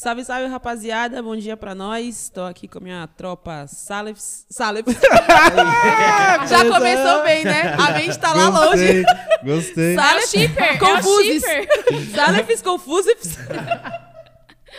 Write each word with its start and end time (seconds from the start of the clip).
Salve, 0.00 0.24
salve, 0.24 0.46
rapaziada. 0.46 1.22
Bom 1.22 1.36
dia 1.36 1.58
pra 1.58 1.74
nós. 1.74 2.30
Tô 2.30 2.40
aqui 2.44 2.66
com 2.66 2.78
a 2.78 2.80
minha 2.80 3.06
tropa 3.18 3.66
Salef. 3.66 4.18
Salef. 4.18 4.86
Já 6.48 6.64
começou 6.64 7.22
bem, 7.22 7.44
né? 7.44 7.74
A 7.74 7.92
mente 7.92 8.18
tá 8.18 8.32
lá 8.32 8.48
longe. 8.48 9.04
Gostei. 9.44 9.94
Salef 9.94 10.26
shipper, 10.28 10.64
é 10.64 10.78
Confuses. 10.78 11.42
shipper. 11.42 11.68
Salefs 12.16 12.62
Confuses. 12.62 13.38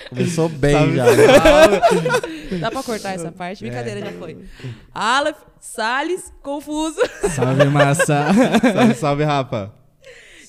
Começou 0.10 0.50
bem 0.50 0.74
Salve, 0.74 0.96
já. 0.96 2.58
Dá 2.60 2.72
pra 2.72 2.82
cortar 2.82 3.12
essa 3.12 3.32
parte? 3.32 3.64
Brincadeira, 3.64 4.00
já 4.00 4.14
foi. 4.14 4.44
Aleph, 4.92 5.38
Salles, 5.60 6.34
Confuso. 6.42 7.00
Salve, 7.30 7.66
massa. 7.66 8.26
salve, 8.74 8.96
salve, 8.96 9.24
rapa. 9.24 9.81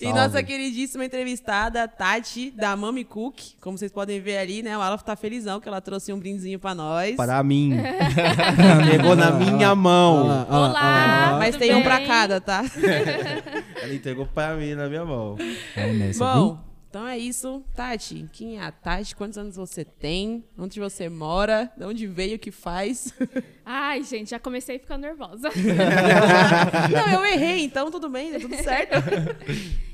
E 0.02 0.12
nossa 0.12 0.42
queridíssima 0.42 1.04
entrevistada, 1.04 1.86
Tati, 1.86 2.50
da 2.50 2.74
Mami 2.74 3.04
Cook. 3.04 3.38
Como 3.60 3.78
vocês 3.78 3.92
podem 3.92 4.20
ver 4.20 4.38
ali, 4.38 4.60
né? 4.60 4.76
O 4.76 4.80
Aleph 4.80 5.02
tá 5.02 5.14
felizão 5.14 5.60
que 5.60 5.68
ela 5.68 5.80
trouxe 5.80 6.12
um 6.12 6.18
brindezinho 6.18 6.58
pra 6.58 6.74
nós. 6.74 7.14
Para 7.14 7.40
mim. 7.44 7.72
Pegou 8.90 9.14
na 9.14 9.30
minha 9.30 9.76
mão. 9.76 10.24
Olá. 10.24 10.46
olha 10.50 10.72
lá. 10.72 11.36
Mas 11.38 11.56
tem 11.56 11.72
um 11.74 11.84
pra 11.84 11.98
bem? 11.98 12.06
cada, 12.08 12.40
tá? 12.40 12.64
Ela 13.80 13.94
entregou 13.94 14.26
para 14.26 14.56
mim 14.56 14.74
na 14.74 14.88
minha 14.88 15.04
mão. 15.04 15.36
É 15.76 15.92
nessa, 15.92 16.24
Bom, 16.24 16.58
então 16.90 17.06
é 17.06 17.16
isso. 17.16 17.62
Tati, 17.76 18.26
quem 18.32 18.58
é 18.58 18.64
a 18.64 18.72
Tati? 18.72 19.14
Quantos 19.14 19.38
anos 19.38 19.54
você 19.54 19.84
tem? 19.84 20.44
Onde 20.58 20.80
você 20.80 21.08
mora? 21.08 21.70
De 21.76 21.84
onde 21.84 22.06
veio? 22.08 22.36
O 22.36 22.38
que 22.40 22.50
faz? 22.50 23.14
Ai, 23.64 24.02
gente, 24.02 24.30
já 24.30 24.38
comecei 24.40 24.80
ficando 24.80 25.02
nervosa. 25.02 25.48
Não, 26.90 27.12
eu 27.12 27.24
errei, 27.24 27.64
então 27.64 27.88
tudo 27.90 28.08
bem, 28.08 28.32
tá 28.32 28.40
tudo 28.40 28.56
certo. 28.56 28.94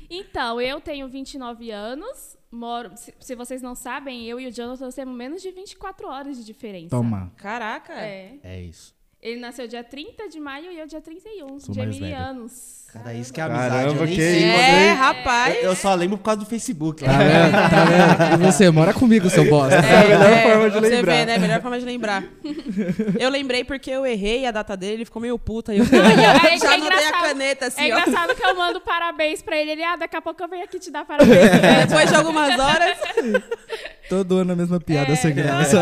Então, 0.09 0.59
eu 0.59 0.81
tenho 0.81 1.07
29 1.07 1.71
anos. 1.71 2.37
Moro, 2.51 2.95
se, 2.97 3.13
se 3.19 3.35
vocês 3.35 3.61
não 3.61 3.75
sabem, 3.75 4.25
eu 4.25 4.39
e 4.39 4.47
o 4.47 4.51
Jonathan 4.51 4.89
temos 4.89 5.15
menos 5.15 5.41
de 5.41 5.51
24 5.51 6.07
horas 6.07 6.37
de 6.37 6.45
diferença. 6.45 6.89
Toma. 6.89 7.31
Caraca. 7.37 7.93
É. 7.93 8.39
É 8.43 8.61
isso. 8.61 8.98
Ele 9.21 9.39
nasceu 9.39 9.67
dia 9.67 9.83
30 9.83 10.29
de 10.29 10.39
maio 10.39 10.71
e 10.71 10.79
eu 10.79 10.87
dia 10.87 11.01
31. 11.01 11.59
Sou 11.59 11.75
geminianos. 11.75 12.79
Cara, 12.91 13.13
isso 13.13 13.31
que 13.31 13.39
é 13.39 13.43
Caramba, 13.43 13.65
amizade. 13.65 13.95
eu 13.95 14.05
nem 14.05 14.15
que 14.15 14.21
sei. 14.21 14.43
É, 14.45 14.89
hein? 14.89 14.93
rapaz. 14.95 15.55
Eu, 15.57 15.61
eu 15.63 15.75
só 15.75 15.93
lembro 15.93 16.17
por 16.17 16.23
causa 16.23 16.39
do 16.39 16.45
Facebook. 16.45 17.03
Tá 17.03 17.17
vendo? 17.17 17.51
Tá 17.51 17.85
vendo? 17.85 18.41
E 18.41 18.51
você, 18.51 18.71
mora 18.71 18.93
comigo, 18.93 19.29
seu 19.29 19.45
bosta. 19.47 19.75
É, 19.75 20.07
melhor 20.07 20.31
é, 20.31 20.41
forma 20.41 20.69
de 20.71 20.79
você 20.79 20.89
lembrar. 20.95 21.13
Vê, 21.13 21.25
né? 21.25 21.37
Melhor 21.37 21.61
forma 21.61 21.79
de 21.79 21.85
lembrar. 21.85 22.23
Eu 23.19 23.29
lembrei 23.29 23.63
porque 23.63 23.91
eu 23.91 24.05
errei 24.05 24.45
a 24.47 24.51
data 24.51 24.75
dele, 24.75 24.93
ele 24.93 25.05
ficou 25.05 25.21
meio 25.21 25.37
puta. 25.37 25.73
E 25.73 25.79
eu 25.79 25.85
e 25.85 26.47
aí 26.47 26.57
já 26.57 26.71
é 26.71 26.75
anotei 26.75 27.05
a 27.05 27.11
caneta 27.11 27.67
assim, 27.67 27.81
É 27.81 27.93
ó. 27.93 27.99
engraçado 27.99 28.35
que 28.35 28.43
eu 28.43 28.55
mando 28.55 28.79
parabéns 28.81 29.41
pra 29.41 29.57
ele. 29.57 29.71
Ele, 29.71 29.83
ah, 29.83 29.95
daqui 29.95 30.15
a 30.15 30.21
pouco 30.21 30.41
eu 30.41 30.47
venho 30.47 30.63
aqui 30.63 30.79
te 30.79 30.89
dar 30.89 31.05
parabéns. 31.05 31.29
É, 31.61 31.85
Depois 31.85 32.09
de 32.09 32.15
algumas 32.15 32.57
horas. 32.57 32.97
Todo 34.09 34.37
ano 34.37 34.53
a 34.53 34.55
mesma 34.55 34.79
piada 34.79 35.15
sem 35.15 35.33
graça. 35.33 35.79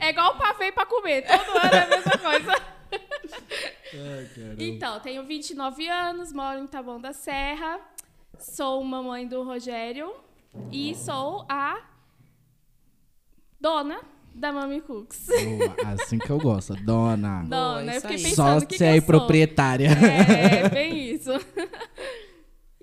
É 0.00 0.10
igual 0.10 0.36
pavê 0.38 0.70
pra 0.72 0.86
comer. 0.86 1.22
Todo 1.26 1.58
ano 1.58 1.74
é 1.74 1.82
a 1.82 1.88
mesma 1.88 2.18
coisa. 2.18 2.54
Então, 4.58 5.00
tenho 5.00 5.24
29 5.24 5.88
anos, 5.88 6.32
moro 6.32 6.58
em 6.60 6.66
Taboão 6.66 7.00
da 7.00 7.12
Serra. 7.12 7.80
Sou 8.38 8.82
mamãe 8.84 9.26
do 9.26 9.42
Rogério. 9.42 10.14
E 10.70 10.94
sou 10.94 11.44
a 11.48 11.78
dona 13.60 14.00
da 14.34 14.52
Mami 14.52 14.80
Cooks. 14.80 15.26
Boa, 15.26 15.92
assim 15.94 16.18
que 16.18 16.30
eu 16.30 16.38
gosto. 16.38 16.74
Dona. 16.76 17.42
Dona, 17.42 17.92
eu 17.92 17.98
isso 17.98 18.00
fiquei 18.02 18.16
aí. 18.16 18.22
pensando 18.22 18.60
Só 18.60 18.64
o 18.64 18.66
que, 18.66 18.76
você 18.78 18.84
que 18.92 18.96
eu 18.98 19.02
sou. 19.02 19.06
proprietária. 19.06 19.88
É, 19.88 20.68
bem 20.68 21.10
isso. 21.12 21.32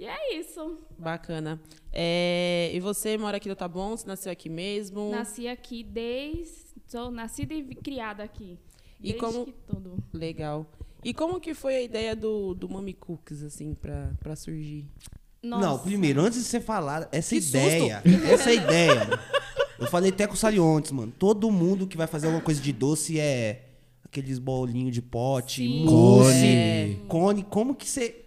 E 0.05 0.07
é 0.07 0.39
isso. 0.39 0.77
Bacana. 0.99 1.59
É, 1.91 2.69
e 2.73 2.79
você 2.79 3.17
mora 3.17 3.37
aqui 3.37 3.49
no 3.49 3.55
Taboão? 3.55 3.97
Você 3.97 4.05
nasceu 4.07 4.31
aqui 4.31 4.49
mesmo? 4.49 5.09
Nasci 5.09 5.47
aqui 5.47 5.83
desde... 5.83 6.53
Sou 6.87 7.09
nascida 7.09 7.53
e 7.55 7.63
criada 7.75 8.21
aqui. 8.23 8.59
E 8.99 9.11
Desde 9.13 9.19
como- 9.19 9.45
que 9.45 9.53
tudo. 9.67 9.97
Legal. 10.13 10.65
E 11.03 11.13
como 11.13 11.39
que 11.39 11.53
foi 11.55 11.75
a 11.75 11.81
ideia 11.81 12.15
do, 12.15 12.53
do 12.53 12.69
Mami 12.69 12.93
Cooks, 12.93 13.41
assim, 13.43 13.73
pra, 13.73 14.11
pra 14.19 14.35
surgir? 14.35 14.85
Não, 15.41 15.59
Nossa. 15.59 15.83
primeiro, 15.83 16.21
antes 16.21 16.39
de 16.39 16.45
você 16.45 16.59
falar, 16.59 17.07
essa 17.11 17.33
Que 17.35 17.41
susto. 17.41 17.57
ideia. 17.57 18.01
Essa 18.31 18.53
ideia. 18.53 19.07
Eu 19.79 19.87
falei 19.87 20.11
até 20.11 20.25
com 20.27 20.33
o 20.33 20.37
Saliontes, 20.37 20.91
mano. 20.91 21.11
Todo 21.17 21.49
mundo 21.51 21.87
que 21.87 21.97
vai 21.97 22.07
fazer 22.07 22.27
alguma 22.27 22.43
coisa 22.43 22.61
de 22.61 22.71
doce 22.71 23.19
é 23.19 23.69
aqueles 24.03 24.37
bolinhos 24.39 24.93
de 24.93 25.01
pote, 25.01 25.61
Sim. 25.63 25.85
mousse, 25.85 26.45
É. 26.45 26.95
cone. 27.07 27.43
Como 27.43 27.73
que 27.75 27.87
você 27.89 28.23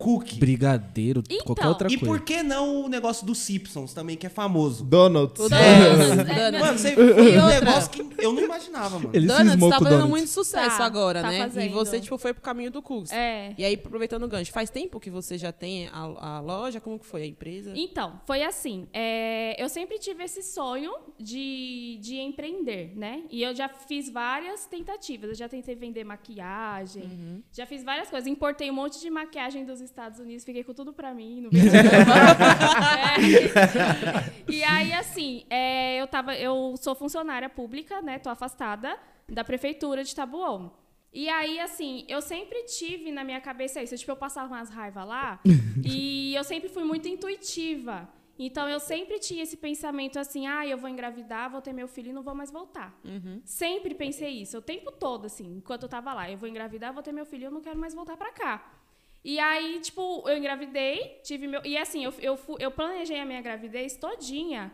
cookie? 0.00 0.38
Brigadeiro, 0.38 1.22
Então, 1.28 1.44
qualquer 1.46 1.66
outra 1.68 1.88
E 1.92 1.98
coisa. 1.98 2.06
por 2.06 2.24
que 2.24 2.42
não 2.42 2.84
o 2.84 2.88
negócio 2.88 3.26
dos 3.26 3.38
Simpsons 3.38 3.92
também, 3.92 4.16
que 4.16 4.26
é 4.26 4.30
famoso? 4.30 4.82
Donuts. 4.84 5.44
O 5.44 5.48
Donuts. 5.50 6.28
é, 6.30 6.50
Donuts. 6.50 6.60
Mano, 6.66 6.78
você 6.78 6.88
E 6.92 6.94
viu 6.94 7.42
um 7.42 7.46
negócio 7.46 7.90
que 7.90 8.24
eu 8.24 8.32
não 8.32 8.42
imaginava, 8.42 8.98
mano. 8.98 9.10
Ele 9.12 9.26
Donuts 9.26 9.54
tá 9.60 9.78
fazendo 9.78 9.88
Donuts. 9.90 10.08
muito 10.08 10.28
sucesso 10.28 10.78
Tá, 10.78 10.84
agora, 10.84 11.20
tá 11.22 11.28
né? 11.28 11.36
E 11.36 11.40
fazendo. 11.40 11.72
você, 11.74 12.00
tipo, 12.00 12.16
foi 12.18 12.32
pro 12.32 12.42
caminho 12.42 12.70
do 12.70 12.80
Cooks. 12.80 13.12
É. 13.12 13.54
E 13.58 13.64
aí, 13.64 13.74
aproveitando 13.74 14.22
o 14.24 14.28
gancho, 14.28 14.50
faz 14.52 14.70
tempo 14.70 14.98
que 14.98 15.10
você 15.10 15.36
já 15.36 15.52
tem 15.52 15.88
a, 15.88 16.36
a 16.36 16.40
loja? 16.40 16.80
Como 16.80 16.98
que 16.98 17.06
foi 17.06 17.22
a 17.22 17.26
empresa? 17.26 17.72
Então, 17.74 18.20
foi 18.26 18.42
assim. 18.42 18.86
é, 18.92 19.54
eu 19.62 19.68
sempre 19.68 19.98
tive 19.98 20.24
esse 20.24 20.42
sonho 20.42 20.92
de, 21.18 21.98
de 22.00 22.16
empreender, 22.18 22.92
né? 22.96 23.22
E 23.30 23.42
eu 23.42 23.54
já 23.54 23.68
fiz 23.68 24.08
várias 24.10 24.64
tentativas. 24.66 25.30
Eu 25.30 25.34
já 25.36 25.48
tentei 25.48 25.74
vender 25.74 26.04
maquiagem, 26.04 27.02
Uhum. 27.02 27.42
já 27.52 27.66
fiz 27.66 27.82
várias 27.84 28.08
coisas. 28.08 28.26
Importei 28.26 28.70
um 28.70 28.74
monte 28.74 29.00
de 29.00 29.10
maquiagem 29.10 29.64
dos 29.64 29.80
Estados 29.90 30.18
Unidos, 30.20 30.44
fiquei 30.44 30.64
com 30.64 30.72
tudo 30.72 30.92
pra 30.92 31.12
mim. 31.12 31.42
Não 31.42 31.50
vendi 31.50 31.68
É. 33.00 34.50
E 34.50 34.64
aí, 34.64 34.92
assim, 34.92 35.44
é, 35.50 36.00
eu, 36.00 36.06
tava, 36.06 36.34
eu 36.34 36.74
sou 36.76 36.94
funcionária 36.94 37.48
pública, 37.48 38.00
né? 38.00 38.18
Tô 38.18 38.28
afastada 38.30 38.98
da 39.28 39.44
prefeitura 39.44 40.02
de 40.02 40.14
Tabuão. 40.14 40.72
E 41.12 41.28
aí, 41.28 41.58
assim, 41.58 42.04
eu 42.08 42.22
sempre 42.22 42.62
tive 42.64 43.10
na 43.10 43.24
minha 43.24 43.40
cabeça 43.40 43.82
isso. 43.82 43.96
Tipo, 43.96 44.12
eu 44.12 44.16
passava 44.16 44.54
umas 44.54 44.70
raivas 44.70 45.06
lá 45.06 45.40
e 45.84 46.34
eu 46.34 46.44
sempre 46.44 46.68
fui 46.68 46.84
muito 46.84 47.08
intuitiva. 47.08 48.08
Então, 48.42 48.66
eu 48.68 48.80
sempre 48.80 49.18
tinha 49.18 49.42
esse 49.42 49.56
pensamento 49.56 50.18
assim, 50.18 50.46
ah, 50.46 50.66
eu 50.66 50.78
vou 50.78 50.88
engravidar, 50.88 51.50
vou 51.50 51.60
ter 51.60 51.74
meu 51.74 51.86
filho 51.86 52.08
e 52.08 52.12
não 52.12 52.22
vou 52.22 52.34
mais 52.34 52.50
voltar. 52.50 52.98
Sempre 53.44 53.94
pensei 53.94 54.30
isso, 54.40 54.56
o 54.56 54.62
tempo 54.62 54.90
todo, 54.90 55.26
assim, 55.26 55.56
enquanto 55.58 55.82
eu 55.82 55.88
tava 55.90 56.14
lá. 56.14 56.30
Eu 56.30 56.38
vou 56.38 56.48
engravidar, 56.48 56.90
vou 56.94 57.02
ter 57.02 57.12
meu 57.12 57.26
filho 57.26 57.42
e 57.42 57.44
eu 57.44 57.50
não 57.50 57.60
quero 57.60 57.78
mais 57.78 57.92
voltar 57.92 58.16
pra 58.16 58.32
cá. 58.32 58.64
E 59.24 59.38
aí, 59.38 59.80
tipo, 59.80 60.28
eu 60.28 60.36
engravidei, 60.38 61.20
tive 61.22 61.46
meu... 61.46 61.60
E 61.64 61.76
assim, 61.76 62.04
eu, 62.04 62.14
eu, 62.20 62.38
eu 62.58 62.70
planejei 62.70 63.20
a 63.20 63.24
minha 63.24 63.42
gravidez 63.42 63.96
todinha 63.96 64.72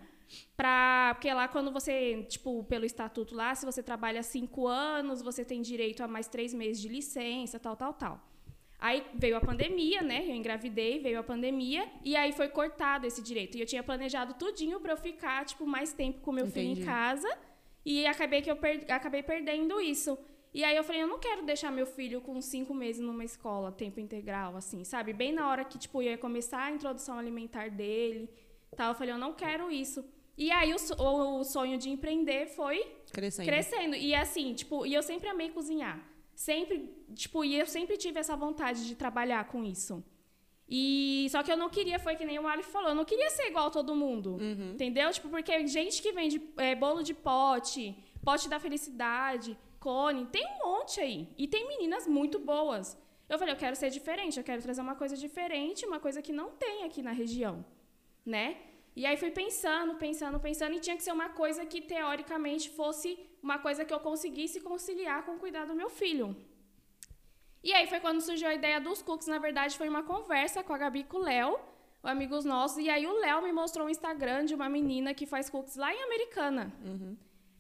Pra, 0.57 1.13
porque 1.15 1.33
lá 1.33 1.47
quando 1.47 1.71
você, 1.71 2.25
tipo, 2.29 2.65
pelo 2.65 2.85
estatuto 2.85 3.35
lá, 3.35 3.55
se 3.55 3.65
você 3.65 3.83
trabalha 3.83 4.23
cinco 4.23 4.67
anos, 4.67 5.23
você 5.23 5.45
tem 5.45 5.63
direito 5.63 6.03
a 6.03 6.09
mais 6.09 6.27
três 6.27 6.53
meses 6.53 6.81
de 6.81 6.89
licença, 6.89 7.59
tal, 7.59 7.77
tal, 7.77 7.93
tal. 7.93 8.21
Aí 8.79 9.05
veio 9.15 9.37
a 9.37 9.41
pandemia, 9.41 10.03
né? 10.03 10.25
Eu 10.27 10.35
engravidei, 10.35 10.99
veio 10.99 11.19
a 11.19 11.23
pandemia, 11.23 11.89
e 12.05 12.15
aí 12.17 12.33
foi 12.33 12.49
cortado 12.49 13.07
esse 13.07 13.23
direito. 13.23 13.57
E 13.57 13.61
eu 13.61 13.67
tinha 13.67 13.83
planejado 13.83 14.35
tudinho 14.35 14.81
pra 14.81 14.93
eu 14.93 14.97
ficar, 14.97 15.45
tipo, 15.45 15.67
mais 15.67 15.93
tempo 15.93 16.21
com 16.21 16.33
meu 16.33 16.47
filho 16.47 16.73
Entendi. 16.73 16.83
em 16.83 16.85
casa. 16.85 17.39
E 17.85 18.07
acabei 18.07 18.43
que 18.43 18.51
eu 18.51 18.57
per- 18.57 18.85
acabei 18.91 19.23
perdendo 19.23 19.81
isso. 19.81 20.19
E 20.55 20.65
aí 20.65 20.77
eu 20.77 20.85
falei, 20.85 21.03
eu 21.03 21.07
não 21.07 21.19
quero 21.19 21.45
deixar 21.45 21.71
meu 21.71 21.87
filho 21.87 22.21
com 22.21 22.41
cinco 22.41 22.73
meses 22.73 23.01
numa 23.03 23.25
escola, 23.25 23.71
tempo 23.71 24.01
integral, 24.01 24.57
assim, 24.57 24.85
sabe? 24.85 25.13
Bem 25.13 25.33
na 25.33 25.49
hora 25.51 25.65
que, 25.65 25.79
tipo, 25.79 26.03
ia 26.03 26.17
começar 26.17 26.63
a 26.65 26.71
introdução 26.71 27.19
alimentar 27.19 27.69
dele, 27.71 28.31
tal. 28.75 28.91
Eu 28.91 28.95
falei, 28.95 29.13
eu 29.13 29.19
não 29.19 29.35
quero 29.35 29.71
isso. 29.71 30.05
E 30.37 30.51
aí 30.51 30.73
o, 30.73 31.39
o 31.41 31.45
sonho 31.45 31.79
de 31.79 31.89
empreender 31.89 32.47
foi 32.47 32.85
Crescendo. 33.13 33.47
crescendo. 33.47 33.97
E 33.97 34.15
assim, 34.15 34.55
tipo, 34.55 34.87
e 34.87 34.95
eu 34.95 35.03
sempre 35.03 35.29
amei 35.29 35.51
cozinhar. 35.51 36.03
Sempre, 36.35 36.95
tipo, 37.15 37.45
e 37.45 37.59
eu 37.59 37.67
sempre 37.67 37.97
tive 37.97 38.21
essa 38.21 38.37
vontade 38.37 38.87
de 38.87 38.95
trabalhar 38.95 39.45
com 39.49 39.65
isso. 39.65 40.05
E 40.69 41.27
só 41.31 41.43
que 41.43 41.51
eu 41.51 41.57
não 41.57 41.71
queria, 41.71 41.99
foi 41.99 42.17
que 42.17 42.25
nem 42.25 42.39
o 42.39 42.47
Alif 42.47 42.71
falou, 42.71 42.91
eu 42.91 42.95
não 42.95 43.05
queria 43.05 43.31
ser 43.31 43.47
igual 43.47 43.69
a 43.69 43.71
todo 43.71 43.95
mundo. 43.95 44.37
Entendeu? 44.75 45.11
Tipo, 45.11 45.29
porque 45.29 45.67
gente 45.67 46.03
que 46.03 46.13
vende 46.13 46.43
é, 46.59 46.75
bolo 46.75 47.03
de 47.03 47.15
pote, 47.15 47.97
pote 48.23 48.49
da 48.49 48.59
felicidade, 48.59 49.57
cone, 49.87 50.27
tem 50.37 50.45
um 50.53 50.59
monte 50.67 51.01
aí. 51.07 51.19
E 51.43 51.45
tem 51.55 51.63
meninas 51.73 52.05
muito 52.19 52.39
boas. 52.53 52.85
Eu 53.31 53.39
falei, 53.39 53.53
eu 53.55 53.63
quero 53.65 53.77
ser 53.83 53.91
diferente, 53.99 54.39
eu 54.39 54.47
quero 54.49 54.63
trazer 54.67 54.83
uma 54.89 54.97
coisa 55.03 55.17
diferente, 55.25 55.87
uma 55.91 56.01
coisa 56.07 56.21
que 56.27 56.33
não 56.41 56.49
tem 56.65 56.77
aqui 56.87 57.01
na 57.09 57.13
região, 57.23 57.55
né? 58.35 58.47
E 59.01 59.03
aí 59.07 59.17
fui 59.23 59.31
pensando, 59.43 59.95
pensando, 60.07 60.41
pensando, 60.49 60.75
e 60.75 60.81
tinha 60.81 60.97
que 60.99 61.05
ser 61.07 61.13
uma 61.13 61.29
coisa 61.41 61.65
que 61.71 61.81
teoricamente 61.93 62.67
fosse 62.79 63.09
uma 63.47 63.59
coisa 63.67 63.85
que 63.85 63.95
eu 63.97 64.01
conseguisse 64.09 64.59
conciliar 64.71 65.19
com 65.25 65.33
o 65.37 65.39
cuidar 65.45 65.67
do 65.71 65.75
meu 65.81 65.91
filho. 66.01 66.29
E 67.69 67.73
aí 67.77 67.87
foi 67.93 68.01
quando 68.05 68.21
surgiu 68.29 68.49
a 68.49 68.55
ideia 68.61 68.81
dos 68.81 69.03
cookies. 69.03 69.29
Na 69.35 69.41
verdade, 69.47 69.79
foi 69.81 69.89
uma 69.95 70.03
conversa 70.13 70.65
com 70.67 70.73
a 70.73 70.79
Gabi 70.79 71.01
e 71.01 71.05
com 71.05 71.19
o 71.19 71.27
Léo, 71.31 71.53
amigos 72.17 72.45
nossos. 72.45 72.79
E 72.79 72.89
aí 72.95 73.07
o 73.07 73.19
Léo 73.25 73.43
me 73.43 73.53
mostrou 73.53 73.87
um 73.87 73.91
Instagram 73.91 74.45
de 74.51 74.55
uma 74.59 74.69
menina 74.69 75.15
que 75.15 75.27
faz 75.35 75.49
cookies 75.51 75.77
lá 75.77 75.93
em 75.95 76.03
Americana. 76.09 76.65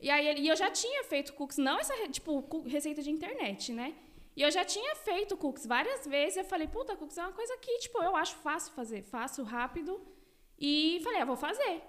E 0.01 0.11
aí 0.11 0.27
ele- 0.29 0.41
e 0.43 0.49
eu 0.49 0.57
já 0.57 0.71
tinha 0.71 1.05
feito 1.05 1.33
cookies, 1.33 1.59
não 1.59 1.79
essa 1.79 1.95
tipo 2.09 2.45
receita 2.67 3.03
de 3.03 3.11
internet, 3.11 3.73
né? 3.73 3.95
E 4.37 4.43
eu 4.43 4.51
já 4.51 4.65
tinha 4.65 4.95
feito 4.97 5.37
cookies 5.37 5.67
várias 5.67 6.07
vezes. 6.07 6.37
Eu 6.37 6.45
falei, 6.45 6.69
puta, 6.69 6.95
cookies 6.97 7.17
é 7.17 7.23
uma 7.23 7.33
coisa 7.33 7.57
que, 7.57 7.79
tipo, 7.79 8.03
eu 8.03 8.15
acho 8.15 8.37
fácil 8.37 8.73
fazer, 8.75 9.03
fácil, 9.03 9.45
rápido. 9.45 9.99
E 10.59 11.01
falei, 11.03 11.21
ah, 11.21 11.25
vou 11.25 11.37
fazer. 11.37 11.83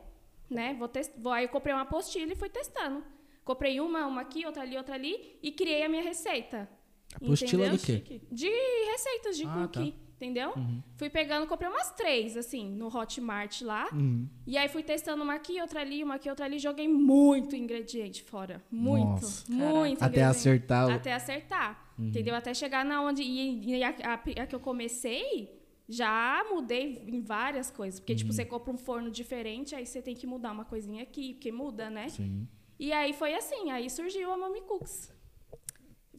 né? 0.50 0.74
Vou 0.80 0.88
tes- 0.88 1.12
vou, 1.18 1.34
aí 1.34 1.44
eu 1.44 1.50
comprei 1.50 1.74
uma 1.76 1.82
apostila 1.82 2.32
e 2.32 2.36
fui 2.36 2.48
testando. 2.50 3.04
Comprei 3.44 3.82
uma, 3.82 4.06
uma 4.08 4.22
aqui, 4.22 4.46
outra 4.46 4.64
ali, 4.64 4.78
outra 4.78 4.96
ali 4.96 5.38
e 5.44 5.52
criei 5.52 5.84
a 5.84 5.90
minha 5.90 6.02
receita. 6.02 6.70
Apostila 7.14 7.66
entendeu? 7.68 7.78
do 7.78 8.02
quê? 8.02 8.22
De 8.32 8.50
receitas 8.92 9.36
de 9.36 9.46
Ah, 9.46 9.68
cookie, 9.68 9.92
tá. 9.92 9.98
Entendeu? 10.18 10.54
Fui 10.98 11.10
pegando, 11.10 11.48
comprei 11.48 11.70
umas 11.70 11.92
três, 11.92 12.36
assim, 12.36 12.70
no 12.70 12.88
Hotmart 12.88 13.62
lá. 13.62 13.88
Uhum. 13.94 14.28
E 14.46 14.58
aí 14.58 14.68
fui 14.68 14.84
testando 14.84 15.24
uma 15.24 15.36
aqui, 15.36 15.62
outra 15.62 15.80
ali, 15.82 16.04
uma 16.04 16.16
aqui, 16.16 16.30
outra 16.30 16.46
ali. 16.46 16.60
Joguei 16.60 16.88
muito 16.88 17.56
ingrediente 17.56 18.24
fora. 18.24 18.62
Muito. 18.72 19.22
Nossa. 19.22 19.52
muito 19.52 20.04
Até 20.04 20.24
acertar 20.24 20.88
o- 20.88 20.92
Até 20.92 21.14
acertar. 21.14 21.94
Entendeu? 22.00 22.36
Até 22.36 22.54
chegar 22.54 22.84
na 22.84 23.02
onde. 23.02 23.22
E, 23.24 23.76
e 23.78 23.84
a, 23.84 23.90
a- 23.90 24.14
a 24.44 24.48
que 24.48 24.54
eu 24.56 24.60
comecei, 24.60 25.56
já 25.90 26.46
mudei 26.50 27.04
em 27.08 27.22
várias 27.22 27.72
coisas. 27.72 28.00
Porque, 28.00 28.14
tipo, 28.16 28.32
você 28.34 28.44
compra 28.46 28.74
um 28.74 28.78
forno 28.78 29.10
diferente, 29.10 29.74
aí 29.76 29.86
você 29.86 30.02
tem 30.02 30.14
que 30.16 30.28
mudar 30.28 30.52
uma 30.52 30.66
coisinha 30.66 31.02
aqui, 31.04 31.34
porque 31.34 31.52
muda, 31.52 31.90
né? 31.90 32.10
Sim. 32.10 32.48
E 32.80 32.92
aí 32.94 33.14
foi 33.14 33.34
assim, 33.34 33.72
aí 33.72 33.90
surgiu 33.90 34.32
a 34.32 34.38
Mami 34.38 34.62
Cooks. 34.62 35.12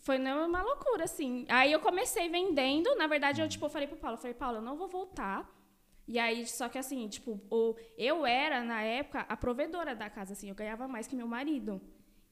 Foi 0.09 0.19
uma 0.19 0.63
loucura, 0.63 1.05
assim. 1.05 1.45
Aí 1.51 1.71
eu 1.71 1.81
comecei 1.81 2.31
vendendo, 2.31 2.97
na 2.97 3.07
verdade, 3.07 3.43
eu, 3.43 3.47
tipo, 3.47 3.69
falei 3.69 3.87
pro 3.87 3.99
Paulo, 3.99 4.17
eu 4.17 4.19
falei, 4.19 4.33
Paulo, 4.33 4.57
eu 4.57 4.63
não 4.63 4.75
vou 4.75 4.89
voltar. 4.89 5.47
E 6.07 6.19
aí, 6.19 6.47
só 6.47 6.67
que 6.67 6.79
assim, 6.79 7.07
tipo, 7.09 7.39
o, 7.51 7.77
eu 7.99 8.25
era, 8.25 8.65
na 8.65 8.81
época, 8.81 9.27
a 9.29 9.37
provedora 9.37 9.95
da 9.95 10.09
casa, 10.09 10.33
assim, 10.33 10.49
eu 10.49 10.55
ganhava 10.55 10.89
mais 10.89 11.07
que 11.07 11.15
meu 11.15 11.27
marido. 11.27 11.79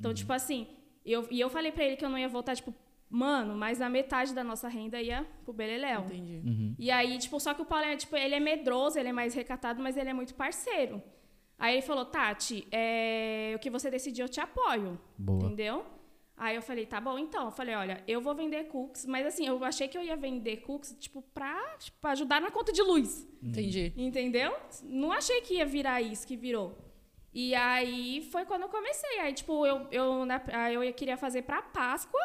Então, 0.00 0.14
tipo 0.14 0.32
assim, 0.32 0.66
eu, 1.04 1.28
e 1.30 1.38
eu 1.38 1.50
falei 1.50 1.70
pra 1.70 1.84
ele 1.84 1.96
que 1.96 2.04
eu 2.06 2.08
não 2.08 2.16
ia 2.18 2.30
voltar, 2.30 2.56
tipo, 2.56 2.74
mano, 3.10 3.54
mas 3.54 3.82
a 3.82 3.90
metade 3.90 4.32
da 4.32 4.42
nossa 4.42 4.68
renda 4.68 4.98
ia 4.98 5.26
pro 5.44 5.52
Beleléu. 5.52 6.00
Entendi. 6.00 6.74
E 6.78 6.90
aí, 6.90 7.18
tipo, 7.18 7.38
só 7.38 7.52
que 7.52 7.60
o 7.60 7.66
Paulo 7.66 7.84
é, 7.84 7.94
tipo, 7.94 8.16
ele 8.16 8.36
é 8.36 8.40
medroso, 8.40 8.98
ele 8.98 9.10
é 9.10 9.12
mais 9.12 9.34
recatado, 9.34 9.82
mas 9.82 9.98
ele 9.98 10.08
é 10.08 10.14
muito 10.14 10.34
parceiro. 10.34 11.02
Aí 11.58 11.74
ele 11.74 11.82
falou, 11.82 12.06
Tati, 12.06 12.66
é, 12.72 13.52
o 13.54 13.58
que 13.58 13.68
você 13.68 13.90
decidir, 13.90 14.22
eu 14.22 14.30
te 14.30 14.40
apoio. 14.40 14.98
Boa. 15.18 15.44
Entendeu? 15.44 15.95
Aí 16.36 16.54
eu 16.54 16.60
falei, 16.62 16.84
tá 16.84 17.00
bom, 17.00 17.18
então. 17.18 17.46
Eu 17.46 17.50
falei, 17.50 17.74
olha, 17.74 18.04
eu 18.06 18.20
vou 18.20 18.34
vender 18.34 18.64
cookies, 18.64 19.06
mas 19.06 19.26
assim, 19.26 19.46
eu 19.46 19.62
achei 19.64 19.88
que 19.88 19.96
eu 19.96 20.02
ia 20.02 20.16
vender 20.16 20.58
cookies, 20.58 20.94
tipo, 20.98 21.22
pra 21.32 21.56
tipo, 21.78 22.06
ajudar 22.08 22.40
na 22.42 22.50
conta 22.50 22.72
de 22.72 22.82
luz. 22.82 23.26
Entendi. 23.42 23.92
Entendeu? 23.96 24.54
Não 24.82 25.12
achei 25.12 25.40
que 25.40 25.54
ia 25.54 25.64
virar 25.64 26.02
isso 26.02 26.26
que 26.26 26.36
virou. 26.36 26.76
E 27.32 27.54
aí 27.54 28.28
foi 28.30 28.44
quando 28.44 28.62
eu 28.62 28.68
comecei. 28.68 29.18
Aí, 29.20 29.32
tipo, 29.32 29.64
eu, 29.66 29.86
eu, 29.90 30.26
na- 30.26 30.42
aí 30.52 30.74
eu 30.74 30.92
queria 30.92 31.16
fazer 31.16 31.42
pra 31.42 31.62
Páscoa. 31.62 32.20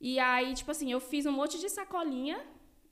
E 0.00 0.18
aí, 0.18 0.54
tipo 0.54 0.70
assim, 0.70 0.92
eu 0.92 1.00
fiz 1.00 1.26
um 1.26 1.32
monte 1.32 1.58
de 1.58 1.68
sacolinha 1.68 2.40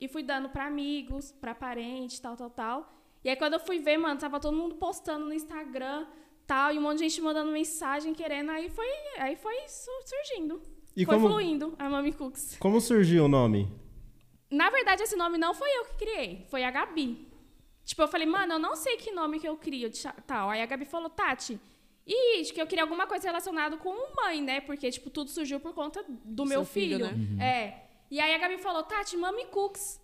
e 0.00 0.08
fui 0.08 0.22
dando 0.24 0.48
pra 0.48 0.66
amigos, 0.66 1.30
pra 1.32 1.54
parentes, 1.54 2.18
tal, 2.18 2.36
tal, 2.36 2.50
tal. 2.50 2.92
E 3.24 3.28
aí, 3.30 3.36
quando 3.36 3.52
eu 3.54 3.60
fui 3.60 3.78
ver, 3.78 3.96
mano, 3.98 4.18
tava 4.18 4.40
todo 4.40 4.56
mundo 4.56 4.74
postando 4.76 5.24
no 5.26 5.32
Instagram, 5.32 6.06
tal, 6.46 6.72
e 6.72 6.78
um 6.78 6.82
monte 6.82 6.98
de 6.98 7.04
gente 7.08 7.20
mandando 7.20 7.50
mensagem, 7.52 8.12
querendo. 8.14 8.50
Aí 8.50 8.68
foi, 8.68 8.86
aí 9.18 9.36
foi 9.36 9.54
su- 9.68 9.90
surgindo. 10.06 10.62
E 10.96 11.04
foi 11.04 11.14
como- 11.14 11.28
fluindo 11.28 11.74
a 11.78 11.88
Mami 11.88 12.12
Cooks. 12.12 12.56
Como 12.58 12.80
surgiu 12.80 13.24
o 13.24 13.28
nome? 13.28 13.70
Na 14.50 14.68
verdade, 14.68 15.02
esse 15.02 15.16
nome 15.16 15.38
não 15.38 15.54
foi 15.54 15.70
eu 15.78 15.84
que 15.86 15.94
criei, 15.96 16.46
foi 16.50 16.62
a 16.64 16.70
Gabi. 16.70 17.26
Tipo, 17.84 18.02
eu 18.02 18.08
falei, 18.08 18.26
mano, 18.26 18.54
eu 18.54 18.58
não 18.58 18.76
sei 18.76 18.96
que 18.96 19.10
nome 19.10 19.40
que 19.40 19.48
eu 19.48 19.56
crio, 19.56 19.90
tal. 20.26 20.50
Aí 20.50 20.60
a 20.60 20.66
Gabi 20.66 20.84
falou, 20.84 21.08
Tati, 21.08 21.58
e 22.06 22.42
que 22.44 22.60
eu 22.60 22.66
queria 22.66 22.84
alguma 22.84 23.06
coisa 23.06 23.26
relacionada 23.28 23.76
com 23.78 24.14
mãe, 24.14 24.42
né? 24.42 24.60
Porque, 24.60 24.90
tipo, 24.90 25.08
tudo 25.08 25.30
surgiu 25.30 25.58
por 25.58 25.72
conta 25.72 26.04
do 26.08 26.44
meu 26.44 26.60
seu 26.60 26.64
filho, 26.66 27.06
filho. 27.08 27.16
né? 27.36 27.44
É. 27.44 27.82
E 28.10 28.20
aí 28.20 28.34
a 28.34 28.38
Gabi 28.38 28.58
falou, 28.58 28.82
Tati, 28.82 29.16
Mami 29.16 29.46
Cooks, 29.46 29.98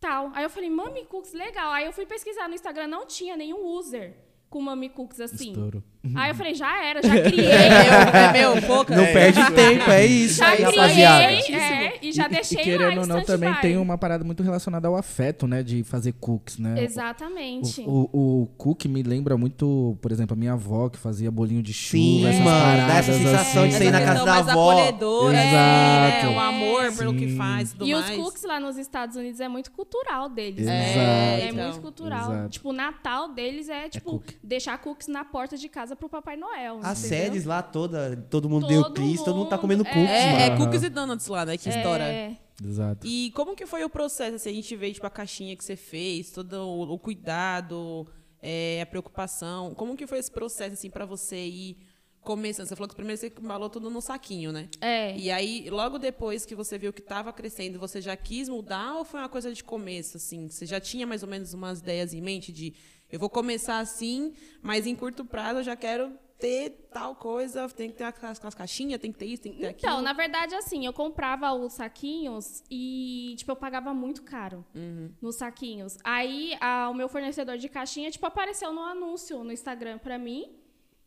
tal. 0.00 0.30
Aí 0.34 0.42
eu 0.44 0.50
falei, 0.50 0.70
Mami 0.70 1.04
Cooks, 1.04 1.34
legal. 1.34 1.70
Aí 1.72 1.84
eu 1.84 1.92
fui 1.92 2.06
pesquisar 2.06 2.48
no 2.48 2.54
Instagram, 2.54 2.86
não 2.86 3.04
tinha 3.06 3.36
nenhum 3.36 3.62
user 3.66 4.16
com 4.50 4.60
Mami 4.60 4.90
assim. 5.20 5.50
Estouro. 5.52 5.82
Aí 6.14 6.30
eu 6.30 6.34
falei, 6.34 6.54
já 6.54 6.82
era, 6.82 7.02
já 7.02 7.20
criei. 7.22 7.46
É 7.46 8.32
meu, 8.32 8.52
é 8.52 8.52
meu, 8.54 8.62
pouca. 8.62 8.96
Não 8.96 9.04
perde 9.04 9.38
tempo, 9.52 9.90
é 9.90 10.06
isso 10.06 10.38
já 10.38 10.48
aí, 10.48 10.56
criei, 10.56 10.70
rapaziada. 10.70 11.22
é, 11.24 11.98
e 12.00 12.12
já 12.12 12.26
deixei 12.26 12.58
e, 12.60 12.64
querendo 12.64 12.94
lá 12.96 13.00
ou 13.02 13.06
não, 13.06 13.22
também 13.22 13.52
tem 13.56 13.76
uma 13.76 13.98
parada 13.98 14.24
muito 14.24 14.42
relacionada 14.42 14.88
ao 14.88 14.96
afeto, 14.96 15.46
né? 15.46 15.62
De 15.62 15.84
fazer 15.84 16.12
cookies, 16.12 16.58
né? 16.58 16.82
Exatamente. 16.82 17.82
O, 17.86 18.08
o, 18.12 18.42
o 18.42 18.46
cookie 18.56 18.88
me 18.88 19.02
lembra 19.02 19.36
muito, 19.36 19.96
por 20.00 20.10
exemplo, 20.10 20.34
a 20.34 20.36
minha 20.36 20.52
avó 20.54 20.88
que 20.88 20.98
fazia 20.98 21.30
bolinho 21.30 21.62
de 21.62 21.72
chuva, 21.72 21.98
Sim, 22.02 22.26
essas 22.26 22.40
mano, 22.44 22.60
paradas. 22.60 22.86
dá 22.86 22.94
essa 22.96 23.12
sensação 23.12 23.62
de 23.68 23.74
assim. 23.74 23.78
você 23.78 23.84
ir 23.84 23.92
na 23.92 24.00
casa 24.02 24.24
da 24.24 24.36
avó. 24.38 24.70
assim, 24.72 24.88
Exato. 24.88 26.26
né? 26.26 26.28
O 26.34 26.40
amor 26.40 26.96
pelo 26.96 27.14
que 27.14 27.28
Sim. 27.30 27.36
faz 27.36 27.70
e 27.70 27.74
tudo 27.76 27.88
E 27.88 27.92
mais. 27.94 28.10
os 28.10 28.16
cookies 28.16 28.44
lá 28.44 28.60
nos 28.60 28.76
Estados 28.78 29.16
Unidos 29.16 29.40
é 29.40 29.48
muito 29.48 29.70
cultural 29.70 30.28
deles. 30.28 30.60
Exato. 30.60 30.76
né? 30.76 31.40
É, 31.42 31.48
então. 31.48 31.64
muito 31.64 31.80
cultural. 31.80 32.32
Exato. 32.32 32.48
Tipo, 32.50 32.70
o 32.70 32.72
Natal 32.72 33.28
deles 33.32 33.68
é, 33.68 33.88
tipo, 33.88 34.12
cookie. 34.12 34.36
deixar 34.42 34.78
cookies 34.78 35.08
na 35.08 35.24
porta 35.24 35.56
de 35.56 35.68
casa 35.68 35.89
pro 35.96 36.08
Papai 36.08 36.36
Noel. 36.36 36.80
As 36.82 37.00
entendeu? 37.00 37.18
séries 37.18 37.44
lá 37.44 37.62
toda, 37.62 38.16
todo 38.30 38.48
mundo 38.48 38.66
deu 38.66 38.82
Todo 38.82 38.94
Cristo, 38.94 39.24
todo 39.24 39.36
mundo 39.36 39.48
tá 39.48 39.58
comendo 39.58 39.84
cookies, 39.84 40.10
É, 40.10 40.46
é 40.46 40.56
cookies 40.56 40.82
e 40.82 40.88
donuts 40.88 41.26
lá, 41.26 41.44
né? 41.44 41.56
Que 41.56 41.68
estoura. 41.68 42.04
É, 42.04 42.36
Exato. 42.62 43.06
E 43.06 43.30
como 43.32 43.56
que 43.56 43.66
foi 43.66 43.84
o 43.84 43.90
processo? 43.90 44.36
Assim, 44.36 44.50
a 44.50 44.52
gente 44.52 44.76
vê, 44.76 44.92
tipo, 44.92 45.06
a 45.06 45.10
caixinha 45.10 45.56
que 45.56 45.64
você 45.64 45.76
fez, 45.76 46.30
todo 46.30 46.52
o, 46.54 46.92
o 46.92 46.98
cuidado, 46.98 48.06
é, 48.42 48.80
a 48.82 48.86
preocupação. 48.86 49.74
Como 49.74 49.96
que 49.96 50.06
foi 50.06 50.18
esse 50.18 50.30
processo, 50.30 50.74
assim, 50.74 50.90
pra 50.90 51.06
você 51.06 51.46
ir 51.46 51.76
começando? 52.20 52.66
Você 52.66 52.76
falou 52.76 52.88
que 52.88 52.94
primeiro 52.94 53.18
você 53.18 53.32
embalou 53.40 53.70
tudo 53.70 53.88
no 53.90 54.00
saquinho, 54.00 54.52
né? 54.52 54.68
é. 54.80 55.16
E 55.16 55.30
aí, 55.30 55.68
logo 55.70 55.98
depois 55.98 56.44
que 56.44 56.54
você 56.54 56.76
viu 56.78 56.92
que 56.92 57.00
estava 57.00 57.32
crescendo, 57.32 57.78
você 57.78 58.00
já 58.00 58.16
quis 58.16 58.48
mudar 58.48 58.96
ou 58.96 59.04
foi 59.04 59.20
uma 59.20 59.28
coisa 59.28 59.52
de 59.52 59.64
começo, 59.64 60.18
assim? 60.18 60.48
Você 60.48 60.66
já 60.66 60.80
tinha 60.80 61.06
mais 61.06 61.22
ou 61.22 61.28
menos 61.28 61.54
umas 61.54 61.80
ideias 61.80 62.12
em 62.12 62.20
mente 62.20 62.52
de 62.52 62.74
eu 63.10 63.18
vou 63.18 63.28
começar 63.30 63.78
assim, 63.78 64.32
mas 64.62 64.86
em 64.86 64.94
curto 64.94 65.24
prazo 65.24 65.60
eu 65.60 65.62
já 65.64 65.76
quero 65.76 66.12
ter 66.38 66.88
tal 66.90 67.14
coisa, 67.14 67.68
tem 67.68 67.90
que 67.90 67.96
ter 67.98 68.04
aquelas, 68.04 68.38
aquelas 68.38 68.54
caixinhas, 68.54 68.98
tem 68.98 69.12
que 69.12 69.18
ter 69.18 69.26
isso, 69.26 69.42
tem 69.42 69.52
que 69.52 69.58
ter 69.58 69.66
aquilo. 69.66 69.92
Então, 69.92 70.00
na 70.02 70.14
verdade, 70.14 70.54
assim, 70.54 70.86
eu 70.86 70.92
comprava 70.92 71.52
os 71.52 71.74
saquinhos 71.74 72.62
e, 72.70 73.34
tipo, 73.36 73.50
eu 73.52 73.56
pagava 73.56 73.92
muito 73.92 74.22
caro 74.22 74.64
Uhum. 74.74 75.10
nos 75.20 75.36
saquinhos. 75.36 75.98
Aí, 76.02 76.56
a- 76.58 76.88
o 76.90 76.94
meu 76.94 77.10
fornecedor 77.10 77.58
de 77.58 77.68
caixinha, 77.68 78.10
tipo, 78.10 78.24
apareceu 78.24 78.72
no 78.72 78.80
anúncio 78.80 79.44
no 79.44 79.52
Instagram 79.52 79.98
pra 79.98 80.16
mim. 80.18 80.50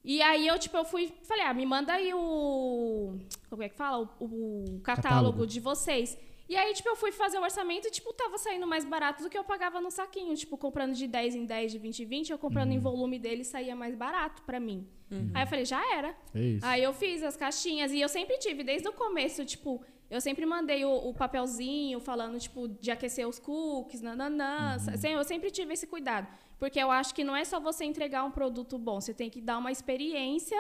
E 0.04 0.22
aí, 0.22 0.46
eu, 0.46 0.60
tipo, 0.60 0.78
eu 0.78 0.86
fui... 0.86 1.12
Falei, 1.24 1.46
ah, 1.46 1.54
me 1.54 1.66
manda 1.66 1.94
aí 1.94 2.14
o... 2.14 3.18
Como 3.50 3.64
é 3.64 3.70
que 3.70 3.76
fala? 3.76 4.08
O, 4.20 4.26
o 4.26 4.80
catálogo, 4.82 4.84
Catálogo. 4.84 5.48
de 5.48 5.60
vocês. 5.60 6.16
E 6.50 6.56
aí, 6.58 6.74
tipo, 6.74 6.90
eu 6.90 6.96
fui 6.96 7.12
fazer 7.12 7.38
o 7.40 7.42
orçamento 7.42 7.88
e, 7.88 7.92
tipo, 7.92 8.12
tava 8.14 8.38
saindo 8.38 8.68
mais 8.68 8.84
barato 8.84 9.24
do 9.24 9.30
que 9.30 9.38
eu 9.38 9.44
pagava 9.46 9.80
no 9.80 9.90
saquinho. 9.90 10.36
Tipo, 10.36 10.58
comprando 10.58 10.94
de 10.94 11.08
10 11.08 11.36
em 11.36 11.46
10, 11.46 11.72
de 11.72 11.78
20 11.80 12.00
em 12.04 12.06
20, 12.06 12.30
eu 12.32 12.38
comprando 12.38 12.72
em 12.72 12.80
volume 12.80 13.18
dele 13.18 13.44
saía 13.46 13.76
mais 13.76 13.96
barato 13.96 14.42
pra 14.44 14.60
mim. 14.60 14.88
Aí 15.34 15.44
eu 15.44 15.48
falei, 15.48 15.64
já 15.66 15.82
era. 15.96 16.16
É 16.36 16.40
isso. 16.42 16.66
Aí 16.66 16.84
eu 16.84 16.92
fiz 16.94 17.24
as 17.24 17.38
caixinhas 17.38 17.92
e 17.92 18.02
eu 18.02 18.10
sempre 18.10 18.38
tive, 18.40 18.64
desde 18.64 18.88
o 18.88 18.94
começo, 18.94 19.46
tipo, 19.46 19.82
eu 20.10 20.20
sempre 20.20 20.46
mandei 20.46 20.84
o, 20.84 20.92
o 20.92 21.14
papelzinho 21.14 22.00
falando, 22.00 22.38
tipo, 22.40 22.68
de 22.68 22.92
aquecer 22.92 23.28
os 23.28 23.40
cookies, 23.40 24.02
nananã. 24.02 24.78
Sem- 24.98 25.14
Eu 25.14 25.24
sempre 25.24 25.50
tive 25.50 25.74
esse 25.74 25.88
cuidado. 25.88 26.28
Porque 26.60 26.80
eu 26.80 26.90
acho 26.92 27.14
que 27.16 27.24
não 27.24 27.36
é 27.36 27.44
só 27.44 27.60
você 27.60 27.84
entregar 27.86 28.24
um 28.24 28.32
produto 28.32 28.78
bom, 28.78 29.00
você 29.02 29.14
tem 29.14 29.30
que 29.30 29.42
dar 29.42 29.58
uma 29.58 29.72
experiência 29.72 30.58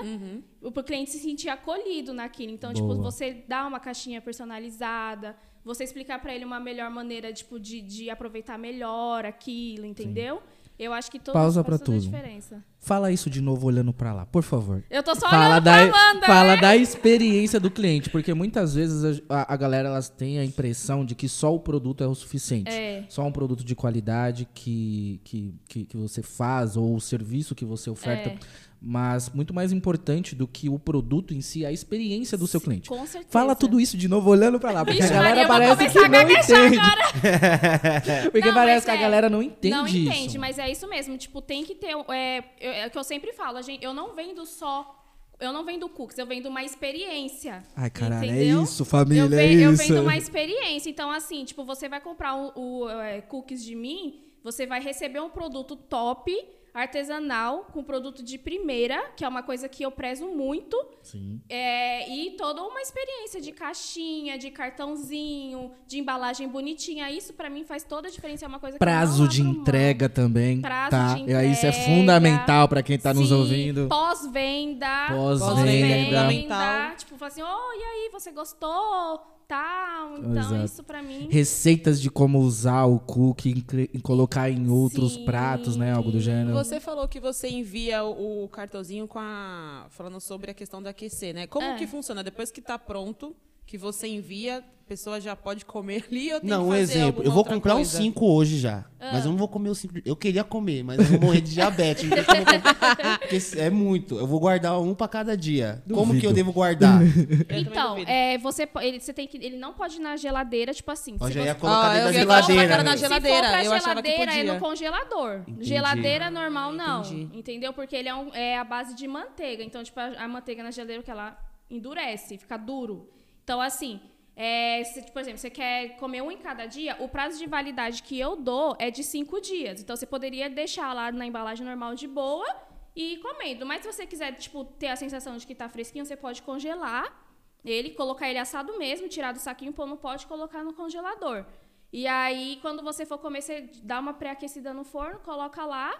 para 0.72 0.80
o 0.82 0.84
cliente 0.84 1.12
se 1.12 1.20
sentir 1.20 1.50
acolhido 1.50 2.14
naquilo. 2.14 2.52
Então, 2.52 2.74
tipo, 2.74 2.88
Boa. 2.88 3.02
você 3.12 3.34
dá 3.48 3.66
uma 3.66 3.80
caixinha 3.80 4.22
personalizada, 4.22 5.36
você 5.64 5.84
explicar 5.84 6.20
para 6.20 6.34
ele 6.34 6.46
uma 6.46 6.60
melhor 6.60 6.90
maneira, 6.90 7.32
tipo, 7.32 7.60
de, 7.60 7.82
de 7.82 8.10
aproveitar 8.10 8.58
melhor 8.58 9.26
aquilo, 9.26 9.86
entendeu? 9.86 10.42
Eu 10.78 10.92
acho 10.94 11.10
que 11.10 11.20
todo 11.20 11.34
Pausa 11.34 11.62
isso 11.62 11.70
faz 11.70 11.78
pra 11.78 11.86
toda 11.86 11.98
a 11.98 12.02
tudo. 12.02 12.12
diferença. 12.12 12.64
Fala 12.84 13.14
isso 13.14 13.30
de 13.30 13.40
novo 13.40 13.66
olhando 13.66 13.94
pra 13.94 14.14
lá, 14.14 14.26
por 14.26 14.44
favor. 14.44 14.84
Eu 14.90 15.02
tô 15.02 15.16
só 15.16 15.30
fala 15.30 15.52
olhando 15.52 15.64
da, 15.64 15.84
Amanda, 15.84 16.26
fala 16.26 16.56
né? 16.56 16.62
da 16.62 16.76
experiência 16.76 17.58
do 17.58 17.72
cliente, 17.72 18.10
porque 18.10 18.34
muitas 18.34 18.76
vezes 18.76 19.22
a, 19.30 19.54
a 19.54 19.56
galera 19.56 19.88
elas 19.88 20.10
tem 20.10 20.38
a 20.38 20.44
impressão 20.44 21.06
de 21.06 21.16
que 21.16 21.30
só 21.30 21.56
o 21.56 21.62
produto 21.62 22.04
é 22.04 22.08
o 22.08 22.14
suficiente. 22.14 22.70
É. 22.70 23.06
Só 23.08 23.24
um 23.26 23.32
produto 23.32 23.64
de 23.64 23.74
qualidade 23.74 24.46
que, 24.54 25.22
que, 25.24 25.56
que, 25.66 25.86
que 25.86 25.96
você 25.96 26.22
faz 26.22 26.76
ou 26.76 26.94
o 26.94 27.00
serviço 27.00 27.56
que 27.56 27.64
você 27.64 27.90
oferta. 27.90 28.32
É. 28.32 28.38
Mas 28.86 29.30
muito 29.30 29.54
mais 29.54 29.72
importante 29.72 30.36
do 30.36 30.46
que 30.46 30.68
o 30.68 30.78
produto 30.78 31.34
em 31.34 31.40
si, 31.40 31.64
é 31.64 31.70
a 31.70 31.72
experiência 31.72 32.38
do 32.38 32.46
seu 32.46 32.60
cliente. 32.60 32.90
Com 32.90 33.08
certeza. 33.08 33.32
Fala 33.32 33.56
tudo 33.56 33.80
isso 33.80 33.96
de 33.96 34.10
novo 34.10 34.30
olhando 34.30 34.60
pra 34.60 34.72
lá, 34.72 34.84
porque 34.84 35.00
Vixe, 35.00 35.14
a 35.14 35.16
galera 35.16 35.48
Maria, 35.48 35.74
parece 35.78 35.98
que 35.98 36.04
a 36.04 36.10
não 36.10 36.30
entende. 36.30 36.80
Porque 38.30 38.48
Não, 38.48 38.54
parece 38.54 38.86
que 38.86 38.92
a 38.92 38.96
é, 38.96 38.98
galera 38.98 39.30
não 39.30 39.42
entende 39.42 39.74
Não 39.74 39.88
isso. 39.88 39.98
entende, 39.98 40.38
mas 40.38 40.60
é 40.60 40.70
isso 40.70 40.86
mesmo. 40.90 41.18
Tipo, 41.18 41.42
tem 41.42 41.64
que 41.64 41.76
ter. 41.76 41.96
É, 42.10 42.44
eu- 42.60 42.73
é 42.74 42.88
o 42.88 42.92
que 42.92 42.98
eu 42.98 43.04
sempre 43.04 43.34
falo, 43.34 43.62
gente, 43.62 43.84
eu 43.84 43.94
não 43.94 44.14
vendo 44.16 44.46
só. 44.46 45.00
Eu 45.40 45.52
não 45.52 45.66
vendo 45.66 45.90
cookies, 45.90 46.18
eu 46.18 46.26
vendo 46.26 46.48
uma 46.48 46.64
experiência. 46.64 47.64
Ai, 47.76 47.90
caralho, 47.90 48.24
é 48.24 48.28
entendeu? 48.28 48.64
isso, 48.64 48.86
família, 48.86 49.24
eu, 49.24 49.40
é 49.40 49.54
eu 49.56 49.74
isso. 49.74 49.84
vendo 49.88 50.02
uma 50.02 50.16
experiência. 50.16 50.90
Então, 50.90 51.12
assim, 51.12 51.44
tipo, 51.44 51.66
você 51.66 51.90
vai 51.90 52.00
comprar 52.00 52.36
o, 52.36 52.54
o, 52.56 52.90
é, 52.90 53.20
cookies 53.22 53.64
de 53.64 53.76
mim, 53.76 54.24
você 54.44 54.66
vai 54.66 54.82
receber 54.82 55.20
um 55.20 55.30
produto 55.30 55.76
top. 55.76 56.32
Artesanal, 56.74 57.66
com 57.72 57.84
produto 57.84 58.24
de 58.24 58.38
primeira, 58.38 59.12
que 59.16 59.24
é 59.24 59.28
uma 59.28 59.44
coisa 59.44 59.70
que 59.70 59.84
eu 59.84 59.92
prezo 59.92 60.26
muito. 60.28 60.76
Sim. 61.02 61.40
É, 61.48 62.10
e 62.10 62.32
toda 62.32 62.62
uma 62.64 62.82
experiência 62.82 63.40
de 63.40 63.52
caixinha, 63.52 64.38
de 64.38 64.50
cartãozinho, 64.50 65.72
de 65.88 66.00
embalagem 66.00 66.48
bonitinha. 66.48 67.12
Isso 67.12 67.34
pra 67.34 67.50
mim 67.50 67.64
faz 67.64 67.84
toda 67.84 68.08
a 68.08 68.12
diferença. 68.12 68.46
É 68.46 68.48
uma 68.48 68.60
coisa 68.60 68.78
que 68.78 68.84
eu 68.84 68.86
Prazo 68.88 69.28
de 69.28 69.42
abro 69.42 69.54
mão. 69.54 69.62
entrega 69.62 70.10
também. 70.10 70.62
Prazo 70.62 70.90
tá? 70.92 71.14
de 71.16 71.30
E 71.30 71.34
aí 71.36 71.52
Isso 71.52 71.66
é 71.66 71.70
entrega. 71.70 71.86
fundamental 71.86 72.68
pra 72.68 72.82
quem 72.82 72.98
tá 72.98 73.14
nos 73.14 73.28
Sim, 73.30 73.36
ouvindo. 73.36 73.88
Pós-venda. 73.88 75.08
Pós-venda. 75.10 76.06
Fundamental. 76.06 76.96
Tipo, 76.98 77.18
falar 77.18 77.28
assim, 77.32 77.42
oh, 77.44 77.74
e 77.80 77.84
aí, 77.84 78.10
você 78.12 78.32
gostou? 78.32 79.22
Tal. 79.54 80.18
Então, 80.18 80.36
Exato. 80.36 80.66
isso 80.66 80.84
pra 80.84 81.04
mim. 81.04 81.28
Receitas 81.30 82.02
de 82.02 82.10
como 82.10 82.40
usar 82.40 82.86
o 82.86 83.00
cookie 83.00 83.64
e, 83.94 84.00
colocar 84.00 84.50
em 84.50 84.68
outros 84.68 85.14
Sim. 85.14 85.26
pratos, 85.26 85.76
né? 85.76 85.92
Algo 85.94 86.12
do 86.12 86.20
gênero. 86.20 86.54
Você 86.54 86.80
falou 86.80 87.08
que 87.08 87.20
você 87.20 87.50
envia 87.50 88.04
o, 88.04 88.46
o 88.46 88.50
cartãozinho 88.50 89.08
com 89.08 89.20
a. 89.20 89.86
falando 89.92 90.20
sobre 90.20 90.50
a 90.50 90.54
questão 90.56 90.82
do 90.82 90.90
aquecer, 90.90 91.36
né? 91.36 91.46
Como 91.46 91.66
É. 91.68 91.76
que 91.76 91.86
funciona? 91.86 92.24
Depois 92.24 92.50
que 92.50 92.62
tá 92.62 92.80
pronto, 92.80 93.36
que 93.66 93.78
você 93.78 94.08
envia, 94.08 94.58
a 94.60 94.86
pessoa 94.88 95.20
já 95.20 95.36
pode 95.36 95.64
comer 95.66 96.04
ali 96.12 96.32
ou 96.34 96.40
tem 96.42 96.50
Não, 96.50 96.64
que 96.66 96.70
um 96.70 96.76
exemplo. 96.76 97.24
Eu 97.24 97.32
vou 97.32 97.44
comprar 97.46 97.74
uns 97.76 97.90
coisa? 97.92 97.98
5 97.98 98.26
hoje 98.26 98.60
já. 98.60 98.86
Mas 99.00 99.26
eu 99.26 99.32
não 99.32 99.38
vou 99.38 99.48
comer 99.48 99.70
os 99.70 99.80
5. 99.80 99.96
Eu 100.06 100.16
queria 100.16 100.44
comer, 100.44 100.84
mas 100.84 101.00
eu 101.00 101.06
vou 101.06 101.20
morrer 101.22 101.42
de 101.42 101.54
diabetes. 101.54 102.04
então 102.04 102.24
Porque 103.20 103.60
é 103.60 103.70
muito. 103.70 104.18
Eu 104.20 104.28
vou 104.28 104.40
guardar 104.40 104.80
um 104.80 104.94
pra 104.94 105.08
cada 105.08 105.36
dia. 105.36 105.82
Como 105.92 106.12
que 106.12 106.18
eu 106.18 106.30
Duvido. 106.32 106.34
devo 106.34 106.54
guardar? 106.54 107.02
Eu 107.50 107.58
Então, 107.60 107.92
duvido. 107.92 108.12
é, 108.12 108.38
você, 108.38 108.68
ele, 108.82 109.00
você 109.00 109.14
tem 109.14 109.28
que, 109.28 109.38
ele 109.38 109.58
não 109.58 109.74
pode 109.74 109.96
ir 109.96 110.00
na 110.00 110.16
geladeira, 110.18 110.74
tipo 110.74 110.92
assim. 110.92 111.18
Eu 111.20 111.28
se 111.28 111.34
já 111.34 111.42
você- 111.42 111.48
ia 111.48 111.56
colocar 111.56 111.80
Ah, 111.90 111.94
dentro 111.94 112.08
eu 112.10 112.14
da 112.14 112.20
ia 112.20 112.26
colocar 112.26 112.42
geladeira. 112.44 112.78
na 112.84 112.92
né? 112.92 112.98
geladeira. 112.98 113.38
Se 113.38 113.44
for 113.44 113.50
pra 113.52 113.64
eu 113.66 113.74
achava 113.74 114.02
que 114.04 114.12
geladeira, 114.12 114.50
é 114.50 114.54
no 114.54 114.60
congelador. 114.60 115.42
Entendi. 115.48 115.66
Geladeira 115.66 116.30
normal, 116.30 116.72
não. 116.74 117.02
entendi. 117.02 117.30
Entendeu? 117.38 117.74
Porque 117.74 117.96
ele 117.96 118.10
é, 118.10 118.16
um- 118.16 118.34
é 118.34 118.58
a 118.58 118.64
base 118.64 118.94
de 118.96 119.08
manteiga. 119.08 119.64
Então, 119.64 119.84
tipo, 119.84 120.00
a, 120.00 120.06
a 120.24 120.28
manteiga 120.28 120.62
na 120.62 120.72
geladeira, 120.72 121.02
que 121.02 121.10
ela 121.12 121.38
endurece, 121.70 122.38
fica 122.38 122.58
duro. 122.58 123.10
Então, 123.44 123.62
assim, 123.62 124.00
é, 124.36 124.84
se, 124.84 125.02
por 125.12 125.20
exemplo, 125.22 125.40
você 125.40 125.50
quer 125.50 125.98
comer 125.98 126.22
um 126.22 126.32
em 126.32 126.38
cada 126.38 126.66
dia, 126.66 126.98
o 127.00 127.08
prazo 127.08 127.38
de 127.38 127.46
validade 127.46 128.02
que 128.02 128.20
eu 128.20 128.36
dou 128.36 128.76
é 128.80 128.90
de 128.90 129.04
cinco 129.04 129.40
dias. 129.40 129.82
Então, 129.82 129.96
você 129.96 130.06
poderia 130.06 130.50
deixar 130.50 130.94
lá 130.94 131.12
na 131.12 131.26
embalagem 131.26 131.66
normal 131.66 131.94
de 131.96 132.08
boa 132.08 132.48
e 132.96 133.14
ir 133.14 133.18
comendo. 133.20 133.66
Mas 133.66 133.82
se 133.82 133.92
você 133.92 134.06
quiser, 134.06 134.34
tipo, 134.34 134.66
ter 134.66 134.88
a 134.88 134.96
sensação 134.96 135.38
de 135.38 135.46
que 135.46 135.54
tá 135.54 135.70
fresquinho, 135.70 136.06
você 136.06 136.16
pode 136.16 136.42
congelar 136.42 137.22
ele, 137.64 137.92
colocar 137.92 138.30
ele 138.30 138.40
assado 138.40 138.78
mesmo, 138.78 139.08
tirar 139.08 139.32
do 139.32 139.40
saquinho, 139.40 139.72
pôr 139.72 139.88
no 139.88 139.98
pote 139.98 140.26
e 140.26 140.28
colocar 140.28 140.64
no 140.64 140.74
congelador. 140.74 141.46
E 141.92 142.08
aí, 142.08 142.58
quando 142.62 142.84
você 142.84 143.06
for 143.06 143.18
comer, 143.20 143.42
você 143.42 143.70
dá 143.84 144.00
uma 144.00 144.14
pré-aquecida 144.14 144.74
no 144.74 144.84
forno, 144.84 145.20
coloca 145.20 145.66
lá. 145.66 145.94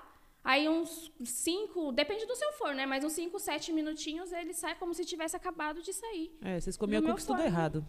Aí 0.46 0.68
uns 0.68 1.10
5, 1.24 1.94
depende 1.94 2.26
do 2.26 2.36
seu 2.36 2.52
forno, 2.54 2.76
né? 2.76 2.86
Mas 2.86 3.02
uns 3.04 3.14
5, 3.14 3.40
7 3.40 3.72
minutinhos 3.72 4.32
ele 4.34 4.54
sai 4.54 4.76
como 4.76 4.94
se 4.94 5.06
tivesse 5.06 5.38
acabado 5.38 5.82
de 5.82 5.94
sair. 5.94 6.36
É, 6.42 6.60
vocês 6.60 6.76
comiam 6.76 7.02
meu 7.02 7.12
cookies 7.12 7.26
tudo 7.26 7.42
errado. 7.42 7.86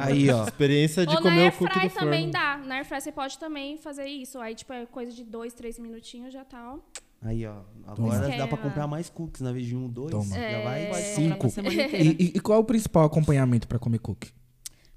Aí, 0.00 0.30
ó. 0.30 0.44
Experiência 0.44 1.04
de 1.04 1.14
Ou 1.16 1.20
comer 1.22 1.36
o 1.36 1.42
air 1.42 1.56
cookie 1.56 1.72
fry 1.80 1.88
do 1.88 1.94
também 1.94 2.20
forno. 2.20 2.32
dá. 2.32 2.56
Na 2.58 2.76
air 2.76 2.84
fry 2.84 3.00
você 3.00 3.10
pode 3.10 3.38
também 3.38 3.76
fazer 3.76 4.06
isso. 4.06 4.38
Aí, 4.38 4.54
tipo, 4.54 4.72
é 4.72 4.86
coisa 4.86 5.10
de 5.12 5.24
2, 5.24 5.52
3 5.54 5.78
minutinhos 5.80 6.32
já 6.32 6.44
tá, 6.44 6.74
ó. 6.74 6.78
Aí, 7.20 7.44
ó. 7.44 7.62
Agora 7.88 8.28
dá 8.36 8.46
pra 8.46 8.56
comprar 8.58 8.86
mais 8.86 9.10
cookies 9.10 9.40
na 9.40 9.50
vez 9.52 9.66
de 9.66 9.74
um, 9.74 9.88
dois. 9.88 10.12
Toma. 10.12 10.36
Já 10.36 10.62
vai 10.62 10.82
É. 10.82 10.86
Comprar 10.86 11.02
cinco. 11.02 11.46
E, 11.96 12.36
e- 12.36 12.40
qual 12.40 12.58
é 12.58 12.60
o 12.60 12.64
principal 12.64 13.04
acompanhamento 13.04 13.66
pra 13.66 13.80
comer 13.80 13.98
cookie? 13.98 14.30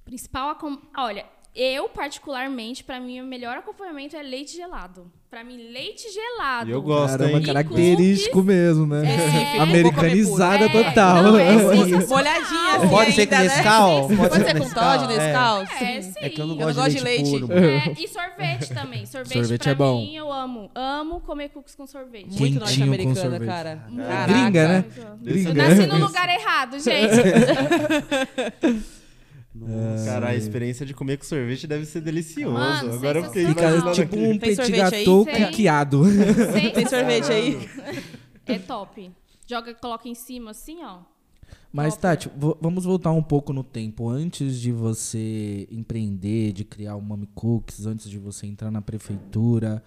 Principal 0.05 0.49
acom... 0.49 0.77
Olha, 0.95 1.25
eu 1.55 1.89
particularmente, 1.89 2.83
pra 2.83 2.99
mim, 2.99 3.19
o 3.21 3.25
melhor 3.25 3.57
acompanhamento 3.57 4.15
é 4.15 4.21
leite 4.23 4.55
gelado. 4.55 5.11
Pra 5.29 5.45
mim, 5.45 5.55
leite 5.71 6.07
gelado. 6.11 6.69
Eu 6.69 6.81
gosto, 6.81 7.17
Caramba, 7.17 7.37
hein? 7.37 7.43
característico 7.45 8.43
mesmo, 8.43 8.85
né? 8.85 9.01
É. 9.55 9.59
Americanizada 9.63 10.65
É, 10.65 10.69
total. 10.69 11.23
não, 11.23 11.39
é 11.39 11.57
sim. 11.85 12.05
Molhadinha 12.07 12.75
assim 12.75 12.87
Pode 12.89 13.11
ser 13.13 13.27
com 13.27 13.35
né? 13.35 13.43
Nescau? 13.43 14.07
Pode, 14.09 14.17
Pode 14.29 14.35
ser 14.43 14.59
com 14.59 14.69
Todd, 14.69 15.03
é. 15.05 15.07
Nescau? 15.07 15.61
É, 15.61 16.01
sim. 16.01 16.13
É 16.17 16.29
que 16.29 16.41
eu 16.41 16.47
não 16.47 16.55
Eu 16.59 16.65
gosto 16.67 16.77
não 16.79 16.87
de 16.89 16.93
gosto 16.95 17.03
leite, 17.05 17.23
de 17.31 17.45
leite. 17.45 17.53
É, 17.53 18.03
e 18.03 18.07
sorvete 18.09 18.73
também. 18.73 19.05
Sorvete, 19.11 19.33
Sorvete 19.33 19.63
pra 19.63 19.71
é 19.71 19.75
bom. 19.75 20.01
mim, 20.01 20.15
eu 20.17 20.31
amo. 20.33 20.69
Amo 20.75 21.21
comer 21.21 21.47
cookies 21.49 21.75
com 21.75 21.87
sorvete. 21.87 22.37
Muito 22.37 22.59
norte-americana, 22.59 23.15
sorvete. 23.15 23.45
cara. 23.47 23.83
Caraca. 23.95 24.33
Gringa, 24.33 24.67
né? 24.67 24.85
Eu 24.97 25.17
Gringa. 25.33 25.53
nasci 25.53 25.85
no 25.87 25.97
lugar 25.97 26.27
errado, 26.29 26.77
gente. 26.77 27.15
Cara, 30.05 30.29
a 30.29 30.35
experiência 30.35 30.85
de 30.85 30.93
comer 30.93 31.17
com 31.17 31.25
sorvete 31.25 31.67
deve 31.67 31.85
ser 31.85 32.01
delicioso. 32.01 32.53
Mano, 32.53 32.93
Agora 32.93 33.19
eu 33.19 33.23
fiquei. 33.25 33.45
Fica 33.47 33.91
tipo 33.91 34.15
um 34.15 34.37
petit 34.37 34.71
gâteau 34.71 35.25
Tem. 35.25 35.45
cookiado. 35.45 36.03
Tem 36.73 36.87
sorvete 36.87 37.31
aí? 37.31 37.69
É 38.45 38.57
top. 38.59 39.11
Joga, 39.47 39.73
coloca 39.73 40.07
em 40.07 40.15
cima 40.15 40.51
assim, 40.51 40.77
ó. 40.81 40.99
Mas, 41.73 41.95
Top. 41.95 42.01
Tati, 42.01 42.31
vamos 42.59 42.85
voltar 42.85 43.11
um 43.11 43.23
pouco 43.23 43.53
no 43.53 43.63
tempo. 43.63 44.09
Antes 44.09 44.59
de 44.59 44.71
você 44.71 45.67
empreender, 45.71 46.53
de 46.53 46.63
criar 46.63 46.95
o 46.95 47.01
Mami 47.01 47.27
Cookies, 47.33 47.85
antes 47.85 48.09
de 48.09 48.17
você 48.17 48.45
entrar 48.45 48.71
na 48.71 48.81
prefeitura, 48.81 49.83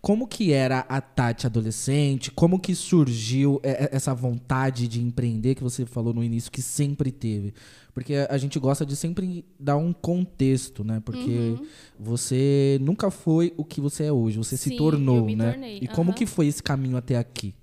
como 0.00 0.26
que 0.26 0.52
era 0.52 0.80
a 0.88 1.00
Tati 1.00 1.46
adolescente? 1.46 2.30
Como 2.30 2.58
que 2.58 2.74
surgiu 2.74 3.60
é, 3.62 3.84
é, 3.84 3.88
essa 3.92 4.14
vontade 4.14 4.88
de 4.88 5.00
empreender 5.00 5.54
que 5.54 5.62
você 5.62 5.84
falou 5.84 6.14
no 6.14 6.24
início 6.24 6.50
que 6.50 6.62
sempre 6.62 7.10
teve? 7.12 7.52
Porque 7.92 8.14
a 8.30 8.38
gente 8.38 8.58
gosta 8.58 8.86
de 8.86 8.96
sempre 8.96 9.44
dar 9.58 9.76
um 9.76 9.92
contexto, 9.92 10.82
né? 10.82 11.02
Porque 11.04 11.28
Uhum. 11.30 11.66
você 11.98 12.78
nunca 12.80 13.10
foi 13.10 13.52
o 13.58 13.64
que 13.64 13.80
você 13.80 14.04
é 14.04 14.12
hoje, 14.12 14.38
você 14.38 14.56
se 14.56 14.70
Sim, 14.70 14.76
tornou, 14.76 15.18
eu 15.18 15.24
me 15.26 15.36
né? 15.36 15.50
tornei, 15.50 15.78
E 15.82 15.86
como 15.88 16.10
aham. 16.10 16.16
que 16.18 16.24
foi 16.24 16.46
esse 16.46 16.62
caminho 16.62 16.96
até 16.96 17.16
aqui? 17.16 17.54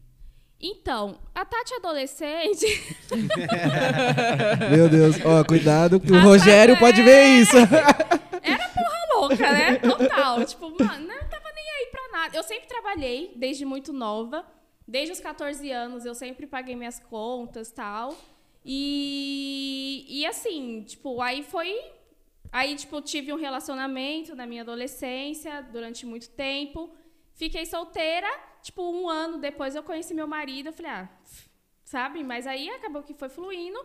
Então, 0.59 1.17
a 1.35 1.45
Tati 1.45 1.73
adolescente. 1.75 2.65
Meu 4.71 4.89
Deus, 4.89 5.15
ó, 5.23 5.43
cuidado 5.43 5.99
que 5.99 6.11
o 6.11 6.19
Rogério 6.21 6.77
pode 6.77 7.01
é. 7.01 7.03
ver 7.03 7.25
isso. 7.41 7.55
era 7.57 8.69
porra 8.69 9.19
louca, 9.19 9.51
né? 9.51 9.75
Total. 9.75 10.45
tipo, 10.45 10.69
mano, 10.83 11.07
não 11.07 11.27
pra 11.29 11.36
nada. 12.17 12.35
Eu 12.35 12.43
sempre 12.43 12.67
trabalhei 12.67 13.33
desde 13.35 13.65
muito 13.65 13.93
nova. 13.93 14.45
Desde 14.87 15.11
os 15.11 15.19
14 15.19 15.69
anos 15.71 16.05
eu 16.05 16.15
sempre 16.15 16.47
paguei 16.47 16.75
minhas 16.75 16.99
contas 16.99 17.71
tal. 17.71 18.15
E, 18.65 20.05
e 20.09 20.25
assim, 20.25 20.83
tipo, 20.83 21.21
aí 21.21 21.43
foi. 21.43 21.69
Aí, 22.51 22.75
tipo, 22.75 23.01
tive 23.01 23.31
um 23.33 23.35
relacionamento 23.35 24.35
na 24.35 24.45
minha 24.47 24.61
adolescência 24.61 25.61
durante 25.61 26.05
muito 26.05 26.29
tempo. 26.29 26.89
Fiquei 27.33 27.65
solteira. 27.65 28.29
Tipo, 28.61 28.81
um 28.89 29.07
ano 29.07 29.37
depois 29.37 29.75
eu 29.75 29.83
conheci 29.83 30.13
meu 30.13 30.27
marido. 30.27 30.67
Eu 30.67 30.73
falei, 30.73 30.91
ah, 30.91 31.09
sabe? 31.83 32.23
Mas 32.23 32.47
aí 32.47 32.69
acabou 32.69 33.03
que 33.03 33.13
foi 33.13 33.29
fluindo. 33.29 33.79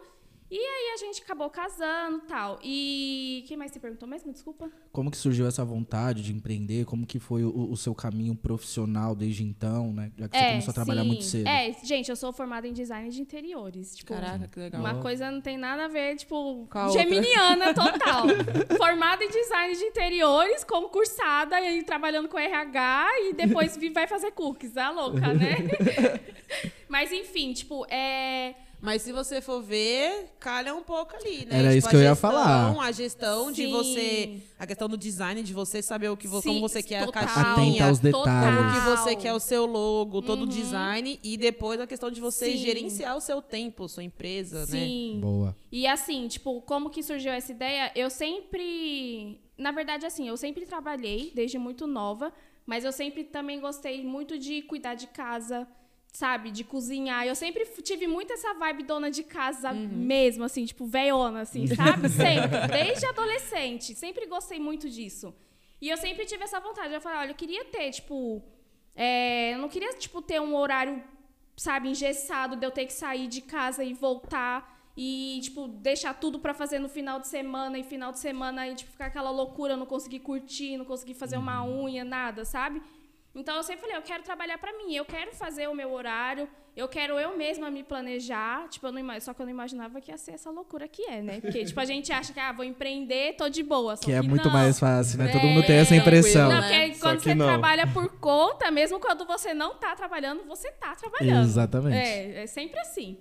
E 0.52 0.58
aí 0.58 0.92
a 0.92 0.98
gente 0.98 1.22
acabou 1.22 1.48
casando 1.48 2.20
tal. 2.28 2.58
E 2.62 3.42
quem 3.48 3.56
mais 3.56 3.72
você 3.72 3.80
perguntou 3.80 4.06
mesmo? 4.06 4.30
Desculpa. 4.30 4.70
Como 4.92 5.10
que 5.10 5.16
surgiu 5.16 5.46
essa 5.46 5.64
vontade 5.64 6.22
de 6.22 6.30
empreender? 6.30 6.84
Como 6.84 7.06
que 7.06 7.18
foi 7.18 7.42
o, 7.42 7.70
o 7.70 7.74
seu 7.74 7.94
caminho 7.94 8.34
profissional 8.34 9.14
desde 9.14 9.42
então, 9.42 9.94
né? 9.94 10.12
Já 10.14 10.28
que 10.28 10.36
você 10.36 10.48
começou 10.48 10.70
a 10.70 10.74
trabalhar 10.74 11.02
sim. 11.04 11.08
muito 11.08 11.24
cedo. 11.24 11.46
É, 11.48 11.72
gente, 11.82 12.10
eu 12.10 12.16
sou 12.16 12.34
formada 12.34 12.68
em 12.68 12.74
design 12.74 13.08
de 13.08 13.22
interiores. 13.22 13.96
Tipo, 13.96 14.12
Caraca, 14.12 14.46
que 14.46 14.60
legal. 14.60 14.82
Uma 14.82 15.00
coisa 15.00 15.30
não 15.30 15.40
tem 15.40 15.56
nada 15.56 15.86
a 15.86 15.88
ver, 15.88 16.16
tipo, 16.16 16.68
Com 16.70 16.88
geminiana 16.90 17.72
total. 17.72 18.26
Formada 18.76 19.24
em 19.24 19.30
design 19.30 19.74
de 19.74 19.84
interiores, 19.84 20.64
concursada 20.64 21.58
e 21.62 21.66
aí 21.66 21.82
trabalhando 21.82 22.28
com 22.28 22.38
RH 22.38 23.08
e 23.20 23.32
depois 23.32 23.78
vai 23.94 24.06
fazer 24.06 24.32
cookies, 24.32 24.76
a 24.76 24.90
louca, 24.90 25.32
né? 25.32 25.56
Mas 26.90 27.10
enfim, 27.10 27.54
tipo, 27.54 27.86
é. 27.88 28.54
Mas 28.84 29.02
se 29.02 29.12
você 29.12 29.40
for 29.40 29.62
ver, 29.62 30.34
calha 30.40 30.74
um 30.74 30.82
pouco 30.82 31.14
ali, 31.14 31.46
né? 31.46 31.60
Era 31.60 31.76
isso 31.76 31.86
a 31.86 31.90
que 31.90 31.94
eu 31.96 32.00
ia 32.02 32.08
gestão, 32.08 32.30
falar. 32.32 32.76
A 32.82 32.90
gestão 32.90 33.52
de 33.52 33.62
Sim. 33.66 33.70
você. 33.70 34.40
A 34.58 34.66
questão 34.66 34.88
do 34.88 34.96
design, 34.96 35.40
de 35.40 35.54
você 35.54 35.80
saber 35.80 36.08
o 36.08 36.16
que 36.16 36.26
vo- 36.26 36.42
como 36.42 36.58
você 36.60 36.82
quer 36.82 37.04
total, 37.06 37.22
a 37.22 37.26
caixinha. 37.26 37.86
Aos 37.86 38.00
total. 38.00 38.24
detalhes. 38.24 38.58
Como 38.58 38.72
que 38.72 38.96
você 38.98 39.14
quer 39.16 39.32
o 39.34 39.38
seu 39.38 39.66
logo, 39.66 40.20
todo 40.20 40.40
o 40.40 40.42
Uhum. 40.42 40.48
design. 40.48 41.20
E 41.22 41.36
depois 41.36 41.80
a 41.80 41.86
questão 41.86 42.10
de 42.10 42.20
você 42.20 42.46
Sim. 42.50 42.56
gerenciar 42.56 43.16
o 43.16 43.20
seu 43.20 43.40
tempo, 43.40 43.88
sua 43.88 44.02
empresa, 44.02 44.60
né? 44.66 44.66
Sim. 44.66 45.18
Boa. 45.22 45.56
E 45.70 45.86
assim, 45.86 46.26
tipo, 46.26 46.60
como 46.62 46.90
que 46.90 47.04
surgiu 47.04 47.30
essa 47.30 47.52
ideia? 47.52 47.92
Eu 47.94 48.10
sempre. 48.10 49.40
Na 49.56 49.70
verdade, 49.70 50.04
assim, 50.06 50.26
eu 50.26 50.36
sempre 50.36 50.66
trabalhei 50.66 51.30
desde 51.34 51.56
muito 51.56 51.86
nova, 51.86 52.32
mas 52.66 52.84
eu 52.84 52.90
sempre 52.90 53.22
também 53.22 53.60
gostei 53.60 54.04
muito 54.04 54.36
de 54.36 54.62
cuidar 54.62 54.94
de 54.96 55.06
casa, 55.06 55.68
sabe? 56.12 56.50
De 56.50 56.62
cozinhar. 56.62 57.26
Eu 57.26 57.34
sempre 57.34 57.64
tive 57.82 58.06
muito 58.06 58.32
essa 58.32 58.54
vibe 58.54 58.84
dona 58.84 59.10
de 59.10 59.22
casa 59.22 59.72
mesmo, 59.72 60.44
assim, 60.44 60.64
tipo, 60.64 60.86
veiona, 60.86 61.40
assim, 61.40 61.66
sabe? 61.66 62.08
Sempre. 62.10 62.68
Desde 62.68 63.06
adolescente. 63.06 63.94
Sempre 63.94 64.26
gostei 64.26 64.60
muito 64.60 64.88
disso. 64.88 65.34
E 65.80 65.88
eu 65.88 65.96
sempre 65.96 66.24
tive 66.26 66.44
essa 66.44 66.60
vontade. 66.60 66.94
Eu 66.94 67.00
falei, 67.00 67.18
olha, 67.18 67.30
eu 67.32 67.34
queria 67.34 67.64
ter, 67.64 67.90
tipo. 67.90 68.40
é, 68.94 69.54
eu 69.54 69.58
não 69.58 69.68
queria, 69.68 69.92
tipo, 69.94 70.22
ter 70.22 70.40
um 70.40 70.54
horário 70.54 71.02
sabe, 71.56 71.88
engessado 71.88 72.56
de 72.56 72.66
eu 72.66 72.70
ter 72.70 72.86
que 72.86 72.92
sair 72.92 73.26
de 73.28 73.40
casa 73.40 73.84
e 73.84 73.92
voltar 73.92 74.72
e, 74.96 75.40
tipo, 75.42 75.68
deixar 75.68 76.14
tudo 76.14 76.38
pra 76.38 76.52
fazer 76.52 76.78
no 76.78 76.88
final 76.88 77.18
de 77.18 77.28
semana 77.28 77.78
e 77.78 77.82
final 77.82 78.12
de 78.12 78.18
semana 78.18 78.68
e, 78.68 78.74
tipo, 78.74 78.90
ficar 78.90 79.06
aquela 79.06 79.30
loucura, 79.30 79.76
não 79.76 79.86
conseguir 79.86 80.20
curtir, 80.20 80.76
não 80.76 80.84
conseguir 80.84 81.14
fazer 81.14 81.36
uma 81.36 81.64
unha, 81.64 82.04
nada, 82.04 82.44
sabe? 82.44 82.82
Então 83.34 83.56
eu 83.56 83.62
sempre 83.62 83.80
falei, 83.82 83.96
eu 83.96 84.02
quero 84.02 84.22
trabalhar 84.22 84.58
pra 84.58 84.72
mim, 84.76 84.94
eu 84.94 85.04
quero 85.06 85.32
fazer 85.34 85.66
o 85.66 85.74
meu 85.74 85.90
horário, 85.92 86.46
eu 86.76 86.86
quero 86.86 87.18
eu 87.18 87.36
mesma 87.36 87.70
me 87.70 87.82
planejar. 87.82 88.68
Tipo, 88.68 88.88
eu 88.88 88.92
não 88.92 89.20
só 89.20 89.32
que 89.32 89.40
eu 89.40 89.46
não 89.46 89.50
imaginava 89.50 90.00
que 90.00 90.10
ia 90.10 90.18
ser 90.18 90.32
essa 90.32 90.50
loucura 90.50 90.86
que 90.86 91.02
é, 91.02 91.22
né? 91.22 91.40
Porque, 91.40 91.64
tipo, 91.64 91.80
a 91.80 91.84
gente 91.84 92.12
acha 92.12 92.32
que, 92.32 92.40
ah, 92.40 92.52
vou 92.52 92.64
empreender, 92.64 93.34
tô 93.36 93.48
de 93.48 93.62
boa. 93.62 93.96
Só 93.96 94.04
Que 94.04 94.12
é 94.12 94.20
muito 94.20 94.46
não. 94.46 94.52
mais 94.52 94.78
fácil, 94.78 95.18
né? 95.18 95.28
Todo 95.28 95.46
É, 95.46 95.46
mundo 95.46 95.66
tem 95.66 95.76
essa 95.76 95.96
impressão. 95.96 96.50
Não, 96.50 96.60
né? 96.60 96.68
porque 96.88 96.94
Só 96.94 97.06
quando 97.08 97.18
que 97.18 97.24
você 97.24 97.34
não. 97.34 97.46
trabalha 97.46 97.86
por 97.86 98.08
conta, 98.18 98.70
mesmo 98.70 99.00
quando 99.00 99.24
você 99.26 99.54
não 99.54 99.76
tá 99.76 99.96
trabalhando, 99.96 100.44
você 100.44 100.70
tá 100.72 100.94
trabalhando. 100.94 101.42
Exatamente. 101.44 101.96
É, 101.96 102.42
é 102.42 102.46
sempre 102.46 102.78
assim. 102.80 103.18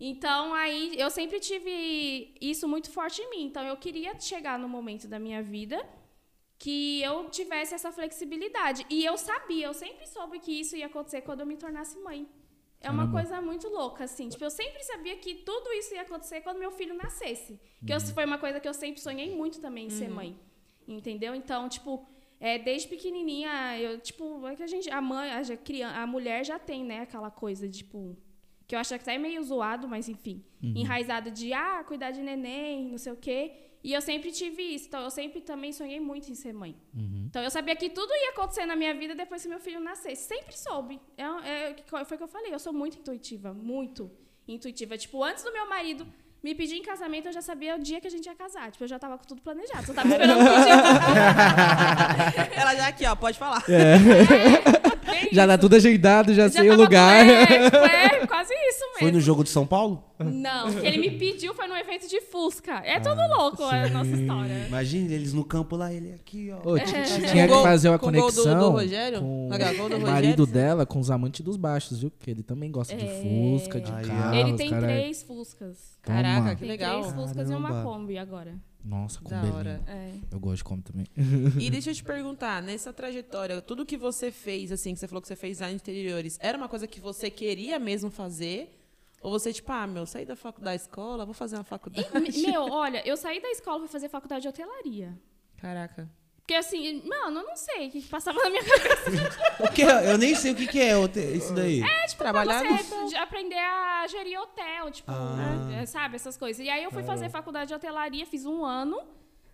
Então, 0.00 0.52
aí, 0.54 0.94
eu 0.98 1.08
sempre 1.10 1.38
tive 1.38 2.34
isso 2.40 2.66
muito 2.66 2.90
forte 2.90 3.22
em 3.22 3.30
mim. 3.30 3.44
Então, 3.44 3.62
eu 3.62 3.76
queria 3.76 4.18
chegar 4.18 4.58
no 4.58 4.68
momento 4.68 5.06
da 5.06 5.16
minha 5.18 5.40
vida 5.40 5.80
que 6.62 7.02
eu 7.08 7.16
tivesse 7.38 7.72
essa 7.78 7.90
flexibilidade. 7.98 8.80
E 8.88 8.98
eu 9.10 9.16
sabia, 9.18 9.66
eu 9.66 9.74
sempre 9.84 10.04
soube 10.14 10.36
que 10.44 10.52
isso 10.62 10.74
ia 10.80 10.86
acontecer 10.86 11.20
quando 11.26 11.40
eu 11.40 11.46
me 11.52 11.56
tornasse 11.64 11.98
mãe. 12.08 12.20
É 12.80 12.88
uma 12.90 13.04
Caramba. 13.06 13.12
coisa 13.18 13.40
muito 13.50 13.68
louca, 13.78 14.04
assim. 14.08 14.28
Tipo, 14.32 14.44
eu 14.44 14.50
sempre 14.50 14.82
sabia 14.90 15.16
que 15.22 15.32
tudo 15.50 15.68
isso 15.80 15.90
ia 15.96 16.02
acontecer 16.02 16.40
quando 16.40 16.58
meu 16.64 16.70
filho 16.78 16.94
nascesse. 17.04 17.52
Que 17.86 17.92
eu- 17.92 17.98
Uhum. 17.98 18.14
foi 18.16 18.24
uma 18.30 18.38
coisa 18.44 18.58
que 18.60 18.68
eu 18.72 18.74
sempre 18.82 19.00
sonhei 19.00 19.28
muito 19.40 19.60
também, 19.60 19.86
em 19.86 19.90
ser 19.90 20.08
mãe. 20.08 20.30
Entendeu? 20.86 21.32
Então, 21.34 21.68
tipo, 21.68 22.06
é, 22.40 22.58
desde 22.58 22.86
pequenininha, 22.88 23.78
eu, 23.80 23.92
tipo, 24.00 24.24
é 24.46 24.54
que 24.56 24.62
a 24.62 24.66
gente, 24.74 24.88
a 24.90 25.00
mãe, 25.00 25.30
a, 25.32 25.42
já- 25.42 25.56
criança, 25.56 25.96
a 25.96 26.06
mulher 26.06 26.44
já 26.44 26.58
tem, 26.58 26.84
né, 26.84 26.98
aquela 27.00 27.30
coisa, 27.30 27.68
tipo, 27.68 28.16
que 28.66 28.74
eu 28.74 28.78
acho 28.80 28.90
que 28.90 28.94
até 29.02 29.14
é 29.14 29.18
meio 29.18 29.42
zoado, 29.50 29.86
mas 29.88 30.08
enfim, 30.08 30.44
enraizado 30.62 31.30
de, 31.30 31.52
ah, 31.52 31.82
cuidar 31.90 32.10
de 32.12 32.20
neném, 32.22 32.88
não 32.88 32.98
sei 32.98 33.12
o 33.12 33.16
quê. 33.16 33.40
E 33.84 33.92
eu 33.92 34.00
sempre 34.00 34.30
tive 34.30 34.62
isso, 34.62 34.86
então 34.86 35.02
eu 35.02 35.10
sempre 35.10 35.40
também 35.40 35.72
sonhei 35.72 35.98
muito 35.98 36.30
em 36.30 36.34
ser 36.34 36.52
mãe. 36.52 36.76
Então 37.26 37.42
eu 37.42 37.50
sabia 37.50 37.74
que 37.74 37.90
tudo 37.90 38.12
ia 38.14 38.30
acontecer 38.30 38.64
na 38.64 38.76
minha 38.76 38.94
vida 38.94 39.14
depois 39.14 39.42
que 39.42 39.48
meu 39.48 39.58
filho 39.58 39.80
nascesse. 39.80 40.28
Sempre 40.28 40.56
soube. 40.56 41.00
É, 41.16 41.24
é, 41.24 41.76
foi 41.86 42.02
o 42.02 42.06
que 42.06 42.22
eu 42.22 42.28
falei, 42.28 42.54
eu 42.54 42.58
sou 42.60 42.72
muito 42.72 42.98
intuitiva, 42.98 43.52
muito 43.52 44.10
intuitiva. 44.46 44.96
Tipo, 44.96 45.24
antes 45.24 45.42
do 45.42 45.52
meu 45.52 45.68
marido 45.68 46.06
me 46.42 46.54
pedir 46.54 46.76
em 46.76 46.82
casamento, 46.82 47.26
eu 47.28 47.32
já 47.32 47.42
sabia 47.42 47.76
o 47.76 47.78
dia 47.78 48.00
que 48.00 48.06
a 48.06 48.10
gente 48.10 48.26
ia 48.26 48.34
casar. 48.34 48.70
Tipo, 48.70 48.84
eu 48.84 48.88
já 48.88 48.98
tava 48.98 49.16
com 49.16 49.24
tudo 49.24 49.40
planejado. 49.42 49.86
Só 49.86 49.94
tava 49.94 50.08
esperando 50.08 50.38
pedir. 50.38 50.70
Ela 52.58 52.74
já 52.74 52.88
aqui, 52.88 53.06
ó, 53.06 53.14
pode 53.14 53.38
falar. 53.38 53.64
Bem 53.66 54.72
Já 55.34 55.46
isso. 55.46 55.58
tudo 55.58 55.76
ajeitado, 55.76 56.34
já, 56.34 56.48
Já 56.48 56.50
sei 56.60 56.70
o 56.70 56.76
lugar. 56.76 57.26
É, 57.26 57.46
tipo, 57.70 57.76
é, 57.76 58.26
quase 58.26 58.52
isso 58.52 58.80
mesmo. 58.84 58.98
Foi 58.98 59.10
no 59.12 59.20
jogo 59.20 59.42
de 59.42 59.50
São 59.50 59.66
Paulo? 59.66 60.04
Não, 60.18 60.68
o 60.68 60.74
que 60.80 60.86
ele 60.86 60.98
me 60.98 61.10
pediu 61.18 61.52
foi 61.54 61.66
num 61.66 61.76
evento 61.76 62.06
de 62.08 62.20
Fusca. 62.20 62.80
É 62.84 63.00
tudo 63.00 63.20
Ah, 63.20 63.26
louco 63.36 63.64
a 63.64 63.88
nossa 63.88 64.10
história. 64.10 64.66
Imagina 64.68 65.12
eles 65.12 65.32
no 65.32 65.44
campo 65.44 65.74
lá, 65.74 65.92
ele 65.92 66.12
aqui, 66.12 66.50
ó. 66.52 66.70
Ô, 66.70 66.76
É. 66.76 66.84
Tinha 66.84 67.48
que 67.48 67.54
fazer 67.62 67.88
uma 67.88 67.98
com 67.98 68.06
o 68.08 68.12
gol 68.12 68.30
do- 68.30 68.34
conexão 68.42 68.58
do 68.60 68.70
Rogério? 68.70 69.18
com 69.20 69.48
do 69.48 69.54
o 69.54 69.58
Rogério? 69.58 70.00
marido 70.00 70.46
dela, 70.46 70.86
com 70.86 71.00
os 71.00 71.10
amantes 71.10 71.40
dos 71.40 71.56
baixos, 71.56 72.00
viu? 72.00 72.10
Porque 72.10 72.30
ele 72.30 72.42
também 72.42 72.70
gosta 72.70 72.94
de 72.94 73.04
É. 73.04 73.20
Fusca, 73.22 73.80
de 73.80 73.90
ó. 73.90 73.94
carro. 74.06 74.34
ele 74.36 74.52
tem 74.54 74.70
cara- 74.70 74.86
três 74.86 75.22
Fuscas. 75.24 75.76
Caraca, 76.02 76.36
Toma. 76.36 76.50
que 76.54 76.60
Tem 76.60 76.68
legal. 76.68 77.00
três 77.00 77.14
Fuscas 77.14 77.50
e 77.50 77.54
uma 77.54 77.68
Caramba. 77.70 77.90
Kombi 77.90 78.18
agora. 78.18 78.54
Nossa, 78.84 79.20
com 79.20 79.28
Da 79.28 79.42
hora. 79.54 79.80
É. 79.86 80.14
Eu 80.30 80.40
gosto 80.40 80.56
de 80.58 80.64
Kombi 80.64 80.82
também. 80.82 81.06
E 81.60 81.70
deixa 81.70 81.90
eu 81.90 81.94
te 81.94 82.02
perguntar, 82.02 82.62
nessa 82.62 82.92
trajetória, 82.92 83.60
tudo 83.62 83.86
que 83.86 83.96
você 83.96 84.30
fez, 84.30 84.72
assim, 84.72 84.94
que 84.94 85.00
você 85.00 85.06
falou 85.06 85.22
que 85.22 85.28
você 85.28 85.36
fez 85.36 85.60
lá 85.60 85.70
interiores, 85.70 86.38
era 86.40 86.58
uma 86.58 86.68
coisa 86.68 86.86
que 86.86 87.00
você 87.00 87.30
queria 87.30 87.78
mesmo 87.78 88.10
fazer? 88.10 88.78
Ou 89.20 89.30
você, 89.30 89.52
tipo, 89.52 89.70
ah, 89.70 89.86
meu, 89.86 90.04
saí 90.04 90.26
da 90.26 90.34
faculdade 90.34 90.78
da 90.78 90.84
escola, 90.84 91.24
vou 91.24 91.34
fazer 91.34 91.56
uma 91.56 91.64
faculdade? 91.64 92.08
E, 92.34 92.42
meu, 92.42 92.64
olha, 92.64 93.06
eu 93.06 93.16
saí 93.16 93.40
da 93.40 93.50
escola 93.50 93.80
pra 93.80 93.88
fazer 93.88 94.08
faculdade 94.08 94.42
de 94.42 94.48
hotelaria. 94.48 95.16
Caraca. 95.58 96.10
Porque 96.42 96.54
assim, 96.54 97.02
mano, 97.08 97.40
eu 97.40 97.46
não 97.46 97.56
sei 97.56 97.86
o 97.86 97.90
que 97.90 98.02
que 98.02 98.08
passava 98.08 98.38
na 98.42 98.50
minha 98.50 98.62
cabeça. 98.66 99.10
O 99.60 99.72
que? 99.72 99.82
Eu 99.82 100.18
nem 100.18 100.34
sei 100.34 100.52
o 100.52 100.56
que, 100.56 100.66
que 100.66 100.80
é 100.80 100.92
isso 101.36 101.54
daí. 101.54 101.80
É, 101.80 102.06
tipo, 102.06 102.18
Trabalhar 102.22 102.60
pra 102.62 102.76
você 102.76 103.04
de 103.06 103.14
aprender 103.16 103.58
a 103.58 104.06
gerir 104.08 104.40
hotel, 104.40 104.90
tipo, 104.90 105.10
Ah. 105.10 105.66
né, 105.70 105.86
sabe, 105.86 106.16
essas 106.16 106.36
coisas. 106.36 106.64
E 106.64 106.68
aí 106.68 106.82
eu 106.82 106.90
fui 106.90 107.04
fazer 107.04 107.28
faculdade 107.30 107.68
de 107.68 107.74
hotelaria, 107.74 108.26
fiz 108.26 108.44
um 108.44 108.64
ano, 108.64 109.00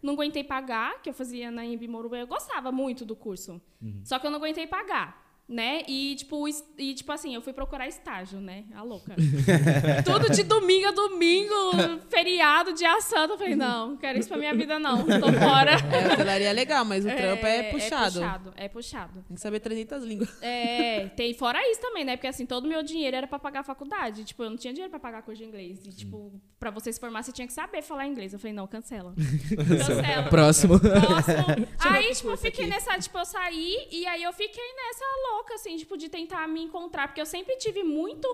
não 0.02 0.14
aguentei 0.14 0.42
pagar, 0.42 1.02
que 1.02 1.10
eu 1.10 1.14
fazia 1.14 1.50
na 1.50 1.64
Imbi 1.64 1.86
Morumbi, 1.86 2.18
eu 2.20 2.26
gostava 2.26 2.72
muito 2.72 3.04
do 3.04 3.14
curso. 3.14 3.60
Só 4.02 4.18
que 4.18 4.26
eu 4.26 4.30
não 4.30 4.38
aguentei 4.38 4.66
pagar. 4.66 5.27
Né? 5.48 5.82
E 5.88 6.14
tipo, 6.14 6.46
e, 6.76 6.94
tipo 6.94 7.10
assim, 7.10 7.34
eu 7.34 7.40
fui 7.40 7.54
procurar 7.54 7.88
estágio, 7.88 8.38
né? 8.38 8.64
A 8.74 8.82
louca. 8.82 9.16
Tudo 10.04 10.30
de 10.30 10.42
domingo 10.42 10.88
a 10.88 10.90
domingo, 10.90 12.00
feriado, 12.10 12.74
dia 12.74 13.00
santo. 13.00 13.32
Eu 13.32 13.38
falei, 13.38 13.56
não, 13.56 13.90
não 13.90 13.96
quero 13.96 14.18
isso 14.18 14.28
pra 14.28 14.36
minha 14.36 14.54
vida, 14.54 14.78
não. 14.78 14.98
Tô 15.06 15.32
fora. 15.40 15.72
É, 15.90 16.12
hotelaria 16.12 16.50
é 16.50 16.52
legal, 16.52 16.84
mas 16.84 17.06
o 17.06 17.08
trampo 17.08 17.46
é, 17.46 17.62
puxado. 17.70 18.18
É 18.18 18.28
puxado, 18.28 18.52
é 18.56 18.68
puxado. 18.68 19.24
Tem 19.26 19.36
que 19.36 19.40
saber 19.40 19.60
300 19.60 20.04
línguas. 20.04 20.42
É, 20.42 21.06
tem 21.16 21.32
fora 21.32 21.58
isso 21.70 21.80
também, 21.80 22.04
né? 22.04 22.16
Porque 22.16 22.26
assim, 22.26 22.44
todo 22.44 22.66
o 22.66 22.68
meu 22.68 22.82
dinheiro 22.82 23.16
era 23.16 23.26
pra 23.26 23.38
pagar 23.38 23.60
a 23.60 23.64
faculdade. 23.64 24.24
Tipo, 24.24 24.44
eu 24.44 24.50
não 24.50 24.56
tinha 24.58 24.74
dinheiro 24.74 24.90
pra 24.90 25.00
pagar 25.00 25.22
curso 25.22 25.42
de 25.42 25.48
inglês. 25.48 25.86
E, 25.86 25.90
tipo, 25.94 26.30
pra 26.60 26.70
você 26.70 26.92
se 26.92 27.00
formar, 27.00 27.22
você 27.22 27.32
tinha 27.32 27.46
que 27.46 27.54
saber 27.54 27.80
falar 27.80 28.06
inglês. 28.06 28.34
Eu 28.34 28.38
falei, 28.38 28.52
não, 28.52 28.66
cancela. 28.66 29.14
Cancela. 29.56 30.28
Próximo. 30.28 30.78
Próximo. 30.78 31.68
Aí, 31.78 32.14
tipo, 32.14 32.28
eu 32.28 32.36
fiquei 32.36 32.66
aqui. 32.66 32.74
nessa, 32.74 32.98
tipo, 32.98 33.16
eu 33.16 33.24
saí 33.24 33.88
e 33.90 34.06
aí 34.06 34.22
eu 34.22 34.32
fiquei 34.32 34.74
nessa 34.74 35.04
louca, 35.30 35.37
assim, 35.54 35.76
tipo, 35.76 35.96
de 35.96 36.08
tentar 36.08 36.46
me 36.48 36.62
encontrar. 36.62 37.08
Porque 37.08 37.20
eu 37.20 37.26
sempre 37.26 37.56
tive 37.56 37.82
muito 37.82 38.28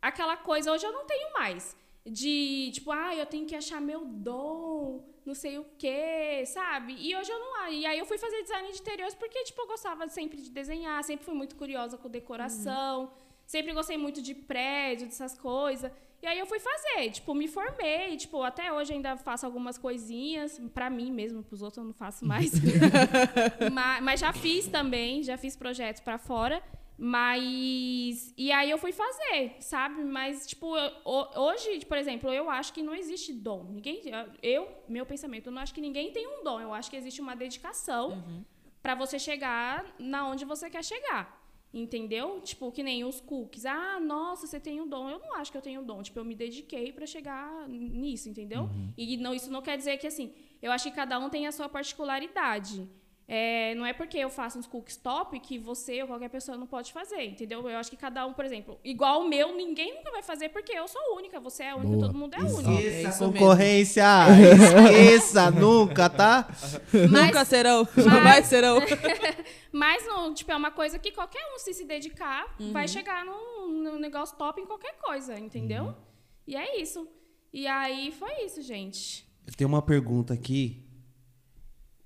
aquela 0.00 0.36
coisa, 0.36 0.72
hoje 0.72 0.86
eu 0.86 0.92
não 0.92 1.04
tenho 1.04 1.32
mais. 1.34 1.76
De, 2.04 2.70
tipo, 2.72 2.90
ah, 2.90 3.14
eu 3.14 3.26
tenho 3.26 3.46
que 3.46 3.54
achar 3.54 3.80
meu 3.80 4.04
dom, 4.04 5.04
não 5.26 5.34
sei 5.34 5.58
o 5.58 5.66
quê, 5.76 6.44
sabe? 6.46 6.96
E 6.98 7.14
hoje 7.14 7.30
eu 7.30 7.38
não. 7.38 7.68
E 7.68 7.84
aí 7.84 7.98
eu 7.98 8.06
fui 8.06 8.16
fazer 8.16 8.42
design 8.42 8.72
de 8.72 8.80
interiores 8.80 9.14
porque, 9.14 9.44
tipo, 9.44 9.60
eu 9.60 9.66
gostava 9.66 10.08
sempre 10.08 10.40
de 10.40 10.50
desenhar, 10.50 11.02
sempre 11.04 11.24
fui 11.26 11.34
muito 11.34 11.54
curiosa 11.56 11.98
com 11.98 12.08
decoração, 12.08 13.12
sempre 13.46 13.72
gostei 13.74 13.98
muito 13.98 14.22
de 14.22 14.34
prédio, 14.34 15.06
dessas 15.06 15.38
coisas. 15.38 15.92
E 16.20 16.26
aí 16.26 16.38
eu 16.38 16.46
fui 16.46 16.58
fazer, 16.58 17.10
tipo, 17.12 17.32
me 17.32 17.46
formei, 17.46 18.16
tipo, 18.16 18.42
até 18.42 18.72
hoje 18.72 18.92
ainda 18.92 19.16
faço 19.16 19.46
algumas 19.46 19.78
coisinhas, 19.78 20.58
pra 20.74 20.90
mim 20.90 21.12
mesmo, 21.12 21.44
pros 21.44 21.62
outros 21.62 21.78
eu 21.78 21.84
não 21.84 21.92
faço 21.94 22.26
mais. 22.26 22.50
mas, 23.72 24.02
mas 24.02 24.20
já 24.20 24.32
fiz 24.32 24.66
também, 24.66 25.22
já 25.22 25.36
fiz 25.38 25.54
projetos 25.56 26.00
pra 26.02 26.18
fora. 26.18 26.62
Mas. 27.00 28.34
E 28.36 28.50
aí 28.50 28.68
eu 28.70 28.78
fui 28.78 28.90
fazer, 28.92 29.56
sabe? 29.60 30.02
Mas, 30.04 30.46
tipo, 30.46 30.76
eu- 30.76 30.92
ho- 31.04 31.40
hoje, 31.42 31.84
por 31.86 31.96
exemplo, 31.96 32.32
eu 32.32 32.50
acho 32.50 32.72
que 32.72 32.82
não 32.82 32.94
existe 32.94 33.32
dom. 33.32 33.64
Ninguém. 33.70 34.02
Eu, 34.42 34.68
meu 34.88 35.06
pensamento, 35.06 35.46
eu 35.46 35.52
não 35.52 35.62
acho 35.62 35.72
que 35.72 35.80
ninguém 35.80 36.10
tem 36.12 36.26
um 36.26 36.42
dom. 36.42 36.60
Eu 36.60 36.74
acho 36.74 36.90
que 36.90 36.96
existe 36.96 37.20
uma 37.20 37.36
dedicação 37.36 38.22
pra 38.82 38.94
você 38.96 39.18
chegar 39.18 39.84
na 39.98 40.26
onde 40.28 40.44
você 40.44 40.68
quer 40.68 40.84
chegar. 40.84 41.37
Entendeu? 41.72 42.40
Tipo, 42.40 42.72
que 42.72 42.82
nem 42.82 43.04
os 43.04 43.20
cookies. 43.20 43.66
Ah, 43.66 44.00
nossa, 44.00 44.46
você 44.46 44.58
tem 44.58 44.80
um 44.80 44.88
dom. 44.88 45.10
Eu 45.10 45.18
não 45.18 45.34
acho 45.36 45.52
que 45.52 45.58
eu 45.58 45.62
tenho 45.62 45.82
um 45.82 45.84
dom. 45.84 46.02
Tipo, 46.02 46.18
eu 46.18 46.24
me 46.24 46.34
dediquei 46.34 46.92
pra 46.92 47.06
chegar 47.06 47.68
nisso, 47.68 48.28
entendeu? 48.28 48.70
E 48.96 49.16
não, 49.18 49.34
isso 49.34 49.50
não 49.50 49.60
quer 49.60 49.76
dizer 49.76 49.98
que, 49.98 50.06
assim, 50.06 50.32
eu 50.62 50.72
acho 50.72 50.88
que 50.88 50.96
cada 50.96 51.18
um 51.18 51.28
tem 51.28 51.46
a 51.46 51.52
sua 51.52 51.68
particularidade. 51.68 52.88
É, 53.30 53.74
não 53.74 53.84
é 53.84 53.92
porque 53.92 54.16
eu 54.16 54.30
faço 54.30 54.58
uns 54.58 54.66
cookies 54.66 54.96
top 54.96 55.38
que 55.38 55.58
você 55.58 56.00
ou 56.00 56.08
qualquer 56.08 56.30
pessoa 56.30 56.56
não 56.56 56.66
pode 56.66 56.94
fazer, 56.94 57.22
entendeu? 57.26 57.68
Eu 57.68 57.76
acho 57.76 57.90
que 57.90 57.96
cada 57.96 58.24
um, 58.26 58.32
por 58.32 58.42
exemplo, 58.42 58.80
igual 58.82 59.20
o 59.20 59.28
meu, 59.28 59.54
ninguém 59.54 59.96
nunca 59.96 60.10
vai 60.10 60.22
fazer 60.22 60.48
porque 60.48 60.72
eu 60.72 60.88
sou 60.88 61.14
única, 61.14 61.38
você 61.38 61.64
é 61.64 61.70
a 61.70 61.76
única, 61.76 61.94
Boa. 61.94 62.06
todo 62.06 62.16
mundo 62.16 62.34
é 62.34 62.38
único. 62.38 62.70
É 62.70 62.82
Esqueça 62.84 63.26
concorrência! 63.26 64.04
Esqueça 64.88 65.50
nunca, 65.50 66.08
tá? 66.08 66.48
Nunca 66.90 67.44
serão. 67.44 67.86
Jamais 67.94 68.46
serão. 68.46 68.78
Mas, 69.70 70.06
não, 70.06 70.32
tipo, 70.32 70.50
é 70.50 70.56
uma 70.56 70.70
coisa 70.70 70.98
que 70.98 71.12
qualquer 71.12 71.44
um, 71.54 71.58
se 71.58 71.74
se 71.74 71.84
dedicar, 71.84 72.56
vai 72.72 72.88
chegar 72.88 73.26
num, 73.26 73.68
num 73.68 73.98
negócio 73.98 74.38
top 74.38 74.58
em 74.58 74.64
qualquer 74.64 74.96
coisa, 74.96 75.38
entendeu? 75.38 75.94
E 76.46 76.56
é 76.56 76.80
isso. 76.80 77.06
E 77.52 77.66
aí 77.66 78.10
foi 78.10 78.46
isso, 78.46 78.62
gente. 78.62 79.28
Tem 79.54 79.66
uma 79.66 79.82
pergunta 79.82 80.32
aqui. 80.32 80.87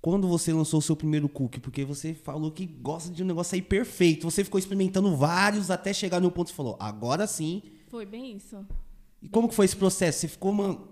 Quando 0.03 0.27
você 0.27 0.51
lançou 0.51 0.79
o 0.79 0.81
seu 0.81 0.97
primeiro 0.97 1.29
cookie? 1.29 1.61
Porque 1.61 1.85
você 1.85 2.13
falou 2.13 2.51
que 2.51 2.65
gosta 2.65 3.09
de 3.09 3.23
um 3.23 3.25
negócio 3.25 3.51
sair 3.51 3.61
perfeito. 3.61 4.29
Você 4.29 4.43
ficou 4.43 4.59
experimentando 4.59 5.15
vários 5.15 5.71
até 5.71 5.93
chegar 5.93 6.19
no 6.19 6.29
ponto 6.29 6.49
você 6.49 6.53
falou, 6.53 6.75
agora 6.77 7.25
sim. 7.25 7.63
Foi 7.87 8.05
bem 8.05 8.35
isso. 8.35 8.57
E 9.21 9.29
como 9.29 9.47
que 9.47 9.55
foi 9.55 9.63
esse 9.63 9.77
processo? 9.77 10.19
Você 10.19 10.27
ficou, 10.27 10.51
mano, 10.51 10.89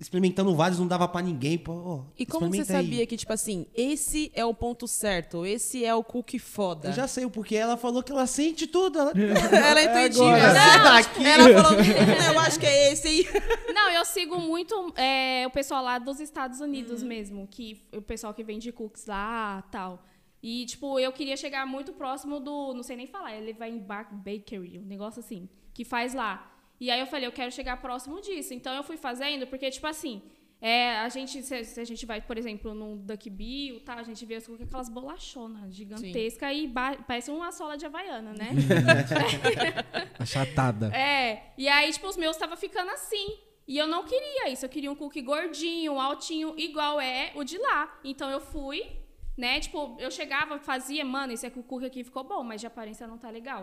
experimentando 0.00 0.54
vários, 0.56 0.78
não 0.80 0.86
dava 0.86 1.06
pra 1.06 1.20
ninguém. 1.20 1.58
Pô, 1.58 2.02
E 2.18 2.24
como 2.24 2.46
você 2.48 2.62
experimenta 2.62 2.78
aí. 2.78 2.84
sabia 2.84 3.06
que, 3.06 3.16
tipo 3.16 3.32
assim, 3.32 3.66
esse 3.74 4.32
é 4.34 4.44
o 4.44 4.54
ponto 4.54 4.88
certo, 4.88 5.44
esse 5.44 5.84
é 5.84 5.94
o 5.94 6.02
cookie 6.02 6.38
foda? 6.38 6.88
Eu 6.88 6.92
já 6.94 7.06
sei 7.06 7.24
o 7.26 7.30
porquê. 7.30 7.56
Ela 7.56 7.76
falou 7.76 8.02
que 8.02 8.10
ela 8.10 8.26
sente 8.26 8.66
tudo. 8.66 8.98
Ela... 8.98 9.12
Ela 9.52 9.80
é 9.80 10.06
intuitiva. 10.06 10.30
Não, 10.36 10.82
tá 10.84 10.98
aqui. 10.98 11.24
Ela 11.24 11.62
falou, 11.62 11.78
"Hum, 11.78 12.32
eu 12.32 12.38
acho 12.40 12.58
que 12.58 12.66
é 12.66 12.92
esse 12.92 13.06
aí. 13.08 13.26
Não, 13.74 13.90
eu 13.90 14.04
sigo 14.04 14.38
muito 14.40 14.92
é, 14.96 15.44
o 15.46 15.50
pessoal 15.50 15.84
lá 15.84 15.98
dos 15.98 16.18
Estados 16.18 16.60
Unidos 16.60 17.02
mesmo, 17.02 17.46
que 17.46 17.82
o 17.94 18.00
pessoal 18.00 18.32
que 18.32 18.42
vende 18.42 18.72
cookies 18.72 19.06
lá 19.06 19.62
tal. 19.70 20.02
E, 20.42 20.64
tipo, 20.64 20.98
eu 20.98 21.12
queria 21.12 21.36
chegar 21.36 21.66
muito 21.66 21.92
próximo 21.92 22.40
do. 22.40 22.72
Não 22.72 22.82
sei 22.82 22.96
nem 22.96 23.06
falar, 23.06 23.34
ele 23.36 23.52
vai 23.52 23.68
em 23.70 23.78
Bar 23.78 24.08
Bakery, 24.10 24.78
um 24.78 24.86
negócio 24.86 25.20
assim, 25.20 25.46
que 25.74 25.84
faz 25.84 26.14
lá. 26.14 26.50
E 26.80 26.90
aí 26.90 26.98
eu 27.00 27.06
falei, 27.06 27.26
eu 27.26 27.32
quero 27.32 27.52
chegar 27.52 27.76
próximo 27.76 28.20
disso. 28.20 28.54
Então 28.54 28.72
eu 28.74 28.82
fui 28.82 28.96
fazendo, 28.96 29.46
porque, 29.46 29.70
tipo 29.70 29.86
assim, 29.86 30.22
É, 30.62 30.98
a 30.98 31.08
gente, 31.08 31.42
se, 31.42 31.64
se 31.64 31.80
a 31.80 31.84
gente 31.86 32.04
vai, 32.04 32.20
por 32.20 32.36
exemplo, 32.36 32.74
no 32.74 32.94
Duck 32.96 33.30
Bill, 33.30 33.80
tá, 33.80 33.94
a 33.94 34.02
gente 34.02 34.26
vê 34.26 34.34
as 34.34 34.46
cookies, 34.46 34.66
aquelas 34.68 34.90
bolachonas 34.90 35.74
gigantescas 35.74 36.54
e 36.54 36.66
ba- 36.66 36.98
parece 37.08 37.30
uma 37.30 37.50
sola 37.50 37.78
de 37.78 37.86
Havaiana, 37.86 38.34
né? 38.34 38.50
Achatada. 40.18 40.94
É, 40.94 41.52
e 41.56 41.66
aí, 41.68 41.90
tipo, 41.92 42.06
os 42.06 42.16
meus 42.16 42.36
tava 42.36 42.56
ficando 42.56 42.90
assim. 42.90 43.38
E 43.66 43.78
eu 43.78 43.86
não 43.86 44.04
queria 44.04 44.48
isso, 44.50 44.64
eu 44.64 44.68
queria 44.68 44.90
um 44.90 44.96
cookie 44.96 45.22
gordinho, 45.22 45.98
altinho, 45.98 46.54
igual 46.58 47.00
é 47.00 47.30
o 47.36 47.44
de 47.44 47.56
lá. 47.56 47.98
Então 48.04 48.28
eu 48.28 48.40
fui, 48.40 48.82
né, 49.38 49.60
tipo, 49.60 49.96
eu 49.98 50.10
chegava, 50.10 50.58
fazia, 50.58 51.04
mano, 51.04 51.32
esse 51.32 51.48
cookie 51.50 51.86
aqui 51.86 52.02
ficou 52.04 52.24
bom, 52.24 52.42
mas 52.42 52.60
de 52.60 52.66
aparência 52.66 53.06
não 53.06 53.16
tá 53.16 53.30
legal. 53.30 53.62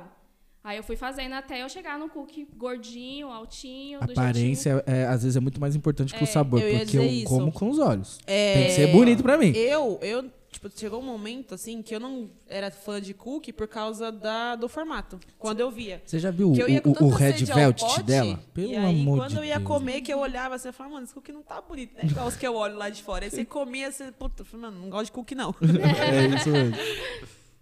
Aí 0.67 0.75
eu 0.75 0.83
fui 0.83 0.97
fazendo 0.97 1.31
até 1.31 1.63
eu 1.63 1.69
chegar 1.69 1.97
no 1.97 2.09
cookie 2.09 2.45
gordinho, 2.57 3.29
altinho. 3.29 4.03
Aparência, 4.03 4.83
é, 4.85 5.05
às 5.05 5.23
vezes, 5.23 5.37
é 5.37 5.39
muito 5.39 5.61
mais 5.61 5.77
importante 5.77 6.13
que 6.13 6.21
o 6.21 6.27
sabor, 6.27 6.61
eu 6.61 6.79
porque 6.79 6.97
eu 6.97 7.05
isso. 7.05 7.25
como 7.25 7.53
com 7.53 7.69
os 7.69 7.79
olhos. 7.79 8.19
É, 8.27 8.53
Tem 8.53 8.65
que 8.65 8.71
ser 8.73 8.87
bonito 8.87 9.23
pra 9.23 9.37
mim. 9.37 9.53
Eu, 9.55 9.97
eu, 10.01 10.29
tipo, 10.51 10.69
chegou 10.75 10.99
um 10.99 11.05
momento, 11.05 11.55
assim, 11.55 11.81
que 11.81 11.95
eu 11.95 12.01
não 12.01 12.29
era 12.49 12.69
fã 12.69 12.99
de 12.99 13.13
cookie 13.13 13.53
por 13.53 13.65
causa 13.65 14.11
da, 14.11 14.57
do 14.57 14.67
formato. 14.67 15.17
Quando 15.39 15.61
eu 15.61 15.71
via. 15.71 16.01
Você 16.05 16.19
já 16.19 16.31
viu 16.31 16.49
o, 16.49 17.05
o, 17.05 17.09
Red 17.11 17.45
Velvet 17.45 17.79
pote, 17.79 18.03
dela? 18.03 18.37
Pelo 18.53 18.73
e 18.73 18.75
aí, 18.75 19.01
amor 19.01 19.19
quando 19.19 19.29
de 19.29 19.37
eu 19.37 19.45
ia 19.45 19.59
Deus. 19.59 19.67
comer, 19.69 20.01
que 20.01 20.13
eu 20.13 20.19
olhava, 20.19 20.55
assim, 20.55 20.67
eu 20.67 20.73
falava, 20.73 20.95
mano, 20.95 21.05
esse 21.05 21.13
cookie 21.13 21.31
não 21.31 21.43
tá 21.43 21.61
bonito, 21.61 21.95
né? 21.95 22.01
Igual 22.03 22.27
os 22.27 22.35
que 22.35 22.45
eu 22.45 22.53
olho 22.53 22.75
lá 22.75 22.89
de 22.89 23.01
fora. 23.01 23.23
Aí 23.23 23.31
você 23.31 23.45
comia, 23.45 23.89
você, 23.89 24.11
puta, 24.11 24.41
eu 24.41 24.45
falei, 24.45 24.65
mano, 24.65 24.81
não 24.81 24.89
gosto 24.89 25.05
de 25.05 25.11
cookie, 25.13 25.33
não. 25.33 25.55
É 25.63 26.35
isso 26.35 26.49
mesmo. 26.49 26.75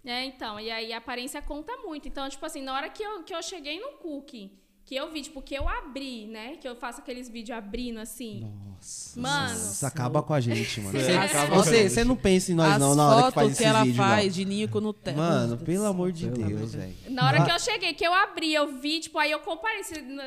É, 0.06 0.24
então, 0.24 0.58
e 0.60 0.70
aí 0.70 0.92
a 0.92 0.98
aparência 0.98 1.42
conta 1.42 1.76
muito. 1.78 2.06
Então, 2.06 2.28
tipo 2.28 2.46
assim, 2.46 2.62
na 2.62 2.72
hora 2.74 2.88
que 2.88 3.02
eu, 3.02 3.24
que 3.24 3.34
eu 3.34 3.42
cheguei 3.42 3.80
no 3.80 3.98
cookie, 3.98 4.52
que 4.84 4.94
eu 4.94 5.10
vi, 5.10 5.22
tipo, 5.22 5.42
que 5.42 5.52
eu 5.52 5.68
abri, 5.68 6.26
né? 6.28 6.56
Que 6.60 6.68
eu 6.68 6.76
faço 6.76 7.00
aqueles 7.00 7.28
vídeos 7.28 7.58
abrindo 7.58 7.98
assim. 7.98 8.48
Nossa. 8.76 9.20
Mano. 9.20 9.52
Isso 9.52 9.84
acaba 9.84 10.22
com 10.22 10.32
a 10.32 10.38
gente, 10.40 10.80
mano. 10.80 10.96
Você, 10.96 11.48
você, 11.48 11.90
você 11.90 12.04
não 12.04 12.14
pensa 12.14 12.52
em 12.52 12.54
nós, 12.54 12.74
As 12.74 12.78
não, 12.78 12.94
na 12.94 13.16
hora 13.16 13.26
que 13.26 13.32
faz 13.32 13.46
que, 13.48 13.52
esse 13.54 13.64
ela 13.64 13.82
vídeo, 13.82 13.96
não. 13.96 14.08
faz 14.08 14.34
de 14.34 14.44
ninho 14.44 14.68
com 14.68 14.80
Nutella. 14.80 15.16
Mano, 15.16 15.58
pelo 15.58 15.86
amor 15.86 16.12
de 16.12 16.30
Deus, 16.30 16.74
velho. 16.74 16.94
Na 17.08 17.26
hora 17.26 17.44
que 17.44 17.50
eu 17.50 17.58
cheguei, 17.58 17.94
que 17.94 18.06
eu 18.06 18.14
abri, 18.14 18.54
eu 18.54 18.78
vi, 18.78 19.00
tipo, 19.00 19.18
aí 19.18 19.32
eu 19.32 19.40
comparei. 19.40 19.80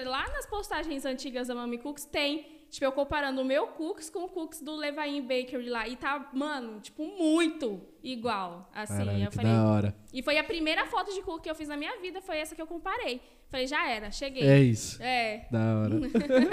Lá 0.04 0.28
nas 0.28 0.46
postagens 0.46 1.06
antigas 1.06 1.48
da 1.48 1.56
Mami 1.56 1.78
Cooks 1.78 2.04
tem, 2.04 2.46
tipo, 2.69 2.86
eu 2.86 2.91
comparando 2.91 3.41
o 3.41 3.45
meu 3.45 3.67
cookies 3.67 4.10
com 4.10 4.23
o 4.23 4.29
cookies 4.29 4.62
do 4.62 4.75
Levain 4.75 5.21
Bakery 5.21 5.69
lá. 5.69 5.88
E 5.88 5.95
tá, 5.95 6.29
mano, 6.34 6.79
tipo, 6.79 7.05
muito 7.05 7.82
igual. 8.03 8.69
Assim, 8.73 9.23
eu 9.23 9.29
que 9.29 9.36
falei. 9.36 9.51
da 9.51 9.67
hora. 9.67 9.95
E 10.13 10.21
foi 10.21 10.38
a 10.38 10.43
primeira 10.43 10.86
foto 10.86 11.13
de 11.13 11.21
cookie 11.21 11.43
que 11.43 11.49
eu 11.49 11.55
fiz 11.55 11.67
na 11.67 11.77
minha 11.77 11.99
vida, 11.99 12.21
foi 12.21 12.38
essa 12.38 12.55
que 12.55 12.62
eu 12.62 12.67
comparei. 12.67 13.21
Falei, 13.50 13.66
já 13.66 13.90
era, 13.90 14.12
cheguei. 14.12 14.44
É 14.48 14.60
isso. 14.60 15.02
É. 15.02 15.42
Da 15.52 15.60
hora. 15.80 15.96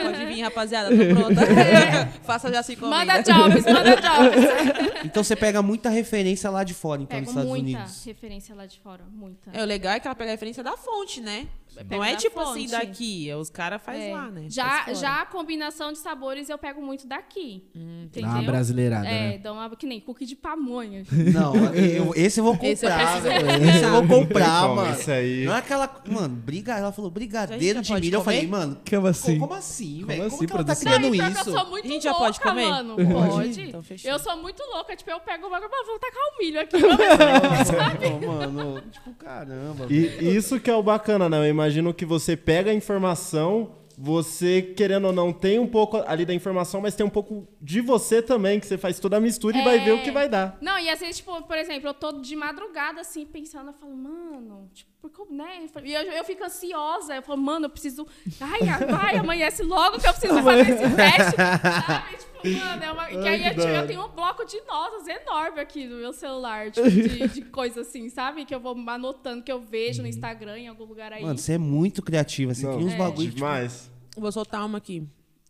Pode 0.02 0.26
vir, 0.26 0.40
rapaziada, 0.40 0.88
tô 0.88 1.14
pronta. 1.14 1.40
Faça 2.24 2.50
já 2.50 2.62
se 2.62 2.72
encomenda. 2.72 2.96
Manda 2.96 3.22
jobs, 3.22 3.64
manda 3.66 3.96
jobs. 3.96 5.04
Então 5.04 5.22
você 5.22 5.36
pega 5.36 5.60
muita 5.60 5.90
referência 5.90 6.48
lá 6.48 6.64
de 6.64 6.72
fora, 6.72 7.02
então, 7.02 7.18
nos 7.20 7.28
Estados 7.28 7.50
muita 7.50 7.64
Unidos. 7.78 8.04
referência 8.04 8.54
lá 8.54 8.64
de 8.64 8.80
fora, 8.80 9.04
muita. 9.12 9.50
É, 9.52 9.62
o 9.62 9.66
legal 9.66 9.92
é 9.92 10.00
que 10.00 10.08
ela 10.08 10.14
pega 10.14 10.30
a 10.30 10.32
referência 10.34 10.62
da 10.62 10.76
fonte, 10.76 11.20
né? 11.20 11.46
Não 11.90 12.02
é 12.02 12.16
tipo 12.16 12.40
fonte. 12.42 12.64
assim 12.64 12.68
daqui, 12.70 13.28
é 13.28 13.36
os 13.36 13.50
caras 13.50 13.82
fazem 13.82 14.08
É. 14.10 14.14
lá, 14.14 14.30
né? 14.30 14.46
Já, 14.48 14.94
já 14.94 15.20
a 15.20 15.26
combinação 15.26 15.92
de 15.92 15.98
sabores 15.98 16.48
eu 16.48 16.56
pego 16.56 16.80
muito 16.80 17.06
daqui. 17.06 17.62
entendeu? 17.74 18.30
Dá 18.30 18.36
uma 18.38 18.42
brasileirada, 18.42 19.06
É, 19.06 19.32
né? 19.32 19.38
dá 19.38 19.52
uma, 19.52 19.68
que 19.76 19.86
nem 19.86 20.00
cookie 20.00 20.24
de 20.24 20.34
pamonha. 20.34 21.04
Não, 21.12 21.54
eu- 21.74 22.14
esse 22.16 22.40
eu 22.40 22.44
vou 22.44 22.58
Esse 22.62 22.86
eu 22.86 22.90
comprar, 22.90 23.20
preciso 23.20 23.22
velho. 23.44 23.64
Esse 23.68 23.84
eu 23.84 23.90
vou 23.90 24.06
comprar, 24.08 24.68
mano. 24.74 24.90
esse 24.94 25.10
aí. 25.12 25.44
Não 25.44 25.54
é 25.54 25.58
aquela. 25.58 26.02
Mano, 26.08 26.34
briga, 26.34 26.76
ela 26.86 26.92
falou 26.92 27.10
brigadeiro 27.10 27.82
de 27.82 27.92
milho. 27.94 28.16
Eu 28.16 28.22
falei, 28.24 28.46
mano, 28.46 28.78
Como 28.88 29.06
assim? 29.06 29.38
como 29.38 29.54
assim, 29.54 29.94
Como 29.96 30.06
velho? 30.06 30.22
Como, 30.22 30.34
assim, 30.36 30.46
que 30.46 30.52
ela 30.52 30.64
tá 30.64 30.76
criando 30.76 31.14
isso? 31.14 31.48
eu 31.50 31.54
sou 31.58 31.66
muito 31.70 31.84
A 31.84 31.88
gente 31.88 32.02
já 32.02 32.10
louca, 32.10 32.24
pode 32.24 32.40
comer? 32.40 32.68
mano. 32.68 32.96
Pode? 33.16 33.30
Pode. 33.30 33.62
Então 33.62 33.82
eu 34.04 34.18
sou 34.18 34.36
muito 34.36 34.62
louca. 34.72 34.96
Tipo, 34.96 35.10
eu 35.10 35.20
pego 35.20 35.46
o 35.46 35.50
bagulho 35.50 35.70
e 35.72 35.86
vou 35.86 35.98
tacar 35.98 36.22
o 36.34 36.38
milho 36.38 36.60
aqui. 36.60 36.76
Ver. 36.78 38.26
Ô, 38.26 38.32
mano, 38.32 38.82
tipo, 38.90 39.12
caramba. 39.14 39.86
E 39.90 39.96
e 40.20 40.36
isso 40.36 40.58
que 40.60 40.70
é 40.70 40.74
o 40.74 40.82
bacana, 40.82 41.28
né? 41.28 41.38
Eu 41.38 41.46
imagino 41.46 41.92
que 41.92 42.04
você 42.04 42.36
pega 42.36 42.70
a 42.70 42.74
informação, 42.74 43.70
você, 43.98 44.60
querendo 44.62 45.06
ou 45.06 45.12
não, 45.12 45.32
tem 45.32 45.58
um 45.58 45.66
pouco 45.66 45.96
ali 46.06 46.24
da 46.26 46.34
informação, 46.34 46.80
mas 46.80 46.94
tem 46.94 47.04
um 47.06 47.10
pouco 47.10 47.46
de 47.60 47.80
você 47.80 48.20
também, 48.20 48.60
que 48.60 48.66
você 48.66 48.76
faz 48.76 48.98
toda 49.00 49.16
a 49.16 49.20
mistura 49.20 49.56
e 49.56 49.64
vai 49.64 49.80
ver 49.80 49.92
o 49.92 50.02
que 50.02 50.10
vai 50.10 50.28
dar. 50.28 50.58
Não, 50.60 50.78
e 50.78 50.90
às 50.90 51.00
vezes, 51.00 51.16
tipo, 51.18 51.40
por 51.42 51.56
exemplo, 51.56 51.88
eu 51.88 51.94
tô 51.94 52.12
de 52.20 52.36
madrugada, 52.36 53.00
assim, 53.00 53.24
pensando, 53.24 53.68
eu 53.70 53.74
falo, 53.74 53.96
mano, 53.96 54.68
tipo, 54.74 54.90
por 55.08 55.26
como, 55.26 55.36
né? 55.36 55.66
E 55.84 55.92
eu, 55.92 56.02
eu 56.02 56.24
fico 56.24 56.44
ansiosa, 56.44 57.14
eu 57.14 57.22
falo, 57.22 57.40
mano, 57.40 57.66
eu 57.66 57.70
preciso. 57.70 58.06
Ai, 58.40 58.60
vai, 58.86 59.16
amanhece 59.16 59.62
logo 59.62 59.98
que 59.98 60.06
eu 60.06 60.12
preciso 60.12 60.42
fazer 60.42 60.70
esse 60.72 60.90
teste. 60.96 61.36
Sabe? 61.36 62.16
Tipo, 62.16 62.64
mano, 62.64 62.84
é 62.84 62.92
uma. 62.92 63.06
Que 63.06 63.28
aí 63.28 63.44
eu, 63.46 63.50
tipo, 63.50 63.62
eu 63.62 63.86
tenho 63.86 64.04
um 64.04 64.08
bloco 64.08 64.44
de 64.44 64.60
notas 64.62 65.06
enorme 65.08 65.60
aqui 65.60 65.86
no 65.86 65.96
meu 65.96 66.12
celular, 66.12 66.70
tipo, 66.70 66.90
de, 66.90 67.28
de 67.28 67.42
coisa 67.42 67.80
assim, 67.80 68.08
sabe? 68.08 68.44
Que 68.44 68.54
eu 68.54 68.60
vou 68.60 68.76
anotando, 68.88 69.42
que 69.42 69.50
eu 69.50 69.60
vejo 69.60 70.02
no 70.02 70.08
Instagram, 70.08 70.58
em 70.58 70.68
algum 70.68 70.84
lugar 70.84 71.12
aí. 71.12 71.22
Mano, 71.22 71.38
você 71.38 71.54
é 71.54 71.58
muito 71.58 72.02
criativa. 72.02 72.54
Você 72.54 72.66
Não, 72.66 72.74
cria 72.74 72.86
uns 72.86 72.92
É. 72.92 72.96
bagulho. 72.96 73.26
Tipo, 73.28 73.36
Demais. 73.36 73.90
Vou 74.16 74.32
soltar 74.32 74.64
uma 74.64 74.78
aqui. 74.78 75.06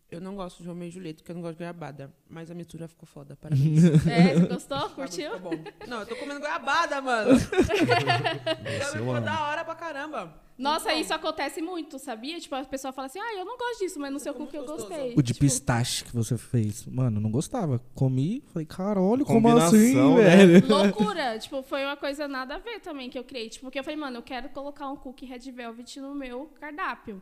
Eu 0.08 0.20
não 0.20 0.36
gosto 0.36 0.62
de 0.62 0.68
Romeu 0.68 0.86
e 0.86 0.90
Julieta, 0.90 1.18
porque 1.18 1.32
eu 1.32 1.34
não 1.34 1.42
gosto 1.42 1.54
de 1.54 1.58
goiabada. 1.64 2.14
Mas 2.30 2.48
a 2.48 2.54
mistura 2.54 2.86
ficou 2.86 3.06
foda, 3.08 3.36
parabéns. 3.36 3.82
É, 4.06 4.34
você 4.34 4.46
gostou? 4.46 4.90
Curtiu? 4.90 5.34
Ficou 5.34 5.50
bom. 5.56 5.64
Não, 5.88 6.00
eu 6.00 6.06
tô 6.06 6.14
comendo 6.14 6.38
goiabada, 6.40 7.00
mano. 7.00 7.32
ficou 8.92 9.20
da 9.20 9.48
hora 9.48 9.64
pra 9.64 9.74
caramba. 9.74 10.42
Nossa, 10.56 10.94
isso 10.94 11.12
acontece 11.12 11.60
muito, 11.60 11.98
sabia? 11.98 12.38
Tipo, 12.40 12.54
a 12.54 12.64
pessoa 12.64 12.90
fala 12.92 13.06
assim, 13.06 13.18
ah, 13.18 13.34
eu 13.36 13.44
não 13.44 13.58
gosto 13.58 13.80
disso, 13.80 14.00
mas 14.00 14.10
no 14.12 14.18
seu 14.18 14.32
Ficou 14.32 14.46
cookie 14.46 14.56
eu 14.56 14.64
gostoso. 14.64 14.88
gostei. 14.88 15.12
O 15.14 15.22
de 15.22 15.32
Tipo, 15.34 15.40
pistache 15.44 16.04
que 16.04 16.14
você 16.14 16.38
fez. 16.38 16.86
Mano, 16.86 17.20
não 17.20 17.30
gostava. 17.30 17.78
Comi, 17.94 18.42
falei, 18.52 18.64
caralho, 18.64 19.24
como 19.26 19.42
Combinação, 19.42 19.68
assim, 19.78 20.14
né? 20.14 20.46
velho? 20.46 20.68
Loucura. 20.68 21.38
tipo, 21.38 21.62
foi 21.62 21.84
uma 21.84 21.96
coisa 21.96 22.26
nada 22.26 22.54
a 22.54 22.58
ver 22.58 22.80
também 22.80 23.10
que 23.10 23.18
eu 23.18 23.24
criei. 23.24 23.48
Tipo, 23.50 23.64
porque 23.66 23.78
eu 23.78 23.84
falei, 23.84 23.98
mano, 23.98 24.18
eu 24.18 24.22
quero 24.22 24.48
colocar 24.50 24.88
um 24.88 24.96
cookie 24.96 25.26
Red 25.26 25.50
Velvet 25.50 26.00
no 26.00 26.14
meu 26.14 26.46
cardápio. 26.58 27.20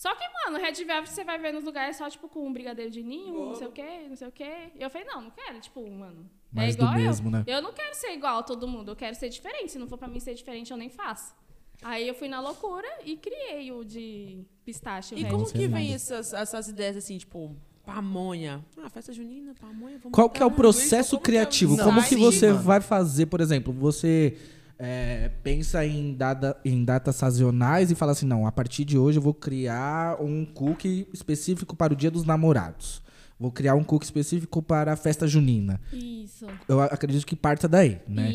Só 0.00 0.14
que, 0.14 0.24
mano, 0.26 0.56
Red 0.56 0.82
Velvet 0.82 1.10
você 1.10 1.22
vai 1.22 1.38
ver 1.38 1.52
nos 1.52 1.62
lugares 1.62 1.94
só, 1.94 2.08
tipo, 2.08 2.26
com 2.26 2.46
um 2.46 2.50
brigadeiro 2.54 2.90
de 2.90 3.02
ninho, 3.02 3.34
não 3.48 3.54
sei 3.54 3.66
o 3.66 3.70
quê, 3.70 4.06
não 4.08 4.16
sei 4.16 4.28
o 4.28 4.32
quê. 4.32 4.70
E 4.74 4.82
eu 4.82 4.88
falei, 4.88 5.06
não, 5.06 5.20
não 5.20 5.30
quero, 5.30 5.60
tipo, 5.60 5.86
mano. 5.90 6.24
Mais 6.50 6.74
é 6.74 6.78
do 6.78 6.84
igual 6.84 6.96
mesmo, 6.96 7.26
eu. 7.26 7.32
né? 7.32 7.44
Eu 7.46 7.60
não 7.60 7.70
quero 7.70 7.94
ser 7.94 8.14
igual 8.14 8.38
a 8.38 8.42
todo 8.42 8.66
mundo, 8.66 8.92
eu 8.92 8.96
quero 8.96 9.14
ser 9.14 9.28
diferente. 9.28 9.72
Se 9.72 9.78
não 9.78 9.86
for 9.86 9.98
pra 9.98 10.08
mim 10.08 10.18
ser 10.18 10.32
diferente, 10.32 10.70
eu 10.70 10.78
nem 10.78 10.88
faço. 10.88 11.34
Aí 11.82 12.08
eu 12.08 12.14
fui 12.14 12.28
na 12.28 12.40
loucura 12.40 12.88
e 13.04 13.14
criei 13.18 13.70
o 13.72 13.84
de 13.84 14.42
pistache. 14.64 15.14
E 15.14 15.22
Red 15.22 15.30
como 15.30 15.44
que 15.44 15.68
vem 15.68 15.92
essas, 15.92 16.32
essas 16.32 16.68
ideias 16.68 16.96
assim, 16.96 17.18
tipo, 17.18 17.54
pamonha? 17.84 18.64
Ah, 18.82 18.88
festa 18.88 19.12
junina, 19.12 19.52
pamonha, 19.60 19.98
vamos 19.98 20.12
Qual 20.12 20.30
que 20.30 20.42
é 20.42 20.46
o 20.46 20.50
processo 20.50 21.16
é 21.16 21.20
criativo? 21.20 21.76
Como 21.76 22.02
que 22.02 22.16
você 22.16 22.54
vai 22.54 22.80
fazer, 22.80 23.26
por 23.26 23.42
exemplo, 23.42 23.70
você 23.70 24.38
é, 24.82 25.30
pensa 25.42 25.84
em, 25.84 26.14
dada, 26.14 26.58
em 26.64 26.82
datas 26.82 27.16
sazonais 27.16 27.90
e 27.90 27.94
fala 27.94 28.12
assim, 28.12 28.24
não, 28.24 28.46
a 28.46 28.52
partir 28.52 28.82
de 28.86 28.96
hoje 28.96 29.18
eu 29.18 29.22
vou 29.22 29.34
criar 29.34 30.16
um 30.18 30.46
cookie 30.46 31.06
específico 31.12 31.76
para 31.76 31.92
o 31.92 31.96
dia 31.96 32.10
dos 32.10 32.24
namorados. 32.24 33.02
Vou 33.38 33.52
criar 33.52 33.74
um 33.74 33.84
cookie 33.84 34.06
específico 34.06 34.62
para 34.62 34.94
a 34.94 34.96
festa 34.96 35.26
junina. 35.26 35.78
Isso. 35.92 36.46
Eu 36.66 36.80
acredito 36.80 37.26
que 37.26 37.36
parta 37.36 37.68
daí, 37.68 38.00
né? 38.08 38.32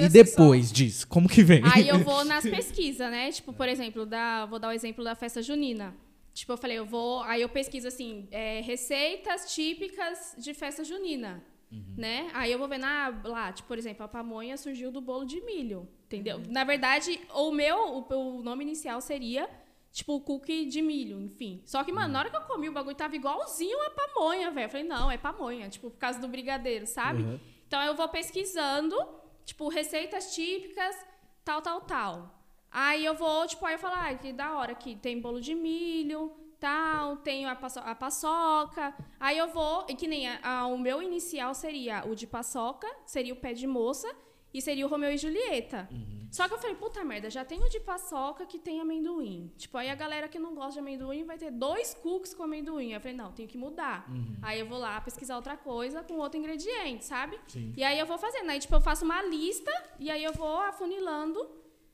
E 0.00 0.08
depois 0.08 0.70
disso, 0.70 1.06
como 1.08 1.28
que 1.28 1.42
vem? 1.42 1.62
Aí 1.64 1.88
eu 1.88 1.98
vou 1.98 2.22
nas 2.26 2.44
pesquisas, 2.44 3.10
né? 3.10 3.30
Tipo, 3.32 3.52
por 3.52 3.68
exemplo, 3.68 4.06
da, 4.06 4.46
vou 4.46 4.58
dar 4.58 4.68
o 4.68 4.72
exemplo 4.72 5.02
da 5.02 5.16
festa 5.16 5.42
junina. 5.42 5.94
Tipo, 6.32 6.52
eu 6.52 6.56
falei, 6.56 6.78
eu 6.78 6.86
vou. 6.86 7.22
Aí 7.22 7.42
eu 7.42 7.48
pesquiso 7.48 7.88
assim, 7.88 8.28
é, 8.30 8.60
receitas 8.60 9.52
típicas 9.52 10.36
de 10.38 10.54
festa 10.54 10.84
junina. 10.84 11.42
Né? 11.70 12.30
Aí 12.32 12.50
eu 12.50 12.58
vou 12.58 12.66
ver 12.66 12.78
na, 12.78 13.20
lá, 13.24 13.52
tipo, 13.52 13.68
por 13.68 13.76
exemplo, 13.76 14.04
a 14.04 14.08
pamonha 14.08 14.56
surgiu 14.56 14.90
do 14.90 15.00
bolo 15.00 15.24
de 15.24 15.40
milho. 15.42 15.88
Entendeu? 16.06 16.40
Na 16.48 16.64
verdade, 16.64 17.20
o 17.34 17.50
meu, 17.50 17.76
o, 17.76 18.38
o 18.38 18.42
nome 18.42 18.64
inicial 18.64 19.00
seria, 19.02 19.48
tipo, 19.92 20.14
o 20.14 20.20
cookie 20.20 20.64
de 20.64 20.80
milho, 20.80 21.20
enfim. 21.20 21.60
Só 21.66 21.84
que, 21.84 21.92
mano, 21.92 22.12
na 22.12 22.20
hora 22.20 22.30
que 22.30 22.36
eu 22.36 22.40
comi, 22.42 22.68
o 22.68 22.72
bagulho 22.72 22.96
tava 22.96 23.14
igualzinho 23.14 23.78
a 23.82 23.90
pamonha, 23.90 24.50
velho. 24.50 24.64
Eu 24.64 24.70
falei, 24.70 24.86
não, 24.86 25.10
é 25.10 25.18
pamonha, 25.18 25.68
tipo, 25.68 25.90
por 25.90 25.98
causa 25.98 26.18
do 26.18 26.26
brigadeiro, 26.26 26.86
sabe? 26.86 27.22
Então 27.66 27.82
eu 27.82 27.94
vou 27.94 28.08
pesquisando, 28.08 28.96
tipo, 29.44 29.68
receitas 29.68 30.34
típicas, 30.34 30.96
tal, 31.44 31.60
tal, 31.60 31.82
tal. 31.82 32.42
Aí 32.70 33.04
eu 33.04 33.14
vou, 33.14 33.46
tipo, 33.46 33.66
aí 33.66 33.74
eu 33.74 33.78
falo, 33.78 33.94
ah, 33.98 34.14
que 34.14 34.32
da 34.32 34.56
hora 34.56 34.74
que 34.74 34.96
tem 34.96 35.20
bolo 35.20 35.40
de 35.40 35.54
milho, 35.54 36.32
tal, 36.60 37.16
tenho 37.18 37.48
a, 37.48 37.54
paço- 37.54 37.80
a 37.80 37.94
paçoca. 37.94 38.94
Aí 39.20 39.36
eu 39.38 39.48
vou, 39.48 39.86
e 39.88 39.94
que 39.94 40.06
nem 40.08 40.28
a- 40.28 40.40
a- 40.42 40.66
o 40.66 40.78
meu 40.78 41.02
inicial 41.02 41.54
seria 41.54 42.04
o 42.06 42.14
de 42.14 42.26
paçoca, 42.26 42.86
seria 43.06 43.32
o 43.32 43.36
pé 43.36 43.52
de 43.52 43.66
moça, 43.66 44.08
e 44.52 44.62
seria 44.62 44.86
o 44.86 44.88
Romeu 44.88 45.12
e 45.12 45.18
Julieta. 45.18 45.88
Só 46.30 46.46
que 46.48 46.52
eu 46.54 46.58
falei, 46.58 46.74
puta 46.76 47.02
merda, 47.04 47.30
já 47.30 47.42
tem 47.44 47.62
o 47.62 47.68
de 47.70 47.80
paçoca 47.80 48.44
que 48.46 48.58
tem 48.58 48.80
amendoim. 48.80 49.52
Tipo, 49.56 49.78
aí 49.78 49.88
a 49.90 49.94
galera 49.94 50.26
que 50.28 50.38
não 50.38 50.54
gosta 50.54 50.72
de 50.74 50.78
amendoim 50.80 51.24
vai 51.24 51.38
ter 51.38 51.50
dois 51.50 51.94
cookies 51.94 52.34
com 52.34 52.42
amendoim. 52.42 52.92
Eu 52.92 53.00
falei, 53.00 53.16
não, 53.16 53.30
tenho 53.32 53.48
que 53.48 53.56
mudar. 53.58 54.06
Aí 54.42 54.58
eu 54.60 54.66
vou 54.66 54.78
lá 54.78 55.00
pesquisar 55.00 55.36
outra 55.36 55.56
coisa 55.56 56.02
com 56.02 56.14
outro 56.18 56.38
ingrediente, 56.38 57.04
sabe? 57.04 57.38
E 57.76 57.82
aí 57.84 57.98
eu 57.98 58.06
vou 58.06 58.18
fazendo. 58.18 58.48
Aí, 58.50 58.58
tipo, 58.58 58.74
eu 58.74 58.80
faço 58.80 59.04
uma 59.04 59.22
lista 59.22 59.70
e 59.98 60.10
aí 60.10 60.22
eu 60.24 60.32
vou 60.32 60.60
afunilando 60.60 61.48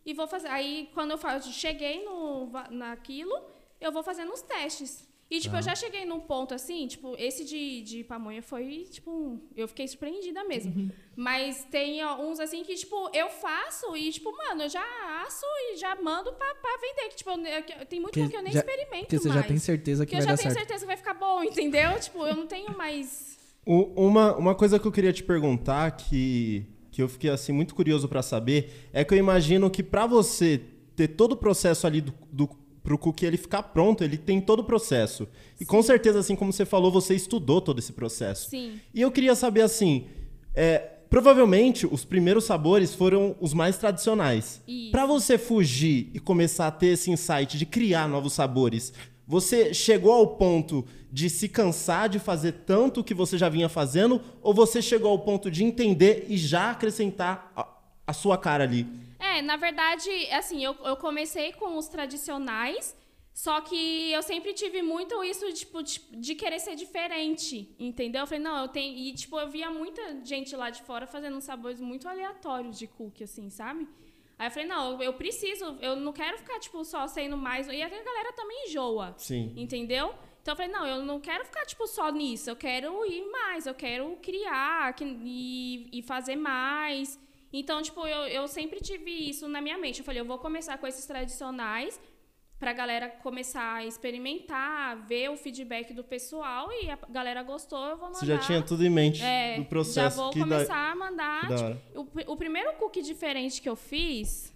e 0.07 0.13
vou 0.15 0.27
fazer. 0.27 0.49
Aí, 0.49 0.91
quando 0.95 1.13
eu 1.13 1.19
faço, 1.19 1.53
cheguei 1.53 2.05
no, 2.05 2.51
naquilo, 2.71 3.35
eu 3.87 3.93
vou 3.93 4.03
fazendo 4.03 4.33
os 4.33 4.43
testes. 4.43 5.07
E, 5.31 5.41
tipo, 5.41 5.57
eu 5.57 5.63
já 5.63 5.75
cheguei 5.75 6.05
num 6.05 6.21
ponto 6.21 6.53
assim, 6.55 6.87
tipo, 6.87 7.17
esse 7.19 7.45
de, 7.47 7.81
de 7.83 8.05
pamonha 8.05 8.43
foi, 8.43 8.87
tipo, 8.91 9.41
eu 9.57 9.67
fiquei 9.67 9.89
surpreendida 9.89 10.45
mesmo. 10.45 10.93
Mas 11.17 11.65
tem 11.71 12.05
ó, 12.05 12.21
uns 12.21 12.39
assim 12.39 12.63
que, 12.63 12.75
tipo, 12.75 13.09
eu 13.13 13.31
faço 13.31 13.97
e, 13.97 14.13
tipo, 14.13 14.31
mano, 14.37 14.63
eu 14.65 14.69
já 14.69 14.85
asso 15.27 15.45
e 15.73 15.77
já 15.79 15.97
mando 15.97 16.31
pra, 16.35 16.55
pra 16.57 16.77
vender. 16.77 17.09
Que, 17.09 17.17
tipo, 17.17 17.31
eu, 17.31 17.39
eu- 17.81 17.87
tem 17.87 18.01
muito 18.01 18.13
Que 18.13 18.29
que 18.29 18.37
eu 18.37 18.43
nem 18.43 18.53
já- 18.53 18.61
experimento 18.61 19.07
Porque 19.07 19.19
você 19.19 19.29
mais. 19.29 19.41
já 19.41 19.47
tem 19.49 19.57
certeza 19.59 20.05
que 20.07 20.15
eu 20.15 20.19
vai 20.19 20.27
já 20.27 20.33
dar 20.33 20.37
tenho 20.39 20.51
certo. 20.53 20.59
certeza 20.67 20.81
que 20.83 20.87
vai 20.87 20.97
ficar 20.99 21.15
bom, 21.15 21.43
entendeu? 21.43 21.99
tipo, 21.99 22.25
eu 22.27 22.37
não 22.37 22.47
tenho 22.47 22.77
mais... 22.77 23.39
O- 23.67 24.07
Uma, 24.07 24.37
uma 24.37 24.55
coisa 24.55 24.79
que 24.79 24.87
eu 24.87 24.93
queria 24.93 25.13
te 25.13 25.23
perguntar, 25.25 25.91
que, 25.93 26.67
que 26.93 27.03
eu 27.03 27.09
fiquei 27.09 27.31
assim 27.31 27.51
muito 27.51 27.75
curioso 27.75 28.07
pra 28.09 28.23
saber, 28.23 28.89
é 28.93 29.03
que 29.03 29.15
eu 29.15 29.19
imagino 29.19 29.71
que 29.71 29.83
pra 29.83 30.07
você 30.07 30.61
ter 30.95 31.09
todo 31.09 31.33
o 31.33 31.37
processo 31.37 31.87
ali 31.87 32.03
do, 32.03 32.13
do, 32.31 32.47
pro 32.85 32.99
cookie 32.99 33.25
ele 33.25 33.39
ficar 33.39 33.63
pronto, 33.63 34.05
ele 34.05 34.19
tem 34.19 34.41
todo 34.41 34.61
o 34.61 34.65
processo. 34.65 35.27
E 35.59 35.65
com 35.65 35.83
certeza, 35.83 36.19
assim 36.21 36.37
como 36.37 36.53
você 36.53 36.67
falou, 36.67 36.93
você 36.93 37.15
estudou 37.15 37.61
todo 37.61 37.79
esse 37.79 37.95
processo. 37.95 38.51
Sim. 38.51 38.79
E 38.93 39.01
eu 39.01 39.11
queria 39.11 39.35
saber 39.35 39.63
assim, 39.63 40.07
é, 40.55 40.79
provavelmente 41.09 41.87
os 41.87 42.05
primeiros 42.05 42.45
sabores 42.45 42.95
foram 42.95 43.35
os 43.41 43.55
mais 43.55 43.79
tradicionais. 43.79 44.61
Pra 44.93 45.07
você 45.07 45.39
fugir 45.39 46.11
e 46.13 46.21
começar 46.21 46.67
a 46.67 46.71
ter 46.71 46.89
esse 46.89 47.11
insight 47.11 47.57
de 47.57 47.65
criar 47.65 48.07
novos 48.07 48.35
sabores, 48.35 48.93
você 49.27 49.73
chegou 49.73 50.13
ao 50.13 50.37
ponto 50.37 50.85
de 51.11 51.31
se 51.31 51.49
cansar 51.49 52.11
de 52.11 52.19
fazer 52.19 52.53
tanto 52.67 53.03
que 53.03 53.15
você 53.15 53.39
já 53.39 53.49
vinha 53.49 53.69
fazendo, 53.71 54.21
ou 54.43 54.53
você 54.53 54.83
chegou 54.83 55.11
ao 55.11 55.21
ponto 55.21 55.51
de 55.51 55.65
entender 55.65 56.27
e 56.29 56.37
já 56.37 56.73
acrescentar 56.73 57.51
a, 57.57 57.67
a 58.07 58.13
sua 58.13 58.37
cara 58.37 58.65
ali? 58.65 58.87
É, 59.19 59.41
na 59.43 59.57
verdade, 59.57 60.11
assim, 60.31 60.65
eu, 60.65 60.75
eu 60.85 60.97
comecei 60.97 61.53
com 61.53 61.77
os 61.77 61.89
tradicionais, 61.89 62.97
só 63.33 63.61
que 63.61 64.13
eu 64.13 64.23
sempre 64.23 64.53
tive 64.53 64.81
muito 64.83 65.23
isso, 65.25 65.53
tipo, 65.53 65.83
de, 65.83 65.99
de 66.13 66.35
querer 66.35 66.61
ser 66.61 66.77
diferente, 66.77 67.75
entendeu? 67.79 68.23
Eu 68.23 68.27
falei, 68.27 68.43
não, 68.43 68.63
eu 68.63 68.69
tenho... 68.69 68.97
E, 68.97 69.13
tipo, 69.13 69.39
eu 69.39 69.49
via 69.51 69.71
muita 69.71 70.25
gente 70.25 70.55
lá 70.55 70.71
de 70.71 70.83
fora 70.83 71.07
fazendo 71.07 71.37
uns 71.37 71.45
sabores 71.45 71.81
muito 71.81 72.09
aleatórios 72.09 72.79
de 72.79 72.87
cookie, 72.87 73.25
assim, 73.25 73.51
sabe? 73.51 73.89
Aí 74.39 74.47
eu 74.49 74.51
falei, 74.51 74.69
não, 74.69 75.03
eu, 75.03 75.13
preciso, 75.15 75.77
eu 75.81 75.97
não 75.97 76.13
quero 76.13 76.39
ficar, 76.39 76.59
tipo, 76.61 76.85
só 76.85 77.07
sendo 77.07 77.37
mais... 77.37 77.67
E 77.69 77.83
até 77.83 77.99
a 78.01 78.03
galera 78.05 78.33
também 78.33 78.67
enjoa. 78.69 79.15
Sim. 79.17 79.53
Entendeu? 79.57 80.15
Então 80.43 80.53
eu 80.53 80.57
falei, 80.57 80.71
não, 80.73 80.87
eu 80.87 81.05
não 81.05 81.21
quero 81.21 81.45
ficar, 81.45 81.65
tipo, 81.65 81.87
só 81.87 82.11
nisso. 82.11 82.51
Eu 82.51 82.57
quero 82.57 83.05
ir 83.07 83.25
mais, 83.31 83.67
eu 83.67 83.75
quero 83.75 84.17
criar 84.23 84.93
que- 84.95 85.05
e, 85.05 85.89
e 85.93 86.03
fazer 86.03 86.37
mais. 86.37 87.19
Então, 87.61 87.81
tipo, 87.81 88.01
eu, 88.07 88.23
eu 88.39 88.49
sempre 88.49 88.81
tive 88.81 89.11
isso 89.31 89.47
na 89.49 89.61
minha 89.61 89.79
mente. 89.79 90.01
Eu 90.01 90.05
falei, 90.05 90.21
eu 90.21 90.25
vou 90.25 90.39
começar 90.39 90.77
com 90.79 90.87
esses 90.89 91.07
tradicionais 91.07 92.01
pra 92.59 92.73
galera 92.73 93.09
começar 93.09 93.75
a 93.77 93.85
experimentar, 93.85 94.97
ver 95.07 95.29
o 95.31 95.37
feedback 95.37 95.93
do 95.93 96.03
pessoal 96.03 96.69
e 96.73 96.91
a 96.91 96.99
galera 97.11 97.43
gostou, 97.43 97.85
eu 97.87 97.97
vou 97.97 98.07
mandar. 98.09 98.19
Você 98.21 98.27
já 98.27 98.39
tinha 98.39 98.61
tudo 98.63 98.85
em 98.85 98.91
mente 98.91 99.23
É, 99.23 99.57
do 99.59 99.65
processo. 99.67 100.17
já 100.17 100.23
vou 100.23 100.33
começar 100.33 100.91
a 100.93 100.95
mandar. 100.97 101.43
tipo, 101.47 102.21
o, 102.29 102.33
o 102.33 102.37
primeiro 102.37 102.73
cookie 102.75 103.03
diferente 103.03 103.61
que 103.63 103.69
eu 103.69 103.77
fiz 103.77 104.53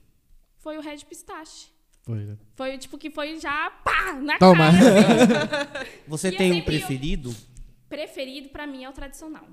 foi 0.58 0.76
o 0.76 0.80
Red 0.80 0.98
Pistache. 1.08 1.68
Foi, 2.02 2.16
né? 2.24 2.36
Foi, 2.56 2.78
tipo, 2.78 2.96
que 2.98 3.10
foi 3.10 3.38
já, 3.38 3.70
pá, 3.84 4.14
na 4.14 4.38
Toma. 4.38 4.70
cara. 4.72 5.80
assim. 5.82 6.00
Você 6.08 6.28
E 6.28 6.36
tem 6.36 6.52
um 6.52 6.56
eu- 6.58 6.64
preferido? 6.64 7.34
preferido 7.88 8.48
pra 8.48 8.66
mim 8.66 8.84
é 8.84 8.88
o 8.88 8.92
tradicional. 8.92 9.46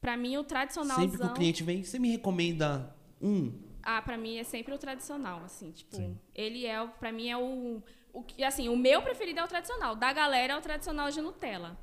Pra 0.00 0.16
mim 0.16 0.36
o 0.38 0.44
tradicional 0.44 0.98
Sempre 0.98 1.18
que 1.18 1.26
o 1.26 1.34
cliente 1.34 1.62
vem, 1.62 1.82
você 1.84 1.98
me 1.98 2.10
recomenda 2.10 2.94
um? 3.20 3.52
Ah, 3.82 4.00
pra 4.02 4.16
mim 4.16 4.36
é 4.38 4.44
sempre 4.44 4.74
o 4.74 4.78
tradicional, 4.78 5.42
assim, 5.44 5.70
tipo, 5.72 5.96
ele 6.34 6.66
é, 6.66 6.80
o- 6.82 6.88
pra 6.88 7.10
mim 7.12 7.28
é 7.28 7.36
o, 7.36 7.82
o 8.12 8.22
que- 8.22 8.42
assim, 8.42 8.68
o 8.68 8.76
meu 8.76 9.02
preferido 9.02 9.40
é 9.40 9.44
o 9.44 9.48
tradicional, 9.48 9.96
da 9.96 10.12
galera 10.12 10.52
é 10.54 10.56
o 10.58 10.60
tradicional 10.60 11.10
de 11.10 11.20
Nutella, 11.20 11.78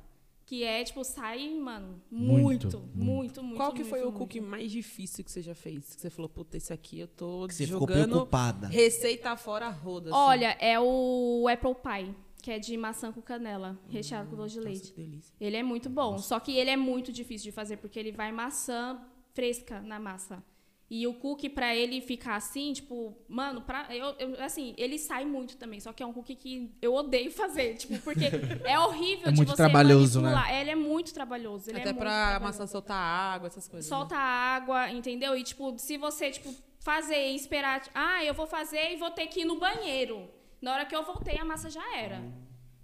que 0.46 0.62
é 0.64 0.82
tipo 0.84 1.02
sai, 1.04 1.48
mano, 1.58 2.00
Muito, 2.10 2.66
muito, 2.66 2.80
muito, 2.94 3.42
muito. 3.42 3.56
Qual 3.56 3.70
que 3.72 3.78
muito, 3.80 3.90
foi 3.90 4.00
o 4.00 4.04
muito. 4.06 4.18
cookie 4.18 4.40
mais 4.40 4.70
difícil 4.70 5.24
que 5.24 5.30
você 5.30 5.42
já 5.42 5.54
fez? 5.54 5.94
Que 5.94 6.00
você 6.00 6.10
falou, 6.10 6.28
puta, 6.28 6.56
esse 6.56 6.72
aqui 6.72 7.00
eu 7.00 7.08
tô 7.08 7.46
Que 7.48 7.54
você 7.54 7.66
ficou 7.66 7.80
jogando 7.80 8.10
preocupada. 8.10 8.68
receita 8.68 9.36
fora 9.36 9.66
a 9.66 9.70
roda. 9.70 10.10
assim. 10.10 10.18
Olha, 10.18 10.56
é 10.60 10.78
o 10.80 11.46
apple 11.48 11.74
pie, 11.74 12.14
que 12.48 12.52
é 12.52 12.58
de 12.58 12.78
maçã 12.78 13.12
com 13.12 13.20
canela, 13.20 13.78
recheado 13.90 14.30
com 14.30 14.36
doce 14.36 14.54
de 14.54 14.60
Nossa, 14.60 14.70
leite. 14.70 14.90
que 14.92 14.96
delícia. 15.02 15.34
Ele 15.38 15.54
é 15.54 15.62
muito 15.62 15.90
bom, 15.90 16.16
só 16.16 16.40
que 16.40 16.56
ele 16.56 16.70
é 16.70 16.76
muito 16.78 17.12
difícil 17.12 17.44
de 17.50 17.52
fazer 17.52 17.76
porque 17.76 17.98
ele 17.98 18.10
vai 18.10 18.32
maçã 18.32 18.98
fresca 19.34 19.82
na 19.82 20.00
massa. 20.00 20.42
E 20.90 21.06
o 21.06 21.12
cookie 21.12 21.50
pra 21.50 21.76
ele 21.76 22.00
ficar 22.00 22.36
assim, 22.36 22.72
tipo, 22.72 23.14
mano, 23.28 23.60
pra, 23.60 23.94
eu, 23.94 24.14
eu- 24.18 24.42
assim, 24.42 24.72
ele 24.78 24.98
sai 24.98 25.26
muito 25.26 25.58
também, 25.58 25.78
só 25.78 25.92
que 25.92 26.02
é 26.02 26.06
um 26.06 26.12
cookie 26.14 26.34
que 26.34 26.74
eu 26.80 26.94
odeio 26.94 27.30
fazer, 27.30 27.74
tipo, 27.74 27.98
porque 27.98 28.24
é 28.64 28.78
horrível 28.80 29.28
É 29.28 29.30
de 29.30 29.36
muito 29.36 29.50
você 29.50 29.56
trabalhoso, 29.56 30.22
né? 30.22 30.30
manipular. 30.30 30.58
Ele 30.58 30.70
é 30.70 30.74
muito 30.74 31.12
trabalhoso, 31.12 31.68
ele 31.68 31.80
Até 31.80 31.90
é 31.90 31.92
muito 31.92 32.00
pra 32.02 32.10
a 32.10 32.30
trabalhoso. 32.30 32.44
maçã 32.60 32.66
soltar 32.66 32.96
água, 32.96 33.48
essas 33.48 33.68
coisas. 33.68 33.90
né? 33.90 33.94
Solta 33.94 34.16
água, 34.16 34.90
entendeu? 34.90 35.36
E, 35.36 35.42
tipo, 35.42 35.78
se 35.78 35.98
você, 35.98 36.30
tipo, 36.30 36.54
fazer 36.80 37.32
e 37.32 37.36
esperar, 37.36 37.82
ah, 37.94 38.24
eu 38.24 38.32
vou 38.32 38.46
fazer 38.46 38.94
e 38.94 38.96
vou 38.96 39.10
ter 39.10 39.26
que 39.26 39.42
ir 39.42 39.44
no 39.44 39.58
banheiro. 39.60 40.30
Na 40.60 40.72
hora 40.72 40.84
que 40.86 40.94
eu 40.94 41.04
voltei, 41.04 41.38
a 41.38 41.44
massa 41.44 41.70
já 41.70 41.96
era. 41.96 42.22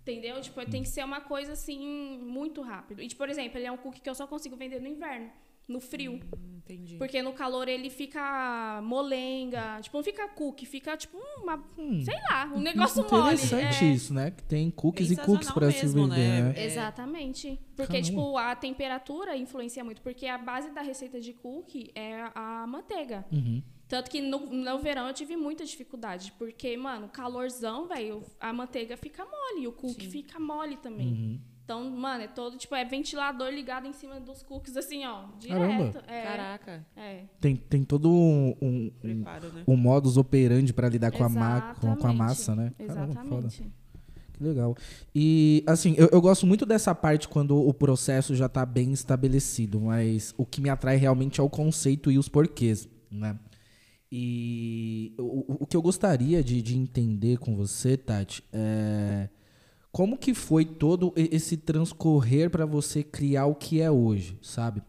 Entendeu? 0.03 0.41
Tipo, 0.41 0.65
tem 0.71 0.83
que 0.83 0.89
ser 0.89 1.05
uma 1.05 1.21
coisa, 1.21 1.53
assim, 1.53 2.19
muito 2.19 2.61
rápido. 2.61 3.01
E, 3.03 3.09
tipo, 3.09 3.19
por 3.19 3.29
exemplo, 3.29 3.59
ele 3.59 3.67
é 3.67 3.73
um 3.73 3.77
cookie 3.77 4.01
que 4.01 4.09
eu 4.11 4.15
só 4.15 4.27
consigo 4.27 4.55
vender 4.55 4.81
no 4.81 4.87
inverno, 4.87 5.31
no 5.67 5.81
frio. 5.81 6.21
Hum, 6.37 6.55
Entendi. 6.59 6.97
Porque 6.97 7.21
no 7.21 7.33
calor 7.33 7.69
ele 7.69 7.91
fica 7.91 8.81
molenga. 8.83 9.81
Tipo, 9.83 9.99
não 9.99 10.05
fica 10.05 10.27
cookie, 10.29 10.65
fica, 10.65 10.97
tipo, 10.97 11.17
uma... 11.43 11.63
sei 12.05 12.15
lá, 12.31 12.51
um 12.55 12.61
negócio 12.61 13.03
mole. 13.03 13.35
Interessante 13.35 13.85
é. 13.85 13.89
isso, 13.89 14.15
né? 14.15 14.31
Que 14.31 14.43
tem 14.45 14.71
cookies 14.71 15.11
É 15.11 15.15
e 15.15 15.17
cookies 15.17 15.51
pra 15.51 15.71
se 15.71 15.81
sazonal 15.81 16.09
vender, 16.09 16.21
mesmo, 16.21 16.47
né? 16.49 16.53
né? 16.53 16.61
É. 16.61 16.65
Exatamente. 16.65 17.61
Porque, 17.77 17.93
Caramba. 18.01 18.09
tipo, 18.09 18.39
a 18.39 18.57
temperatura 18.57 19.37
influencia 19.37 19.85
muito. 19.85 20.01
Porque 20.01 20.27
a 20.27 20.39
base 20.39 20.71
da 20.71 20.81
receita 20.81 21.21
de 21.21 21.35
cookie 21.35 21.91
é 21.95 22.31
a 22.35 22.67
manteiga. 22.67 23.27
Uhum. 23.31 23.63
Tanto 23.89 24.11
que 24.11 24.21
no, 24.21 24.47
no 24.47 24.79
verão 24.79 25.07
eu 25.09 25.15
tive 25.15 25.37
muita 25.37 25.65
dificuldade. 25.65 26.33
Porque, 26.39 26.77
mano, 26.77 27.09
calorzão, 27.09 27.87
velho, 27.87 28.23
a 28.41 28.53
manteiga 28.53 28.97
fica 28.97 29.25
mole. 29.25 29.65
E 29.65 29.69
o 29.69 29.73
cookie 29.73 30.07
fica 30.07 30.41
mole 30.41 30.77
também. 30.77 31.09
Uhum. 31.09 31.41
Então, 31.65 31.91
mano, 31.91 32.25
é 32.25 32.29
todo, 32.29 32.59
tipo, 32.59 32.75
é 32.75 32.85
ventilador 32.85 33.49
ligado 33.49 33.87
em 33.87 33.93
cima 33.93 34.21
dos 34.21 34.43
cookies, 34.43 34.77
assim, 34.77 35.07
ó. 35.07 35.25
Caramba. 35.49 35.85
Direto. 35.85 36.05
É, 36.07 36.23
Caraca, 36.23 36.87
É. 36.95 37.25
Tem, 37.41 37.57
tem 37.57 37.83
todo 37.83 38.11
um, 38.13 38.55
um, 38.61 38.91
preparo, 39.01 39.49
né? 39.49 39.65
um 39.67 39.75
modus 39.75 40.19
operandi 40.19 40.75
pra 40.75 40.91
lidar 40.91 41.11
com 41.11 41.25
a, 41.25 41.29
ma 41.29 41.75
com, 41.81 41.97
com 41.97 42.07
a 42.07 42.13
massa, 42.13 42.55
né? 42.55 42.73
Caramba, 42.87 43.25
foda. 43.25 43.47
Exatamente. 43.47 43.73
Que 44.35 44.45
legal. 44.45 44.77
E, 45.15 45.65
assim, 45.67 45.95
eu, 45.97 46.11
eu 46.13 46.21
gosto 46.21 46.47
muito 46.47 46.67
dessa 46.67 46.95
parte 46.95 47.29
quando 47.29 47.57
o 47.57 47.73
processo 47.73 48.35
já 48.35 48.49
tá 48.49 48.67
bem 48.67 48.93
estabelecido, 48.93 49.81
mas 49.81 50.35
o 50.37 50.45
que 50.45 50.61
me 50.61 50.69
atrai 50.69 50.97
realmente 50.97 51.41
é 51.41 51.43
o 51.43 51.49
conceito 51.49 52.11
e 52.11 52.19
os 52.19 52.29
porquês, 52.29 52.87
né? 53.11 53.39
E 54.17 55.13
o, 55.19 55.65
o- 55.65 55.67
que 55.67 55.77
eu 55.77 55.83
gostaria 55.83 56.41
de, 56.41 56.63
de 56.63 56.79
entender 56.79 57.37
com 57.39 57.57
você, 57.57 57.97
Tati, 57.97 58.45
é 58.53 59.29
como 59.91 60.17
que 60.17 60.35
foi 60.35 60.65
todo 60.65 61.13
esse 61.17 61.57
transcorrer 61.57 62.49
para 62.51 62.65
você 62.65 63.03
criar 63.03 63.47
o 63.47 63.55
que 63.57 63.81
é 63.81 63.91
hoje, 63.91 64.37
sabe? 64.41 64.83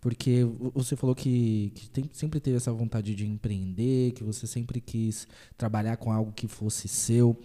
Porque 0.00 0.44
vo- 0.44 0.70
você 0.74 0.96
falou 0.96 1.14
que, 1.14 1.72
que 1.74 1.90
tem- 1.90 2.08
sempre 2.12 2.40
teve 2.40 2.56
essa 2.56 2.72
vontade 2.72 3.14
de 3.14 3.26
empreender, 3.26 4.12
que 4.12 4.24
você 4.24 4.46
sempre 4.46 4.80
quis 4.80 5.26
trabalhar 5.58 5.96
com 5.98 6.10
algo 6.10 6.32
que 6.32 6.48
fosse 6.48 6.88
seu. 6.88 7.38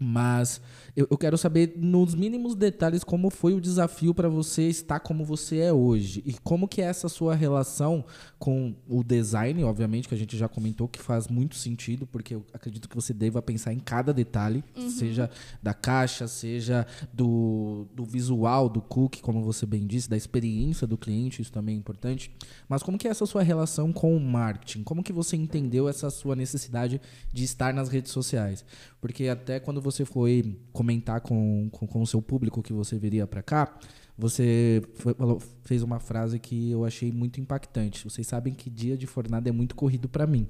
Mas 0.00 0.60
eu, 0.96 1.06
eu 1.10 1.16
quero 1.16 1.38
saber, 1.38 1.74
nos 1.76 2.14
mínimos 2.14 2.54
detalhes, 2.54 3.04
como 3.04 3.30
foi 3.30 3.54
o 3.54 3.60
desafio 3.60 4.14
para 4.14 4.28
você 4.28 4.68
estar 4.68 5.00
como 5.00 5.24
você 5.24 5.58
é 5.58 5.72
hoje. 5.72 6.22
E 6.26 6.34
como 6.42 6.66
que 6.66 6.80
é 6.80 6.84
essa 6.84 7.08
sua 7.08 7.34
relação 7.34 8.04
com 8.38 8.74
o 8.88 9.04
design, 9.04 9.62
obviamente, 9.64 10.08
que 10.08 10.14
a 10.14 10.18
gente 10.18 10.36
já 10.36 10.48
comentou 10.48 10.88
que 10.88 11.00
faz 11.00 11.28
muito 11.28 11.56
sentido, 11.56 12.06
porque 12.06 12.34
eu 12.34 12.44
acredito 12.52 12.88
que 12.88 12.96
você 12.96 13.12
deva 13.12 13.40
pensar 13.40 13.72
em 13.72 13.78
cada 13.78 14.12
detalhe, 14.12 14.64
seja 14.90 15.30
da 15.62 15.74
caixa, 15.74 16.26
seja 16.26 16.86
do, 17.12 17.86
do 17.94 18.04
visual 18.04 18.68
do 18.68 18.80
cookie, 18.80 19.22
como 19.22 19.42
você 19.42 19.66
bem 19.66 19.86
disse, 19.86 20.08
da 20.08 20.16
experiência 20.16 20.86
do 20.86 20.96
cliente, 20.96 21.42
isso 21.42 21.52
também 21.52 21.74
é 21.74 21.78
importante. 21.78 22.30
Mas 22.68 22.82
como 22.82 22.98
que 22.98 23.06
é 23.06 23.10
essa 23.10 23.26
sua 23.26 23.42
relação 23.42 23.92
com 23.92 24.16
o 24.16 24.20
marketing? 24.20 24.82
Como 24.82 25.02
que 25.02 25.12
você 25.12 25.36
entendeu 25.36 25.88
essa 25.88 26.10
sua 26.10 26.34
necessidade 26.34 27.00
de 27.32 27.44
estar 27.44 27.72
nas 27.72 27.88
redes 27.88 28.12
sociais? 28.12 28.64
Porque 29.00 29.28
até 29.28 29.60
quando 29.60 29.80
você 29.80 30.04
foi 30.04 30.58
comentar 30.72 31.20
com, 31.20 31.68
com, 31.70 31.86
com 31.86 32.02
o 32.02 32.06
seu 32.06 32.20
público 32.20 32.62
que 32.62 32.72
você 32.72 32.98
viria 32.98 33.26
para 33.26 33.42
cá, 33.42 33.78
você 34.16 34.82
foi- 34.94 35.14
falou- 35.14 35.40
fez 35.62 35.82
uma 35.82 36.00
frase 36.00 36.38
que 36.38 36.70
eu 36.70 36.84
achei 36.84 37.12
muito 37.12 37.40
impactante. 37.40 38.02
Vocês 38.04 38.26
sabem 38.26 38.52
que 38.54 38.68
dia 38.68 38.96
de 38.96 39.06
fornada 39.06 39.48
é 39.48 39.52
muito 39.52 39.74
corrido 39.76 40.08
para 40.08 40.26
mim. 40.26 40.46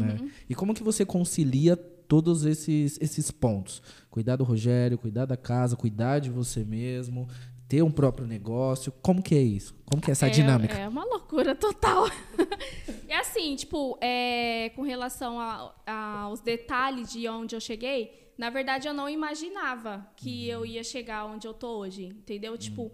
Né? 0.00 0.30
E 0.48 0.54
como 0.54 0.74
que 0.74 0.82
você 0.82 1.04
concilia 1.06 1.76
todos 1.76 2.44
esses, 2.44 2.98
esses 3.00 3.30
pontos? 3.30 3.80
Cuidar 4.10 4.34
do 4.34 4.42
Rogério, 4.42 4.98
cuidar 4.98 5.26
da 5.26 5.36
casa, 5.36 5.76
cuidar 5.76 6.18
de 6.18 6.28
você 6.30 6.64
mesmo, 6.64 7.28
ter 7.68 7.82
um 7.82 7.90
próprio 7.90 8.26
negócio. 8.26 8.92
Como 9.02 9.22
que 9.22 9.34
é 9.34 9.40
isso? 9.42 9.74
Como 9.90 10.00
que 10.02 10.10
é 10.10 10.12
essa 10.12 10.26
É- 10.26 10.30
dinâmica? 10.30 10.74
É 10.74 10.88
uma 10.88 11.04
loucura 11.04 11.54
total. 11.54 12.04
e 13.08 13.12
assim, 13.12 13.56
tipo, 13.56 13.98
é, 14.00 14.70
com 14.76 14.82
relação 14.82 15.38
a- 15.40 15.74
a- 15.86 16.18
aos 16.20 16.40
detalhes 16.40 17.10
de 17.12 17.28
onde 17.28 17.54
eu 17.56 17.60
cheguei, 17.60 18.32
na 18.38 18.50
verdade, 18.50 18.86
eu 18.86 18.94
não 18.94 19.08
imaginava 19.08 20.06
que 20.16 20.48
eu 20.48 20.64
ia 20.66 20.84
chegar 20.84 21.24
onde 21.24 21.46
eu 21.46 21.54
tô 21.54 21.78
hoje, 21.78 22.04
entendeu? 22.06 22.56
Tipo, 22.58 22.92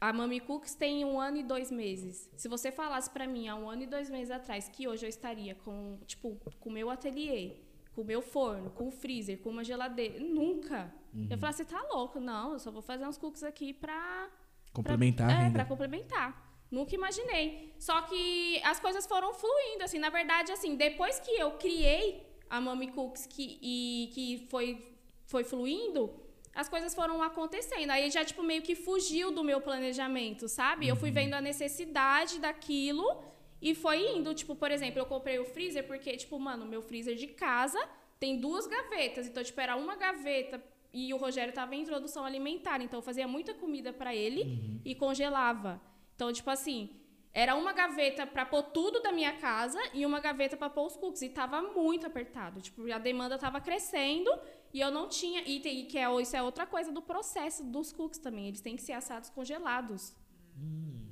a 0.00 0.12
Mami 0.12 0.40
Cooks 0.40 0.74
tem 0.74 1.04
um 1.04 1.18
ano 1.20 1.38
e 1.38 1.42
dois 1.42 1.70
meses. 1.70 2.28
Se 2.36 2.48
você 2.48 2.70
falasse 2.70 3.08
pra 3.08 3.26
mim 3.26 3.48
há 3.48 3.56
um 3.56 3.70
ano 3.70 3.82
e 3.84 3.86
dois 3.86 4.10
meses 4.10 4.30
atrás 4.30 4.68
que 4.68 4.86
hoje 4.86 5.04
eu 5.06 5.08
estaria 5.08 5.54
com, 5.54 5.98
tipo, 6.06 6.36
com 6.60 6.68
o 6.68 6.72
meu 6.72 6.90
ateliê, 6.90 7.52
com 7.94 8.02
o 8.02 8.04
meu 8.04 8.22
forno, 8.22 8.70
com 8.70 8.88
o 8.88 8.90
freezer, 8.90 9.38
com 9.38 9.50
uma 9.50 9.64
geladeira, 9.64 10.18
nunca. 10.20 10.92
Eu 11.30 11.36
falava, 11.36 11.56
você 11.56 11.64
tá 11.64 11.82
louco? 11.92 12.18
Não, 12.18 12.54
eu 12.54 12.58
só 12.58 12.70
vou 12.70 12.80
fazer 12.80 13.06
uns 13.06 13.18
cookies 13.18 13.42
aqui 13.42 13.74
pra 13.74 14.30
Complementar 14.72 15.28
pra, 15.28 15.46
é, 15.46 15.50
pra 15.50 15.64
complementar. 15.64 16.50
Nunca 16.70 16.94
imaginei. 16.94 17.74
Só 17.78 18.00
que 18.02 18.60
as 18.64 18.80
coisas 18.80 19.06
foram 19.06 19.34
fluindo, 19.34 19.84
assim. 19.84 19.98
Na 19.98 20.08
verdade, 20.08 20.50
assim, 20.50 20.74
depois 20.74 21.20
que 21.20 21.30
eu 21.32 21.52
criei 21.52 22.26
a 22.48 22.60
Mami 22.60 22.88
Cooks 22.92 23.26
que, 23.26 23.58
e 23.60 24.10
que 24.14 24.46
foi, 24.48 24.96
foi 25.26 25.44
fluindo, 25.44 26.10
as 26.54 26.68
coisas 26.68 26.94
foram 26.94 27.22
acontecendo. 27.22 27.90
Aí 27.90 28.10
já, 28.10 28.24
tipo, 28.24 28.42
meio 28.42 28.62
que 28.62 28.74
fugiu 28.74 29.30
do 29.30 29.44
meu 29.44 29.60
planejamento, 29.60 30.48
sabe? 30.48 30.88
Eu 30.88 30.96
fui 30.96 31.10
vendo 31.10 31.34
a 31.34 31.40
necessidade 31.40 32.38
daquilo 32.40 33.22
e 33.62 33.76
foi 33.76 34.16
indo. 34.16 34.34
Tipo, 34.34 34.56
por 34.56 34.72
exemplo, 34.72 34.98
eu 34.98 35.06
comprei 35.06 35.38
o 35.38 35.44
freezer 35.44 35.86
porque, 35.86 36.16
tipo, 36.16 36.38
mano, 36.38 36.66
meu 36.66 36.82
freezer 36.82 37.14
de 37.14 37.28
casa 37.28 37.78
tem 38.18 38.38
duas 38.38 38.66
gavetas. 38.66 39.28
Então, 39.28 39.42
tipo, 39.42 39.60
era 39.60 39.76
uma 39.76 39.94
gaveta 39.94 40.62
e 40.92 41.14
o 41.14 41.16
Rogério 41.16 41.54
tava 41.54 41.76
em 41.76 41.80
introdução 41.80 42.24
alimentar. 42.24 42.82
Então, 42.82 42.98
eu 42.98 43.02
fazia 43.02 43.28
muita 43.28 43.54
comida 43.54 43.92
para 43.92 44.14
ele 44.14 44.80
e 44.84 44.96
congelava. 44.96 45.80
Então, 46.16 46.32
tipo 46.32 46.50
assim, 46.50 46.90
era 47.32 47.54
uma 47.54 47.72
gaveta 47.72 48.26
para 48.26 48.44
pôr 48.44 48.64
tudo 48.64 49.00
da 49.00 49.12
minha 49.12 49.32
casa 49.34 49.80
e 49.94 50.04
uma 50.04 50.18
gaveta 50.18 50.56
para 50.56 50.68
pôr 50.68 50.86
os 50.86 50.96
cookies. 50.96 51.22
E 51.22 51.28
tava 51.28 51.62
muito 51.62 52.04
apertado. 52.04 52.60
Tipo, 52.60 52.92
a 52.92 52.98
demanda 52.98 53.38
tava 53.38 53.60
crescendo 53.60 54.30
e 54.74 54.80
eu 54.80 54.90
não 54.90 55.08
tinha. 55.08 55.40
E, 55.46 55.56
e 55.56 55.84
que 55.84 55.96
é, 55.96 56.20
isso 56.20 56.36
é 56.36 56.42
outra 56.42 56.66
coisa 56.66 56.90
do 56.90 57.00
processo 57.00 57.62
dos 57.62 57.92
cookies 57.92 58.18
também. 58.18 58.48
Eles 58.48 58.60
têm 58.60 58.74
que 58.74 58.82
ser 58.82 58.94
assados 58.94 59.30
congelados. 59.30 60.14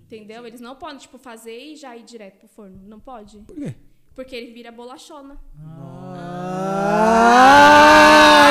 Entendeu? 0.05 0.47
Eles 0.47 0.61
não 0.61 0.75
podem, 0.75 0.99
tipo, 0.99 1.19
fazer 1.19 1.57
e 1.57 1.77
já 1.77 1.97
ir 1.97 2.03
direto 2.03 2.39
pro 2.39 2.49
forno. 2.49 2.81
Não 2.85 2.99
pode. 2.99 3.39
Por 3.39 3.55
quê? 3.57 3.75
Porque 4.15 4.35
ele 4.35 4.53
vira 4.53 4.73
bolachona. 4.73 5.39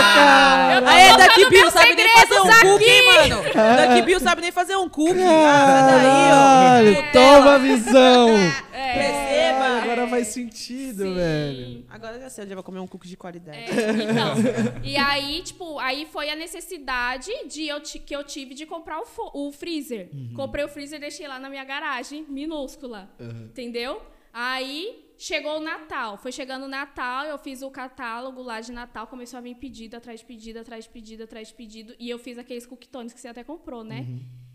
Ah, 0.02 0.82
Aê, 0.88 1.18
daqui 1.18 1.44
contando 1.44 1.50
Bill 1.50 1.72
sabe 1.72 1.96
nem 1.96 2.08
fazer 2.10 2.40
um 2.40 2.46
segredos 2.46 2.72
cookie, 2.72 3.02
mano? 3.02 3.44
Daqui 3.78 4.02
Bill 4.04 4.20
sabe 4.20 4.42
nem 4.42 4.52
fazer 4.52 4.76
um 4.78 4.90
cookie. 4.90 5.22
Ah, 5.22 5.88
Caralho, 5.90 6.94
daí, 6.94 7.08
ó. 7.08 7.12
toma 7.12 7.56
a 7.56 7.58
visão! 7.58 8.30
É. 8.72 9.29
Faz 10.20 10.28
sentido, 10.28 11.04
Sim. 11.04 11.16
velho. 11.16 11.86
Agora 11.90 12.16
eu 12.16 12.22
já 12.22 12.30
sei 12.30 12.44
onde 12.44 12.54
eu 12.54 12.58
vou 12.58 12.64
comer 12.64 12.80
um 12.80 12.88
cookie 12.88 13.08
de 13.08 13.18
qualidade. 13.18 13.58
É, 13.58 13.72
então, 14.12 14.84
e 14.84 14.98
aí, 14.98 15.42
tipo, 15.42 15.80
aí 15.80 16.06
foi 16.06 16.30
a 16.30 16.36
necessidade 16.36 17.32
de 17.48 17.68
eu 17.68 17.82
que 17.82 18.16
eu 18.16 18.24
tive 18.24 18.54
de 18.54 18.66
comprar 18.66 19.00
o, 19.00 19.06
o 19.34 19.52
freezer. 19.52 20.10
Comprei 20.36 20.64
o 20.64 20.68
freezer 20.68 20.98
e 20.98 21.02
deixei 21.02 21.28
lá 21.28 21.40
na 21.40 21.50
minha 21.50 21.64
garagem, 21.64 22.26
minúscula. 22.30 23.10
Entendeu? 23.20 24.02
Aí 24.34 25.10
chegou 25.18 25.58
o 25.58 25.60
Natal. 25.60 26.18
Foi 26.18 26.32
chegando 26.32 26.64
o 26.66 26.68
Natal, 26.68 27.26
eu 27.26 27.38
fiz 27.38 27.62
o 27.62 27.70
catálogo 27.70 28.42
lá 28.42 28.62
de 28.62 28.72
Natal, 28.72 29.08
começou 29.08 29.38
a 29.38 29.42
vir 29.42 29.56
pedido 29.56 29.96
atrás 29.96 30.22
de 30.22 30.26
pedido, 30.26 30.60
atrás 30.60 30.86
de 30.86 30.90
pedido, 30.90 31.24
atrás 31.24 31.48
de 31.50 31.54
pedido. 31.54 31.96
E 32.00 32.10
eu 32.10 32.18
fiz 32.18 32.38
aqueles 32.38 32.66
cooktones 32.66 33.14
que 33.14 33.20
você 33.20 33.28
até 33.28 33.44
comprou, 33.44 33.84
né? 33.84 34.08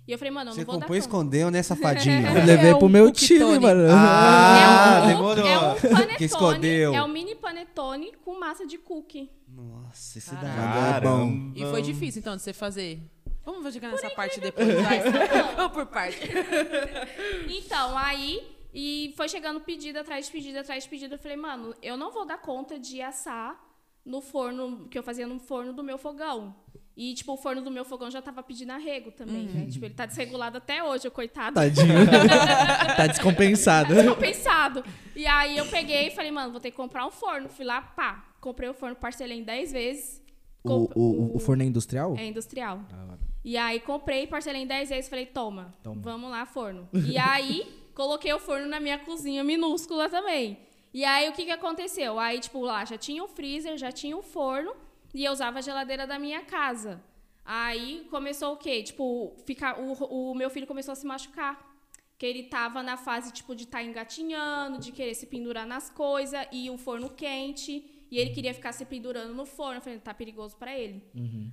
E 0.06 0.12
eu 0.12 0.18
falei, 0.18 0.30
mano, 0.30 0.50
eu 0.50 0.54
Você 0.54 0.60
não 0.60 0.66
vou 0.66 0.76
dar 0.80 0.84
e 0.84 0.88
conta. 0.88 0.98
escondeu, 0.98 1.50
né, 1.50 1.62
safadinho? 1.62 2.26
Eu 2.28 2.44
levei 2.44 2.70
É 2.70 2.74
pro 2.74 2.86
um 2.86 2.90
meu 2.90 3.10
time, 3.10 3.58
mano. 3.58 3.86
Ah, 3.90 5.00
é 5.00 5.04
um, 5.04 5.06
demorou. 5.08 5.46
É 5.46 5.58
um 5.58 5.74
panetone, 5.80 6.16
Que 6.16 6.24
escondeu. 6.24 6.94
é 6.94 7.02
um 7.02 7.08
mini 7.08 7.34
panetone 7.34 8.12
com 8.22 8.38
massa 8.38 8.66
de 8.66 8.76
cookie. 8.76 9.30
Nossa, 9.48 10.18
esse 10.18 10.34
daí 10.34 10.96
é 10.96 11.00
bom. 11.00 11.52
E 11.54 11.64
foi 11.66 11.80
difícil, 11.80 12.20
então, 12.20 12.36
de 12.36 12.42
você 12.42 12.52
fazer. 12.52 13.00
Vamos 13.46 13.72
chegar 13.72 13.90
nessa 13.90 14.10
parte 14.10 14.40
depois. 14.40 14.68
Vamos 15.56 15.72
por 15.72 15.86
parte. 15.86 16.18
Então, 17.48 17.96
aí, 17.96 18.42
e 18.74 19.12
foi 19.16 19.28
chegando 19.28 19.60
pedido 19.60 19.98
atrás 19.98 20.26
de 20.26 20.32
pedido 20.32 20.58
atrás 20.58 20.84
de 20.84 20.90
pedido. 20.90 21.14
Eu 21.14 21.18
falei, 21.18 21.36
mano, 21.36 21.74
eu 21.82 21.96
não 21.96 22.12
vou 22.12 22.26
dar 22.26 22.38
conta 22.38 22.78
de 22.78 23.00
assar 23.00 23.58
no 24.04 24.20
forno, 24.20 24.86
que 24.90 24.98
eu 24.98 25.02
fazia 25.02 25.26
no 25.26 25.38
forno 25.38 25.72
do 25.72 25.82
meu 25.82 25.96
fogão. 25.96 26.54
E, 26.96 27.12
tipo, 27.14 27.32
o 27.32 27.36
forno 27.36 27.60
do 27.60 27.70
meu 27.72 27.84
fogão 27.84 28.08
já 28.08 28.22
tava 28.22 28.40
pedindo 28.42 28.70
arrego 28.70 29.10
também, 29.10 29.46
né? 29.46 29.66
Tipo, 29.68 29.84
ele 29.86 29.94
tá 29.94 30.06
desregulado 30.06 30.58
até 30.58 30.82
hoje, 30.82 31.08
o 31.08 31.10
coitado. 31.10 31.54
Tadinho. 31.56 32.06
tá 32.96 33.06
descompensado. 33.08 33.94
Não 34.02 34.14
pensado. 34.14 34.84
E 35.16 35.26
aí 35.26 35.56
eu 35.56 35.66
peguei 35.66 36.06
e 36.06 36.10
falei, 36.12 36.30
mano, 36.30 36.52
vou 36.52 36.60
ter 36.60 36.70
que 36.70 36.76
comprar 36.76 37.04
um 37.04 37.10
forno. 37.10 37.48
Fui 37.48 37.64
lá, 37.64 37.82
pá, 37.82 38.24
comprei 38.40 38.68
o 38.68 38.74
forno, 38.74 38.94
parcelei 38.94 39.38
em 39.38 39.42
10 39.42 39.72
vezes. 39.72 40.22
O, 40.62 40.88
o, 40.94 41.36
o 41.36 41.38
forno 41.40 41.64
é 41.64 41.66
industrial? 41.66 42.14
É 42.16 42.26
industrial. 42.26 42.80
Ah, 42.92 43.16
E 43.44 43.56
aí 43.56 43.80
comprei, 43.80 44.26
parcelei 44.28 44.62
em 44.62 44.66
10 44.66 44.88
vezes, 44.88 45.10
falei, 45.10 45.26
toma, 45.26 45.74
Toma. 45.82 46.00
vamos 46.00 46.30
lá, 46.30 46.46
forno. 46.46 46.88
E 46.94 47.18
aí 47.18 47.66
coloquei 47.92 48.32
o 48.32 48.38
forno 48.38 48.66
na 48.68 48.78
minha 48.78 48.98
cozinha 49.00 49.42
minúscula 49.42 50.08
também. 50.08 50.58
E 50.92 51.04
aí 51.04 51.28
o 51.28 51.32
que 51.32 51.44
que 51.44 51.50
aconteceu? 51.50 52.20
Aí, 52.20 52.38
tipo, 52.38 52.60
lá 52.60 52.84
já 52.84 52.96
tinha 52.96 53.22
o 53.24 53.26
freezer, 53.26 53.76
já 53.76 53.90
tinha 53.90 54.16
o 54.16 54.22
forno 54.22 54.72
e 55.14 55.24
eu 55.24 55.32
usava 55.32 55.58
a 55.60 55.62
geladeira 55.62 56.06
da 56.06 56.18
minha 56.18 56.42
casa. 56.42 57.02
Aí 57.44 58.06
começou 58.10 58.54
o 58.54 58.56
quê? 58.56 58.82
Tipo, 58.82 59.36
ficar, 59.46 59.78
o, 59.80 59.92
o 60.30 60.34
meu 60.34 60.48
filho 60.50 60.66
começou 60.66 60.92
a 60.92 60.96
se 60.96 61.06
machucar. 61.06 61.72
Que 62.16 62.26
ele 62.26 62.44
tava 62.44 62.82
na 62.82 62.96
fase, 62.96 63.32
tipo, 63.32 63.54
de 63.56 63.64
estar 63.64 63.82
engatinhando, 63.82 64.78
de 64.78 64.92
querer 64.92 65.14
se 65.14 65.26
pendurar 65.26 65.66
nas 65.66 65.90
coisas, 65.90 66.46
e 66.52 66.70
o 66.70 66.78
forno 66.78 67.10
quente. 67.10 67.90
E 68.10 68.18
ele 68.18 68.30
queria 68.30 68.54
ficar 68.54 68.72
se 68.72 68.84
pendurando 68.84 69.34
no 69.34 69.44
forno. 69.44 69.76
Eu 69.78 69.80
falei, 69.80 69.98
tá 69.98 70.14
perigoso 70.14 70.56
pra 70.56 70.78
ele. 70.78 71.02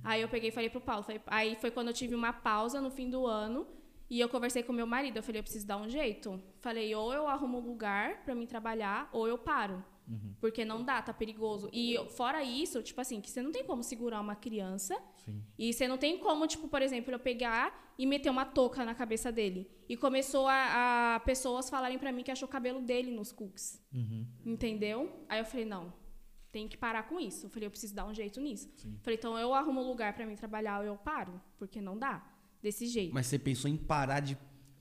Aí 0.04 0.22
eu 0.22 0.28
peguei 0.28 0.50
e 0.50 0.52
falei 0.52 0.70
pro 0.70 0.80
Paulo. 0.80 1.02
falei- 1.02 1.20
aí 1.26 1.56
foi 1.56 1.70
quando 1.70 1.88
eu 1.88 1.94
tive 1.94 2.14
uma 2.14 2.32
pausa 2.32 2.80
no 2.80 2.90
fim 2.90 3.10
do 3.10 3.26
ano. 3.26 3.66
E 4.08 4.20
eu 4.20 4.28
conversei 4.28 4.62
com 4.62 4.72
meu 4.72 4.86
marido. 4.86 5.16
Eu 5.16 5.22
falei, 5.22 5.40
eu 5.40 5.42
preciso 5.42 5.66
dar 5.66 5.76
um 5.78 5.88
jeito. 5.88 6.40
Falei, 6.60 6.94
ou 6.94 7.12
eu 7.12 7.26
arrumo 7.26 7.58
um 7.58 7.66
lugar 7.66 8.22
pra 8.24 8.34
mim 8.34 8.46
trabalhar, 8.46 9.08
ou 9.12 9.26
eu 9.26 9.36
paro. 9.38 9.84
Porque 10.40 10.64
não 10.64 10.82
dá, 10.84 11.00
tá 11.00 11.12
perigoso. 11.12 11.68
E 11.72 11.96
fora 12.10 12.42
isso, 12.42 12.82
tipo 12.82 13.00
assim, 13.00 13.20
que 13.20 13.30
você 13.30 13.40
não 13.40 13.52
tem 13.52 13.64
como 13.64 13.82
segurar 13.82 14.20
uma 14.20 14.34
criança. 14.34 14.96
E 15.58 15.72
você 15.72 15.86
não 15.88 15.96
tem 15.98 16.18
como, 16.18 16.46
tipo, 16.46 16.68
por 16.68 16.82
exemplo, 16.82 17.12
eu 17.12 17.18
pegar 17.18 17.94
e 17.98 18.04
meter 18.06 18.30
uma 18.30 18.44
touca 18.44 18.84
na 18.84 18.94
cabeça 18.94 19.30
dele. 19.30 19.70
E 19.88 19.96
começou 19.96 20.48
a, 20.48 21.14
a 21.16 21.20
pessoas 21.20 21.70
falarem 21.70 21.98
pra 21.98 22.10
mim 22.12 22.22
que 22.22 22.30
achou 22.30 22.48
o 22.48 22.50
cabelo 22.50 22.80
dele 22.82 23.10
nos 23.10 23.30
cookies. 23.32 23.80
Entendeu? 24.44 25.24
Aí 25.28 25.38
eu 25.38 25.44
falei, 25.44 25.64
não, 25.64 25.92
tem 26.50 26.68
que 26.68 26.76
parar 26.76 27.04
com 27.04 27.18
isso. 27.20 27.46
Eu 27.46 27.50
falei, 27.50 27.66
eu 27.66 27.70
preciso 27.70 27.94
dar 27.94 28.06
um 28.06 28.12
jeito 28.14 28.40
nisso. 28.40 28.68
Falei, 29.02 29.18
então 29.18 29.38
eu 29.38 29.54
arrumo 29.54 29.80
um 29.80 29.86
lugar 29.86 30.12
pra 30.14 30.26
mim 30.26 30.34
trabalhar 30.34 30.80
ou 30.80 30.84
eu 30.84 30.96
paro. 30.96 31.40
Porque 31.58 31.80
não 31.80 31.96
dá. 31.98 32.26
Desse 32.60 32.86
jeito. 32.86 33.12
Mas 33.12 33.26
você 33.26 33.38
pensou 33.38 33.68
em 33.70 33.76
parar 33.76 34.20
de. 34.20 34.38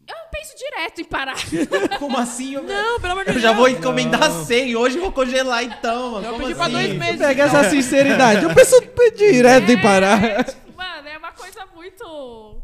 Eu 0.07 0.15
penso 0.31 0.57
direto 0.57 1.01
em 1.01 1.03
parar. 1.05 1.35
Como 1.99 2.17
assim? 2.17 2.53
Eu, 2.55 2.63
Não, 2.63 2.99
pelo 2.99 3.13
amor 3.13 3.23
de 3.23 3.29
eu 3.29 3.33
Deus. 3.35 3.43
já 3.43 3.53
vou 3.53 3.67
encomendar 3.69 4.29
100. 4.31 4.75
Hoje 4.75 4.97
eu 4.97 5.01
vou 5.03 5.11
congelar 5.11 5.63
então, 5.63 6.11
mano. 6.11 6.25
Eu 6.25 6.31
Como 6.33 6.43
pedi 6.43 6.55
pra 6.55 6.63
assim? 6.65 6.73
dois 6.73 6.93
meses. 6.93 7.19
Pega 7.19 7.43
essa 7.43 7.69
sinceridade. 7.69 8.43
Eu 8.43 8.53
penso 8.53 8.75
direto 9.15 9.69
em 9.71 9.81
parar. 9.81 10.23
É, 10.23 10.43
tipo, 10.43 10.75
mano, 10.75 11.07
é 11.07 11.17
uma 11.17 11.31
coisa 11.31 11.65
muito. 11.67 12.61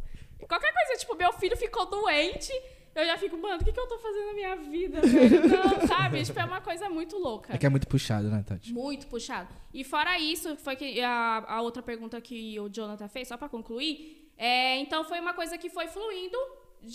Qualquer 0.48 0.74
coisa, 0.74 1.00
tipo, 1.00 1.16
meu 1.16 1.32
filho 1.34 1.56
ficou 1.58 1.86
doente. 1.86 2.52
Eu 2.96 3.06
já 3.06 3.16
fico, 3.16 3.38
mano, 3.38 3.62
o 3.62 3.64
que, 3.64 3.72
que 3.72 3.80
eu 3.80 3.86
tô 3.88 4.00
fazendo 4.00 4.26
na 4.26 4.34
minha 4.34 4.56
vida, 4.56 5.02
velho? 5.02 5.48
Não, 5.48 5.88
sabe? 5.88 6.24
Tipo, 6.24 6.40
é 6.40 6.46
uma 6.46 6.60
coisa 6.62 6.90
muito 6.90 7.16
louca. 7.18 7.54
É 7.54 7.58
que 7.58 7.66
é 7.66 7.70
muito 7.70 7.88
puxado, 7.88 8.28
né, 8.28 8.44
Tati? 8.48 8.74
Muito 8.74 9.06
puxado. 9.06 9.50
E 9.72 9.84
fora 9.84 10.18
isso, 10.18 10.58
foi 10.58 10.76
que 10.76 11.00
a, 11.00 11.46
a 11.48 11.62
outra 11.62 11.84
pergunta 11.84 12.20
que 12.20 12.60
o 12.60 12.68
Jonathan 12.70 13.08
fez, 13.08 13.28
só 13.28 13.38
pra 13.38 13.48
concluir, 13.48 14.32
é, 14.36 14.78
então 14.80 15.04
foi 15.04 15.20
uma 15.20 15.36
coisa 15.36 15.60
que 15.60 15.70
foi 15.70 15.88
fluindo 15.88 16.38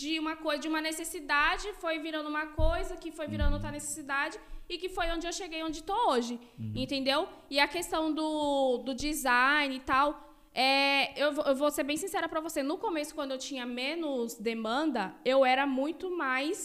de 0.01 0.11
uma 0.23 0.35
coisa, 0.45 0.59
de 0.63 0.67
uma 0.73 0.81
necessidade, 0.89 1.65
foi 1.83 1.95
virando 1.99 2.29
uma 2.35 2.45
coisa, 2.63 2.93
que 3.01 3.09
foi 3.11 3.27
virando 3.33 3.53
outra 3.57 3.71
necessidade 3.77 4.35
e 4.71 4.77
que 4.81 4.89
foi 4.97 5.07
onde 5.13 5.25
eu 5.29 5.33
cheguei 5.41 5.61
onde 5.63 5.83
tô 5.89 5.95
hoje. 6.11 6.35
Entendeu? 6.83 7.19
E 7.49 7.59
a 7.59 7.67
questão 7.67 8.03
do, 8.19 8.79
do 8.85 8.93
design 9.05 9.75
e 9.75 9.79
tal. 9.93 10.07
É, 10.55 11.19
eu, 11.23 11.29
vou- 11.35 11.45
eu 11.45 11.55
vou 11.55 11.71
ser 11.71 11.83
bem 11.83 11.97
sincera 11.97 12.27
pra 12.29 12.39
você. 12.47 12.61
No 12.61 12.77
começo, 12.77 13.15
quando 13.15 13.31
eu 13.31 13.39
tinha 13.47 13.65
menos 13.65 14.35
demanda, 14.35 15.01
eu 15.25 15.43
era 15.53 15.65
muito 15.65 16.05
mais 16.15 16.55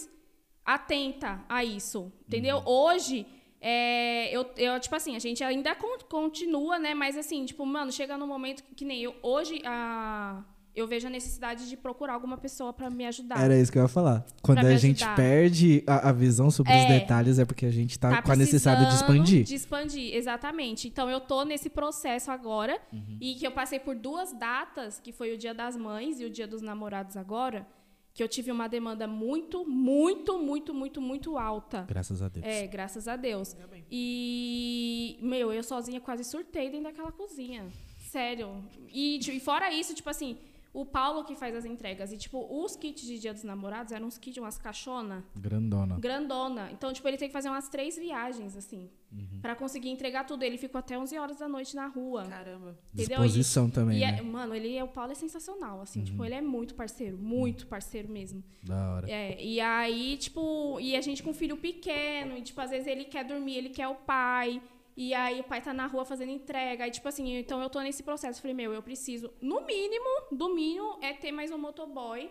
atenta 0.65 1.43
a 1.49 1.63
isso, 1.63 2.11
entendeu? 2.27 2.61
Hoje, 2.65 3.25
é, 3.59 4.29
eu, 4.35 4.45
eu, 4.57 4.79
tipo 4.79 4.95
assim, 4.95 5.15
a 5.15 5.19
gente 5.19 5.43
ainda 5.43 5.73
con- 5.75 5.97
continua, 6.07 6.77
né? 6.77 6.93
Mas 6.93 7.17
assim, 7.17 7.45
tipo, 7.45 7.65
mano, 7.65 7.91
chega 7.91 8.15
num 8.17 8.27
momento 8.27 8.63
que, 8.63 8.75
que 8.75 8.85
nem 8.85 9.01
eu. 9.01 9.15
Hoje, 9.23 9.61
a, 9.65 10.43
eu 10.75 10.87
vejo 10.87 11.07
a 11.07 11.09
necessidade 11.09 11.67
de 11.67 11.75
procurar 11.75 12.13
alguma 12.13 12.37
pessoa 12.37 12.71
pra 12.71 12.89
me 12.89 13.05
ajudar. 13.05 13.39
Era 13.41 13.59
isso 13.59 13.71
que 13.71 13.77
eu 13.77 13.81
ia 13.81 13.87
falar. 13.87 14.25
Quando 14.41 14.59
a 14.59 14.75
gente 14.77 15.03
ajudar. 15.03 15.15
perde 15.15 15.83
a, 15.85 16.09
a 16.09 16.11
visão 16.11 16.49
sobre 16.49 16.71
os 16.73 16.83
É. 16.83 16.99
detalhes, 16.99 17.37
é 17.39 17.45
porque 17.45 17.65
a 17.65 17.71
gente 17.71 17.97
tá, 17.99 18.09
Tá 18.09 18.21
com 18.21 18.31
a 18.31 18.35
necessidade 18.35 18.85
de 18.87 18.93
expandir. 18.95 19.43
De 19.43 19.55
expandir, 19.55 20.13
exatamente. 20.15 20.87
Então 20.87 21.09
eu 21.09 21.19
tô 21.19 21.43
nesse 21.43 21.69
processo 21.69 22.31
agora 22.31 22.79
e 23.19 23.35
que 23.35 23.45
eu 23.45 23.51
passei 23.51 23.79
por 23.79 23.95
duas 23.95 24.31
datas, 24.33 24.99
que 24.99 25.11
foi 25.11 25.33
o 25.33 25.37
Dia 25.37 25.53
das 25.53 25.75
Mães 25.75 26.19
e 26.21 26.25
o 26.25 26.29
Dia 26.29 26.47
dos 26.47 26.61
Namorados 26.61 27.17
agora, 27.17 27.67
que 28.13 28.23
eu 28.23 28.27
tive 28.27 28.51
uma 28.51 28.67
demanda 28.67 29.07
muito, 29.07 29.65
muito, 29.65 30.37
muito, 30.39 30.73
muito, 30.73 31.01
muito 31.01 31.37
alta. 31.37 31.85
Graças 31.87 32.21
a 32.21 32.27
Deus. 32.29 32.45
É, 32.45 32.67
graças 32.67 33.07
a 33.07 33.15
Deus. 33.15 33.55
E, 33.91 35.17
meu, 35.21 35.51
eu 35.53 35.63
sozinha 35.63 35.99
quase 35.99 36.23
surtei 36.23 36.69
dentro 36.69 36.85
daquela 36.85 37.11
cozinha. 37.11 37.67
Sério. 38.09 38.63
E, 38.91 39.19
tipo, 39.19 39.37
e 39.37 39.39
fora 39.39 39.71
isso, 39.71 39.93
tipo 39.93 40.09
assim, 40.09 40.37
o 40.71 40.85
Paulo 40.85 41.23
que 41.23 41.35
faz 41.35 41.55
as 41.55 41.65
entregas. 41.65 42.11
E, 42.11 42.17
tipo, 42.17 42.45
os 42.63 42.75
kits 42.75 43.01
de 43.05 43.17
Dia 43.19 43.33
dos 43.33 43.43
Namorados 43.43 43.91
eram 43.91 44.07
uns 44.07 44.17
kits, 44.17 44.37
umas 44.37 44.57
caixona 44.57 45.25
Grandona. 45.35 45.97
grandona. 45.99 46.69
Então, 46.71 46.93
tipo, 46.93 47.07
ele 47.07 47.17
tem 47.17 47.27
que 47.27 47.33
fazer 47.33 47.49
umas 47.49 47.67
três 47.69 47.97
viagens, 47.97 48.55
assim, 48.55 48.89
Uhum. 49.11 49.39
pra 49.41 49.55
conseguir 49.55 49.89
entregar 49.89 50.25
tudo. 50.25 50.43
Ele 50.43 50.57
ficou 50.57 50.77
até 50.77 50.97
11 50.97 51.17
horas 51.17 51.37
da 51.39 51.47
noite 51.47 51.75
na 51.75 51.87
rua. 51.87 52.25
Caramba. 52.25 52.77
Entendeu? 52.93 53.17
Disposição 53.23 53.67
também, 53.69 53.97
E 53.97 54.01
né? 54.01 54.19
é- 54.19 54.21
mano, 54.21 54.53
ele 54.53 54.75
é, 54.75 54.83
o 54.83 54.87
Paulo 54.87 55.11
é 55.11 55.15
sensacional, 55.15 55.81
assim, 55.81 56.03
tipo, 56.03 56.23
ele 56.23 56.35
é 56.35 56.41
muito 56.41 56.75
parceiro, 56.75 57.17
muito 57.17 57.65
parceiro 57.65 58.07
mesmo. 58.07 58.43
Da 58.63 58.93
hora. 58.93 59.09
É, 59.09 59.43
e 59.43 59.59
aí, 59.59 60.17
tipo, 60.17 60.79
e 60.79 60.95
a 60.95 61.01
gente 61.01 61.23
com 61.23 61.33
filho 61.33 61.57
pequeno, 61.57 62.37
e 62.37 62.41
tipo, 62.43 62.61
às 62.61 62.69
vezes 62.69 62.85
ele 62.85 63.05
quer 63.05 63.25
dormir, 63.25 63.55
ele 63.55 63.69
quer 63.69 63.87
o 63.87 63.95
pai, 63.95 64.61
e 65.01 65.13
aí 65.13 65.39
o 65.39 65.45
pai 65.45 65.61
tá 65.61 65.73
na 65.73 65.87
rua 65.87 66.03
fazendo 66.03 66.29
entrega, 66.29 66.83
aí 66.83 66.91
tipo 66.91 67.07
assim, 67.07 67.37
então 67.37 67.61
eu 67.63 67.69
tô 67.69 67.79
nesse 67.79 68.03
processo, 68.03 68.41
falei, 68.41 68.53
meu, 68.53 68.73
eu 68.73 68.83
preciso, 68.83 69.31
no 69.39 69.61
mínimo, 69.65 70.09
do 70.29 70.53
mínimo, 70.53 70.97
é 71.01 71.13
ter 71.13 71.31
mais 71.31 71.51
um 71.51 71.57
motoboy 71.57 72.29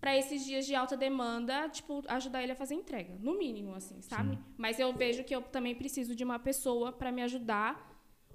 pra 0.00 0.16
esses 0.16 0.42
dias 0.42 0.64
de 0.64 0.74
alta 0.74 0.96
demanda, 0.96 1.68
tipo, 1.68 2.02
ajudar 2.08 2.42
ele 2.42 2.52
a 2.52 2.56
fazer 2.56 2.76
entrega, 2.76 3.14
no 3.20 3.36
mínimo, 3.36 3.74
assim, 3.74 4.00
sabe? 4.00 4.38
Mas 4.56 4.80
eu 4.80 4.90
vejo 4.94 5.22
que 5.22 5.34
eu 5.34 5.42
também 5.42 5.74
preciso 5.74 6.14
de 6.16 6.24
uma 6.24 6.38
pessoa 6.38 6.92
pra 6.92 7.12
me 7.12 7.20
ajudar, 7.20 7.86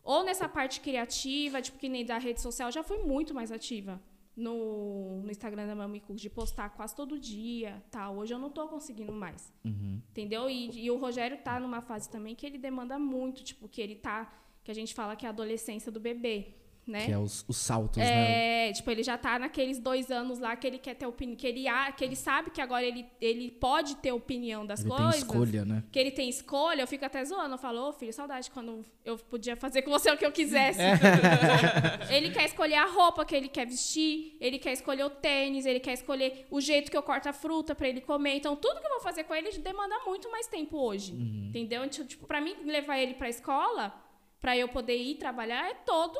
ou 0.03 0.24
nessa 0.24 0.47
parte 0.47 0.80
criativa, 0.80 1.59
tipo, 1.59 1.80
que 1.80 1.89
nem 1.89 2.05
da 2.05 2.19
rede 2.19 2.41
social, 2.41 2.71
já 2.71 2.84
fui 2.84 2.99
muito 2.99 3.34
mais 3.34 3.51
ativa 3.51 3.99
no, 4.36 5.21
no 5.21 5.31
Instagram 5.31 5.67
da 5.67 5.75
Mami 5.75 5.99
Cook, 5.99 6.15
de 6.15 6.29
postar 6.29 6.69
quase 6.69 6.95
todo 6.95 7.19
dia, 7.19 7.84
tal. 7.91 8.17
Hoje 8.17 8.34
eu 8.34 8.39
não 8.39 8.49
tô 8.49 8.67
conseguindo 8.67 9.13
mais. 9.13 9.53
Uhum. 9.63 10.01
Entendeu? 10.09 10.49
E, 10.49 10.86
e 10.86 10.89
o 10.89 10.97
Rogério 10.97 11.38
tá 11.38 11.59
numa 11.59 11.81
fase 11.81 12.09
também 12.09 12.36
que 12.36 12.45
ele 12.45 12.57
demanda 12.57 12.97
muito, 12.97 13.43
tipo, 13.43 13.67
que 13.67 13.81
ele 13.81 13.95
tá, 13.95 14.34
que 14.63 14.71
a 14.71 14.73
gente 14.73 14.93
fala 14.93 15.15
que 15.15 15.25
é 15.25 15.29
a 15.29 15.31
adolescência 15.31 15.91
do 15.91 15.99
bebê, 15.99 16.55
né? 16.86 17.05
Que 17.05 17.11
é 17.11 17.17
os, 17.17 17.45
os 17.47 17.57
saltos, 17.57 17.97
né? 17.97 18.67
É, 18.69 18.71
tipo, 18.73 18.89
ele 18.91 19.03
já 19.03 19.17
tá 19.17 19.39
naqueles 19.39 19.79
dois 19.79 20.11
anos 20.11 20.39
lá 20.39 20.55
que 20.55 20.67
ele 20.67 20.77
quer 20.77 20.93
ter 20.95 21.05
opinião, 21.05 21.36
que 21.38 21.47
ele, 21.47 21.65
que 21.97 22.03
ele 22.03 22.15
sabe 22.15 22.51
que 22.51 22.61
agora 22.61 22.84
ele, 22.84 23.05
ele 23.19 23.49
pode 23.51 23.95
ter 23.95 24.11
opinião 24.11 24.65
das 24.65 24.81
Ele 24.81 24.89
tem 24.89 24.97
coisas. 24.97 25.21
escolha, 25.21 25.65
né? 25.65 25.84
Que 25.91 25.99
ele 25.99 26.11
tem 26.11 26.29
escolha, 26.29 26.81
eu 26.81 26.88
fico 26.88 27.05
até 27.05 27.23
zoando. 27.23 27.53
Eu 27.55 27.57
falo, 27.57 27.89
ô 27.89 27.93
filho, 27.93 28.13
saudade 28.13 28.51
quando 28.51 28.84
eu 29.03 29.17
podia 29.17 29.55
fazer 29.55 29.81
com 29.81 29.91
você 29.91 30.11
o 30.11 30.17
que 30.17 30.25
eu 30.25 30.31
quisesse. 30.31 30.79
ele 32.09 32.31
quer 32.31 32.45
escolher 32.45 32.75
a 32.75 32.86
roupa 32.86 33.25
que 33.25 33.36
ele 33.36 33.47
quer 33.47 33.65
vestir, 33.65 34.38
ele 34.39 34.59
quer 34.59 34.73
escolher 34.73 35.03
o 35.05 35.09
tênis, 35.09 35.65
ele 35.65 35.79
quer 35.79 35.93
escolher 35.93 36.45
o 36.51 36.59
jeito 36.61 36.91
que 36.91 36.97
eu 36.97 37.03
corto 37.03 37.29
a 37.29 37.34
fruta 37.34 37.73
pra 37.73 37.88
ele 37.88 38.01
comer. 38.01 38.36
Então, 38.36 38.55
tudo 38.55 38.79
que 38.79 38.86
eu 38.86 38.91
vou 38.91 39.01
fazer 39.01 39.23
com 39.23 39.34
ele 39.34 39.51
demanda 39.59 39.95
muito 40.05 40.29
mais 40.31 40.47
tempo 40.47 40.77
hoje. 40.77 41.13
Entendeu? 41.13 41.84
Então, 41.84 42.03
Tipo, 42.05 42.27
pra 42.27 42.41
mim, 42.41 42.55
levar 42.65 42.97
ele 42.99 43.13
pra 43.13 43.29
escola, 43.29 43.93
pra 44.41 44.57
eu 44.57 44.67
poder 44.67 44.97
ir 44.97 45.15
trabalhar, 45.15 45.69
é 45.69 45.73
todo 45.73 46.19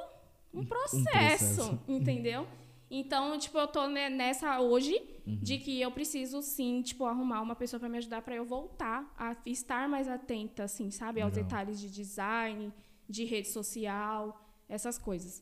um 0.54 0.66
processo. 0.66 1.08
processo. 1.10 1.80
Entendeu? 1.88 2.48
Então, 2.92 3.38
tipo, 3.40 3.58
eu 3.58 3.68
tô 3.68 3.88
ne- 3.88 4.10
nessa 4.10 4.60
hoje 4.60 5.02
de 5.26 5.58
que 5.58 5.82
eu 5.82 5.90
preciso 5.90 6.42
sim, 6.44 6.82
tipo, 6.84 7.06
arrumar 7.06 7.42
uma 7.42 7.56
pessoa 7.56 7.80
pra 7.80 7.90
me 7.90 7.98
ajudar 7.98 8.22
pra 8.22 8.36
eu 8.36 8.46
voltar 8.46 9.12
a 9.18 9.36
estar 9.48 9.90
mais 9.90 10.08
atenta, 10.08 10.66
assim, 10.66 10.92
sabe, 10.92 11.20
aos 11.22 11.34
Legal. 11.34 11.44
detalhes 11.50 11.80
de 11.80 11.90
design, 11.90 12.72
de 13.10 13.24
rede 13.26 13.48
social, 13.50 14.40
essas 14.70 14.98
coisas. 15.00 15.42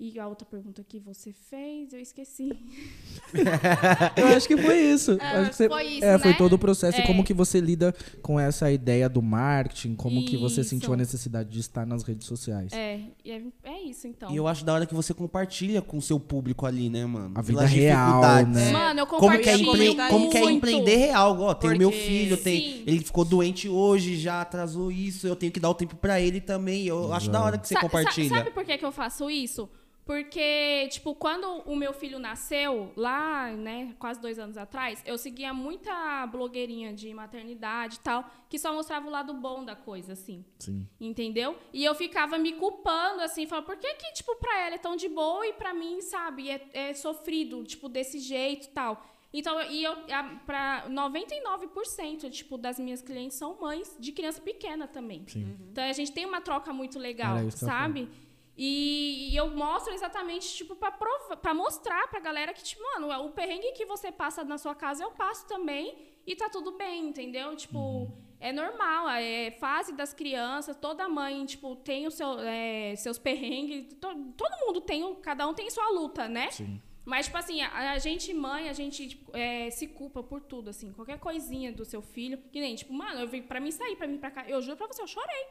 E 0.00 0.16
a 0.16 0.28
outra 0.28 0.46
pergunta 0.46 0.84
que 0.88 1.00
você 1.00 1.32
fez, 1.32 1.92
eu 1.92 1.98
esqueci. 1.98 2.50
Eu 4.16 4.28
acho 4.28 4.46
que 4.46 4.56
foi 4.56 4.78
isso. 4.78 5.12
É, 5.20 5.24
Acho 5.38 5.50
que 5.50 5.56
você- 5.56 5.68
foi 5.68 5.84
isso, 5.86 6.04
é, 6.04 6.18
foi 6.20 6.30
né? 6.30 6.36
todo 6.38 6.52
o 6.52 6.58
processo. 6.58 6.98
E 6.98 7.02
É. 7.02 7.06
como 7.06 7.24
que 7.24 7.34
você 7.34 7.58
lida 7.60 7.92
com 8.22 8.38
essa 8.38 8.70
ideia 8.70 9.08
do 9.08 9.20
marketing? 9.20 9.96
Como 9.96 10.24
que 10.24 10.36
você 10.36 10.60
Isso. 10.60 10.70
sentiu 10.70 10.92
a 10.92 10.96
necessidade 10.96 11.50
de 11.50 11.58
estar 11.58 11.84
nas 11.84 12.04
redes 12.04 12.28
sociais? 12.28 12.72
É, 12.72 13.00
e 13.24 13.30
é, 13.32 13.42
é 13.64 13.82
isso, 13.82 14.06
então. 14.06 14.30
E 14.30 14.36
eu 14.36 14.46
acho 14.46 14.64
da 14.64 14.72
hora 14.72 14.86
que 14.86 14.94
você 14.94 15.12
compartilha 15.12 15.82
com 15.82 15.98
o 15.98 16.02
seu 16.02 16.20
público 16.20 16.64
ali, 16.64 16.88
né, 16.88 17.04
mano? 17.04 17.32
A 17.34 17.42
vida 17.42 17.58
Pelas 17.58 17.72
real, 17.72 18.46
né? 18.46 18.70
Mano, 18.70 19.00
eu 19.00 19.06
Como 19.08 19.20
que, 19.20 19.48
é 19.48 19.58
compartilho 19.58 19.92
empre... 19.92 20.08
como 20.10 20.30
que 20.30 20.38
é 20.38 20.44
empreender 20.50 20.96
real? 20.96 21.40
Ó, 21.40 21.54
tem 21.54 21.72
o 21.72 21.76
meu 21.78 21.90
filho, 21.90 22.36
tem... 22.36 22.84
Ele 22.86 23.00
ficou 23.00 23.24
doente 23.24 23.68
hoje, 23.68 24.16
já 24.16 24.40
atrasou 24.42 24.92
isso, 24.92 25.26
eu 25.26 25.34
tenho 25.34 25.50
que 25.50 25.58
dar 25.58 25.70
o 25.70 25.74
tempo 25.74 25.96
pra 25.96 26.20
ele 26.20 26.40
também. 26.40 26.86
Eu 26.86 27.12
acho 27.12 27.28
da 27.30 27.42
hora 27.42 27.58
que 27.58 27.66
você 27.66 27.74
Sa- 27.74 27.80
sa- 27.80 27.86
compartilha. 27.86 28.28
Sabe 28.28 28.50
por 28.52 28.64
que, 28.64 28.78
que 28.78 28.84
eu 28.84 28.92
faço 28.92 29.28
isso? 29.28 29.68
Porque, 30.08 30.88
tipo, 30.90 31.14
quando 31.14 31.46
o 31.66 31.76
meu 31.76 31.92
filho 31.92 32.18
nasceu, 32.18 32.90
lá, 32.96 33.52
né, 33.52 33.94
quase 33.98 34.18
dois 34.18 34.38
anos 34.38 34.56
atrás, 34.56 35.02
eu 35.04 35.18
seguia 35.18 35.52
muita 35.52 36.26
blogueirinha 36.28 36.94
de 36.94 37.12
maternidade 37.12 37.96
e 37.96 38.00
tal, 38.00 38.24
que 38.48 38.58
só 38.58 38.72
mostrava 38.72 39.06
o 39.06 39.10
lado 39.10 39.34
bom 39.34 39.62
da 39.66 39.76
coisa, 39.76 40.14
assim. 40.14 40.42
Sim. 40.58 40.88
Entendeu? 40.98 41.58
E 41.74 41.84
eu 41.84 41.94
ficava 41.94 42.38
me 42.38 42.54
culpando, 42.54 43.20
assim, 43.20 43.46
falando, 43.46 43.66
por 43.66 43.76
que 43.76 43.94
que, 43.96 44.12
tipo, 44.14 44.34
pra 44.36 44.58
ela 44.60 44.76
é 44.76 44.78
tão 44.78 44.96
de 44.96 45.10
boa 45.10 45.46
e 45.46 45.52
pra 45.52 45.74
mim, 45.74 46.00
sabe, 46.00 46.48
é, 46.48 46.66
é 46.72 46.94
sofrido, 46.94 47.62
tipo, 47.64 47.86
desse 47.86 48.18
jeito 48.18 48.66
e 48.66 48.70
tal. 48.70 49.06
Então, 49.30 49.60
e 49.70 49.84
eu, 49.84 49.92
a- 50.10 50.40
pra 50.46 50.84
99%, 50.88 52.30
tipo, 52.30 52.56
das 52.56 52.78
minhas 52.78 53.02
clientes 53.02 53.36
são 53.36 53.60
mães 53.60 53.94
de 54.00 54.10
criança 54.10 54.40
pequena 54.40 54.86
também. 54.88 55.22
Sim. 55.26 55.54
Então, 55.70 55.84
a 55.84 55.92
gente 55.92 56.12
tem 56.12 56.24
uma 56.24 56.40
troca 56.40 56.72
muito 56.72 56.98
legal, 56.98 57.36
sabe? 57.50 58.08
E, 58.60 59.30
e 59.32 59.36
eu 59.36 59.50
mostro 59.50 59.94
exatamente, 59.94 60.52
tipo, 60.52 60.74
pra, 60.74 60.90
prova- 60.90 61.36
pra 61.36 61.54
mostrar 61.54 62.08
pra 62.08 62.18
galera 62.18 62.52
que, 62.52 62.62
tipo, 62.64 62.82
mano, 62.82 63.08
o 63.26 63.30
perrengue 63.30 63.70
que 63.72 63.86
você 63.86 64.10
passa 64.10 64.42
na 64.42 64.58
sua 64.58 64.74
casa, 64.74 65.04
eu 65.04 65.12
passo 65.12 65.46
também 65.46 65.96
e 66.26 66.34
tá 66.34 66.48
tudo 66.50 66.72
bem, 66.72 67.06
entendeu? 67.06 67.54
Tipo, 67.54 68.10
é 68.40 68.50
normal, 68.52 69.08
é 69.10 69.52
fase 69.52 69.92
das 69.92 70.12
crianças, 70.12 70.76
toda 70.76 71.08
mãe, 71.08 71.46
tipo, 71.46 71.76
tem 71.76 72.08
o 72.08 72.10
seu, 72.10 72.40
é, 72.40 72.96
seus 72.96 73.16
perrengues, 73.16 73.94
to- 74.00 74.32
todo 74.36 74.66
mundo 74.66 74.80
tem, 74.80 75.14
cada 75.22 75.46
um 75.46 75.54
tem 75.54 75.70
sua 75.70 75.88
luta, 75.90 76.28
né? 76.28 76.50
Sim. 76.50 76.82
Mas, 77.04 77.26
tipo 77.26 77.38
assim, 77.38 77.62
a, 77.62 77.92
a 77.92 77.98
gente, 77.98 78.34
mãe, 78.34 78.68
a 78.68 78.72
gente 78.72 79.08
tipo, 79.08 79.34
é, 79.34 79.70
se 79.70 79.86
culpa 79.86 80.20
por 80.22 80.42
tudo, 80.42 80.68
assim. 80.68 80.92
Qualquer 80.92 81.18
coisinha 81.18 81.72
do 81.72 81.82
seu 81.82 82.02
filho. 82.02 82.36
Que 82.52 82.60
nem, 82.60 82.74
tipo, 82.74 82.92
mano, 82.92 83.20
eu 83.20 83.26
vim 83.26 83.40
pra 83.40 83.58
mim 83.60 83.70
sair, 83.70 83.96
pra 83.96 84.06
mim 84.06 84.18
pra 84.18 84.30
cá. 84.30 84.44
Eu 84.46 84.60
juro 84.60 84.76
pra 84.76 84.86
você, 84.86 85.00
eu 85.00 85.06
chorei. 85.06 85.46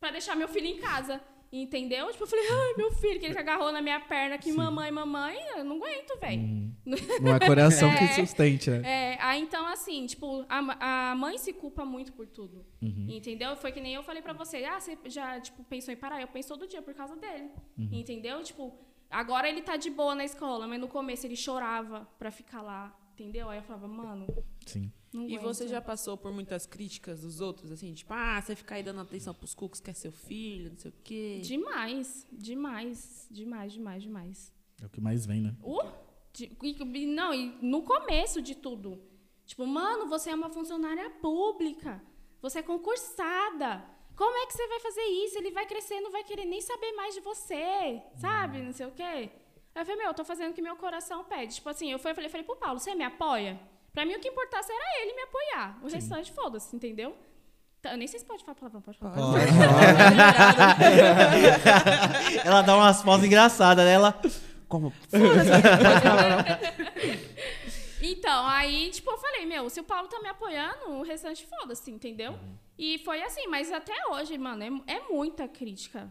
Pra 0.00 0.10
deixar 0.10 0.36
meu 0.36 0.48
filho 0.48 0.66
em 0.66 0.78
casa. 0.78 1.20
Entendeu? 1.50 2.10
Tipo, 2.12 2.24
eu 2.24 2.28
falei, 2.28 2.44
ai, 2.50 2.74
meu 2.76 2.92
filho, 2.92 3.18
que 3.18 3.24
ele 3.26 3.34
que 3.34 3.40
agarrou 3.40 3.72
na 3.72 3.80
minha 3.80 3.98
perna 4.00 4.34
aqui, 4.34 4.52
mamãe, 4.52 4.90
mamãe, 4.90 5.36
eu 5.56 5.64
não 5.64 5.76
aguento, 5.76 6.18
velho. 6.20 6.68
Não 7.20 7.34
é 7.34 7.38
coração 7.40 7.90
que 7.94 8.04
É. 8.04 8.08
sustente, 8.14 8.70
né? 8.70 8.80
É, 9.14 9.18
aí 9.20 9.42
então, 9.42 9.66
assim, 9.66 10.06
tipo, 10.06 10.46
a, 10.48 11.10
a 11.10 11.14
mãe 11.14 11.36
se 11.36 11.52
culpa 11.52 11.84
muito 11.84 12.14
por 12.14 12.26
tudo. 12.26 12.64
Entendeu? 12.80 13.54
Foi 13.56 13.70
que 13.72 13.78
nem 13.80 13.92
eu 13.94 14.02
falei 14.02 14.22
pra 14.22 14.32
você. 14.32 14.64
Ah, 14.64 14.80
você 14.80 14.96
já, 15.04 15.38
tipo, 15.38 15.62
pensou 15.64 15.92
em 15.92 15.98
parar? 15.98 16.18
Eu 16.22 16.28
penso 16.28 16.48
todo 16.48 16.66
dia 16.66 16.80
por 16.80 16.94
causa 16.94 17.14
dele. 17.16 17.50
Entendeu? 17.76 18.42
Tipo, 18.42 18.74
agora 19.10 19.46
ele 19.48 19.60
tá 19.60 19.76
de 19.76 19.90
boa 19.90 20.14
na 20.14 20.24
escola, 20.24 20.66
mas 20.66 20.80
no 20.80 20.88
começo 20.88 21.26
ele 21.26 21.36
chorava 21.36 22.08
pra 22.18 22.30
ficar 22.30 22.62
lá. 22.62 22.96
Entendeu? 23.12 23.50
Aí 23.50 23.58
eu 23.58 23.62
falava, 23.64 23.86
mano, 23.86 24.26
Sim. 24.64 24.90
Não 25.12 25.22
E 25.28 25.36
aguento. 25.36 25.42
você 25.42 25.66
já 25.68 25.80
passou 25.80 26.16
por 26.16 26.32
muitas 26.32 26.66
críticas 26.66 27.22
dos 27.22 27.40
outros, 27.40 27.70
assim, 27.72 27.92
tipo, 27.94 28.12
ah, 28.12 28.40
você 28.40 28.54
fica 28.54 28.74
aí 28.74 28.82
dando 28.82 29.00
atenção 29.00 29.34
pros 29.34 29.54
cookies 29.54 29.80
que 29.80 29.90
é 29.90 29.94
seu 29.94 30.12
filho, 30.12 30.70
não 30.70 30.76
sei 30.78 30.90
o 30.90 30.94
quê. 31.04 31.40
Demais, 31.42 32.26
demais, 32.30 33.26
demais, 33.30 33.72
demais, 33.72 34.02
demais. 34.02 34.52
É 34.82 34.86
o 34.86 34.88
que 34.88 35.00
mais 35.00 35.24
vem, 35.26 35.40
né? 35.42 35.54
Uh, 35.62 35.80
de- 36.32 36.52
e- 36.62 37.06
não, 37.06 37.32
e 37.34 37.56
no 37.62 37.82
começo 37.82 38.40
de 38.42 38.54
tudo. 38.54 39.00
Tipo, 39.46 39.66
mano, 39.66 40.08
você 40.08 40.30
é 40.30 40.34
uma 40.34 40.50
funcionária 40.50 41.08
pública. 41.10 42.02
Você 42.42 42.58
é 42.58 42.62
concursada. 42.62 43.84
Como 44.14 44.36
é 44.36 44.46
que 44.46 44.52
você 44.52 44.66
vai 44.68 44.80
fazer 44.80 45.02
isso? 45.24 45.38
Ele 45.38 45.50
vai 45.50 45.64
crescer, 45.66 46.00
não 46.00 46.10
vai 46.10 46.22
querer 46.24 46.44
nem 46.44 46.60
saber 46.60 46.92
mais 46.92 47.14
de 47.14 47.20
você, 47.20 48.02
sabe? 48.16 48.60
Não 48.60 48.72
sei 48.72 48.86
o 48.86 48.90
quê. 48.92 49.02
Aí 49.02 49.30
eu 49.74 49.84
falei, 49.86 49.96
meu, 49.96 50.08
eu 50.08 50.14
tô 50.14 50.24
fazendo 50.24 50.50
o 50.50 50.54
que 50.54 50.60
meu 50.62 50.76
coração 50.76 51.24
pede. 51.24 51.54
Tipo 51.56 51.68
assim, 51.68 51.90
eu 51.90 51.98
fui- 51.98 52.10
eu 52.10 52.14
falei, 52.14 52.28
falei 52.30 52.44
pro 52.44 52.56
Paulo, 52.56 52.78
você 52.80 52.94
me 52.94 53.04
apoia? 53.04 53.58
Pra 53.92 54.04
mim, 54.06 54.14
o 54.14 54.20
que 54.20 54.28
importasse 54.28 54.70
era 54.70 55.02
ele 55.02 55.14
me 55.14 55.22
apoiar. 55.22 55.78
O 55.82 55.88
restante, 55.88 56.30
foda-se, 56.32 56.74
entendeu? 56.74 57.16
Então, 57.80 57.92
eu 57.92 57.98
nem 57.98 58.06
sei 58.08 58.18
se 58.20 58.24
pode 58.26 58.44
falar 58.44 58.54
palavrão, 58.56 58.80
pode 58.80 58.98
falar. 58.98 59.16
Ela 62.44 62.62
dá 62.62 62.76
umas 62.76 63.02
pausas 63.02 63.26
engraçadas, 63.26 63.84
né? 63.84 63.92
Ela. 63.92 64.20
Como? 64.68 64.92
Então, 68.00 68.46
aí, 68.46 68.90
tipo, 68.90 69.10
eu 69.10 69.18
falei, 69.18 69.44
meu, 69.44 69.68
se 69.68 69.80
o 69.80 69.84
Paulo 69.84 70.06
tá 70.06 70.20
me 70.20 70.28
apoiando, 70.28 70.90
o 70.92 71.02
restante 71.02 71.44
foda-se, 71.46 71.90
entendeu? 71.90 72.32
Uhum. 72.32 72.54
E 72.78 72.98
foi 72.98 73.20
assim, 73.22 73.48
mas 73.48 73.72
até 73.72 73.92
hoje, 74.12 74.38
mano, 74.38 74.82
é, 74.86 74.94
é 74.94 75.00
muita 75.10 75.48
crítica. 75.48 76.08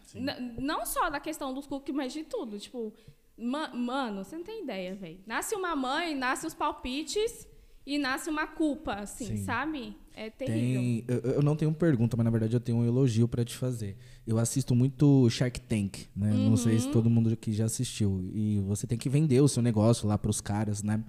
Não 0.57 0.85
só 0.85 1.09
da 1.09 1.17
questão 1.19 1.53
dos 1.53 1.65
cookies, 1.65 1.95
mas 1.95 2.11
de 2.11 2.23
tudo. 2.25 2.59
Tipo, 2.59 2.93
ma- 3.37 3.69
mano, 3.73 4.25
você 4.25 4.35
não 4.35 4.43
tem 4.43 4.63
ideia, 4.63 4.95
velho. 4.95 5.21
Nasce 5.25 5.55
uma 5.55 5.77
mãe, 5.77 6.13
nasce 6.13 6.45
os 6.45 6.53
palpites 6.53 7.47
e 7.87 7.97
nasce 7.97 8.29
uma 8.29 8.45
culpa, 8.45 8.95
assim, 8.95 9.37
Sim. 9.37 9.43
sabe? 9.45 9.95
É 10.13 10.29
terrível. 10.29 10.81
Tem, 10.81 11.05
eu, 11.07 11.31
eu 11.35 11.41
não 11.41 11.55
tenho 11.55 11.71
pergunta, 11.73 12.17
mas 12.17 12.25
na 12.25 12.29
verdade 12.29 12.53
eu 12.53 12.59
tenho 12.59 12.79
um 12.79 12.85
elogio 12.85 13.27
pra 13.27 13.45
te 13.45 13.55
fazer. 13.55 13.95
Eu 14.25 14.37
assisto 14.37 14.75
muito 14.75 15.29
Shark 15.29 15.59
Tank, 15.61 15.99
né? 16.15 16.33
Não 16.33 16.57
sei 16.57 16.73
Uhum. 16.73 16.79
se 16.79 16.89
todo 16.91 17.09
mundo 17.09 17.29
aqui 17.31 17.53
já 17.53 17.63
assistiu. 17.65 18.29
E 18.33 18.59
você 18.67 18.85
tem 18.85 18.97
que 18.97 19.07
vender 19.07 19.39
o 19.39 19.47
seu 19.47 19.63
negócio 19.63 20.05
lá 20.07 20.17
pros 20.17 20.41
caras, 20.41 20.83
né? 20.83 21.01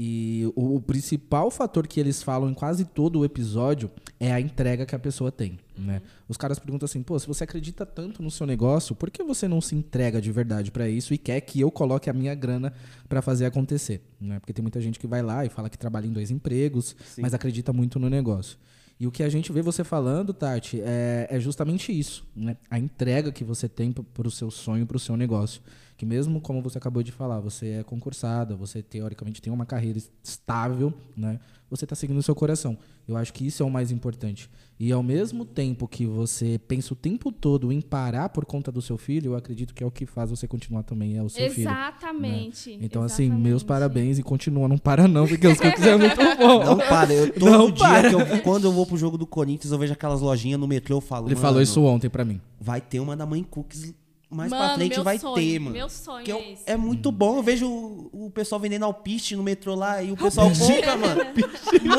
E 0.00 0.44
o, 0.54 0.76
o 0.76 0.80
principal 0.80 1.50
fator 1.50 1.84
que 1.86 1.98
eles 1.98 2.22
falam 2.22 2.48
em 2.48 2.54
quase 2.54 2.84
todo 2.84 3.18
o 3.18 3.24
episódio 3.24 3.90
é 4.20 4.32
a 4.32 4.40
entrega 4.40 4.86
que 4.86 4.94
a 4.94 4.98
pessoa 4.98 5.32
tem, 5.32 5.58
né? 5.76 6.00
Os 6.28 6.36
caras 6.36 6.58
perguntam 6.58 6.84
assim, 6.86 7.02
pô, 7.02 7.18
se 7.18 7.26
você 7.26 7.42
acredita 7.42 7.84
tanto 7.84 8.22
no 8.22 8.30
seu 8.30 8.46
negócio, 8.46 8.94
por 8.94 9.10
que 9.10 9.24
você 9.24 9.48
não 9.48 9.60
se 9.60 9.74
entrega 9.74 10.20
de 10.20 10.30
verdade 10.30 10.70
pra 10.70 10.88
isso 10.88 11.12
e 11.12 11.18
quer 11.18 11.40
que 11.40 11.58
eu 11.60 11.68
coloque 11.70 12.08
a 12.08 12.12
minha 12.12 12.32
grana 12.34 12.72
pra 13.08 13.20
fazer 13.20 13.46
acontecer, 13.46 14.00
né? 14.20 14.38
Porque 14.38 14.52
tem 14.52 14.62
muita 14.62 14.80
gente 14.80 15.00
que 15.00 15.06
vai 15.06 15.20
lá 15.20 15.44
e 15.44 15.48
fala 15.48 15.68
que 15.68 15.76
trabalha 15.76 16.06
em 16.06 16.12
dois 16.12 16.30
empregos, 16.30 16.94
mas 17.22 17.34
acredita 17.34 17.72
muito 17.72 17.98
no 17.98 18.08
negócio. 18.08 18.56
E 19.00 19.06
o 19.06 19.10
que 19.12 19.22
a 19.22 19.28
gente 19.28 19.52
vê 19.52 19.62
você 19.62 19.82
falando, 19.82 20.32
Tati, 20.32 20.80
é, 20.80 21.26
é 21.30 21.40
justamente 21.40 21.96
isso, 21.96 22.24
né? 22.36 22.56
A 22.70 22.78
entrega 22.78 23.30
que 23.32 23.42
você 23.44 23.68
tem 23.68 23.90
p- 23.92 24.02
pro 24.14 24.30
seu 24.30 24.50
sonho, 24.50 24.86
pro 24.86 24.98
seu 24.98 25.16
negócio. 25.16 25.60
Que 25.98 26.06
mesmo 26.06 26.40
como 26.40 26.62
você 26.62 26.78
acabou 26.78 27.02
de 27.02 27.10
falar, 27.10 27.40
você 27.40 27.70
é 27.80 27.82
concursada, 27.82 28.54
você 28.54 28.80
teoricamente 28.80 29.42
tem 29.42 29.52
uma 29.52 29.66
carreira 29.66 29.98
estável, 30.22 30.94
né? 31.16 31.40
Você 31.68 31.84
tá 31.84 31.96
seguindo 31.96 32.18
o 32.18 32.22
seu 32.22 32.36
coração. 32.36 32.78
Eu 33.06 33.16
acho 33.16 33.32
que 33.32 33.44
isso 33.44 33.62
é 33.64 33.66
o 33.66 33.70
mais 33.70 33.90
importante. 33.90 34.48
E 34.78 34.92
ao 34.92 35.02
mesmo 35.02 35.44
tempo 35.44 35.88
que 35.88 36.06
você 36.06 36.56
pensa 36.68 36.92
o 36.92 36.96
tempo 36.96 37.32
todo 37.32 37.72
em 37.72 37.80
parar 37.80 38.28
por 38.28 38.46
conta 38.46 38.70
do 38.70 38.80
seu 38.80 38.96
filho, 38.96 39.32
eu 39.32 39.36
acredito 39.36 39.74
que 39.74 39.82
é 39.82 39.86
o 39.86 39.90
que 39.90 40.06
faz 40.06 40.30
você 40.30 40.46
continuar 40.46 40.84
também, 40.84 41.16
é 41.16 41.22
o 41.22 41.28
seu 41.28 41.50
filho. 41.50 41.68
Exatamente. 41.68 42.78
Então, 42.80 43.02
assim, 43.02 43.28
meus 43.28 43.62
exatamente. 43.62 43.64
parabéns 43.66 44.18
e 44.20 44.22
continua, 44.22 44.68
não 44.68 44.78
para 44.78 45.08
não, 45.08 45.26
porque 45.26 45.48
os 45.48 45.58
cookies 45.58 45.84
é 45.84 45.96
muito 45.96 46.16
bom. 46.38 46.64
Não 46.64 46.78
para, 46.78 47.12
eu 47.12 47.32
todo 47.32 47.50
Não 47.50 47.70
dia 47.72 47.86
para. 47.88 48.08
que 48.08 48.14
eu, 48.14 48.42
quando 48.42 48.64
eu 48.64 48.72
vou 48.72 48.86
pro 48.86 48.96
jogo 48.96 49.18
do 49.18 49.26
Corinthians, 49.26 49.72
eu 49.72 49.78
vejo 49.78 49.92
aquelas 49.92 50.20
lojinhas 50.20 50.60
no 50.60 50.68
metrô, 50.68 50.96
eu 50.98 51.00
falo, 51.00 51.26
Ele 51.28 51.34
falou 51.36 51.60
isso 51.60 51.82
ontem 51.82 52.08
pra 52.08 52.24
mim. 52.24 52.40
vai 52.60 52.80
ter 52.80 53.00
uma 53.00 53.16
da 53.16 53.26
mãe 53.26 53.42
Cookies 53.42 53.92
mais 54.30 54.50
Mano, 54.50 54.64
pra 54.64 54.74
frente 54.74 55.00
vai 55.00 55.18
sonho, 55.18 55.34
ter, 55.34 55.58
mano. 55.58 55.72
meu 55.74 55.88
sonho 55.88 56.24
Que 56.24 56.32
é 56.32 56.52
esse. 56.52 56.62
é 56.66 56.76
muito 56.76 57.10
bom. 57.10 57.36
Eu 57.38 57.42
vejo 57.42 57.66
o, 57.66 58.26
o 58.26 58.30
pessoal 58.30 58.60
vendendo 58.60 58.84
alpiste 58.84 59.34
no 59.34 59.42
metrô 59.42 59.74
lá 59.74 60.02
e 60.02 60.12
o 60.12 60.16
pessoal 60.18 60.50
compra, 60.50 60.96
mano. 60.96 61.20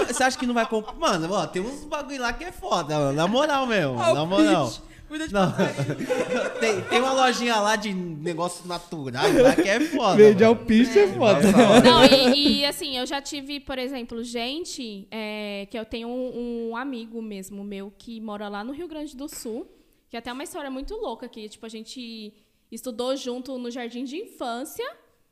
Você 0.07 0.23
acha 0.23 0.37
que 0.37 0.45
não 0.45 0.53
vai 0.53 0.67
comprar? 0.67 0.93
Mano, 0.93 1.33
ó, 1.33 1.47
tem 1.47 1.61
uns 1.61 1.85
bagulho 1.85 2.21
lá 2.21 2.31
que 2.33 2.43
é 2.43 2.51
foda, 2.51 2.97
mano. 2.99 3.13
Na 3.13 3.27
moral 3.27 3.65
mesmo. 3.65 3.95
na 3.95 4.25
moral. 4.25 4.71
Cuida 5.07 5.27
de 5.27 5.33
Não. 5.33 5.51
tem, 6.59 6.81
tem 6.81 6.99
uma 6.99 7.13
lojinha 7.13 7.55
lá 7.55 7.75
de 7.75 7.91
negócios 7.91 8.63
naturais 8.67 9.35
lá 9.41 9.55
que 9.55 9.67
é 9.67 9.79
foda. 9.79 10.23
mano. 10.23 10.45
alpiste 10.45 10.99
é 10.99 11.07
foda. 11.07 11.41
Não, 11.83 12.05
e, 12.05 12.59
e, 12.59 12.65
assim, 12.65 12.95
eu 12.95 13.07
já 13.07 13.19
tive, 13.19 13.59
por 13.59 13.79
exemplo, 13.79 14.23
gente 14.23 15.07
é, 15.09 15.67
que 15.71 15.77
eu 15.79 15.83
tenho 15.83 16.07
um, 16.07 16.69
um 16.69 16.77
amigo 16.77 17.23
mesmo 17.23 17.63
meu 17.63 17.91
que 17.97 18.21
mora 18.21 18.47
lá 18.47 18.63
no 18.63 18.71
Rio 18.71 18.87
Grande 18.87 19.17
do 19.17 19.27
Sul, 19.27 19.65
que 20.09 20.17
até 20.17 20.29
é 20.29 20.33
uma 20.33 20.43
história 20.43 20.69
muito 20.69 20.95
louca 20.95 21.29
que 21.29 21.47
tipo 21.47 21.65
a 21.65 21.69
gente 21.69 22.33
estudou 22.71 23.15
junto 23.15 23.57
no 23.57 23.71
jardim 23.71 24.03
de 24.03 24.17
infância 24.17 24.85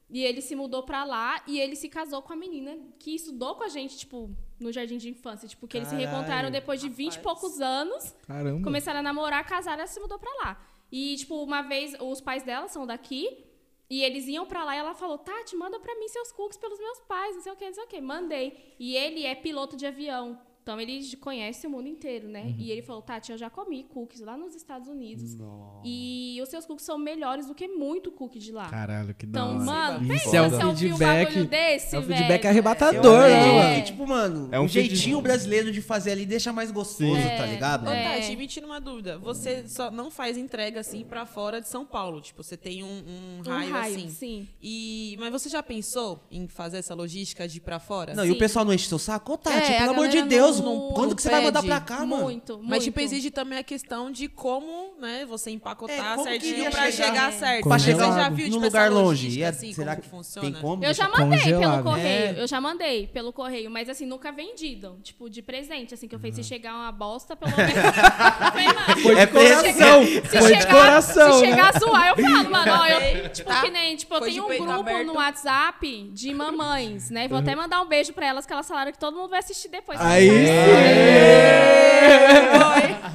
e 0.10 0.24
ele 0.24 0.42
se 0.42 0.56
mudou 0.56 0.84
pra 0.84 1.04
lá 1.04 1.42
e 1.46 1.60
ele 1.60 1.76
se 1.76 1.90
casou 1.90 2.22
com 2.22 2.32
a 2.32 2.36
menina 2.36 2.78
que 2.98 3.14
estudou 3.14 3.56
com 3.56 3.64
a 3.64 3.68
gente, 3.68 3.98
tipo, 3.98 4.30
no 4.58 4.72
jardim 4.72 4.98
de 4.98 5.10
infância, 5.10 5.48
tipo, 5.48 5.68
que 5.68 5.78
eles 5.78 5.90
se 5.90 5.96
reencontraram 5.96 6.50
depois 6.50 6.80
de 6.80 6.88
20 6.88 7.16
e 7.16 7.20
poucos 7.20 7.60
anos. 7.60 8.16
Caramba. 8.26 8.64
Começaram 8.64 9.00
a 9.02 9.04
namorar, 9.04 9.46
casaram, 9.46 9.80
ela 9.80 9.88
se 9.88 10.00
mudou 10.00 10.18
pra 10.18 10.32
lá. 10.44 10.66
E, 10.90 11.18
tipo, 11.18 11.44
uma 11.44 11.62
vez, 11.62 11.94
os 12.00 12.22
pais 12.22 12.42
dela 12.44 12.70
são 12.70 12.88
daqui, 12.88 13.46
e 13.90 14.02
eles 14.02 14.28
iam 14.28 14.46
pra 14.46 14.64
lá 14.64 14.76
e 14.76 14.80
ela 14.80 14.94
falou, 14.94 15.18
Tati, 15.18 15.56
manda 15.58 15.78
pra 15.80 15.96
mim 15.96 16.08
seus 16.08 16.32
cookies 16.32 16.58
pelos 16.58 16.80
meus 16.80 17.00
pais, 17.02 17.36
não 17.36 17.42
sei 17.42 17.52
o 17.52 17.56
que, 17.56 17.66
não 17.66 17.74
sei 17.74 17.84
o 17.84 17.88
que. 17.88 18.02
Mandei. 18.02 18.76
E 18.80 18.96
ele 18.96 19.26
é 19.26 19.36
piloto 19.36 19.76
de 19.76 19.86
avião. 19.86 20.40
Então 20.68 20.82
ele 20.82 21.16
conhece 21.22 21.66
o 21.66 21.70
mundo 21.70 21.88
inteiro, 21.88 22.28
né? 22.28 22.54
E 22.58 22.72
ele 22.72 22.82
falou, 22.82 23.02
Tati, 23.02 23.32
eu 23.32 23.38
já 23.38 23.50
comi 23.50 23.86
cookies 23.86 24.20
lá 24.20 24.36
nos 24.36 24.54
Estados 24.54 24.90
Unidos. 24.90 25.38
E 25.86 26.38
os 26.44 26.50
seus 26.50 26.66
cookies 26.66 26.86
são 26.86 26.98
melhores 26.98 27.46
do 27.48 27.56
que 27.56 27.70
muito 27.70 28.12
cookie 28.12 28.38
de 28.38 28.52
lá. 28.52 28.68
Caralho, 28.68 29.14
que 29.14 29.26
da 29.26 29.40
Então, 29.40 29.54
mano, 29.64 30.02
Isso 30.14 30.26
pensa 30.26 30.36
é 30.38 30.42
um 30.42 30.50
você 30.50 30.66
ouvir 30.66 30.86
um 30.94 30.98
feedback- 30.98 31.28
bagulho 31.30 31.46
desse, 31.46 31.96
é 31.96 32.00
um 32.00 32.02
velho. 32.02 32.18
feedback 32.18 32.44
Eu 32.44 32.50
arrebatador, 32.50 33.22
acredito 33.22 33.46
né, 33.46 33.48
É. 33.50 33.64
mano? 33.64 33.76
que, 33.76 33.82
tipo, 33.92 34.08
mano, 34.08 34.50
É 34.52 34.60
um 34.60 34.64
um 34.64 34.68
jeitinho 34.68 35.22
brasileiro 35.22 35.72
de 35.72 35.82
fazer 35.82 36.12
ali 36.12 36.26
deixa 36.26 36.52
mais 36.52 36.70
gostoso, 36.70 37.16
Sim. 37.16 37.38
tá 37.38 37.46
ligado? 37.46 37.88
Ô, 37.88 37.90
É. 37.90 38.20
Tati, 38.20 38.36
me 38.36 38.46
tira 38.46 38.66
uma 38.66 38.82
dúvida. 38.82 39.18
Você 39.20 39.66
só 39.70 39.90
não 39.90 40.12
faz 40.12 40.38
entrega 40.38 40.82
assim 40.82 41.06
pra 41.06 41.26
fora 41.26 41.62
de 41.62 41.70
São 41.70 41.86
Paulo. 41.86 42.20
Tipo, 42.20 42.44
você 42.44 42.58
tem 42.58 42.84
um, 42.84 42.88
um 42.88 43.40
Um 43.40 43.42
raio, 43.50 43.72
raio, 43.72 43.96
assim. 43.96 44.10
sim. 44.10 44.48
E, 44.62 45.16
mas 45.18 45.32
você 45.32 45.48
já 45.48 45.64
pensou 45.64 46.20
em 46.30 46.46
fazer 46.50 46.80
essa 46.80 46.94
logística 46.94 47.48
de 47.48 47.56
ir 47.60 47.62
pra 47.62 47.80
fora? 47.80 48.14
Não, 48.14 48.26
e 48.26 48.32
o 48.32 48.34
Sim. 48.34 48.40
pessoal 48.40 48.66
não 48.66 48.74
enche 48.74 48.88
seu 48.90 49.00
saco? 49.00 49.32
Ô, 49.32 49.38
Tati, 49.38 49.72
É, 49.72 49.78
pelo 49.80 49.92
amor 49.92 50.08
de 50.10 50.16
galera 50.18 50.28
Deus, 50.62 50.66
não- 50.66 50.90
quando 50.94 51.10
não 51.10 51.16
que 51.16 51.22
você 51.22 51.30
vai 51.30 51.42
mandar 51.44 51.64
pra 51.64 51.80
cá, 51.80 52.06
mano? 52.06 52.24
Muito, 52.24 52.54
muito. 52.58 52.70
Mas, 52.70 52.84
tipo, 52.84 53.00
exige 53.00 53.32
também 53.32 53.58
a 53.60 53.64
questão 53.64 54.12
de 54.12 54.28
como, 54.28 54.94
né, 55.00 55.26
você 55.28 55.52
empacotar 55.52 55.98
É, 55.98 56.16
como 56.16 56.24
certinho 56.24 56.72
pra 56.72 56.92
chegar? 56.92 57.08
chegar 57.08 57.34
certo. 57.34 57.68
Pra 57.68 57.80
Você 57.80 57.86
chegar 57.92 58.12
já 58.14 58.30
viu, 58.30 58.46
num 58.48 58.52
tipo, 58.54 58.66
lugar 58.66 58.92
longe. 58.92 59.28
E 59.40 59.44
é- 59.44 59.48
assim, 59.48 59.74
será 59.74 59.92
como 59.92 60.04
que 60.04 60.10
funciona? 60.10 60.52
tem 60.52 60.62
como? 60.62 60.84
Eu 60.84 60.94
já 60.94 61.06
deixar- 61.06 61.20
mandei 61.26 61.40
congelado. 61.40 61.72
pelo 61.72 61.84
correio. 61.84 62.08
É. 62.38 62.42
Eu 62.42 62.48
já 62.48 62.62
mandei 62.62 63.08
pelo 63.08 63.34
correio, 63.34 63.72
mas 63.72 63.90
assim, 63.90 64.06
nunca 64.06 64.32
vendido. 64.32 64.98
Tipo, 65.04 65.30
de 65.30 65.42
presente, 65.42 65.94
assim, 65.94 66.08
que 66.08 66.16
eu 66.16 66.20
fiz 66.20 66.36
se 66.36 66.44
chegar 66.44 66.74
uma 66.74 66.92
bosta, 66.92 67.36
pelo 67.36 67.52
menos. 67.58 69.02
Foi 69.02 69.16
de 69.16 69.22
É 69.22 69.28
coração. 69.28 70.04
se 70.06 70.22
Foi 70.22 70.40
de 70.42 70.48
chegar, 70.48 70.72
coração. 70.72 71.34
Se 71.34 71.42
né? 71.42 71.50
chegar 71.50 71.76
a 71.76 71.80
zoar, 71.80 72.08
eu 72.10 72.16
falo, 72.16 72.50
mano, 72.52 72.72
ó, 72.74 72.86
eu, 72.88 73.30
tipo, 73.30 73.48
Tá. 73.50 73.62
que 73.62 73.72
nem, 73.72 73.96
tipo, 73.96 74.14
eu 74.14 74.20
Foi 74.20 74.30
tenho 74.32 74.44
um 74.46 74.48
grupo 74.48 74.72
aberto. 74.72 75.06
no 75.08 75.14
WhatsApp 75.16 76.10
de 76.14 76.34
mamães, 76.34 77.10
né? 77.10 77.28
Vou 77.28 77.38
até 77.38 77.56
mandar 77.56 77.82
um 77.82 77.88
beijo 77.88 78.14
pra 78.14 78.26
elas, 78.28 78.46
que 78.46 78.54
elas 78.54 78.68
falaram 78.68 78.92
que 78.92 79.00
todo 79.00 79.16
mundo 79.16 79.30
vai 79.30 79.40
assistir 79.40 79.70
depois. 79.70 80.00
Aí 80.02 80.28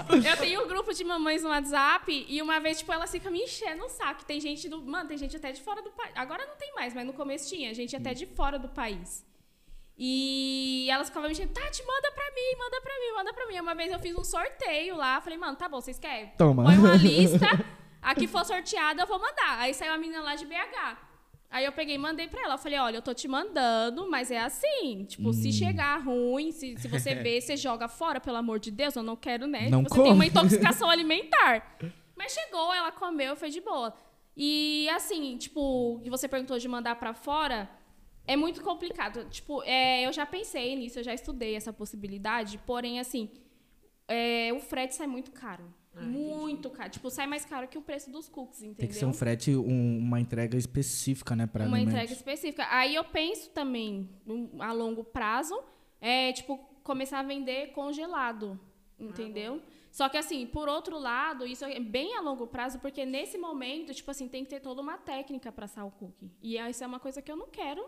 Foi. 0.09 0.30
Eu 0.30 0.37
tenho 0.37 0.64
um 0.64 0.68
grupo 0.68 0.93
de 0.93 1.05
mamães 1.05 1.43
no 1.43 1.49
WhatsApp 1.49 2.26
e 2.28 2.41
uma 2.43 2.61
vez, 2.61 2.78
tipo, 2.78 2.93
ela 2.93 3.07
fica 3.07 3.30
me 3.30 3.43
enchendo 3.43 3.85
o 3.85 3.89
saco. 3.89 4.24
Tem 4.24 4.41
gente 4.41 4.68
do. 4.68 4.83
Mano, 4.83 5.09
tem 5.09 5.18
gente 5.18 5.37
até 5.37 5.53
de 5.53 5.61
fora 5.61 5.83
do 5.83 5.91
país. 5.91 6.12
Agora 6.14 6.47
não 6.47 6.57
tem 6.57 6.72
mais, 6.74 6.95
mas 6.95 7.07
no 7.07 7.12
começo 7.12 7.49
tinha. 7.49 7.74
Gente 7.74 7.97
até 7.97 8.14
de 8.14 8.26
fora 8.26 8.59
do 8.59 8.68
país. 8.68 9.24
E 9.97 10.89
elas 10.91 11.09
ficavam 11.09 11.28
me 11.28 11.35
enchendo, 11.35 11.53
Tati, 11.53 11.85
manda 11.87 12.11
pra 12.12 12.24
mim, 12.30 12.59
manda 12.59 12.80
pra 12.80 12.99
mim, 12.99 13.12
manda 13.14 13.33
pra 13.35 13.47
mim. 13.47 13.61
Uma 13.61 13.74
vez 13.74 13.93
eu 13.93 13.99
fiz 14.01 14.16
um 14.16 14.24
sorteio 14.24 14.97
lá, 14.97 15.20
falei, 15.20 15.39
mano, 15.39 15.57
tá 15.57 15.68
bom, 15.68 15.80
vocês 15.80 15.99
querem? 15.99 16.33
Toma. 16.39 16.64
Põe 16.64 16.78
uma 16.78 16.95
lista, 16.97 17.47
a 18.01 18.14
que 18.14 18.26
for 18.26 18.45
sorteada 18.45 19.03
eu 19.03 19.07
vou 19.07 19.18
mandar. 19.18 19.59
Aí 19.59 19.74
saiu 19.74 19.93
a 19.93 19.99
menina 19.99 20.22
lá 20.22 20.35
de 20.35 20.47
BH. 20.47 21.11
Aí 21.53 21.64
eu 21.66 21.72
peguei 21.72 21.94
e 21.96 21.98
mandei 21.98 22.26
pra 22.28 22.42
ela. 22.44 22.55
Eu 22.55 22.59
falei, 22.59 22.78
olha, 22.78 22.96
eu 22.96 23.03
tô 23.03 23.12
te 23.12 23.28
mandando, 23.28 24.09
mas 24.11 24.30
é 24.30 24.38
assim. 24.40 25.05
Tipo, 25.05 25.28
Hum. 25.28 25.32
se 25.34 25.53
chegar 25.53 25.98
ruim, 26.03 26.50
se, 26.50 26.76
se 26.78 26.88
você 26.88 27.14
ver, 27.26 27.40
você 27.42 27.57
joga 27.57 27.88
fora, 27.88 28.18
pelo 28.20 28.38
amor 28.38 28.59
de 28.59 28.70
Deus, 28.70 28.96
eu 28.96 29.03
não 29.03 29.14
quero, 29.16 29.46
né? 29.46 29.68
Não 29.68 29.82
Tipo, 29.82 29.90
você 29.94 30.03
tem 30.03 30.12
come. 30.12 30.14
uma 30.14 30.26
intoxicação 30.26 30.88
alimentar. 30.90 31.76
Mas 32.16 32.32
chegou, 32.32 32.72
ela 32.72 32.90
comeu, 32.90 33.36
foi 33.36 33.50
de 33.50 33.61
boa. 33.61 33.92
E 34.34 34.88
assim, 34.90 35.36
tipo, 35.36 36.00
que 36.03 36.09
você 36.09 36.26
perguntou 36.26 36.59
de 36.59 36.66
mandar 36.66 36.96
pra 36.96 37.12
fora, 37.12 37.68
é 38.26 38.34
muito 38.34 38.62
complicado. 38.62 39.26
Tipo, 39.28 39.62
é, 39.64 40.07
eu 40.07 40.12
já 40.12 40.24
pensei 40.24 40.74
nisso, 40.74 41.00
eu 41.00 41.05
já 41.05 41.12
estudei 41.12 41.55
essa 41.55 41.70
possibilidade, 41.72 42.57
porém, 42.66 42.98
assim, 42.98 43.28
é, 44.09 44.50
o 44.55 44.61
frete 44.61 44.94
sai 44.94 45.07
muito 45.07 45.32
caro. 45.32 45.64
Muito 46.01 46.70
caro. 46.70 46.90
Tipo, 46.90 47.11
sai 47.11 47.26
mais 47.26 47.45
caro 47.45 47.68
que 47.68 47.76
o 47.76 47.82
preço 47.82 48.11
dos 48.11 48.28
cookies, 48.28 48.62
entendeu? 48.62 48.76
Tem 48.78 48.88
que 48.88 48.95
ser 48.95 49.05
um 49.05 49.12
frete, 49.12 49.55
um- 49.55 49.99
uma 49.99 50.20
entrega 50.20 50.57
específica, 50.57 51.36
né, 51.36 51.47
pra 51.47 51.64
uma 51.66 51.76
alimentos. 51.76 51.93
entrega 51.95 52.12
específica. 52.12 52.66
Aí 52.70 52.95
eu 52.95 53.05
penso 53.05 53.51
também, 53.51 54.09
a 54.59 54.72
longo 54.72 55.05
prazo, 55.05 55.59
é, 56.01 56.32
tipo, 56.32 56.59
começar 56.82 57.18
a 57.20 57.22
vender 57.22 57.72
congelado, 57.72 58.59
entendeu? 58.99 59.61
Só 59.90 60.09
que, 60.09 60.16
assim, 60.16 60.47
por 60.47 60.68
outro 60.70 60.99
lado, 60.99 61.47
isso 61.47 61.64
é 61.66 61.78
bem 61.78 62.16
a 62.16 62.20
longo 62.22 62.47
prazo, 62.47 62.78
porque 62.78 63.05
nesse 63.05 63.36
momento, 63.36 63.93
tipo 63.93 64.11
assim, 64.11 64.26
tem 64.26 64.43
que 64.43 64.49
ter 64.51 64.61
toda 64.61 64.80
uma 64.80 64.97
técnica 64.97 65.53
para 65.53 65.66
assar 65.66 65.86
o 65.86 65.90
cookie. 65.90 66.30
E 66.43 66.57
isso 66.57 66.82
é 66.82 66.86
uma 66.86 66.99
coisa 66.99 67.20
que 67.20 67.30
eu 67.30 67.36
não 67.36 67.49
quero 67.49 67.84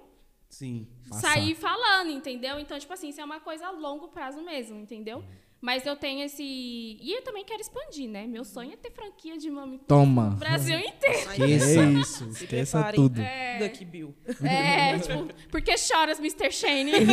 Sim. 0.51 0.87
Passar. 1.09 1.33
sair 1.33 1.55
falando, 1.55 2.11
entendeu? 2.11 2.61
Então, 2.61 2.79
tipo 2.79 2.93
assim, 2.93 3.09
isso 3.09 3.21
é 3.21 3.25
uma 3.25 3.41
coisa 3.41 3.67
a 3.69 3.71
longo 3.71 4.09
prazo 4.09 4.43
mesmo, 4.43 4.79
entendeu? 4.79 5.25
Mas 5.65 5.87
eu 5.87 5.97
tenho 5.97 6.23
esse... 6.23 6.43
E 6.43 7.17
eu 7.17 7.23
também 7.23 7.43
quero 7.43 7.59
expandir, 7.59 8.07
né? 8.07 8.27
Meu 8.27 8.45
sonho 8.45 8.75
é 8.75 8.77
ter 8.77 8.91
franquia 8.91 9.39
de 9.39 9.51
mami 9.51 9.79
Toma. 9.79 10.29
no 10.29 10.37
Brasil 10.37 10.79
inteiro. 10.79 11.31
Aí, 11.31 11.37
Que 11.37 11.47
isso, 11.47 12.33
Se 12.35 12.45
esqueça 12.45 12.77
preparem. 12.81 13.01
tudo. 13.01 13.19
É. 13.19 13.67
Duck 13.67 13.83
Bill. 13.87 14.15
É, 14.45 14.99
tipo, 14.99 15.49
por 15.49 15.63
que 15.63 15.75
choras, 15.79 16.19
Mr. 16.19 16.53
Shane? 16.53 16.93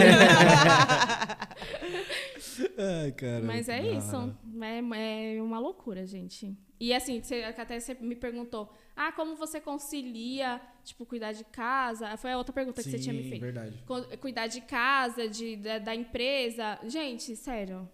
Ai, 2.77 3.13
cara. 3.13 3.41
Mas 3.45 3.69
é 3.69 3.79
isso. 3.95 4.35
É, 4.61 5.37
é 5.37 5.41
uma 5.41 5.57
loucura, 5.57 6.05
gente. 6.05 6.53
E 6.77 6.93
assim, 6.93 7.23
você, 7.23 7.43
até 7.43 7.79
você 7.79 7.93
me 8.01 8.17
perguntou, 8.17 8.69
ah, 8.97 9.13
como 9.13 9.33
você 9.37 9.61
concilia, 9.61 10.59
tipo, 10.83 11.05
cuidar 11.05 11.31
de 11.31 11.45
casa? 11.45 12.17
Foi 12.17 12.33
a 12.33 12.37
outra 12.37 12.51
pergunta 12.51 12.83
que 12.83 12.89
você 12.89 12.99
tinha 12.99 13.13
me 13.13 13.23
feito. 13.29 13.39
verdade. 13.39 13.81
Cuidar 14.19 14.47
de 14.47 14.59
casa, 14.59 15.29
de, 15.29 15.55
da, 15.55 15.79
da 15.79 15.95
empresa. 15.95 16.77
Gente, 16.83 17.33
sério. 17.37 17.87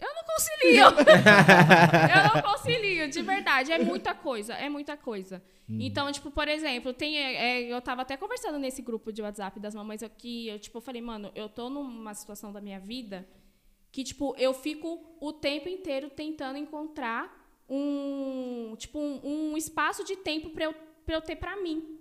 Eu 0.00 0.14
não 0.14 0.24
concilio. 0.24 0.84
eu 2.14 2.34
não 2.34 2.42
concilio, 2.42 3.08
de 3.08 3.22
verdade. 3.22 3.72
É 3.72 3.78
muita 3.78 4.14
coisa, 4.14 4.54
é 4.54 4.68
muita 4.68 4.96
coisa. 4.96 5.42
Então, 5.68 6.10
tipo, 6.10 6.30
por 6.30 6.48
exemplo, 6.48 6.94
tem, 6.94 7.18
é, 7.18 7.34
é, 7.34 7.62
eu 7.72 7.80
tava 7.82 8.02
até 8.02 8.16
conversando 8.16 8.58
nesse 8.58 8.80
grupo 8.80 9.12
de 9.12 9.20
WhatsApp 9.20 9.60
das 9.60 9.74
mamães 9.74 10.02
aqui, 10.02 10.48
eu, 10.48 10.58
tipo, 10.58 10.80
falei, 10.80 11.02
mano, 11.02 11.30
eu 11.34 11.48
tô 11.48 11.68
numa 11.68 12.14
situação 12.14 12.50
da 12.50 12.60
minha 12.60 12.80
vida 12.80 13.28
que, 13.92 14.02
tipo, 14.02 14.34
eu 14.38 14.54
fico 14.54 15.16
o 15.20 15.32
tempo 15.32 15.68
inteiro 15.68 16.08
tentando 16.08 16.56
encontrar 16.56 17.46
um, 17.68 18.74
tipo, 18.78 18.98
um, 18.98 19.52
um 19.52 19.56
espaço 19.56 20.04
de 20.04 20.16
tempo 20.16 20.50
pra 20.50 20.64
eu, 20.64 20.74
pra 21.04 21.16
eu 21.16 21.20
ter 21.20 21.36
pra 21.36 21.56
mim. 21.56 21.97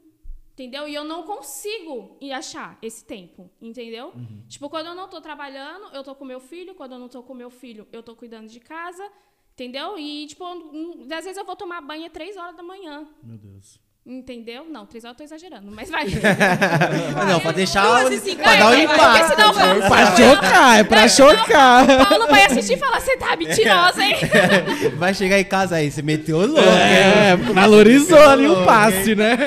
Entendeu? 0.57 0.87
E 0.87 0.95
eu 0.95 1.03
não 1.03 1.21
consigo 1.21 2.17
ir 2.19 2.31
achar 2.33 2.79
esse 2.81 3.05
tempo, 3.05 3.47
entendeu? 3.61 4.11
Tipo, 4.49 4.67
quando 4.71 4.87
eu 4.87 4.95
não 4.95 5.07
tô 5.07 5.21
trabalhando, 5.21 5.85
eu 5.93 6.03
tô 6.03 6.15
com 6.15 6.25
meu 6.25 6.39
filho. 6.39 6.73
Quando 6.73 6.93
eu 6.93 6.99
não 6.99 7.07
tô 7.07 7.21
com 7.21 7.35
meu 7.35 7.51
filho, 7.51 7.87
eu 7.91 8.01
tô 8.01 8.15
cuidando 8.15 8.47
de 8.47 8.59
casa. 8.59 9.07
Entendeu? 9.53 9.99
E, 9.99 10.25
tipo, 10.25 10.43
um, 10.45 11.01
às 11.15 11.25
vezes 11.25 11.37
eu 11.37 11.45
vou 11.45 11.55
tomar 11.55 11.79
banho 11.81 12.05
às 12.07 12.11
três 12.11 12.35
horas 12.37 12.55
da 12.55 12.63
manhã. 12.63 13.05
Meu 13.23 13.37
Deus. 13.37 13.79
Entendeu? 14.03 14.65
Não, 14.69 14.85
três 14.85 15.03
horas 15.03 15.15
eu 15.15 15.17
tô 15.17 15.23
exagerando, 15.25 15.69
mas 15.69 15.89
vai. 15.91 16.05
Não, 17.27 17.39
pra 17.41 17.51
deixar. 17.51 18.01
Duas 18.07 18.25
e 18.25 18.35
pra 18.35 18.55
dar 18.55 18.67
um 18.69 18.73
impacto. 18.79 19.27
senão 19.35 19.53
vai- 19.53 19.79
Pra 19.87 20.15
chocar, 20.15 20.79
é 20.79 20.83
pra 20.83 21.07
chocar. 21.09 22.07
Paulo 22.07 22.27
vai 22.27 22.45
assistir 22.45 22.73
e 22.73 22.77
falar, 22.77 22.99
você 23.01 23.17
tá 23.17 23.35
mentirosa, 23.35 24.03
hein? 24.03 24.15
Vai 24.97 25.13
chegar 25.13 25.39
em 25.39 25.43
casa 25.43 25.75
aí, 25.75 25.91
você 25.91 26.01
meteu 26.01 26.37
o 26.37 26.45
louco. 26.45 26.61
É, 26.61 27.35
valorizou 27.35 28.17
ali 28.29 28.47
o 28.47 28.63
passe, 28.65 29.13
né? 29.13 29.37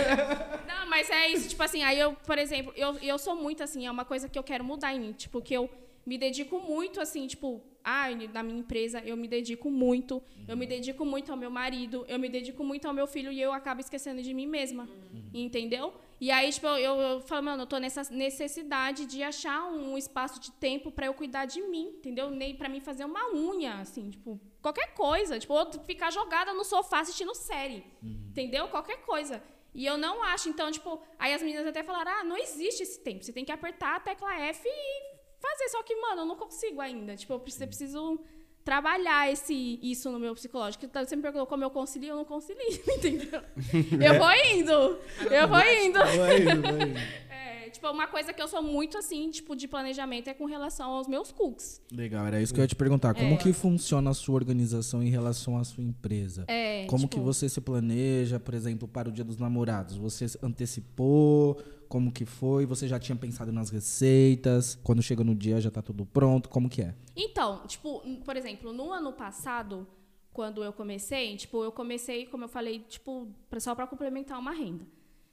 É 1.20 1.28
isso, 1.28 1.48
tipo 1.50 1.62
assim, 1.62 1.82
aí 1.82 1.98
eu, 1.98 2.14
por 2.14 2.38
exemplo, 2.38 2.72
eu, 2.74 2.96
eu 2.98 3.18
sou 3.18 3.36
muito 3.36 3.62
assim, 3.62 3.86
é 3.86 3.90
uma 3.90 4.06
coisa 4.06 4.28
que 4.28 4.38
eu 4.38 4.42
quero 4.42 4.64
mudar 4.64 4.94
em 4.94 5.00
mim, 5.00 5.12
tipo, 5.12 5.42
que 5.42 5.52
eu 5.52 5.68
me 6.06 6.16
dedico 6.16 6.58
muito, 6.58 6.98
assim, 6.98 7.26
tipo, 7.26 7.62
ai, 7.84 8.28
na 8.32 8.42
minha 8.42 8.58
empresa, 8.58 9.00
eu 9.04 9.16
me 9.16 9.28
dedico 9.28 9.70
muito, 9.70 10.22
eu 10.48 10.56
me 10.56 10.66
dedico 10.66 11.04
muito 11.04 11.30
ao 11.30 11.36
meu 11.36 11.50
marido, 11.50 12.04
eu 12.08 12.18
me 12.18 12.28
dedico 12.28 12.64
muito 12.64 12.86
ao 12.88 12.94
meu 12.94 13.06
filho 13.06 13.30
e 13.30 13.40
eu 13.40 13.52
acabo 13.52 13.80
esquecendo 13.80 14.22
de 14.22 14.32
mim 14.32 14.46
mesma, 14.46 14.88
entendeu? 15.32 15.92
E 16.18 16.30
aí, 16.30 16.50
tipo, 16.50 16.66
eu, 16.66 16.94
eu 17.00 17.20
falo, 17.20 17.44
mano, 17.44 17.62
eu 17.62 17.66
tô 17.66 17.78
nessa 17.78 18.02
necessidade 18.10 19.06
de 19.06 19.22
achar 19.22 19.70
um 19.70 19.96
espaço 19.96 20.40
de 20.40 20.50
tempo 20.52 20.90
pra 20.90 21.06
eu 21.06 21.14
cuidar 21.14 21.44
de 21.44 21.60
mim, 21.62 21.94
entendeu? 21.98 22.30
Nem 22.30 22.54
pra 22.54 22.68
mim 22.68 22.80
fazer 22.80 23.04
uma 23.04 23.32
unha, 23.34 23.74
assim, 23.74 24.10
tipo, 24.10 24.40
qualquer 24.60 24.94
coisa, 24.94 25.38
tipo, 25.38 25.52
ou 25.54 25.70
ficar 25.84 26.10
jogada 26.10 26.52
no 26.52 26.64
sofá 26.64 27.00
assistindo 27.00 27.34
série, 27.34 27.84
entendeu? 28.02 28.68
Qualquer 28.68 28.98
coisa. 29.02 29.42
E 29.72 29.86
eu 29.86 29.96
não 29.96 30.22
acho, 30.24 30.48
então, 30.48 30.70
tipo, 30.70 31.00
aí 31.18 31.32
as 31.32 31.42
meninas 31.42 31.66
até 31.66 31.82
falaram: 31.82 32.10
ah, 32.12 32.24
não 32.24 32.36
existe 32.36 32.82
esse 32.82 33.00
tempo. 33.00 33.24
Você 33.24 33.32
tem 33.32 33.44
que 33.44 33.52
apertar 33.52 33.96
a 33.96 34.00
tecla 34.00 34.34
F 34.34 34.66
e 34.66 35.16
fazer. 35.38 35.68
Só 35.68 35.82
que, 35.82 35.94
mano, 35.96 36.22
eu 36.22 36.26
não 36.26 36.36
consigo 36.36 36.80
ainda. 36.80 37.16
Tipo, 37.16 37.34
eu 37.34 37.40
preciso, 37.40 37.66
preciso 37.66 38.24
trabalhar 38.64 39.30
esse, 39.32 39.78
isso 39.82 40.10
no 40.10 40.18
meu 40.18 40.34
psicológico. 40.34 40.84
Então, 40.84 41.04
você 41.04 41.16
me 41.16 41.22
perguntou 41.22 41.46
como 41.46 41.64
eu 41.64 41.70
concilio, 41.70 42.10
eu 42.10 42.16
não 42.16 42.24
concilio, 42.24 42.60
entendeu? 42.96 43.40
eu 44.00 44.18
vou 44.18 44.30
indo. 44.54 44.98
Eu 45.30 45.48
vou 45.48 45.60
indo. 45.60 45.98
É, 47.30 47.70
tipo, 47.70 47.88
uma 47.88 48.06
coisa 48.08 48.32
que 48.32 48.42
eu 48.42 48.48
sou 48.48 48.60
muito 48.62 48.98
assim, 48.98 49.30
tipo, 49.30 49.54
de 49.54 49.68
planejamento 49.68 50.28
é 50.28 50.34
com 50.34 50.44
relação 50.44 50.90
aos 50.90 51.06
meus 51.06 51.30
cooks. 51.30 51.80
Legal, 51.92 52.26
era 52.26 52.40
isso 52.42 52.52
que 52.52 52.58
eu 52.60 52.64
ia 52.64 52.68
te 52.68 52.74
perguntar. 52.74 53.14
Como 53.14 53.34
É. 53.34 53.36
que 53.36 53.52
funciona 53.52 54.10
a 54.10 54.14
sua 54.14 54.34
organização 54.34 55.02
em 55.02 55.08
relação 55.08 55.56
à 55.56 55.62
sua 55.64 55.84
empresa? 55.84 56.44
É, 56.48 56.84
Como 56.86 57.02
tipo, 57.04 57.16
que 57.16 57.20
você 57.20 57.48
se 57.48 57.60
planeja, 57.60 58.40
por 58.40 58.54
exemplo, 58.54 58.88
para 58.88 59.08
o 59.08 59.12
Dia 59.12 59.24
dos 59.24 59.36
Namorados? 59.38 59.96
Você 59.96 60.26
antecipou? 60.42 61.60
Como 61.90 62.12
que 62.12 62.24
foi? 62.24 62.64
Você 62.66 62.86
já 62.86 63.00
tinha 63.00 63.16
pensado 63.16 63.50
nas 63.50 63.68
receitas? 63.68 64.78
Quando 64.84 65.02
chega 65.02 65.24
no 65.24 65.34
dia 65.34 65.60
já 65.60 65.72
tá 65.72 65.82
tudo 65.82 66.06
pronto? 66.06 66.48
Como 66.48 66.70
que 66.70 66.82
é? 66.82 66.94
Então, 67.16 67.66
tipo, 67.66 68.00
por 68.24 68.36
exemplo, 68.36 68.72
no 68.72 68.92
ano 68.92 69.12
passado, 69.12 69.84
quando 70.32 70.62
eu 70.62 70.72
comecei, 70.72 71.36
tipo, 71.36 71.64
eu 71.64 71.72
comecei, 71.72 72.26
como 72.26 72.44
eu 72.44 72.48
falei, 72.48 72.78
tipo, 72.88 73.26
só 73.58 73.74
para 73.74 73.88
complementar 73.88 74.38
uma 74.38 74.52
renda. 74.52 74.86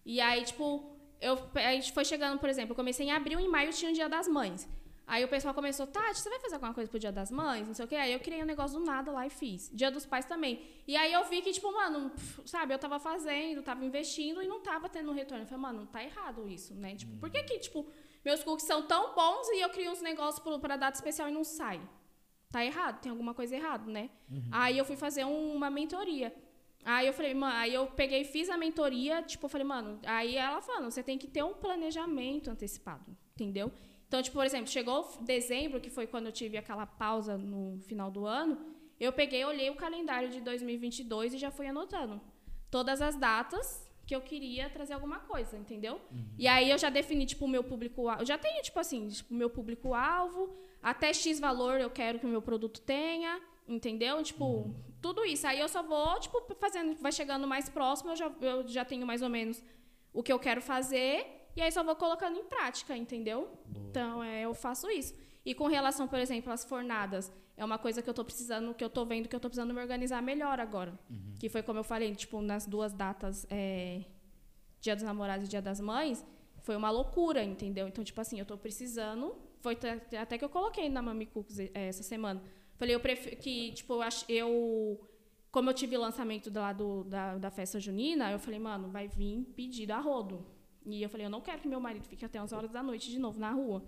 E 0.03 0.19
aí, 0.19 0.43
tipo, 0.45 0.97
eu, 1.21 1.37
a 1.53 1.73
gente 1.75 1.91
foi 1.91 2.03
chegando, 2.03 2.39
por 2.39 2.49
exemplo, 2.49 2.71
eu 2.71 2.75
comecei 2.75 3.05
em 3.05 3.11
abril, 3.11 3.39
em 3.39 3.47
maio 3.47 3.71
tinha 3.71 3.91
o 3.91 3.93
Dia 3.93 4.09
das 4.09 4.27
Mães. 4.27 4.67
Aí 5.09 5.23
o 5.23 5.27
pessoal 5.29 5.53
começou, 5.53 5.87
Tati, 5.87 6.19
você 6.19 6.29
vai 6.29 6.37
fazer 6.39 6.55
alguma 6.55 6.73
coisa 6.73 6.89
pro 6.91 6.99
Dia 6.99 7.13
das 7.13 7.31
Mães? 7.31 7.65
Não 7.65 7.73
sei 7.73 7.85
o 7.85 7.87
quê. 7.87 7.95
Aí 7.95 8.11
eu 8.11 8.19
criei 8.19 8.43
um 8.43 8.45
negócio 8.45 8.77
do 8.77 8.85
nada 8.85 9.09
lá 9.09 9.25
e 9.25 9.29
fiz. 9.29 9.71
Dia 9.73 9.89
dos 9.89 10.05
Pais 10.05 10.25
também. 10.25 10.61
E 10.85 10.97
aí 10.97 11.13
eu 11.13 11.23
vi 11.25 11.41
que, 11.41 11.53
tipo, 11.53 11.71
mano, 11.71 12.11
sabe, 12.45 12.73
eu 12.73 12.77
tava 12.79 12.99
fazendo, 12.99 13.63
tava 13.63 13.85
investindo 13.85 14.43
e 14.43 14.47
não 14.47 14.59
tava 14.61 14.89
tendo 14.89 15.13
retorno. 15.13 15.43
Eu 15.45 15.47
falei, 15.47 15.61
mano, 15.61 15.85
tá 15.87 16.03
errado 16.03 16.45
isso, 16.49 16.75
né? 16.75 16.93
Tipo, 16.95 17.15
por 17.17 17.29
que 17.29 17.41
que, 17.43 17.57
tipo, 17.57 17.87
meus 18.25 18.43
cookies 18.43 18.67
são 18.67 18.81
tão 18.83 19.15
bons 19.15 19.47
e 19.49 19.61
eu 19.61 19.69
crio 19.69 19.91
uns 19.91 20.01
negócios 20.01 20.39
pro- 20.43 20.59
pra 20.59 20.75
data 20.75 20.97
especial 20.97 21.29
e 21.29 21.31
não 21.31 21.45
sai? 21.45 21.79
Tá 22.51 22.63
errado, 22.65 22.99
tem 23.01 23.09
alguma 23.09 23.33
coisa 23.33 23.55
errada, 23.55 23.89
né? 23.89 24.09
Aí 24.51 24.77
eu 24.77 24.83
fui 24.83 24.97
fazer 24.97 25.23
um- 25.23 25.53
uma 25.55 25.69
mentoria. 25.69 26.35
Aí 26.83 27.07
eu 27.07 27.13
falei, 27.13 27.33
mano, 27.33 27.53
aí 27.55 27.73
eu 27.73 27.87
peguei 27.87 28.25
fiz 28.25 28.49
a 28.49 28.57
mentoria, 28.57 29.21
tipo, 29.21 29.45
eu 29.45 29.49
falei, 29.49 29.65
mano, 29.65 29.99
aí 30.05 30.35
ela 30.35 30.61
falando, 30.61 30.91
você 30.91 31.01
tem 31.01 31.17
que 31.17 31.27
ter 31.27 31.43
um 31.43 31.53
planejamento 31.53 32.49
antecipado, 32.49 33.15
entendeu? 33.33 33.71
Então, 34.07 34.21
tipo, 34.21 34.35
por 34.35 34.45
exemplo, 34.45 34.67
chegou 34.67 35.07
dezembro, 35.21 35.81
que 35.81 35.89
foi 35.89 36.07
quando 36.07 36.27
eu 36.27 36.31
tive 36.31 36.57
aquela 36.57 36.85
pausa 36.85 37.37
no 37.37 37.79
final 37.81 38.09
do 38.09 38.25
ano, 38.25 38.57
eu 38.99 39.11
peguei, 39.11 39.43
olhei 39.43 39.69
o 39.69 39.75
calendário 39.75 40.29
de 40.29 40.41
2022 40.41 41.33
e 41.33 41.37
já 41.37 41.51
fui 41.51 41.67
anotando 41.67 42.21
todas 42.71 43.01
as 43.01 43.15
datas 43.15 43.85
que 44.05 44.15
eu 44.15 44.21
queria 44.21 44.69
trazer 44.69 44.93
alguma 44.93 45.19
coisa, 45.19 45.57
entendeu? 45.57 45.99
E 46.37 46.47
aí 46.47 46.69
eu 46.69 46.77
já 46.77 46.89
defini, 46.89 47.25
tipo, 47.25 47.43
o 47.43 47.47
meu 47.47 47.61
público... 47.63 48.09
Eu 48.17 48.25
já 48.25 48.37
tenho, 48.37 48.63
tipo 48.63 48.79
assim, 48.79 49.09
tipo, 49.09 49.33
o 49.33 49.37
meu 49.37 49.49
público-alvo, 49.49 50.53
até 50.81 51.13
X 51.13 51.39
valor 51.41 51.81
eu 51.81 51.89
quero 51.89 52.17
que 52.17 52.25
o 52.25 52.29
meu 52.29 52.41
produto 52.41 52.79
tenha, 52.79 53.41
entendeu? 53.67 54.23
Tipo, 54.23 54.73
tudo 55.01 55.25
isso. 55.25 55.45
Aí 55.45 55.59
eu 55.59 55.67
só 55.67 55.83
vou, 55.83 56.17
tipo, 56.21 56.41
fazendo... 56.55 56.95
Vai 57.01 57.11
chegando 57.11 57.45
mais 57.45 57.67
próximo, 57.67 58.11
eu 58.11 58.15
já, 58.15 58.31
eu 58.39 58.67
já 58.69 58.85
tenho 58.85 59.05
mais 59.05 59.21
ou 59.21 59.27
menos 59.27 59.61
o 60.13 60.23
que 60.23 60.31
eu 60.31 60.39
quero 60.39 60.61
fazer... 60.61 61.36
E 61.57 61.61
aí 61.61 61.71
só 61.71 61.83
vou 61.83 61.95
colocando 61.95 62.37
em 62.37 62.43
prática, 62.43 62.95
entendeu? 62.95 63.49
Então, 63.89 64.23
é, 64.23 64.43
eu 64.43 64.53
faço 64.53 64.91
isso. 64.91 65.15
E 65.43 65.55
com 65.55 65.65
relação, 65.65 66.07
por 66.07 66.19
exemplo, 66.19 66.53
às 66.53 66.63
fornadas, 66.63 67.33
é 67.57 67.65
uma 67.65 67.79
coisa 67.79 67.99
que 67.99 68.07
eu 68.07 68.13
tô 68.13 68.23
precisando, 68.23 68.75
que 68.75 68.83
eu 68.83 68.89
tô 68.91 69.03
vendo 69.03 69.27
que 69.27 69.35
eu 69.35 69.39
tô 69.39 69.49
precisando 69.49 69.73
me 69.73 69.81
organizar 69.81 70.21
melhor 70.21 70.59
agora. 70.59 70.93
Que 71.39 71.49
foi 71.49 71.63
como 71.63 71.79
eu 71.79 71.83
falei, 71.83 72.13
tipo, 72.13 72.39
nas 72.41 72.67
duas 72.67 72.93
datas, 72.93 73.47
é, 73.49 74.03
Dia 74.79 74.95
dos 74.95 75.03
Namorados 75.03 75.47
e 75.47 75.49
Dia 75.49 75.61
das 75.61 75.79
Mães, 75.79 76.23
foi 76.59 76.75
uma 76.75 76.91
loucura, 76.91 77.43
entendeu? 77.43 77.87
Então, 77.87 78.03
tipo 78.03 78.21
assim, 78.21 78.37
eu 78.37 78.45
tô 78.45 78.55
precisando. 78.55 79.35
Foi 79.59 79.75
até 80.21 80.37
que 80.37 80.45
eu 80.45 80.49
coloquei 80.49 80.87
na 80.89 81.01
Mami 81.01 81.25
Cooks 81.25 81.57
eh, 81.57 81.71
essa 81.73 82.03
semana. 82.03 82.39
Falei, 82.75 82.93
eu 82.93 82.99
prefiro 82.99 83.35
que, 83.37 83.71
tipo, 83.71 83.95
eu, 84.29 85.01
como 85.51 85.71
eu 85.71 85.73
tive 85.73 85.97
o 85.97 86.01
lançamento 86.01 86.51
lá 86.53 86.71
do, 86.71 87.03
da, 87.05 87.39
da 87.39 87.49
festa 87.49 87.79
junina, 87.79 88.31
eu 88.31 88.37
falei, 88.37 88.59
mano, 88.59 88.89
vai 88.89 89.07
vir 89.07 89.43
pedido 89.55 89.91
a 89.91 89.99
rodo. 89.99 90.45
E 90.87 91.03
eu 91.03 91.09
falei, 91.09 91.25
eu 91.25 91.29
não 91.29 91.41
quero 91.41 91.61
que 91.61 91.67
meu 91.67 91.79
marido 91.79 92.07
fique 92.07 92.23
até 92.23 92.41
11 92.41 92.55
horas 92.55 92.71
da 92.71 92.81
noite 92.81 93.09
de 93.09 93.19
novo 93.19 93.39
na 93.39 93.51
rua. 93.51 93.83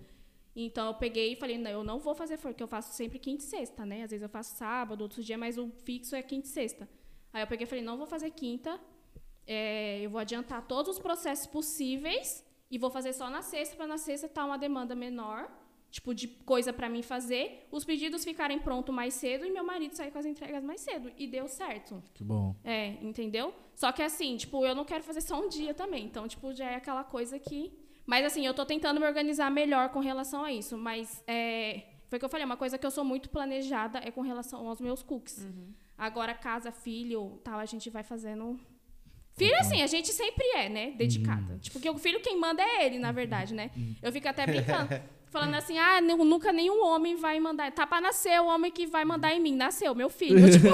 Então 0.54 0.88
eu 0.88 0.94
peguei 0.94 1.32
e 1.32 1.36
falei, 1.36 1.56
não, 1.56 1.70
eu 1.70 1.82
não 1.82 1.98
vou 1.98 2.14
fazer 2.14 2.38
porque 2.38 2.62
eu 2.62 2.68
faço 2.68 2.92
sempre 2.94 3.18
quinta 3.18 3.42
e 3.42 3.46
sexta, 3.46 3.86
né? 3.86 4.02
Às 4.02 4.10
vezes 4.10 4.22
eu 4.22 4.28
faço 4.28 4.56
sábado, 4.56 5.00
outros 5.00 5.24
dias, 5.24 5.38
mas 5.38 5.56
o 5.56 5.70
fixo 5.84 6.14
é 6.14 6.22
quinta 6.22 6.46
e 6.46 6.50
sexta. 6.50 6.88
Aí 7.32 7.42
eu 7.42 7.46
peguei 7.46 7.64
e 7.64 7.68
falei, 7.68 7.84
não 7.84 7.96
vou 7.96 8.06
fazer 8.06 8.30
quinta, 8.30 8.78
é, 9.46 10.00
eu 10.00 10.10
vou 10.10 10.20
adiantar 10.20 10.66
todos 10.66 10.96
os 10.96 10.98
processos 10.98 11.46
possíveis 11.46 12.44
e 12.70 12.76
vou 12.78 12.90
fazer 12.90 13.12
só 13.12 13.30
na 13.30 13.42
sexta, 13.42 13.76
para 13.76 13.86
na 13.86 13.98
sexta 13.98 14.26
estar 14.26 14.44
uma 14.44 14.58
demanda 14.58 14.94
menor, 14.94 15.50
tipo, 15.90 16.14
de 16.14 16.28
coisa 16.28 16.72
para 16.72 16.88
mim 16.88 17.02
fazer, 17.02 17.66
os 17.70 17.84
pedidos 17.84 18.24
ficarem 18.24 18.58
prontos 18.58 18.94
mais 18.94 19.14
cedo 19.14 19.44
e 19.44 19.50
meu 19.50 19.64
marido 19.64 19.94
sair 19.94 20.10
com 20.10 20.18
as 20.18 20.26
entregas 20.26 20.62
mais 20.62 20.80
cedo. 20.80 21.10
E 21.18 21.26
deu 21.26 21.48
certo. 21.48 22.02
Que 22.14 22.22
bom. 22.22 22.54
É, 22.62 22.94
entendeu? 23.02 23.52
Só 23.74 23.90
que 23.92 24.02
assim, 24.02 24.36
tipo, 24.36 24.64
eu 24.64 24.74
não 24.74 24.84
quero 24.84 25.02
fazer 25.02 25.20
só 25.20 25.40
um 25.40 25.48
dia 25.48 25.74
também. 25.74 26.04
Então, 26.04 26.26
tipo, 26.28 26.52
já 26.52 26.70
é 26.70 26.76
aquela 26.76 27.02
coisa 27.02 27.38
que. 27.38 27.72
Mas 28.06 28.24
assim, 28.24 28.46
eu 28.46 28.54
tô 28.54 28.64
tentando 28.64 29.00
me 29.00 29.06
organizar 29.06 29.50
melhor 29.50 29.88
com 29.90 30.00
relação 30.00 30.44
a 30.44 30.52
isso. 30.52 30.78
Mas 30.78 31.22
é. 31.26 31.84
Foi 32.08 32.16
o 32.16 32.20
que 32.20 32.24
eu 32.24 32.30
falei, 32.30 32.44
uma 32.44 32.56
coisa 32.56 32.76
que 32.76 32.84
eu 32.84 32.90
sou 32.90 33.04
muito 33.04 33.30
planejada 33.30 34.00
é 34.02 34.10
com 34.10 34.20
relação 34.20 34.66
aos 34.66 34.80
meus 34.80 35.00
cookies. 35.00 35.46
Agora, 35.96 36.34
casa, 36.34 36.72
filho, 36.72 37.40
tal, 37.44 37.60
a 37.60 37.66
gente 37.66 37.88
vai 37.88 38.02
fazendo. 38.02 38.58
Filho, 39.36 39.56
assim, 39.58 39.80
a 39.80 39.86
gente 39.86 40.08
sempre 40.08 40.44
é, 40.56 40.68
né? 40.68 40.90
Dedicada. 40.90 41.58
Tipo, 41.58 41.74
porque 41.74 41.88
o 41.88 41.96
filho 41.96 42.20
quem 42.20 42.38
manda 42.38 42.62
é 42.62 42.84
ele, 42.84 42.98
na 42.98 43.12
verdade, 43.12 43.54
né? 43.54 43.70
Eu 44.02 44.10
fico 44.10 44.28
até 44.28 44.44
brincando. 44.44 44.88
Falando 45.30 45.54
assim, 45.54 45.78
ah, 45.78 46.00
nu- 46.00 46.24
nunca 46.24 46.52
nenhum 46.52 46.84
homem 46.84 47.14
vai 47.16 47.38
mandar. 47.38 47.70
Tá 47.72 47.86
pra 47.86 48.00
nascer 48.00 48.40
o 48.40 48.46
homem 48.46 48.70
que 48.70 48.84
vai 48.86 49.04
mandar 49.04 49.32
em 49.32 49.40
mim. 49.40 49.54
Nasceu, 49.54 49.94
meu 49.94 50.10
filho. 50.10 50.40
Tipo, 50.50 50.66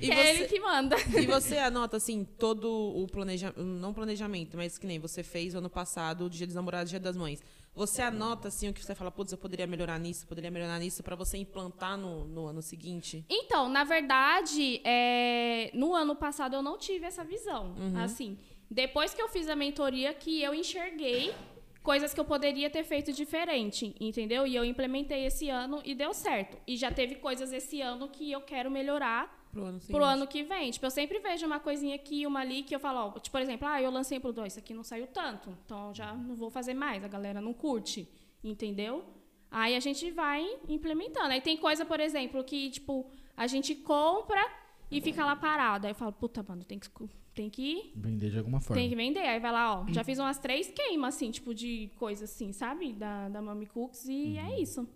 E 0.00 0.10
é 0.10 0.30
ele 0.30 0.38
você, 0.40 0.46
que 0.46 0.60
manda. 0.60 0.96
e 1.18 1.26
você 1.26 1.56
anota, 1.58 1.96
assim, 1.96 2.24
todo 2.38 2.68
o 2.70 3.06
planejamento, 3.06 3.62
não 3.62 3.94
planejamento, 3.94 4.56
mas 4.56 4.76
que 4.76 4.86
nem 4.86 4.98
você 4.98 5.22
fez 5.22 5.54
ano 5.54 5.70
passado, 5.70 6.26
o 6.26 6.30
Dia 6.30 6.46
dos 6.46 6.54
Namorados, 6.54 6.90
Dia 6.90 7.00
das 7.00 7.16
Mães. 7.16 7.42
Você 7.74 8.02
anota, 8.02 8.48
assim, 8.48 8.68
o 8.68 8.72
que 8.74 8.84
você 8.84 8.94
fala, 8.94 9.10
putz, 9.10 9.32
eu 9.32 9.38
poderia 9.38 9.66
melhorar 9.66 9.98
nisso, 9.98 10.26
poderia 10.26 10.50
melhorar 10.50 10.78
nisso, 10.80 11.02
pra 11.02 11.14
você 11.16 11.38
implantar 11.38 11.96
no, 11.96 12.24
no 12.26 12.46
ano 12.46 12.60
seguinte? 12.60 13.24
Então, 13.30 13.68
na 13.68 13.84
verdade, 13.84 14.80
é, 14.84 15.70
no 15.72 15.94
ano 15.94 16.14
passado 16.16 16.54
eu 16.56 16.62
não 16.62 16.76
tive 16.76 17.06
essa 17.06 17.24
visão. 17.24 17.74
Assim, 18.02 18.36
depois 18.70 19.14
que 19.14 19.22
eu 19.22 19.28
fiz 19.28 19.48
a 19.48 19.56
mentoria, 19.56 20.12
que 20.12 20.42
eu 20.42 20.52
enxerguei 20.52 21.32
coisas 21.82 22.12
que 22.12 22.20
eu 22.20 22.24
poderia 22.24 22.68
ter 22.68 22.84
feito 22.84 23.12
diferente, 23.12 23.94
entendeu? 23.98 24.46
E 24.46 24.54
eu 24.54 24.64
implementei 24.64 25.24
esse 25.26 25.48
ano 25.48 25.80
e 25.84 25.94
deu 25.94 26.12
certo. 26.12 26.58
E 26.66 26.76
já 26.76 26.90
teve 26.92 27.16
coisas 27.16 27.52
esse 27.52 27.80
ano 27.80 28.08
que 28.08 28.30
eu 28.30 28.40
quero 28.42 28.70
melhorar 28.70 29.38
Pro 29.50 29.64
ano 29.64 29.80
seguinte. 29.80 29.96
pro 29.96 30.04
ano 30.04 30.26
que 30.26 30.42
vem. 30.42 30.70
Tipo, 30.70 30.86
eu 30.86 30.90
sempre 30.90 31.18
vejo 31.18 31.46
uma 31.46 31.58
coisinha 31.58 31.94
aqui, 31.96 32.26
uma 32.26 32.40
ali, 32.40 32.62
que 32.62 32.74
eu 32.74 32.80
falo, 32.80 32.98
ó, 33.08 33.18
tipo, 33.18 33.30
por 33.32 33.40
exemplo, 33.40 33.66
ah, 33.66 33.80
eu 33.80 33.90
lancei 33.90 34.20
pro 34.20 34.32
2, 34.32 34.52
isso 34.52 34.58
aqui 34.60 34.74
não 34.74 34.84
saiu 34.84 35.06
tanto, 35.06 35.56
então 35.64 35.92
já 35.94 36.12
não 36.14 36.34
vou 36.36 36.50
fazer 36.50 36.74
mais, 36.74 37.02
a 37.02 37.08
galera 37.08 37.40
não 37.40 37.52
curte, 37.52 38.08
entendeu? 38.44 39.04
Aí 39.50 39.74
a 39.74 39.80
gente 39.80 40.10
vai 40.12 40.46
implementando. 40.68 41.28
Aí 41.30 41.40
tem 41.40 41.56
coisa, 41.56 41.84
por 41.84 41.98
exemplo, 41.98 42.44
que, 42.44 42.70
tipo, 42.70 43.10
a 43.36 43.46
gente 43.48 43.74
compra 43.74 44.40
e 44.90 45.00
fica 45.00 45.24
lá 45.24 45.34
parado. 45.34 45.86
Aí 45.86 45.90
eu 45.92 45.94
falo, 45.96 46.12
puta, 46.12 46.44
mano, 46.46 46.62
tem 46.62 46.78
que, 46.78 46.88
tem 47.34 47.48
que 47.48 47.92
Vender 47.96 48.30
de 48.30 48.38
alguma 48.38 48.60
forma. 48.60 48.80
tem 48.80 48.88
que 48.88 48.96
vender. 48.96 49.20
Aí 49.20 49.38
vai 49.40 49.52
lá, 49.52 49.80
ó. 49.80 49.86
Já 49.92 50.02
fiz 50.04 50.18
umas 50.18 50.38
três 50.38 50.70
queimas, 50.70 51.14
assim, 51.14 51.30
tipo, 51.30 51.54
de 51.54 51.90
coisa 51.96 52.24
assim, 52.24 52.52
sabe? 52.52 52.92
Da, 52.92 53.28
da 53.28 53.40
Mami 53.40 53.66
Cooks. 53.66 54.06
E 54.08 54.12
Uhum. 54.38 54.38
é 54.46 54.60
isso. 54.60 54.88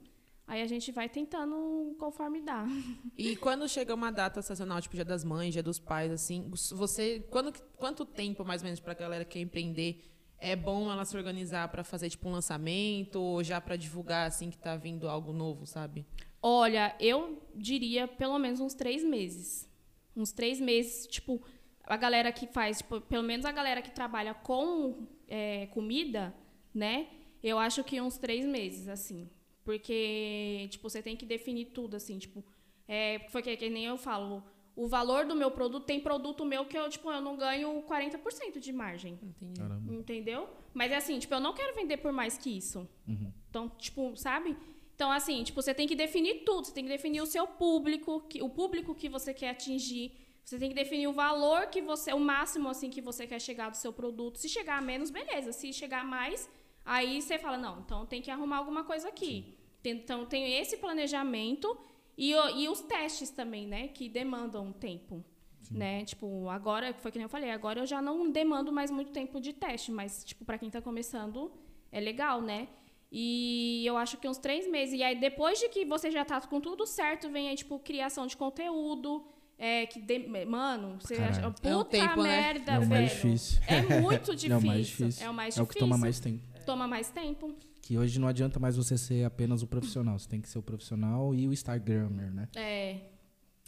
Aí 0.46 0.60
a 0.60 0.66
gente 0.66 0.92
vai 0.92 1.08
tentando 1.08 1.96
conforme 1.98 2.42
dá. 2.42 2.66
E 3.16 3.34
quando 3.36 3.66
chega 3.68 3.94
uma 3.94 4.10
data 4.10 4.42
sazonal, 4.42 4.80
tipo 4.80 4.94
Dia 4.94 5.04
das 5.04 5.24
Mães, 5.24 5.54
Dia 5.54 5.62
dos 5.62 5.78
Pais, 5.78 6.12
assim, 6.12 6.50
você. 6.72 7.20
Quando, 7.30 7.52
quanto 7.76 8.04
tempo, 8.04 8.44
mais 8.44 8.60
ou 8.60 8.66
menos, 8.66 8.80
pra 8.80 8.92
galera 8.94 9.24
que 9.24 9.32
quer 9.34 9.40
empreender? 9.40 10.02
É 10.38 10.54
bom 10.54 10.90
ela 10.90 11.06
se 11.06 11.16
organizar 11.16 11.68
pra 11.68 11.82
fazer, 11.82 12.10
tipo, 12.10 12.28
um 12.28 12.32
lançamento 12.32 13.16
ou 13.18 13.42
já 13.42 13.58
pra 13.60 13.76
divulgar, 13.76 14.26
assim, 14.26 14.50
que 14.50 14.58
tá 14.58 14.76
vindo 14.76 15.08
algo 15.08 15.32
novo, 15.32 15.64
sabe? 15.64 16.04
Olha, 16.42 16.94
eu 17.00 17.40
diria 17.54 18.06
pelo 18.06 18.38
menos 18.38 18.60
uns 18.60 18.74
três 18.74 19.02
meses. 19.02 19.66
Uns 20.14 20.30
três 20.32 20.60
meses, 20.60 21.06
tipo, 21.06 21.40
a 21.86 21.96
galera 21.96 22.32
que 22.32 22.46
faz, 22.46 22.78
tipo, 22.78 23.00
pelo 23.00 23.22
menos 23.22 23.44
a 23.44 23.52
galera 23.52 23.82
que 23.82 23.90
trabalha 23.90 24.34
com 24.34 25.06
é, 25.28 25.66
comida, 25.66 26.34
né? 26.74 27.08
Eu 27.42 27.58
acho 27.58 27.84
que 27.84 28.00
uns 28.00 28.16
três 28.16 28.44
meses, 28.44 28.88
assim. 28.88 29.28
Porque, 29.64 30.66
tipo, 30.70 30.88
você 30.88 31.02
tem 31.02 31.16
que 31.16 31.26
definir 31.26 31.66
tudo, 31.66 31.96
assim, 31.96 32.18
tipo. 32.18 32.44
É, 32.86 33.20
foi 33.30 33.42
que, 33.42 33.56
que 33.56 33.70
nem 33.70 33.86
eu 33.86 33.96
falo. 33.96 34.42
O 34.76 34.88
valor 34.88 35.24
do 35.24 35.36
meu 35.36 35.50
produto, 35.50 35.84
tem 35.84 36.00
produto 36.00 36.44
meu 36.44 36.66
que 36.66 36.76
eu, 36.76 36.88
tipo, 36.88 37.10
eu 37.10 37.20
não 37.20 37.36
ganho 37.36 37.82
40% 37.82 38.58
de 38.58 38.72
margem. 38.72 39.18
Entendi. 39.22 39.60
Caramba. 39.60 39.92
Entendeu? 39.92 40.48
Mas 40.72 40.90
é 40.90 40.96
assim, 40.96 41.18
tipo, 41.18 41.32
eu 41.32 41.40
não 41.40 41.54
quero 41.54 41.74
vender 41.74 41.98
por 41.98 42.12
mais 42.12 42.36
que 42.36 42.50
isso. 42.56 42.88
Uhum. 43.06 43.32
Então, 43.48 43.68
tipo, 43.68 44.16
sabe? 44.16 44.56
Então, 44.94 45.10
assim, 45.12 45.44
tipo, 45.44 45.62
você 45.62 45.72
tem 45.72 45.86
que 45.86 45.94
definir 45.94 46.44
tudo. 46.44 46.66
Você 46.66 46.72
tem 46.72 46.84
que 46.84 46.90
definir 46.90 47.20
o 47.20 47.26
seu 47.26 47.46
público, 47.46 48.20
que, 48.22 48.42
o 48.42 48.48
público 48.48 48.94
que 48.94 49.08
você 49.08 49.32
quer 49.32 49.50
atingir. 49.50 50.12
Você 50.44 50.58
tem 50.58 50.68
que 50.68 50.74
definir 50.74 51.06
o 51.06 51.12
valor 51.12 51.66
que 51.68 51.80
você, 51.80 52.12
o 52.12 52.20
máximo, 52.20 52.68
assim, 52.68 52.90
que 52.90 53.00
você 53.00 53.26
quer 53.26 53.40
chegar 53.40 53.70
do 53.70 53.76
seu 53.76 53.92
produto. 53.92 54.36
Se 54.38 54.48
chegar 54.48 54.76
a 54.78 54.82
menos, 54.82 55.10
beleza. 55.10 55.52
Se 55.52 55.72
chegar 55.72 56.00
a 56.02 56.04
mais, 56.04 56.48
aí 56.84 57.22
você 57.22 57.38
fala, 57.38 57.56
não, 57.56 57.80
então 57.80 58.04
tem 58.04 58.20
que 58.20 58.30
arrumar 58.30 58.58
alguma 58.58 58.84
coisa 58.84 59.08
aqui. 59.08 59.54
Tem- 59.82 59.92
Então, 59.96 60.26
tem 60.26 60.58
esse 60.60 60.76
planejamento 60.76 61.76
e, 62.16 62.32
e 62.32 62.68
os 62.68 62.80
testes 62.82 63.30
também, 63.30 63.66
né? 63.66 63.88
Que 63.88 64.08
demandam 64.08 64.70
tempo. 64.72 65.24
Né? 65.70 66.04
Tipo, 66.04 66.46
agora, 66.50 66.92
foi 66.92 67.10
que 67.10 67.16
nem 67.18 67.24
eu 67.24 67.28
falei, 67.28 67.50
agora 67.50 67.80
eu 67.80 67.86
já 67.86 68.02
não 68.02 68.30
demando 68.30 68.70
mais 68.70 68.90
muito 68.90 69.10
tempo 69.12 69.40
de 69.40 69.54
teste, 69.54 69.90
mas, 69.90 70.22
tipo, 70.22 70.44
para 70.44 70.58
quem 70.58 70.68
está 70.68 70.82
começando, 70.82 71.50
é 71.90 71.98
legal, 72.00 72.42
né? 72.42 72.68
E 73.10 73.82
eu 73.86 73.96
acho 73.96 74.18
que 74.18 74.28
uns 74.28 74.36
três 74.36 74.68
meses. 74.68 74.98
E 74.98 75.02
aí, 75.02 75.14
depois 75.18 75.58
de 75.58 75.68
que 75.70 75.84
você 75.86 76.10
já 76.10 76.22
tá 76.24 76.38
com 76.42 76.60
tudo 76.60 76.86
certo, 76.86 77.30
vem 77.30 77.48
aí, 77.48 77.56
tipo, 77.56 77.78
criação 77.78 78.26
de 78.26 78.36
conteúdo. 78.36 79.24
É, 79.58 79.86
que 79.86 80.00
de- 80.00 80.26
Mano, 80.46 80.96
você 81.00 81.14
Caralho. 81.16 81.36
acha. 81.38 81.50
Puta 81.50 81.68
É 81.68 81.76
um 81.76 81.84
tempo, 81.84 82.22
né? 82.22 82.28
merda, 82.40 82.72
É 82.72 82.76
o 82.76 82.80
velho. 82.80 82.90
mais 82.90 83.10
difícil. 83.10 83.60
É 83.66 84.00
muito 84.00 84.34
difícil. 84.36 84.52
É 84.52 84.58
o 84.58 84.62
mais 84.66 84.86
difícil. 84.86 85.26
É 85.26 85.30
o 85.30 85.34
mais 85.34 85.56
É 85.56 85.62
o 85.62 85.64
difícil. 85.64 85.66
que 85.66 85.78
toma 85.78 85.96
mais 85.98 86.20
tempo. 86.20 86.42
Toma 86.66 86.88
mais 86.88 87.10
tempo. 87.10 87.54
Que 87.82 87.98
hoje 87.98 88.18
não 88.18 88.26
adianta 88.28 88.58
mais 88.58 88.76
você 88.76 88.96
ser 88.98 89.24
apenas 89.24 89.62
o 89.62 89.66
profissional. 89.66 90.18
Você 90.18 90.28
tem 90.28 90.40
que 90.40 90.48
ser 90.48 90.58
o 90.58 90.62
profissional 90.62 91.34
e 91.34 91.46
o 91.46 91.52
Instagrammer, 91.52 92.32
né? 92.32 92.48
É, 92.56 92.96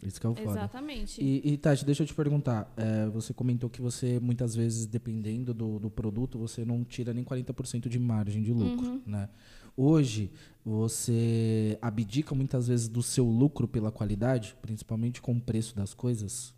Isso 0.03 0.19
que 0.19 0.25
é 0.25 0.29
o 0.29 0.35
foda. 0.35 0.49
exatamente. 0.51 1.23
E, 1.23 1.53
e 1.53 1.57
Tati, 1.57 1.85
deixa 1.85 2.01
eu 2.03 2.07
te 2.07 2.13
perguntar. 2.15 2.71
é, 2.75 3.05
você 3.09 3.33
comentou 3.33 3.69
que 3.69 3.79
você, 3.81 4.19
muitas 4.19 4.55
vezes, 4.55 4.85
dependendo 4.87 5.53
do, 5.53 5.79
do 5.79 5.89
produto, 5.91 6.37
você 6.39 6.65
não 6.65 6.83
tira 6.83 7.13
nem 7.13 7.23
40% 7.23 7.87
de 7.87 7.99
margem 7.99 8.41
de 8.41 8.51
lucro, 8.51 8.87
Uhum. 8.87 9.01
né? 9.05 9.29
Hoje, 9.77 10.31
você 10.65 11.77
abdica 11.81 12.33
muitas 12.33 12.67
vezes 12.67 12.87
do 12.87 13.03
seu 13.03 13.23
lucro 13.25 13.67
pela 13.67 13.91
qualidade, 13.91 14.57
principalmente 14.61 15.21
com 15.21 15.33
o 15.33 15.39
preço 15.39 15.75
das 15.75 15.93
coisas, 15.93 16.53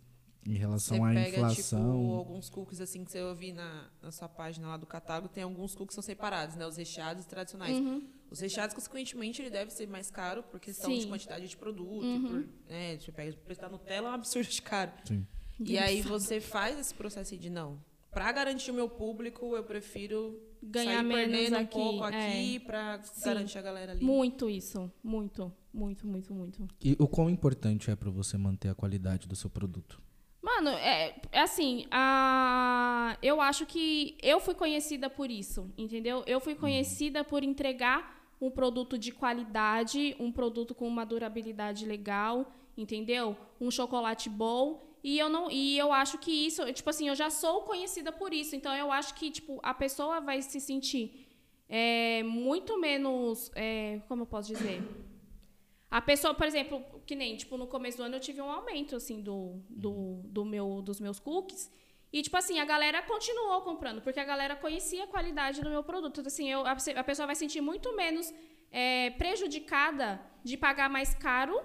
em 0.46 0.54
relação 0.54 0.96
Você 0.96 1.02
à 1.04 1.12
pega, 1.12 1.36
inflação. 1.36 2.00
tipo, 2.00 2.14
alguns 2.14 2.48
cookies, 2.48 2.80
assim, 2.80 3.04
que 3.04 3.12
você 3.12 3.20
ouvi 3.20 3.52
na, 3.52 3.90
na 4.02 4.10
sua 4.10 4.26
página 4.26 4.68
lá 4.68 4.76
do 4.78 4.86
catálogo, 4.86 5.28
tem 5.28 5.44
alguns 5.44 5.74
cookies 5.74 5.88
que 5.88 5.94
são 5.94 6.02
separados, 6.02 6.56
né? 6.56 6.66
Os 6.66 6.76
recheados 6.78 7.24
e 7.24 7.28
tradicionais. 7.28 7.76
Os 8.30 8.40
recheados, 8.40 8.74
consequentemente, 8.74 9.42
ele 9.42 9.50
deve 9.50 9.70
ser 9.70 9.86
mais 9.86 10.10
caro 10.10 10.42
por 10.44 10.58
questão 10.58 10.90
de 10.90 11.02
Sim. 11.02 11.08
quantidade 11.08 11.46
de 11.46 11.56
produto. 11.56 12.04
e 12.06 12.20
Por, 12.20 12.48
né, 12.68 12.98
você 12.98 13.12
pega 13.12 13.32
o 13.32 13.36
preço 13.40 13.60
da 13.60 13.68
Nutella, 13.68 14.08
é 14.08 14.10
um 14.12 14.14
absurdo 14.14 14.48
de 14.48 14.62
caro. 14.62 14.92
Sim. 15.04 15.26
E 15.60 15.76
aí 15.76 16.00
você 16.00 16.40
faz 16.40 16.78
esse 16.78 16.94
processo 16.94 17.36
de 17.36 17.50
não. 17.50 17.78
Pra 18.10 18.32
garantir 18.32 18.70
o 18.70 18.74
meu 18.74 18.88
público, 18.88 19.54
eu 19.54 19.62
prefiro 19.62 20.40
Ganhar 20.62 21.02
menos 21.02 21.26
perdendo 21.26 21.56
um 21.56 21.60
aqui, 21.60 21.72
pouco 21.72 22.04
é. 22.04 22.28
aqui 22.28 22.60
pra 22.60 23.00
garantir 23.24 23.58
a 23.58 23.62
galera 23.62 23.92
ali. 23.92 24.04
Muito 24.04 24.48
isso. 24.48 24.90
Muito, 25.02 25.52
muito, 25.72 26.06
muito, 26.06 26.34
muito. 26.34 26.68
E 26.82 26.96
o 26.98 27.08
quão 27.08 27.30
importante 27.30 27.90
é 27.90 27.96
para 27.96 28.10
você 28.10 28.36
manter 28.36 28.68
a 28.68 28.74
qualidade 28.74 29.26
do 29.26 29.34
seu 29.34 29.48
produto? 29.48 30.00
Mano, 30.42 30.70
é, 30.70 31.14
é 31.32 31.40
assim, 31.42 31.86
a, 31.90 33.16
eu 33.22 33.40
acho 33.40 33.66
que 33.66 34.16
eu 34.22 34.40
fui 34.40 34.54
conhecida 34.54 35.08
por 35.10 35.30
isso, 35.30 35.70
entendeu? 35.76 36.22
Eu 36.26 36.40
fui 36.40 36.54
conhecida 36.54 37.22
por 37.22 37.44
entregar 37.44 38.20
um 38.40 38.50
produto 38.50 38.98
de 38.98 39.12
qualidade, 39.12 40.16
um 40.18 40.32
produto 40.32 40.74
com 40.74 40.88
uma 40.88 41.04
durabilidade 41.04 41.84
legal, 41.84 42.50
entendeu? 42.76 43.36
Um 43.60 43.70
chocolate 43.70 44.30
bom. 44.30 44.82
E 45.02 45.18
eu 45.18 45.28
não, 45.28 45.50
e 45.50 45.78
eu 45.78 45.92
acho 45.92 46.18
que 46.18 46.30
isso, 46.30 46.70
tipo 46.72 46.90
assim, 46.90 47.08
eu 47.08 47.14
já 47.14 47.30
sou 47.30 47.62
conhecida 47.62 48.12
por 48.12 48.34
isso. 48.34 48.54
Então 48.54 48.74
eu 48.74 48.92
acho 48.92 49.14
que 49.14 49.30
tipo 49.30 49.58
a 49.62 49.72
pessoa 49.72 50.20
vai 50.20 50.42
se 50.42 50.60
sentir 50.60 51.26
é, 51.68 52.22
muito 52.24 52.78
menos, 52.80 53.50
é, 53.54 54.00
como 54.08 54.22
eu 54.22 54.26
posso 54.26 54.48
dizer? 54.48 54.82
A 55.88 56.00
pessoa, 56.00 56.34
por 56.34 56.46
exemplo, 56.46 56.84
que 57.06 57.14
nem, 57.14 57.36
tipo, 57.36 57.56
no 57.56 57.66
começo 57.66 57.96
do 57.96 58.04
ano 58.04 58.16
eu 58.16 58.20
tive 58.20 58.40
um 58.40 58.50
aumento, 58.50 58.94
assim, 58.94 59.20
do, 59.20 59.60
do, 59.68 60.20
do 60.24 60.44
meu, 60.44 60.80
dos 60.82 61.00
meus 61.00 61.18
cookies. 61.18 61.70
E, 62.12 62.22
tipo 62.22 62.36
assim, 62.36 62.58
a 62.58 62.64
galera 62.64 63.02
continuou 63.02 63.60
comprando, 63.62 64.00
porque 64.00 64.20
a 64.20 64.24
galera 64.24 64.56
conhecia 64.56 65.04
a 65.04 65.06
qualidade 65.06 65.60
do 65.60 65.70
meu 65.70 65.82
produto. 65.82 66.20
Então, 66.20 66.26
assim, 66.28 66.48
eu, 66.50 66.64
a, 66.66 67.04
pessoa 67.04 67.26
vai 67.26 67.34
sentir 67.34 67.60
muito 67.60 67.94
menos 67.96 68.32
é, 68.70 69.10
prejudicada 69.10 70.20
de 70.44 70.56
pagar 70.56 70.88
mais 70.88 71.14
caro 71.14 71.60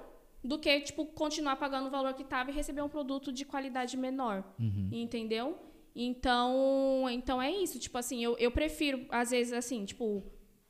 do 0.46 0.60
que, 0.60 0.82
tipo, 0.82 1.06
continuar 1.08 1.56
pagando 1.56 1.88
o 1.88 1.90
valor 1.90 2.14
que 2.14 2.22
estava 2.22 2.52
e 2.52 2.54
receber 2.54 2.82
um 2.82 2.90
produto 2.90 3.32
de 3.32 3.44
qualidade 3.46 3.98
menor. 3.98 4.44
Entendeu? 4.92 5.58
Então, 5.96 7.08
então 7.10 7.42
é 7.42 7.50
isso. 7.50 7.80
Tipo 7.80 7.98
assim, 7.98 8.24
eu, 8.24 8.38
eu 8.38 8.52
prefiro, 8.52 9.06
às 9.10 9.32
vezes, 9.32 9.54
assim, 9.54 9.86
tipo, 9.86 10.24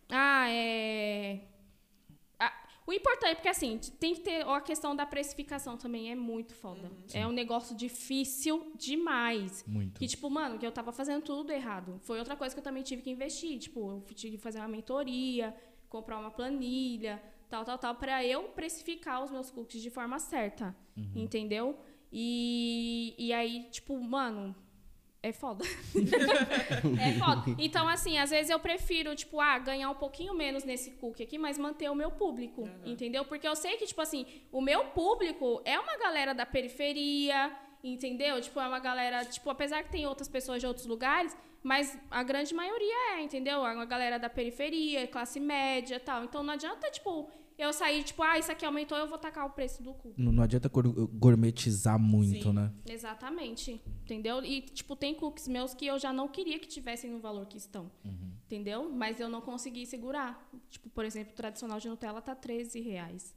ah, 0.09 0.47
é. 0.49 1.41
Ah, 2.39 2.53
o 2.85 2.93
importante 2.93 3.31
é 3.31 3.35
porque, 3.35 3.49
assim, 3.49 3.79
tem 3.99 4.13
que 4.13 4.21
ter 4.21 4.47
a 4.47 4.61
questão 4.61 4.95
da 4.95 5.05
precificação 5.05 5.77
também, 5.77 6.11
é 6.11 6.15
muito 6.15 6.53
foda. 6.53 6.91
é 7.11 7.25
um 7.25 7.31
negócio 7.31 7.75
difícil 7.75 8.71
demais. 8.77 9.65
Muito. 9.67 9.99
Que, 9.99 10.07
tipo, 10.07 10.29
mano, 10.29 10.59
que 10.59 10.65
eu 10.65 10.71
tava 10.71 10.91
fazendo 10.91 11.23
tudo 11.23 11.51
errado. 11.51 11.99
Foi 12.03 12.19
outra 12.19 12.35
coisa 12.35 12.53
que 12.53 12.59
eu 12.59 12.63
também 12.63 12.83
tive 12.83 13.01
que 13.01 13.09
investir. 13.09 13.57
Tipo, 13.57 14.03
eu 14.09 14.13
tive 14.13 14.37
que 14.37 14.43
fazer 14.43 14.59
uma 14.59 14.67
mentoria, 14.67 15.55
comprar 15.89 16.19
uma 16.19 16.29
planilha, 16.29 17.21
tal, 17.49 17.63
tal, 17.63 17.77
tal, 17.77 17.95
pra 17.95 18.23
eu 18.25 18.43
precificar 18.49 19.23
os 19.23 19.31
meus 19.31 19.51
cookies 19.51 19.81
de 19.81 19.89
forma 19.89 20.19
certa. 20.19 20.75
Entendeu? 21.15 21.77
E, 22.11 23.13
e 23.17 23.33
aí, 23.33 23.67
tipo, 23.71 23.99
mano, 23.99 24.55
é 25.25 25.33
foda. 25.33 25.65
é 27.01 27.13
foda. 27.19 27.55
Então, 27.57 27.87
assim, 27.87 28.17
às 28.19 28.29
vezes 28.29 28.51
eu 28.51 28.59
prefiro, 28.59 29.15
tipo, 29.15 29.41
ah, 29.41 29.57
ganhar 29.57 29.89
um 29.89 29.95
pouquinho 29.95 30.35
menos 30.35 30.63
nesse 30.63 30.91
cookie 30.91 31.23
aqui, 31.23 31.37
mas 31.37 31.57
manter 31.57 31.89
o 31.89 31.95
meu 31.95 32.11
público, 32.11 32.69
entendeu? 32.85 33.25
Porque 33.25 33.47
eu 33.47 33.55
sei 33.55 33.75
que, 33.77 33.87
tipo 33.87 33.99
assim, 34.01 34.25
o 34.51 34.61
meu 34.61 34.85
público 34.85 35.61
é 35.65 35.79
uma 35.79 35.97
galera 35.97 36.33
da 36.33 36.45
periferia, 36.45 37.51
entendeu? 37.83 38.39
Tipo, 38.39 38.59
é 38.59 38.67
uma 38.67 38.79
galera, 38.79 39.25
tipo, 39.25 39.49
apesar 39.49 39.83
que 39.83 39.89
tem 39.89 40.05
outras 40.05 40.27
pessoas 40.27 40.61
de 40.61 40.67
outros 40.67 40.85
lugares, 40.85 41.35
mas 41.65 41.97
a 42.11 42.21
grande 42.21 42.53
maioria 42.53 43.15
é, 43.15 43.23
entendeu? 43.23 43.59
Uma 43.61 43.85
galera 43.85 44.19
da 44.19 44.29
periferia, 44.29 45.07
classe 45.07 45.39
média 45.39 45.95
e 45.95 45.99
tal. 45.99 46.23
Então 46.23 46.43
não 46.43 46.53
adianta, 46.53 46.91
tipo, 46.91 47.27
eu 47.57 47.73
sair, 47.73 48.03
tipo, 48.03 48.21
ah, 48.21 48.37
isso 48.37 48.51
aqui 48.51 48.63
aumentou, 48.65 48.95
eu 48.97 49.07
vou 49.07 49.17
tacar 49.17 49.47
o 49.47 49.49
preço 49.49 49.81
do 49.81 49.93
cookie. 49.95 50.21
Não, 50.21 50.31
não 50.31 50.43
adianta 50.43 50.69
gour- 50.69 51.07
gourmetizar 51.07 51.97
muito, 51.97 52.49
Sim. 52.49 52.53
né? 52.53 52.71
Exatamente. 52.87 53.81
Entendeu? 54.03 54.43
E, 54.45 54.61
tipo, 54.61 54.95
tem 54.95 55.15
cookies 55.15 55.47
meus 55.47 55.73
que 55.73 55.87
eu 55.87 55.97
já 55.97 56.13
não 56.13 56.27
queria 56.27 56.59
que 56.59 56.67
tivessem 56.67 57.09
no 57.09 57.19
valor 57.19 57.47
que 57.47 57.57
estão. 57.57 57.89
Entendeu? 58.45 58.91
Mas 58.91 59.19
eu 59.19 59.27
não 59.27 59.41
consegui 59.41 59.87
segurar. 59.87 60.47
Tipo, 60.69 60.87
por 60.89 61.03
exemplo, 61.03 61.33
o 61.33 61.35
tradicional 61.35 61.79
de 61.79 61.89
Nutella 61.89 62.21
tá 62.21 62.35
13 62.35 62.79
reais. 62.81 63.33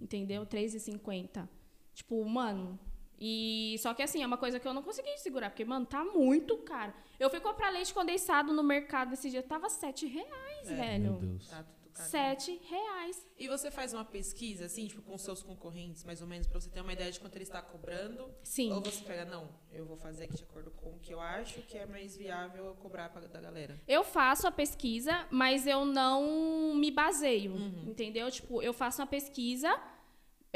Entendeu? 0.00 0.46
13,50. 0.46 1.46
Tipo, 1.92 2.24
mano. 2.24 2.78
E 3.18 3.76
só 3.78 3.94
que 3.94 4.02
assim, 4.02 4.22
é 4.22 4.26
uma 4.26 4.36
coisa 4.36 4.60
que 4.60 4.68
eu 4.68 4.74
não 4.74 4.82
consegui 4.82 5.16
segurar, 5.18 5.50
porque, 5.50 5.64
mano, 5.64 5.86
tá 5.86 6.04
muito 6.04 6.56
caro. 6.58 6.92
Eu 7.18 7.30
fui 7.30 7.40
comprar 7.40 7.70
leite 7.70 7.92
condensado 7.94 8.52
no 8.52 8.62
mercado 8.62 9.14
esse 9.14 9.30
dia, 9.30 9.42
tava 9.42 9.68
7 9.68 10.06
reais, 10.06 10.68
Meu 10.68 10.76
velho. 10.76 11.12
Deus. 11.14 11.48
Tá 11.48 11.62
tudo 11.62 11.90
caro. 11.94 12.10
7 12.10 12.60
reais. 12.68 13.26
E 13.38 13.48
você 13.48 13.70
faz 13.70 13.94
uma 13.94 14.04
pesquisa, 14.04 14.66
assim, 14.66 14.86
tipo, 14.86 15.00
com 15.00 15.16
seus 15.16 15.42
concorrentes, 15.42 16.04
mais 16.04 16.20
ou 16.20 16.26
menos, 16.26 16.46
pra 16.46 16.60
você 16.60 16.68
ter 16.68 16.82
uma 16.82 16.92
ideia 16.92 17.10
de 17.10 17.18
quanto 17.18 17.36
ele 17.36 17.44
está 17.44 17.62
cobrando? 17.62 18.30
Sim. 18.42 18.70
Ou 18.72 18.82
você 18.82 19.02
pega, 19.02 19.24
não, 19.24 19.48
eu 19.72 19.86
vou 19.86 19.96
fazer 19.96 20.24
aqui 20.24 20.36
de 20.36 20.42
acordo 20.42 20.70
com 20.72 20.90
o 20.90 20.98
que 20.98 21.12
eu 21.14 21.20
acho 21.20 21.62
que 21.62 21.78
é 21.78 21.86
mais 21.86 22.16
viável 22.16 22.66
eu 22.66 22.74
cobrar 22.74 23.08
pra, 23.08 23.22
da 23.22 23.40
galera. 23.40 23.80
Eu 23.88 24.04
faço 24.04 24.46
a 24.46 24.50
pesquisa, 24.50 25.26
mas 25.30 25.66
eu 25.66 25.86
não 25.86 26.74
me 26.74 26.90
baseio, 26.90 27.56
entendeu? 27.86 28.30
Tipo, 28.30 28.60
eu 28.60 28.74
faço 28.74 29.00
uma 29.00 29.06
pesquisa 29.06 29.74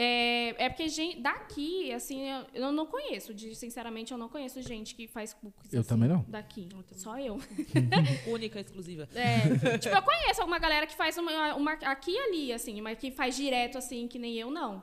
É, 0.03 0.55
é 0.65 0.69
porque 0.71 0.89
gente, 0.89 1.21
daqui, 1.21 1.93
assim, 1.93 2.27
eu, 2.27 2.47
eu 2.55 2.73
não 2.73 2.87
conheço. 2.87 3.35
De, 3.35 3.55
sinceramente, 3.55 4.13
eu 4.13 4.17
não 4.17 4.31
conheço 4.31 4.63
gente 4.63 4.95
que 4.95 5.07
faz 5.07 5.35
cookies. 5.35 5.75
Eu 5.75 5.81
assim, 5.81 5.89
também 5.91 6.09
não. 6.09 6.25
Daqui. 6.27 6.71
Só 6.93 7.19
eu. 7.19 7.39
Única, 8.27 8.59
exclusiva. 8.59 9.07
É, 9.15 9.77
tipo, 9.77 9.95
eu 9.95 10.01
conheço 10.01 10.41
alguma 10.41 10.59
galera 10.59 10.87
que 10.87 10.97
faz 10.97 11.19
uma, 11.19 11.55
uma 11.55 11.73
aqui 11.73 12.13
e 12.13 12.19
ali, 12.19 12.51
assim, 12.51 12.81
mas 12.81 12.99
que 12.99 13.11
faz 13.11 13.37
direto, 13.37 13.77
assim, 13.77 14.09
que 14.09 14.19
nem 14.19 14.39
eu, 14.39 14.51
não. 14.51 14.83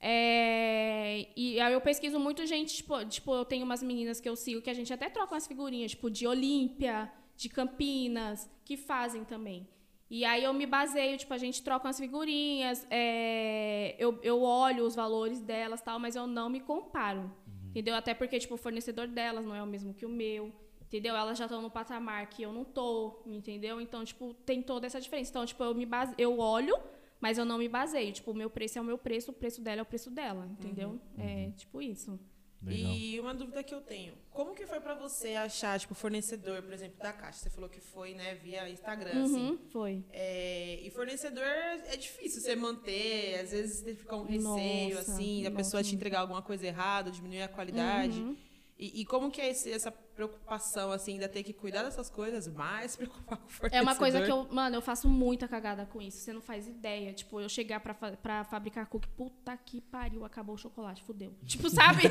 É, 0.00 1.28
e 1.36 1.60
aí 1.60 1.72
eu 1.74 1.80
pesquiso 1.82 2.18
muito 2.18 2.46
gente, 2.46 2.76
tipo, 2.76 3.04
tipo, 3.04 3.34
eu 3.34 3.44
tenho 3.44 3.66
umas 3.66 3.82
meninas 3.82 4.18
que 4.18 4.28
eu 4.28 4.34
sigo 4.34 4.62
que 4.62 4.70
a 4.70 4.74
gente 4.74 4.90
até 4.90 5.10
troca 5.10 5.34
umas 5.34 5.46
figurinhas, 5.46 5.90
tipo, 5.90 6.10
de 6.10 6.26
Olímpia, 6.26 7.12
de 7.36 7.50
Campinas, 7.50 8.48
que 8.64 8.78
fazem 8.78 9.24
também. 9.24 9.68
E 10.10 10.24
aí 10.24 10.44
eu 10.44 10.52
me 10.52 10.66
baseio, 10.66 11.16
tipo, 11.16 11.32
a 11.32 11.38
gente 11.38 11.62
troca 11.62 11.86
umas 11.86 11.98
figurinhas, 11.98 12.86
é, 12.90 13.96
eu, 13.98 14.18
eu 14.22 14.42
olho 14.42 14.84
os 14.84 14.94
valores 14.94 15.40
delas 15.40 15.80
tal, 15.80 15.98
mas 15.98 16.14
eu 16.14 16.26
não 16.26 16.48
me 16.48 16.60
comparo. 16.60 17.30
Entendeu? 17.70 17.96
Até 17.96 18.14
porque, 18.14 18.38
tipo, 18.38 18.54
o 18.54 18.58
fornecedor 18.58 19.08
delas 19.08 19.44
não 19.44 19.54
é 19.54 19.62
o 19.62 19.66
mesmo 19.66 19.92
que 19.92 20.06
o 20.06 20.08
meu. 20.08 20.52
Entendeu? 20.82 21.16
Elas 21.16 21.36
já 21.36 21.46
estão 21.46 21.60
no 21.60 21.70
patamar 21.70 22.28
que 22.28 22.42
eu 22.42 22.52
não 22.52 22.64
tô, 22.64 23.20
entendeu? 23.26 23.80
Então, 23.80 24.04
tipo, 24.04 24.32
tem 24.46 24.62
toda 24.62 24.86
essa 24.86 25.00
diferença. 25.00 25.30
Então, 25.30 25.44
tipo, 25.44 25.64
eu 25.64 25.74
me 25.74 25.84
base... 25.84 26.14
eu 26.16 26.38
olho, 26.38 26.76
mas 27.20 27.36
eu 27.36 27.44
não 27.44 27.58
me 27.58 27.68
baseio. 27.68 28.12
Tipo, 28.12 28.30
o 28.30 28.34
meu 28.34 28.48
preço 28.48 28.78
é 28.78 28.80
o 28.80 28.84
meu 28.84 28.96
preço, 28.96 29.32
o 29.32 29.34
preço 29.34 29.60
dela 29.60 29.80
é 29.80 29.82
o 29.82 29.86
preço 29.86 30.08
dela, 30.10 30.46
entendeu? 30.52 31.00
É 31.18 31.50
tipo 31.56 31.82
isso. 31.82 32.20
Legal. 32.66 32.92
E 32.92 33.20
uma 33.20 33.34
dúvida 33.34 33.62
que 33.62 33.74
eu 33.74 33.80
tenho, 33.80 34.14
como 34.30 34.54
que 34.54 34.66
foi 34.66 34.80
pra 34.80 34.94
você 34.94 35.34
achar, 35.34 35.78
tipo, 35.78 35.94
fornecedor, 35.94 36.62
por 36.62 36.72
exemplo, 36.72 36.98
da 36.98 37.12
caixa? 37.12 37.40
Você 37.40 37.50
falou 37.50 37.68
que 37.68 37.80
foi, 37.80 38.14
né, 38.14 38.34
via 38.36 38.68
Instagram, 38.68 39.24
assim. 39.24 39.50
Uhum, 39.50 39.58
foi. 39.70 40.04
É, 40.10 40.80
e 40.82 40.90
fornecedor 40.90 41.44
é 41.44 41.96
difícil 41.96 42.40
você 42.40 42.56
manter, 42.56 43.40
às 43.40 43.50
vezes 43.50 43.80
você 43.80 43.94
fica 43.94 44.16
um 44.16 44.24
receio, 44.24 44.96
Nossa, 44.96 45.12
assim, 45.12 45.42
da 45.42 45.50
pessoa 45.50 45.82
te 45.82 45.94
entregar 45.94 46.20
alguma 46.20 46.42
coisa 46.42 46.66
errada, 46.66 47.10
diminuir 47.10 47.42
a 47.42 47.48
qualidade. 47.48 48.20
Uhum. 48.20 48.36
E, 48.84 49.00
e 49.00 49.04
como 49.06 49.30
que 49.30 49.40
é 49.40 49.48
esse- 49.50 49.70
essa 49.72 49.90
preocupação, 49.90 50.92
assim, 50.92 51.14
ainda 51.14 51.28
ter 51.28 51.42
que 51.42 51.52
cuidar 51.52 51.82
dessas 51.82 52.08
coisas, 52.10 52.46
mais 52.46 52.94
preocupar 52.96 53.38
com 53.38 53.46
o 53.46 53.48
fornecedor? 53.48 53.78
É 53.78 53.82
uma 53.82 53.96
coisa 53.96 54.22
que 54.22 54.30
eu, 54.30 54.46
mano, 54.50 54.76
eu 54.76 54.82
faço 54.82 55.08
muita 55.08 55.48
cagada 55.48 55.86
com 55.86 56.00
isso. 56.02 56.18
Você 56.18 56.32
não 56.32 56.40
faz 56.42 56.68
ideia. 56.68 57.12
Tipo, 57.12 57.40
eu 57.40 57.48
chegar 57.48 57.80
pra, 57.80 57.94
fa- 57.94 58.12
pra 58.12 58.44
fabricar 58.44 58.86
cookie, 58.86 59.08
puta 59.08 59.56
que 59.56 59.80
pariu, 59.80 60.24
acabou 60.24 60.54
o 60.54 60.58
chocolate, 60.58 61.02
fudeu. 61.02 61.32
Tipo, 61.46 61.68
sabe? 61.70 62.02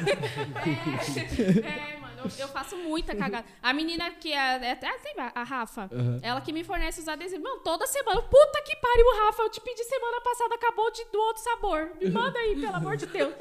é, 1.63 1.93
é, 1.93 1.97
mano, 1.97 2.21
eu, 2.25 2.31
eu 2.39 2.47
faço 2.47 2.75
muita 2.77 3.15
cagada. 3.15 3.47
A 3.61 3.73
menina 3.73 4.11
que 4.11 4.31
é, 4.33 4.65
é 4.65 4.71
até 4.71 4.87
assim, 4.89 5.09
a 5.17 5.43
Rafa, 5.43 5.89
ela 6.21 6.41
que 6.41 6.51
me 6.51 6.63
fornece 6.63 7.01
os 7.01 7.07
adesivos, 7.07 7.43
mano, 7.43 7.61
toda 7.61 7.85
semana, 7.87 8.21
puta 8.21 8.61
que 8.65 8.75
pariu, 8.77 9.05
Rafa, 9.25 9.43
eu 9.43 9.49
te 9.49 9.61
pedi 9.61 9.83
semana 9.83 10.21
passada, 10.21 10.55
acabou 10.55 10.91
de, 10.91 11.03
do 11.05 11.19
outro 11.19 11.43
sabor. 11.43 11.91
Me 12.01 12.09
manda 12.09 12.37
aí, 12.39 12.59
pelo 12.59 12.75
amor 12.75 12.97
de 12.97 13.05
Deus. 13.05 13.33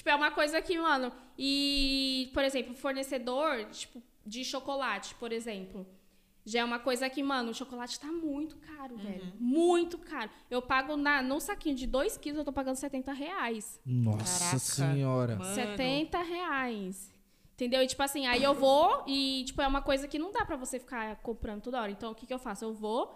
Tipo, 0.00 0.08
é 0.08 0.14
uma 0.14 0.30
coisa 0.30 0.62
que, 0.62 0.78
mano, 0.78 1.12
e, 1.36 2.30
por 2.32 2.42
exemplo, 2.42 2.74
fornecedor, 2.74 3.66
tipo, 3.66 4.02
de 4.24 4.42
chocolate, 4.46 5.14
por 5.16 5.30
exemplo. 5.30 5.86
Já 6.42 6.60
é 6.60 6.64
uma 6.64 6.78
coisa 6.78 7.10
que, 7.10 7.22
mano, 7.22 7.50
o 7.50 7.54
chocolate 7.54 8.00
tá 8.00 8.06
muito 8.06 8.56
caro, 8.56 8.96
velho. 8.96 9.30
Muito 9.38 9.98
caro. 9.98 10.30
Eu 10.50 10.62
pago 10.62 10.96
na, 10.96 11.20
num 11.20 11.38
saquinho 11.38 11.76
de 11.76 11.86
2 11.86 12.16
quilos, 12.16 12.38
eu 12.38 12.44
tô 12.46 12.50
pagando 12.50 12.76
70 12.76 13.12
reais. 13.12 13.78
Nossa 13.84 14.38
Caraca. 14.44 14.58
senhora. 14.58 15.36
Mano. 15.36 15.54
70 15.54 16.18
reais. 16.22 17.12
Entendeu? 17.52 17.82
E, 17.82 17.86
tipo 17.86 18.02
assim, 18.02 18.26
aí 18.26 18.42
eu 18.42 18.54
vou 18.54 19.04
e, 19.06 19.44
tipo, 19.44 19.60
é 19.60 19.66
uma 19.66 19.82
coisa 19.82 20.08
que 20.08 20.18
não 20.18 20.32
dá 20.32 20.46
pra 20.46 20.56
você 20.56 20.78
ficar 20.78 21.16
comprando 21.16 21.60
toda 21.60 21.78
hora. 21.78 21.92
Então, 21.92 22.12
o 22.12 22.14
que 22.14 22.24
que 22.24 22.32
eu 22.32 22.38
faço? 22.38 22.64
Eu 22.64 22.72
vou 22.72 23.14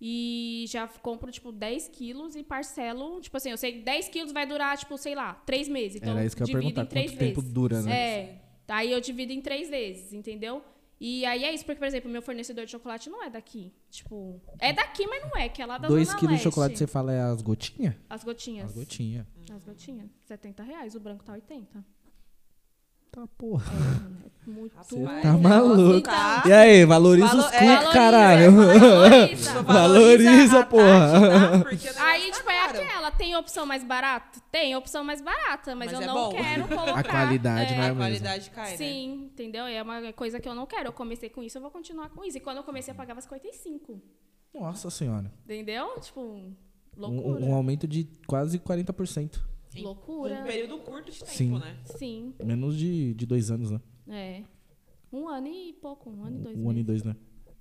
e 0.00 0.64
já 0.68 0.86
compro, 0.86 1.30
tipo, 1.30 1.50
10 1.52 1.88
quilos 1.88 2.36
e 2.36 2.42
parcelo. 2.42 3.20
Tipo 3.20 3.36
assim, 3.36 3.50
eu 3.50 3.56
sei 3.56 3.72
que 3.72 3.78
10 3.80 4.08
quilos 4.08 4.32
vai 4.32 4.46
durar, 4.46 4.76
tipo, 4.76 4.96
sei 4.98 5.14
lá, 5.14 5.34
3 5.46 5.68
meses. 5.68 5.96
Então, 5.96 6.12
Era 6.16 6.24
isso 6.24 6.36
que 6.36 6.42
eu 6.42 6.46
ia 6.46 6.52
divido 6.54 6.74
perguntar. 6.74 6.82
em 6.82 6.86
três 6.88 7.10
Quanto 7.12 7.18
tempo 7.18 7.40
vezes. 7.40 7.54
dura, 7.54 7.82
né? 7.82 7.92
É. 7.92 8.40
Aí 8.68 8.90
eu 8.92 9.00
divido 9.00 9.32
em 9.32 9.40
três 9.40 9.68
vezes, 9.70 10.12
entendeu? 10.12 10.62
E 10.98 11.24
aí 11.26 11.44
é 11.44 11.52
isso, 11.52 11.64
porque, 11.64 11.78
por 11.78 11.86
exemplo, 11.86 12.10
meu 12.10 12.22
fornecedor 12.22 12.64
de 12.64 12.70
chocolate 12.70 13.10
não 13.10 13.22
é 13.22 13.28
daqui. 13.28 13.70
Tipo, 13.90 14.40
é 14.58 14.72
daqui, 14.72 15.06
mas 15.06 15.22
não 15.24 15.36
é, 15.36 15.46
que 15.48 15.60
é 15.60 15.66
lá 15.66 15.76
da 15.78 15.88
2 15.88 16.08
Zona 16.08 16.18
quilos 16.18 16.30
de 16.30 16.34
Leste. 16.36 16.44
chocolate, 16.44 16.78
você 16.78 16.86
fala, 16.86 17.12
é 17.12 17.20
as 17.20 17.42
gotinhas? 17.42 17.94
As 18.08 18.24
gotinhas. 18.24 18.70
As 18.70 18.74
gotinhas. 18.74 19.26
As 19.54 19.64
gotinhas. 19.64 20.10
70 20.24 20.62
reais, 20.62 20.94
o 20.94 21.00
branco 21.00 21.22
tá 21.22 21.34
80. 21.34 21.84
Tá, 23.16 23.26
porra. 23.38 23.64
Muito 24.46 24.76
Você 24.76 25.00
Rapaz, 25.02 25.22
tá 25.22 25.34
o 25.36 25.40
maluco. 25.42 26.00
tá- 26.02 26.42
E 26.46 26.52
aí, 26.52 26.84
valoriza 26.84 27.28
Valo- 27.28 27.40
os 27.40 27.46
é, 27.46 27.50
cookies, 27.50 27.68
valoriza, 27.68 27.92
caralho. 27.92 28.52
valoriza. 28.52 29.62
Valoriza, 29.64 30.60
a 30.60 30.66
porra. 30.66 31.10
Tati, 31.10 31.22
tá? 31.22 31.58
Porque 31.58 31.74
o 31.74 31.80
negócio 31.80 32.02
Aí, 32.04 32.30
tá 32.30 32.36
tipo, 32.36 32.50
é 32.50 32.58
caro. 32.66 32.78
aquela. 32.78 33.10
Tem 33.10 33.36
opção 33.36 33.66
mais 33.66 33.82
barata? 33.82 34.40
Tem 34.52 34.76
opção 34.76 35.02
mais 35.02 35.20
barata, 35.22 35.74
mas, 35.74 35.90
Mas 35.90 35.92
eu 35.94 36.02
é 36.02 36.06
não 36.06 36.14
bom. 36.14 36.30
quero 36.30 36.68
colocar. 36.68 37.00
A 37.00 37.02
qualidade 37.04 37.70
não 37.74 37.78
é 37.78 37.84
A 37.84 37.88
mesmo. 37.88 37.96
qualidade 38.00 38.50
cai, 38.50 38.70
né? 38.72 38.76
Sim, 38.76 39.30
entendeu? 39.32 39.64
É 39.64 39.82
uma 39.82 40.12
coisa 40.12 40.38
que 40.38 40.48
eu 40.48 40.54
não 40.54 40.66
quero. 40.66 40.88
Eu 40.88 40.92
comecei 40.92 41.30
com 41.30 41.42
isso, 41.42 41.56
eu 41.56 41.62
vou 41.62 41.70
continuar 41.70 42.10
com 42.10 42.22
isso. 42.22 42.36
E 42.36 42.40
quando 42.40 42.58
eu 42.58 42.62
comecei, 42.64 42.92
eu 42.92 42.96
pagava 42.96 43.20
55. 43.22 43.98
Nossa 44.54 44.90
senhora. 44.90 45.32
Entendeu? 45.44 45.98
Tipo, 46.00 46.20
Um, 46.20 46.54
loucura. 46.96 47.44
um 47.44 47.54
aumento 47.54 47.88
de 47.88 48.06
quase 48.28 48.58
40%. 48.60 49.40
Sim. 49.76 49.82
Loucura. 49.84 50.40
Um 50.40 50.44
período 50.44 50.78
curto 50.78 51.10
de 51.10 51.18
tempo, 51.18 51.32
Sim. 51.32 51.58
né? 51.58 51.78
Sim, 51.84 52.34
Menos 52.44 52.76
de, 52.76 53.14
de 53.14 53.26
dois 53.26 53.50
anos, 53.50 53.70
né? 53.70 53.80
é. 54.08 54.42
Um 55.12 55.28
ano 55.28 55.46
e 55.46 55.72
pouco, 55.74 56.10
um 56.10 56.24
ano 56.24 56.36
e 56.40 56.42
dois 56.42 56.58
Um 56.58 56.68
ano 56.70 56.78
e 56.80 56.82
dois, 56.84 57.02
né? 57.04 57.16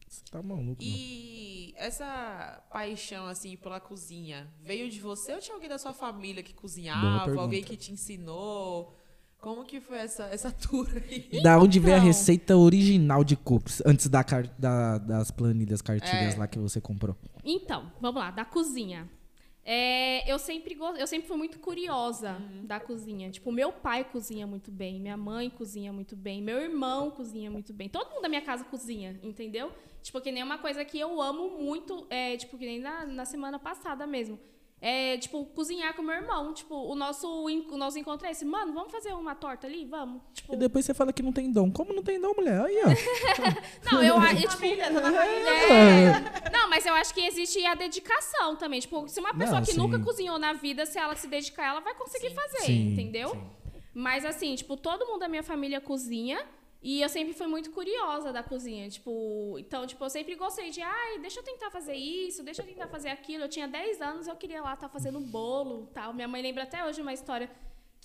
Você 0.07 0.23
tá 0.31 0.41
maluco, 0.41 0.65
mano. 0.65 0.77
E 0.81 1.73
essa 1.77 2.63
paixão, 2.71 3.25
assim, 3.27 3.55
pela 3.57 3.79
cozinha, 3.79 4.47
veio 4.61 4.89
de 4.89 4.99
você 4.99 5.33
ou 5.33 5.39
tinha 5.39 5.53
alguém 5.55 5.69
da 5.69 5.77
sua 5.77 5.93
família 5.93 6.41
que 6.43 6.53
cozinhava? 6.53 7.39
Alguém 7.39 7.63
que 7.63 7.75
te 7.77 7.91
ensinou? 7.91 8.95
Como 9.39 9.63
que 9.63 9.79
foi 9.79 9.97
essa, 9.99 10.23
essa 10.25 10.51
tour 10.53 10.87
aí? 11.07 11.41
Da 11.43 11.59
onde 11.59 11.79
veio 11.79 11.95
a 11.95 11.97
Então. 11.97 12.07
receita 12.07 12.57
original 12.57 13.23
de 13.23 13.35
cookies? 13.35 13.81
Antes 13.85 14.07
da, 14.07 14.23
da- 14.57 14.97
das 14.97 15.29
planilhas, 15.31 15.81
cartilhas 15.81 16.33
É. 16.35 16.37
lá 16.37 16.47
que 16.47 16.57
você 16.59 16.81
comprou. 16.81 17.15
Então, 17.43 17.91
vamos 18.01 18.19
lá, 18.21 18.31
da 18.31 18.43
cozinha. 18.45 19.09
É, 19.67 20.31
eu, 20.31 20.37
sempre 20.37 20.75
go- 20.75 20.95
eu 20.95 21.07
sempre 21.07 21.27
fui 21.27 21.37
muito 21.37 21.57
curiosa 21.59 22.37
da 22.63 22.79
cozinha. 22.79 23.31
Tipo, 23.31 23.51
meu 23.51 23.71
pai 23.71 24.03
cozinha 24.03 24.45
muito 24.45 24.71
bem, 24.71 24.99
minha 25.01 25.17
mãe 25.17 25.49
cozinha 25.49 25.91
muito 25.91 26.15
bem, 26.15 26.39
meu 26.41 26.59
irmão 26.59 27.09
cozinha 27.09 27.49
muito 27.49 27.73
bem. 27.73 27.89
Todo 27.89 28.11
mundo 28.11 28.21
da 28.21 28.29
minha 28.29 28.41
casa 28.43 28.63
cozinha, 28.63 29.19
entendeu? 29.23 29.71
Tipo, 30.03 30.21
que 30.21 30.31
nem 30.31 30.43
uma 30.43 30.59
coisa 30.59 30.85
que 30.85 30.99
eu 30.99 31.19
amo 31.19 31.49
muito, 31.59 32.05
é, 32.11 32.37
tipo, 32.37 32.57
que 32.59 32.65
nem 32.65 32.79
na, 32.79 33.05
na 33.07 33.25
semana 33.25 33.57
passada 33.57 34.05
mesmo. 34.05 34.39
É, 34.87 35.17
tipo, 35.17 35.43
cozinhar 35.45 35.95
com 35.95 36.03
meu 36.03 36.13
irmão. 36.13 36.53
Tipo, 36.53 36.75
o 36.75 36.93
nosso, 36.93 37.27
o 37.27 37.75
nosso 37.75 37.97
encontro 37.97 38.27
é 38.27 38.31
esse. 38.31 38.45
Mano, 38.45 38.71
vamos 38.71 38.91
fazer 38.91 39.13
uma 39.13 39.33
torta 39.33 39.65
ali? 39.65 39.83
Vamos. 39.83 40.21
Tipo, 40.31 40.53
E 40.53 40.57
depois 40.57 40.85
você 40.85 40.93
fala 40.93 41.11
que 41.11 41.23
não 41.23 41.31
tem 41.31 41.51
dom. 41.51 41.71
Como 41.71 41.91
não 41.91 42.03
tem 42.03 42.21
dom, 42.21 42.35
mulher? 42.35 42.61
Aí, 42.61 42.77
ó. 42.83 42.89
Não, 43.91 44.03
eu 44.03 44.15
acho. 44.15 44.47
Tipo, 44.47 44.65
é, 44.65 46.51
não, 46.51 46.69
mas 46.69 46.85
eu 46.85 46.93
acho 46.93 47.13
que 47.15 47.21
existe 47.21 47.65
a 47.65 47.73
dedicação 47.73 48.55
também. 48.55 48.79
Tipo, 48.79 49.07
se 49.07 49.19
uma 49.19 49.33
pessoa 49.33 49.59
Não, 49.59 49.65
que 49.65 49.71
sim. 49.71 49.77
nunca 49.77 49.97
cozinhou 49.97 50.37
na 50.37 50.53
vida, 50.53 50.85
se 50.85 50.99
ela 50.99 51.15
se 51.15 51.27
dedicar, 51.27 51.65
ela 51.67 51.79
vai 51.79 51.95
conseguir 51.95 52.29
fazer, 52.31 52.59
Sim, 52.65 52.91
entendeu? 52.93 53.29
sim. 53.29 53.41
Mas 53.93 54.23
assim, 54.25 54.53
tipo, 54.55 54.75
todo 54.77 55.05
mundo 55.07 55.21
da 55.21 55.27
minha 55.27 55.41
família 55.43 55.81
cozinha. 55.81 56.45
E 56.85 57.01
eu 57.01 57.09
sempre 57.09 57.33
fui 57.33 57.47
muito 57.47 57.71
curiosa 57.71 58.31
da 58.31 58.43
cozinha, 58.43 58.87
tipo, 58.87 59.57
então, 59.57 59.87
tipo, 59.87 60.03
eu 60.05 60.09
sempre 60.17 60.35
gostei 60.35 60.69
de, 60.69 60.81
ai, 60.83 61.17
deixa 61.17 61.39
eu 61.39 61.43
tentar 61.43 61.71
fazer 61.71 61.95
isso, 61.95 62.43
deixa 62.43 62.61
eu 62.61 62.67
tentar 62.67 62.87
fazer 62.87 63.09
aquilo. 63.09 63.43
Eu 63.43 63.49
tinha 63.49 63.67
10 63.67 63.99
anos, 64.01 64.27
eu 64.27 64.35
queria 64.35 64.61
lá 64.61 64.75
estar 64.75 64.87
fazendo 64.87 65.19
bolo, 65.19 65.87
tal. 65.95 66.13
Minha 66.13 66.27
mãe 66.27 66.43
lembra 66.43 66.61
até 66.61 66.85
hoje 66.85 67.01
uma 67.01 67.11
história 67.11 67.49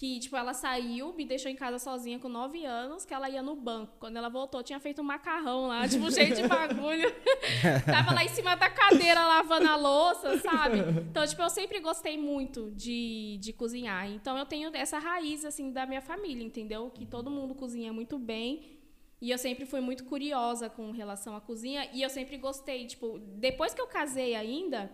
que, 0.00 0.18
tipo, 0.18 0.34
ela 0.34 0.54
saiu, 0.54 1.12
me 1.12 1.26
deixou 1.26 1.50
em 1.50 1.54
casa 1.54 1.78
sozinha 1.78 2.18
com 2.18 2.26
9 2.26 2.64
anos, 2.64 3.04
que 3.04 3.12
ela 3.12 3.28
ia 3.28 3.42
no 3.42 3.54
banco. 3.54 3.98
Quando 4.00 4.16
ela 4.16 4.30
voltou, 4.30 4.62
tinha 4.62 4.80
feito 4.80 5.02
um 5.02 5.04
macarrão 5.04 5.66
lá, 5.66 5.86
tipo, 5.86 6.08
cheio 6.10 6.34
de 6.34 6.48
bagulho. 6.48 7.14
Tava 7.84 8.14
lá 8.14 8.24
em 8.24 8.28
cima 8.28 8.54
da 8.54 8.70
cadeira 8.70 9.20
lavando 9.26 9.68
a 9.68 9.76
louça, 9.76 10.38
sabe? 10.38 10.78
Então, 11.10 11.26
tipo, 11.26 11.42
eu 11.42 11.50
sempre 11.50 11.80
gostei 11.80 12.16
muito 12.16 12.70
de, 12.70 13.36
de 13.42 13.52
cozinhar. 13.52 14.10
Então, 14.10 14.38
eu 14.38 14.46
tenho 14.46 14.74
essa 14.74 14.98
raiz, 14.98 15.44
assim, 15.44 15.70
da 15.70 15.84
minha 15.84 16.00
família, 16.00 16.42
entendeu? 16.42 16.88
Que 16.88 17.04
todo 17.04 17.30
mundo 17.30 17.54
cozinha 17.54 17.92
muito 17.92 18.18
bem. 18.18 18.80
E 19.20 19.30
eu 19.30 19.36
sempre 19.36 19.66
fui 19.66 19.82
muito 19.82 20.06
curiosa 20.06 20.70
com 20.70 20.92
relação 20.92 21.36
à 21.36 21.42
cozinha. 21.42 21.90
E 21.92 22.00
eu 22.00 22.08
sempre 22.08 22.38
gostei, 22.38 22.86
tipo, 22.86 23.18
depois 23.18 23.74
que 23.74 23.82
eu 23.82 23.86
casei 23.86 24.34
ainda, 24.34 24.90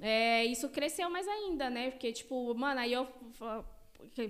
é, 0.00 0.44
isso 0.44 0.68
cresceu 0.70 1.08
mais 1.08 1.28
ainda, 1.28 1.70
né? 1.70 1.92
Porque, 1.92 2.10
tipo, 2.10 2.52
mano, 2.56 2.80
aí 2.80 2.92
eu 2.92 3.06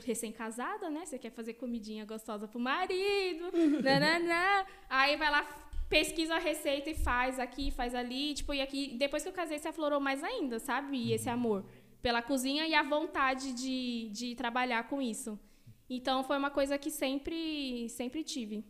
recém-casada, 0.07 0.91
né? 0.91 1.05
Você 1.05 1.19
quer 1.19 1.31
fazer 1.31 1.55
comidinha 1.55 2.05
gostosa 2.05 2.47
pro 2.47 2.61
marido, 2.61 3.51
nananã. 3.83 4.65
Aí 4.89 5.17
vai 5.17 5.31
lá, 5.31 5.43
pesquisa 5.89 6.37
a 6.37 6.39
receita 6.39 6.91
e 6.91 6.95
faz 6.95 7.39
aqui, 7.39 7.71
faz 7.71 7.95
ali, 7.95 8.35
tipo, 8.35 8.55
e 8.55 8.61
aqui. 8.61 8.97
Depois 8.99 9.23
que 9.23 9.29
eu 9.29 9.33
casei, 9.33 9.59
se 9.59 9.69
aflorou 9.69 10.01
mais 10.01 10.23
ainda, 10.23 10.59
sabe? 10.59 10.97
E 10.97 11.13
esse 11.13 11.29
amor 11.29 11.65
pela 12.03 12.23
cozinha 12.23 12.67
e 12.67 12.75
a 12.75 12.83
vontade 12.83 13.53
de, 13.53 14.09
de 14.11 14.35
trabalhar 14.35 14.89
com 14.89 15.01
isso. 15.01 15.39
Então, 15.89 16.23
foi 16.23 16.37
uma 16.37 16.51
coisa 16.51 16.79
que 16.79 16.91
sempre, 16.91 17.89
sempre 17.91 18.23
tive. 18.23 18.65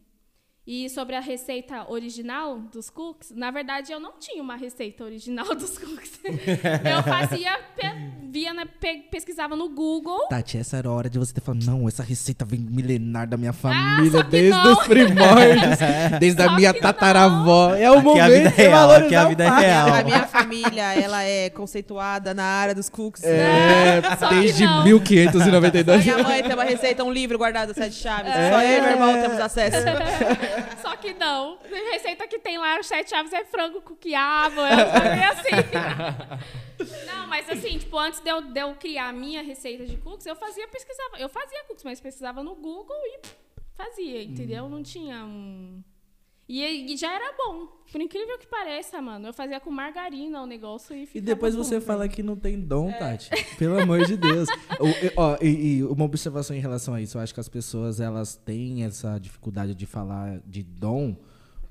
E 0.72 0.88
sobre 0.88 1.16
a 1.16 1.20
receita 1.20 1.90
original 1.90 2.60
dos 2.72 2.88
cookies, 2.88 3.32
na 3.34 3.50
verdade 3.50 3.90
eu 3.90 3.98
não 3.98 4.12
tinha 4.20 4.40
uma 4.40 4.54
receita 4.54 5.02
original 5.02 5.46
dos 5.56 5.76
cookies. 5.76 6.20
eu 6.24 7.02
fazia, 7.02 7.58
pe- 7.74 8.28
via, 8.30 8.54
na- 8.54 8.66
pe- 8.66 9.02
pesquisava 9.10 9.56
no 9.56 9.68
Google. 9.68 10.28
Tati, 10.28 10.58
essa 10.58 10.76
era 10.76 10.88
a 10.88 10.92
hora 10.92 11.10
de 11.10 11.18
você 11.18 11.32
ter 11.34 11.40
falado, 11.40 11.64
não, 11.64 11.88
essa 11.88 12.04
receita 12.04 12.44
vem 12.44 12.60
milenar 12.60 13.26
da 13.26 13.36
minha 13.36 13.52
família, 13.52 14.12
só 14.12 14.22
que 14.22 14.30
desde 14.30 14.50
não. 14.62 14.72
os 14.74 14.86
primórdios, 14.86 15.78
desde 16.20 16.40
a 16.40 16.44
Só 16.46 16.54
minha 16.54 16.72
que 16.72 16.80
tataravó. 16.80 17.74
É 17.74 17.90
o 17.90 17.94
Aqui 17.94 18.00
é 18.00 18.02
momento 18.04 18.22
a 18.22 18.28
vida 18.28 18.48
real, 18.50 18.90
aqui 18.92 19.14
é 19.14 19.18
a 19.18 19.24
o 19.24 19.28
vida 19.28 19.44
pai. 19.50 19.64
real. 19.64 19.88
A 19.94 20.04
minha 20.04 20.26
família, 20.28 20.94
ela 20.94 21.24
é 21.24 21.50
conceituada 21.50 22.32
na 22.32 22.44
área 22.44 22.76
dos 22.76 22.88
cookies. 22.88 23.24
É, 23.24 24.00
desde 24.30 24.64
não. 24.64 24.84
1592. 24.84 26.04
Minha 26.04 26.18
mãe 26.22 26.42
tem 26.44 26.54
uma 26.54 26.62
receita, 26.62 27.02
um 27.02 27.10
livro 27.12 27.36
guardado 27.36 27.74
sete 27.74 27.96
chaves. 27.96 28.30
É. 28.32 28.52
Só 28.52 28.62
eu 28.62 28.78
e 28.78 28.80
meu 28.82 28.90
irmão 28.92 29.12
temos 29.20 29.40
acesso. 29.40 29.78
Só 30.82 30.96
que 30.96 31.14
não. 31.14 31.58
A 31.64 31.92
receita 31.92 32.26
que 32.26 32.38
tem 32.38 32.58
lá, 32.58 32.78
os 32.78 32.86
sete 32.86 33.10
chaves 33.10 33.32
é 33.32 33.44
frango 33.44 33.80
com 33.80 33.94
quiabo. 33.96 34.60
É 34.60 35.26
assim. 35.26 35.50
Não, 37.06 37.26
mas 37.26 37.48
assim, 37.50 37.78
tipo, 37.78 37.98
antes 37.98 38.20
de 38.20 38.30
eu, 38.30 38.40
de 38.40 38.58
eu 38.58 38.74
criar 38.74 39.08
a 39.08 39.12
minha 39.12 39.42
receita 39.42 39.84
de 39.84 39.98
cookies, 39.98 40.24
eu 40.24 40.34
fazia, 40.34 40.66
pesquisava. 40.68 41.18
Eu 41.18 41.28
fazia 41.28 41.62
cookies, 41.64 41.84
mas 41.84 42.00
pesquisava 42.00 42.42
no 42.42 42.54
Google 42.54 42.96
e 43.04 43.20
fazia, 43.74 44.22
entendeu? 44.22 44.68
Não 44.68 44.82
tinha 44.82 45.24
um. 45.24 45.82
E, 46.52 46.92
e 46.92 46.96
já 46.96 47.12
era 47.14 47.32
bom. 47.38 47.68
Por 47.92 48.00
incrível 48.00 48.36
que 48.36 48.46
pareça, 48.46 49.00
mano. 49.00 49.28
Eu 49.28 49.32
fazia 49.32 49.60
com 49.60 49.70
margarina 49.70 50.42
o 50.42 50.46
negócio 50.46 50.96
e 50.96 51.08
E 51.14 51.20
depois 51.20 51.54
bom, 51.54 51.62
você 51.62 51.76
velho. 51.76 51.82
fala 51.86 52.08
que 52.08 52.24
não 52.24 52.34
tem 52.34 52.58
dom, 52.60 52.90
Tati. 52.90 53.30
Pelo 53.56 53.78
amor 53.80 54.04
de 54.04 54.16
Deus. 54.16 54.48
O- 54.80 54.86
e- 54.88 55.12
ó, 55.16 55.36
e, 55.40 55.46
e 55.78 55.84
uma 55.84 56.04
observação 56.04 56.56
em 56.56 56.60
relação 56.60 56.92
a 56.94 57.00
isso. 57.00 57.16
Eu 57.18 57.22
acho 57.22 57.32
que 57.32 57.38
as 57.38 57.48
pessoas 57.48 58.00
elas 58.00 58.34
têm 58.34 58.82
essa 58.84 59.16
dificuldade 59.18 59.74
de 59.76 59.86
falar 59.86 60.40
de 60.44 60.62
dom 60.64 61.16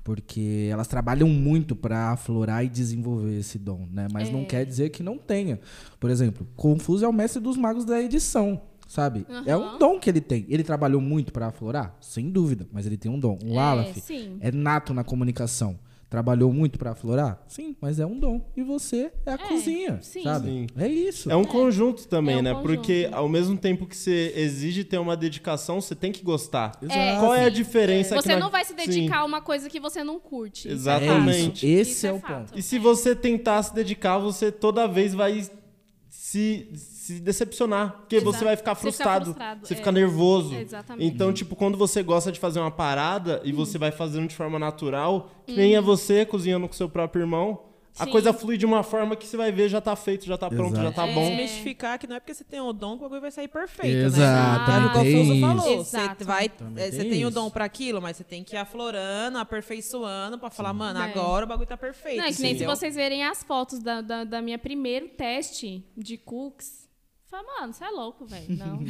porque 0.02 0.68
elas 0.72 0.88
trabalham 0.88 1.28
muito 1.28 1.76
para 1.76 2.12
aflorar 2.12 2.64
e 2.64 2.68
desenvolver 2.68 3.38
esse 3.38 3.58
dom, 3.58 3.86
né? 3.92 4.08
Mas 4.10 4.30
não 4.30 4.40
É. 4.40 4.44
quer 4.46 4.64
dizer 4.64 4.88
que 4.88 5.02
não 5.02 5.18
tenha. 5.18 5.60
Por 6.00 6.08
exemplo, 6.10 6.46
Confuso 6.56 7.04
é 7.04 7.08
o 7.08 7.12
mestre 7.12 7.40
dos 7.40 7.56
magos 7.58 7.84
da 7.84 8.00
edição. 8.00 8.62
Sabe? 8.90 9.24
É 9.46 9.56
um 9.56 9.78
dom 9.78 10.00
que 10.00 10.10
ele 10.10 10.20
tem. 10.20 10.44
Ele 10.48 10.64
trabalhou 10.64 11.00
muito 11.00 11.32
para 11.32 11.46
aflorar? 11.46 11.96
Sem 12.00 12.28
dúvida, 12.28 12.66
mas 12.72 12.86
ele 12.86 12.96
tem 12.96 13.08
um 13.08 13.20
dom. 13.20 13.38
O 13.44 13.54
É, 13.54 13.58
Alaf 13.58 14.00
sim. 14.00 14.36
é 14.40 14.50
nato 14.50 14.92
na 14.92 15.04
comunicação. 15.04 15.78
Trabalhou 16.08 16.52
muito 16.52 16.76
para 16.76 16.90
aflorar? 16.90 17.40
Sim, 17.46 17.76
mas 17.80 18.00
é 18.00 18.04
um 18.04 18.18
dom. 18.18 18.44
E 18.56 18.64
você 18.64 19.12
é 19.24 19.32
a 19.34 19.38
cozinha, 19.38 20.00
sim. 20.02 20.24
sabe? 20.24 20.48
Sim. 20.48 20.66
É 20.76 20.88
isso. 20.88 21.30
É 21.30 21.36
um 21.36 21.44
conjunto 21.44 22.08
também, 22.08 22.34
É 22.34 22.38
um 22.38 22.42
né? 22.42 22.50
conjunto. 22.52 22.66
Porque 22.66 23.08
ao 23.12 23.28
mesmo 23.28 23.56
tempo 23.56 23.86
que 23.86 23.96
você 23.96 24.32
exige 24.34 24.82
ter 24.82 24.98
uma 24.98 25.16
dedicação, 25.16 25.80
você 25.80 25.94
tem 25.94 26.10
que 26.10 26.24
gostar. 26.24 26.72
É, 26.88 27.16
Qual 27.20 27.32
é 27.32 27.44
a 27.44 27.48
diferença 27.48 28.16
Você 28.16 28.22
que 28.30 28.34
na- 28.34 28.40
não 28.40 28.50
vai 28.50 28.64
se 28.64 28.74
dedicar 28.74 29.14
Sim. 29.18 29.20
a 29.20 29.24
uma 29.24 29.40
coisa 29.40 29.68
que 29.70 29.78
você 29.78 30.02
não 30.02 30.18
curte. 30.18 30.66
Exatamente. 30.68 31.64
é. 31.64 31.70
Esse 31.78 31.92
Isso 31.92 32.06
é, 32.06 32.08
é 32.08 32.12
o 32.12 32.18
fato. 32.18 32.48
ponto. 32.48 32.58
E 32.58 32.62
se 32.62 32.76
você 32.76 33.14
tentar 33.14 33.62
se 33.62 33.72
dedicar, 33.72 34.18
você 34.18 34.50
toda 34.50 34.88
vez 34.88 35.14
vai 35.14 35.48
se, 36.08 36.68
se 37.14 37.20
decepcionar. 37.20 37.92
Porque 38.00 38.16
Exato. 38.16 38.32
você 38.32 38.44
vai 38.44 38.56
ficar 38.56 38.74
Você 38.74 38.80
fica 38.80 38.92
frustrado. 38.92 39.24
frustrado, 39.26 39.66
Você 39.66 39.74
é. 39.74 39.76
fica 39.76 39.92
nervoso. 39.92 40.54
Exatamente. 40.54 41.06
Então, 41.14 41.32
tipo, 41.32 41.54
quando 41.56 41.76
você 41.78 42.02
gosta 42.02 42.30
de 42.32 42.38
fazer 42.40 42.60
uma 42.60 42.70
parada 42.70 43.40
e 43.44 43.52
você 43.52 43.78
vai 43.78 43.90
fazendo 43.90 44.28
de 44.28 44.34
forma 44.34 44.58
natural, 44.58 45.30
que 45.46 45.52
Uhum. 45.52 45.58
nem 45.58 45.76
é 45.76 45.80
você 45.80 46.24
cozinhando 46.24 46.66
com 46.66 46.74
seu 46.74 46.88
próprio 46.88 47.22
irmão, 47.22 47.64
a 47.98 48.04
Sim. 48.04 48.12
coisa 48.12 48.32
flui 48.32 48.56
de 48.56 48.64
uma 48.64 48.84
forma 48.84 49.16
que 49.16 49.26
você 49.26 49.36
vai 49.36 49.50
ver, 49.50 49.68
já 49.68 49.80
tá 49.80 49.94
feito, 49.96 50.24
já 50.24 50.38
tá 50.38 50.48
pronto, 50.48 50.74
Exato. 50.74 50.82
já 50.84 50.92
tá 50.92 51.08
É. 51.08 51.12
bom. 51.14 51.28
Desmistificar 51.28 51.98
que 51.98 52.06
não 52.06 52.16
é 52.16 52.20
porque 52.20 52.32
você 52.32 52.44
tem 52.44 52.60
o 52.60 52.72
dom 52.72 52.92
que 52.92 52.98
o 52.98 53.02
bagulho 53.02 53.20
vai 53.20 53.32
sair 53.32 53.48
perfeito, 53.48 54.06
Exato, 54.06 54.70
né? 54.70 54.76
também 54.78 54.88
o 54.88 54.92
tem 54.92 55.12
Confuso 55.18 55.32
isso. 55.34 55.40
falou. 55.40 55.80
Exato. 55.80 56.16
Você, 56.18 56.24
vai, 56.24 56.48
Também 56.48 56.84
é, 56.84 56.90
você 56.90 56.98
tem 56.98 57.10
tem 57.10 57.26
o 57.26 57.30
dom 57.30 57.50
pra 57.50 57.64
aquilo, 57.64 58.00
mas 58.00 58.16
você 58.16 58.24
tem 58.24 58.44
que 58.44 58.54
ir 58.54 58.58
aflorando, 58.58 59.38
aperfeiçoando 59.38 60.38
pra 60.38 60.50
falar, 60.50 60.72
mano, 60.72 61.00
É. 61.00 61.02
agora 61.04 61.44
o 61.44 61.48
bagulho 61.48 61.66
tá 61.68 61.76
perfeito. 61.76 62.18
Não, 62.18 62.24
é 62.24 62.32
que 62.32 62.40
nem 62.40 62.50
se 62.52 62.56
entendeu? 62.62 62.74
vocês 62.76 62.94
verem 62.94 63.24
as 63.24 63.42
fotos 63.42 63.80
da, 63.80 64.00
da, 64.00 64.22
da 64.24 64.40
minha 64.40 64.58
primeiro 64.58 65.08
teste 65.08 65.84
de 65.96 66.16
cookies. 66.16 66.88
Fala, 67.30 67.44
mano, 67.60 67.72
você 67.72 67.84
é 67.84 67.90
louco, 67.90 68.26
velho. 68.26 68.46
Não. 68.58 68.80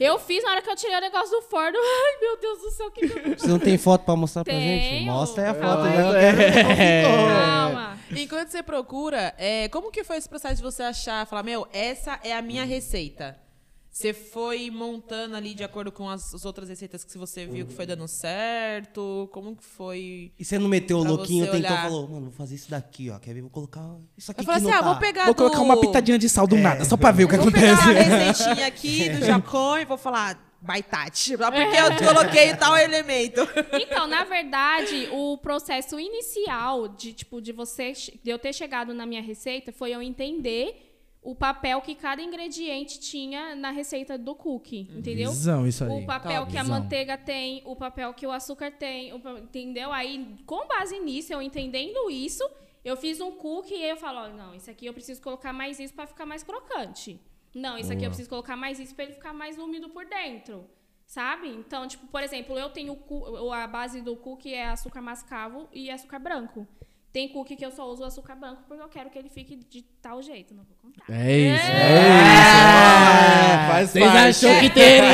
eu 0.00 0.18
fiz 0.18 0.42
na 0.42 0.52
hora 0.52 0.62
que 0.62 0.70
eu 0.70 0.76
tirei 0.76 0.96
o 0.96 1.00
negócio 1.00 1.30
do 1.30 1.42
forno. 1.42 1.76
Ai, 1.78 2.20
meu 2.20 2.40
Deus 2.40 2.58
do 2.60 2.70
céu, 2.70 2.90
que 2.90 3.06
que 3.06 3.18
eu 3.18 3.38
Você 3.38 3.46
não 3.46 3.58
tem 3.58 3.76
foto 3.76 4.04
pra 4.04 4.16
mostrar 4.16 4.42
pra 4.42 4.54
gente? 4.54 4.88
Tenho. 4.88 5.12
Mostra 5.12 5.42
aí 5.44 5.50
a 5.50 5.54
Calma 5.54 5.76
foto. 5.76 6.12
né? 6.12 7.02
Como 7.02 7.12
ficou. 7.12 7.28
Calma. 7.28 7.98
Enquanto 8.16 8.48
você 8.48 8.62
procura, 8.62 9.34
é, 9.36 9.68
como 9.68 9.90
que 9.90 10.02
foi 10.04 10.16
esse 10.16 10.28
processo 10.28 10.56
de 10.56 10.62
você 10.62 10.82
achar, 10.82 11.26
falar, 11.26 11.42
meu, 11.42 11.66
essa 11.72 12.18
é 12.22 12.32
a 12.34 12.40
minha 12.40 12.64
receita? 12.64 13.36
Você 13.94 14.12
foi 14.12 14.72
montando 14.72 15.36
ali 15.36 15.54
de 15.54 15.62
acordo 15.62 15.92
com 15.92 16.08
as, 16.08 16.34
as 16.34 16.44
outras 16.44 16.68
receitas 16.68 17.04
que 17.04 17.16
você 17.16 17.46
viu 17.46 17.64
que 17.64 17.72
foi 17.72 17.86
dando 17.86 18.08
certo? 18.08 19.28
Como 19.32 19.54
que 19.54 19.62
foi? 19.62 20.32
E 20.36 20.44
você 20.44 20.58
não 20.58 20.66
meteu 20.68 20.98
o 20.98 21.02
Pra 21.02 21.10
louquinho, 21.12 21.44
você 21.44 21.52
tentou, 21.52 21.70
olhar. 21.70 21.82
falou, 21.84 22.08
mano, 22.08 22.22
vou 22.22 22.32
fazer 22.32 22.56
isso 22.56 22.68
daqui, 22.68 23.08
ó. 23.08 23.20
Quer 23.20 23.34
ver? 23.34 23.42
Vou 23.42 23.50
colocar 23.50 23.94
isso 24.18 24.32
aqui 24.32 24.40
Eu 24.40 24.44
falei 24.46 24.60
que 24.60 24.66
assim, 24.66 24.72
não 24.72 24.80
ah, 24.80 24.82
tá. 24.82 24.90
vou 24.90 25.00
pegar 25.00 25.24
Vou 25.26 25.34
do... 25.34 25.36
colocar 25.36 25.60
uma 25.60 25.80
pitadinha 25.80 26.18
de 26.18 26.28
sal 26.28 26.44
do 26.44 26.56
nada, 26.56 26.84
só 26.84 26.96
pra 26.96 27.12
ver 27.12 27.24
o 27.24 27.28
que 27.28 27.36
Vou 27.36 27.52
pegar 27.52 27.74
acontece. 27.74 27.88
a 27.88 28.02
receitinha 28.26 28.66
aqui 28.66 29.08
do 29.10 29.24
Jacon 29.24 29.78
e 29.78 29.84
vou 29.84 29.96
falar 29.96 30.44
baitate. 30.60 31.36
Só 31.36 31.50
porque 31.52 31.76
eu 31.76 32.12
coloquei 32.14 32.54
tal 32.56 32.76
elemento. 32.76 33.42
Então, 33.80 34.08
na 34.08 34.24
verdade, 34.24 35.08
o 35.12 35.38
processo 35.38 36.00
inicial 36.00 36.88
de, 36.88 37.12
tipo, 37.12 37.40
de 37.40 37.52
você, 37.52 37.92
de 37.92 38.30
eu 38.30 38.38
ter 38.40 38.52
chegado 38.52 38.92
na 38.92 39.06
minha 39.06 39.22
receita 39.22 39.72
foi 39.72 39.92
eu 39.92 40.02
entender 40.02 40.83
o 41.24 41.34
papel 41.34 41.80
que 41.80 41.94
cada 41.94 42.22
ingrediente 42.22 43.00
tinha 43.00 43.56
na 43.56 43.70
receita 43.70 44.18
do 44.18 44.34
cookie, 44.34 44.90
entendeu? 44.94 45.30
Visão, 45.30 45.66
isso 45.66 45.82
aí. 45.82 45.90
O 45.90 46.04
papel 46.04 46.40
Top. 46.40 46.52
que 46.52 46.58
a 46.58 46.62
Visão. 46.62 46.80
manteiga 46.80 47.16
tem, 47.16 47.62
o 47.64 47.74
papel 47.74 48.12
que 48.12 48.26
o 48.26 48.30
açúcar 48.30 48.70
tem, 48.70 49.10
entendeu? 49.42 49.90
Aí, 49.90 50.36
com 50.44 50.68
base 50.68 51.00
nisso, 51.00 51.32
eu 51.32 51.40
entendendo 51.40 52.10
isso, 52.10 52.46
eu 52.84 52.94
fiz 52.94 53.22
um 53.22 53.32
cookie 53.32 53.74
e 53.74 53.88
eu 53.88 53.96
falo, 53.96 54.18
ó, 54.18 54.28
não, 54.28 54.54
isso 54.54 54.70
aqui 54.70 54.84
eu 54.84 54.92
preciso 54.92 55.22
colocar 55.22 55.52
mais 55.52 55.80
isso 55.80 55.94
para 55.94 56.06
ficar 56.06 56.26
mais 56.26 56.42
crocante. 56.42 57.18
Não, 57.54 57.78
isso 57.78 57.90
aqui 57.90 58.04
eu 58.04 58.10
preciso 58.10 58.28
colocar 58.28 58.56
mais 58.56 58.78
isso 58.78 58.94
para 58.94 59.04
ele 59.04 59.14
ficar 59.14 59.32
mais 59.32 59.56
úmido 59.56 59.88
por 59.88 60.04
dentro. 60.04 60.68
Sabe? 61.06 61.48
Então, 61.48 61.86
tipo, 61.88 62.06
por 62.06 62.22
exemplo, 62.22 62.58
eu 62.58 62.68
tenho 62.68 62.98
a 63.52 63.66
base 63.66 64.02
do 64.02 64.16
cookie 64.16 64.52
é 64.52 64.66
açúcar 64.66 65.00
mascavo 65.00 65.68
e 65.72 65.90
açúcar 65.90 66.18
branco. 66.18 66.66
Tem 67.14 67.28
cookie 67.28 67.54
que 67.54 67.64
eu 67.64 67.70
só 67.70 67.86
uso 67.88 68.02
açúcar 68.02 68.34
branco 68.34 68.64
porque 68.66 68.82
eu 68.82 68.88
quero 68.88 69.08
que 69.08 69.16
ele 69.16 69.28
fique 69.28 69.54
de 69.54 69.82
tal 70.02 70.20
jeito, 70.20 70.52
não 70.52 70.64
vou 70.64 70.76
contar. 70.82 71.04
É 71.08 71.38
isso, 71.38 71.64
É, 71.70 73.68
faz 73.70 73.90
Vocês 73.90 74.04
parte. 74.04 74.18
achou 74.46 74.60
que 74.60 74.70
teria? 74.70 75.04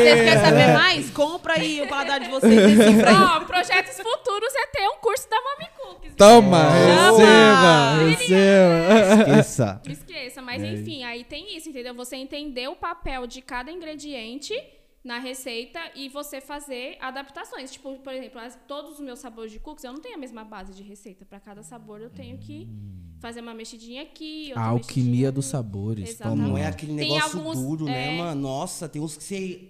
Vocês 0.00 0.22
querem 0.24 0.40
saber 0.44 0.72
mais? 0.72 1.10
Compra 1.10 1.52
aí 1.54 1.82
o 1.82 1.86
paladar 1.88 2.20
de 2.20 2.30
vocês. 2.30 2.80
aí. 2.80 3.14
Ó, 3.36 3.40
projetos 3.40 3.94
futuros 4.00 4.54
é 4.56 4.66
ter 4.68 4.88
um 4.88 4.96
curso 5.02 5.28
da 5.28 5.36
Mami 5.38 5.66
Cookies. 5.76 6.14
Toma, 6.16 6.58
Chama! 6.86 7.98
receba, 8.08 8.16
receba. 8.16 9.20
Esqueça. 9.20 9.82
Esqueça, 9.86 10.40
mas 10.42 10.62
É 10.62 10.66
enfim, 10.68 11.04
aí 11.04 11.24
tem 11.24 11.54
isso, 11.56 11.68
entendeu? 11.68 11.92
Você 11.94 12.16
entender 12.16 12.68
o 12.68 12.76
papel 12.76 13.26
de 13.26 13.42
cada 13.42 13.70
ingrediente 13.70 14.54
na 15.04 15.18
receita 15.18 15.78
e 15.94 16.08
você 16.08 16.40
fazer 16.40 16.96
adaptações. 17.00 17.70
Tipo, 17.70 17.98
por 17.98 18.12
exemplo, 18.12 18.40
as- 18.40 18.58
todos 18.66 18.94
os 18.94 19.00
meus 19.00 19.18
sabores 19.18 19.52
de 19.52 19.58
cookies, 19.60 19.84
eu 19.84 19.92
não 19.92 20.00
tenho 20.00 20.14
a 20.14 20.18
mesma 20.18 20.42
base 20.44 20.72
de 20.72 20.82
receita. 20.82 21.24
Para 21.26 21.38
cada 21.38 21.62
sabor 21.62 22.00
eu 22.00 22.08
tenho 22.10 22.38
que 22.38 22.66
fazer 23.20 23.40
uma 23.40 23.52
mexidinha 23.54 24.02
aqui, 24.02 24.46
outra 24.48 24.62
A 24.62 24.66
alquimia 24.68 25.02
mexidinha 25.04 25.32
dos 25.32 25.44
sabores. 25.46 26.08
Exatamente. 26.10 26.48
Não 26.48 26.56
é 26.58 26.66
aquele 26.66 26.92
negócio 26.92 27.38
alguns- 27.38 27.58
duro, 27.58 27.84
né, 27.84 28.14
é. 28.14 28.18
mano? 28.18 28.40
Nossa, 28.40 28.88
tem 28.88 29.00
uns 29.02 29.16
que 29.16 29.22
você. 29.24 29.68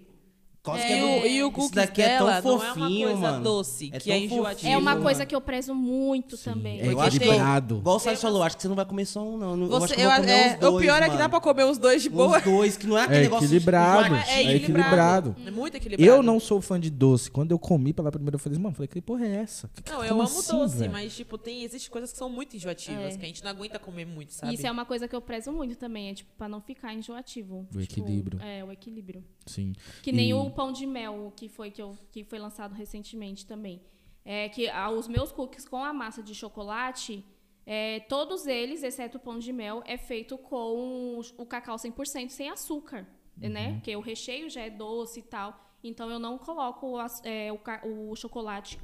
Quase 0.64 0.82
É, 0.82 0.86
que 0.86 0.94
e 0.94 1.02
o, 1.02 1.06
e 1.06 1.42
o 1.44 1.46
Isso 1.48 1.50
cookies 1.52 1.70
daqui 1.72 2.00
é 2.00 2.16
tão 2.16 2.26
não 2.26 2.32
é 2.32 2.40
uma 2.40 2.74
fofinho, 2.74 3.08
coisa 3.08 3.20
mano. 3.20 3.44
doce, 3.44 3.90
É 3.92 4.00
que 4.00 4.10
é 4.10 4.18
enjoativo. 4.18 4.72
É 4.72 4.78
uma 4.78 4.96
Sim, 4.96 5.02
coisa 5.02 5.18
mano. 5.18 5.28
que 5.28 5.34
eu 5.36 5.40
prezo 5.42 5.74
muito 5.74 6.38
também. 6.38 6.80
É 6.80 6.86
equilibrado. 6.86 7.76
Igual 7.76 7.96
o 7.96 7.98
Sérgio 7.98 8.22
falou, 8.22 8.42
acho 8.42 8.56
que 8.56 8.62
você 8.62 8.68
não 8.68 8.74
vai 8.76 8.86
comer 8.86 9.04
só 9.04 9.22
um, 9.22 9.36
não. 9.36 9.54
Eu 9.60 9.76
acho 9.76 9.88
Você, 9.88 9.94
que 9.94 10.00
eu, 10.00 10.04
eu 10.04 10.10
vou 10.10 10.20
comer 10.20 10.32
é, 10.32 10.52
os 10.54 10.58
dois, 10.60 10.74
o 10.74 10.78
pior 10.78 10.96
é 11.02 11.04
que 11.04 11.10
dá 11.10 11.16
mano. 11.18 11.30
pra 11.30 11.40
comer 11.40 11.64
os 11.64 11.76
dois 11.76 12.02
de 12.02 12.08
boa. 12.08 12.38
Os 12.38 12.44
dois, 12.44 12.76
que 12.78 12.86
não 12.86 12.96
é 12.96 13.02
aquele 13.02 13.18
É 13.18 13.22
negócio... 13.24 13.44
equilibrado. 13.44 14.14
É 14.14 14.42
É 14.42 14.56
equilibrado. 14.56 15.36
É 15.46 15.50
muito 15.50 15.76
equilibrado. 15.76 16.10
Eu 16.10 16.22
não 16.22 16.40
sou 16.40 16.62
fã 16.62 16.80
de 16.80 16.88
doce. 16.90 17.30
Quando 17.30 17.50
eu 17.50 17.58
comi 17.58 17.92
pela 17.92 18.10
primeira 18.10 18.38
vez, 18.38 18.56
mano, 18.56 18.74
falei, 18.74 18.88
que 18.88 19.02
porra 19.02 19.26
é 19.26 19.34
essa? 19.42 19.68
Que- 19.84 19.92
Não, 19.92 20.02
eu 20.02 20.14
amo 20.14 20.22
assim, 20.22 20.50
doce, 20.50 20.78
velho? 20.78 20.92
mas 20.92 21.14
tipo, 21.14 21.36
tem, 21.36 21.62
existem 21.62 21.90
coisas 21.90 22.10
que 22.10 22.16
são 22.16 22.30
muito 22.30 22.56
enjoativas, 22.56 23.14
É. 23.14 23.18
que 23.18 23.24
a 23.24 23.28
gente 23.28 23.44
não 23.44 23.50
aguenta 23.50 23.78
comer 23.78 24.06
muito, 24.06 24.32
sabe? 24.32 24.54
Isso 24.54 24.66
é 24.66 24.70
uma 24.70 24.86
coisa 24.86 25.06
que 25.06 25.14
eu 25.14 25.20
prezo 25.20 25.52
muito 25.52 25.76
também, 25.76 26.08
é 26.08 26.14
tipo, 26.14 26.30
pra 26.38 26.48
não 26.48 26.62
ficar 26.62 26.94
enjoativo. 26.94 27.66
O 27.74 27.78
Tipo, 27.78 27.80
equilíbrio. 27.82 28.40
É, 28.40 28.64
o 28.64 28.72
equilíbrio. 28.72 29.22
Sim. 29.46 29.74
Que 30.02 30.10
nem 30.10 30.32
o 30.32 30.50
pão 30.54 30.72
de 30.72 30.86
mel 30.86 31.32
que 31.36 31.48
foi, 31.48 31.70
que, 31.70 31.82
eu, 31.82 31.96
que 32.10 32.24
foi 32.24 32.38
lançado 32.38 32.72
recentemente 32.72 33.46
também. 33.46 33.80
É 34.24 34.48
que 34.48 34.68
ah, 34.68 34.90
os 34.90 35.06
meus 35.06 35.30
cookies 35.30 35.68
com 35.68 35.84
a 35.84 35.92
massa 35.92 36.22
de 36.22 36.34
chocolate, 36.34 37.24
é, 37.66 38.00
todos 38.00 38.46
eles, 38.46 38.82
exceto 38.82 39.18
o 39.18 39.20
pão 39.20 39.38
de 39.38 39.52
mel, 39.52 39.82
é 39.86 39.96
feito 39.96 40.38
com 40.38 41.20
o, 41.36 41.46
cacau 41.46 41.76
100% 41.76 42.30
sem 42.30 42.48
açúcar, 42.48 43.06
né? 43.36 43.74
Porque 43.74 43.94
o 43.96 44.00
recheio 44.00 44.48
já 44.48 44.62
é 44.62 44.70
doce 44.70 45.20
e 45.20 45.22
tal. 45.22 45.60
Então 45.82 46.10
eu 46.10 46.18
não 46.18 46.38
coloco 46.38 46.96
é, 47.22 47.52
o, 47.52 48.10
o 48.10 48.16
chocolate 48.16 48.80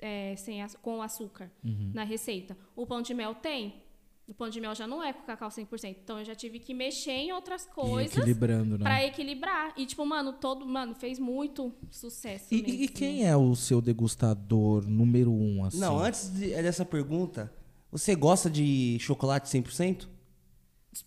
é, 0.00 0.34
sem 0.36 0.66
com 0.82 1.00
açúcar 1.00 1.50
na 1.94 2.02
receita. 2.02 2.56
O 2.74 2.86
pão 2.86 3.00
de 3.00 3.14
mel 3.14 3.34
tem. 3.36 3.82
O 4.32 4.34
pão 4.34 4.48
de 4.48 4.58
mel 4.62 4.74
já 4.74 4.86
não 4.86 5.02
é 5.02 5.12
com 5.12 5.20
cacau 5.26 5.50
100%. 5.50 5.94
Então 6.02 6.18
eu 6.18 6.24
já 6.24 6.34
tive 6.34 6.58
que 6.58 6.72
mexer 6.72 7.10
em 7.12 7.32
outras 7.32 7.66
E 7.66 7.68
coisas 7.68 8.16
equilibrando, 8.16 8.78
né? 8.78 8.82
pra 8.84 9.04
equilibrar. 9.04 9.74
E 9.76 9.84
tipo, 9.84 10.06
mano, 10.06 10.32
todo, 10.32 10.64
mano, 10.64 10.94
fez 10.94 11.18
muito 11.18 11.70
sucesso 11.90 12.46
E, 12.50 12.62
mesmo. 12.62 12.82
e 12.84 12.88
quem 12.88 13.26
é 13.26 13.36
o 13.36 13.54
seu 13.54 13.82
degustador 13.82 14.88
número 14.88 15.30
um, 15.30 15.66
assim? 15.66 15.78
Não, 15.78 15.98
antes 15.98 16.32
de- 16.32 16.50
é 16.50 16.62
dessa 16.62 16.82
pergunta, 16.82 17.52
você 17.90 18.14
gosta 18.14 18.48
de 18.48 18.96
chocolate 19.00 19.50
100%? 19.50 20.08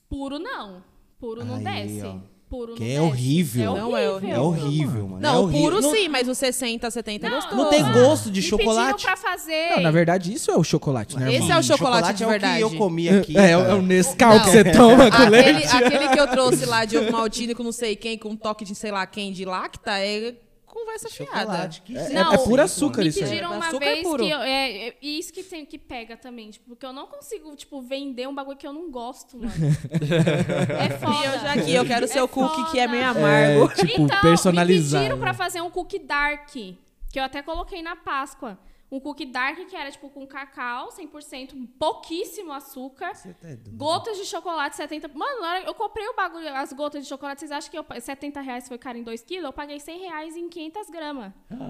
Puro 0.08 0.38
não. 0.38 0.84
Puro 1.18 1.44
não 1.44 1.56
Aí, 1.56 1.64
desce. 1.64 2.02
ó. 2.06 2.20
Puro 2.50 2.72
não 2.72 2.78
Que 2.78 2.92
é 2.94 3.02
horrível. 3.02 3.76
É 3.76 3.80
Não 3.80 3.98
é 3.98 4.10
horrível. 4.10 4.36
É 4.36 4.40
horrível, 4.40 5.08
mano. 5.08 5.18
é 5.18 5.22
Não, 5.22 5.36
o 5.40 5.44
horrível. 5.46 5.62
puro 5.82 5.82
sim, 5.96 6.08
mas 6.10 6.28
o 6.28 6.36
60, 6.36 6.92
70 6.92 7.26
é 7.26 7.30
Não, 7.30 7.36
gostoso. 7.38 7.58
Não 7.58 7.70
tem 7.72 7.92
gosto 7.92 8.30
de 8.32 8.40
me 8.42 8.46
chocolate. 8.48 9.04
pra 9.04 9.18
fazer. 9.18 9.72
Não, 9.72 9.82
na 9.82 9.92
verdade, 9.92 10.32
isso 10.32 10.52
é 10.52 10.56
o 10.56 10.64
chocolate, 10.64 11.18
né, 11.18 11.28
Esse 11.30 11.36
irmão? 11.44 11.58
é 11.58 11.60
o 11.60 11.64
chocolate 11.64 12.14
de 12.14 12.24
é 12.24 12.28
o 12.28 12.30
verdade. 12.30 12.58
que 12.58 12.64
eu 12.64 12.78
comi 12.78 13.10
aqui. 13.10 13.38
É, 13.38 13.52
é 13.52 13.58
o 13.74 13.82
Nescau 13.82 14.40
que 14.42 14.50
você 14.52 14.64
toma 14.72 15.10
com 15.10 15.18
Aquele, 15.18 15.30
leite. 15.32 15.76
aquele 15.76 16.08
que 16.10 16.20
eu 16.20 16.28
trouxe 16.28 16.66
lá 16.66 16.86
de 16.86 16.98
ovo 16.98 17.12
maltine 17.12 17.56
com 17.56 17.64
não 17.64 17.72
sei 17.72 17.96
quem, 17.96 18.18
com 18.18 18.30
um 18.30 18.36
toque 18.36 18.64
de 18.64 18.76
sei 18.76 18.92
lá 18.92 19.06
quem 19.08 19.32
de 19.34 19.44
lacta, 19.44 19.98
é 20.00 20.36
conversa 20.76 21.10
fiada. 21.10 21.68
Que 21.70 21.98
É, 21.98 22.10
Não, 22.10 22.34
é 22.34 22.38
puro 22.38 22.62
açúcar 22.62 23.02
Me 23.02 23.08
isso 23.10 23.20
aí. 23.24 23.30
pediram 23.30 23.54
uma 23.54 23.68
Açúcar 23.68 23.86
é 23.86 23.94
vez 23.94 24.04
puro. 24.08 24.24
que 24.24 24.30
eu, 24.30 24.42
é, 24.42 24.88
é 24.90 24.98
isso 25.02 25.32
que 25.34 25.42
tem 25.44 25.66
que 25.66 25.78
pega 25.78 26.18
também, 26.18 26.50
tipo, 26.52 26.68
porque 26.70 26.86
eu 26.86 26.92
não 26.94 27.08
consigo, 27.08 27.56
tipo, 27.56 27.82
vender 27.82 28.28
um 28.28 28.36
bagulho 28.36 28.58
que 28.58 28.68
eu 28.68 28.74
não 28.74 28.92
gosto, 28.92 29.38
mano. 29.38 29.52
é 30.80 30.90
foda. 30.98 31.16
E 31.16 31.26
eu 31.26 31.40
já 31.40 31.54
aqui, 31.54 31.74
eu 31.74 31.86
quero 31.86 32.06
o 32.06 32.10
É 32.10 32.12
seu 32.12 32.28
cookie 32.28 32.72
que 32.72 32.80
é 32.80 32.88
meio 32.88 33.06
amargo. 33.06 33.72
É, 33.72 33.76
tipo, 33.76 34.02
então, 34.04 34.22
personalizado. 34.22 35.04
me 35.04 35.10
pediram 35.10 35.20
pra 35.20 35.34
fazer 35.34 35.62
um 35.62 35.70
cookie 35.70 36.00
dark, 36.00 36.50
que 36.52 36.76
eu 37.16 37.24
até 37.24 37.42
coloquei 37.42 37.82
na 37.82 37.96
Páscoa. 37.96 38.60
Um 38.92 39.00
cookie 39.00 39.26
dark 39.26 39.58
que 39.68 39.76
era, 39.76 39.90
tipo, 39.90 40.08
com 40.10 40.28
cacau, 40.28 40.90
100%, 40.90 41.68
pouquíssimo 41.80 42.54
açúcar. 42.54 43.16
Você 43.16 43.34
tá 43.34 43.48
doido. 43.48 43.72
Gotas 43.72 44.16
de 44.18 44.26
chocolate, 44.26 44.76
70... 44.76 45.08
Mano, 45.14 45.42
na 45.42 45.50
hora 45.50 45.64
eu 45.66 45.74
comprei 45.74 46.08
o 46.08 46.14
bagulho, 46.16 46.48
as 46.56 46.72
gotas 46.72 47.02
de 47.04 47.10
chocolate, 47.10 47.40
vocês 47.40 47.52
acham 47.52 47.72
que 47.72 47.78
eu, 47.78 47.86
70 48.00 48.40
reais 48.42 48.68
foi 48.68 48.78
caro 48.78 48.98
em 48.98 49.04
2 49.04 49.22
quilos? 49.24 49.46
Eu 49.46 49.54
paguei 49.54 49.80
100 49.80 50.00
reais 50.00 50.36
em 50.38 50.48
500 50.48 50.90
gramas. 50.92 51.34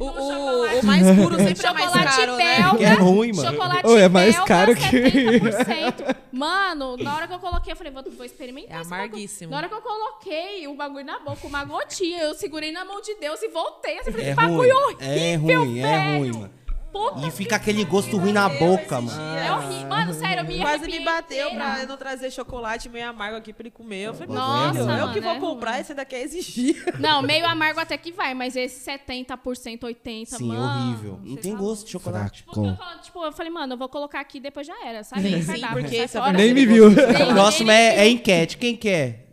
O, 0.00 0.04
No 0.04 0.12
o- 0.12 0.14
chocolate. 0.14 0.76
o 0.78 0.84
mais 0.86 1.02
puro 1.16 1.36
sempre 1.36 1.66
é 1.66 1.72
mais 1.72 1.84
Chocolate 1.86 2.16
caro, 2.16 2.36
né? 2.36 2.56
belga. 2.56 2.78
Que 2.78 2.84
é 2.84 2.92
ruim, 2.94 3.32
mano. 3.32 3.50
Chocolate 3.50 3.86
Ô, 3.88 3.98
é 3.98 4.08
mais 4.08 4.34
belga, 4.34 4.46
caro 4.46 4.74
que- 4.76 4.80
70%. 4.80 6.16
Mano, 6.30 6.96
na 6.98 7.16
hora 7.16 7.26
que 7.26 7.34
eu 7.34 7.38
coloquei, 7.40 7.72
eu 7.72 7.76
falei, 7.76 7.92
vou, 7.92 8.02
vou 8.12 8.24
experimentar 8.24 8.78
É 8.78 8.80
esse 8.80 8.90
bagulho. 8.90 9.06
amarguíssimo. 9.08 9.50
Na 9.50 9.56
hora 9.56 9.68
que 9.68 9.74
eu 9.74 9.82
coloquei 9.82 10.68
o 10.68 10.74
bagulho 10.76 11.04
na 11.04 11.18
boca, 11.18 11.44
uma 11.48 11.64
gotinha, 11.64 12.22
eu 12.22 12.34
segurei 12.34 12.70
na 12.70 12.84
mão 12.84 13.00
de 13.00 13.14
Deus 13.16 13.42
e 13.42 13.48
voltei. 13.48 13.98
Assim, 13.98 14.12
falei, 14.12 14.26
É 14.26 14.30
que 14.30 14.36
bagulho 14.36 14.74
ruim. 14.76 14.94
horrível, 14.94 15.00
É 15.00 15.34
ruim, 15.34 15.78
é 15.80 15.82
velho. 15.82 16.07
Ruim, 16.16 16.32
mano. 16.32 16.58
Puta 16.90 17.26
E 17.26 17.30
fica 17.30 17.56
aquele 17.56 17.84
gosto 17.84 18.16
ruim 18.16 18.32
na 18.32 18.48
boca, 18.48 18.98
mano. 19.00 19.38
É 19.38 19.52
horrível. 19.52 19.88
Mano, 19.88 20.14
sério, 20.14 20.40
eu 20.40 20.44
me 20.46 20.58
Quase 20.58 20.86
me 20.86 21.00
bateu 21.00 21.50
pra 21.50 21.80
eu 21.82 21.86
não 21.88 21.96
trazer 21.98 22.30
chocolate 22.30 22.88
meio 22.88 23.10
amargo 23.10 23.36
aqui 23.36 23.52
pra 23.52 23.62
ele 23.62 23.70
comer. 23.70 24.06
Eu 24.06 24.14
falei, 24.14 24.34
Nossa, 24.34 24.72
filho, 24.72 24.82
eu 24.82 24.86
mano, 24.86 25.12
que 25.12 25.20
vou 25.20 25.32
é 25.32 25.38
comprar 25.38 25.72
ruim. 25.72 25.80
e 25.80 25.84
você 25.84 25.92
ainda 25.92 26.04
quer 26.06 26.22
exigir. 26.22 26.82
Não, 26.98 27.20
meio 27.20 27.46
amargo 27.46 27.78
até 27.78 27.96
que 27.98 28.10
vai, 28.10 28.32
mas 28.32 28.56
esse 28.56 28.90
70%, 28.90 29.80
80%, 29.80 30.26
Sim, 30.26 30.48
mano. 30.48 30.62
horrível. 30.62 31.20
Não 31.22 31.36
tem 31.36 31.54
gosto 31.54 31.84
de 31.84 31.92
chocolate. 31.92 32.42
Porque 32.44 32.60
eu, 32.60 32.76
falo, 32.76 33.00
tipo, 33.00 33.24
eu 33.24 33.32
falei, 33.32 33.52
mano, 33.52 33.74
eu 33.74 33.78
vou 33.78 33.88
colocar 33.88 34.20
aqui 34.20 34.40
depois 34.40 34.66
já 34.66 34.86
era, 34.86 35.04
sabe? 35.04 35.22
Sim, 35.22 35.42
sim, 35.42 35.46
cardápio, 35.60 35.82
porque 35.82 35.96
esse 35.96 36.16
é. 36.16 36.32
Nem 36.32 36.54
me 36.54 36.64
viu. 36.64 36.88
O 37.28 37.34
próximo 37.34 37.70
é, 37.70 37.96
é 37.98 38.08
enquete. 38.08 38.56
Quem 38.56 38.74
quer? 38.74 39.28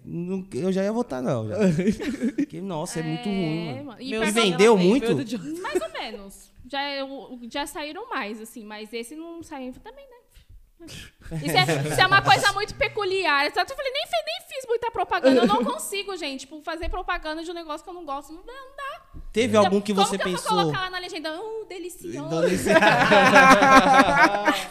Eu 0.53 0.71
já 0.71 0.83
ia 0.83 0.91
votar, 0.91 1.21
não. 1.21 1.47
já. 1.47 1.55
Porque, 2.35 2.61
nossa, 2.61 2.99
é, 2.99 3.03
muito 3.03 3.27
ruim, 3.27 3.65
mano. 3.65 3.85
mano. 3.85 4.01
E 4.01 4.09
Meu 4.11 4.23
E 4.23 4.31
vendeu 4.31 4.77
muito? 4.77 5.15
Mais 5.61 5.81
ou 5.81 5.91
menos. 5.99 6.54
Já, 6.67 6.89
eu- 6.91 7.39
já 7.51 7.65
saíram 7.67 8.09
mais, 8.09 8.41
assim, 8.41 8.63
mas 8.65 8.91
esse 8.93 9.15
não 9.15 9.41
saiu 9.43 9.73
também, 9.83 10.05
né? 10.05 10.15
Isso 11.41 11.57
é, 11.57 11.89
isso 11.89 12.01
é 12.01 12.05
uma 12.05 12.21
coisa 12.21 12.51
muito 12.53 12.75
peculiar. 12.75 13.45
Eu 13.45 13.51
falei, 13.51 13.91
nem, 13.91 14.05
fi- 14.05 14.25
nem 14.25 14.47
fiz 14.47 14.65
muita 14.67 14.91
propaganda. 14.91 15.41
Eu 15.41 15.47
não 15.47 15.63
consigo, 15.65 16.15
gente, 16.17 16.41
tipo, 16.41 16.61
fazer 16.61 16.89
propaganda 16.89 17.43
de 17.43 17.49
um 17.49 17.53
negócio 17.53 17.83
que 17.83 17.89
eu 17.89 17.93
não 17.95 18.05
gosto. 18.05 18.31
Não 18.33 18.45
dá, 18.45 18.53
não 18.53 18.75
dá. 18.75 19.21
Teve 19.33 19.57
algum 19.57 19.81
que 19.81 19.93
Como 19.93 20.05
você 20.05 20.17
que 20.17 20.27
eu 20.27 20.31
vou 20.31 20.39
pensou? 20.39 20.55
colocar 20.57 20.81
lá 20.81 20.89
na 20.91 20.99
legenda? 20.99 21.41
Uh, 21.41 21.65
delicioso. 21.67 22.25
Adolescente. 22.27 22.75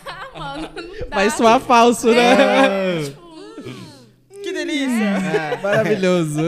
Ah, 0.06 0.38
mano, 0.38 0.70
não 0.76 1.08
dá. 1.08 1.16
Mas 1.16 1.34
soar 1.34 1.58
falso, 1.60 2.08
né? 2.12 2.36
Que 3.04 3.10
delícia. 4.54 5.58
Maravilhoso. 5.62 6.40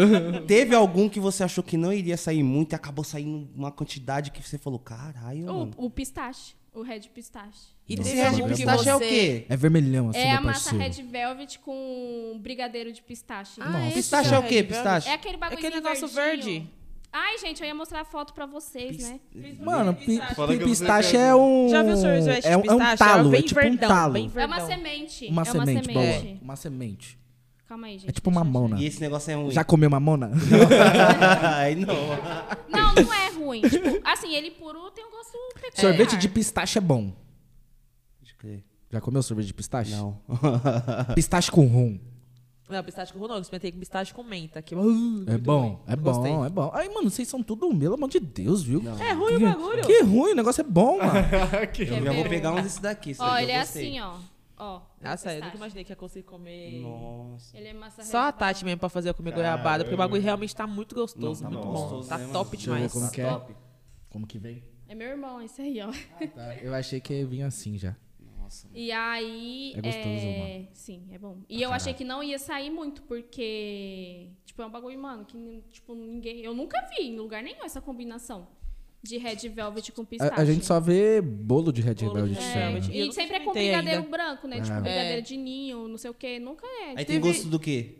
Teve 0.47 0.75
algum 0.75 1.09
que 1.09 1.21
você 1.21 1.45
achou 1.45 1.63
que 1.63 1.77
não 1.77 1.93
iria 1.93 2.17
sair 2.17 2.43
muito 2.43 2.73
e 2.73 2.75
acabou 2.77 3.05
saindo 3.05 3.49
uma 3.55 3.71
quantidade 3.71 4.31
que 4.31 4.43
você 4.43 4.57
falou, 4.59 4.79
caralho. 4.79 5.47
O, 5.77 5.87
o 5.87 5.91
pistache. 5.91 6.55
O 6.73 6.83
red 6.83 7.01
pistache. 7.15 7.75
E 7.89 7.97
Nossa, 7.97 8.11
é 8.11 8.27
algum 8.27 8.39
bom 8.41 8.49
que 8.49 8.55
pistache 8.57 8.83
você... 8.85 8.91
é 8.91 8.95
o 8.95 8.99
quê? 9.01 9.47
É 9.49 9.57
vermelhão, 9.57 10.11
assim, 10.11 10.19
É 10.19 10.33
a 10.33 10.41
massa 10.43 10.71
parceiro. 10.77 10.95
red 10.97 11.03
velvet 11.11 11.59
com 11.61 12.39
brigadeiro 12.43 12.93
de 12.93 13.01
pistache. 13.03 13.61
Ah, 13.61 13.87
esse 13.87 13.95
Pistache 13.95 14.29
que 14.29 14.35
é 14.35 14.39
o 14.39 14.43
quê? 14.43 14.57
Red? 14.57 14.65
Pistache? 14.65 15.09
É 15.09 15.13
aquele 15.15 15.37
bagulho 15.39 15.59
Aquele 15.59 15.77
negócio 15.77 16.07
verde. 16.09 16.69
Ai, 17.11 17.39
gente, 17.39 17.63
eu 17.63 17.67
ia 17.67 17.75
mostrar 17.75 18.03
a 18.03 18.05
foto 18.05 18.35
pra 18.35 18.45
vocês, 18.45 18.99
né? 18.99 19.21
Mano, 19.59 19.95
pi- 19.95 20.21
pistache 20.65 21.17
é- 21.17 21.29
é 21.29 21.35
um... 21.35 21.67
Já 21.71 21.83
viu 21.83 21.97
sorvete 21.97 22.43
de 22.43 22.47
é 22.49 22.57
um, 22.59 22.61
é 22.61 22.75
um 22.75 22.79
pistache? 22.79 22.97
talo, 22.99 23.31
bem 23.31 23.41
é 23.41 23.43
tipo 23.43 23.61
um 23.61 23.63
verdão, 23.63 23.89
talo. 23.89 24.13
bem 24.13 24.31
É 24.37 24.45
uma 24.47 24.61
semente. 24.67 25.27
Uma 25.29 25.43
é 25.43 25.53
uma 25.53 25.65
semente, 25.65 25.93
boa. 25.95 26.05
semente. 26.13 26.45
Uma 26.45 26.57
semente. 26.57 27.19
Calma 27.69 27.89
aí, 27.89 27.99
gente. 27.99 28.09
É 28.11 28.13
tipo 28.13 28.31
mamona. 28.31 28.81
E 28.81 28.87
esse 28.87 29.01
negócio 29.01 29.31
é 29.31 29.35
ruim. 29.35 29.51
Já 29.51 29.65
comeu 29.65 29.91
mamona? 29.91 30.31
Aí 31.57 31.75
não. 31.75 31.95
Não, 32.69 32.95
não 32.95 33.13
é 33.15 33.31
ruim. 33.31 33.61
Tipo, 33.63 34.01
assim, 34.05 34.35
ele 34.35 34.53
puro 34.53 34.89
tem 34.93 35.05
um 35.05 35.11
gosto 35.11 35.33
peculiar. 35.55 35.75
Sorvete 35.81 36.17
de 36.17 36.29
pistache 36.29 36.79
é 36.79 36.81
bom. 36.81 37.13
Deixa 38.21 38.35
eu 38.35 38.39
crer. 38.39 38.65
Já 38.93 39.01
comeu 39.01 39.21
sorvete 39.21 39.47
de 39.47 39.55
pistache? 39.55 39.91
Não. 39.91 40.17
Pistache 41.17 41.51
com 41.51 41.67
rum. 41.67 41.99
Não, 42.69 42.83
pistache 42.85 43.13
com 43.13 43.19
rum 43.19 43.27
não. 43.29 43.35
Eu 43.37 43.43
experimentei 43.43 43.73
com 43.73 43.79
pistache 43.81 44.15
com 44.15 44.23
menta. 44.23 44.63
Que... 44.63 44.75
É 44.75 44.79
Muito 44.79 45.39
bom, 45.39 45.83
é 45.89 45.97
bom, 45.97 46.13
Gostei. 46.13 46.33
é 46.33 46.49
bom. 46.49 46.71
Ai, 46.73 46.89
mano, 46.89 47.11
vocês 47.11 47.27
são 47.29 47.43
tudo, 47.43 47.69
pelo 47.77 47.95
amor 47.95 48.09
de 48.09 48.21
Deus, 48.21 48.63
viu? 48.63 48.81
É 49.01 49.13
ruim 49.13 49.35
o 49.35 49.39
Que- 49.39 49.45
bagulho. 49.45 49.83
Que 49.87 50.03
ruim, 50.03 50.33
o 50.33 50.35
negócio 50.37 50.61
é 50.61 50.65
bom, 50.65 50.99
mano. 50.99 51.11
Eu 51.79 52.05
já 52.05 52.13
vou 52.13 52.25
pegar 52.29 52.53
um 52.53 52.63
desse 52.63 52.81
daqui. 52.81 53.15
Ó, 53.19 53.25
daqui 53.29 53.43
ele 53.43 53.53
é 53.53 53.61
assim, 53.61 54.01
ó. 54.01 54.15
Ó. 54.59 54.81
Ah, 55.03 55.17
sério, 55.17 55.41
eu 55.41 55.45
nunca 55.45 55.57
imaginei 55.57 55.85
que 55.85 55.93
ia 55.93 55.97
conseguir 55.97 56.25
comer... 56.25 56.81
Nossa. 56.81 57.57
Ele 57.57 57.69
é 57.69 57.73
massa 57.75 58.03
Só 58.05 58.19
a 58.29 58.33
Tati 58.33 58.65
mesmo 58.65 58.81
pra 58.81 58.89
fazer 58.89 59.11
eu 59.11 59.15
comer 59.15 59.33
goiabada, 59.33 59.85
porque 59.85 59.95
o 59.95 59.99
bagulho 59.99 60.23
realmente 60.23 60.55
tá 60.57 60.67
muito 60.67 60.95
gostoso, 60.95 61.43
Não, 61.45 61.51
tá 61.51 61.57
muito 61.57 61.67
bom. 61.67 61.73
bom. 61.75 61.81
Gostoso, 61.83 62.09
Tá 62.09 62.17
né, 62.19 62.23
mano? 62.25 62.33
top 62.33 62.57
Deixa 62.57 62.71
eu 62.71 62.75
ver 62.75 62.79
demais. 62.79 62.93
como 62.93 63.11
que 63.11 63.21
é. 63.21 63.29
Top. 63.31 63.57
Como 64.09 64.27
que 64.27 64.39
vem? 64.39 64.65
É 64.89 64.95
meu 64.95 65.09
irmão, 65.09 65.43
esse 65.43 65.61
aí, 65.61 65.81
ó. 65.83 65.91
Tá, 66.35 66.55
Eu 66.57 66.75
achei 66.75 67.01
que 67.01 67.25
vinha 67.25 67.47
assim 67.47 67.77
já. 67.77 67.95
E 68.73 68.93
aí. 68.93 69.75
É 69.77 69.81
gostoso, 69.83 70.27
mano. 70.39 70.69
Sim, 70.73 71.09
é 71.11 71.19
bom. 71.19 71.39
E 71.49 71.61
eu 71.61 71.73
achei 71.73 71.93
que 71.93 72.05
não 72.05 72.23
ia 72.23 72.39
sair 72.39 72.71
muito, 72.71 73.03
porque. 73.03 74.31
Tipo, 74.45 74.63
é 74.63 74.67
um 74.67 74.71
bagulho, 74.71 74.97
mano, 74.99 75.25
que 75.25 75.65
tipo, 75.73 75.95
ninguém. 75.97 76.41
Eu 76.41 76.55
nunca 76.55 76.81
vi 76.89 77.07
em 77.09 77.19
lugar 77.19 77.43
nenhum 77.43 77.65
essa 77.65 77.81
combinação 77.81 78.47
de 79.09 79.19
red 79.19 79.37
velvet 79.49 79.93
com 79.93 80.05
pistache. 80.05 80.33
A, 80.39 80.43
a 80.43 80.45
gente 80.45 80.65
só 80.65 80.79
vê 80.81 81.21
bolo 81.21 81.73
de 81.73 81.81
Red 81.83 81.95
Bolo 81.95 82.29
de 82.29 82.35
Velvet. 82.35 82.39
Red 82.41 82.61
É, 82.61 82.71
Velvet. 82.73 82.99
E 82.99 83.13
sempre 83.13 83.37
é 83.37 83.41
com 83.41 83.53
brigadeiro 83.53 83.99
ainda. 84.03 84.09
branco, 84.11 84.47
né? 84.49 84.61
Tipo, 84.61 84.73
É. 84.77 84.81
brigadeiro 84.81 85.19
É. 85.19 85.21
de 85.21 85.37
ninho, 85.37 85.89
não 85.89 85.99
sei 85.99 86.11
o 86.11 86.15
quê. 86.15 86.39
Nunca 86.39 86.67
é. 86.67 86.69
Aí 86.69 86.89
Tipo, 86.89 86.97
tem 86.97 87.07
Teve- 87.21 87.21
gosto 87.21 87.49
do 87.49 87.59
quê? 87.59 87.91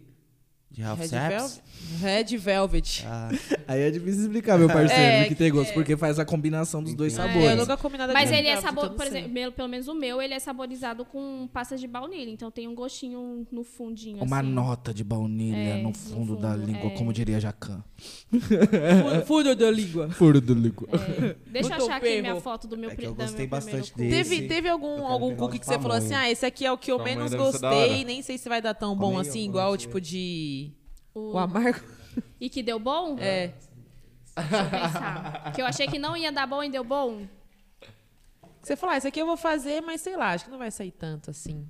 De 0.77 0.83
Ralph 0.83 0.99
Red 1.01 1.09
Saps? 1.09 1.29
Velvet? 1.33 1.63
Red 2.03 2.37
Velvet. 2.37 3.05
Ah, 3.07 3.31
Aí 3.67 3.81
é 3.81 3.91
difícil 3.91 4.23
explicar, 4.25 4.59
meu 4.59 4.69
parceiro, 4.69 5.03
É, 5.03 5.25
que 5.25 5.35
tem 5.35 5.51
gosto, 5.51 5.73
porque 5.73 5.97
faz 5.97 6.19
a 6.19 6.25
combinação 6.25 6.83
dos 6.83 6.95
dois 6.95 7.15
Entendi. 7.15 7.29
sabores. 7.33 7.51
eu 7.51 7.57
nunca 7.57 7.77
comi 7.79 7.97
nada 7.97 8.13
Mas 8.13 8.29
ele 8.31 8.41
é 8.49 8.55
Velvet, 8.57 8.63
sabor, 8.63 8.85
então 8.85 8.97
por 8.97 9.07
sei. 9.07 9.13
exemplo, 9.21 9.33
meu- 9.33 9.53
pelo 9.53 9.69
menos 9.69 9.89
o 9.89 9.95
meu, 9.95 10.21
ele 10.21 10.35
é 10.35 10.39
saborizado 10.39 11.05
com 11.07 11.49
pasta 11.53 11.77
de 11.79 11.87
baunilha. 11.89 12.31
Então 12.31 12.51
tem 12.51 12.69
um 12.69 12.75
gostinho 12.75 13.47
no 13.51 13.65
fundinho. 13.65 14.23
Uma 14.23 14.41
assim. 14.41 14.49
nota 14.51 14.93
de 14.93 15.03
baunilha 15.03 15.57
É, 15.57 15.77
no 15.79 15.89
no 15.89 15.95
fundo 15.95 16.37
da 16.37 16.53
fundo, 16.53 16.67
língua, 16.67 16.87
é. 16.91 16.91
como 16.91 17.13
diria 17.13 17.41
Jacan. 17.41 17.83
Fu- 18.31 19.27
Furo 19.27 19.57
da 19.57 19.71
língua. 19.71 20.11
Furo 20.13 20.41
da 20.41 20.53
língua. 20.55 20.89
É. 20.93 21.37
Deixa 21.47 21.71
eu 21.71 21.77
achar 21.85 21.97
aqui 21.97 22.07
perro. 22.07 22.23
minha 22.23 22.37
foto 22.41 22.69
do 22.69 22.77
meu 22.77 22.91
É 22.91 22.97
que 22.97 23.07
eu 23.07 23.15
gostei 23.15 23.47
bastante 23.47 23.95
desse. 23.97 24.31
Teve, 24.31 24.49
teve 24.49 24.69
algum, 24.69 25.07
algum 25.07 25.35
cookie 25.37 25.59
que 25.59 25.67
você 25.67 25.79
falou 25.79 25.97
assim, 25.97 26.15
ah, 26.15 26.31
esse 26.31 26.45
aqui 26.45 26.67
é 26.67 26.71
o 26.73 26.77
que 26.79 26.93
eu 26.93 27.03
menos 27.03 27.33
gostei, 27.35 28.05
nem 28.05 28.21
sei 28.23 28.37
se 28.37 28.49
vai 28.49 28.61
dar 28.61 28.75
tão 28.75 28.95
bom 28.97 29.19
assim, 29.19 29.45
igual 29.45 29.69
vou 29.69 29.77
tipo 29.79 30.01
de... 30.01 30.66
O- 31.19 31.33
O 31.35 31.39
amargo. 31.39 31.81
E 32.41 32.49
que 32.49 32.63
deu 32.63 32.79
bom? 32.79 33.17
É. 33.19 33.49
Deixa 33.49 34.57
eu 34.65 34.71
pensar. 34.71 35.53
que 35.55 35.61
eu 35.63 35.67
achei 35.67 35.87
que 35.87 35.99
não 35.99 36.17
ia 36.17 36.31
dar 36.33 36.47
bom 36.47 36.63
e 36.63 36.71
deu 36.71 36.83
bom. 36.85 37.27
Você 38.63 38.75
falou, 38.77 38.95
ah, 38.95 38.99
esse 38.99 39.07
aqui 39.07 39.21
eu 39.21 39.27
vou 39.27 39.37
fazer, 39.37 39.81
mas 39.83 40.01
sei 40.01 40.17
lá, 40.17 40.33
acho 40.33 40.45
que 40.47 40.51
não 40.51 40.59
vai 40.59 40.71
sair 40.71 40.91
tanto 40.93 41.31
assim. 41.31 41.69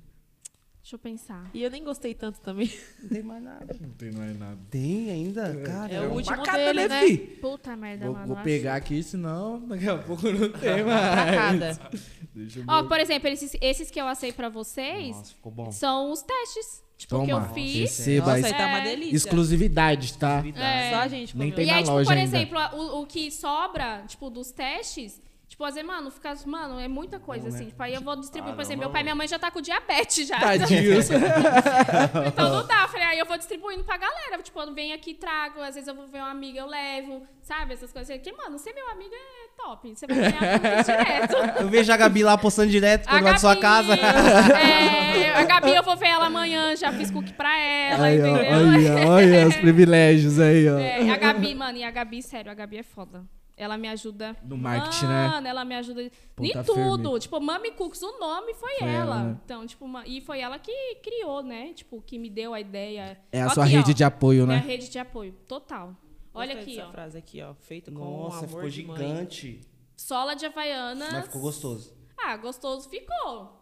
Deixa 0.81 0.95
eu 0.95 0.99
pensar. 0.99 1.49
E 1.53 1.61
eu 1.61 1.69
nem 1.69 1.83
gostei 1.83 2.13
tanto 2.13 2.39
também. 2.39 2.71
não 3.03 3.09
tem 3.09 3.21
mais 3.23 3.43
nada. 3.43 3.75
Não 3.79 3.89
tem 3.91 4.11
mais 4.13 4.39
nada. 4.39 4.57
Tem 4.69 5.11
ainda? 5.11 5.55
Cara, 5.65 5.93
É 5.93 5.99
o 6.07 6.13
último 6.13 6.37
Marcada, 6.37 6.57
dele, 6.57 6.87
né, 6.87 7.01
fi? 7.05 7.17
Puta 7.17 7.75
merda, 7.75 8.05
Vou, 8.05 8.13
mano. 8.13 8.27
vou 8.27 8.35
acho- 8.37 8.43
pegar 8.45 8.75
aqui, 8.75 9.03
senão 9.03 9.59
daqui 9.67 9.87
a 9.89 9.97
pouco 9.97 10.23
não 10.31 10.49
tem 10.49 10.83
Pra 10.83 10.85
mais. 10.85 11.35
cada. 11.77 11.91
Deixa 12.33 12.59
eu 12.59 12.65
Ó, 12.69 12.83
por 12.83 12.99
exemplo, 13.01 13.27
esses, 13.27 13.53
esses 13.61 13.91
que 13.91 13.99
eu 13.99 14.07
assei 14.07 14.31
pra 14.31 14.47
vocês 14.47 15.15
Nossa, 15.15 15.33
ficou 15.33 15.51
bom. 15.51 15.71
são 15.71 16.09
os 16.11 16.21
testes. 16.21 16.83
Tipo, 16.97 17.21
que 17.23 17.31
Toma, 17.31 17.45
eu 17.47 17.53
fiz. 17.53 17.75
receba 17.81 18.33
Nossa, 18.33 18.47
aí 18.47 18.53
tá 18.53 18.65
uma 18.65 18.79
É. 18.79 18.83
delícia. 18.83 19.15
exclusividade, 19.17 20.17
tá? 20.17 20.43
É. 20.55 20.89
Só 20.91 20.95
a 21.01 21.07
gente 21.07 21.37
Nem 21.37 21.51
tem 21.51 21.65
E 21.65 21.67
na 21.69 21.75
aí, 21.77 21.83
tipo, 21.83 21.93
loja 21.95 22.09
por 22.09 22.17
ainda. 22.17 22.37
exemplo, 22.37 22.59
o, 22.73 23.01
o 23.01 23.05
que 23.05 23.29
sobra, 23.31 24.03
tipo, 24.07 24.29
dos 24.31 24.51
testes, 24.51 25.21
tipo, 25.57 25.65
vezes, 25.65 25.83
mano, 25.83 26.11
fica, 26.11 26.35
mano, 26.45 26.79
é 26.79 26.87
muita 26.87 27.19
coisa, 27.19 27.47
assim. 27.47 27.65
Tipo, 27.65 27.81
aí 27.81 27.93
eu 27.95 28.01
vou 28.01 28.15
distribuir, 28.15 28.53
por 28.53 28.59
Ah, 28.59 28.61
exemplo, 28.61 28.81
não, 28.83 28.89
meu 28.89 28.93
pai 28.93 29.01
e 29.01 29.03
minha 29.05 29.15
mãe 29.15 29.27
já 29.27 29.39
tá 29.39 29.49
com 29.49 29.59
diabetes 29.59 30.27
já. 30.27 30.37
Então 32.27 32.49
não 32.53 32.67
dá. 32.67 32.83
Eu 32.83 32.87
Falei, 32.89 33.07
aí 33.07 33.19
eu 33.19 33.25
vou 33.25 33.37
distribuindo 33.37 33.83
pra 33.83 33.97
galera. 33.97 34.41
Tipo, 34.41 34.59
eu 34.61 34.73
venho 34.73 34.93
aqui, 34.95 35.13
trago. 35.13 35.59
Às 35.61 35.75
vezes 35.75 35.87
eu 35.87 35.95
vou 35.95 36.07
ver 36.07 36.19
uma 36.19 36.29
amiga, 36.29 36.59
eu 36.59 36.67
levo. 36.67 37.23
Sabe? 37.41 37.73
Essas 37.73 37.91
coisas. 37.91 38.15
Porque, 38.15 38.31
mano, 38.31 38.57
ser 38.59 38.73
meu 38.73 38.87
amigo 38.89 39.13
é 39.13 39.61
top. 39.61 39.93
Você 39.95 40.05
vai 40.07 40.15
ganhar 40.15 40.83
direto. 40.83 41.35
Eu 41.59 41.67
vejo 41.69 41.91
a 41.91 41.97
Gabi 41.97 42.23
lá 42.23 42.37
postando 42.37 42.69
direto 42.69 43.07
quando 43.09 43.23
vai 43.23 43.33
da 43.33 43.39
sua 43.39 43.55
casa. 43.55 43.93
É, 43.93 45.33
a 45.35 45.43
Gabi, 45.43 45.75
eu 45.75 45.83
vou 45.83 45.95
ver 45.97 46.07
ela 46.07 46.27
amanhã, 46.27 46.75
já 46.75 46.91
fiz 46.91 47.09
cookie 47.09 47.33
pra 47.33 47.57
ela, 47.59 48.05
Aí, 48.05 48.19
entendeu? 48.19 48.43
olha, 48.53 49.07
olha 49.09 49.47
os 49.47 49.55
privilégios 49.57 50.39
aí, 50.39 50.69
ó. 50.69 50.77
É, 50.77 51.09
a 51.09 51.17
Gabi, 51.17 51.55
mano, 51.55 51.77
e 51.77 51.83
a 51.83 51.89
Gabi, 51.91 52.21
sério, 52.21 52.51
a 52.51 52.53
Gabi 52.53 52.77
é 52.77 52.83
foda. 52.83 53.23
Ela 53.57 53.75
me 53.75 53.87
ajuda. 53.87 54.37
No 54.43 54.55
marketing, 54.55 55.05
né? 55.07 55.27
Mano, 55.29 55.47
ela 55.47 55.65
me 55.65 55.73
ajuda 55.75 56.03
em 56.03 56.11
Ponta 56.35 56.63
tudo. 56.63 57.03
firme. 57.03 57.19
Tipo, 57.19 57.39
Mami 57.41 57.71
Cooks, 57.71 58.01
o 58.03 58.19
nome 58.19 58.53
foi, 58.53 58.75
Foi 58.77 58.87
ela. 58.87 59.15
ela, 59.15 59.23
né? 59.23 59.37
Então, 59.43 59.65
tipo, 59.65 59.85
e 60.05 60.21
foi 60.21 60.39
ela 60.41 60.59
que 60.59 60.95
criou, 61.01 61.41
né? 61.41 61.73
Tipo, 61.73 61.99
que 62.01 62.19
me 62.19 62.29
deu 62.29 62.53
a 62.53 62.61
ideia. 62.61 63.19
É 63.31 63.41
a 63.41 63.47
Ó 63.47 63.49
sua 63.49 63.63
aqui, 63.65 63.73
rede 63.73 63.91
ó. 63.91 63.93
de 63.95 64.03
apoio, 64.03 64.45
né? 64.45 64.57
rede 64.57 64.89
de 64.89 64.99
apoio, 64.99 65.33
total. 65.47 65.95
Olha 66.35 66.53
Gostei 66.53 66.61
aqui, 66.61 66.75
dessa 66.75 66.87
ó. 66.87 66.91
frase 66.91 67.17
aqui, 67.17 67.41
ó. 67.41 67.55
Feito 67.55 67.91
com 67.91 67.99
Nossa, 67.99 68.37
amor 68.45 68.47
ficou 68.47 68.69
de 68.69 68.83
mãe. 68.85 68.97
gigante. 68.97 69.61
Sola 69.95 70.35
de 70.35 70.45
Havaianas. 70.45 71.11
Mas 71.11 71.25
ficou 71.25 71.41
gostoso. 71.41 71.97
Ah, 72.15 72.37
gostoso 72.37 72.87
ficou. 72.87 73.57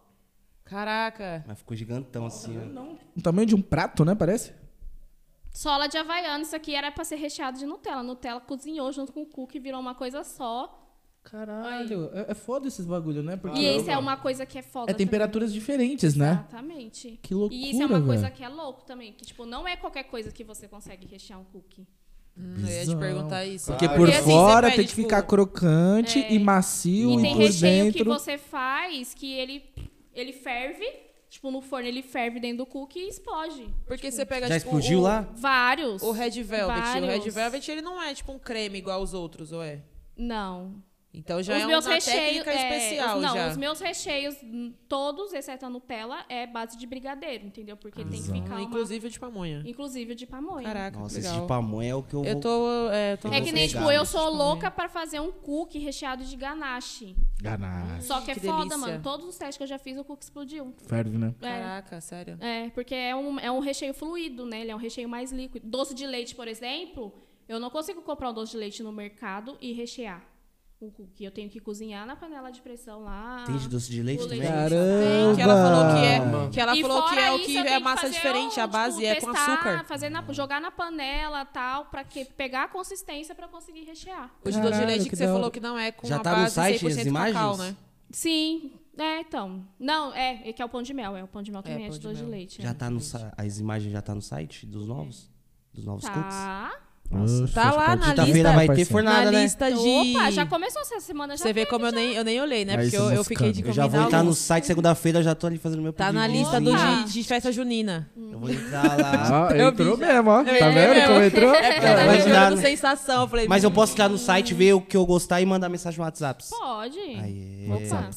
Caraca. 0.65 1.43
Mas 1.47 1.59
ficou 1.59 1.77
gigantão 1.77 2.25
assim, 2.25 2.57
ó. 2.57 2.95
O 3.17 3.21
tamanho 3.21 3.45
de 3.47 3.55
um 3.55 3.61
prato, 3.61 4.03
né? 4.03 4.13
Parece? 4.15 4.51
Sola 5.55 5.87
de 5.87 5.97
Havaianas, 5.97 6.47
isso 6.47 6.55
aqui 6.55 6.75
era 6.75 6.91
pra 6.91 7.03
ser 7.05 7.15
recheado 7.15 7.57
de 7.57 7.65
Nutella. 7.65 8.03
Nutella 8.03 8.41
cozinhou 8.41 8.91
junto 8.91 9.13
com 9.13 9.21
o 9.21 9.25
cookie, 9.25 9.57
virou 9.59 9.79
uma 9.79 9.95
coisa 9.95 10.23
só. 10.23 10.81
Caralho, 11.23 12.11
é, 12.13 12.25
é 12.31 12.33
foda 12.35 12.67
esses 12.67 12.85
bagulho, 12.85 13.23
né? 13.23 13.35
Porque 13.35 13.59
E 13.59 13.65
esse 13.65 13.89
é 13.89 13.97
uma 13.97 14.15
coisa 14.17 14.45
que 14.45 14.59
é 14.59 14.61
foda. 14.61 14.91
é 14.91 14.93
temperaturas 14.93 15.51
diferentes, 15.51 16.13
também. 16.13 16.27
né? 16.27 16.33
Exatamente. 16.47 17.19
Que 17.21 17.33
loucura, 17.33 17.55
E 17.59 17.71
isso 17.71 17.81
é 17.81 17.85
uma 17.85 18.01
coisa 18.01 18.23
velho. 18.23 18.35
que 18.35 18.43
é 18.43 18.49
louco 18.49 18.83
também. 18.85 19.13
Que, 19.13 19.25
tipo, 19.25 19.45
não 19.45 19.67
é 19.67 19.75
qualquer 19.75 20.03
coisa 20.03 20.29
que 20.31 20.43
você 20.43 20.67
consegue 20.67 21.07
rechear 21.07 21.39
um 21.39 21.43
cookie. 21.45 21.87
Hum, 22.37 22.55
eu 22.59 22.67
ia 22.67 22.85
te 22.85 22.95
perguntar 22.97 23.45
isso. 23.45 23.71
Porque 23.71 23.87
por 23.87 23.97
Porque, 23.97 24.11
assim, 24.11 24.29
fora 24.29 24.67
tem 24.67 24.75
pede, 24.77 24.89
que 24.89 24.95
tipo, 24.95 25.01
ficar 25.07 25.23
crocante 25.23 26.19
É. 26.19 26.33
e 26.33 26.37
macio 26.37 27.11
E 27.11 27.15
e, 27.17 27.21
tem 27.21 27.33
por 27.33 27.41
recheio 27.41 27.83
dentro. 27.85 27.97
que 27.97 28.03
você 28.03 28.37
faz 28.37 29.13
que 29.15 29.33
ele, 29.33 29.63
ele 30.13 30.33
ferve. 30.33 30.85
Tipo, 31.35 31.51
no 31.51 31.59
forno 31.59 31.85
ele 31.85 32.01
ferve 32.01 32.39
dentro 32.39 32.59
do 32.59 32.65
cookie 32.65 32.97
e 32.97 33.09
explode. 33.09 33.67
Porque 33.85 34.09
você 34.09 34.25
pega, 34.25 34.47
Já 34.47 34.57
tipo, 34.57 34.69
explodiu 34.69 34.99
o, 34.99 35.01
lá? 35.01 35.27
Vários. 35.33 36.01
O 36.01 36.13
Red 36.13 36.29
Velvet. 36.41 36.79
O 36.79 37.01
Red 37.01 37.01
Vários. 37.01 37.35
Velvet, 37.35 37.71
ele 37.71 37.81
não 37.81 38.01
é 38.01 38.13
tipo 38.13 38.31
um 38.31 38.39
creme 38.39 38.77
igual 38.77 39.01
os 39.01 39.13
outros, 39.13 39.51
ou 39.51 39.61
é? 39.61 39.81
Não. 40.15 40.81
Então 41.17 41.41
já 41.41 41.55
os 41.57 41.63
é 41.63 41.65
meus 41.67 41.85
uma 41.85 41.93
recheios. 41.95 42.19
técnica 42.43 42.51
é, 42.51 42.55
especial 42.77 43.15
os- 43.17 43.23
não, 43.23 43.33
já. 43.35 43.47
os 43.49 43.57
meus 43.57 43.79
recheios, 43.79 44.35
hum, 44.43 44.73
todos, 44.87 45.33
exceto 45.33 45.65
a 45.65 45.69
Nutella, 45.69 46.25
é 46.29 46.45
base 46.45 46.77
de 46.77 46.85
brigadeiro, 46.85 47.45
entendeu? 47.45 47.77
Porque 47.77 48.03
tem 48.03 48.21
que 48.21 48.31
ficar. 48.31 48.55
Uma... 48.55 48.61
Inclusive 48.61 49.07
o 49.07 49.09
de 49.09 49.19
pamonha. 49.19 49.63
Inclusive 49.65 50.11
o 50.13 50.15
de 50.15 50.25
pamonha. 50.27 50.63
Caraca, 50.67 50.99
Nossa, 50.99 51.15
legal. 51.17 51.31
esse 51.33 51.41
de 51.41 51.47
pamonha 51.47 51.91
é 51.91 51.95
o 51.95 52.03
que 52.03 52.13
eu 52.13 52.21
vou... 52.23 52.31
Eu 52.31 52.39
tô, 52.39 52.89
é, 52.91 53.13
eu 53.13 53.17
tô 53.17 53.27
É 53.29 53.31
vou 53.31 53.41
que 53.43 53.51
nem, 53.51 53.67
tipo, 53.67 53.91
eu 53.91 54.05
sou 54.05 54.29
louca 54.29 54.69
pra 54.69 54.89
fazer 54.89 55.19
um 55.19 55.31
cookie 55.31 55.79
recheado 55.79 56.23
de 56.23 56.35
ganache. 56.35 57.15
Ganache. 57.41 58.03
Só 58.05 58.19
que, 58.19 58.25
que 58.25 58.31
é 58.31 58.35
foda, 58.35 58.57
delícia. 58.57 58.77
mano. 58.77 59.03
Todos 59.03 59.25
os 59.27 59.37
testes 59.37 59.57
que 59.57 59.63
eu 59.63 59.67
já 59.67 59.77
fiz, 59.77 59.97
o 59.97 60.03
cookie 60.03 60.23
explodiu. 60.23 60.73
Ferve, 60.87 61.17
né? 61.17 61.33
É. 61.41 61.47
Caraca, 61.47 62.01
sério. 62.01 62.37
É, 62.41 62.69
porque 62.69 62.95
é 62.95 63.15
um, 63.15 63.39
é 63.39 63.51
um 63.51 63.59
recheio 63.59 63.93
fluido, 63.93 64.45
né? 64.45 64.61
Ele 64.61 64.71
é 64.71 64.75
um 64.75 64.79
recheio 64.79 65.07
mais 65.09 65.31
líquido. 65.31 65.67
Doce 65.67 65.93
de 65.93 66.05
leite, 66.07 66.33
por 66.35 66.47
exemplo, 66.47 67.13
eu 67.47 67.59
não 67.59 67.69
consigo 67.69 68.01
comprar 68.01 68.29
um 68.31 68.33
doce 68.33 68.53
de 68.53 68.57
leite 68.57 68.81
no 68.81 68.91
mercado 68.91 69.57
e 69.61 69.73
rechear 69.73 70.23
um 70.81 70.89
cookie. 70.89 71.23
Eu 71.23 71.31
tenho 71.31 71.49
que 71.49 71.59
cozinhar 71.59 72.05
na 72.05 72.15
panela 72.15 72.51
de 72.51 72.61
pressão 72.61 73.03
lá. 73.03 73.43
Tem 73.45 73.57
de 73.57 73.67
doce 73.69 73.89
de 73.89 74.01
leite 74.01 74.23
O 74.23 74.27
também? 74.27 74.47
Caramba! 74.47 75.35
Que 75.35 75.41
ela 75.41 75.55
falou 75.55 75.93
que 75.93 76.05
é, 76.05 76.49
que 76.51 76.59
ela 76.59 76.75
E 76.75 76.81
falou 76.81 77.03
que 77.09 77.17
é 77.17 77.31
o 77.31 77.39
que 77.39 77.57
é 77.57 77.79
massa 77.79 78.09
diferente, 78.09 78.59
a 78.59 78.65
um, 78.65 78.67
base 78.67 78.97
tipo, 78.97 79.07
é 79.07 79.21
com 79.21 79.29
açúcar. 79.29 79.85
Fazer 79.85 80.09
na, 80.09 80.23
jogar 80.33 80.59
na 80.59 80.71
panela 80.71 81.45
tal, 81.45 81.85
pra 81.85 82.03
que, 82.03 82.25
pegar 82.25 82.63
a 82.63 82.67
consistência 82.67 83.33
pra 83.33 83.47
conseguir 83.47 83.83
rechear. 83.83 84.31
O 84.43 84.49
de 84.49 84.59
doce 84.59 84.79
de 84.79 84.85
leite 84.85 85.03
que 85.05 85.09
que 85.11 85.15
você 85.15 85.27
falou 85.27 85.49
que 85.49 85.59
não 85.59 85.77
é 85.77 85.91
com 85.91 86.07
Já 86.07 86.17
a 86.17 86.19
tá 86.19 86.31
no 86.31 86.35
base 86.37 86.55
site 86.55 86.85
100% 86.85 86.99
as 86.99 87.05
imagens? 87.05 87.33
cacau, 87.35 87.57
né? 87.57 87.75
Sim, 88.11 88.71
é, 88.97 89.19
então. 89.21 89.65
Não, 89.79 90.13
é, 90.13 90.49
é 90.49 90.53
que 90.53 90.61
é 90.61 90.65
o 90.65 90.69
pão 90.69 90.81
de 90.81 90.93
mel. 90.93 91.15
É 91.15 91.23
o 91.23 91.27
pão 91.27 91.41
de 91.41 91.51
mel 91.51 91.59
É, 91.59 91.63
também 91.63 91.85
é, 91.85 91.89
pão 91.89 91.97
de 91.97 91.99
doce 91.99 92.23
de 92.23 92.29
leite. 92.29 92.61
Já 92.61 92.69
é. 92.69 92.73
tá 92.73 92.89
no 92.89 92.99
As 93.37 93.59
imagens 93.59 93.91
já 93.91 94.01
tá 94.01 94.13
no 94.13 94.21
site 94.21 94.65
dos 94.65 94.87
novos? 94.87 95.29
Dos 95.73 95.85
novos 95.85 96.07
cookies? 96.07 96.35
Tá. 96.35 96.84
Nossa, 97.11 97.47
Tá 97.53 97.71
lá 97.71 97.95
na 97.95 97.97
parte- 97.97 98.09
Quinta-feira 98.15 98.51
vai 98.51 98.67
ter 98.69 98.85
fornada, 98.85 99.25
Na 99.25 99.31
né? 99.31 99.43
lista 99.43 99.71
de... 99.71 99.77
Opa, 99.77 100.31
já 100.31 100.45
começou 100.45 100.81
essa 100.81 100.99
semana. 100.99 101.37
Já 101.37 101.43
Você 101.43 101.53
vê 101.53 101.61
teve, 101.61 101.65
como 101.69 101.85
eu 101.85 101.91
já. 101.91 101.95
nem, 101.95 102.13
eu 102.13 102.23
nem 102.23 102.41
olhei, 102.41 102.65
né? 102.65 102.73
Aí 102.75 102.81
Porque 102.89 102.97
eu, 102.97 103.11
eu 103.11 103.23
fiquei 103.23 103.51
de 103.51 103.65
Eu 103.65 103.71
já 103.73 103.85
vou 103.87 104.01
entrar 104.01 104.23
no 104.23 104.33
site 104.33 104.65
segunda-feira, 104.65 105.21
já 105.23 105.33
tô 105.35 105.47
ali 105.47 105.57
fazendo 105.57 105.81
meu 105.81 105.93
Tá 105.93 106.11
na 106.11 106.27
lista 106.27 106.59
do 106.59 106.75
de, 106.75 107.13
de 107.13 107.23
festa 107.23 107.51
junina. 107.51 108.09
Eu 108.31 108.39
vou 108.39 108.49
entrar 108.49 108.83
lá. 108.99 109.49
Eu 109.55 109.69
entrou 109.69 109.95
mesmo, 109.97 110.29
ó. 110.29 110.43
Tá 110.43 110.69
vendo 110.69 111.07
como 111.07 111.21
entrou? 111.23 111.53
É 111.55 111.71
porque 111.73 111.87
eu 111.87 111.95
tava 111.95 112.17
jogando 112.19 112.55
no- 112.55 112.61
sensação. 112.61 113.21
Eu 113.21 113.27
falei, 113.27 113.47
Mas 113.47 113.63
eu 113.63 113.71
posso 113.71 113.93
entrar 113.93 114.09
no 114.09 114.17
site, 114.17 114.53
ver 114.53 114.73
o 114.73 114.81
que 114.81 114.97
eu 114.97 115.05
gostar 115.05 115.39
e 115.41 115.45
mandar 115.45 115.69
mensagem 115.69 115.97
no 115.99 116.03
WhatsApp. 116.05 116.43
Pode. 116.49 116.97
Aí, 116.99 117.69
Opa. 117.71 118.09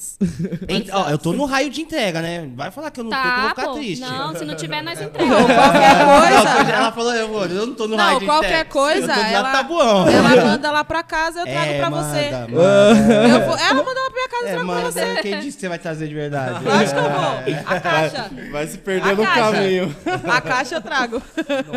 Ent- 0.69 0.89
ó, 0.93 1.11
eu 1.11 1.19
tô 1.19 1.33
no 1.33 1.45
raio 1.45 1.71
de 1.71 1.83
entrega, 1.83 2.21
né? 2.21 2.51
Vai 2.57 2.71
falar 2.71 2.91
que 2.91 3.01
eu 3.01 3.05
não 3.05 3.11
tô, 3.11 3.17
que 3.17 3.23
eu 3.29 3.31
vou 3.33 3.43
Tá, 3.43 3.49
ficar 3.51 3.67
pô. 3.69 3.75
triste. 3.75 4.01
Não, 4.01 4.35
se 4.35 4.45
não 4.45 4.57
tiver, 4.57 4.83
nós 4.83 4.99
entregamos. 5.01 5.47
qualquer 5.47 6.05
coisa. 6.57 6.73
Ela 6.73 6.93
falou, 6.93 7.15
eu, 7.15 7.29
vou, 7.29 7.45
eu 7.47 7.67
não 7.67 7.75
tô 7.75 7.87
no 7.87 7.97
Não, 7.97 8.05
raio 8.05 8.19
de 8.21 8.25
qualquer 8.27 8.49
entrega. 8.49 8.71
Coisa, 8.79 9.13
ela- 9.13 9.53
tabuão. 9.53 10.09
Ela 10.09 10.29
manda 10.47 10.71
lá 10.71 10.85
pra 10.85 11.03
casa, 11.03 11.41
eu 11.41 11.45
trago 11.45 11.71
É, 11.71 11.79
pra 11.79 11.91
manda, 11.91 12.09
você. 12.09 12.31
manda. 12.31 13.29
Eu 13.29 13.47
vou- 13.47 13.57
ela 13.59 13.75
manda 13.85 14.01
lá 14.01 14.11
pra 14.11 14.15
minha 14.15 14.29
casa, 14.29 14.43
eu 14.43 14.49
É, 14.49 14.53
trago 14.53 14.67
pra 14.67 14.75
manda. 14.77 14.91
você. 14.93 15.23
Quem 15.23 15.41
disse 15.41 15.57
que 15.57 15.61
você 15.61 15.69
vai 15.69 15.79
trazer 15.79 16.09
de 16.09 16.15
verdade? 16.15 16.65
Lógico 16.65 16.91
que 17.01 17.07
eu 17.07 17.11
vou. 17.11 17.67
A 17.75 17.81
caixa. 17.81 18.31
Vai 18.51 18.67
se 18.67 18.79
perder 18.79 19.11
A 19.11 19.15
no 19.15 19.23
caixa. 19.25 19.53
caminho. 19.53 19.97
A 20.33 20.41
caixa 20.41 20.75
eu 20.77 20.81
trago. 20.83 21.23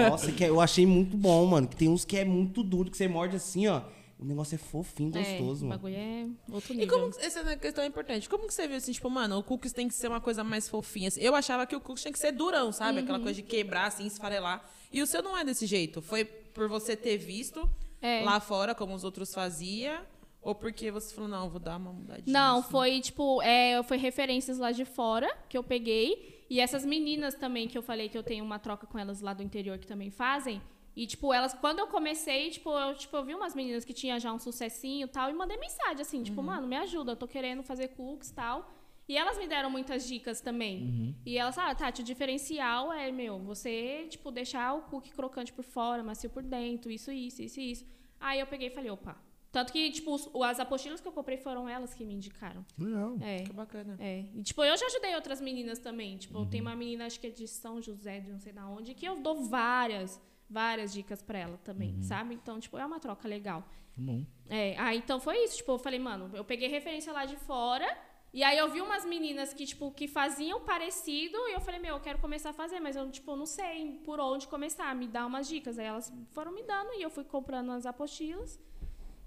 Nossa, 0.09 0.31
que 0.31 0.43
eu 0.43 0.61
achei 0.61 0.85
muito 0.85 1.15
bom, 1.17 1.45
mano. 1.45 1.67
Que 1.67 1.75
tem 1.75 1.89
uns 1.89 2.05
que 2.05 2.17
é 2.17 2.25
muito 2.25 2.63
duro, 2.63 2.89
que 2.91 2.97
você 2.97 3.07
morde 3.07 3.35
assim, 3.35 3.67
ó. 3.67 3.81
O 4.19 4.25
negócio 4.25 4.53
é 4.53 4.57
fofinho, 4.59 5.09
gostoso, 5.09 5.63
é, 5.63 5.65
o 5.65 5.69
mano. 5.69 5.81
bagulho 5.81 5.95
é 5.95 6.25
outro 6.53 6.73
E 6.73 6.77
nível. 6.77 6.99
como, 6.99 7.11
essa 7.19 7.39
é 7.39 7.41
uma 7.41 7.55
questão 7.55 7.83
importante. 7.83 8.29
Como 8.29 8.45
que 8.47 8.53
você 8.53 8.67
viu 8.67 8.77
assim, 8.77 8.91
tipo, 8.91 9.09
mano, 9.09 9.39
o 9.39 9.43
cookies 9.43 9.73
tem 9.73 9.87
que 9.87 9.95
ser 9.95 10.09
uma 10.09 10.21
coisa 10.21 10.43
mais 10.43 10.69
fofinha. 10.69 11.07
assim? 11.07 11.19
Eu 11.21 11.33
achava 11.35 11.65
que 11.65 11.75
o 11.75 11.79
cookies 11.81 12.03
tinha 12.03 12.11
que 12.13 12.19
ser 12.19 12.31
durão, 12.31 12.71
sabe? 12.71 12.99
Aquela 12.99 13.17
Uhum. 13.17 13.23
coisa 13.23 13.37
de 13.41 13.47
quebrar, 13.47 13.87
assim, 13.87 14.05
esfarelar. 14.05 14.61
E 14.93 15.01
o 15.01 15.07
seu 15.07 15.23
não 15.23 15.35
é 15.35 15.43
desse 15.43 15.65
jeito. 15.65 16.03
Foi 16.03 16.29
por 16.53 16.67
você 16.67 16.95
ter 16.95 17.17
visto 17.17 17.69
É. 18.01 18.23
lá 18.23 18.39
fora, 18.39 18.73
como 18.75 18.93
os 18.93 19.03
outros 19.03 19.33
faziam? 19.33 20.01
Ou 20.41 20.55
porque 20.55 20.89
você 20.89 21.13
falou, 21.13 21.29
não, 21.29 21.49
vou 21.49 21.59
dar 21.59 21.77
uma 21.77 21.93
mudadinha? 21.93 22.25
Não, 22.27 22.59
assim? 22.59 22.69
foi 22.71 22.99
tipo, 22.99 23.41
é, 23.43 23.81
foi 23.83 23.97
referências 23.97 24.57
lá 24.57 24.71
de 24.71 24.85
fora 24.85 25.31
que 25.47 25.57
eu 25.57 25.63
peguei. 25.63 26.45
E 26.49 26.59
essas 26.59 26.83
meninas 26.83 27.35
também, 27.35 27.67
que 27.67 27.77
eu 27.77 27.81
falei 27.81 28.09
que 28.09 28.17
eu 28.17 28.23
tenho 28.23 28.43
uma 28.43 28.59
troca 28.59 28.85
com 28.87 28.97
elas 28.97 29.21
lá 29.21 29.33
do 29.33 29.43
interior 29.43 29.77
que 29.77 29.87
também 29.87 30.09
fazem. 30.09 30.61
E, 30.93 31.07
tipo, 31.07 31.33
elas, 31.33 31.53
quando 31.53 31.79
eu 31.79 31.87
comecei, 31.87 32.49
tipo, 32.49 32.69
eu, 32.77 32.93
tipo, 32.95 33.15
eu 33.15 33.23
vi 33.23 33.33
umas 33.33 33.55
meninas 33.55 33.85
que 33.85 33.93
tinham 33.93 34.19
já 34.19 34.33
um 34.33 34.39
sucessinho 34.39 35.05
e 35.05 35.07
tal, 35.07 35.29
e 35.29 35.33
mandei 35.33 35.55
mensagem, 35.57 36.01
assim, 36.01 36.21
tipo, 36.21 36.43
mano, 36.43 36.67
me 36.67 36.75
ajuda, 36.75 37.13
eu 37.13 37.15
tô 37.15 37.27
querendo 37.27 37.63
fazer 37.63 37.89
cookies 37.89 38.29
e 38.31 38.33
tal. 38.33 38.69
E 39.11 39.17
elas 39.17 39.37
me 39.37 39.45
deram 39.45 39.69
muitas 39.69 40.07
dicas 40.07 40.39
também. 40.39 41.15
E 41.25 41.37
elas, 41.37 41.57
ah, 41.57 41.75
Tati, 41.75 42.01
o 42.01 42.05
diferencial 42.05 42.93
é, 42.93 43.11
meu, 43.11 43.39
você, 43.39 44.05
tipo, 44.09 44.31
deixar 44.31 44.73
o 44.73 44.83
cookie 44.83 45.11
crocante 45.11 45.51
por 45.51 45.65
fora, 45.65 46.01
macio 46.01 46.29
por 46.29 46.41
dentro, 46.43 46.89
isso, 46.89 47.11
isso, 47.11 47.41
isso, 47.41 47.59
isso. 47.59 47.85
Aí 48.21 48.39
eu 48.39 48.47
peguei 48.47 48.69
e 48.69 48.71
falei, 48.71 48.89
opa. 48.89 49.17
Tanto 49.51 49.73
que, 49.73 49.91
tipo, 49.91 50.13
os- 50.15 50.29
as 50.45 50.61
apostilas 50.61 51.01
que 51.01 51.07
eu 51.09 51.11
comprei 51.11 51.35
foram 51.37 51.67
elas 51.67 51.93
que 51.93 52.05
me 52.05 52.13
indicaram. 52.13 52.65
Legal. 52.77 53.17
É. 53.21 53.43
Que 53.43 53.51
bacana. 53.51 53.97
É. 53.99 54.23
E, 54.33 54.43
tipo, 54.43 54.63
eu 54.63 54.77
já 54.77 54.85
ajudei 54.85 55.13
outras 55.13 55.41
meninas 55.41 55.77
também. 55.77 56.15
Tipo, 56.17 56.45
tem 56.45 56.61
uma 56.61 56.73
menina, 56.73 57.05
acho 57.05 57.19
que 57.19 57.27
é 57.27 57.31
de 57.31 57.45
São 57.49 57.81
José, 57.81 58.21
de 58.21 58.31
não 58.31 58.39
sei 58.39 58.53
da 58.53 58.65
onde, 58.65 58.93
que 58.93 59.05
eu 59.05 59.19
dou 59.19 59.43
várias, 59.43 60.21
várias 60.49 60.93
dicas 60.93 61.21
pra 61.21 61.37
ela 61.37 61.57
também, 61.65 62.01
sabe? 62.01 62.33
Então, 62.35 62.61
tipo, 62.61 62.77
é 62.77 62.85
uma 62.85 62.97
troca 63.01 63.27
legal. 63.27 63.67
Bom. 63.97 64.23
É, 64.49 64.77
aí 64.79 64.99
então 64.99 65.19
foi 65.19 65.43
isso. 65.43 65.57
Tipo, 65.57 65.73
eu 65.73 65.79
falei, 65.79 65.99
mano, 65.99 66.31
eu 66.33 66.45
peguei 66.45 66.69
referência 66.69 67.11
lá 67.11 67.25
de 67.25 67.35
fora. 67.35 67.85
E 68.33 68.43
aí 68.43 68.57
eu 68.57 68.71
vi 68.71 68.81
umas 68.81 69.03
meninas 69.03 69.53
que, 69.53 69.65
tipo, 69.65 69.91
que 69.91 70.07
faziam 70.07 70.61
parecido. 70.61 71.37
E 71.49 71.53
eu 71.53 71.59
falei, 71.59 71.79
meu, 71.79 71.95
eu 71.95 71.99
quero 71.99 72.19
começar 72.19 72.51
a 72.51 72.53
fazer, 72.53 72.79
mas 72.79 72.95
eu, 72.95 73.09
tipo, 73.11 73.35
não 73.35 73.45
sei 73.45 73.99
por 74.05 74.19
onde 74.19 74.47
começar. 74.47 74.95
Me 74.95 75.07
dá 75.07 75.25
umas 75.25 75.47
dicas. 75.47 75.77
Aí 75.77 75.85
elas 75.85 76.11
foram 76.31 76.53
me 76.53 76.63
dando 76.63 76.93
e 76.93 77.01
eu 77.01 77.09
fui 77.09 77.25
comprando 77.25 77.71
as 77.71 77.85
apostilas. 77.85 78.59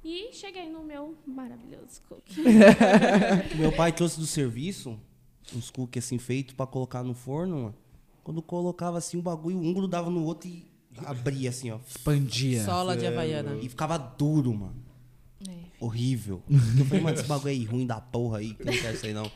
E 0.02 0.32
cheguei 0.32 0.68
no 0.68 0.82
meu 0.82 1.16
maravilhoso 1.26 2.02
cookie. 2.08 2.42
Meu 3.58 3.72
pai 3.72 3.90
trouxe 3.90 4.20
do 4.20 4.26
serviço 4.26 5.00
uns 5.54 5.70
cookies 5.70 6.04
assim 6.04 6.18
feitos 6.18 6.54
pra 6.54 6.66
colocar 6.66 7.02
no 7.02 7.14
forno, 7.14 7.56
mano. 7.56 7.74
Quando 8.22 8.40
colocava 8.40 8.98
assim 8.98 9.18
o 9.18 9.22
bagulho, 9.22 9.58
um 9.58 9.74
grudava 9.74 10.08
no 10.08 10.24
outro 10.24 10.48
e 10.48 10.66
abria 11.04 11.50
assim, 11.50 11.70
ó. 11.70 11.78
Expandia. 11.86 12.64
Sola 12.64 12.96
de 12.96 13.06
Havaiana. 13.06 13.56
E 13.60 13.68
ficava 13.68 13.98
duro, 13.98 14.54
mano. 14.54 14.83
Horrível. 15.84 16.42
Eu 16.78 16.86
falei, 16.86 17.02
mano, 17.02 17.16
esse 17.18 17.28
bagulho 17.28 17.50
aí 17.50 17.64
ruim 17.64 17.86
da 17.86 18.00
porra 18.00 18.38
aí, 18.38 18.54
que 18.54 18.64
não 18.64 18.72
quero 18.72 18.94
isso 18.94 19.04
aí 19.04 19.12
não. 19.12 19.30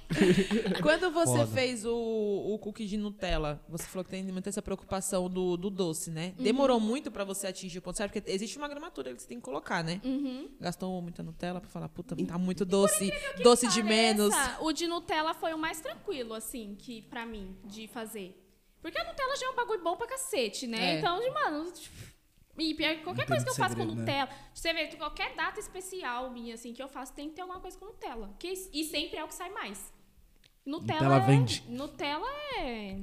Quando 0.82 1.10
você 1.10 1.38
Foda. 1.38 1.46
fez 1.46 1.84
o, 1.84 1.94
o 1.94 2.58
cookie 2.58 2.86
de 2.86 2.96
Nutella, 2.96 3.62
você 3.68 3.84
falou 3.84 4.02
que 4.02 4.10
tem 4.10 4.24
muita 4.24 4.48
essa 4.48 4.62
preocupação 4.62 5.28
do, 5.28 5.58
do 5.58 5.68
doce, 5.68 6.10
né? 6.10 6.32
Uhum. 6.38 6.44
Demorou 6.44 6.80
muito 6.80 7.10
pra 7.10 7.22
você 7.22 7.46
atingir 7.46 7.78
o 7.78 7.82
ponto 7.82 7.98
certo? 7.98 8.12
Porque 8.12 8.30
existe 8.30 8.56
uma 8.56 8.66
gramatura 8.66 9.14
que 9.14 9.20
você 9.20 9.28
tem 9.28 9.38
que 9.38 9.44
colocar, 9.44 9.84
né? 9.84 10.00
Uhum. 10.02 10.48
Gastou 10.58 11.02
muita 11.02 11.22
Nutella 11.22 11.60
pra 11.60 11.68
falar, 11.68 11.88
puta, 11.90 12.16
tá 12.16 12.38
muito 12.38 12.64
doce, 12.64 13.12
doce 13.42 13.68
de 13.68 13.82
menos. 13.82 14.34
O 14.60 14.72
de 14.72 14.86
Nutella 14.86 15.34
foi 15.34 15.52
o 15.52 15.58
mais 15.58 15.80
tranquilo, 15.80 16.32
assim, 16.32 16.74
que 16.78 17.02
pra 17.02 17.26
mim, 17.26 17.54
de 17.64 17.86
fazer. 17.88 18.42
Porque 18.80 18.98
a 18.98 19.04
Nutella 19.04 19.36
já 19.36 19.46
é 19.46 19.50
um 19.50 19.56
bagulho 19.56 19.82
bom 19.82 19.96
pra 19.96 20.06
cacete, 20.06 20.66
né? 20.66 20.94
É. 20.94 20.98
Então, 20.98 21.20
de, 21.20 21.30
mano. 21.30 21.70
tipo, 21.72 21.94
E 22.58 22.74
qualquer 23.02 23.26
coisa 23.26 23.44
que 23.44 23.50
eu 23.50 23.54
faço 23.54 23.76
com 23.76 23.82
segredo, 23.82 23.94
né? 23.94 24.00
Nutella. 24.00 24.30
Você 24.52 24.72
vê, 24.72 24.86
qualquer 24.96 25.34
data 25.34 25.60
especial 25.60 26.30
minha, 26.30 26.54
assim, 26.54 26.72
que 26.72 26.82
eu 26.82 26.88
faço, 26.88 27.12
tem 27.14 27.28
que 27.28 27.36
ter 27.36 27.42
alguma 27.42 27.60
coisa 27.60 27.78
com 27.78 27.86
Nutella. 27.86 28.34
Que, 28.38 28.52
e 28.72 28.84
sempre 28.84 29.18
é 29.18 29.24
o 29.24 29.28
que 29.28 29.34
sai 29.34 29.50
mais. 29.50 29.92
Nutella, 30.66 31.00
Nutella 31.00 31.16
é- 31.16 31.26
vende. 31.26 31.64
Nutella 31.68 32.26
é. 32.58 33.00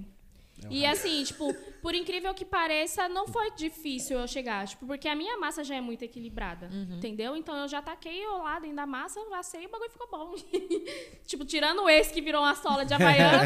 E 0.70 0.86
assim, 0.86 1.24
tipo, 1.24 1.54
por 1.82 1.94
incrível 1.94 2.34
que 2.34 2.46
pareça, 2.46 3.08
não 3.10 3.28
foi 3.28 3.52
difícil 3.52 4.20
eu 4.20 4.28
chegar. 4.28 4.68
Tipo, 4.68 4.86
porque 4.86 5.08
a 5.08 5.16
minha 5.16 5.38
massa 5.38 5.64
já 5.64 5.76
é 5.76 5.82
muito 5.82 6.04
equilibrada. 6.04 6.70
Entendeu? 6.98 7.36
Então 7.36 7.56
eu 7.58 7.68
já 7.68 7.82
taquei 7.82 8.26
o 8.26 8.60
dentro 8.60 8.76
da 8.76 8.86
massa, 8.86 9.20
eu 9.20 9.34
assei 9.34 9.64
e 9.64 9.66
o 9.66 9.70
bagulho 9.70 9.92
ficou 9.92 10.08
bom. 10.10 10.36
tipo, 11.28 11.46
tirando 11.46 11.88
esse 11.90 12.14
que 12.14 12.22
virou 12.22 12.42
uma 12.42 12.56
sola 12.56 12.86
de 12.86 12.94
havaiana. 12.94 13.42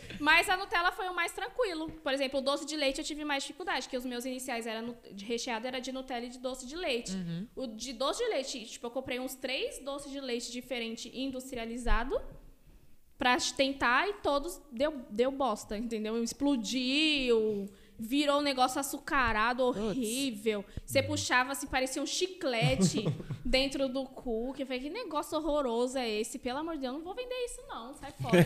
Mas 0.20 0.48
a 0.48 0.56
Nutella 0.56 0.92
foi 0.92 1.08
o 1.08 1.14
mais 1.14 1.32
tranquilo. 1.32 1.90
Por 1.90 2.12
exemplo, 2.12 2.38
o 2.38 2.42
doce 2.42 2.64
de 2.64 2.76
leite 2.76 2.98
eu 2.98 3.04
tive 3.04 3.24
mais 3.24 3.42
dificuldade, 3.42 3.88
que 3.88 3.96
os 3.96 4.04
meus 4.04 4.24
iniciais 4.24 4.66
eram 4.66 4.96
de 5.12 5.24
recheado 5.24 5.66
era 5.66 5.80
de 5.80 5.92
Nutella 5.92 6.26
e 6.26 6.28
de 6.28 6.38
doce 6.38 6.66
de 6.66 6.76
leite. 6.76 7.12
O 7.54 7.66
de 7.66 7.92
doce 7.92 8.24
de 8.24 8.30
leite, 8.30 8.64
tipo, 8.64 8.86
eu 8.86 8.90
comprei 8.90 9.18
uns 9.18 9.34
três 9.34 9.80
doces 9.80 10.10
de 10.10 10.20
leite 10.20 10.50
diferentes 10.50 11.10
industrializado 11.12 12.18
pra 13.18 13.36
tentar 13.56 14.08
e 14.08 14.14
todos 14.14 14.60
deu, 14.72 15.00
deu 15.10 15.30
bosta, 15.30 15.76
entendeu? 15.78 16.22
Explodiu, 16.22 17.66
virou 17.98 18.38
um 18.40 18.42
negócio 18.42 18.80
açucarado, 18.80 19.62
horrível. 19.62 20.64
Você 20.84 21.02
puxava 21.02 21.52
assim, 21.52 21.66
parecia 21.66 22.02
um 22.02 22.06
chiclete 22.06 23.04
dentro 23.44 23.88
do 23.88 24.04
cookie. 24.04 24.62
Eu 24.62 24.66
falei, 24.66 24.82
que 24.82 24.90
negócio 24.90 25.38
horroroso 25.38 25.96
é 25.96 26.08
esse? 26.08 26.38
Pelo 26.38 26.58
amor 26.58 26.74
de 26.74 26.80
Deus, 26.82 26.92
eu 26.92 26.98
não 26.98 27.04
vou 27.04 27.14
vender 27.14 27.34
isso 27.44 27.60
não, 27.68 27.94
sai 27.94 28.12
fora. 28.20 28.36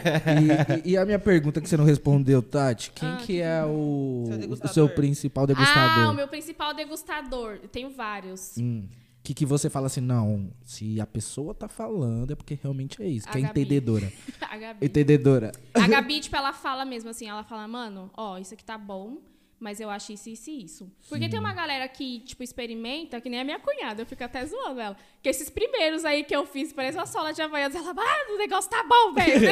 E, 0.85 0.89
e- 0.89 0.93
e 0.93 0.97
a 0.97 1.05
minha 1.05 1.19
pergunta 1.19 1.61
que 1.61 1.69
você 1.69 1.77
não 1.77 1.85
respondeu, 1.85 2.43
Tati, 2.43 2.91
quem 2.93 3.09
Ah, 3.09 3.17
que 3.25 3.41
é 3.41 3.65
o, 3.65 4.25
Seu 4.27 4.53
o 4.53 4.69
seu 4.69 4.89
principal 4.91 5.47
degustador? 5.47 6.07
ah, 6.07 6.11
o 6.11 6.15
meu 6.15 6.29
principal 6.29 6.75
degustador. 6.75 7.59
Eu 7.63 7.69
tenho 7.69 7.91
vários. 7.91 8.57
Hum. 8.59 8.87
Que 9.23 9.35
que 9.35 9.45
você 9.45 9.69
fala 9.69 9.87
assim, 9.89 10.01
não, 10.01 10.51
se 10.65 11.01
a 11.01 11.07
pessoa 11.07 11.53
tá 11.53 11.69
falando 11.69 12.33
é 12.33 12.37
porque 12.37 12.59
realmente 12.63 13.03
é 13.03 13.07
isso, 13.07 13.29
A 13.29 13.33
que 13.33 13.39
é 13.39 13.41
Gabi. 13.43 13.61
entendedora. 13.61 14.13
A 14.41 14.57
Gabi. 14.57 14.87
Entendedora. 14.87 15.53
A 15.75 15.87
Gabi, 15.89 16.21
tipo, 16.21 16.37
ela 16.37 16.53
fala 16.53 16.85
mesmo 16.85 17.11
assim, 17.11 17.29
ela 17.29 17.43
fala, 17.45 17.69
mano, 17.69 18.11
ó, 18.17 18.39
isso 18.39 18.55
aqui 18.55 18.65
tá 18.65 18.79
bom, 18.79 19.19
mas 19.61 19.81
eu 19.81 19.91
acho 19.91 20.13
isso, 20.13 20.31
isso 20.31 20.51
e 20.51 20.65
isso. 20.65 20.93
Porque 21.09 21.29
tem 21.29 21.39
uma 21.39 21.53
galera 21.53 21.87
que, 21.89 22.21
tipo, 22.21 22.43
experimenta, 22.45 23.21
que 23.21 23.29
nem 23.29 23.41
a 23.41 23.45
minha 23.45 23.59
cunhada, 23.59 24.01
eu 24.03 24.07
fico 24.07 24.23
até 24.23 24.47
zoando 24.47 24.81
ela. 24.81 24.97
Que 25.21 25.29
esses 25.29 25.51
primeiros 25.51 26.05
aí 26.05 26.23
que 26.23 26.35
eu 26.35 26.47
fiz, 26.47 26.73
parece 26.73 26.97
uma 26.97 27.07
sola 27.07 27.33
de 27.33 27.43
havaianas, 27.43 27.75
ela, 27.75 27.93
ah, 27.99 28.33
o 28.33 28.39
negócio 28.39 28.71
tá 28.71 28.85
bom, 28.85 29.13
velho. 29.15 29.49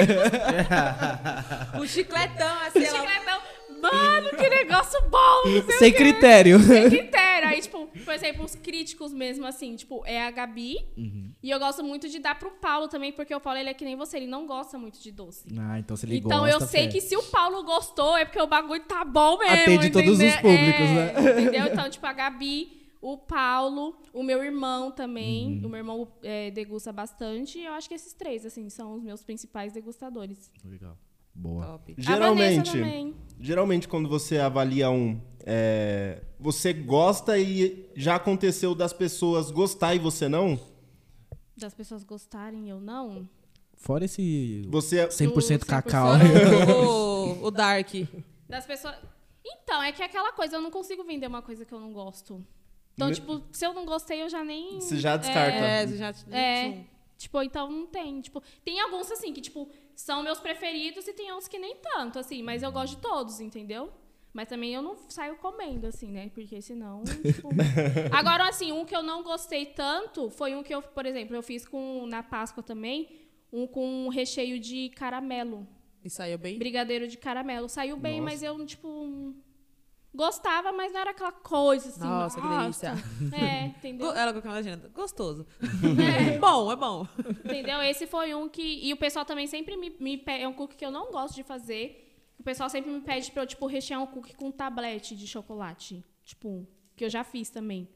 O 1.82 1.86
chicletão, 1.86 2.56
assim, 2.66 2.84
ela... 2.84 3.00
Chicletão, 3.00 3.40
mano, 3.80 4.30
que 4.30 4.48
negócio 4.48 5.00
bom, 5.10 5.70
Sem 5.78 5.92
critério. 5.92 6.58
Sem 6.60 6.88
critério. 6.90 7.48
Aí, 7.48 7.60
tipo, 7.60 7.86
por 8.04 8.12
exemplo, 8.14 8.44
os 8.44 8.54
críticos 8.54 9.12
mesmo, 9.12 9.46
assim, 9.46 9.76
tipo, 9.76 10.02
é 10.06 10.26
a 10.26 10.30
Gabi. 10.30 10.76
Uhum. 10.96 11.30
E 11.42 11.50
eu 11.50 11.58
gosto 11.58 11.82
muito 11.84 12.08
de 12.08 12.18
dar 12.18 12.38
pro 12.38 12.50
Paulo 12.50 12.88
também, 12.88 13.12
porque 13.12 13.34
o 13.34 13.40
Paulo, 13.40 13.58
ele 13.58 13.70
é 13.70 13.74
que 13.74 13.84
nem 13.84 13.94
você, 13.96 14.16
ele 14.16 14.26
não 14.26 14.46
gosta 14.46 14.78
muito 14.78 15.00
de 15.00 15.10
doce. 15.12 15.44
Ah, 15.58 15.78
então 15.78 15.96
se 15.96 16.06
ele 16.06 16.16
Então 16.18 16.40
gosta, 16.40 16.54
eu 16.54 16.60
sei 16.66 16.84
fé. 16.84 16.88
que 16.92 17.00
se 17.00 17.16
o 17.16 17.22
Paulo 17.24 17.62
gostou, 17.62 18.16
é 18.16 18.24
porque 18.24 18.40
o 18.40 18.46
bagulho 18.46 18.82
tá 18.84 19.04
bom 19.04 19.38
mesmo. 19.38 19.54
Atende 19.54 19.90
todos 19.90 20.10
os 20.10 20.20
entendeu? 20.20 20.40
públicos, 20.42 20.80
É, 20.80 20.94
né? 20.94 21.40
Entendeu? 21.42 21.66
Então, 21.72 21.88
tipo, 21.90 22.06
a 22.06 22.12
Gabi, 22.12 22.82
o 23.00 23.16
Paulo, 23.18 23.96
o 24.12 24.22
meu 24.22 24.42
irmão 24.42 24.90
também. 24.90 25.58
Uhum. 25.60 25.66
O 25.66 25.68
meu 25.68 25.78
irmão 25.78 26.08
é, 26.22 26.50
degusta 26.50 26.92
bastante. 26.92 27.58
E 27.58 27.64
eu 27.64 27.72
acho 27.74 27.88
que 27.88 27.94
esses 27.94 28.12
três, 28.12 28.44
assim, 28.44 28.68
são 28.68 28.94
os 28.94 29.02
meus 29.02 29.22
principais 29.22 29.72
degustadores. 29.72 30.50
Legal. 30.64 30.96
Boa. 31.36 31.66
Top. 31.66 31.94
Geralmente, 31.98 33.14
geralmente 33.38 33.86
quando 33.86 34.08
você 34.08 34.38
avalia 34.38 34.90
um, 34.90 35.20
é, 35.44 36.22
você 36.40 36.72
gosta 36.72 37.38
e 37.38 37.88
já 37.94 38.16
aconteceu 38.16 38.74
das 38.74 38.92
pessoas 38.92 39.50
gostar 39.50 39.94
e 39.94 39.98
você 39.98 40.28
não? 40.28 40.58
Das 41.56 41.74
pessoas 41.74 42.02
gostarem, 42.02 42.68
eu 42.68 42.80
não. 42.80 43.28
Fora 43.76 44.04
esse 44.06 44.66
Você 44.70 45.06
100% 45.06 45.60
Do 45.60 45.66
cacau. 45.66 46.14
100%. 46.18 46.74
o, 46.74 47.44
o 47.46 47.50
Dark. 47.50 47.90
Das 48.48 48.66
pessoas. 48.66 48.96
Então, 49.44 49.82
é 49.82 49.92
que 49.92 50.02
é 50.02 50.06
aquela 50.06 50.32
coisa, 50.32 50.56
eu 50.56 50.60
não 50.62 50.70
consigo 50.70 51.04
vender 51.04 51.26
uma 51.26 51.42
coisa 51.42 51.64
que 51.64 51.72
eu 51.72 51.78
não 51.78 51.92
gosto. 51.92 52.44
Então, 52.94 53.08
Me- 53.08 53.14
tipo, 53.14 53.42
se 53.52 53.64
eu 53.64 53.74
não 53.74 53.84
gostei, 53.84 54.22
eu 54.22 54.28
já 54.28 54.42
nem. 54.42 54.80
Você 54.80 54.96
já 54.96 55.16
descarta. 55.16 55.58
É, 55.58 55.86
você 55.86 55.96
já... 55.96 56.14
É. 56.30 56.84
Tipo, 57.18 57.42
então 57.42 57.70
não 57.70 57.86
tem. 57.86 58.20
Tipo, 58.20 58.42
tem 58.64 58.80
alguns 58.80 59.10
assim 59.10 59.32
que, 59.32 59.40
tipo, 59.40 59.68
são 59.96 60.22
meus 60.22 60.38
preferidos 60.38 61.08
e 61.08 61.12
tem 61.12 61.32
outros 61.32 61.48
que 61.48 61.58
nem 61.58 61.76
tanto, 61.76 62.18
assim, 62.18 62.42
mas 62.42 62.62
eu 62.62 62.70
gosto 62.70 62.96
de 62.96 63.02
todos, 63.02 63.40
entendeu? 63.40 63.90
Mas 64.32 64.48
também 64.48 64.74
eu 64.74 64.82
não 64.82 64.94
saio 65.08 65.36
comendo, 65.36 65.86
assim, 65.86 66.08
né? 66.08 66.30
Porque 66.34 66.60
senão. 66.60 67.02
Tipo... 67.24 67.48
Agora, 68.12 68.46
assim, 68.46 68.70
um 68.70 68.84
que 68.84 68.94
eu 68.94 69.02
não 69.02 69.22
gostei 69.22 69.64
tanto 69.64 70.28
foi 70.28 70.54
um 70.54 70.62
que 70.62 70.74
eu, 70.74 70.82
por 70.82 71.06
exemplo, 71.06 71.34
eu 71.34 71.42
fiz 71.42 71.66
com 71.66 72.06
na 72.06 72.22
Páscoa 72.22 72.62
também, 72.62 73.08
um 73.50 73.66
com 73.66 74.10
recheio 74.10 74.60
de 74.60 74.90
caramelo. 74.90 75.66
E 76.04 76.10
saiu 76.10 76.36
bem? 76.36 76.58
Brigadeiro 76.58 77.08
de 77.08 77.16
caramelo. 77.16 77.66
Saiu 77.66 77.96
bem, 77.96 78.20
Nossa. 78.20 78.30
mas 78.30 78.42
eu, 78.42 78.66
tipo. 78.66 79.34
Gostava, 80.16 80.72
mas 80.72 80.92
não 80.94 81.00
era 81.00 81.10
aquela 81.10 81.30
coisa 81.30 81.90
assim. 81.90 82.00
Nossa, 82.00 82.40
que 82.40 82.48
delícia. 82.48 82.94
É, 83.32 83.66
entendeu? 83.66 84.12
Ela 84.12 84.32
com 84.32 84.38
aquela 84.38 84.54
legenda. 84.54 84.88
Gostoso. 84.88 85.46
É. 85.62 86.38
bom, 86.40 86.72
é 86.72 86.76
bom. 86.76 87.06
Entendeu? 87.44 87.82
Esse 87.82 88.06
foi 88.06 88.34
um 88.34 88.48
que. 88.48 88.62
E 88.62 88.94
o 88.94 88.96
pessoal 88.96 89.26
também 89.26 89.46
sempre 89.46 89.76
me, 89.76 89.94
me 90.00 90.16
pede. 90.16 90.44
É 90.44 90.48
um 90.48 90.54
cookie 90.54 90.74
que 90.74 90.86
eu 90.86 90.90
não 90.90 91.12
gosto 91.12 91.34
de 91.34 91.42
fazer. 91.42 92.02
O 92.38 92.42
pessoal 92.42 92.70
sempre 92.70 92.90
me 92.90 93.02
pede 93.02 93.30
pra 93.30 93.42
eu, 93.42 93.46
tipo, 93.46 93.66
rechear 93.66 94.02
um 94.02 94.06
cookie 94.06 94.34
com 94.34 94.50
tablete 94.50 95.14
de 95.14 95.26
chocolate. 95.26 96.02
Tipo, 96.24 96.66
que 96.96 97.04
eu 97.04 97.10
já 97.10 97.22
fiz 97.22 97.50
também. 97.50 97.86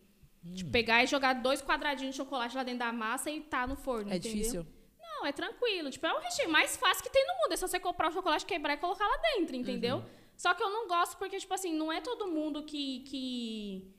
Tipo, 0.55 0.71
pegar 0.71 1.03
e 1.03 1.07
jogar 1.07 1.35
dois 1.35 1.63
quadradinhos 1.63 2.15
de 2.15 2.19
chocolate 2.19 2.55
lá 2.55 2.63
dentro 2.63 2.81
da 2.81 2.93
massa 2.93 3.31
e 3.31 3.41
tá 3.41 3.67
no 3.67 3.77
forno. 3.77 4.13
É 4.13 4.17
entendeu? 4.17 4.37
difícil. 4.37 4.67
Não, 5.01 5.27
é 5.27 5.33
tranquilo. 5.33 5.91
Tipo, 5.91 6.07
é 6.07 6.13
o 6.13 6.19
recheio 6.19 6.51
mais 6.51 6.77
fácil 6.77 7.03
que 7.03 7.11
tem 7.11 7.27
no 7.27 7.35
mundo. 7.43 7.53
É 7.53 7.57
só 7.57 7.67
você 7.67 7.81
comprar 7.81 8.11
o 8.11 8.13
chocolate, 8.13 8.45
quebrar 8.45 8.75
e 8.75 8.77
colocar 8.77 9.07
lá 9.07 9.17
dentro, 9.35 9.57
entendeu? 9.57 9.97
Uhum. 9.97 10.20
Só 10.43 10.55
que 10.55 10.63
eu 10.63 10.71
não 10.71 10.89
gosto 10.89 11.19
porque, 11.19 11.39
tipo 11.39 11.53
assim, 11.53 11.73
não 11.75 11.93
é 11.93 12.01
todo 12.01 12.27
mundo 12.27 12.63
que. 12.63 13.01
que 13.01 13.95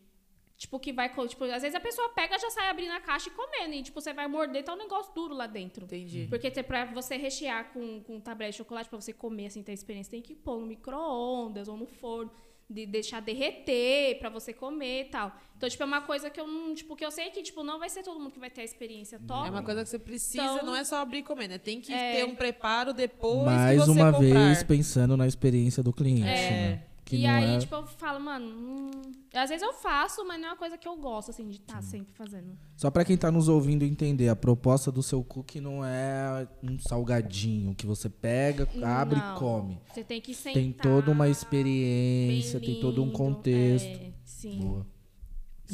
tipo, 0.58 0.80
que 0.80 0.92
vai. 0.92 1.08
Tipo, 1.28 1.44
às 1.44 1.62
vezes 1.62 1.76
a 1.76 1.80
pessoa 1.80 2.10
pega 2.10 2.38
já 2.40 2.50
sai 2.50 2.68
abrindo 2.68 2.94
a 2.94 3.00
caixa 3.00 3.30
e 3.30 3.32
comendo. 3.32 3.76
E, 3.76 3.84
tipo, 3.84 4.02
você 4.02 4.12
vai 4.12 4.28
morder, 4.28 4.64
tá 4.64 4.74
um 4.74 4.78
negócio 4.78 5.14
duro 5.14 5.36
lá 5.36 5.46
dentro. 5.46 5.86
Entendi. 5.86 6.26
Porque 6.32 6.50
te- 6.50 6.64
pra 6.64 6.86
você 6.86 7.16
rechear 7.16 7.72
com, 7.72 8.02
com 8.02 8.20
tablete 8.20 8.54
de 8.54 8.58
chocolate, 8.58 8.90
pra 8.90 9.00
você 9.00 9.14
comer, 9.14 9.48
assim, 9.48 9.62
ter 9.62 9.74
experiência, 9.74 10.10
tem 10.10 10.22
que 10.22 10.34
pôr 10.34 10.60
no 10.60 10.66
micro-ondas 10.66 11.68
ou 11.68 11.78
no 11.78 11.86
forno, 11.86 12.32
de 12.72 12.86
deixar 12.86 13.20
derreter 13.22 14.18
pra 14.20 14.30
você 14.30 14.54
comer 14.54 15.02
e 15.02 15.06
tal. 15.06 15.32
Então, 15.58 15.70
tipo, 15.70 15.84
é 15.84 15.86
uma 15.86 16.02
coisa 16.02 16.30
que 16.30 16.40
eu 16.40 16.48
não, 16.48 16.74
tipo, 16.74 16.96
que 16.96 17.06
eu 17.06 17.12
sei 17.12 17.30
que, 17.30 17.44
tipo, 17.44 17.64
não 17.64 17.78
vai 17.78 17.90
ser 17.90 18.02
todo 18.04 18.20
mundo 18.20 18.32
que 18.32 18.40
vai 18.40 18.50
ter 18.50 18.62
a 18.62 18.64
experiência 18.64 19.20
top. 19.28 19.48
É 19.48 19.52
uma 19.52 19.62
coisa 19.64 19.84
que 19.84 19.90
você 19.90 20.00
precisa, 20.00 20.44
Então- 20.44 20.66
não 20.66 20.76
é 20.76 20.84
só 20.84 20.98
abrir 20.98 21.20
e 21.20 21.24
comer, 21.24 21.48
né? 21.48 21.58
Tem 21.58 21.80
que 21.80 21.94
É. 21.94 22.14
ter 22.16 22.26
um 22.26 22.34
preparo 22.36 22.94
depois 22.94 23.46
Mais 23.46 23.80
que 23.80 23.86
você 23.86 23.92
uma 23.92 24.12
comprar. 24.14 24.48
vez 24.48 24.64
pensando 24.64 25.16
na 25.16 25.28
experiência 25.28 25.84
do 25.84 25.94
cliente, 25.94 26.24
É. 26.28 26.52
né? 26.52 26.84
Que 27.12 27.18
e 27.18 27.28
aí, 27.28 27.56
é... 27.56 27.60
tipo, 27.60 27.76
eu 27.76 27.86
falo, 27.86 28.22
mano, 28.22 28.46
hum, 28.46 28.92
às 29.34 29.50
vezes 29.50 29.62
eu 29.62 29.74
faço, 29.74 30.26
mas 30.26 30.40
não 30.40 30.48
é 30.48 30.52
uma 30.52 30.58
coisa 30.58 30.78
que 30.78 30.88
eu 30.88 30.96
gosto, 30.96 31.30
assim, 31.30 31.46
de 31.50 31.58
estar 31.58 31.82
sempre 31.84 32.14
fazendo. 32.14 32.58
Só 32.78 32.90
pra 32.90 33.04
quem 33.04 33.18
tá 33.18 33.30
nos 33.30 33.50
ouvindo 33.50 33.84
entender, 33.84 34.30
a 34.30 34.36
proposta 34.36 34.90
do 34.90 35.04
seu 35.04 35.22
cookie 35.22 35.60
não 35.60 35.84
é 35.84 36.48
um 36.64 36.80
salgadinho 36.80 37.76
que 37.76 37.86
você 37.86 38.10
pega, 38.10 38.66
abre 38.82 39.20
Não, 39.20 39.36
e 39.36 39.40
come. 39.40 39.82
Você 39.94 40.06
tem 40.06 40.22
que 40.22 40.34
sentar. 40.34 40.54
Tem 40.54 40.72
toda 40.72 41.12
uma 41.12 41.28
experiência, 41.28 42.62
tem 42.62 42.80
todo 42.80 43.02
um 43.02 43.08
lindo, 43.08 43.18
contexto. 43.18 43.88
é, 43.88 44.14
sim. 44.24 44.60
Boa. 44.60 44.88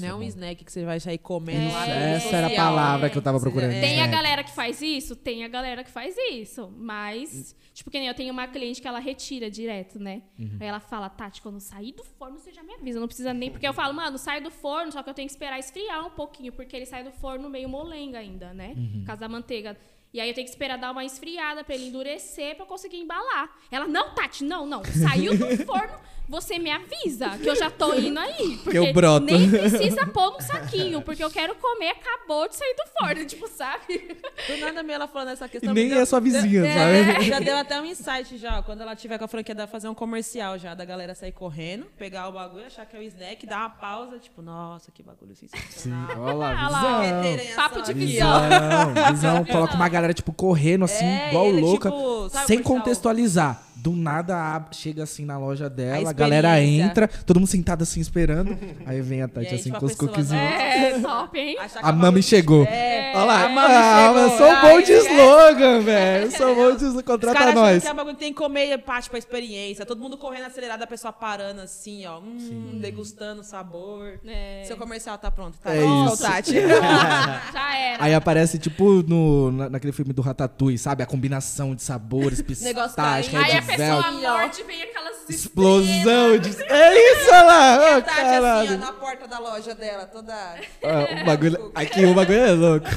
Não 0.01 0.07
é 0.07 0.13
um 0.15 0.23
snack 0.23 0.63
que 0.63 0.71
você 0.71 0.83
vai 0.85 0.99
sair 0.99 1.17
comendo 1.17 1.69
É. 1.69 1.71
lá. 1.73 1.87
Essa 1.87 2.35
era 2.37 2.47
a 2.47 2.55
palavra 2.55 3.09
que 3.09 3.17
eu 3.17 3.21
tava 3.21 3.39
procurando. 3.39 3.71
Tem 3.71 4.01
a 4.01 4.07
galera 4.07 4.43
que 4.43 4.51
faz 4.51 4.81
isso? 4.81 5.15
Tem 5.15 5.43
a 5.43 5.47
galera 5.47 5.83
que 5.83 5.89
faz 5.89 6.15
isso. 6.31 6.71
Mas, 6.77 7.55
tipo, 7.73 7.89
que 7.89 7.97
nem 7.99 8.07
eu 8.07 8.13
tenho 8.13 8.31
uma 8.31 8.47
cliente 8.47 8.81
que 8.81 8.87
ela 8.87 8.99
retira 8.99 9.49
direto, 9.49 9.99
né? 9.99 10.21
Uhum. 10.39 10.57
Aí 10.59 10.67
ela 10.67 10.79
fala, 10.79 11.09
Tati, 11.09 11.41
quando 11.41 11.59
sair 11.59 11.91
do 11.93 12.03
forno, 12.03 12.37
você 12.37 12.51
já 12.53 12.63
me 12.63 12.73
avisa. 12.73 12.99
Não 12.99 13.07
precisa 13.07 13.33
nem. 13.33 13.49
Porque 13.51 13.67
eu 13.67 13.73
falo, 13.73 13.93
mano, 13.93 14.17
sai 14.17 14.41
do 14.41 14.51
forno, 14.51 14.91
só 14.91 15.01
que 15.03 15.09
eu 15.09 15.13
tenho 15.13 15.27
que 15.27 15.33
esperar 15.33 15.59
esfriar 15.59 16.05
um 16.05 16.11
pouquinho, 16.11 16.51
porque 16.53 16.75
ele 16.75 16.85
sai 16.85 17.03
do 17.03 17.11
forno 17.11 17.49
meio 17.49 17.67
molenga 17.69 18.19
ainda, 18.19 18.53
né? 18.53 18.73
Uhum. 18.77 18.99
Por 18.99 19.05
causa 19.07 19.21
da 19.21 19.29
manteiga. 19.29 19.77
E 20.17 20.19
aí 20.19 20.29
eu 20.29 20.33
tenho 20.33 20.45
que 20.45 20.51
esperar 20.51 20.79
dar 20.79 20.91
uma 20.91 21.05
esfriada 21.05 21.63
pra 21.63 21.75
ele 21.75 21.89
endurecer 21.89 22.55
pra 22.55 22.63
eu 22.65 22.67
conseguir 22.67 22.97
embalar. 22.97 23.49
Ela, 23.71 23.87
não, 23.87 24.15
Tati, 24.15 24.43
não, 24.43 24.65
não. 24.65 24.81
Saiu 24.83 25.37
do 25.37 25.45
forno, 25.63 25.93
você 26.27 26.57
me 26.57 26.71
avisa 26.71 27.29
que 27.37 27.47
eu 27.47 27.55
já 27.55 27.69
tô 27.69 27.93
indo 27.93 28.19
aí. 28.19 28.57
Porque 28.63 28.77
eu 28.79 28.91
broto. 28.91 29.25
nem 29.27 29.49
precisa 29.49 30.07
pôr 30.07 30.31
num 30.33 30.41
saquinho, 30.41 31.01
porque 31.03 31.23
eu 31.23 31.29
quero 31.29 31.53
comer, 31.55 31.89
acabou 31.91 32.49
de 32.49 32.55
sair 32.55 32.75
do 32.75 32.83
forno, 32.99 33.25
tipo, 33.25 33.47
sabe? 33.47 34.17
Do 34.47 34.57
nada 34.57 34.81
mesmo 34.83 34.91
ela 34.91 35.07
falando 35.07 35.29
essa 35.29 35.45
E 35.45 35.49
questão. 35.49 35.73
nem 35.73 35.87
deu- 35.87 35.99
é 35.99 36.05
sua 36.05 36.19
vizinha, 36.19 36.65
É, 36.65 36.73
sabe? 37.13 37.21
Já 37.25 37.39
deu 37.39 37.55
até 37.55 37.79
um 37.79 37.85
insight 37.85 38.37
já, 38.37 38.59
ó, 38.59 38.63
quando 38.63 38.81
ela 38.81 38.95
tiver 38.95 39.17
com 39.19 39.23
a 39.25 39.27
franquia, 39.27 39.53
dá 39.55 39.67
fazer 39.67 39.87
um 39.87 39.93
comercial 39.93 40.57
já, 40.57 40.73
da 40.73 40.83
galera 40.83 41.13
sair 41.15 41.31
correndo, 41.31 41.85
pegar 41.97 42.27
o 42.27 42.31
bagulho, 42.33 42.65
achar 42.65 42.85
que 42.85 42.97
é 42.97 42.99
o 42.99 43.03
snack, 43.03 43.45
dar 43.45 43.59
uma 43.59 43.69
pausa, 43.69 44.17
tipo, 44.19 44.41
nossa, 44.41 44.91
que 44.91 45.01
bagulho 45.03 45.33
sensacional. 45.35 46.09
Olha 46.19 46.33
lá, 46.33 46.69
lá, 46.69 47.21
visão. 47.21 47.55
Papo 47.55 47.81
de 47.83 47.93
visão. 47.93 48.41
Visão, 48.41 49.13
visão. 49.13 49.45
Coloca 49.45 49.75
uma 49.75 49.87
galera, 49.87 50.06
tipo, 50.13 50.31
correndo 50.33 50.85
assim, 50.85 51.05
É, 51.05 51.29
igual 51.29 51.45
ele, 51.47 51.61
louca. 51.61 51.89
tipo, 51.89 52.29
sem 52.29 52.57
comercial? 52.61 52.63
contextualizar. 52.63 53.63
Do 53.79 53.91
nada 53.91 54.65
chega 54.71 55.03
assim 55.03 55.23
na 55.23 55.37
loja 55.37 55.69
dela, 55.69 56.07
A 56.07 56.09
a, 56.09 56.13
galera 56.13 56.59
entra, 56.61 57.07
todo 57.07 57.39
mundo 57.39 57.47
sentado 57.47 57.83
assim 57.83 57.99
esperando. 58.01 58.57
aí 58.85 58.99
vem 59.01 59.21
a 59.21 59.27
Tati 59.27 59.45
E 59.45 59.49
aí, 59.49 59.55
assim 59.55 59.63
tipo, 59.65 59.77
a 59.77 59.79
com 59.79 59.85
os 59.85 59.95
cookiezinhos. 59.95 60.41
É, 60.43 60.97
top, 60.99 61.39
hein? 61.39 61.55
A 61.83 61.91
o 61.91 61.95
mami 61.95 62.23
chegou. 62.23 62.63
É, 62.65 63.13
Olha 63.15 63.23
lá, 63.23 63.45
a 63.45 63.49
mami 63.49 63.73
ah, 63.75 64.07
chegou. 64.07 64.21
eu 64.23 64.37
sou 64.37 64.51
Ah, 64.51 64.61
bom 64.61 64.81
de 64.81 64.91
slogan, 64.93 65.79
velho. 65.81 66.25
Eu 66.25 66.31
sou 66.31 66.55
bom 66.55 66.71
de 66.75 66.83
slogan. 66.85 66.97
Os 66.97 67.03
Contrata 67.03 67.39
achando 67.39 67.55
nós. 67.55 67.83
que 67.83 67.87
é 67.87 67.93
um 67.93 67.95
bagulho 67.95 68.15
que 68.15 68.19
tem 68.19 68.33
que 68.33 68.37
comer 68.39 68.69
é 68.71 68.77
parte 68.79 69.09
pra 69.11 69.19
experiência. 69.19 69.85
Todo 69.85 70.01
mundo 70.01 70.17
correndo 70.17 70.47
acelerado, 70.47 70.81
a 70.81 70.87
pessoa 70.87 71.13
parando 71.13 71.61
assim, 71.61 72.03
ó. 72.07 72.17
Hum, 72.19 72.79
degustando 72.81 73.41
o 73.41 73.43
sabor. 73.43 74.19
É. 74.25 74.63
Seu 74.65 74.75
comercial 74.75 75.19
tá 75.19 75.29
pronto, 75.29 75.55
tá? 75.63 75.71
É 75.73 75.81
Pronto, 75.81 76.13
isso. 76.13 76.23
Tati. 76.23 76.53
Já 77.53 77.77
era. 77.77 78.03
Aí 78.03 78.13
aparece, 78.13 78.57
tipo, 78.57 79.03
no, 79.07 79.51
na- 79.51 79.69
naquele 79.87 79.91
filme 79.91 80.13
do 80.13 80.21
Ratatouille, 80.21 80.77
sabe? 80.77 81.03
A 81.03 81.05
combinação 81.05 81.73
de 81.73 81.81
sabores, 81.81 82.39
Negócio 82.61 82.89
pistache. 82.89 83.35
Aí 83.35 83.57
a 83.57 83.61
pessoa 83.61 84.11
morde 84.11 84.61
e 84.61 84.63
vem 84.63 84.83
aquelas 84.83 85.29
Explosão 85.29 86.37
de... 86.37 86.49
É 86.63 87.13
isso, 87.13 87.29
olha 87.29 87.43
lá! 87.43 87.77
E 87.87 87.93
Ô, 87.93 87.97
a 87.97 88.01
Tati 88.01 88.21
assim, 88.21 88.73
ó, 88.73 88.77
na 88.77 88.93
porta 88.93 89.27
da 89.27 89.39
loja 89.39 89.75
dela, 89.75 90.05
toda... 90.05 90.33
Ah, 90.83 91.21
o 91.21 91.25
bagulho... 91.25 91.71
Aqui 91.75 92.05
o 92.05 92.13
bagulho 92.13 92.39
é 92.39 92.51
louco. 92.51 92.87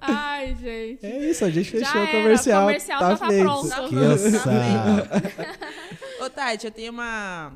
Ai, 0.00 0.56
gente. 0.60 1.04
É 1.04 1.30
isso, 1.30 1.44
a 1.44 1.50
gente 1.50 1.78
Já 1.78 1.86
fechou 1.86 2.00
o 2.00 2.04
era, 2.04 2.12
comercial. 2.12 2.62
o 2.62 2.66
comercial 2.66 2.98
tá 2.98 3.16
tava 3.16 3.28
feito. 3.28 3.44
pronto. 3.44 3.88
Que 3.88 4.38
Tá. 6.18 6.24
Ô, 6.24 6.30
Tati, 6.30 6.66
eu 6.66 6.72
tenho 6.72 6.92
uma... 6.92 7.52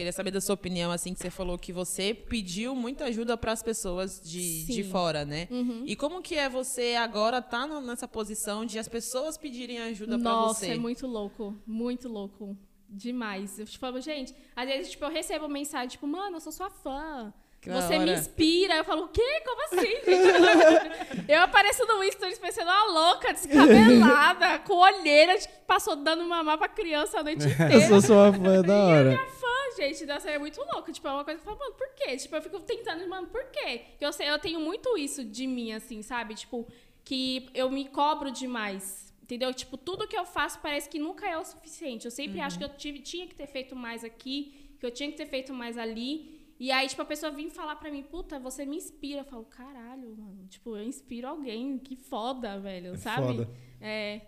Queria 0.00 0.12
saber 0.14 0.30
da 0.30 0.40
sua 0.40 0.54
opinião, 0.54 0.90
assim, 0.90 1.12
que 1.12 1.20
você 1.20 1.28
falou 1.28 1.58
que 1.58 1.74
você 1.74 2.14
pediu 2.14 2.74
muita 2.74 3.04
ajuda 3.04 3.36
para 3.36 3.52
as 3.52 3.62
pessoas 3.62 4.18
de, 4.24 4.64
de 4.64 4.82
fora, 4.82 5.26
né? 5.26 5.46
Uhum. 5.50 5.82
E 5.86 5.94
como 5.94 6.22
que 6.22 6.36
é 6.36 6.48
você 6.48 6.94
agora 6.94 7.42
tá 7.42 7.66
no- 7.66 7.82
nessa 7.82 8.08
posição 8.08 8.64
de 8.64 8.78
as 8.78 8.88
pessoas 8.88 9.36
pedirem 9.36 9.78
ajuda 9.78 10.18
para 10.18 10.30
Nossa, 10.30 10.60
você? 10.60 10.70
é 10.72 10.78
muito 10.78 11.06
louco. 11.06 11.54
Muito 11.66 12.08
louco. 12.08 12.56
Demais. 12.88 13.58
Eu 13.58 13.66
te 13.66 13.76
falo, 13.76 14.00
gente, 14.00 14.34
às 14.56 14.66
vezes, 14.66 14.90
tipo, 14.92 15.04
eu 15.04 15.10
recebo 15.10 15.46
mensagem, 15.48 15.88
tipo, 15.90 16.06
mano, 16.06 16.36
eu 16.36 16.40
sou 16.40 16.50
sua 16.50 16.70
fã. 16.70 17.30
Que 17.60 17.68
Você 17.68 17.98
me 17.98 18.10
inspira. 18.12 18.76
Eu 18.76 18.84
falo, 18.84 19.04
o 19.04 19.08
quê? 19.08 19.42
Como 19.44 19.64
assim, 19.66 19.86
gente? 19.86 21.28
eu 21.28 21.42
apareço 21.42 21.84
no 21.86 22.02
Stories 22.10 22.38
parecendo 22.38 22.70
uma 22.70 22.84
louca, 22.86 23.34
descabelada, 23.34 24.58
com 24.66 24.74
olheira 24.74 25.36
de 25.38 25.46
que 25.46 25.54
passou 25.66 25.94
dando 25.94 26.24
mamar 26.24 26.56
pra 26.56 26.68
criança 26.68 27.20
a 27.20 27.22
noite 27.22 27.44
Eu 27.44 27.50
inteira. 27.50 27.88
sou 27.88 28.00
sua 28.00 28.32
fã 28.32 28.62
da 28.62 28.84
hora. 28.84 29.18
fã, 29.26 29.76
gente, 29.76 30.06
da 30.06 30.18
série 30.18 30.36
é 30.36 30.38
muito 30.38 30.58
louco. 30.72 30.90
Tipo, 30.90 31.08
é 31.08 31.12
uma 31.12 31.24
coisa 31.24 31.38
que 31.38 31.46
eu 31.46 31.52
falo, 31.54 31.58
mano, 31.58 31.74
por 31.76 31.88
quê? 31.94 32.16
Tipo, 32.16 32.36
eu 32.36 32.42
fico 32.42 32.60
tentando, 32.60 33.06
mano, 33.06 33.26
por 33.26 33.44
quê? 33.50 33.82
Eu, 34.00 34.12
sei, 34.12 34.30
eu 34.30 34.38
tenho 34.38 34.58
muito 34.58 34.96
isso 34.96 35.22
de 35.22 35.46
mim, 35.46 35.72
assim, 35.72 36.00
sabe? 36.02 36.34
Tipo, 36.34 36.66
que 37.04 37.50
eu 37.52 37.70
me 37.70 37.84
cobro 37.90 38.30
demais. 38.30 39.12
Entendeu? 39.22 39.52
Tipo, 39.52 39.76
tudo 39.76 40.08
que 40.08 40.16
eu 40.18 40.24
faço 40.24 40.58
parece 40.60 40.88
que 40.88 40.98
nunca 40.98 41.28
é 41.28 41.36
o 41.36 41.44
suficiente. 41.44 42.06
Eu 42.06 42.10
sempre 42.10 42.40
acho 42.40 42.58
que 42.58 42.64
eu 42.64 42.70
tive, 42.70 43.00
tinha 43.00 43.26
que 43.26 43.34
ter 43.34 43.46
feito 43.46 43.76
mais 43.76 44.02
aqui, 44.02 44.74
que 44.80 44.86
eu 44.86 44.90
tinha 44.90 45.10
que 45.10 45.16
ter 45.16 45.26
feito 45.26 45.52
mais 45.52 45.76
ali. 45.76 46.39
E 46.60 46.70
aí, 46.70 46.86
tipo, 46.86 47.00
a 47.00 47.06
pessoa 47.06 47.32
vem 47.32 47.48
falar 47.48 47.76
pra 47.76 47.90
mim, 47.90 48.02
puta, 48.02 48.38
você 48.38 48.66
me 48.66 48.76
inspira. 48.76 49.20
Eu 49.22 49.24
falo, 49.24 49.44
caralho, 49.46 50.14
mano. 50.16 50.46
Tipo, 50.50 50.76
eu 50.76 50.84
inspiro 50.84 51.26
alguém. 51.26 51.78
Que 51.78 51.96
foda, 51.96 52.60
velho, 52.60 52.96
sabe? 52.98 53.26
foda. 53.26 53.50
É. 53.80 54.20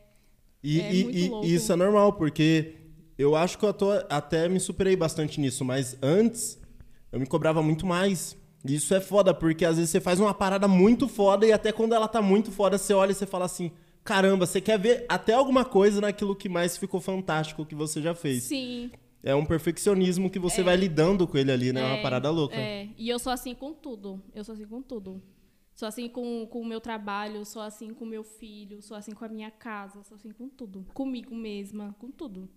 E, 0.64 0.80
É 0.80 0.94
e- 0.94 1.30
e 1.44 1.54
isso 1.54 1.70
é 1.72 1.76
normal, 1.76 2.14
porque 2.14 2.76
eu 3.18 3.36
acho 3.36 3.59
que 3.59 3.64
eu 3.66 3.74
tô- 3.74 3.90
até 4.09 4.48
me 4.48 4.59
superei 4.59 4.96
bastante 4.96 5.38
nisso, 5.40 5.62
mas 5.64 5.96
antes 6.02 6.59
eu 7.12 7.20
me 7.20 7.26
cobrava 7.26 7.62
muito 7.62 7.84
mais. 7.86 8.34
E 8.64 8.76
isso 8.76 8.94
é 8.94 9.00
foda, 9.00 9.34
porque 9.34 9.64
às 9.66 9.76
vezes 9.76 9.90
você 9.90 10.00
faz 10.00 10.18
uma 10.18 10.32
parada 10.32 10.66
muito 10.66 11.09
foda 11.09 11.44
e 11.46 11.52
até 11.52 11.70
quando 11.70 11.94
ela 11.94 12.09
tá 12.09 12.22
muito 12.22 12.50
foda, 12.50 12.78
você 12.78 12.94
olha 12.94 13.10
e 13.10 13.14
você 13.14 13.26
fala 13.26 13.44
assim: 13.44 13.72
caramba, 14.04 14.46
você 14.46 14.59
quer 14.60 14.78
ver 14.78 15.04
até 15.09 15.34
alguma 15.34 15.64
coisa 15.66 16.00
naquilo 16.00 16.34
que 16.34 16.48
mais 16.48 16.78
ficou 16.78 17.00
fantástico 17.00 17.66
que 17.66 17.74
você 17.74 18.00
já 18.00 18.14
fez. 18.14 18.44
Sim. 18.44 18.90
É 19.23 19.35
um 19.35 19.44
perfeccionismo 19.47 20.28
que 20.28 20.39
você 20.39 20.62
vai 20.62 20.77
lidando 20.77 21.27
com 21.28 21.39
ele 21.39 21.53
ali, 21.53 21.73
né? 21.73 21.81
É 21.81 21.85
uma 21.85 21.97
É, 21.99 22.03
parada 22.03 22.28
louca. 22.31 22.57
É, 22.57 22.89
e 22.99 23.09
eu 23.09 23.19
sou 23.19 23.32
assim 23.32 23.55
com 23.55 23.73
tudo. 23.73 24.20
Eu 24.35 24.43
sou 24.43 24.53
assim 24.55 24.66
com 24.66 24.82
tudo. 24.82 25.23
Sou 25.74 25.86
assim 25.89 26.09
com, 26.09 26.47
com 26.47 26.61
o 26.61 26.66
meu 26.66 26.81
trabalho, 26.81 27.44
sou 27.44 27.62
assim 27.62 27.94
com 27.94 28.05
o 28.05 28.09
meu 28.09 28.24
filho, 28.24 28.82
sou 28.82 28.97
assim 28.97 29.12
com 29.12 29.24
a 29.24 29.28
minha 29.28 29.51
casa, 29.51 30.03
sou 30.03 30.16
assim 30.16 30.31
com 30.31 30.49
tudo. 30.49 30.85
Comigo 30.93 31.35
mesma, 31.35 31.94
com 31.99 32.11
tudo. 32.11 32.49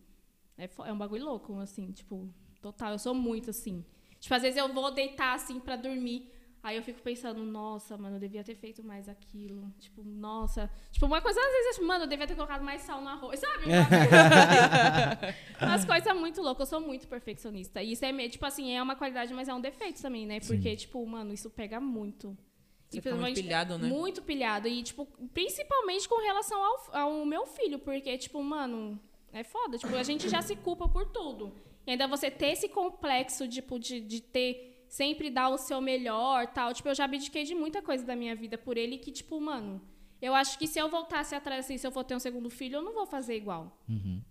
É, 0.57 0.69
é 0.85 0.91
um 0.91 0.97
bagulho 0.97 1.23
louco, 1.25 1.57
assim, 1.59 1.91
tipo, 1.91 2.27
total. 2.61 2.91
Eu 2.93 2.99
sou 2.99 3.13
muito 3.13 3.51
assim. 3.51 3.85
Tipo, 4.19 4.33
às 4.35 4.41
vezes 4.41 4.57
eu 4.57 4.73
vou 4.73 4.91
deitar 4.91 5.35
assim 5.35 5.59
pra 5.59 5.75
dormir. 5.75 6.29
Aí 6.65 6.77
eu 6.77 6.81
fico 6.81 6.99
pensando, 6.99 7.43
nossa, 7.43 7.95
mano, 7.95 8.15
eu 8.15 8.19
devia 8.19 8.43
ter 8.43 8.55
feito 8.55 8.83
mais 8.83 9.07
aquilo. 9.07 9.71
Tipo, 9.77 10.03
nossa. 10.03 10.67
Tipo, 10.91 11.05
uma 11.05 11.21
coisa, 11.21 11.39
às 11.39 11.45
vezes, 11.51 11.77
eu, 11.77 11.85
mano, 11.85 12.05
eu 12.05 12.07
devia 12.07 12.25
ter 12.25 12.33
colocado 12.33 12.63
mais 12.63 12.81
sal 12.81 13.01
no 13.01 13.07
arroz, 13.07 13.39
sabe? 13.39 13.65
Um 15.61 15.65
Umas 15.67 15.85
coisas 15.85 16.19
muito 16.19 16.41
loucas. 16.41 16.71
Eu 16.71 16.79
sou 16.79 16.87
muito 16.87 17.07
perfeccionista. 17.07 17.83
E 17.83 17.91
isso 17.91 18.03
é, 18.03 18.11
meio- 18.11 18.31
tipo 18.31 18.43
assim, 18.47 18.75
é 18.75 18.81
uma 18.81 18.95
qualidade, 18.95 19.31
mas 19.31 19.47
é 19.47 19.53
um 19.53 19.61
defeito 19.61 20.01
também, 20.01 20.25
né? 20.25 20.39
Porque, 20.39 20.75
tipo, 20.75 21.05
mano, 21.05 21.31
isso 21.31 21.51
pega 21.51 21.79
muito. 21.79 22.35
Você 22.89 22.99
fica 22.99 23.15
muito 23.15 23.35
pilhado, 23.41 23.77
né? 23.77 23.87
Muito 23.87 24.21
pilhado. 24.23 24.67
E, 24.67 24.81
tipo, 24.81 25.05
principalmente 25.33 26.09
com 26.09 26.19
relação 26.19 26.59
ao, 26.63 26.97
ao 26.97 27.25
meu 27.27 27.45
filho. 27.45 27.77
Porque, 27.77 28.17
tipo, 28.17 28.41
mano, 28.41 28.99
é 29.31 29.43
foda. 29.43 29.77
Tipo, 29.77 29.95
a 29.95 30.03
gente 30.03 30.27
já 30.29 30.41
se 30.41 30.55
culpa 30.55 30.89
por 30.89 31.05
tudo. 31.05 31.53
E 31.85 31.91
ainda 31.91 32.07
você 32.07 32.31
ter 32.31 32.47
esse 32.47 32.67
complexo, 32.69 33.47
tipo, 33.47 33.77
de, 33.77 34.01
de 34.01 34.19
ter... 34.19 34.71
Sempre 34.87 35.29
dar 35.29 35.49
o 35.49 35.57
seu 35.57 35.81
melhor, 35.81 36.47
tal. 36.47 36.73
Tipo, 36.73 36.89
eu 36.89 36.95
já 36.95 37.05
abdiquei 37.05 37.43
de 37.43 37.53
muita 37.55 37.81
coisa 37.81 38.05
da 38.05 38.15
minha 38.15 38.35
vida 38.35 38.57
por 38.57 38.77
ele 38.77 38.97
que, 38.97 39.11
tipo, 39.11 39.39
mano... 39.41 39.81
Eu 40.21 40.33
acho 40.33 40.57
que 40.57 40.65
se 40.65 40.79
eu 40.79 40.89
voltasse 40.89 41.35
atrás, 41.35 41.65
assim, 41.65 41.77
se 41.77 41.85
eu 41.85 41.91
for 41.91 42.03
ter 42.03 42.15
um 42.15 42.19
segundo 42.19 42.49
filho, 42.49 42.77
eu 42.77 42.81
não 42.81 42.93
vou 42.93 43.05
fazer 43.05 43.35
igual. 43.35 43.77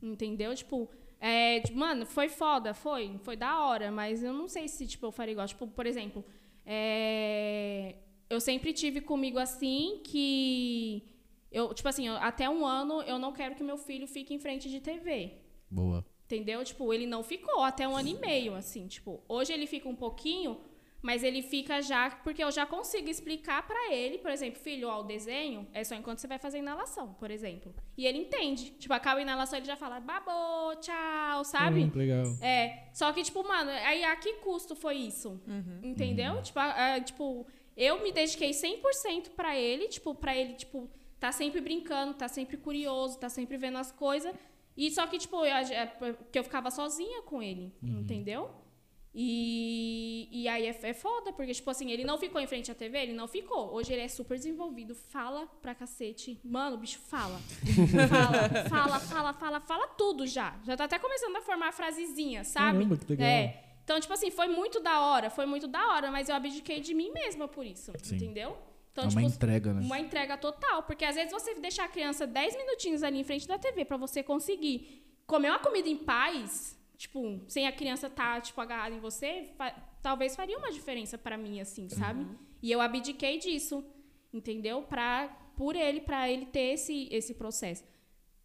Entendeu? 0.02 0.52
Tipo, 0.54 0.88
é, 1.20 1.60
tipo, 1.60 1.78
mano, 1.78 2.06
foi 2.06 2.28
foda, 2.28 2.72
foi, 2.74 3.16
foi 3.22 3.36
da 3.36 3.60
hora, 3.64 3.92
mas 3.92 4.22
eu 4.22 4.32
não 4.32 4.48
sei 4.48 4.66
se, 4.66 4.86
tipo, 4.86 5.04
eu 5.06 5.12
faria 5.12 5.32
igual. 5.32 5.46
Tipo, 5.46 5.68
por 5.68 5.86
exemplo, 5.86 6.24
é, 6.64 7.94
eu 8.30 8.40
sempre 8.40 8.72
tive 8.72 9.00
comigo 9.00 9.38
assim 9.38 10.00
que. 10.04 11.04
Eu, 11.52 11.72
tipo 11.72 11.88
assim, 11.88 12.08
eu- 12.08 12.16
até 12.16 12.48
um 12.50 12.66
ano 12.66 13.02
eu 13.02 13.18
não 13.18 13.32
quero 13.32 13.54
que 13.54 13.62
meu 13.62 13.76
filho 13.76 14.08
fique 14.08 14.34
em 14.34 14.38
frente 14.40 14.68
de 14.68 14.80
TV. 14.80 15.34
Boa. 15.70 16.04
Entendeu? 16.26 16.64
Tipo, 16.64 16.92
ele 16.92 17.06
não 17.06 17.22
ficou 17.22 17.62
até 17.62 17.86
um 17.86 17.96
ano 17.96 18.08
e 18.08 18.14
meio, 18.18 18.54
assim. 18.54 18.86
Tipo, 18.88 19.22
hoje 19.28 19.52
ele 19.52 19.66
fica 19.66 19.86
um 19.88 19.94
pouquinho, 19.94 20.58
mas 21.02 21.22
ele 21.22 21.42
fica 21.42 21.82
já. 21.82 22.08
Porque 22.10 22.42
eu 22.42 22.50
já 22.50 22.64
consigo 22.64 23.08
explicar 23.10 23.66
pra 23.66 23.92
ele, 23.92 24.16
por 24.18 24.30
exemplo, 24.30 24.58
filho, 24.58 24.88
ó, 24.88 25.00
o 25.00 25.02
desenho 25.04 25.68
é 25.74 25.84
só 25.84 25.94
enquanto 25.94 26.18
você 26.18 26.26
vai 26.26 26.38
fazer 26.38 26.58
inalação, 26.58 27.12
por 27.14 27.30
exemplo. 27.30 27.74
E 27.96 28.06
ele 28.06 28.18
entende. 28.18 28.70
Tipo, 28.70 28.94
acaba 28.94 29.18
a 29.18 29.22
inalação, 29.22 29.58
ele 29.58 29.66
já 29.66 29.76
fala, 29.76 30.00
babô, 30.00 30.74
tchau, 30.80 31.44
sabe? 31.44 31.84
Hum, 31.84 31.90
legal. 31.94 32.24
É, 32.40 32.88
só 32.94 33.12
que, 33.12 33.22
tipo, 33.22 33.46
mano, 33.46 33.70
aí 33.70 34.02
a 34.04 34.16
que 34.16 34.32
custo 34.36 34.74
foi 34.74 34.96
isso? 34.96 35.38
Entendeu? 35.82 36.40
Tipo, 36.42 36.58
a- 36.58 36.94
a- 36.94 37.00
tipo, 37.00 37.46
eu 37.76 38.02
me 38.02 38.10
dediquei 38.12 38.52
100% 38.54 39.30
pra 39.36 39.54
ele, 39.58 39.88
tipo, 39.88 40.14
pra 40.14 40.34
ele, 40.34 40.54
tipo, 40.54 40.88
tá 41.20 41.30
sempre 41.32 41.60
brincando, 41.60 42.14
tá 42.14 42.28
sempre 42.28 42.56
curioso, 42.56 43.18
tá 43.18 43.28
sempre 43.28 43.58
vendo 43.58 43.76
as 43.76 43.92
coisas. 43.92 44.34
E 44.76 44.90
só 44.90 45.06
que, 45.06 45.18
tipo, 45.18 45.36
eu, 45.44 45.54
é 45.54 45.86
porque 45.86 46.38
eu 46.38 46.44
ficava 46.44 46.70
sozinha 46.70 47.22
com 47.22 47.42
ele, 47.42 47.72
entendeu? 47.82 48.50
E, 49.16 50.28
e 50.32 50.48
aí 50.48 50.66
é, 50.66 50.76
é 50.82 50.92
foda, 50.92 51.32
porque, 51.32 51.54
tipo 51.54 51.70
assim, 51.70 51.92
ele 51.92 52.02
não 52.02 52.18
ficou 52.18 52.40
em 52.40 52.48
frente 52.48 52.72
à 52.72 52.74
TV, 52.74 52.98
ele 52.98 53.12
não 53.12 53.28
ficou. 53.28 53.72
Hoje 53.72 53.92
ele 53.92 54.02
é 54.02 54.08
super 54.08 54.36
desenvolvido, 54.36 54.92
fala 54.92 55.46
pra 55.62 55.72
cacete. 55.72 56.40
Mano, 56.42 56.74
o 56.74 56.78
bicho 56.80 56.98
fala. 56.98 57.40
fala, 58.68 58.68
fala, 58.68 58.98
fala, 58.98 59.32
fala, 59.32 59.60
fala 59.60 59.88
tudo 59.88 60.26
já. 60.26 60.58
Já 60.64 60.76
tá 60.76 60.84
até 60.84 60.98
começando 60.98 61.36
a 61.36 61.42
formar 61.42 61.72
frasezinha, 61.72 62.42
sabe? 62.42 62.78
Caramba, 62.78 62.96
que 62.96 63.06
legal. 63.08 63.28
É. 63.28 63.64
Então, 63.84 64.00
tipo 64.00 64.12
assim, 64.12 64.32
foi 64.32 64.48
muito 64.48 64.80
da 64.80 65.00
hora, 65.00 65.30
foi 65.30 65.46
muito 65.46 65.68
da 65.68 65.92
hora, 65.92 66.10
mas 66.10 66.28
eu 66.28 66.34
abdiquei 66.34 66.80
de 66.80 66.92
mim 66.92 67.12
mesma 67.12 67.46
por 67.46 67.64
isso, 67.64 67.92
Sim. 68.02 68.16
entendeu? 68.16 68.56
Então, 68.94 69.04
é 69.04 69.08
uma 69.08 69.22
entrega, 69.22 69.74
né? 69.74 69.80
uma 69.82 69.98
entrega 69.98 70.36
total. 70.38 70.84
Porque 70.84 71.04
às 71.04 71.16
vezes 71.16 71.32
você 71.32 71.54
deixar 71.56 71.84
a 71.84 71.88
criança 71.88 72.26
10 72.28 72.56
minutinhos 72.56 73.02
ali 73.02 73.18
em 73.18 73.24
frente 73.24 73.46
da 73.48 73.58
TV 73.58 73.84
pra 73.84 73.96
você 73.96 74.22
conseguir 74.22 75.04
comer 75.26 75.50
uma 75.50 75.58
comida 75.58 75.88
em 75.88 75.96
paz, 75.96 76.78
tipo, 76.96 77.40
sem 77.48 77.66
a 77.66 77.72
criança 77.72 78.06
estar, 78.06 78.40
tipo, 78.40 78.60
agarrada 78.60 78.94
em 78.94 79.00
você, 79.00 79.48
fa- 79.58 79.72
talvez 80.00 80.36
faria 80.36 80.56
uma 80.56 80.70
diferença 80.70 81.18
pra 81.18 81.36
mim, 81.36 81.60
assim, 81.60 81.88
sabe? 81.88 82.24
E 82.62 82.70
eu 82.70 82.80
abdiquei 82.80 83.36
disso, 83.38 83.84
entendeu? 84.32 84.82
Pra 84.82 85.26
por 85.56 85.74
ele, 85.76 86.00
pra 86.00 86.28
ele 86.30 86.46
ter 86.46 86.74
esse, 86.74 87.08
esse 87.12 87.34
processo. 87.34 87.84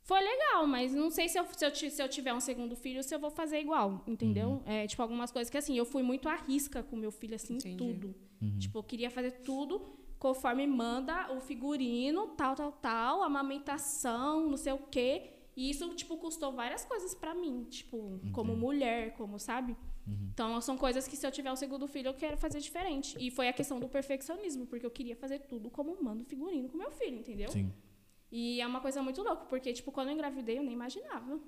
Foi 0.03 0.19
legal, 0.19 0.65
mas 0.65 0.93
não 0.93 1.11
sei 1.11 1.27
se 1.29 1.37
eu, 1.39 1.45
se, 1.45 1.63
eu, 1.65 1.75
se 1.91 2.01
eu 2.01 2.09
tiver 2.09 2.33
um 2.33 2.39
segundo 2.39 2.75
filho, 2.75 3.03
se 3.03 3.13
eu 3.13 3.19
vou 3.19 3.29
fazer 3.29 3.59
igual, 3.59 4.03
entendeu? 4.07 4.63
É, 4.65 4.87
tipo, 4.87 5.01
algumas 5.01 5.31
coisas 5.31 5.49
que, 5.51 5.57
assim, 5.57 5.77
eu 5.77 5.85
fui 5.85 6.01
muito 6.01 6.27
à 6.27 6.35
risca 6.35 6.81
com 6.81 6.95
meu 6.95 7.11
filho, 7.11 7.35
assim, 7.35 7.55
Entendi. 7.55 7.77
tudo. 7.77 8.15
Tipo, 8.57 8.79
eu 8.79 8.83
queria 8.83 9.11
fazer 9.11 9.31
tudo 9.43 9.98
conforme 10.19 10.67
manda 10.67 11.31
o 11.33 11.39
figurino, 11.39 12.27
tal, 12.35 12.55
tal, 12.55 12.71
tal, 12.73 13.23
amamentação, 13.23 14.47
não 14.49 14.57
sei 14.57 14.73
o 14.73 14.79
quê. 14.91 15.31
E 15.55 15.69
isso, 15.69 15.89
tipo, 15.95 16.17
custou 16.17 16.51
várias 16.51 16.85
coisas 16.85 17.15
pra 17.15 17.33
mim, 17.33 17.65
tipo, 17.69 18.19
como 18.31 18.55
mulher, 18.55 19.13
como, 19.13 19.39
sabe? 19.39 19.75
Então, 20.31 20.59
são 20.61 20.77
coisas 20.77 21.07
que 21.07 21.15
se 21.15 21.25
eu 21.25 21.31
tiver 21.31 21.51
um 21.51 21.55
segundo 21.55 21.87
filho, 21.87 22.07
eu 22.07 22.13
quero 22.13 22.37
fazer 22.37 22.59
diferente. 22.59 23.15
E 23.19 23.29
foi 23.29 23.47
a 23.47 23.53
questão 23.53 23.79
do 23.79 23.87
perfeccionismo, 23.87 24.65
porque 24.65 24.85
eu 24.85 24.91
queria 24.91 25.15
fazer 25.15 25.39
tudo 25.39 25.69
como 25.69 26.01
manda 26.01 26.23
o 26.23 26.25
figurino 26.25 26.69
com 26.69 26.77
meu 26.77 26.91
filho, 26.91 27.17
entendeu? 27.17 27.49
Sim. 27.49 27.71
E 28.31 28.61
é 28.61 28.67
uma 28.67 28.79
coisa 28.79 29.01
muito 29.01 29.21
louca, 29.21 29.45
porque, 29.45 29.73
tipo, 29.73 29.91
quando 29.91 30.09
eu 30.09 30.13
engravidei, 30.13 30.57
eu 30.57 30.63
nem 30.63 30.73
imaginava. 30.73 31.39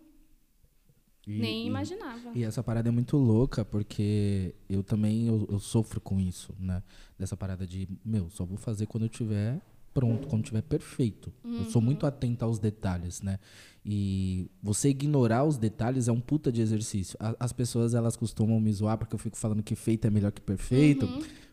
E- 1.27 1.39
nem 1.39 1.63
e- 1.63 1.67
imaginava. 1.67 2.31
E 2.33 2.43
essa 2.43 2.63
parada 2.63 2.89
é 2.89 2.91
muito 2.91 3.15
louca, 3.17 3.63
porque 3.63 4.53
eu 4.69 4.83
também 4.83 5.27
eu, 5.27 5.47
eu 5.51 5.59
sofro 5.59 5.99
com 6.01 6.19
isso, 6.19 6.53
né? 6.59 6.81
Dessa 7.17 7.37
parada 7.37 7.65
de, 7.67 7.87
meu, 8.03 8.29
só 8.29 8.43
vou 8.45 8.57
fazer 8.57 8.85
quando 8.87 9.03
eu 9.03 9.09
tiver 9.09 9.59
pronto, 9.93 10.27
quando 10.27 10.43
tiver 10.43 10.61
perfeito. 10.61 11.31
Eu 11.43 11.65
sou 11.65 11.81
muito 11.81 12.05
atento 12.07 12.45
aos 12.45 12.57
detalhes, 12.59 13.21
né? 13.21 13.37
E 13.85 14.49
você 14.63 14.89
ignorar 14.89 15.43
os 15.43 15.57
detalhes 15.57 16.07
é 16.07 16.11
um 16.11 16.19
puta 16.21 16.51
de 16.51 16.61
exercício. 16.61 17.17
A- 17.19 17.35
As 17.39 17.51
pessoas, 17.51 17.93
elas 17.93 18.15
costumam 18.15 18.59
me 18.59 18.71
zoar 18.71 18.97
porque 18.97 19.13
eu 19.13 19.19
fico 19.19 19.37
falando 19.37 19.61
que 19.61 19.75
feito 19.75 20.05
é 20.05 20.09
melhor 20.09 20.31
que 20.31 20.39
perfeito, 20.41 21.07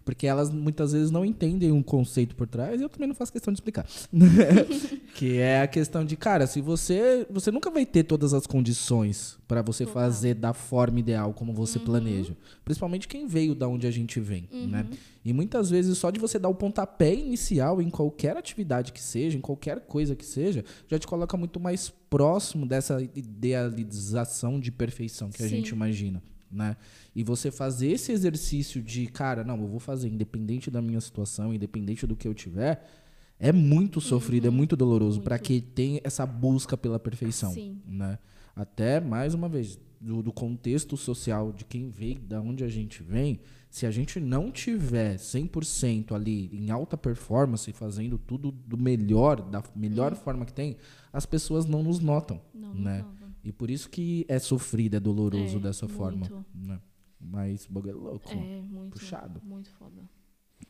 porque 0.09 0.26
elas 0.26 0.51
muitas 0.51 0.93
vezes 0.93 1.10
não 1.10 1.22
entendem 1.22 1.70
um 1.70 1.82
conceito 1.82 2.35
por 2.35 2.47
trás 2.47 2.80
e 2.80 2.82
eu 2.82 2.89
também 2.89 3.06
não 3.06 3.14
faço 3.14 3.30
questão 3.30 3.52
de 3.52 3.59
explicar. 3.59 3.86
que 5.14 5.36
é 5.36 5.60
a 5.60 5.66
questão 5.66 6.02
de, 6.02 6.16
cara, 6.16 6.47
se 6.47 6.62
você, 6.62 7.26
você 7.28 7.51
nunca 7.51 7.70
vai 7.70 7.85
ter 7.85 8.05
todas 8.05 8.32
as 8.32 8.47
condições 8.47 9.36
para 9.47 9.60
você 9.60 9.85
Total. 9.85 10.02
fazer 10.02 10.32
da 10.32 10.55
forma 10.55 10.98
ideal 10.98 11.35
como 11.35 11.52
você 11.52 11.78
planeja. 11.78 12.35
Principalmente 12.64 13.06
quem 13.06 13.26
veio 13.26 13.55
da 13.55 13.68
onde 13.68 13.86
a 13.86 13.90
gente 13.90 14.18
vem, 14.18 14.48
né? 14.51 14.86
E 15.22 15.30
muitas 15.30 15.68
vezes 15.68 15.98
só 15.98 16.10
de 16.10 16.18
você 16.18 16.39
dar 16.39 16.48
o 16.48 16.55
pontapé 16.55 17.14
inicial 17.14 17.82
em 17.82 17.90
qualquer 17.90 18.35
atividade 18.35 18.94
que 18.94 19.02
seja, 19.02 19.36
em 19.36 19.43
qualquer 19.43 19.80
coisa 19.80 20.16
que 20.16 20.24
seja, 20.24 20.64
já 20.86 20.98
te 20.98 21.06
coloca 21.06 21.36
muito 21.36 21.60
mais 21.60 21.93
próximo 22.09 22.64
dessa 22.64 23.02
idealização 23.14 24.59
de 24.59 24.72
perfeição 24.72 25.28
que 25.28 25.43
a 25.43 25.47
Sim. 25.47 25.56
gente 25.56 25.68
imagina, 25.68 26.22
né? 26.50 26.76
E 27.14 27.22
você 27.22 27.50
fazer 27.50 27.88
esse 27.88 28.12
exercício 28.12 28.82
de, 28.82 29.06
cara, 29.06 29.44
não, 29.44 29.60
eu 29.60 29.66
vou 29.66 29.80
fazer 29.80 30.08
independente 30.08 30.70
da 30.70 30.80
minha 30.80 31.00
situação, 31.00 31.52
independente 31.52 32.06
do 32.06 32.16
que 32.16 32.26
eu 32.26 32.34
tiver, 32.34 32.84
é 33.38 33.52
muito 33.52 34.00
sofrido, 34.00 34.48
é 34.48 34.50
muito 34.50 34.76
doloroso 34.76 35.20
para 35.20 35.38
quem 35.38 35.60
tem 35.60 36.00
essa 36.02 36.26
busca 36.26 36.76
pela 36.76 36.98
perfeição, 36.98 37.52
Sim. 37.52 37.80
né? 37.86 38.18
Até 38.56 39.00
mais 39.00 39.34
uma 39.34 39.48
vez 39.48 39.78
do, 40.00 40.22
do 40.22 40.32
contexto 40.32 40.96
social 40.96 41.52
de 41.52 41.64
quem 41.64 41.88
veio, 41.88 42.20
da 42.20 42.40
onde 42.40 42.64
a 42.64 42.68
gente 42.68 43.02
vem, 43.02 43.40
se 43.70 43.86
a 43.86 43.90
gente 43.90 44.18
não 44.18 44.50
tiver 44.50 45.16
100% 45.16 46.12
ali 46.12 46.48
em 46.52 46.70
alta 46.70 46.96
performance, 46.96 47.70
fazendo 47.72 48.18
tudo 48.18 48.50
do 48.50 48.76
melhor, 48.76 49.40
da 49.42 49.62
melhor 49.76 50.14
forma 50.14 50.44
que 50.44 50.52
tem, 50.52 50.76
as 51.12 51.26
pessoas 51.26 51.66
não 51.66 51.82
nos 51.82 52.00
notam, 52.00 52.40
Não, 52.54 52.74
né? 52.74 53.02
não. 53.02 53.17
E 53.48 53.52
por 53.52 53.70
isso 53.70 53.88
que 53.88 54.26
é 54.28 54.38
sofrido, 54.38 54.96
é 54.96 55.00
doloroso 55.00 55.56
É, 55.56 55.60
dessa 55.60 55.88
forma, 55.88 56.18
muito. 56.28 56.44
né? 56.54 56.80
Mas 57.18 57.64
o 57.66 57.72
bagulho 57.72 57.90
é 57.90 57.94
louco. 57.94 58.28
É, 58.30 58.60
muito. 58.60 58.92
Puxado. 58.92 59.40
Muito 59.42 59.70
foda. 59.70 60.08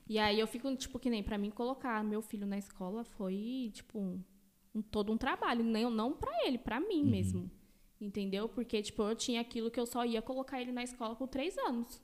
E 0.09 0.19
aí 0.19 0.39
eu 0.39 0.47
fico, 0.47 0.75
tipo, 0.77 0.99
que 0.99 1.11
nem 1.11 1.23
pra 1.23 1.37
mim 1.37 1.51
colocar 1.51 2.03
meu 2.05 2.23
filho 2.23 2.47
na 2.47 2.57
escola 2.57 3.03
foi, 3.05 3.71
tipo, 3.75 3.99
um, 3.99 4.23
um- 4.75 4.81
todo 4.81 5.13
um 5.13 5.19
trabalho. 5.19 5.65
Nem, 5.65 5.91
não 5.91 6.13
pra 6.13 6.31
ele, 6.47 6.57
pra 6.57 6.79
mim 6.81 7.03
Uhum. 7.03 7.11
mesmo. 7.11 7.51
Entendeu? 8.01 8.49
Porque, 8.49 8.81
tipo, 8.81 9.03
eu 9.03 9.17
tinha 9.17 9.41
aquilo 9.41 9.71
que 9.73 9.81
eu 9.81 9.85
só 9.85 10.05
ia 10.05 10.23
colocar 10.23 10.61
ele 10.61 10.71
na 10.71 10.85
escola 10.85 11.17
com 11.17 11.27
três 11.27 11.59
anos. 11.59 12.01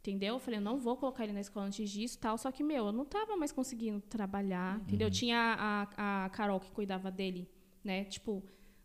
Entendeu? 0.00 0.34
Eu 0.34 0.38
falei, 0.38 0.58
eu 0.60 0.64
não 0.64 0.78
vou 0.78 0.96
colocar 0.96 1.24
ele 1.24 1.32
na 1.32 1.40
escola 1.40 1.66
antes 1.66 1.90
disso 1.90 2.18
tal. 2.20 2.38
Só 2.38 2.52
que, 2.52 2.62
meu, 2.62 2.86
eu 2.86 2.92
não 2.92 3.04
tava 3.04 3.36
mais 3.36 3.50
conseguindo 3.50 4.00
trabalhar, 4.00 4.80
entendeu? 4.82 5.10
Tinha 5.10 5.56
a, 5.58 6.24
a 6.24 6.30
Carol 6.30 6.60
que 6.60 6.70
cuidava 6.70 7.10
dele, 7.10 7.48
né? 7.82 8.04
Tipo, 8.04 8.42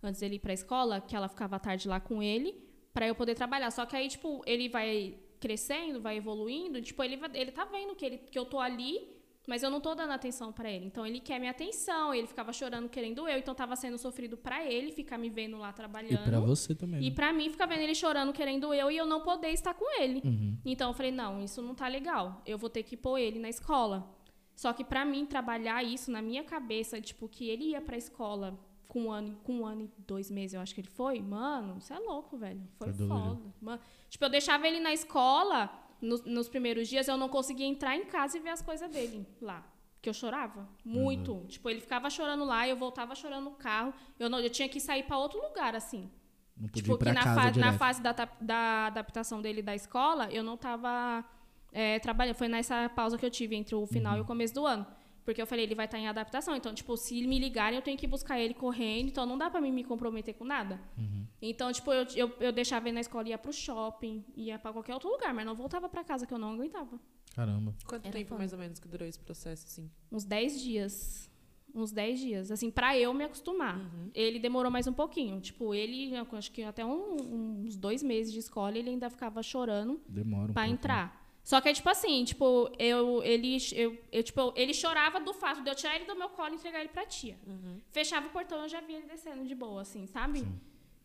antes 0.07 0.19
dele 0.21 0.35
ir 0.35 0.39
pra 0.39 0.53
escola, 0.53 1.01
que 1.01 1.15
ela 1.15 1.27
ficava 1.27 1.55
à 1.55 1.59
tarde 1.59 1.87
lá 1.87 1.99
com 1.99 2.21
ele, 2.21 2.55
pra 2.93 3.07
eu 3.07 3.15
poder 3.15 3.35
trabalhar. 3.35 3.71
Só 3.71 3.85
que 3.85 3.95
aí, 3.95 4.07
tipo, 4.07 4.41
ele 4.45 4.69
vai 4.69 5.17
crescendo, 5.39 5.99
vai 6.01 6.17
evoluindo, 6.17 6.81
tipo, 6.81 7.03
ele, 7.03 7.19
ele 7.33 7.51
tá 7.51 7.65
vendo 7.65 7.95
que, 7.95 8.05
ele, 8.05 8.17
que 8.17 8.39
eu 8.39 8.45
tô 8.45 8.59
ali, 8.59 9.09
mas 9.45 9.61
eu 9.61 9.69
não 9.69 9.81
tô 9.81 9.93
dando 9.93 10.11
atenção 10.11 10.53
pra 10.53 10.71
ele. 10.71 10.85
Então 10.85 11.05
ele 11.05 11.19
quer 11.19 11.37
minha 11.37 11.51
atenção, 11.51 12.13
ele 12.13 12.27
ficava 12.27 12.53
chorando 12.53 12.87
querendo 12.87 13.27
eu, 13.27 13.37
então 13.37 13.53
tava 13.53 13.75
sendo 13.75 13.97
sofrido 13.97 14.37
pra 14.37 14.65
ele 14.65 14.91
ficar 14.93 15.17
me 15.17 15.29
vendo 15.29 15.57
lá 15.57 15.71
E 15.71 15.73
trabalhando. 15.73 16.23
pra 16.23 16.39
você 16.39 16.73
também. 16.73 17.01
E 17.03 17.09
né? 17.09 17.15
pra 17.15 17.33
mim, 17.33 17.49
ficar 17.49 17.65
vendo 17.65 17.81
ele 17.81 17.93
chorando, 17.93 18.31
querendo 18.31 18.73
eu, 18.73 18.89
e 18.89 18.95
eu 18.95 19.05
não 19.05 19.19
poder 19.19 19.49
estar 19.49 19.73
com 19.73 20.01
ele. 20.01 20.21
Uhum. 20.23 20.57
Então 20.63 20.91
eu 20.91 20.93
falei, 20.93 21.11
não, 21.11 21.43
isso 21.43 21.61
não 21.61 21.75
tá 21.75 21.89
legal. 21.89 22.41
Eu 22.45 22.57
vou 22.57 22.69
ter 22.69 22.83
que 22.83 22.95
pôr 22.95 23.17
ele 23.17 23.37
na 23.37 23.49
escola. 23.49 24.09
Só 24.55 24.71
que 24.71 24.85
pra 24.85 25.03
mim, 25.03 25.25
trabalhar 25.25 25.83
isso 25.83 26.09
na 26.09 26.21
minha 26.21 26.43
cabeça, 26.43 27.01
tipo, 27.01 27.27
que 27.27 27.49
ele 27.49 27.71
ia 27.71 27.81
pra 27.81 27.97
escola 27.97 28.57
com 28.93 29.05
um 29.05 29.11
ano, 29.11 29.35
com 29.43 29.53
um 29.61 29.65
ano 29.65 29.81
e 29.81 29.91
dois 30.13 30.29
meses, 30.29 30.53
eu 30.53 30.61
acho 30.61 30.73
que 30.75 30.81
ele 30.81 30.87
foi, 30.87 31.19
mano, 31.19 31.77
isso 31.79 31.91
é 31.91 31.97
louco, 31.99 32.37
velho. 32.37 32.61
Foi 32.77 32.89
É 32.89 32.93
foda. 32.93 33.41
Mano, 33.59 33.81
tipo, 34.07 34.23
eu 34.23 34.29
deixava 34.29 34.67
ele 34.67 34.79
na 34.79 34.93
escola, 34.93 35.59
nos, 35.99 36.23
nos 36.25 36.47
primeiros 36.47 36.87
dias, 36.87 37.07
eu 37.07 37.17
não 37.17 37.27
conseguia 37.27 37.65
entrar 37.65 37.95
em 37.95 38.05
casa 38.05 38.37
e 38.37 38.39
ver 38.39 38.49
as 38.49 38.61
coisas 38.61 38.89
dele 38.91 39.25
lá. 39.41 39.65
Que 40.01 40.09
eu 40.09 40.13
chorava 40.13 40.67
muito. 40.85 41.43
Tipo, 41.47 41.69
ele 41.71 41.79
ficava 41.81 42.07
chorando 42.09 42.43
lá, 42.45 42.67
eu 42.67 42.75
voltava 42.77 43.15
chorando 43.15 43.45
no 43.45 43.51
carro. 43.51 43.93
Eu, 44.19 44.29
não, 44.29 44.39
eu 44.39 44.49
tinha 44.49 44.69
que 44.69 44.79
sair 44.79 45.03
pra 45.03 45.17
outro 45.17 45.41
lugar, 45.41 45.75
assim. 45.75 46.09
Não 46.55 46.67
podia 46.67 46.83
Tipo, 46.83 46.95
ir 46.95 46.97
pra 46.99 47.09
que 47.11 47.15
na, 47.17 47.23
casa 47.23 47.53
fa- 47.53 47.59
na 47.59 47.73
fase 47.73 48.01
da, 48.01 48.11
da 48.41 48.85
adaptação 48.87 49.41
dele 49.41 49.61
da 49.63 49.73
escola, 49.73 50.29
eu 50.31 50.43
não 50.43 50.55
tava 50.57 51.23
é, 51.71 51.97
trabalhando. 51.99 52.35
Foi 52.35 52.47
nessa 52.49 52.89
pausa 52.89 53.17
que 53.17 53.25
eu 53.25 53.31
tive 53.31 53.55
entre 53.55 53.73
o 53.75 53.87
final 53.87 54.13
e 54.15 54.17
Uhum. 54.19 54.23
o 54.23 54.27
começo 54.27 54.53
do 54.53 54.65
ano. 54.67 54.85
Porque 55.25 55.41
eu 55.41 55.47
falei, 55.47 55.63
ele 55.65 55.73
vai 55.75 55.85
estar 55.85 55.97
em 55.97 56.07
adaptação. 56.07 56.55
Então, 56.55 56.73
tipo, 56.73 56.97
se 56.97 57.25
me 57.25 57.39
ligarem, 57.39 57.77
eu 57.77 57.81
tenho 57.81 57.97
que 57.97 58.05
buscar 58.05 58.39
ele 58.39 58.53
correndo. 58.53 59.07
Então, 59.07 59.25
não 59.25 59.37
dá 59.37 59.49
pra 59.49 59.61
mim 59.61 59.71
me 59.71 59.83
comprometer 59.83 60.33
com 60.35 60.43
nada. 60.43 60.79
Uhum. 60.97 61.25
Então, 61.41 61.71
tipo, 61.71 61.91
eu, 61.93 62.05
eu, 62.15 62.35
eu 62.41 62.51
deixava 62.51 62.87
ele 62.87 62.95
na 62.95 63.01
escola, 63.01 63.29
ia 63.29 63.37
pro 63.37 63.53
shopping, 63.53 64.23
ia 64.35 64.59
pra 64.59 64.73
qualquer 64.73 64.93
outro 64.93 65.09
lugar. 65.09 65.33
Mas 65.33 65.45
não 65.45 65.55
voltava 65.55 65.87
pra 65.87 66.03
casa, 66.03 66.27
que 66.27 66.33
eu 66.33 66.37
não 66.37 66.53
aguentava. 66.53 66.99
Caramba. 67.35 67.73
Quanto 67.87 68.05
Era 68.05 68.13
tempo 68.13 68.29
foda. 68.29 68.39
mais 68.39 68.53
ou 68.53 68.59
menos 68.59 68.79
que 68.79 68.87
durou 68.87 69.07
esse 69.07 69.19
processo, 69.19 69.65
assim? 69.65 69.89
Uns 70.11 70.25
10 70.25 70.61
dias. 70.61 71.31
Uns 71.73 71.91
10 71.91 72.19
dias. 72.19 72.51
Assim, 72.51 72.69
pra 72.69 72.95
eu 72.99 73.13
me 73.13 73.23
acostumar. 73.23 73.77
Uhum. 73.79 74.11
Ele 74.13 74.37
demorou 74.39 74.69
mais 74.71 74.85
um 74.87 74.93
pouquinho. 74.93 75.39
Tipo, 75.41 75.73
ele, 75.73 76.13
acho 76.33 76.51
que 76.51 76.61
até 76.63 76.85
um- 76.85 77.63
uns 77.65 77.75
dois 77.77 78.03
meses 78.03 78.31
de 78.31 78.39
escola, 78.39 78.77
ele 78.77 78.89
ainda 78.91 79.09
ficava 79.09 79.41
chorando 79.41 79.99
Demora 80.07 80.51
um 80.51 80.53
pra 80.53 80.63
pouco, 80.63 80.67
né? 80.69 80.73
entrar. 80.73 81.22
Só 81.43 81.59
que 81.59 81.67
é 81.69 81.73
tipo 81.73 81.89
assim, 81.89 82.23
tipo, 82.23 82.71
eu, 82.79 83.21
ele, 83.23 83.57
eu, 83.73 83.97
eu, 84.11 84.23
tipo, 84.23 84.53
ele 84.55 84.73
chorava 84.73 85.19
do 85.19 85.33
fato 85.33 85.61
de 85.61 85.69
eu 85.69 85.75
tirar 85.75 85.95
ele 85.97 86.05
do 86.05 86.15
meu 86.15 86.29
colo 86.29 86.53
e 86.53 86.55
entregar 86.55 86.79
ele 86.79 86.89
pra 86.89 87.05
tia. 87.05 87.37
Uhum. 87.45 87.79
Fechava 87.91 88.27
o 88.27 88.29
portão, 88.29 88.61
eu 88.63 88.69
já 88.69 88.79
via 88.79 88.97
ele 88.97 89.07
descendo 89.07 89.45
de 89.45 89.53
boa, 89.53 89.81
assim, 89.81 90.07
sabe? 90.07 90.45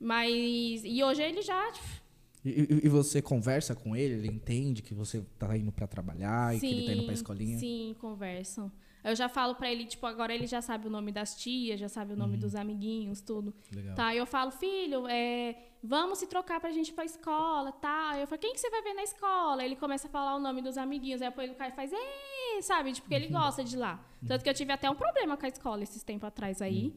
Mas. 0.01 0.83
E 0.85 1.03
hoje 1.03 1.23
ele 1.23 1.43
já. 1.43 1.71
tipo, 1.73 1.87
E, 2.45 2.85
e- 2.85 2.89
você 2.89 3.21
conversa 3.21 3.75
com 3.75 3.97
ele? 3.97 4.15
Ele 4.15 4.29
entende 4.29 4.81
que 4.81 4.95
você 4.95 5.23
tá 5.39 5.57
indo 5.57 5.73
pra 5.73 5.87
trabalhar 5.89 6.55
e 6.57 6.61
que 6.61 6.67
ele 6.67 6.87
tá 6.87 6.93
indo 6.93 7.05
pra 7.05 7.15
escolinha? 7.15 7.59
Sim, 7.59 7.97
conversam. 8.01 8.71
Eu 9.03 9.15
já 9.17 9.29
falo 9.29 9.55
pra 9.55 9.71
ele, 9.71 9.87
tipo, 9.87 10.07
agora 10.07 10.35
ele 10.35 10.47
já 10.47 10.61
sabe 10.61 10.87
o 10.87 10.91
nome 10.91 11.11
das 11.13 11.37
tias, 11.37 11.79
já 11.81 11.89
sabe 11.89 12.13
o 12.13 12.15
Uhum. 12.15 12.21
nome 12.21 12.37
dos 12.37 12.55
amiguinhos, 12.55 13.21
tudo. 13.21 13.53
Legal. 13.73 13.95
Tá, 13.95 14.15
eu 14.15 14.27
falo, 14.27 14.51
filho, 14.51 15.07
é, 15.09 15.57
vamos 15.83 16.19
se 16.19 16.27
trocar 16.27 16.61
pra 16.61 16.71
gente 16.71 16.89
ir 16.89 16.93
pra 16.93 17.05
escola, 17.05 17.73
tá? 17.73 18.11
Aí 18.11 18.21
eu 18.21 18.27
falo, 18.27 18.41
quem 18.41 18.53
que 18.53 18.61
você 18.61 18.71
vai 18.71 18.83
ver 18.83 18.95
na 18.95 19.03
escola? 19.03 19.65
Ele 19.65 19.77
começa 19.77 20.09
a 20.09 20.11
falar 20.11 20.37
o 20.37 20.41
nome 20.41 20.63
dos 20.63 20.77
amiguinhos, 20.77 21.23
aí 21.23 21.29
depois 21.29 21.51
o 21.51 21.55
cara 21.55 21.73
faz, 21.73 21.91
sabe? 22.63 22.93
Tipo, 22.93 23.09
porque 23.09 23.15
ele 23.15 23.29
gosta 23.29 23.63
de 23.63 23.77
lá. 23.77 24.01
Tanto 24.27 24.43
que 24.43 24.51
eu 24.51 24.55
tive 24.55 24.73
até 24.73 24.91
um 24.91 24.95
problema 24.95 25.37
com 25.37 25.47
a 25.47 25.49
escola 25.49 25.83
esses 25.83 26.03
tempos 26.03 26.27
atrás 26.27 26.61
aí. 26.61 26.93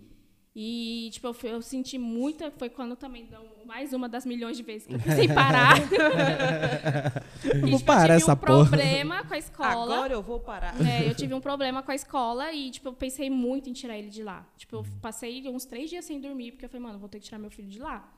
E, 0.54 1.10
tipo, 1.14 1.28
eu, 1.28 1.36
eu 1.44 1.62
senti 1.62 1.98
muita. 1.98 2.52
Foi 2.52 2.70
quando 2.70 2.96
também 2.98 3.26
deu 3.26 3.40
mais 3.66 3.94
uma 3.94 4.10
das 4.10 4.26
milhões 4.26 4.58
de 4.58 4.64
vezes 4.64 4.86
que 4.86 4.96
eu 4.96 5.00
pensei 5.00 5.28
parar. 5.30 5.78
e, 5.80 7.60
Vou 7.62 7.80
tipo, 7.80 7.86
parar 7.86 8.16
eu 8.16 8.20
tive 8.20 8.24
essa 8.24 8.34
um 8.34 8.36
porra. 8.36 8.66
problema 8.66 9.24
com 9.24 9.34
a 9.34 9.38
escola. 9.38 9.96
Agora 9.96 10.14
eu 10.14 10.22
vou 10.22 10.42
parar. 10.42 10.76
É, 10.86 11.08
eu 11.10 11.16
tive 11.16 11.34
um 11.34 11.40
problema 11.40 11.82
com 11.82 11.92
a 11.92 11.96
escola 11.96 12.52
e, 12.52 12.70
tipo, 12.70 12.90
eu 12.90 12.94
pensei 12.94 13.30
muito 13.30 13.70
em 13.70 13.74
tirar 13.74 13.98
ele 13.98 14.10
de 14.10 14.24
lá. 14.24 14.46
Tipo, 14.58 14.78
eu 14.78 14.86
passei 15.02 15.48
uns 15.48 15.64
três 15.64 15.90
dias 15.90 16.04
sem 16.04 16.20
dormir, 16.20 16.52
porque 16.52 16.66
eu 16.66 16.70
falei, 16.70 16.86
mano, 16.86 17.00
vou 17.00 17.08
ter 17.08 17.20
que 17.20 17.26
tirar 17.26 17.40
meu 17.40 17.50
filho 17.50 17.70
de 17.70 17.80
lá. 17.80 18.12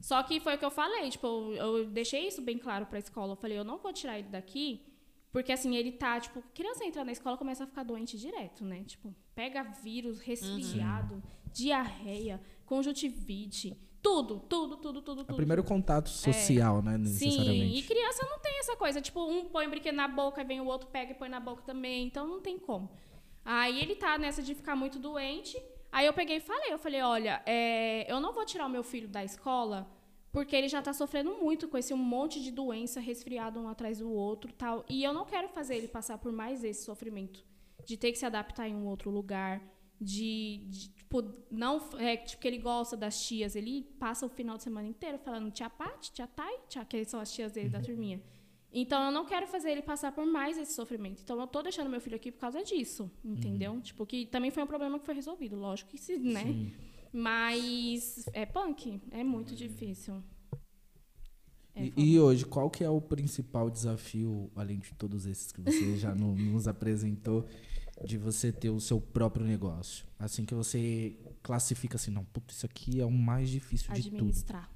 Só 0.00 0.22
que 0.22 0.40
foi 0.40 0.54
o 0.54 0.58
que 0.58 0.64
eu 0.64 0.70
falei, 0.70 1.08
tipo, 1.10 1.26
eu, 1.26 1.78
eu 1.78 1.86
deixei 1.86 2.26
isso 2.26 2.40
bem 2.42 2.58
claro 2.58 2.86
pra 2.86 2.98
escola. 2.98 3.32
Eu 3.32 3.36
falei, 3.36 3.58
eu 3.58 3.64
não 3.64 3.78
vou 3.78 3.92
tirar 3.92 4.18
ele 4.18 4.28
daqui, 4.28 4.82
porque 5.32 5.52
assim, 5.52 5.76
ele 5.76 5.92
tá, 5.92 6.18
tipo, 6.18 6.42
criança 6.54 6.84
entra 6.84 7.04
na 7.04 7.12
escola 7.12 7.36
começa 7.36 7.64
a 7.64 7.66
ficar 7.66 7.82
doente 7.84 8.18
direto, 8.18 8.64
né? 8.64 8.82
Tipo, 8.84 9.14
pega 9.34 9.62
vírus, 9.62 10.20
resfriado, 10.20 11.22
diarreia, 11.52 12.40
conjuntivite, 12.66 13.76
tudo, 14.02 14.40
tudo, 14.40 14.76
tudo, 14.78 15.02
tudo, 15.02 15.20
É 15.20 15.22
o 15.22 15.26
tudo. 15.26 15.36
primeiro 15.36 15.62
contato 15.62 16.08
social, 16.08 16.82
né? 16.82 16.92
Sim, 16.96 17.02
Necessariamente. 17.02 17.78
e 17.78 17.82
criança 17.82 18.26
não 18.28 18.38
tem 18.38 18.58
essa 18.58 18.74
coisa. 18.76 19.00
Tipo, 19.00 19.20
um 19.24 19.44
põe 19.44 19.66
o 19.66 19.70
brinquedo 19.70 19.94
na 19.94 20.08
boca, 20.08 20.42
vem 20.42 20.60
o 20.60 20.66
outro, 20.66 20.88
pega 20.88 21.12
e 21.12 21.14
põe 21.14 21.28
na 21.28 21.38
boca 21.38 21.62
também. 21.62 22.06
Então 22.06 22.26
não 22.26 22.40
tem 22.40 22.58
como. 22.58 22.90
Aí 23.44 23.80
ele 23.80 23.94
tá 23.94 24.16
nessa 24.18 24.42
de 24.42 24.54
ficar 24.54 24.74
muito 24.74 24.98
doente. 24.98 25.60
Aí 25.92 26.06
eu 26.06 26.12
peguei 26.12 26.36
e 26.36 26.40
falei, 26.40 26.72
eu 26.72 26.78
falei, 26.78 27.02
olha, 27.02 27.42
é, 27.46 28.10
eu 28.10 28.20
não 28.20 28.32
vou 28.32 28.44
tirar 28.44 28.66
o 28.66 28.70
meu 28.70 28.82
filho 28.82 29.08
da 29.08 29.24
escola 29.24 29.90
porque 30.32 30.54
ele 30.54 30.68
já 30.68 30.80
tá 30.80 30.92
sofrendo 30.92 31.34
muito 31.34 31.68
com 31.68 31.76
esse 31.76 31.92
um 31.92 31.96
monte 31.96 32.40
de 32.40 32.52
doença 32.52 33.00
resfriado 33.00 33.58
um 33.60 33.68
atrás 33.68 33.98
do 33.98 34.10
outro, 34.10 34.52
tal. 34.52 34.84
E 34.88 35.02
eu 35.02 35.12
não 35.12 35.24
quero 35.24 35.48
fazer 35.48 35.76
ele 35.76 35.88
passar 35.88 36.18
por 36.18 36.30
mais 36.32 36.62
esse 36.62 36.84
sofrimento 36.84 37.44
de 37.84 37.96
ter 37.96 38.12
que 38.12 38.18
se 38.18 38.26
adaptar 38.26 38.68
em 38.68 38.74
um 38.74 38.86
outro 38.86 39.10
lugar, 39.10 39.60
de, 40.00 40.64
de 40.68 40.88
tipo, 40.90 41.22
não 41.50 41.80
é 41.98 42.16
tipo 42.16 42.40
que 42.40 42.48
ele 42.48 42.58
gosta 42.58 42.96
das 42.96 43.26
tias, 43.26 43.56
ele 43.56 43.82
passa 43.98 44.24
o 44.24 44.28
final 44.28 44.56
de 44.56 44.62
semana 44.62 44.88
inteiro 44.88 45.18
falando 45.18 45.50
tia 45.50 45.68
Pati, 45.68 46.12
tia 46.12 46.26
Tai, 46.26 46.60
tia, 46.68 46.84
que 46.84 47.04
são 47.04 47.20
as 47.20 47.32
tias 47.32 47.52
dele 47.52 47.68
da 47.68 47.80
turminha. 47.80 48.22
Então 48.72 49.04
eu 49.06 49.10
não 49.10 49.24
quero 49.26 49.46
fazer 49.48 49.70
ele 49.70 49.82
passar 49.82 50.12
por 50.12 50.24
mais 50.24 50.56
esse 50.56 50.72
sofrimento. 50.74 51.20
Então 51.22 51.40
eu 51.40 51.46
tô 51.46 51.60
deixando 51.62 51.90
meu 51.90 52.00
filho 52.00 52.16
aqui 52.16 52.30
por 52.30 52.38
causa 52.40 52.62
disso, 52.62 53.10
entendeu? 53.24 53.80
Tipo 53.80 54.06
que 54.06 54.26
também 54.26 54.50
foi 54.50 54.62
um 54.62 54.66
problema 54.66 54.98
que 54.98 55.04
foi 55.04 55.14
resolvido, 55.14 55.56
lógico 55.56 55.90
que 55.90 55.98
sim, 55.98 56.18
né? 56.18 56.44
Mas 57.12 58.24
é 58.32 58.46
punk, 58.46 59.00
é 59.10 59.24
muito 59.24 59.54
difícil. 59.56 60.22
É 61.74 61.84
E, 61.96 62.14
e 62.14 62.20
hoje, 62.20 62.44
qual 62.44 62.70
que 62.70 62.84
é 62.84 62.90
o 62.90 63.00
principal 63.00 63.68
desafio, 63.70 64.50
além 64.54 64.78
de 64.78 64.92
todos 64.94 65.26
esses 65.26 65.50
que 65.52 65.60
você 65.60 65.96
já 65.96 66.14
no- 66.14 66.34
nos 66.36 66.68
apresentou, 66.68 67.46
de 68.04 68.16
você 68.16 68.52
ter 68.52 68.70
o 68.70 68.80
seu 68.80 69.00
próprio 69.00 69.44
negócio? 69.44 70.06
Assim 70.18 70.44
que 70.44 70.54
você 70.54 71.16
classifica 71.42 71.96
assim, 71.96 72.10
não, 72.10 72.24
puta, 72.24 72.52
isso 72.52 72.66
aqui 72.66 73.00
é 73.00 73.04
o 73.04 73.10
mais 73.10 73.48
difícil 73.50 73.92
de 73.92 74.02
tudo. 74.04 74.16
administrar. 74.16 74.70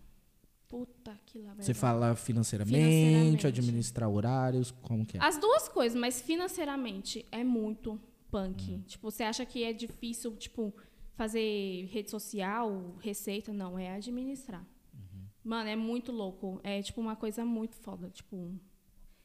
Puta 0.74 1.16
que 1.24 1.40
lá 1.40 1.54
Você 1.54 1.72
fala 1.72 2.16
financeiramente, 2.16 2.74
Financeiramente. 2.76 3.46
administrar 3.46 4.10
horários, 4.10 4.72
como 4.72 5.06
que 5.06 5.16
é? 5.16 5.20
As 5.22 5.38
duas 5.38 5.68
coisas, 5.68 5.96
mas 5.96 6.20
financeiramente 6.20 7.24
é 7.30 7.44
muito 7.44 8.00
punk. 8.28 8.80
Tipo, 8.84 9.08
você 9.08 9.22
acha 9.22 9.46
que 9.46 9.62
é 9.62 9.72
difícil, 9.72 10.34
tipo, 10.36 10.74
fazer 11.14 11.86
rede 11.92 12.10
social, 12.10 12.96
receita? 12.98 13.52
Não, 13.52 13.78
é 13.78 13.94
administrar. 13.94 14.66
Mano, 15.44 15.68
é 15.68 15.76
muito 15.76 16.10
louco. 16.10 16.58
É, 16.64 16.82
tipo, 16.82 17.00
uma 17.00 17.14
coisa 17.14 17.44
muito 17.44 17.76
foda. 17.76 18.10
Tipo, 18.10 18.58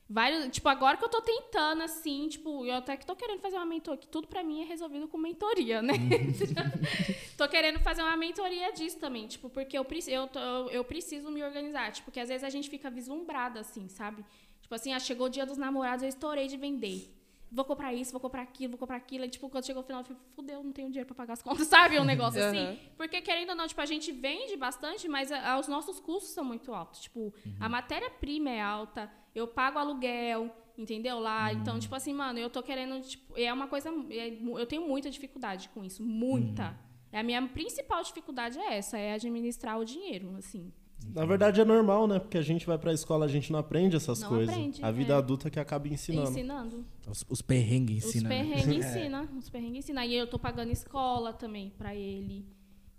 vários, 0.09 0.47
tipo, 0.49 0.67
agora 0.67 0.97
que 0.97 1.05
eu 1.05 1.09
tô 1.09 1.21
tentando, 1.21 1.83
assim, 1.83 2.27
tipo, 2.27 2.65
eu 2.65 2.75
até 2.75 2.97
que 2.97 3.05
tô 3.05 3.15
querendo 3.15 3.39
fazer 3.39 3.57
uma 3.57 3.65
mentoria, 3.65 3.99
que 3.99 4.07
tudo 4.07 4.27
pra 4.27 4.43
mim 4.43 4.61
é 4.61 4.65
resolvido 4.65 5.07
com 5.07 5.17
mentoria, 5.17 5.81
né? 5.81 5.93
tô 7.37 7.47
querendo 7.47 7.79
fazer 7.79 8.01
uma 8.01 8.17
mentoria 8.17 8.71
disso 8.73 8.97
também, 8.99 9.27
tipo, 9.27 9.49
porque 9.49 9.77
eu, 9.77 9.85
eu, 10.07 10.27
tô- 10.27 10.69
eu 10.69 10.83
preciso 10.83 11.29
me 11.29 11.43
organizar, 11.43 11.91
tipo, 11.91 12.05
porque 12.05 12.19
às 12.19 12.29
vezes 12.29 12.43
a 12.43 12.49
gente 12.49 12.69
fica 12.69 12.89
vislumbrada, 12.89 13.59
assim, 13.59 13.87
sabe? 13.87 14.25
Tipo 14.61 14.73
assim, 14.75 14.93
ah, 14.93 14.99
chegou 14.99 15.27
o 15.27 15.29
dia 15.29 15.45
dos 15.45 15.57
namorados, 15.57 16.03
eu 16.03 16.09
estourei 16.09 16.47
de 16.47 16.57
vender. 16.57 17.15
Vou 17.51 17.65
comprar 17.65 17.93
isso, 17.93 18.11
vou 18.11 18.21
comprar 18.21 18.41
aquilo, 18.43 18.71
vou 18.71 18.77
comprar 18.79 18.97
aquilo. 18.97 19.25
E, 19.25 19.29
tipo, 19.29 19.49
quando 19.49 19.65
chegou 19.65 19.81
o 19.81 19.85
final, 19.85 20.01
eu 20.01 20.05
falei, 20.05 20.21
fudeu, 20.35 20.63
não 20.63 20.71
tenho 20.71 20.87
dinheiro 20.89 21.07
pra 21.07 21.15
pagar 21.15 21.33
as 21.33 21.41
contas, 21.41 21.65
sabe? 21.67 21.99
Um 21.99 22.03
negócio 22.05 22.39
assim. 22.43 22.79
Porque, 22.95 23.21
querendo 23.21 23.49
ou 23.49 23.55
não, 23.55 23.67
tipo, 23.67 23.81
a 23.81 23.85
gente 23.85 24.11
vende 24.11 24.55
bastante, 24.55 25.07
mas 25.07 25.31
a- 25.31 25.57
os 25.59 25.67
nossos 25.67 25.99
custos 25.99 26.29
são 26.31 26.43
muito 26.43 26.73
altos. 26.73 26.99
Tipo, 27.01 27.33
a 27.59 27.67
matéria-prima 27.67 28.49
é 28.51 28.61
alta, 28.61 29.11
eu 29.33 29.47
pago 29.47 29.79
aluguel, 29.79 30.55
entendeu? 30.77 31.19
Lá. 31.19 31.51
Então, 31.51 31.79
tipo 31.79 31.95
assim, 31.95 32.13
mano, 32.13 32.37
eu 32.37 32.49
tô 32.49 32.61
querendo, 32.61 33.01
tipo, 33.01 33.37
é 33.37 33.51
uma 33.51 33.67
coisa. 33.67 33.89
é 34.11 34.29
eu 34.59 34.65
tenho 34.67 34.87
muita 34.87 35.09
dificuldade 35.09 35.69
com 35.69 35.83
isso. 35.83 36.03
Muita. 36.03 36.77
É 37.11 37.19
A 37.19 37.23
minha 37.23 37.41
principal 37.47 38.03
dificuldade 38.03 38.59
é 38.59 38.77
essa, 38.77 38.95
é 38.97 39.13
administrar 39.13 39.79
o 39.79 39.83
dinheiro, 39.83 40.35
assim. 40.37 40.71
Na 41.07 41.25
verdade 41.25 41.59
é 41.59 41.65
normal, 41.65 42.07
né? 42.07 42.19
Porque 42.19 42.37
a 42.37 42.41
gente 42.41 42.65
vai 42.67 42.77
pra 42.77 42.93
escola, 42.93 43.25
a 43.25 43.27
gente 43.27 43.51
não 43.51 43.59
aprende 43.59 43.95
essas 43.95 44.21
Não 44.21 44.29
coisas. 44.29 44.53
aprende, 44.53 44.83
a 44.83 44.91
vida 44.91 45.13
é. 45.13 45.17
adulta 45.17 45.49
que 45.49 45.59
acaba 45.59 45.87
ensinando. 45.87 46.29
Ensinando. 46.29 46.85
Os, 47.07 47.25
os 47.27 47.41
perrengues 47.41 48.03
Os 48.05 48.15
ensinam. 48.15 48.29
né? 48.29 48.37
perrengues 48.43 48.85
ensina, 48.85 49.29
os 49.37 49.49
perrengues 49.49 49.85
ensina. 49.85 50.05
E 50.05 50.13
eu 50.15 50.27
tô 50.27 50.37
pagando 50.37 50.71
escola 50.71 51.33
também 51.33 51.71
pra 51.77 51.95
ele. 51.95 52.45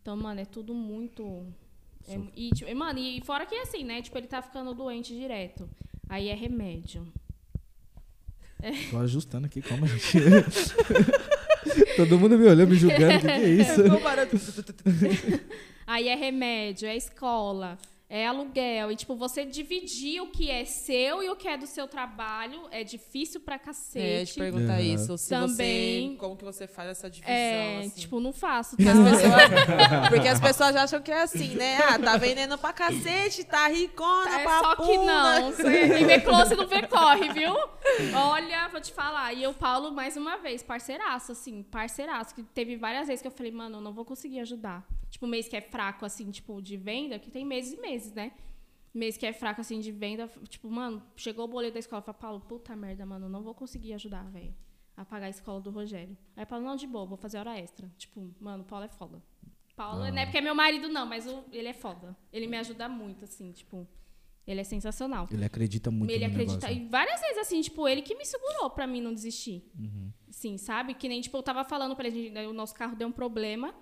Então, 0.03 0.17
mano, 0.17 0.41
é 0.41 0.45
tudo 0.45 0.75
muito. 0.75 1.47
é- 2.09 2.19
e, 2.35 2.51
tipo, 2.51 2.69
e, 2.71 2.75
mano, 2.75 2.99
e 2.99 3.21
fora 3.21 3.47
que 3.47 3.55
assim, 3.55 3.85
né? 3.85 4.03
Tipo, 4.03 4.19
ele 4.19 4.27
tá 4.27 4.43
ficando 4.43 4.75
doente 4.75 5.15
direto. 5.15 5.69
Aí 6.09 6.29
é 6.29 6.35
remédio. 6.35 7.07
Tô 8.91 8.99
ajustando 8.99 9.47
aqui, 9.47 9.63
calma, 9.63 9.87
gente. 9.89 10.19
Todo 11.97 12.19
mundo 12.19 12.39
me 12.39 12.47
olhando, 12.47 12.69
me 12.69 12.77
julgando, 12.77 13.17
o 13.17 13.21
que, 13.21 13.27
que 13.27 13.33
é 13.33 13.49
isso? 13.49 13.83
Aí 15.87 16.09
é 16.09 16.15
remédio, 16.15 16.89
é 16.89 16.97
escola, 16.97 17.79
é 18.13 18.27
aluguel. 18.27 18.91
E, 18.91 18.97
tipo, 18.97 19.15
você 19.15 19.45
dividir 19.47 20.21
o 20.21 20.27
que 20.33 20.51
é 20.51 20.65
seu 20.65 21.23
e 21.23 21.31
o 21.31 21.37
que 21.37 21.47
é 21.47 21.57
do 21.57 21.67
seu 21.67 21.87
trabalho 21.87 22.61
é 22.73 22.83
difícil 22.83 23.41
pra 23.41 23.55
É, 23.55 23.59
te 23.59 23.65
cacete. 23.65 24.35
perguntar 24.35 24.73
Aham. 24.75 24.81
isso. 24.83 25.17
Se 25.17 25.29
Também- 25.31 26.11
você, 26.11 26.17
como 26.19 26.37
que 26.37 26.45
você 26.45 26.67
faz 26.67 26.91
essa 26.91 27.09
divisão, 27.09 27.33
É, 27.33 27.79
assim? 27.79 28.01
tipo, 28.01 28.19
não 28.19 28.33
faço, 28.33 28.77
Porque 28.77 28.91
tá? 28.93 28.99
as, 28.99 28.99
pessoas, 29.23 29.31
porque 30.11 30.29
as 30.29 30.41
pessoas 30.41 30.75
já 30.75 30.83
acham 30.83 31.01
que 31.01 31.13
é 31.13 31.23
assim, 31.23 31.55
né? 31.55 31.79
Ah, 31.79 31.99
tá 31.99 32.17
vendendo 32.17 32.59
pra 32.59 32.73
cacete, 32.73 33.45
tá 33.45 33.69
ricona, 33.69 34.41
É 34.41 34.43
pra 34.43 34.59
só 34.61 34.75
que 34.77 34.99
não. 34.99 35.53
Quem 35.53 36.05
vê 36.07 36.21
close 36.21 36.57
não 36.57 36.67
vê 36.67 36.83
corre, 36.89 37.33
viu? 37.33 37.55
Olha, 38.15 38.69
vou 38.69 38.81
te 38.81 38.93
falar. 38.93 39.33
E 39.35 39.47
o 39.47 39.55
Paulo, 39.55 39.93
mais 39.93 40.17
uma 40.17 40.37
vez, 40.39 40.63
parceiraço, 40.65 41.33
assim, 41.33 41.63
parceiraço. 41.63 42.35
Que 42.35 42.43
teve 42.43 42.77
várias 42.77 43.07
vezes 43.07 43.23
que 43.23 43.29
eu 43.29 43.33
falei, 43.33 43.53
mano, 43.53 43.77
eu 43.79 43.81
não 43.81 43.93
vou 43.93 44.05
conseguir 44.05 44.41
ajudar. 44.41 44.85
Tipo, 45.11 45.27
mês 45.27 45.49
que 45.49 45.57
é 45.57 45.61
fraco, 45.61 46.05
assim, 46.07 46.31
tipo, 46.31 46.63
de 46.63 46.77
venda, 46.77 47.19
que 47.19 47.31
tem 47.31 47.45
meses 47.45 47.73
e 47.73 47.81
meses, 47.81 48.00
né? 48.13 48.33
Mês 48.93 49.17
que 49.17 49.25
é 49.25 49.33
fraco, 49.33 49.61
assim, 49.61 49.79
de 49.81 49.93
venda, 49.93 50.29
tipo, 50.49 50.69
mano, 50.69 51.01
chegou 51.15 51.45
o 51.45 51.49
boleto 51.49 51.75
da 51.75 51.79
escola, 51.81 52.03
falei, 52.03 52.21
Paulo, 52.21 52.41
puta 52.41 52.75
merda, 52.75 53.07
mano, 53.07 53.27
eu 53.27 53.31
não 53.31 53.43
vou 53.43 53.55
conseguir 53.55 53.93
ajudar, 53.95 54.25
velho. 54.31 54.55
A 54.97 55.05
pagar 55.05 55.27
a 55.27 55.31
escola 55.31 55.61
do 55.61 55.71
Rogério. 55.71 56.17
Aí 56.37 56.45
Paulo, 56.45 56.65
não, 56.65 56.77
de 56.77 56.87
boa, 56.87 57.07
vou 57.07 57.17
fazer 57.17 57.39
hora 57.39 57.57
extra. 57.59 57.91
Tipo, 57.97 58.35
mano, 58.41 58.65
o 58.65 58.67
Paulo 58.67 58.85
é 58.85 58.89
foda. 58.89 59.23
Paulo, 59.77 60.01
não 60.01 60.19
é 60.19 60.27
porque 60.27 60.39
é 60.39 60.41
meu 60.43 60.55
marido, 60.55 60.89
não, 60.89 61.07
mas 61.07 61.27
o- 61.27 61.45
ele 61.53 61.69
é 61.69 61.73
foda. 61.73 62.15
Ele 62.33 62.47
me 62.47 62.57
ajuda 62.59 62.87
muito, 62.89 63.25
assim, 63.25 63.51
tipo, 63.53 63.89
ele 64.47 64.61
é 64.61 64.65
sensacional. 64.65 65.27
Ele 65.31 65.45
acredita 65.45 65.91
muito 65.91 66.11
ele 66.11 66.27
no 66.27 66.33
acredita. 66.33 66.67
negócio. 66.67 66.87
E 66.87 66.89
várias 66.91 67.21
vezes, 67.21 67.39
assim, 67.39 67.61
tipo, 67.63 67.89
ele 67.89 68.03
que 68.03 68.15
me 68.15 68.27
segurou 68.27 68.69
pra 68.71 68.87
mim 68.87 69.01
não 69.01 69.15
desistir. 69.15 69.71
Uhum. 69.79 70.11
Sim, 70.31 70.59
sabe? 70.59 70.93
Que 70.95 71.09
nem, 71.09 71.21
tipo, 71.23 71.37
eu 71.37 71.43
tava 71.43 71.65
falando 71.65 71.95
pra 71.97 72.09
ele, 72.09 72.29
né, 72.31 72.47
o 72.47 72.53
nosso 72.53 72.75
carro 72.75 72.95
deu 72.97 73.09
um 73.09 73.13
problema. 73.13 73.73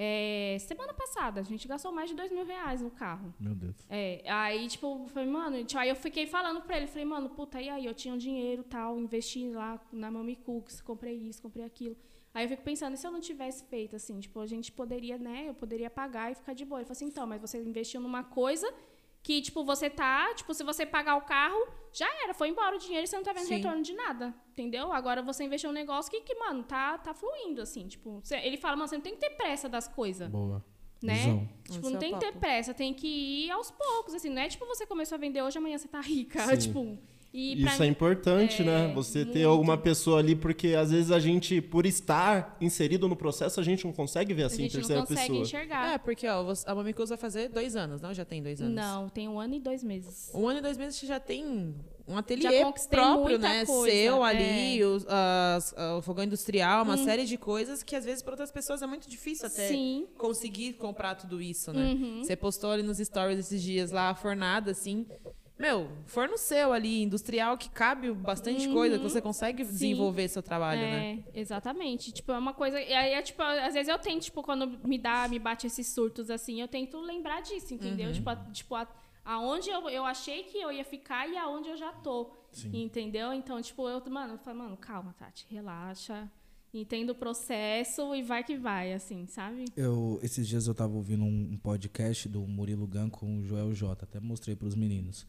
É, 0.00 0.56
semana 0.60 0.94
passada, 0.94 1.40
a 1.40 1.42
gente 1.42 1.66
gastou 1.66 1.90
mais 1.90 2.08
de 2.08 2.14
dois 2.14 2.30
mil 2.30 2.46
reais 2.46 2.80
no 2.80 2.88
carro. 2.88 3.34
Meu 3.40 3.52
Deus. 3.52 3.74
É, 3.90 4.22
aí, 4.30 4.68
tipo, 4.68 4.86
eu 4.86 5.08
falei, 5.08 5.28
mano, 5.28 5.64
tipo, 5.64 5.80
aí 5.80 5.88
eu 5.88 5.96
fiquei 5.96 6.24
falando 6.24 6.62
pra 6.62 6.76
ele, 6.76 6.86
falei, 6.86 7.04
mano, 7.04 7.28
puta, 7.30 7.60
e 7.60 7.68
aí? 7.68 7.84
Eu 7.84 7.92
tinha 7.92 8.14
um 8.14 8.16
dinheiro 8.16 8.62
tal, 8.62 8.96
investi 8.96 9.50
lá 9.50 9.80
na 9.90 10.08
Mami 10.08 10.36
Cooks, 10.36 10.80
comprei 10.80 11.16
isso, 11.16 11.42
comprei 11.42 11.64
aquilo. 11.64 11.96
Aí 12.32 12.44
eu 12.44 12.48
fico 12.48 12.62
pensando, 12.62 12.94
e 12.94 12.96
se 12.96 13.04
eu 13.04 13.10
não 13.10 13.18
tivesse 13.18 13.64
feito 13.64 13.96
assim, 13.96 14.20
tipo, 14.20 14.38
a 14.38 14.46
gente 14.46 14.70
poderia, 14.70 15.18
né? 15.18 15.48
Eu 15.48 15.54
poderia 15.54 15.90
pagar 15.90 16.30
e 16.30 16.36
ficar 16.36 16.52
de 16.52 16.64
boa. 16.64 16.78
Ele 16.80 16.84
falou 16.84 16.92
assim, 16.92 17.06
então, 17.06 17.26
mas 17.26 17.40
você 17.40 17.60
investiu 17.60 18.00
numa 18.00 18.22
coisa 18.22 18.72
que, 19.22 19.42
tipo, 19.42 19.64
você 19.64 19.90
tá, 19.90 20.32
tipo, 20.34 20.54
se 20.54 20.64
você 20.64 20.86
pagar 20.86 21.16
o 21.16 21.22
carro, 21.22 21.66
já 21.92 22.06
era, 22.24 22.32
foi 22.32 22.48
embora 22.48 22.76
o 22.76 22.78
dinheiro 22.78 23.04
e 23.04 23.06
você 23.06 23.16
não 23.16 23.22
tá 23.24 23.32
vendo 23.32 23.46
Sim. 23.46 23.56
retorno 23.56 23.82
de 23.82 23.92
nada. 23.92 24.34
Entendeu? 24.52 24.92
Agora 24.92 25.22
você 25.22 25.44
investiu 25.44 25.70
um 25.70 25.72
negócio 25.72 26.10
que, 26.10 26.20
que 26.22 26.34
mano, 26.34 26.62
tá, 26.64 26.96
tá 26.98 27.12
fluindo, 27.14 27.60
assim, 27.60 27.86
tipo, 27.86 28.20
você- 28.22 28.36
ele 28.38 28.56
fala, 28.56 28.76
mano, 28.76 28.88
você 28.88 28.96
não 28.96 29.02
tem 29.02 29.14
que 29.14 29.20
ter 29.20 29.30
pressa 29.30 29.68
das 29.68 29.86
coisas 29.88 30.28
Boa. 30.30 30.64
né? 31.02 31.14
Visão. 31.14 31.48
Tipo, 31.64 31.78
Esse 31.80 31.90
não 31.90 31.96
é 31.96 32.00
tem 32.00 32.12
que 32.14 32.20
ter 32.20 32.32
pressa, 32.38 32.72
tem 32.74 32.94
que 32.94 33.06
ir 33.46 33.50
aos 33.50 33.70
poucos, 33.70 34.14
assim, 34.14 34.30
não 34.30 34.42
é 34.42 34.48
tipo 34.48 34.64
você 34.66 34.86
começou 34.86 35.16
a 35.16 35.18
vender 35.18 35.42
hoje, 35.42 35.58
amanhã 35.58 35.76
você 35.78 35.88
tá 35.88 36.00
rica, 36.00 36.38
Sim. 36.56 36.56
tipo... 36.68 36.98
E 37.38 37.62
Isso 37.64 37.82
é 37.82 37.86
mim- 37.86 37.92
importante, 37.92 38.62
é, 38.62 38.64
né? 38.64 38.92
Você 38.94 39.24
ter 39.24 39.32
muito. 39.40 39.48
alguma 39.48 39.78
pessoa 39.78 40.18
ali, 40.18 40.34
porque 40.34 40.74
às 40.74 40.90
vezes 40.90 41.10
a 41.12 41.20
gente, 41.20 41.60
por 41.60 41.86
estar 41.86 42.56
inserido 42.60 43.08
no 43.08 43.14
processo, 43.14 43.60
a 43.60 43.62
gente 43.62 43.84
não 43.84 43.92
consegue 43.92 44.34
ver 44.34 44.42
a 44.42 44.46
assim 44.46 44.62
em 44.62 44.64
gente 44.64 44.74
não 44.74 44.80
terceira 44.80 45.02
consegue 45.02 45.20
pessoa. 45.28 45.42
enxergar. 45.42 45.94
É, 45.94 45.98
porque 45.98 46.26
ó, 46.26 46.44
a 46.66 46.74
Mamicus 46.74 47.10
vai 47.10 47.18
fazer 47.18 47.48
dois 47.48 47.76
anos, 47.76 48.00
não? 48.00 48.12
Já 48.12 48.24
tem 48.24 48.42
dois 48.42 48.60
anos. 48.60 48.74
não, 48.74 49.08
tem 49.08 49.28
um 49.28 49.38
ano 49.38 49.54
e 49.54 49.60
dois 49.60 49.84
meses. 49.84 50.30
Um 50.34 50.48
ano 50.48 50.58
e 50.58 50.62
dois 50.62 50.76
meses 50.76 50.96
você 50.96 51.06
já 51.06 51.20
tem 51.20 51.74
um 52.08 52.16
ateliê 52.16 52.64
próprio, 52.88 53.38
né? 53.38 53.66
coisa, 53.66 53.94
Seu 53.94 54.24
é. 54.24 54.28
ali, 54.30 54.80
as- 55.54 55.74
a- 55.76 55.96
o 55.98 56.02
fogão 56.02 56.24
industrial, 56.24 56.82
uma 56.84 56.96
série 56.96 57.24
de 57.26 57.36
coisas 57.36 57.82
que 57.82 57.94
às 57.94 58.04
vezes 58.04 58.22
para 58.22 58.32
outras 58.32 58.50
pessoas 58.50 58.80
é 58.82 58.86
muito 58.86 59.08
difícil 59.08 59.46
até 59.46 59.68
Sim. 59.68 60.06
conseguir 60.16 60.72
comprar 60.74 61.14
tudo 61.16 61.40
isso, 61.40 61.72
né? 61.72 61.92
Uhum. 61.92 62.24
Você 62.24 62.34
postou 62.34 62.70
ali 62.70 62.82
nos 62.82 62.98
stories 62.98 63.38
esses 63.38 63.62
dias 63.62 63.90
lá 63.90 64.08
a 64.10 64.14
fornada, 64.14 64.70
assim. 64.70 65.06
Meu, 65.58 65.88
forno 66.06 66.38
seu 66.38 66.72
ali, 66.72 67.02
industrial, 67.02 67.58
que 67.58 67.68
cabe 67.68 68.12
bastante 68.12 68.68
coisa, 68.68 68.96
que 68.96 69.02
você 69.02 69.20
consegue 69.20 69.64
desenvolver 69.64 70.28
seu 70.28 70.42
trabalho, 70.42 70.80
né? 70.80 71.24
É, 71.34 71.40
exatamente. 71.40 72.12
Tipo, 72.12 72.30
é 72.32 72.38
uma 72.38 72.54
coisa. 72.54 72.80
E 72.80 72.92
aí, 72.94 73.12
é, 73.14 73.22
tipo, 73.22 73.42
às 73.42 73.74
vezes 73.74 73.88
eu 73.88 73.98
tento, 73.98 74.22
tipo, 74.22 74.42
quando 74.42 74.78
me 74.86 74.96
dá, 74.98 75.26
me 75.28 75.38
bate 75.38 75.66
esses 75.66 75.88
surtos 75.88 76.30
assim, 76.30 76.60
eu 76.60 76.68
tento 76.68 77.00
lembrar 77.00 77.40
disso, 77.42 77.74
entendeu? 77.74 78.12
Tipo, 78.12 78.30
a- 78.30 78.36
tipo 78.52 78.74
a- 78.76 78.86
aonde 79.24 79.68
eu, 79.68 79.88
eu 79.90 80.04
achei 80.04 80.44
que 80.44 80.58
eu 80.58 80.70
ia 80.70 80.84
ficar 80.84 81.28
e 81.28 81.36
aonde 81.36 81.68
eu 81.68 81.76
já 81.76 81.92
tô. 81.92 82.30
Entendeu? 82.72 83.32
Então, 83.34 83.60
tipo, 83.60 83.88
eu, 83.88 84.00
mano, 84.10 84.34
eu 84.34 84.38
falo, 84.38 84.58
mano, 84.58 84.76
calma, 84.76 85.12
Tati, 85.18 85.44
relaxa. 85.50 86.30
Entenda 86.72 87.12
o 87.12 87.14
processo 87.14 88.14
e 88.14 88.22
vai 88.22 88.44
que 88.44 88.54
vai, 88.56 88.92
assim, 88.92 89.26
sabe? 89.26 89.64
Eu, 89.74 90.18
esses 90.22 90.46
dias 90.46 90.66
eu 90.66 90.74
tava 90.74 90.94
ouvindo 90.94 91.24
um, 91.24 91.58
podcast 91.62 92.28
do 92.28 92.40
Murilo 92.46 92.86
Gun 92.86 93.08
com 93.08 93.38
o 93.38 93.42
Joel 93.42 93.72
J, 93.74 94.04
até 94.04 94.20
mostrei 94.20 94.54
pros 94.54 94.74
meninos, 94.74 95.26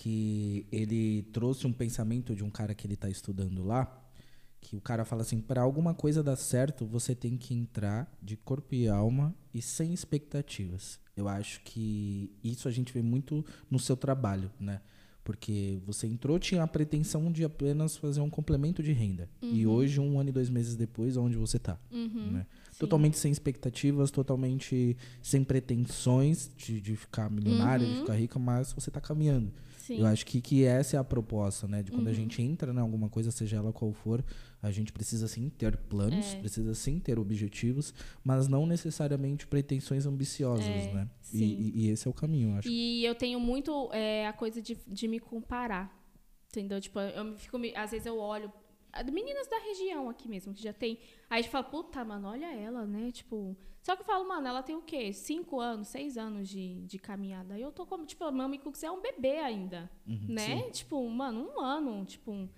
que 0.00 0.66
ele 0.72 1.24
trouxe 1.30 1.66
um 1.66 1.72
pensamento 1.74 2.34
de 2.34 2.42
um 2.42 2.48
cara 2.48 2.74
que 2.74 2.86
ele 2.86 2.96
tá 2.96 3.10
estudando 3.10 3.62
lá, 3.62 4.02
Que 4.62 4.74
o 4.76 4.80
cara 4.80 5.04
fala 5.04 5.22
assim, 5.22 5.40
para 5.40 5.60
alguma 5.62 5.94
coisa 5.94 6.22
dar 6.22 6.36
certo, 6.36 6.86
você 6.86 7.14
tem 7.14 7.36
que 7.36 7.54
entrar 7.54 8.10
de 8.22 8.36
corpo 8.36 8.74
e 8.74 8.88
alma 8.88 9.34
e 9.54 9.60
sem 9.62 9.92
expectativas. 9.92 10.98
Eu 11.16 11.28
acho 11.28 11.60
que 11.62 12.30
isso 12.44 12.66
a 12.68 12.70
gente 12.70 12.92
vê 12.92 13.02
muito 13.02 13.44
no 13.70 13.78
seu 13.78 13.96
trabalho, 13.96 14.50
né? 14.60 14.80
Porque 15.24 15.78
você 15.86 16.06
entrou, 16.06 16.38
tinha 16.38 16.62
a 16.62 16.66
pretensão 16.66 17.30
de 17.32 17.44
apenas 17.44 17.96
fazer 17.96 18.20
um 18.20 18.30
complemento 18.30 18.82
de 18.82 18.92
renda. 18.92 19.28
E 19.54 19.66
hoje, 19.66 19.98
um 20.00 20.18
ano 20.18 20.30
e 20.30 20.32
dois 20.32 20.48
meses 20.50 20.76
depois, 20.76 21.16
onde 21.16 21.36
você 21.36 21.56
está? 21.58 21.78
Né? 22.30 22.46
Totalmente 22.78 23.18
sem 23.18 23.30
expectativas, 23.32 24.10
totalmente 24.10 24.96
sem 25.22 25.44
pretensões 25.44 26.50
de, 26.56 26.80
de 26.80 26.96
ficar 26.96 27.30
milionário, 27.30 27.86
de 27.86 28.00
ficar 28.00 28.14
rica, 28.14 28.38
mas 28.38 28.72
você 28.72 28.90
está 28.90 29.00
caminhando. 29.00 29.52
Sim. 29.96 30.00
Eu 30.00 30.06
acho 30.06 30.24
que, 30.24 30.40
que 30.40 30.64
essa 30.64 30.96
é 30.96 31.00
a 31.00 31.04
proposta, 31.04 31.66
né? 31.66 31.82
De 31.82 31.90
quando 31.90 32.06
a 32.08 32.12
gente 32.12 32.40
entra 32.40 32.72
em 32.72 32.78
alguma 32.78 33.08
coisa, 33.08 33.30
seja 33.32 33.56
ela 33.56 33.72
qual 33.72 33.92
for, 33.92 34.24
a 34.62 34.70
gente 34.70 34.92
precisa 34.92 35.26
sim 35.26 35.48
ter 35.50 35.76
planos, 35.76 36.34
É. 36.34 36.38
precisa 36.38 36.72
sim 36.74 37.00
ter 37.00 37.18
objetivos, 37.18 37.92
mas 38.22 38.46
não 38.46 38.66
necessariamente 38.66 39.46
pretensões 39.48 40.06
ambiciosas, 40.06 40.64
É, 40.66 40.92
né? 40.94 41.10
E, 41.32 41.42
e- 41.44 41.72
e 41.86 41.88
esse 41.90 42.06
é 42.06 42.10
o 42.10 42.14
caminho, 42.14 42.50
eu 42.50 42.54
acho. 42.58 42.68
E 42.68 43.04
eu 43.04 43.14
tenho 43.16 43.40
muito 43.40 43.90
é, 43.92 44.26
a 44.28 44.32
coisa 44.32 44.62
de, 44.62 44.78
de 44.86 45.08
me 45.08 45.18
comparar. 45.18 45.98
Entendeu? 46.48 46.80
Tipo, 46.80 46.98
eu 47.00 47.36
fico. 47.36 47.56
Às 47.76 47.90
vezes 47.90 48.06
eu 48.06 48.18
olho. 48.18 48.52
a- 48.92 49.04
Meninas 49.04 49.46
da 49.48 49.58
região 49.58 50.08
aqui 50.08 50.28
mesmo, 50.28 50.52
que 50.54 50.62
já 50.62 50.72
tem. 50.72 50.98
Aí 51.28 51.38
a 51.38 51.42
gente 51.42 51.50
fala, 51.50 51.64
puta, 51.64 52.04
mano, 52.04 52.28
olha 52.28 52.52
ela, 52.54 52.86
né? 52.86 53.10
Tipo. 53.12 53.56
Só 53.82 53.96
que 53.96 54.02
eu 54.02 54.06
falo, 54.06 54.28
mano, 54.28 54.46
ela 54.46 54.62
tem 54.62 54.76
o 54.76 54.82
quê? 54.82 55.12
Cinco 55.12 55.58
anos, 55.58 55.88
seis 55.88 56.18
anos 56.18 56.48
de, 56.48 56.82
de 56.86 56.98
caminhada. 56.98 57.58
E 57.58 57.62
eu 57.62 57.72
tô 57.72 57.86
como, 57.86 58.04
tipo, 58.04 58.22
a 58.24 58.30
Mami 58.30 58.58
Cooks 58.58 58.82
é 58.82 58.90
um 58.90 59.00
bebê 59.00 59.38
ainda. 59.38 59.90
né? 60.06 60.68
Tipo, 60.70 61.08
mano, 61.08 61.48
um 61.56 61.60
ano. 61.60 62.04
Tipo. 62.04 62.30
um- 62.32 62.48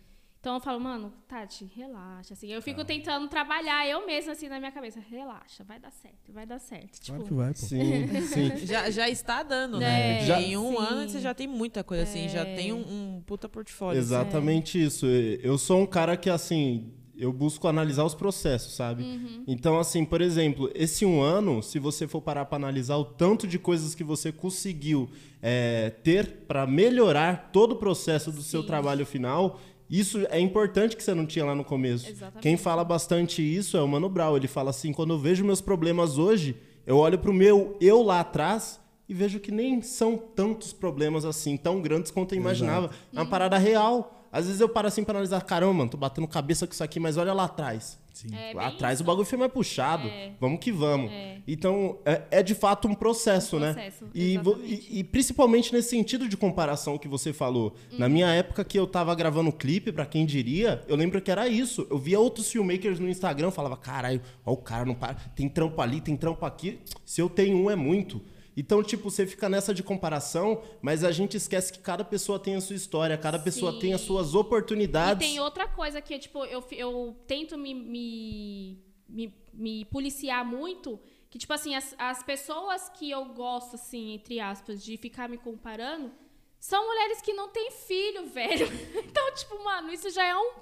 Então 0.41 0.55
eu 0.55 0.61
falo, 0.61 0.81
mano, 0.81 1.13
Tati, 1.29 1.65
relaxa. 1.77 2.35
Assim, 2.35 2.49
eu 2.49 2.61
fico 2.61 2.85
tentando 2.85 3.29
trabalhar 3.29 3.87
eu 3.87 4.05
mesma, 4.05 4.33
assim, 4.33 4.49
na 4.49 4.59
minha 4.59 4.73
cabeça. 4.73 4.99
Relaxa, 4.99 5.63
vai 5.63 5.79
dar 5.79 5.93
certo, 5.93 6.33
vai 6.33 6.45
dar 6.45 6.59
certo. 6.59 6.99
Claro 7.07 7.23
Tipo, 7.23 7.29
que 7.29 7.35
vai, 7.35 7.51
pô. 7.53 7.59
Sim, 7.61 8.09
sim. 8.27 8.67
Já, 8.67 8.91
já 8.91 9.09
está 9.09 9.45
dando, 9.45 9.77
É, 9.77 9.81
né? 9.81 10.27
Já- 10.27 10.41
em 10.41 10.57
um 10.57 10.73
sim. 10.73 10.77
ano 10.79 11.09
você 11.09 11.21
já 11.21 11.33
tem 11.33 11.47
muita 11.47 11.85
coisa 11.85 12.03
assim, 12.03 12.29
já 12.29 12.41
É. 12.45 12.57
tem 12.57 12.73
um, 12.73 12.81
um 12.81 13.23
puta 13.25 13.49
portfólio. 13.49 14.01
assim. 14.01 14.09
Exatamente 14.13 14.83
isso. 14.83 15.07
Eu 15.07 15.57
sou 15.57 15.81
um 15.83 15.87
cara 15.87 16.17
que, 16.17 16.29
assim, 16.29 16.93
eu 17.23 17.33
busco 17.33 17.69
analisar 17.69 18.05
os 18.05 18.17
processos, 18.17 18.75
sabe? 18.75 19.05
Então, 19.47 19.79
assim, 19.79 20.05
por 20.05 20.21
exemplo, 20.21 20.69
esse 20.75 21.07
um 21.07 21.23
ano, 21.23 21.63
se 21.63 21.79
você 21.79 22.09
for 22.09 22.21
parar 22.21 22.47
para 22.47 22.57
analisar 22.57 22.97
o 22.97 23.05
tanto 23.05 23.47
de 23.47 23.61
coisas 23.61 23.95
que 23.95 24.03
você 24.03 24.33
conseguiu 24.33 25.09
é, 25.41 25.91
ter 26.03 26.45
para 26.49 26.67
melhorar 26.67 27.51
todo 27.53 27.73
o 27.73 27.77
processo 27.77 28.33
do 28.33 28.43
seu 28.43 28.63
Sim. 28.63 28.67
trabalho 28.67 29.07
final, 29.07 29.61
isso 29.89 30.27
é 30.31 30.41
importante 30.41 30.97
que 30.97 31.03
você 31.03 31.15
não 31.15 31.25
tinha 31.25 31.45
lá 31.45 31.55
no 31.55 31.63
começo. 31.63 32.09
Exatamente. 32.09 32.43
Quem 32.43 32.57
fala 32.57 32.83
bastante 32.83 33.41
isso 33.41 33.77
é 33.77 33.83
o 33.83 33.87
Mano 33.87 34.09
Brown. 34.09 34.37
Ele 34.37 34.49
fala 34.49 34.71
assim: 34.71 34.93
quando 34.93 35.13
eu 35.13 35.19
vejo 35.19 35.45
meus 35.45 35.61
problemas 35.61 36.19
hoje, 36.19 36.57
eu 36.85 36.97
olho 36.97 37.21
pro 37.21 37.33
meu 37.33 37.77
eu 37.81 38.03
lá 38.03 38.19
atrás 38.19 38.81
e 39.09 39.15
vejo 39.15 39.39
que 39.39 39.53
nem 39.53 39.81
são 39.81 40.17
tantos 40.17 40.73
problemas 40.73 41.25
assim, 41.25 41.57
tão 41.57 41.81
grandes 41.81 42.11
quanto 42.11 42.35
eu 42.35 42.39
imaginava. 42.39 42.91
É 43.13 43.17
uma 43.17 43.27
parada 43.27 43.59
real. 43.59 44.22
Às 44.33 44.47
vezes 44.47 44.61
eu 44.61 44.69
paro 44.69 44.89
assim 44.89 45.05
pra 45.05 45.13
analisar, 45.13 45.43
caramba, 45.43 45.75
mano, 45.75 45.91
tô 45.91 45.99
batendo 45.99 46.27
cabeça 46.27 46.67
com 46.67 46.73
isso 46.73 46.83
aqui, 46.83 46.99
mas 46.99 47.19
olha 47.19 47.35
lá 47.35 47.45
atrás. 47.45 48.01
É 48.33 48.53
lá 48.55 48.69
atrás 48.69 48.95
isso. 48.99 49.03
o 49.03 49.07
bagulho 49.07 49.27
foi 49.27 49.39
mais 49.39 49.51
puxado. 49.53 50.07
É. 50.07 50.33
Vamos 50.41 50.61
que 50.61 50.71
vamos. 50.71 51.11
É. 51.11 51.39
Então, 51.49 51.99
é, 52.05 52.23
é 52.31 52.43
de 52.43 52.55
fato 52.55 52.87
um 52.87 52.95
processo, 52.95 53.57
Um 53.57 53.61
né? 53.61 53.73
processo, 53.73 54.05
E, 54.15 54.39
vo- 54.39 54.51
exatamente. 54.53 54.89
e- 54.91 54.99
e 55.01 55.05
principalmente 55.05 55.73
nesse 55.73 55.89
sentido 55.91 56.29
de 56.29 56.37
comparação 56.37 56.97
que 56.99 57.09
você 57.09 57.33
falou. 57.33 57.75
Na 57.99 58.09
minha 58.09 58.29
época 58.29 58.65
que 58.65 58.79
eu 58.79 58.87
tava 58.87 59.15
gravando 59.15 59.51
clipe, 59.53 59.91
pra 59.93 60.07
quem 60.07 60.25
diria, 60.25 60.83
eu 60.89 60.95
lembro 60.97 61.21
que 61.21 61.31
era 61.31 61.49
isso. 61.49 61.87
Eu 61.91 61.99
via 61.99 62.21
outros 62.21 62.51
filmmakers 62.51 62.99
no 63.01 63.09
Instagram, 63.09 63.51
falava, 63.51 63.77
caralho, 63.77 64.21
ó, 64.47 64.53
o 64.53 64.57
cara 64.59 64.85
não 64.85 64.95
para. 64.95 65.15
Tem 65.15 65.49
trampo 65.49 65.81
ali, 65.81 66.01
tem 66.01 66.17
trampo 66.17 66.45
aqui. 66.47 66.79
Se 67.05 67.21
eu 67.21 67.29
tenho 67.29 67.57
um, 67.57 67.71
é 67.71 67.75
muito. 67.77 68.23
Então, 68.57 68.83
tipo, 68.83 69.11
você 69.11 69.27
fica 69.27 69.49
nessa 69.49 69.73
de 69.73 69.83
comparação, 69.83 70.63
mas 70.83 71.03
a 71.05 71.11
gente 71.11 71.37
esquece 71.37 71.73
que 71.73 71.79
cada 71.79 72.05
pessoa 72.05 72.39
tem 72.39 72.55
a 72.57 72.61
sua 72.61 72.77
história, 72.77 73.17
cada 73.17 73.39
pessoa 73.39 73.73
Sim. 73.73 73.79
tem 73.79 73.95
as 73.95 74.03
suas 74.03 74.33
E 74.33 74.37
oportunidades. 74.37 75.27
tem 75.27 75.41
outra 75.41 75.67
coisa 75.67 76.01
que, 76.03 76.19
tipo, 76.19 76.45
eu, 76.45 76.63
eu 76.73 77.17
tento 77.27 77.57
me, 77.57 77.73
me, 77.75 78.79
me, 79.09 79.35
me 79.55 79.85
policiar 79.87 80.45
muito, 80.45 81.01
que, 81.31 81.39
tipo 81.39 81.53
assim, 81.53 81.75
as, 81.75 81.95
as 81.99 82.23
pessoas 82.23 82.91
que 82.91 83.11
eu 83.11 83.25
gosto, 83.27 83.77
assim, 83.77 84.13
entre 84.13 84.39
aspas, 84.39 84.85
de 84.85 84.97
ficar 84.99 85.29
me 85.31 85.39
comparando, 85.39 86.13
são 86.61 86.87
mulheres 86.87 87.23
que 87.23 87.33
não 87.33 87.49
têm 87.49 87.71
filho, 87.71 88.27
velho. 88.31 88.67
Então, 89.05 89.35
tipo, 89.35 89.65
mano, 89.65 89.91
isso 89.91 90.11
já 90.11 90.25
é 90.25 90.37
um 90.37 90.53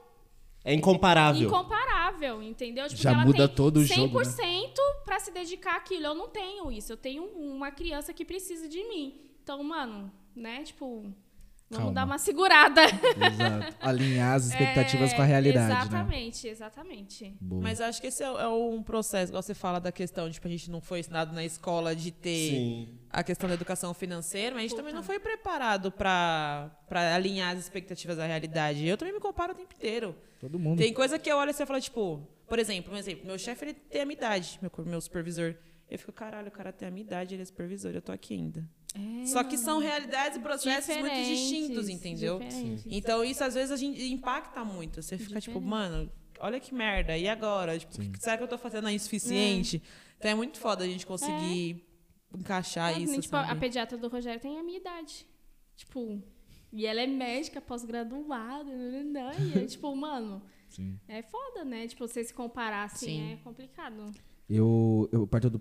É 0.65 0.75
incomparável. 0.75 1.49
incomparável, 1.49 2.43
entendeu? 2.43 2.87
Tipo, 2.89 3.01
Já 3.01 3.13
ela 3.13 3.25
muda 3.25 3.49
tem 3.49 3.57
todo 3.57 3.79
o 3.79 3.85
jogo, 3.85 4.19
né? 4.19 4.25
100% 4.25 4.75
pra 5.05 5.19
se 5.19 5.31
dedicar 5.31 5.77
àquilo. 5.77 6.07
Eu 6.07 6.15
não 6.15 6.29
tenho 6.29 6.71
isso. 6.71 6.93
Eu 6.93 6.97
tenho 6.97 7.25
uma 7.25 7.71
criança 7.71 8.13
que 8.13 8.25
precisa 8.25 8.69
de 8.69 8.83
mim. 8.85 9.21
Então, 9.43 9.63
mano, 9.65 10.13
né? 10.37 10.63
Tipo, 10.63 11.13
vamos 11.71 11.85
Calma. 11.87 11.93
dar 11.93 12.05
uma 12.05 12.19
segurada. 12.19 12.83
Exato. 12.83 13.77
Alinhar 13.81 14.35
as 14.35 14.47
expectativas 14.51 15.13
É, 15.13 15.17
com 15.17 15.23
a 15.23 15.25
realidade, 15.25 15.69
né? 15.69 15.81
Exatamente, 15.81 16.49
exatamente. 16.49 17.37
Boa. 17.41 17.63
Mas 17.63 17.81
acho 17.81 18.01
que 18.01 18.09
esse 18.09 18.23
é, 18.23 18.27
é 18.27 18.49
um 18.49 18.83
processo, 18.83 19.31
igual 19.31 19.43
você 19.43 19.55
fala 19.55 19.79
da 19.81 19.93
questão 19.93 20.27
de 20.29 20.35
tipo, 20.35 20.49
a 20.49 20.51
gente 20.51 20.71
não 20.71 20.81
foi 20.81 20.99
ensinado 21.01 21.33
na 21.33 21.45
escola 21.45 21.95
de 21.95 22.11
ter 22.11 22.51
Sim. 22.51 22.99
a 23.11 23.23
questão 23.23 23.49
da 23.49 23.55
educação 23.55 23.95
financeira, 23.95 24.55
mas 24.55 24.65
a 24.65 24.69
gente 24.69 24.77
também 24.77 24.93
não 24.93 25.03
foi 25.03 25.19
preparado 25.21 25.93
para 25.93 26.71
alinhar 27.15 27.53
as 27.55 27.61
expectativas 27.61 28.19
à 28.19 28.27
realidade. 28.27 28.87
Eu 28.87 28.97
também 28.97 29.15
me 29.15 29.21
comparo 29.21 29.53
o 29.53 29.55
tempo 29.55 29.73
inteiro. 29.75 30.17
Todo 30.41 30.59
mundo. 30.59 30.79
Tem 30.79 30.93
coisa 30.93 31.19
que 31.19 31.31
eu 31.31 31.37
olho 31.37 31.51
e 31.51 31.55
falo, 31.55 31.81
tipo, 31.81 32.27
por 32.49 32.59
exemplo, 32.59 32.93
um 32.93 32.97
exemplo, 32.97 33.27
meu 33.27 33.39
chefe 33.39 33.65
ele 33.67 33.75
tem 33.75 34.03
a 34.03 34.05
minha 34.05 34.17
idade, 34.17 34.59
meu, 34.61 34.73
meu 34.87 35.01
supervisor. 35.01 35.55
Eu 35.89 35.99
fico, 35.99 36.13
caralho, 36.13 36.49
o 36.49 36.51
cara 36.53 36.73
tem 36.73 36.87
a 36.87 36.91
minha 36.91 37.05
idade, 37.05 37.35
ele 37.35 37.43
é 37.43 37.45
supervisor, 37.45 37.91
eu 37.93 38.01
tô 38.01 38.13
aqui 38.13 38.35
ainda. 38.35 38.65
Só 39.27 39.45
que 39.45 39.57
são 39.57 39.79
realidades 39.79 40.39
e 40.39 40.41
processos 40.41 40.97
muito 40.97 41.15
distintos, 41.15 41.89
entendeu? 41.89 42.41
Então 42.87 43.25
isso 43.25 43.45
às 43.45 43.55
vezes 43.55 43.71
a 43.71 43.77
gente 43.77 44.03
impacta 44.13 44.65
muito. 44.65 45.03
Você 45.03 45.17
fica 45.17 45.41
tipo, 45.41 45.61
mano, 45.61 46.11
olha 46.41 46.59
que 46.59 46.75
merda, 46.75 47.17
e 47.17 47.29
agora? 47.29 47.79
Tipo, 47.79 47.95
será 48.19 48.37
que 48.37 48.43
eu 48.43 48.49
tô 48.49 48.59
fazendo 48.59 48.89
é 48.89 48.93
insuficiente? 48.93 49.83
Então 50.19 50.31
é 50.31 50.35
muito 50.35 50.59
foda 50.59 50.85
a 50.85 50.87
gente 50.87 51.07
conseguir 51.07 51.87
encaixar 52.37 52.95
Ah, 52.95 52.99
isso. 52.99 53.21
tipo, 53.21 53.37
a 53.37 53.55
pediatra 53.57 53.97
do 53.97 54.09
Rogério 54.09 54.41
tem 54.41 54.59
a 54.59 54.63
minha 54.63 54.79
idade. 54.79 55.27
Tipo, 55.77 56.23
e 56.73 56.87
ela 56.87 57.01
é 57.01 57.07
médica, 57.07 57.61
pós-graduada, 57.61 58.65
nananã, 58.65 59.33
e 59.39 59.59
é 59.59 59.67
tipo, 59.67 59.95
mano, 59.97 60.43
Sim. 60.69 60.99
é 61.09 61.23
foda, 61.23 61.65
né? 61.65 61.89
Tipo, 61.89 62.07
você 62.07 62.23
se 62.23 62.35
comparar 62.35 62.85
assim 62.85 63.07
Sim. 63.07 63.33
é 63.33 63.37
complicado. 63.37 64.13
Eu, 64.49 65.09
eu 65.13 65.27
parto 65.27 65.49
do, 65.49 65.59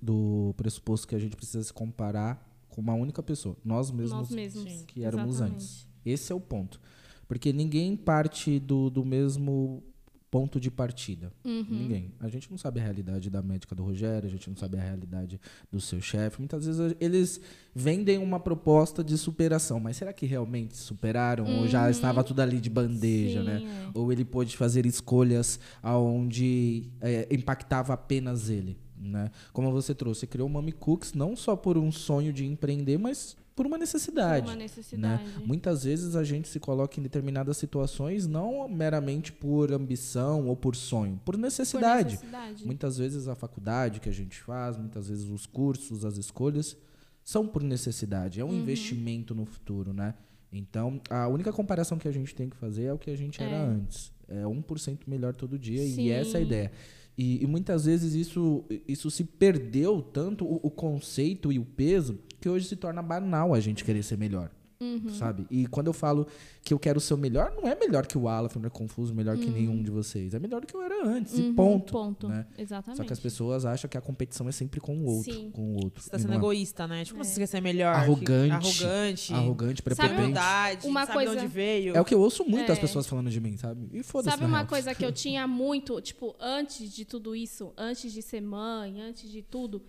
do 0.00 0.54
pressuposto 0.56 1.06
que 1.06 1.14
a 1.14 1.18
gente 1.18 1.36
precisa 1.36 1.62
se 1.62 1.72
comparar 1.72 2.49
com 2.70 2.80
uma 2.80 2.94
única 2.94 3.22
pessoa. 3.22 3.56
Nós 3.64 3.90
mesmos, 3.90 4.18
Nós 4.18 4.30
mesmos. 4.30 4.62
Sim. 4.70 4.84
que 4.86 5.04
éramos 5.04 5.36
Exatamente. 5.36 5.54
antes. 5.62 5.88
Esse 6.04 6.32
é 6.32 6.34
o 6.34 6.40
ponto. 6.40 6.80
Porque 7.28 7.52
ninguém 7.52 7.94
parte 7.96 8.58
do, 8.58 8.88
do 8.90 9.04
mesmo 9.04 9.82
ponto 10.30 10.60
de 10.60 10.70
partida. 10.70 11.32
Uhum. 11.44 11.66
Ninguém. 11.68 12.12
A 12.20 12.28
gente 12.28 12.48
não 12.50 12.56
sabe 12.56 12.78
a 12.78 12.82
realidade 12.84 13.28
da 13.28 13.42
médica 13.42 13.74
do 13.74 13.82
Rogério, 13.82 14.28
a 14.28 14.30
gente 14.30 14.48
não 14.48 14.56
sabe 14.56 14.78
a 14.78 14.80
realidade 14.80 15.40
do 15.72 15.80
seu 15.80 16.00
chefe. 16.00 16.38
Muitas 16.38 16.66
vezes 16.66 16.94
eles 17.00 17.40
vendem 17.74 18.16
uma 18.18 18.38
proposta 18.38 19.02
de 19.02 19.18
superação, 19.18 19.80
mas 19.80 19.96
será 19.96 20.12
que 20.12 20.26
realmente 20.26 20.76
superaram? 20.76 21.44
Ou 21.58 21.66
já 21.66 21.90
estava 21.90 22.22
tudo 22.22 22.40
ali 22.40 22.60
de 22.60 22.70
bandeja, 22.70 23.40
Uhum. 23.40 23.44
Sim, 23.58 23.64
né? 23.64 23.86
é. 23.94 23.98
Ou 23.98 24.12
ele 24.12 24.24
pôde 24.24 24.56
fazer 24.56 24.86
escolhas 24.86 25.58
onde 25.82 26.84
impactava 27.30 27.92
apenas 27.92 28.48
ele, 28.50 28.78
né? 29.00 29.30
Como 29.52 29.72
você 29.72 29.94
trouxe, 29.94 30.26
criou 30.26 30.46
o 30.48 30.52
Mami 30.52 30.72
Cooks 30.72 31.14
não 31.14 31.34
só 31.34 31.56
por 31.56 31.78
um 31.78 31.90
sonho 31.90 32.32
de 32.32 32.44
empreender, 32.44 32.98
mas 32.98 33.36
por 33.56 33.66
uma 33.66 33.76
necessidade. 33.78 34.46
Uma 34.46 34.54
né? 34.56 34.62
necessidade. 34.62 35.24
Muitas 35.44 35.84
vezes 35.84 36.14
a 36.16 36.22
gente 36.24 36.48
se 36.48 36.58
coloca 36.60 36.98
em 36.98 37.02
determinadas 37.02 37.56
situações 37.56 38.26
não 38.26 38.68
meramente 38.68 39.32
por 39.32 39.72
ambição 39.72 40.46
ou 40.46 40.56
por 40.56 40.76
sonho, 40.76 41.20
por 41.24 41.34
Por 41.34 41.38
necessidade. 41.40 42.12
necessidade. 42.14 42.64
Muitas 42.66 42.96
vezes 42.98 43.26
a 43.28 43.34
faculdade 43.34 44.00
que 44.00 44.08
a 44.08 44.12
gente 44.12 44.40
faz, 44.40 44.76
muitas 44.76 45.08
vezes 45.08 45.24
os 45.28 45.46
cursos, 45.46 46.04
as 46.04 46.16
escolhas 46.16 46.76
são 47.22 47.46
por 47.46 47.62
necessidade, 47.62 48.40
é 48.40 48.44
um 48.44 48.48
Uhum. 48.48 48.60
investimento 48.60 49.34
no 49.34 49.44
futuro, 49.44 49.92
né? 49.92 50.14
Então, 50.52 51.00
a 51.08 51.28
única 51.28 51.52
comparação 51.52 51.96
que 51.98 52.08
a 52.08 52.12
gente 52.12 52.34
tem 52.34 52.48
que 52.48 52.56
fazer 52.56 52.84
é 52.84 52.92
o 52.92 52.98
que 52.98 53.10
a 53.10 53.16
gente 53.16 53.40
era 53.42 53.54
É. 53.56 53.64
antes. 53.66 54.10
É 54.26 54.46
1% 54.46 55.06
melhor 55.08 55.34
todo 55.34 55.58
dia 55.58 55.82
Sim. 55.86 56.02
e 56.02 56.10
essa 56.10 56.38
é 56.38 56.40
a 56.40 56.42
ideia. 56.42 56.72
E, 57.20 57.44
e 57.44 57.46
muitas 57.46 57.84
vezes 57.84 58.14
isso, 58.14 58.64
isso 58.88 59.10
se 59.10 59.24
perdeu 59.24 60.00
tanto 60.00 60.42
o, 60.42 60.58
o 60.62 60.70
conceito 60.70 61.52
e 61.52 61.58
o 61.58 61.64
peso 61.66 62.18
que 62.40 62.48
hoje 62.48 62.66
se 62.66 62.76
torna 62.76 63.02
banal 63.02 63.52
a 63.52 63.60
gente 63.60 63.84
querer 63.84 64.02
ser 64.02 64.16
melhor. 64.16 64.50
Uhum. 64.80 65.10
Sabe? 65.10 65.46
E 65.50 65.66
quando 65.66 65.88
eu 65.88 65.92
falo 65.92 66.26
que 66.62 66.72
eu 66.72 66.78
quero 66.78 66.98
ser 67.00 67.12
o 67.12 67.18
melhor, 67.18 67.52
não 67.54 67.68
é 67.68 67.74
melhor 67.74 68.06
que 68.06 68.16
o 68.16 68.26
Aleph, 68.28 68.56
não 68.56 68.66
é 68.66 68.70
confuso, 68.70 69.14
melhor 69.14 69.36
que 69.36 69.46
nenhum 69.50 69.82
de 69.82 69.90
vocês. 69.90 70.32
É 70.32 70.38
melhor 70.38 70.62
do 70.62 70.66
que 70.66 70.74
eu 70.74 70.80
era 70.82 71.06
antes. 71.06 71.38
E 71.38 71.42
Uhum, 71.42 71.54
ponto. 71.54 71.92
Ponto. 71.92 72.28
né? 72.28 72.46
Exatamente. 72.56 72.96
Só 72.96 73.04
que 73.04 73.12
as 73.12 73.20
pessoas 73.20 73.66
acham 73.66 73.90
que 73.90 73.98
a 73.98 74.00
competição 74.00 74.48
é 74.48 74.52
sempre 74.52 74.80
com 74.80 74.96
o 74.98 75.04
outro. 75.04 75.32
Sim. 75.34 75.50
Com 75.50 75.74
o 75.74 75.84
outro. 75.84 76.02
Você 76.02 76.08
tá 76.10 76.16
E 76.16 76.20
sendo 76.20 76.32
é. 76.32 76.36
egoísta, 76.36 76.86
né? 76.86 77.04
Tipo, 77.04 77.20
É. 77.20 77.24
você 77.24 77.40
quer 77.40 77.46
ser 77.46 77.60
melhor. 77.60 77.94
Arrogante. 77.94 78.52
Arrogante. 78.52 79.34
Arrogante, 79.34 79.82
Sabe 79.82 79.94
prepotente. 79.94 80.20
Humildade. 80.22 80.86
Uma 80.86 81.00
sabe 81.06 81.12
coisa- 81.12 81.32
de 81.36 81.38
onde 81.44 81.46
veio. 81.48 81.94
É 81.96 82.00
o 82.00 82.04
que 82.04 82.14
eu 82.14 82.20
ouço 82.20 82.44
muito 82.44 82.72
as 82.72 82.78
É. 82.78 82.80
pessoas 82.80 83.06
falando 83.06 83.28
de 83.30 83.38
mim, 83.40 83.56
sabe? 83.58 83.86
E 83.92 84.02
foda-se. 84.02 84.30
Sabe 84.30 84.46
uma 84.46 84.58
real. 84.58 84.68
coisa 84.68 84.94
que 84.94 85.04
eu 85.04 85.12
tinha 85.12 85.46
muito, 85.46 86.00
tipo, 86.00 86.34
antes 86.40 86.90
de 86.90 87.04
tudo 87.04 87.36
isso, 87.36 87.72
antes 87.76 88.12
de 88.12 88.22
ser 88.22 88.40
mãe, 88.40 89.00
antes 89.00 89.30
de 89.30 89.42
tudo, 89.42 89.82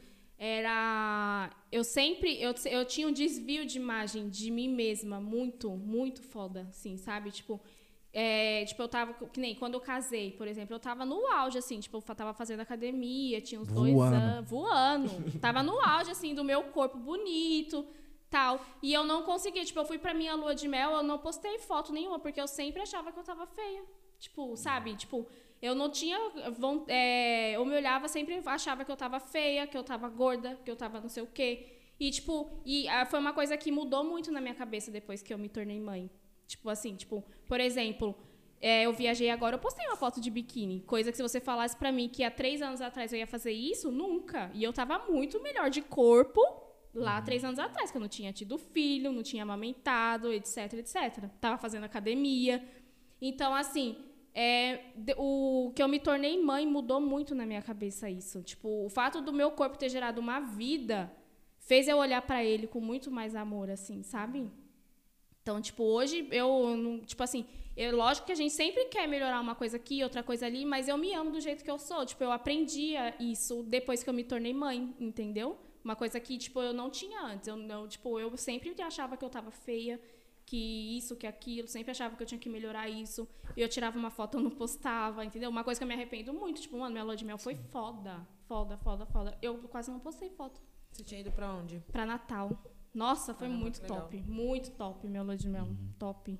era. 0.43 1.51
Eu 1.71 1.83
sempre. 1.83 2.41
Eu, 2.41 2.55
eu 2.65 2.83
tinha 2.83 3.07
um 3.07 3.11
desvio 3.11 3.63
de 3.63 3.77
imagem 3.77 4.27
de 4.27 4.49
mim 4.49 4.67
mesma 4.67 5.21
muito, 5.21 5.69
muito 5.69 6.23
foda, 6.23 6.65
assim, 6.71 6.97
sabe? 6.97 7.29
Tipo. 7.29 7.61
é, 8.11 8.65
tipo, 8.65 8.81
eu 8.81 8.87
tava. 8.87 9.13
Que 9.27 9.39
nem 9.39 9.53
quando 9.53 9.75
eu 9.75 9.79
casei, 9.79 10.31
por 10.31 10.47
exemplo, 10.47 10.73
eu 10.75 10.79
tava 10.79 11.05
no 11.05 11.27
auge, 11.27 11.59
assim, 11.59 11.79
tipo, 11.79 11.97
eu 11.97 12.15
tava 12.15 12.33
fazendo 12.33 12.61
academia, 12.61 13.39
tinha 13.39 13.61
uns 13.61 13.67
dois 13.67 13.93
Voando. 13.93 14.15
anos. 14.15 14.49
Voando. 14.49 15.39
Tava 15.39 15.61
no 15.61 15.79
auge, 15.79 16.09
assim, 16.09 16.33
do 16.33 16.43
meu 16.43 16.63
corpo 16.63 16.97
bonito 16.97 17.85
tal. 18.31 18.65
E 18.81 18.91
eu 18.91 19.03
não 19.03 19.21
conseguia, 19.21 19.63
tipo, 19.63 19.79
eu 19.79 19.85
fui 19.85 19.99
pra 19.99 20.13
minha 20.13 20.33
lua 20.33 20.55
de 20.55 20.67
mel, 20.67 20.91
eu 20.93 21.03
não 21.03 21.19
postei 21.19 21.59
foto 21.59 21.93
nenhuma, 21.93 22.17
porque 22.17 22.41
eu 22.41 22.47
sempre 22.47 22.81
achava 22.81 23.11
que 23.11 23.19
eu 23.19 23.23
tava 23.23 23.45
feia. 23.45 23.83
Tipo, 24.17 24.55
sabe? 24.55 24.95
Tipo, 24.95 25.27
eu 25.61 25.75
não 25.75 25.89
tinha. 25.89 26.17
é, 26.87 27.51
eu 27.55 27.65
me 27.65 27.75
olhava, 27.75 28.07
sempre 28.07 28.41
achava 28.45 28.83
que 28.83 28.91
eu 28.91 28.97
tava 28.97 29.19
feia, 29.19 29.67
que 29.67 29.77
eu 29.77 29.83
tava 29.83 30.09
gorda, 30.09 30.59
que 30.63 30.71
eu 30.71 30.75
tava 30.75 30.99
não 30.99 31.09
sei 31.09 31.23
o 31.23 31.27
quê. 31.27 31.77
E, 31.99 32.09
tipo, 32.09 32.49
e 32.65 32.87
ah, 32.89 33.05
foi 33.05 33.19
uma 33.19 33.31
coisa 33.31 33.55
que 33.55 33.71
mudou 33.71 34.03
muito 34.03 34.31
na 34.31 34.41
minha 34.41 34.55
cabeça 34.55 34.89
depois 34.89 35.21
que 35.21 35.31
eu 35.33 35.37
me 35.37 35.47
tornei 35.47 35.79
mãe. 35.79 36.09
Tipo 36.47 36.69
assim, 36.69 36.95
tipo, 36.95 37.23
por 37.47 37.59
exemplo, 37.59 38.15
é, 38.59 38.85
eu 38.87 38.93
viajei 38.93 39.29
agora, 39.29 39.55
eu 39.55 39.59
postei 39.59 39.85
uma 39.85 39.95
foto 39.95 40.19
de 40.19 40.31
biquíni. 40.31 40.81
Coisa 40.81 41.11
que 41.11 41.17
se 41.17 41.23
você 41.23 41.39
falasse 41.39 41.77
pra 41.77 41.91
mim 41.91 42.09
que 42.09 42.23
há 42.23 42.31
três 42.31 42.61
anos 42.61 42.81
atrás 42.81 43.13
eu 43.13 43.19
ia 43.19 43.27
fazer 43.27 43.51
isso, 43.51 43.91
nunca. 43.91 44.49
E 44.53 44.63
eu 44.63 44.73
tava 44.73 44.97
muito 45.09 45.41
melhor 45.43 45.69
de 45.69 45.81
corpo 45.81 46.41
lá 46.93 47.17
há 47.17 47.21
três 47.21 47.43
anos 47.43 47.59
atrás, 47.59 47.91
que 47.91 47.97
eu 47.97 48.01
não 48.01 48.07
tinha 48.07 48.33
tido 48.33 48.57
filho, 48.57 49.11
não 49.11 49.23
tinha 49.23 49.43
amamentado, 49.43 50.33
etc, 50.33 50.73
etc. 50.73 51.29
Tava 51.39 51.57
fazendo 51.57 51.83
academia. 51.83 52.67
Então, 53.21 53.53
assim, 53.53 53.95
é, 54.33 54.79
o 55.17 55.71
que 55.75 55.83
eu 55.83 55.87
me 55.87 55.99
tornei 55.99 56.41
mãe 56.41 56.65
mudou 56.65 57.01
muito 57.01 57.35
na 57.35 57.45
minha 57.45 57.61
cabeça 57.61 58.09
isso. 58.09 58.41
Tipo, 58.41 58.85
o 58.85 58.89
fato 58.89 59.21
do 59.21 59.33
meu 59.33 59.51
corpo 59.51 59.77
ter 59.77 59.89
gerado 59.89 60.21
uma 60.21 60.39
vida 60.39 61.11
fez 61.59 61.87
eu 61.87 61.97
olhar 61.97 62.21
pra 62.21 62.43
ele 62.43 62.67
com 62.67 62.79
muito 62.79 63.11
mais 63.11 63.35
amor, 63.35 63.69
assim, 63.69 64.03
sabe? 64.03 64.49
Então, 65.41 65.59
tipo, 65.61 65.83
hoje 65.83 66.27
eu, 66.31 67.01
tipo 67.05 67.23
assim, 67.23 67.45
eu, 67.75 67.95
lógico 67.95 68.27
que 68.27 68.31
a 68.31 68.35
gente 68.35 68.53
sempre 68.53 68.85
quer 68.85 69.07
melhorar 69.07 69.39
uma 69.41 69.55
coisa 69.55 69.77
aqui, 69.77 70.03
outra 70.03 70.21
coisa 70.21 70.45
ali, 70.45 70.65
mas 70.65 70.87
eu 70.87 70.97
me 70.97 71.13
amo 71.13 71.31
do 71.31 71.39
jeito 71.39 71.63
que 71.63 71.71
eu 71.71 71.79
sou. 71.79 72.05
Tipo, 72.05 72.23
eu 72.23 72.31
aprendi 72.31 72.93
isso 73.19 73.63
depois 73.63 74.03
que 74.03 74.09
eu 74.09 74.13
me 74.13 74.23
tornei 74.23 74.53
mãe, 74.53 74.93
entendeu? 74.99 75.57
Uma 75.83 75.95
coisa 75.95 76.19
que, 76.19 76.37
tipo, 76.37 76.61
eu 76.61 76.73
não 76.73 76.89
tinha 76.89 77.21
antes. 77.21 77.47
Eu, 77.47 77.57
não, 77.57 77.87
tipo, 77.87 78.19
eu 78.19 78.35
sempre 78.37 78.75
achava 78.81 79.17
que 79.17 79.25
eu 79.25 79.29
tava 79.29 79.49
feia, 79.51 79.99
que 80.45 80.97
isso, 80.97 81.15
que 81.15 81.25
aquilo, 81.27 81.67
sempre 81.67 81.91
achava 81.91 82.15
que 82.15 82.23
eu 82.23 82.27
tinha 82.27 82.39
que 82.39 82.49
melhorar 82.49 82.89
isso. 82.89 83.27
Eu 83.55 83.69
tirava 83.69 83.97
uma 83.97 84.09
foto, 84.09 84.37
eu 84.37 84.41
não 84.41 84.51
postava, 84.51 85.23
entendeu? 85.23 85.49
Uma 85.49 85.63
coisa 85.63 85.79
que 85.79 85.83
eu 85.83 85.87
me 85.87 85.93
arrependo 85.93 86.33
muito, 86.33 86.61
tipo, 86.61 86.77
mano, 86.77 86.91
minha 86.91 87.03
lua 87.03 87.15
de 87.15 87.23
mel 87.25 87.37
foi 87.37 87.55
foda, 87.55 88.27
foda, 88.47 88.77
foda, 88.77 89.05
foda. 89.05 89.37
Eu 89.41 89.57
quase 89.69 89.89
não 89.91 89.99
postei 89.99 90.29
foto 90.29 90.59
Você 90.91 91.03
tinha 91.03 91.21
ido 91.21 91.31
pra 91.31 91.53
onde? 91.53 91.79
pra 91.91 92.05
Natal. 92.05 92.61
Nossa, 92.93 93.33
foi 93.33 93.47
Caramba, 93.47 93.63
muito 93.63 93.81
legal. 93.81 94.01
top, 94.01 94.21
muito 94.23 94.71
top, 94.71 95.07
minha 95.07 95.23
lua 95.23 95.37
de 95.37 95.47
mel, 95.47 95.67
top. 95.97 96.37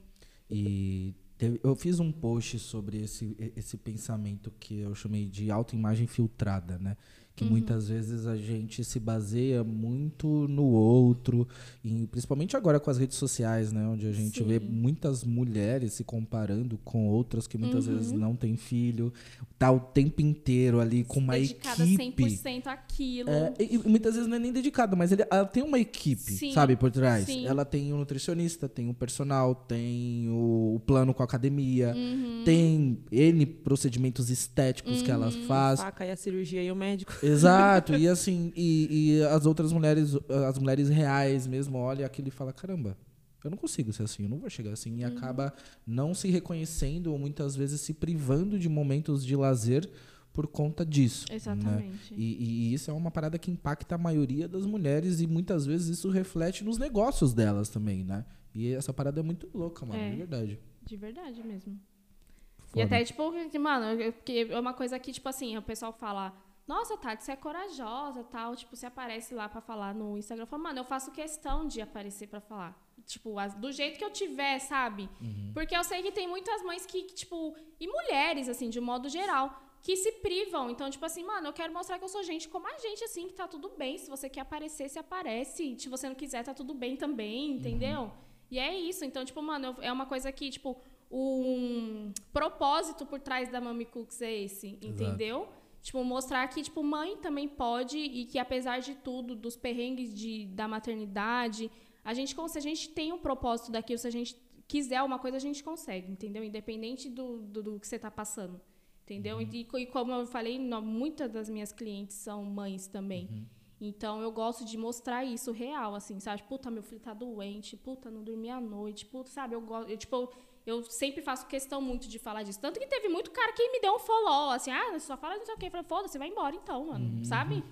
E 0.49 1.15
teve- 1.38 1.60
eu 1.64 1.76
fiz 1.76 1.99
um 1.99 2.11
post 2.11 2.60
sobre 2.60 3.02
esse, 3.02 3.36
esse 3.56 3.78
pensamento 3.78 4.52
que 4.60 4.80
eu 4.80 4.94
chamei 4.94 5.26
de 5.28 5.49
autoimagem 5.49 6.07
filtrada, 6.07 6.78
né? 6.78 6.98
Que 7.34 7.45
muitas 7.45 7.88
vezes 7.88 8.28
a 8.28 8.36
gente 8.36 8.84
se 8.84 8.99
baseia 8.99 9.64
muito 9.64 10.28
no 10.49 10.64
outro, 10.66 11.48
e 11.84 12.06
principalmente 12.08 12.56
agora 12.58 12.80
com 12.80 12.91
as 12.91 12.98
redes 12.98 13.18
sociais, 13.18 13.72
né? 13.72 13.88
Onde 13.88 14.06
a 14.06 14.12
gente 14.12 14.44
vê 14.44 14.60
Sim. 14.60 14.66
muitas 14.70 15.24
mulheres 15.24 15.94
se 15.94 16.03
comparando 16.03 16.78
com 16.84 17.08
outras 17.08 17.48
que 17.48 17.58
muitas 17.58 17.88
vezes 17.88 18.12
não 18.12 18.36
têm 18.36 18.58
filho, 18.58 19.12
tá 19.58 19.72
o 19.72 19.80
tempo 19.80 20.22
inteiro 20.22 20.80
ali 20.80 21.03
com 21.03 21.20
uma 21.20 21.34
Dedicada 21.34 21.84
equipe. 21.84 22.24
100% 22.26 22.68
àquilo. 22.68 23.30
É, 23.30 23.53
e, 23.60 23.76
e 23.76 23.78
muitas 23.88 24.14
vezes 24.16 24.28
não 24.30 24.36
é 24.36 24.40
nem 24.40 24.52
dedicado, 24.52 24.95
mas 24.98 25.12
ele, 25.12 25.24
ela 25.32 25.45
tem 25.45 25.64
uma 25.64 25.80
equipe, 25.80 26.22
Sim, 26.34 26.52
sabe, 26.53 26.76
por 26.76 26.91
trás. 26.91 27.26
sim. 27.26 27.45
Ela 27.48 27.64
tem 27.66 27.91
o 27.94 27.98
nutricionista, 27.98 28.68
tem 28.70 28.90
o 28.90 28.94
personal, 28.94 29.56
tem 29.56 30.28
o, 30.30 30.76
o 30.76 30.80
plano 30.86 31.14
com 31.14 31.24
a 31.24 31.26
academia, 31.26 31.94
Uhum. 31.95 32.44
tem 32.44 32.99
N 33.12 33.45
procedimentos 33.45 34.30
estéticos 34.30 35.02
que 35.02 35.10
ela 35.10 35.28
Uhum. 35.28 35.44
faz. 35.48 35.80
Faca 35.80 36.06
e 36.06 36.12
a 36.12 36.16
cirurgia 36.16 36.62
e 36.62 36.72
o 36.72 36.76
médico. 36.76 37.14
Exato, 37.23 37.95
e 37.95 38.07
assim, 38.07 38.52
e, 38.56 39.18
e 39.19 39.23
as 39.23 39.45
outras 39.45 39.72
mulheres, 39.72 40.15
as 40.48 40.57
mulheres 40.57 40.89
reais 40.89 41.45
mesmo, 41.48 41.77
olha 41.77 42.06
aquilo 42.06 42.27
e 42.27 42.31
fala, 42.31 42.52
caramba, 42.53 42.98
eu 43.43 43.49
não 43.49 43.57
consigo 43.57 43.91
ser 43.93 44.03
assim, 44.03 44.23
eu 44.23 44.30
não 44.30 44.38
vou 44.39 44.49
chegar 44.49 44.72
assim. 44.72 44.91
Uhum. 44.91 44.98
E 44.99 45.03
acaba 45.03 45.53
não 45.85 46.14
se 46.14 46.30
reconhecendo 46.30 47.07
ou 47.11 47.18
muitas 47.18 47.56
vezes 47.56 47.81
se 47.81 47.93
privando 47.93 48.57
de 48.60 48.69
momentos 48.69 49.26
de 49.26 49.35
lazer 49.35 49.89
por 50.34 50.48
conta 50.48 50.85
disso. 50.85 51.26
né? 51.30 51.35
Exatamente. 51.35 52.14
E, 52.14 52.23
e- 52.23 52.43
e 52.69 52.73
isso 52.73 52.89
é 52.89 52.93
uma 52.93 53.11
parada 53.11 53.38
que 53.38 53.52
impacta 53.52 53.95
a 53.95 53.98
maioria 53.98 54.48
das 54.48 54.65
mulheres 54.65 55.19
e 55.19 55.27
muitas 55.27 55.65
vezes 55.65 55.88
isso 55.98 56.10
reflete 56.10 56.64
nos 56.64 56.77
negócios 56.77 57.34
delas 57.34 57.68
também, 57.69 58.03
né? 58.03 58.26
E 58.56 58.72
essa 58.73 58.93
parada 58.93 59.19
é 59.19 59.23
muito 59.23 59.49
louca, 59.53 59.85
mano, 59.85 59.99
É. 59.99 60.11
de 60.11 60.18
verdade. 60.18 60.60
De 60.85 60.95
verdade 60.98 61.43
mesmo. 61.43 61.73
E 61.73 62.72
Foda. 62.73 62.85
até, 62.85 63.03
tipo, 63.03 63.23
mano, 63.60 64.14
porque 64.14 64.48
é 64.49 64.60
uma 64.60 64.73
coisa 64.73 64.98
que, 64.99 65.11
tipo 65.11 65.27
assim, 65.27 65.57
o 65.57 65.61
pessoal 65.61 65.91
fala, 65.91 66.34
nossa, 66.68 66.96
Tati, 66.98 67.24
você 67.24 67.32
é 67.34 67.36
corajosa 67.36 68.24
tal. 68.24 68.56
Tipo, 68.56 68.76
você 68.76 68.86
aparece 68.86 69.34
lá 69.34 69.50
pra 69.50 69.62
falar 69.62 69.94
no 69.94 70.18
Instagram. 70.18 70.44
Eu 70.44 70.48
falo, 70.48 70.64
mano, 70.64 70.80
eu 70.80 70.86
faço 70.86 71.12
questão 71.12 71.68
de 71.68 71.82
aparecer 71.82 72.28
pra 72.28 72.40
falar. 72.40 72.80
Tipo, 73.06 73.38
as- 73.40 73.56
do 73.56 73.72
jeito 73.72 73.98
que 73.98 74.06
eu 74.06 74.12
tiver, 74.12 74.60
sabe? 74.60 75.10
Porque 75.54 75.76
eu 75.76 75.84
sei 75.84 76.02
que 76.02 76.12
tem 76.12 76.28
muitas 76.28 76.62
mães 76.64 76.86
que, 76.86 77.04
que, 77.04 77.14
tipo, 77.16 77.56
e 77.80 77.88
mulheres, 77.88 78.48
assim, 78.48 78.70
de 78.70 78.80
modo 78.80 79.10
geral, 79.10 79.60
que 79.82 79.98
se 79.98 80.12
privam. 80.14 80.70
Então, 80.70 80.90
tipo 80.90 81.04
assim, 81.04 81.24
mano, 81.24 81.48
eu 81.48 81.54
quero 81.54 81.74
mostrar 81.74 81.98
que 81.98 82.06
eu 82.06 82.10
sou 82.10 82.24
gente 82.24 82.48
como 82.48 82.68
a 82.68 82.78
gente, 82.78 83.04
assim, 83.04 83.28
que 83.28 83.34
tá 83.34 83.48
tudo 83.48 83.70
bem. 83.76 83.98
Se 83.98 84.10
você 84.10 84.30
quer 84.30 84.42
aparecer, 84.42 84.88
se 84.90 85.00
aparece. 85.00 85.76
Se 85.80 85.90
você 85.90 86.08
não 86.08 86.16
quiser, 86.16 86.44
tá 86.44 86.54
tudo 86.54 86.74
bem 86.74 86.96
também, 86.96 87.52
entendeu? 87.54 88.12
E 88.50 88.60
é 88.60 88.78
isso. 88.78 89.04
Então, 89.04 89.26
tipo, 89.26 89.42
mano, 89.42 89.68
eu- 89.68 89.76
é 89.82 89.92
uma 89.92 90.06
coisa 90.06 90.32
que, 90.32 90.50
tipo, 90.52 90.80
um 91.12 92.14
propósito 92.32 93.06
por 93.06 93.20
trás 93.20 93.50
da 93.50 93.60
Mami 93.60 93.86
Cooks 93.86 94.22
é 94.22 94.32
esse, 94.44 94.78
entendeu? 94.82 95.50
Tipo, 95.82 96.03
mostrar 96.03 96.48
que, 96.48 96.62
tipo, 96.62 96.84
mãe 96.84 97.18
também 97.18 97.48
pode 97.48 97.98
e 97.98 98.26
que 98.26 98.38
apesar 98.38 98.80
de 98.80 98.95
tudo, 98.95 99.36
dos 99.36 99.56
perrengues 99.56 100.14
de, 100.14 100.45
da 100.45 100.68
maternidade, 100.68 101.72
a 102.03 102.14
gente, 102.14 102.36
se 102.49 102.58
a 102.58 102.62
gente 102.62 102.90
tem 102.90 103.12
um 103.12 103.18
propósito 103.18 103.72
daquilo, 103.72 103.98
se 103.98 104.08
a 104.08 104.12
gente 104.12 104.36
quiser 104.68 105.02
uma 105.02 105.18
coisa, 105.18 105.38
a 105.38 105.40
gente 105.40 105.64
consegue, 105.64 106.12
entendeu? 106.12 106.44
Independente 106.44 107.10
do, 107.10 107.41
do, 107.41 107.64
do 107.64 107.80
que 107.80 107.88
você 107.88 107.95
está 107.95 108.12
passando, 108.12 108.62
entendeu? 109.03 109.41
E, 109.41 109.68
e 109.74 109.86
como 109.88 110.12
eu 110.12 110.26
falei, 110.28 110.60
muitas 110.60 111.32
das 111.32 111.49
minhas 111.49 111.72
clientes 111.72 112.16
são 112.16 112.45
mães 112.45 112.88
também. 112.88 113.48
Então 113.82 114.22
eu 114.22 114.32
gosto 114.32 114.64
de 114.64 114.78
mostrar 114.78 115.26
isso 115.26 115.52
real, 115.52 115.95
assim, 115.95 116.20
sabe? 116.20 116.44
Puta, 116.44 116.70
meu 116.70 116.84
filho 116.84 117.02
tá 117.02 117.14
doente, 117.14 117.76
puta, 117.76 118.12
não 118.12 118.24
dormi 118.24 118.52
à 118.52 118.62
noite, 118.62 119.06
puta, 119.08 119.32
sabe? 119.32 119.56
Eu 119.56 119.62
gosto, 119.62 119.90
eu, 119.90 119.98
tipo, 119.98 120.32
eu, 120.66 120.84
sempre 120.84 121.22
faço 121.22 121.48
questão 121.48 121.82
muito 121.82 122.08
de 122.08 122.20
falar 122.20 122.44
disso. 122.44 122.60
Tanto 122.60 122.80
que 122.80 122.88
teve 122.88 123.10
muito 123.10 123.32
cara 123.32 123.52
que 123.54 123.70
me 123.70 123.80
deu 123.80 123.96
um 123.96 124.00
follow, 124.00 124.52
assim, 124.52 124.72
ah, 124.72 124.92
você 124.92 125.08
só 125.08 125.18
fala 125.18 125.38
não 125.38 125.46
sei 125.46 125.56
o 125.56 125.58
quê. 125.58 125.68
Eu 125.68 125.72
falei, 125.72 125.86
foda-se, 125.88 126.18
vai 126.18 126.28
embora 126.28 126.56
então, 126.56 126.86
mano, 126.88 127.26
sabe? 127.26 127.64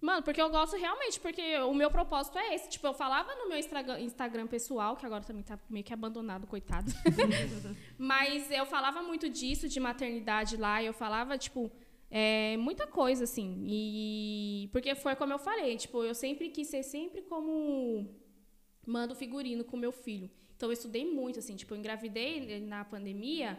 Mano, 0.00 0.22
porque 0.22 0.40
eu 0.40 0.50
gosto 0.50 0.76
realmente, 0.76 1.18
porque 1.18 1.58
o 1.58 1.72
meu 1.72 1.90
propósito 1.90 2.38
é 2.38 2.54
esse. 2.54 2.68
Tipo, 2.68 2.86
eu 2.86 2.94
falava 2.94 3.34
no 3.34 3.48
meu 3.48 3.58
Instagram, 3.58 4.46
pessoal, 4.46 4.96
que 4.96 5.06
agora 5.06 5.24
também 5.24 5.42
tá 5.42 5.58
meio 5.70 5.84
que 5.84 5.92
abandonado, 5.92 6.46
coitado. 6.46 6.92
Mas 7.96 8.50
eu 8.50 8.66
falava 8.66 9.02
muito 9.02 9.28
disso, 9.28 9.68
de 9.68 9.80
maternidade 9.80 10.56
lá, 10.56 10.82
eu 10.82 10.92
falava, 10.92 11.38
tipo, 11.38 11.72
é, 12.10 12.56
muita 12.58 12.86
coisa, 12.86 13.24
assim. 13.24 13.64
E. 13.66 14.68
Porque 14.70 14.94
foi 14.94 15.16
como 15.16 15.32
eu 15.32 15.38
falei, 15.38 15.76
tipo, 15.76 16.04
eu 16.04 16.14
sempre 16.14 16.50
quis 16.50 16.68
ser 16.68 16.82
sempre 16.82 17.22
como 17.22 18.06
mando 18.86 19.14
figurino 19.14 19.64
com 19.64 19.76
meu 19.76 19.92
filho. 19.92 20.30
Então 20.56 20.68
eu 20.68 20.72
estudei 20.72 21.04
muito, 21.04 21.38
assim, 21.38 21.54
tipo, 21.54 21.74
eu 21.74 21.78
engravidei 21.78 22.60
na 22.60 22.84
pandemia 22.84 23.58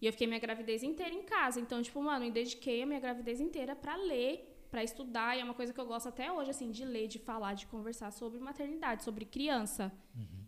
e 0.00 0.06
eu 0.06 0.12
fiquei 0.12 0.26
minha 0.26 0.40
gravidez 0.40 0.82
inteira 0.82 1.14
em 1.14 1.22
casa. 1.22 1.60
Então, 1.60 1.82
tipo, 1.82 2.02
mano, 2.02 2.24
eu 2.24 2.30
dediquei 2.30 2.82
a 2.82 2.86
minha 2.86 3.00
gravidez 3.00 3.40
inteira 3.40 3.76
pra 3.76 3.96
ler, 3.96 4.66
pra 4.70 4.82
estudar, 4.82 5.36
e 5.36 5.40
é 5.40 5.44
uma 5.44 5.54
coisa 5.54 5.72
que 5.72 5.80
eu 5.80 5.86
gosto 5.86 6.08
até 6.08 6.30
hoje, 6.30 6.50
assim, 6.50 6.70
de 6.70 6.84
ler, 6.84 7.06
de 7.08 7.18
falar, 7.18 7.54
de 7.54 7.66
conversar 7.66 8.10
sobre 8.10 8.38
maternidade, 8.38 9.04
sobre 9.04 9.24
criança. 9.24 9.92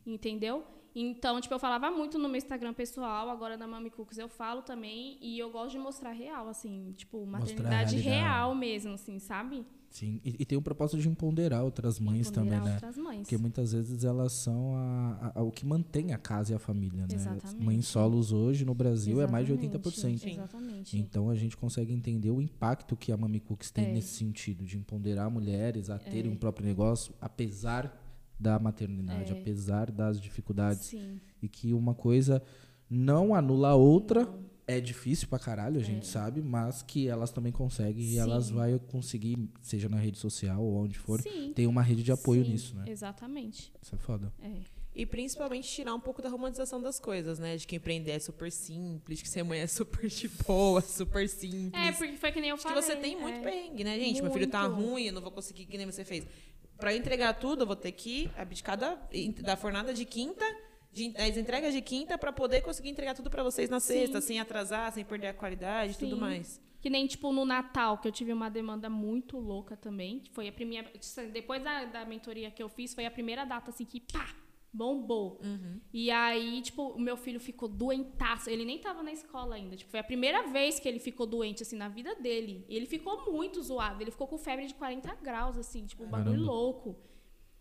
Entendeu? 0.06 0.64
Então, 0.94 1.40
tipo, 1.40 1.54
eu 1.54 1.58
falava 1.58 1.90
muito 1.90 2.18
no 2.18 2.28
meu 2.28 2.36
Instagram 2.36 2.74
pessoal, 2.74 3.30
agora 3.30 3.56
na 3.56 3.66
Mami 3.66 3.90
Cooks 3.90 4.18
eu 4.18 4.28
falo 4.28 4.62
também, 4.62 5.18
e 5.20 5.38
eu 5.38 5.50
gosto 5.50 5.72
de 5.72 5.78
mostrar 5.78 6.10
real, 6.10 6.48
assim, 6.48 6.92
tipo, 6.96 7.24
maternidade 7.24 7.96
real 7.96 8.54
mesmo, 8.54 8.94
assim, 8.94 9.18
sabe? 9.18 9.64
Sim, 9.90 10.20
e, 10.24 10.36
e 10.38 10.44
tem 10.46 10.56
o 10.56 10.62
propósito 10.62 11.00
de 11.02 11.08
empoderar 11.08 11.64
outras 11.64 11.98
mães 11.98 12.28
Empoderar 12.28 12.44
também, 12.58 12.60
né? 12.68 12.74
outras 12.74 12.96
mães. 12.96 13.20
Porque 13.22 13.36
muitas 13.36 13.72
vezes 13.72 14.04
elas 14.04 14.32
são 14.32 14.76
a, 14.76 15.32
a- 15.34 15.40
a- 15.40 15.42
o 15.42 15.50
que 15.50 15.66
mantém 15.66 16.12
a 16.12 16.18
casa 16.18 16.52
e 16.52 16.54
a 16.54 16.60
família, 16.60 17.00
né? 17.08 17.14
Exatamente. 17.14 17.64
Mães 17.64 17.86
solos 17.88 18.30
hoje 18.32 18.64
no 18.64 18.72
Brasil 18.72 19.20
é 19.20 19.26
mais 19.26 19.46
de 19.46 19.52
Exatamente, 19.52 19.78
80%. 19.90 20.32
Exatamente. 20.32 20.96
Então 20.96 21.28
a 21.28 21.34
gente 21.34 21.56
consegue 21.56 21.92
entender 21.92 22.30
o 22.30 22.40
impacto 22.40 22.96
que 22.96 23.10
a 23.10 23.16
Mami 23.16 23.40
Cooks 23.40 23.72
tem 23.72 23.86
É. 23.86 23.92
nesse 23.92 24.14
sentido, 24.16 24.64
de 24.64 24.78
empoderar 24.78 25.28
mulheres 25.28 25.90
a 25.90 25.98
terem 25.98 26.30
um 26.30 26.36
próprio 26.36 26.64
negócio, 26.66 27.12
apesar 27.20 28.00
da 28.38 28.58
maternidade, 28.60 29.32
É. 29.32 29.40
apesar 29.40 29.90
das 29.90 30.20
dificuldades. 30.20 30.86
Sim. 30.86 31.20
E 31.42 31.48
que 31.48 31.74
uma 31.74 31.94
coisa 31.94 32.40
não 32.88 33.34
anula 33.34 33.70
a 33.70 33.74
outra. 33.74 34.28
É 34.70 34.80
difícil 34.80 35.26
pra 35.26 35.38
caralho, 35.38 35.80
a 35.80 35.82
gente 35.82 36.06
sabe, 36.06 36.40
mas 36.40 36.80
que 36.82 37.08
elas 37.08 37.32
também 37.32 37.50
conseguem 37.50 38.04
e 38.04 38.12
Sim. 38.12 38.18
elas 38.18 38.50
vão 38.50 38.78
conseguir, 38.78 39.36
seja 39.60 39.88
na 39.88 39.96
rede 39.96 40.16
social 40.18 40.62
ou 40.62 40.84
onde 40.84 40.96
for, 40.96 41.20
Sim. 41.20 41.52
tem 41.54 41.66
uma 41.66 41.82
rede 41.82 42.04
de 42.04 42.12
apoio 42.12 42.44
Sim, 42.44 42.52
nisso, 42.52 42.76
né? 42.76 42.84
Exatamente. 42.86 43.72
Isso 43.82 43.94
é 43.94 43.98
foda. 43.98 44.32
É. 44.40 44.80
E 44.94 45.06
principalmente 45.06 45.68
tirar 45.68 45.94
um 45.94 46.00
pouco 46.00 46.22
da 46.22 46.28
romantização 46.28 46.80
das 46.80 47.00
coisas, 47.00 47.38
né? 47.38 47.56
De 47.56 47.66
que 47.66 47.74
empreender 47.76 48.12
é 48.12 48.18
super 48.18 48.50
simples, 48.52 49.18
de 49.18 49.24
que 49.24 49.30
ser 49.30 49.42
mãe 49.42 49.60
é 49.60 49.66
super 49.66 50.08
de 50.08 50.28
boa, 50.28 50.80
super 50.80 51.28
simples. 51.28 51.72
É, 51.82 51.90
porque 51.92 52.16
foi 52.16 52.30
que 52.30 52.40
nem 52.40 52.50
eu 52.50 52.56
que 52.56 52.62
falei. 52.62 52.80
você 52.80 52.94
tem 52.94 53.18
muito 53.20 53.38
é. 53.38 53.42
perrengue, 53.42 53.82
né, 53.82 53.98
gente? 53.98 54.22
Meu 54.22 54.32
filho 54.32 54.48
tá 54.48 54.68
Muito. 54.68 54.88
ruim, 54.88 55.04
eu 55.06 55.12
não 55.12 55.22
vou 55.22 55.32
conseguir, 55.32 55.66
que 55.66 55.76
nem 55.76 55.86
você 55.86 56.04
fez. 56.04 56.24
Pra 56.76 56.94
eu 56.94 56.98
entregar 56.98 57.34
tudo, 57.34 57.62
eu 57.62 57.66
vou 57.66 57.76
ter 57.76 57.92
que 57.92 58.30
abdicar 58.36 58.76
da, 58.76 58.98
da 59.42 59.56
fornada 59.56 59.92
de 59.92 60.04
quinta, 60.04 60.44
de, 60.92 61.14
as 61.16 61.36
entregas 61.36 61.72
de 61.72 61.80
quinta, 61.80 62.18
pra 62.18 62.32
poder 62.32 62.62
conseguir 62.62 62.88
entregar 62.88 63.14
tudo 63.14 63.30
pra 63.30 63.42
vocês 63.42 63.70
na 63.70 63.80
sexta, 63.80 64.20
sem 64.20 64.40
atrasar, 64.40 64.92
sem 64.92 65.04
perder 65.04 65.28
a 65.28 65.34
qualidade 65.34 65.92
e 65.92 65.96
tudo 65.96 66.16
Sim. 66.16 66.20
mais. 66.20 66.60
Que 66.80 66.88
nem, 66.88 67.06
tipo, 67.06 67.30
no 67.32 67.44
Natal, 67.44 67.98
que 67.98 68.08
eu 68.08 68.12
tive 68.12 68.32
uma 68.32 68.50
demanda 68.50 68.88
muito 68.88 69.38
louca 69.38 69.76
também. 69.76 70.20
que 70.20 70.30
Foi 70.30 70.48
a 70.48 70.52
primeira. 70.52 70.90
Depois 71.30 71.62
da, 71.62 71.84
da 71.84 72.04
mentoria 72.06 72.50
que 72.50 72.62
eu 72.62 72.68
fiz, 72.68 72.94
foi 72.94 73.04
a 73.04 73.10
primeira 73.10 73.44
data, 73.44 73.70
assim, 73.70 73.84
que 73.84 74.00
pá! 74.00 74.34
Bombou. 74.72 75.40
E 75.92 76.12
aí, 76.12 76.62
tipo, 76.62 76.90
o 76.90 77.00
meu 77.00 77.16
filho 77.16 77.40
ficou 77.40 77.68
doentaço. 77.68 78.48
Ele 78.48 78.64
nem 78.64 78.78
tava 78.78 79.02
na 79.02 79.12
escola 79.12 79.56
ainda. 79.56 79.76
Tipo, 79.76 79.90
foi 79.90 79.98
a 79.98 80.04
primeira 80.04 80.46
vez 80.46 80.78
que 80.78 80.88
ele 80.88 81.00
ficou 81.00 81.26
doente, 81.26 81.64
assim, 81.64 81.76
na 81.76 81.88
vida 81.88 82.14
dele. 82.14 82.64
E 82.68 82.76
ele 82.76 82.86
ficou 82.86 83.30
muito 83.32 83.60
zoado. 83.60 84.00
Ele 84.00 84.12
ficou 84.12 84.28
com 84.28 84.38
febre 84.38 84.66
de 84.66 84.74
40 84.74 85.12
graus, 85.16 85.58
assim, 85.58 85.86
tipo, 85.86 86.04
um 86.04 86.08
bagulho 86.08 86.40
louco. 86.40 86.96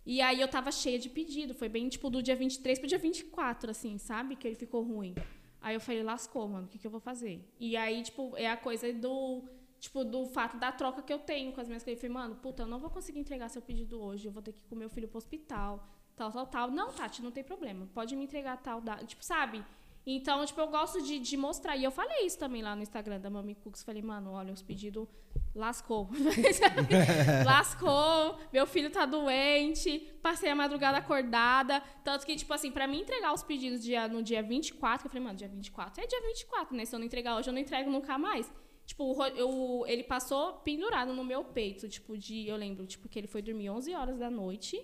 E 0.05 0.21
aí 0.21 0.41
eu 0.41 0.47
tava 0.47 0.71
cheia 0.71 0.97
de 0.97 1.09
pedido. 1.09 1.53
Foi 1.53 1.69
bem, 1.69 1.87
tipo, 1.89 2.09
do 2.09 2.21
dia 2.21 2.35
23 2.35 2.79
pro 2.79 2.87
dia 2.87 2.97
24, 2.97 3.71
assim, 3.71 3.97
sabe? 3.97 4.35
Que 4.35 4.47
ele 4.47 4.55
ficou 4.55 4.81
ruim. 4.83 5.13
Aí 5.61 5.75
eu 5.75 5.81
falei, 5.81 6.01
lascou, 6.03 6.47
mano, 6.47 6.65
o 6.65 6.69
que, 6.69 6.79
que 6.79 6.87
eu 6.87 6.91
vou 6.91 6.99
fazer? 6.99 7.45
E 7.59 7.75
aí, 7.75 8.01
tipo, 8.01 8.35
é 8.37 8.49
a 8.49 8.57
coisa 8.57 8.91
do. 8.93 9.43
Tipo, 9.79 10.03
do 10.03 10.25
fato 10.25 10.57
da 10.57 10.73
troca 10.73 11.01
que 11.01 11.13
eu 11.13 11.19
tenho 11.19 11.53
com 11.53 11.61
as 11.61 11.67
minhas 11.67 11.83
clientes. 11.83 12.03
Eu 12.03 12.09
falei, 12.09 12.23
mano, 12.23 12.35
puta, 12.41 12.63
eu 12.63 12.67
não 12.67 12.79
vou 12.79 12.89
conseguir 12.89 13.19
entregar 13.19 13.49
seu 13.49 13.61
pedido 13.61 14.01
hoje. 14.01 14.27
Eu 14.27 14.31
vou 14.31 14.41
ter 14.41 14.51
que 14.51 14.59
ir 14.59 14.67
com 14.67 14.75
meu 14.75 14.89
filho 14.89 15.07
pro 15.07 15.17
hospital. 15.17 15.87
Tal, 16.17 16.31
tal, 16.31 16.47
tal. 16.47 16.71
Não, 16.71 16.91
Tati, 16.91 17.21
não 17.21 17.31
tem 17.31 17.43
problema. 17.43 17.87
Pode 17.93 18.13
me 18.15 18.25
entregar 18.25 18.57
tal. 18.57 18.81
Da... 18.81 18.97
Tipo, 18.97 19.23
sabe? 19.23 19.63
Então, 20.05 20.43
tipo, 20.45 20.59
eu 20.59 20.67
gosto 20.67 21.01
de, 21.01 21.19
de 21.19 21.37
mostrar. 21.37 21.75
E 21.77 21.83
eu 21.83 21.91
falei 21.91 22.25
isso 22.25 22.37
também 22.37 22.61
lá 22.61 22.75
no 22.75 22.81
Instagram 22.81 23.19
da 23.19 23.29
Mami 23.29 23.55
Cooks. 23.55 23.83
Falei, 23.83 24.01
mano, 24.01 24.31
olha, 24.31 24.53
os 24.53 24.61
pedidos 24.61 25.07
lascou. 25.53 26.09
lascou, 27.45 28.37
meu 28.51 28.65
filho 28.65 28.89
tá 28.89 29.05
doente, 29.05 29.99
passei 30.21 30.49
a 30.49 30.55
madrugada 30.55 30.97
acordada. 30.97 31.81
Tanto 32.03 32.25
que, 32.25 32.35
tipo 32.35 32.53
assim, 32.53 32.71
pra 32.71 32.87
mim 32.87 33.01
entregar 33.01 33.33
os 33.33 33.43
pedidos 33.43 33.81
dia, 33.81 34.07
no 34.07 34.23
dia 34.23 34.41
24, 34.41 35.05
eu 35.05 35.09
falei, 35.09 35.23
mano, 35.23 35.37
dia 35.37 35.47
24 35.47 36.03
é 36.03 36.07
dia 36.07 36.21
24, 36.21 36.75
né? 36.75 36.85
Se 36.85 36.95
eu 36.95 36.99
não 36.99 37.05
entregar 37.05 37.37
hoje, 37.37 37.49
eu 37.49 37.53
não 37.53 37.59
entrego 37.59 37.89
nunca 37.91 38.17
mais. 38.17 38.51
Tipo, 38.85 39.23
eu, 39.35 39.83
ele 39.85 40.03
passou 40.03 40.53
pendurado 40.53 41.13
no 41.13 41.23
meu 41.23 41.43
peito, 41.43 41.87
tipo, 41.87 42.17
de. 42.17 42.47
Eu 42.47 42.55
lembro, 42.55 42.87
tipo, 42.87 43.07
que 43.07 43.19
ele 43.19 43.27
foi 43.27 43.39
dormir 43.39 43.69
11 43.69 43.93
horas 43.93 44.17
da 44.17 44.31
noite. 44.31 44.83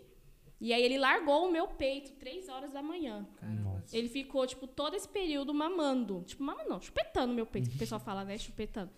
E 0.59 0.71
aí 0.73 0.81
ele 0.81 0.97
largou 0.97 1.47
o 1.47 1.51
meu 1.51 1.67
peito 1.67 2.13
3 2.13 2.47
horas 2.49 2.71
da 2.71 2.81
manhã. 2.81 3.27
Ele 3.91 4.07
ficou, 4.07 4.47
tipo, 4.47 4.65
todo 4.65 4.95
esse 4.95 5.07
período 5.07 5.53
mamando. 5.53 6.23
Tipo, 6.25 6.43
mamando 6.43 6.69
não, 6.69 6.81
chupetando 6.81 7.33
meu 7.33 7.45
peito, 7.45 7.69
que 7.69 7.75
o 7.75 7.79
pessoal 7.79 7.99
fala, 7.99 8.23
né? 8.23 8.37
Chupetando. 8.37 8.89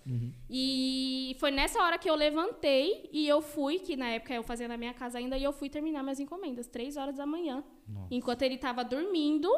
E 0.49 1.35
foi 1.39 1.51
nessa 1.51 1.81
hora 1.81 1.97
que 1.97 2.09
eu 2.09 2.15
levantei 2.15 3.09
e 3.11 3.27
eu 3.27 3.41
fui, 3.41 3.79
que 3.79 3.95
na 3.95 4.09
época 4.09 4.33
eu 4.33 4.43
fazia 4.43 4.67
na 4.67 4.77
minha 4.77 4.93
casa 4.93 5.17
ainda, 5.17 5.37
e 5.37 5.43
eu 5.43 5.51
fui 5.51 5.69
terminar 5.69 6.03
minhas 6.03 6.19
encomendas, 6.19 6.67
3 6.67 6.95
horas 6.95 7.15
da 7.15 7.25
manhã. 7.25 7.63
Enquanto 8.11 8.43
ele 8.43 8.57
tava 8.57 8.83
dormindo, 8.83 9.49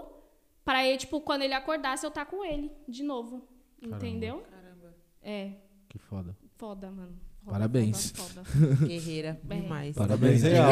pra 0.63 0.85
ele, 0.85 0.97
tipo, 0.97 1.19
quando 1.21 1.41
ele 1.41 1.53
acordasse, 1.53 2.05
eu 2.05 2.11
tá 2.11 2.25
com 2.25 2.43
ele 2.45 2.71
de 2.87 3.03
novo. 3.03 3.47
Entendeu? 3.81 4.39
Caramba. 4.41 4.95
É, 5.21 5.53
Que 5.89 5.97
foda. 5.99 6.35
foda, 6.55 6.89
mano. 6.91 7.19
Foda, 7.49 7.59
Parabéns. 7.59 8.11
Foda, 8.11 8.43
foda. 8.43 8.75
Guerreira 8.87 9.39
É. 9.49 9.55
demais. 9.55 9.95
Parabéns. 9.95 10.43
Real. 10.43 10.69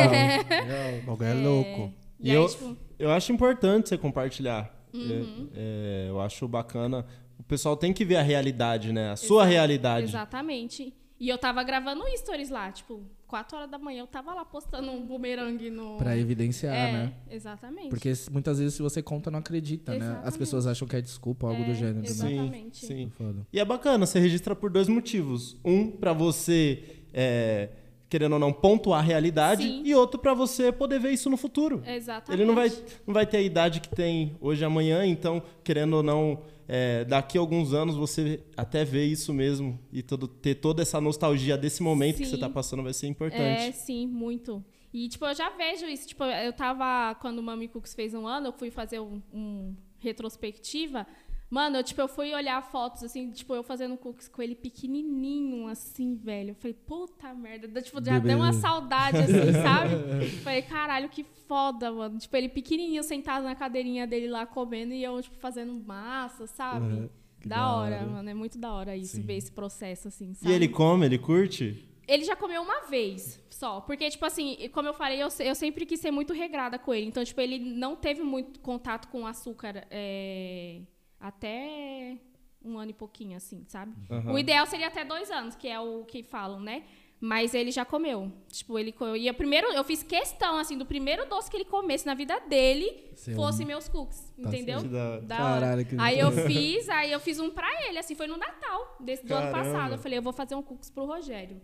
O 1.03 1.05
bagulho 1.07 1.27
é 1.29 1.33
louco. 1.33 1.93
E 2.19 2.27
E 2.27 2.31
aí, 2.31 2.37
eu, 2.37 2.47
tipo, 2.47 2.77
eu 2.99 3.11
acho 3.11 3.31
importante 3.31 3.89
você 3.89 3.97
compartilhar. 3.97 4.73
Uhum. 4.93 5.49
É, 5.53 6.05
é, 6.05 6.09
eu 6.09 6.19
acho 6.21 6.47
bacana. 6.47 7.05
O 7.39 7.43
pessoal 7.43 7.75
tem 7.77 7.93
que 7.93 8.03
ver 8.05 8.15
a 8.17 8.21
realidade, 8.21 8.91
né? 8.91 9.11
A 9.11 9.15
sua 9.15 9.45
realidade. 9.45 10.07
Exatamente. 10.07 10.93
E 11.19 11.29
eu 11.29 11.37
tava 11.37 11.63
gravando 11.63 12.03
stories 12.15 12.49
lá, 12.49 12.71
tipo, 12.71 13.03
4 13.27 13.57
horas 13.57 13.69
da 13.69 13.77
manhã 13.77 13.99
eu 14.01 14.07
tava 14.07 14.33
lá 14.33 14.45
postando 14.45 14.89
um 14.91 15.05
bumerangue 15.05 15.69
no. 15.69 15.97
Pra 15.97 16.17
evidenciar, 16.17 16.73
é, 16.75 16.91
né? 16.93 17.13
exatamente. 17.29 17.89
Porque 17.89 18.13
muitas 18.31 18.59
vezes 18.59 18.75
se 18.75 18.81
você 18.81 19.01
conta, 19.01 19.29
não 19.29 19.39
acredita, 19.39 19.91
né? 19.91 19.97
As 19.97 20.03
Exatamente. 20.05 20.37
pessoas 20.39 20.67
acham 20.67 20.87
que 20.87 20.95
é 20.95 21.01
desculpa 21.01 21.47
ou 21.47 21.51
algo 21.51 21.65
do 21.65 21.71
É, 21.71 21.75
gênero, 21.75 21.99
né? 21.99 22.05
exato. 22.05 22.29
Sim, 22.31 22.39
Exatamente. 22.39 22.85
sim. 22.85 23.09
Foda. 23.17 23.45
E 23.51 23.59
é 23.59 23.65
bacana, 23.65 24.05
você 24.05 24.19
registra 24.19 24.55
por 24.55 24.69
dois 24.69 24.87
motivos. 24.87 25.57
Um, 25.65 25.91
pra 25.91 26.13
você, 26.13 26.83
é, 27.13 27.69
querendo 28.09 28.33
ou 28.33 28.39
não, 28.39 28.53
pontuar 28.53 28.99
a 28.99 29.03
realidade. 29.03 29.63
Sim. 29.63 29.81
E 29.83 29.93
outro, 29.93 30.19
pra 30.19 30.33
você 30.33 30.71
poder 30.71 30.99
ver 30.99 31.11
isso 31.11 31.29
no 31.29 31.35
futuro. 31.37 31.81
Exatamente. 31.85 32.31
Ele 32.41 32.47
não 32.47 32.55
vai, 32.55 32.71
não 33.05 33.13
vai 33.13 33.25
ter 33.25 33.37
a 33.37 33.41
idade 33.41 33.81
que 33.81 33.89
tem 33.89 34.37
hoje 34.39 34.61
e 34.61 34.65
amanhã, 34.65 35.05
então, 35.05 35.43
querendo 35.63 35.97
ou 35.97 36.03
não, 36.03 36.41
é, 36.67 37.05
daqui 37.05 37.37
a 37.37 37.41
alguns 37.41 37.73
anos 37.73 37.95
você 37.95 38.43
até 38.55 38.83
vê 38.83 39.05
isso 39.05 39.33
mesmo. 39.33 39.79
E 39.91 40.01
todo- 40.03 40.27
ter 40.27 40.55
toda 40.55 40.81
essa 40.81 40.99
nostalgia 40.99 41.57
desse 41.57 41.81
momento 41.81 42.17
que 42.17 42.25
Sim. 42.25 42.31
você 42.31 42.37
tá 42.37 42.49
passando 42.49 42.83
vai 42.83 42.93
ser 42.93 43.05
É, 43.05 43.09
importante. 43.09 43.77
sim, 43.77 44.05
muito. 44.05 44.63
E, 44.93 45.07
tipo, 45.09 45.25
eu 45.25 45.35
já 45.35 45.49
vejo 45.51 45.85
isso. 45.85 46.07
Tipo, 46.07 46.23
eu 46.23 46.51
tava, 46.53 47.15
quando 47.21 47.39
o 47.39 47.43
Mami 47.43 47.67
Cooks 47.67 47.93
fez 47.93 48.13
um 48.13 48.25
ano, 48.25 48.47
eu 48.47 48.53
fui 48.53 48.71
fazer 48.71 48.99
um, 48.99 49.21
um 49.33 49.75
retrospectiva. 49.99 51.05
Mano, 51.49 51.77
eu, 51.77 51.83
tipo, 51.83 52.01
eu 52.01 52.09
fui 52.09 52.33
olhar 52.33 52.61
fotos, 52.61 53.03
assim, 53.03 53.31
tipo, 53.31 53.55
eu 53.55 53.63
fazendo 53.63 53.95
cookies 53.95 54.27
com 54.27 54.41
ele 54.41 54.53
pequenininho, 54.53 55.67
assim, 55.67 56.13
velho. 56.15 56.49
Eu 56.49 56.55
falei, 56.55 56.73
puta 56.73 57.33
merda. 57.33 57.81
Tipo, 57.81 58.03
já 58.03 58.13
Bebê. 58.15 58.29
deu 58.29 58.37
uma 58.37 58.51
saudade, 58.51 59.17
assim, 59.17 59.53
sabe? 59.63 60.27
Falei, 60.43 60.61
caralho, 60.63 61.07
que 61.07 61.23
foda, 61.47 61.89
mano. 61.91 62.17
Tipo, 62.19 62.35
ele 62.35 62.49
pequenininho, 62.49 63.01
sentado 63.01 63.43
na 63.43 63.55
cadeirinha 63.55 64.05
dele 64.05 64.27
lá, 64.27 64.45
comendo, 64.45 64.93
e 64.93 65.01
eu, 65.03 65.21
tipo, 65.21 65.37
fazendo 65.37 65.71
massa, 65.73 66.47
sabe? 66.47 66.85
Uhum. 66.85 67.09
Da, 67.45 67.55
da 67.55 67.75
hora, 67.75 67.95
hora. 67.97 68.05
mano. 68.07 68.29
É 68.29 68.33
muito 68.33 68.57
da 68.57 68.73
hora 68.73 68.97
isso, 68.97 69.15
Sim. 69.15 69.21
ver 69.21 69.37
esse 69.37 69.51
processo, 69.51 70.09
assim, 70.09 70.31
E 70.31 70.35
sabe? 70.35 70.53
ele 70.53 70.67
come, 70.67 71.05
ele 71.05 71.17
curte? 71.17 71.87
Ele 72.05 72.25
já 72.25 72.35
comeu 72.35 72.61
uma 72.61 72.81
vez 72.87 73.41
só. 73.49 73.79
Porque, 73.81 74.09
tipo 74.09 74.25
assim, 74.25 74.69
como 74.73 74.87
eu 74.89 74.93
falei, 74.93 75.21
eu, 75.21 75.29
eu 75.39 75.55
sempre 75.55 75.85
quis 75.85 75.99
ser 76.01 76.11
muito 76.11 76.33
regrada 76.33 76.77
com 76.77 76.93
ele. 76.93 77.05
Então, 77.07 77.23
tipo, 77.23 77.39
ele 77.39 77.57
não 77.59 77.95
teve 77.95 78.21
muito 78.21 78.59
contato 78.59 79.07
com 79.09 79.25
açúcar 79.27 79.85
é, 79.89 80.81
até 81.19 82.17
um 82.63 82.77
ano 82.77 82.91
e 82.91 82.93
pouquinho, 82.93 83.37
assim, 83.37 83.63
sabe? 83.67 83.93
Aham. 84.09 84.33
O 84.33 84.39
ideal 84.39 84.65
seria 84.65 84.87
até 84.87 85.05
dois 85.05 85.29
anos, 85.31 85.55
que 85.55 85.67
é 85.67 85.79
o 85.79 86.03
que 86.05 86.23
falam, 86.23 86.59
né? 86.59 86.83
Mas 87.19 87.55
ele 87.55 87.71
já 87.71 87.83
comeu. 87.83 88.31
Tipo, 88.49 88.77
ele 88.77 88.91
co- 88.91 89.15
e 89.15 89.27
o 89.27 89.33
primeiro, 89.33 89.67
eu 89.73 89.83
fiz 89.83 90.03
questão, 90.03 90.57
assim, 90.59 90.77
do 90.77 90.85
primeiro 90.85 91.27
doce 91.27 91.49
que 91.49 91.57
ele 91.57 91.65
comesse 91.65 92.05
na 92.05 92.13
vida 92.13 92.39
dele 92.41 93.09
Ser 93.15 93.33
fosse 93.35 93.65
meus 93.65 93.87
cookies, 93.89 94.19
Tá 94.39 94.49
entendeu? 94.49 94.81
Que 94.81 94.87
da- 94.87 95.19
Da 95.21 95.37
Caralho, 95.37 95.71
hora. 95.71 95.83
que 95.83 95.95
Aí 95.97 96.19
eu 96.19 96.31
fiz, 96.31 96.87
aí 96.89 97.11
eu 97.11 97.19
fiz 97.19 97.39
um 97.39 97.49
pra 97.49 97.67
ele, 97.87 97.97
assim, 97.97 98.13
foi 98.13 98.27
no 98.27 98.37
Natal 98.37 98.97
desse, 98.99 99.25
do 99.25 99.33
ano 99.33 99.51
passado. 99.51 99.93
Eu 99.93 99.97
falei, 99.97 100.19
eu 100.19 100.21
vou 100.21 100.33
fazer 100.33 100.53
um 100.53 100.61
cookies 100.61 100.91
pro 100.91 101.05
Rogério. 101.05 101.59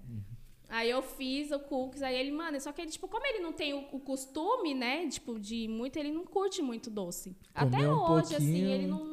Aí 0.69 0.89
eu 0.89 1.03
fiz 1.03 1.51
o 1.51 1.59
cookies, 1.59 2.01
aí 2.01 2.15
ele, 2.15 2.31
mano, 2.31 2.59
só 2.59 2.71
que 2.71 2.81
ele, 2.81 2.89
tipo, 2.89 3.07
como 3.07 3.23
ele 3.27 3.37
não 3.39 3.53
tem 3.53 3.75
o, 3.75 3.85
o 3.91 3.99
costume, 3.99 4.73
né, 4.73 5.07
tipo, 5.07 5.39
de 5.39 5.67
muito, 5.67 5.97
ele 5.97 6.11
não 6.11 6.25
curte 6.25 6.63
muito 6.63 6.89
doce. 6.89 7.35
Até 7.53 7.77
Comeu 7.77 7.91
um 7.91 8.11
hoje, 8.13 8.33
assim, 8.35 8.45
pouquinho. 8.47 8.69
ele 8.71 8.87
não, 8.87 9.05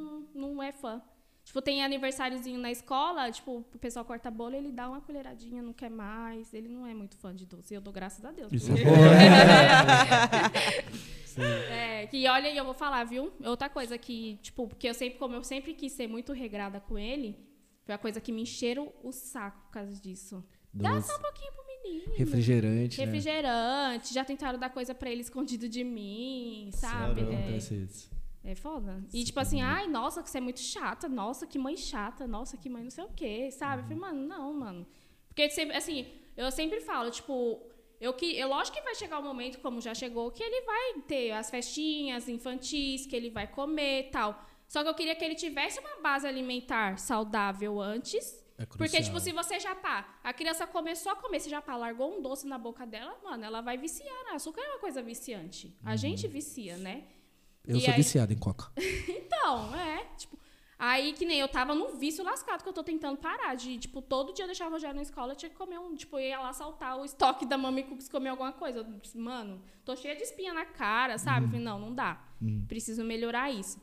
não 0.49 0.63
é 0.63 0.73
fã. 0.73 1.03
Tipo, 1.45 1.61
tem 1.63 1.83
aniversáriozinho 1.83 2.61
na 2.61 2.71
escola, 2.71 3.31
tipo, 3.31 3.65
o 3.75 3.79
pessoal 3.79 4.05
corta 4.05 4.31
bolo, 4.31 4.55
ele 4.55 4.71
dá 4.71 4.89
uma 4.89 5.01
colheradinha, 5.01 5.63
não 5.63 5.73
quer 5.73 5.91
mais. 5.91 6.53
Ele 6.55 6.69
não 6.69 6.87
é 6.87 6.95
muito 6.95 7.17
fã 7.17 7.35
de 7.35 7.45
doce. 7.47 7.75
Eu 7.75 7.81
dou 7.81 7.93
graças 7.93 8.25
a 8.25 8.31
Deus. 8.31 8.53
Isso 8.53 8.71
é 8.73 8.77
Sim. 11.27 11.43
é, 11.43 12.07
que 12.07 12.29
olha, 12.29 12.55
eu 12.55 12.65
vou 12.65 12.75
falar, 12.75 13.03
viu? 13.05 13.33
Outra 13.45 13.69
coisa 13.69 13.99
que, 13.99 14.39
tipo, 14.43 14.69
porque 14.69 14.89
eu 14.89 14.95
sempre, 14.95 15.19
como 15.19 15.35
eu 15.35 15.43
sempre 15.43 15.75
quis 15.75 15.93
ser 15.93 16.07
muito 16.07 16.33
regrada 16.33 16.79
com 16.79 16.97
ele, 16.99 17.37
foi 17.85 17.95
a 17.95 17.99
coisa 17.99 18.21
que 18.21 18.31
me 18.31 18.43
encheram 18.43 18.93
o 19.03 19.11
saco 19.11 19.61
por 19.67 19.73
causa 19.73 19.93
disso. 20.01 20.45
Dá 20.73 20.93
Doce. 20.93 21.09
só 21.09 21.17
um 21.17 21.23
pouquinho 21.23 21.51
pro 21.53 21.65
menino. 21.67 22.13
Refrigerante, 22.15 22.99
né? 22.99 23.05
Refrigerante, 23.05 24.15
já 24.15 24.25
tentaram 24.25 24.59
dar 24.59 24.71
coisa 24.71 24.95
pra 24.95 25.11
ele 25.11 25.23
escondido 25.23 25.69
de 25.69 25.83
mim, 25.83 26.71
sabe? 26.75 27.23
Sério? 27.23 27.33
É, 27.33 27.37
Acontece 27.37 27.75
isso. 27.75 28.20
É 28.43 28.55
foda. 28.55 29.05
E 29.13 29.25
tipo 29.25 29.39
assim, 29.39 29.61
ai, 29.61 29.87
nossa, 29.87 30.23
que 30.23 30.31
você 30.31 30.39
é 30.39 30.41
muito 30.41 30.61
chata, 30.61 31.09
nossa, 31.09 31.47
que 31.47 31.59
mãe 31.59 31.77
chata, 31.77 32.27
nossa, 32.27 32.57
que 32.57 32.69
mãe 32.71 32.83
não 32.83 32.91
sei 32.91 33.05
o 33.05 33.09
quê, 33.09 33.51
sabe? 33.51 33.83
Eu 33.83 33.85
falei, 33.85 33.99
mano, 33.99 34.27
não, 34.27 34.55
mano. 34.55 34.87
Porque 35.29 35.49
sempre, 35.51 35.77
assim, 35.77 36.07
Eu 36.37 36.51
sempre 36.51 36.81
falo, 36.81 37.11
tipo, 37.11 37.61
eu 38.01 38.15
que, 38.15 38.39
eu, 38.39 38.49
lógico 38.49 38.79
que 38.79 38.83
vai 38.83 38.95
chegar 38.95 39.19
o 39.19 39.21
um 39.21 39.25
momento, 39.25 39.59
como 39.61 39.81
já 39.81 39.95
chegou, 39.95 40.31
que 40.31 40.43
ele 40.43 40.63
vai 40.63 41.03
ter 41.07 41.33
as 41.33 41.51
festinhas 41.51 42.29
infantis, 42.29 43.05
que 43.05 43.15
ele 43.15 43.29
vai 43.29 43.47
comer 43.47 44.07
e 44.07 44.11
tal. 44.11 44.43
Só 44.67 44.83
que 44.83 44.89
eu 44.89 44.95
queria 44.95 45.15
que 45.15 45.25
ele 45.25 45.35
tivesse 45.35 45.79
uma 45.81 46.01
base 46.01 46.27
alimentar 46.27 46.99
saudável 46.99 47.79
antes. 47.81 48.43
É 48.57 48.65
porque, 48.65 49.03
tipo, 49.03 49.19
se 49.21 49.33
você 49.33 49.59
já 49.59 49.75
pá, 49.75 50.19
a 50.23 50.33
criança 50.33 50.67
começou 50.67 51.13
a 51.13 51.17
comer, 51.17 51.41
você 51.41 51.51
já 51.51 51.61
pá, 51.61 51.77
largou 51.77 52.17
um 52.17 52.23
doce 52.23 52.47
na 52.47 52.57
boca 52.57 52.87
dela, 52.87 53.19
mano, 53.23 53.45
ela 53.45 53.61
vai 53.61 53.77
viciar. 53.77 54.25
Né? 54.25 54.31
Açúcar 54.33 54.63
é 54.63 54.69
uma 54.71 54.79
coisa 54.79 55.03
viciante. 55.03 55.77
A 55.85 55.97
gente 55.97 56.27
vicia, 56.27 56.79
né? 56.79 57.05
Eu 57.67 57.77
E 57.77 57.81
sou 57.81 57.91
aí- 57.91 57.97
viciado 57.97 58.33
em 58.33 58.39
coca. 58.39 58.71
Então, 59.41 59.75
é, 59.75 60.05
tipo. 60.19 60.39
Aí 60.79 61.13
que 61.13 61.25
nem 61.27 61.39
eu 61.41 61.49
tava 61.49 61.75
num 61.75 61.97
vício 61.99 62.23
lascado 62.25 62.63
que 62.63 62.69
eu 62.69 62.73
tô 62.73 62.83
tentando 62.83 63.17
parar. 63.19 63.55
De, 63.55 63.79
tipo, 63.79 64.01
todo 64.03 64.33
dia 64.35 64.45
eu 64.45 64.47
deixava 64.47 64.71
o 64.71 64.73
Rogério 64.75 64.97
na 64.97 65.03
escola, 65.03 65.33
eu 65.33 65.37
tinha 65.37 65.49
que 65.51 65.57
comer 65.57 65.79
um. 65.79 65.95
Tipo, 65.95 66.19
eu 66.19 66.29
ia 66.29 66.41
lá 66.41 66.53
saltar 66.53 66.99
o 66.99 67.05
estoque 67.05 67.45
da 67.47 67.57
Mami 67.59 67.85
Cooks 67.85 68.09
comer 68.09 68.29
alguma 68.31 68.53
coisa. 68.53 68.79
Eu 68.81 68.85
disse, 68.85 69.17
Mano, 69.19 69.63
tô 69.85 69.95
cheia 69.97 70.15
de 70.17 70.23
espinha 70.23 70.53
na 70.55 70.65
cara, 70.67 71.17
sabe? 71.19 71.47
Eu 71.47 71.51
falei, 71.51 71.65
não, 71.65 71.79
não 71.79 71.95
dá. 71.95 72.23
Preciso 72.69 73.03
melhorar 73.05 73.51
isso. 73.51 73.81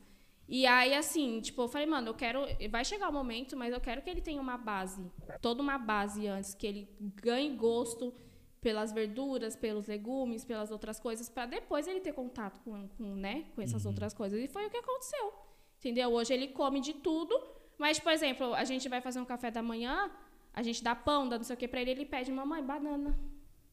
E 0.48 0.66
aí, 0.66 0.94
assim, 0.94 1.42
tipo, 1.42 1.62
eu 1.64 1.68
falei, 1.68 1.86
mano, 1.88 2.08
eu 2.10 2.14
quero. 2.14 2.46
Vai 2.70 2.86
chegar 2.86 3.10
o 3.10 3.14
momento, 3.14 3.58
mas 3.58 3.74
eu 3.74 3.82
quero 3.82 4.02
que 4.02 4.10
ele 4.10 4.22
tenha 4.22 4.42
uma 4.42 4.58
base. 4.58 5.06
Toda 5.42 5.62
uma 5.62 5.78
base 5.78 6.26
antes, 6.28 6.54
que 6.56 6.66
ele 6.66 6.90
ganhe 7.00 7.56
gosto 7.56 8.14
pelas 8.62 8.92
verduras, 8.92 9.56
pelos 9.56 9.88
legumes, 9.88 10.44
pelas 10.44 10.72
outras 10.72 11.00
coisas, 11.00 11.30
para 11.30 11.46
depois 11.46 11.88
ele 11.88 12.00
ter 12.00 12.14
contato 12.14 12.60
com, 12.62 12.88
com, 12.90 13.16
né, 13.16 13.46
com 13.56 13.62
essas 13.62 13.86
outras 13.86 14.14
coisas. 14.14 14.40
E 14.42 14.48
foi 14.48 14.66
o 14.66 14.70
que 14.70 14.78
aconteceu. 14.78 15.34
Entendeu? 15.80 16.12
Hoje 16.12 16.34
ele 16.34 16.48
come 16.50 16.80
de 16.82 16.94
tudo, 16.94 17.40
mas, 17.78 18.00
por 18.00 18.12
exemplo, 18.12 18.54
a 18.54 18.64
gente 18.64 18.90
vai 18.90 19.00
fazer 19.00 19.20
um 19.20 19.26
café 19.26 19.52
da 19.52 19.62
manhã, 19.62 20.12
a 20.54 20.64
gente 20.64 20.84
dá 20.84 20.96
pão, 20.96 21.30
dá 21.30 21.38
não 21.38 21.44
sei 21.44 21.56
o 21.56 21.58
que 21.58 21.68
pra 21.68 21.82
ele, 21.82 21.92
ele 21.92 22.06
pede, 22.06 22.32
mamãe, 22.32 22.64
banana. 22.64 23.18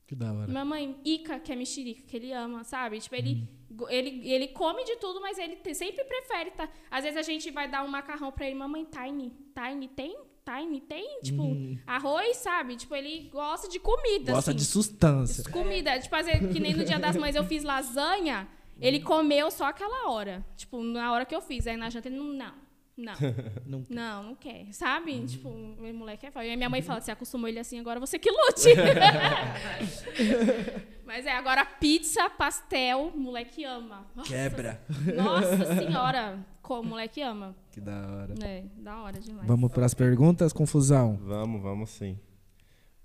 Que 0.07 0.15
da 0.15 0.33
hora. 0.33 0.53
Mamãe, 0.53 1.01
Ica, 1.03 1.41
que 1.41 1.51
é 1.51 1.57
mexerica, 1.57 2.03
que 2.03 2.17
ele 2.17 2.31
ama, 2.33 2.63
sabe? 2.63 3.01
Tipo, 3.01 3.15
ele, 3.15 3.49
ele, 3.89 4.31
ele 4.31 4.49
come 4.49 4.85
de 4.85 4.97
tudo, 4.97 5.19
mas 5.21 5.39
ele 5.39 5.59
sempre 5.75 6.05
prefere, 6.05 6.51
tá? 6.51 6.69
Às 6.91 7.05
vezes 7.05 7.19
a 7.19 7.23
gente 7.23 7.51
vai 7.51 7.69
dar 7.69 7.83
um 7.83 7.89
macarrão 7.89 8.31
pra 8.31 8.47
ele, 8.47 8.55
mamãe, 8.55 8.85
tiny, 8.85 9.33
tiny 9.55 9.89
tem? 9.89 10.34
Tiny 10.45 10.81
tem? 10.81 11.21
Tipo, 11.23 11.57
arroz, 11.87 12.37
sabe? 12.37 12.77
Tipo, 12.77 12.95
ele 12.95 13.29
gosta 13.33 13.69
de 13.69 13.79
comida, 13.79 14.33
Gosta 14.33 14.51
assim. 14.51 14.59
de 14.59 14.65
sustância. 14.65 15.45
Comida. 15.51 15.99
Tipo, 15.99 16.15
às 16.17 16.27
vezes, 16.27 16.53
que 16.53 16.61
nem 16.61 16.75
no 16.75 16.85
Dia 16.85 16.99
das 16.99 17.17
Mães 17.17 17.35
eu 17.35 17.45
fiz 17.45 17.63
lasanha, 17.65 18.47
ele 18.81 19.01
comeu 19.01 19.51
só 19.51 19.67
aquela 19.67 20.11
hora. 20.11 20.45
Tipo, 20.57 20.83
na 20.83 21.13
hora 21.13 21.25
que 21.25 21.35
eu 21.35 21.41
fiz. 21.41 21.67
Aí 21.67 21.77
na 21.77 21.89
janta 21.89 22.09
ele 22.09 22.17
não, 22.17 22.27
não, 22.27 22.53
não. 22.97 23.15
Não 23.67 23.85
Não, 23.91 24.23
não 24.23 24.35
quer, 24.35 24.73
sabe? 24.73 25.19
Tipo, 25.27 25.51
meu 25.51 25.93
moleque 25.95 26.27
é 26.27 26.31
foda. 26.31 26.45
E 26.45 26.51
aí 26.51 26.57
minha 26.57 26.69
mãe 26.69 26.81
fala, 26.81 27.01
você 27.01 27.11
acostumou 27.11 27.49
ele 27.49 27.59
assim, 27.59 27.81
agora 27.81 27.99
você 27.99 28.19
que 28.19 28.31
lute. 28.31 28.75
Mas 31.05 31.27
é, 31.27 31.33
agora 31.33 31.65
pizza, 31.65 32.31
pastel, 32.31 33.13
moleque 33.15 33.65
ama. 33.65 34.07
Nossa, 34.15 34.29
Quebra. 34.29 34.81
Nossa 35.15 35.77
senhora, 35.77 36.39
como 36.63 36.91
moleque 36.91 37.21
ama. 37.21 37.55
Que 37.73 37.81
da 37.81 37.93
hora. 37.93 38.35
É, 38.43 38.65
da 38.77 39.03
hora 39.03 39.21
demais. 39.21 39.47
Vamos 39.47 39.71
pras 39.73 39.93
perguntas, 39.93 40.53
confusão. 40.53 41.19
Vamos, 41.23 41.63
vamos 41.63 41.91
sim. 41.91 42.19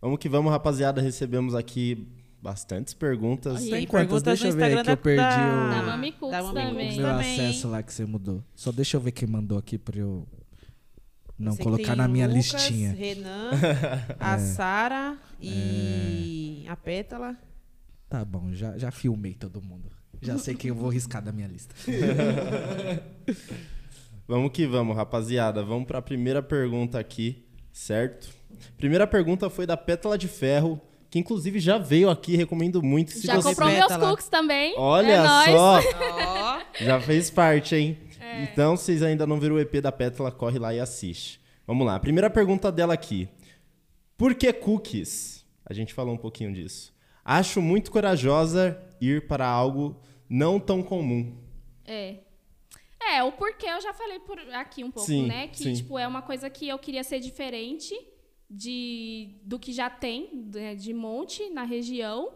Vamos 0.01 0.19
que 0.19 0.29
vamos, 0.29 0.51
rapaziada. 0.51 1.01
Recebemos 1.01 1.55
aqui 1.55 2.07
bastantes 2.41 2.93
perguntas. 2.93 3.57
Aí, 3.57 3.69
Tem 3.69 3.87
quantas? 3.87 4.07
perguntas 4.23 4.39
Deixa 4.39 4.47
eu 4.47 4.53
ver 4.57 4.83
que 4.83 4.91
eu 4.91 4.97
perdi 4.97 5.21
da- 5.21 5.67
o- 5.67 5.69
Da 5.69 5.83
Mami 5.83 6.11
Cooks 6.13 6.31
da 6.31 6.43
Mami. 6.43 6.61
Cooks 6.83 6.97
Meu 6.97 7.05
também. 7.07 7.33
acesso 7.35 7.67
lá 7.69 7.83
que 7.83 7.93
você 7.93 8.05
mudou. 8.05 8.43
Só 8.55 8.71
deixa 8.71 8.97
eu 8.97 9.01
ver 9.01 9.11
quem 9.11 9.27
mandou 9.27 9.57
aqui 9.57 9.77
pra 9.77 9.97
eu 9.97 10.27
não 11.37 11.55
que 11.55 11.63
colocar 11.63 11.95
na 11.95 12.07
minha 12.07 12.27
Lucas, 12.27 12.51
listinha. 12.53 12.91
Renan, 12.93 13.51
a 14.19 14.37
Sara 14.39 15.17
e 15.41 16.65
a 16.67 16.75
Pétala. 16.75 17.35
Tá 18.09 18.25
bom, 18.25 18.51
já, 18.53 18.77
já 18.77 18.91
filmei 18.91 19.33
todo 19.33 19.61
mundo. 19.61 19.89
Já 20.21 20.37
sei 20.37 20.55
quem 20.55 20.69
eu 20.69 20.75
vou 20.75 20.89
riscar 20.89 21.21
da 21.21 21.31
minha 21.31 21.47
lista. 21.47 21.73
Vamos 24.27 24.51
que 24.51 24.67
vamos, 24.67 24.95
rapaziada. 24.95 25.63
Vamos 25.63 25.87
para 25.87 25.99
a 25.99 26.01
primeira 26.01 26.41
pergunta 26.43 26.99
aqui, 26.99 27.45
certo? 27.71 28.29
Primeira 28.77 29.07
pergunta 29.07 29.49
foi 29.49 29.65
da 29.65 29.77
Pétala 29.77 30.17
de 30.17 30.27
Ferro, 30.27 30.79
que 31.09 31.17
inclusive 31.17 31.59
já 31.59 31.77
veio 31.77 32.09
aqui, 32.09 32.35
recomendo 32.35 32.83
muito. 32.83 33.11
Se 33.11 33.25
Já 33.25 33.35
você... 33.35 33.49
comprou 33.49 33.69
meus 33.69 33.97
cookies 33.97 34.29
também. 34.29 34.75
Olha 34.77 35.13
é 35.13 35.51
só, 35.51 35.79
já 36.79 37.01
fez 37.01 37.31
parte, 37.31 37.75
hein? 37.75 37.97
É. 38.19 38.43
Então, 38.43 38.77
se 38.77 38.85
vocês 38.85 39.01
ainda 39.01 39.25
não 39.25 39.39
viram 39.39 39.55
o 39.55 39.59
EP 39.59 39.81
da 39.81 39.91
Pétala, 39.91 40.31
corre 40.31 40.59
lá 40.59 40.73
e 40.73 40.79
assiste. 40.79 41.41
Vamos 41.65 41.85
lá, 41.85 41.99
primeira 41.99 42.29
pergunta 42.29 42.71
dela 42.71 42.93
aqui. 42.93 43.27
Por 44.17 44.35
que 44.35 44.51
cookies? 44.53 45.45
A 45.65 45.73
gente 45.73 45.93
falou 45.93 46.13
um 46.13 46.17
pouquinho 46.17 46.53
disso. 46.53 46.93
Acho 47.23 47.61
muito 47.61 47.91
corajosa 47.91 48.79
ir 49.01 49.27
para 49.27 49.47
algo 49.47 49.99
não 50.29 50.59
tão 50.59 50.83
comum. 50.83 51.37
É. 51.85 52.17
É, 53.01 53.23
o 53.23 53.31
porquê 53.31 53.67
eu 53.67 53.81
já 53.81 53.93
falei 53.93 54.19
por 54.19 54.37
aqui 54.53 54.83
um 54.83 54.91
pouco, 54.91 55.07
Sim, 55.07 55.27
né? 55.27 55.47
Que, 55.47 55.63
sim. 55.63 55.73
tipo, 55.73 55.97
é 55.97 56.07
uma 56.07 56.21
coisa 56.21 56.49
que 56.49 56.67
eu 56.67 56.77
queria 56.77 57.03
ser 57.03 57.19
diferente 57.19 57.95
de, 58.49 59.35
do 59.43 59.59
que 59.59 59.71
já 59.71 59.89
tem, 59.89 60.29
né, 60.53 60.75
de 60.75 60.93
monte 60.93 61.49
na 61.49 61.63
região. 61.63 62.33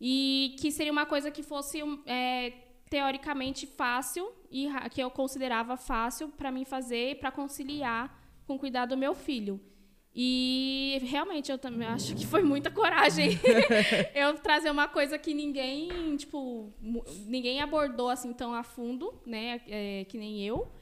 E 0.00 0.54
que 0.60 0.70
seria 0.70 0.92
uma 0.92 1.06
coisa 1.06 1.30
que 1.30 1.42
fosse 1.42 1.80
é, 2.06 2.52
teoricamente 2.88 3.66
fácil 3.66 4.30
e 4.50 4.68
que 4.90 5.00
eu 5.00 5.10
considerava 5.10 5.76
fácil 5.76 6.28
para 6.28 6.52
mim 6.52 6.64
fazer 6.64 7.18
para 7.18 7.32
conciliar 7.32 8.16
com 8.46 8.58
cuidar 8.58 8.86
do 8.86 8.96
meu 8.96 9.14
filho. 9.14 9.60
E 10.14 10.98
realmente 11.02 11.52
eu 11.52 11.58
também 11.58 11.86
acho 11.86 12.14
que 12.16 12.26
foi 12.26 12.42
muita 12.42 12.70
coragem 12.70 13.38
eu 14.14 14.34
trazer 14.38 14.70
uma 14.70 14.88
coisa 14.88 15.18
que 15.18 15.34
ninguém, 15.34 16.16
tipo, 16.16 16.72
ninguém 17.26 17.60
abordou 17.60 18.08
assim 18.08 18.32
tão 18.32 18.54
a 18.54 18.62
fundo, 18.62 19.14
né, 19.24 19.60
é, 19.68 20.04
que 20.08 20.18
nem 20.18 20.44
eu. 20.44 20.72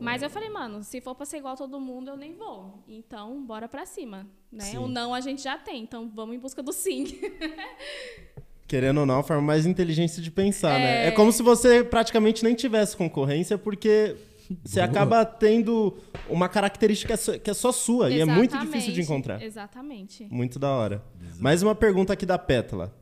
Mas 0.00 0.22
eu 0.22 0.30
falei, 0.30 0.48
mano, 0.48 0.82
se 0.82 1.00
for 1.00 1.14
pra 1.14 1.26
ser 1.26 1.38
igual 1.38 1.54
a 1.54 1.56
todo 1.56 1.78
mundo, 1.78 2.10
eu 2.10 2.16
nem 2.16 2.34
vou. 2.34 2.82
Então, 2.88 3.44
bora 3.44 3.68
pra 3.68 3.84
cima, 3.84 4.26
né? 4.50 4.64
Sim. 4.64 4.78
O 4.78 4.88
não 4.88 5.14
a 5.14 5.20
gente 5.20 5.42
já 5.42 5.58
tem, 5.58 5.82
então 5.82 6.10
vamos 6.14 6.34
em 6.34 6.38
busca 6.38 6.62
do 6.62 6.72
sim. 6.72 7.04
Querendo 8.66 9.00
ou 9.00 9.06
não, 9.06 9.18
a 9.18 9.22
forma 9.22 9.42
mais 9.42 9.66
inteligente 9.66 10.20
de 10.22 10.30
pensar, 10.30 10.78
né? 10.78 11.04
É. 11.04 11.08
É 11.08 11.10
como 11.10 11.32
se 11.32 11.42
você 11.42 11.82
praticamente 11.82 12.44
nem 12.44 12.54
tivesse 12.54 12.96
concorrência, 12.96 13.58
porque 13.58 14.16
você 14.64 14.80
acaba 14.80 15.24
tendo 15.24 15.96
uma 16.28 16.48
característica 16.48 17.16
que 17.38 17.50
é 17.50 17.54
só 17.54 17.72
sua 17.72 18.10
e 18.10 18.20
é 18.20 18.24
muito 18.24 18.56
difícil 18.58 18.92
de 18.92 19.00
Exatamente, 19.00 19.02
encontrar. 19.02 19.42
Exatamente. 19.42 20.28
Muito 20.30 20.58
da 20.58 20.70
hora. 20.70 21.04
Mais 21.38 21.62
uma 21.62 21.74
pergunta 21.74 22.12
aqui 22.12 22.24
da 22.24 22.38
Pétala. 22.38 22.94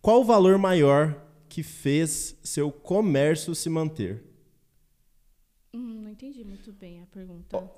Qual 0.00 0.20
o 0.20 0.24
valor 0.24 0.58
maior 0.58 1.16
que 1.48 1.62
fez 1.62 2.36
seu 2.42 2.70
comércio 2.70 3.54
se 3.54 3.68
manter? 3.70 4.22
Hum, 6.14 6.26
entendi 6.28 6.44
muito 6.44 6.72
bem 6.72 7.00
a 7.02 7.06
pergunta. 7.06 7.70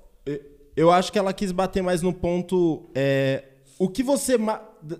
Eu 0.75 0.91
acho 0.91 1.11
que 1.11 1.17
ela 1.17 1.33
quis 1.33 1.51
bater 1.51 1.81
mais 1.81 2.01
no 2.01 2.13
ponto. 2.13 2.89
é, 2.93 3.43
o 3.79 3.89
que 3.89 4.03
você. 4.03 4.35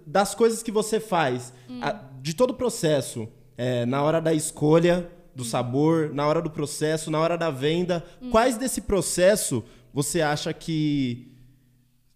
Das 0.06 0.34
coisas 0.36 0.64
que 0.64 0.72
você 0.72 1.00
faz, 1.00 1.54
a- 1.82 1.92
de 2.22 2.34
todo 2.36 2.52
o 2.52 2.54
processo, 2.56 3.28
é, 3.58 3.86
na 3.86 4.02
hora 4.04 4.20
da 4.20 4.34
escolha 4.34 5.10
do 5.36 5.44
sabor, 5.46 6.14
na 6.14 6.26
hora 6.28 6.42
do 6.42 6.50
processo, 6.50 7.12
na 7.12 7.20
hora 7.20 7.38
da 7.38 7.52
venda, 7.52 8.04
quais 8.32 8.58
desse 8.58 8.82
processo 8.82 9.64
você 9.94 10.22
acha 10.22 10.52
que 10.54 11.32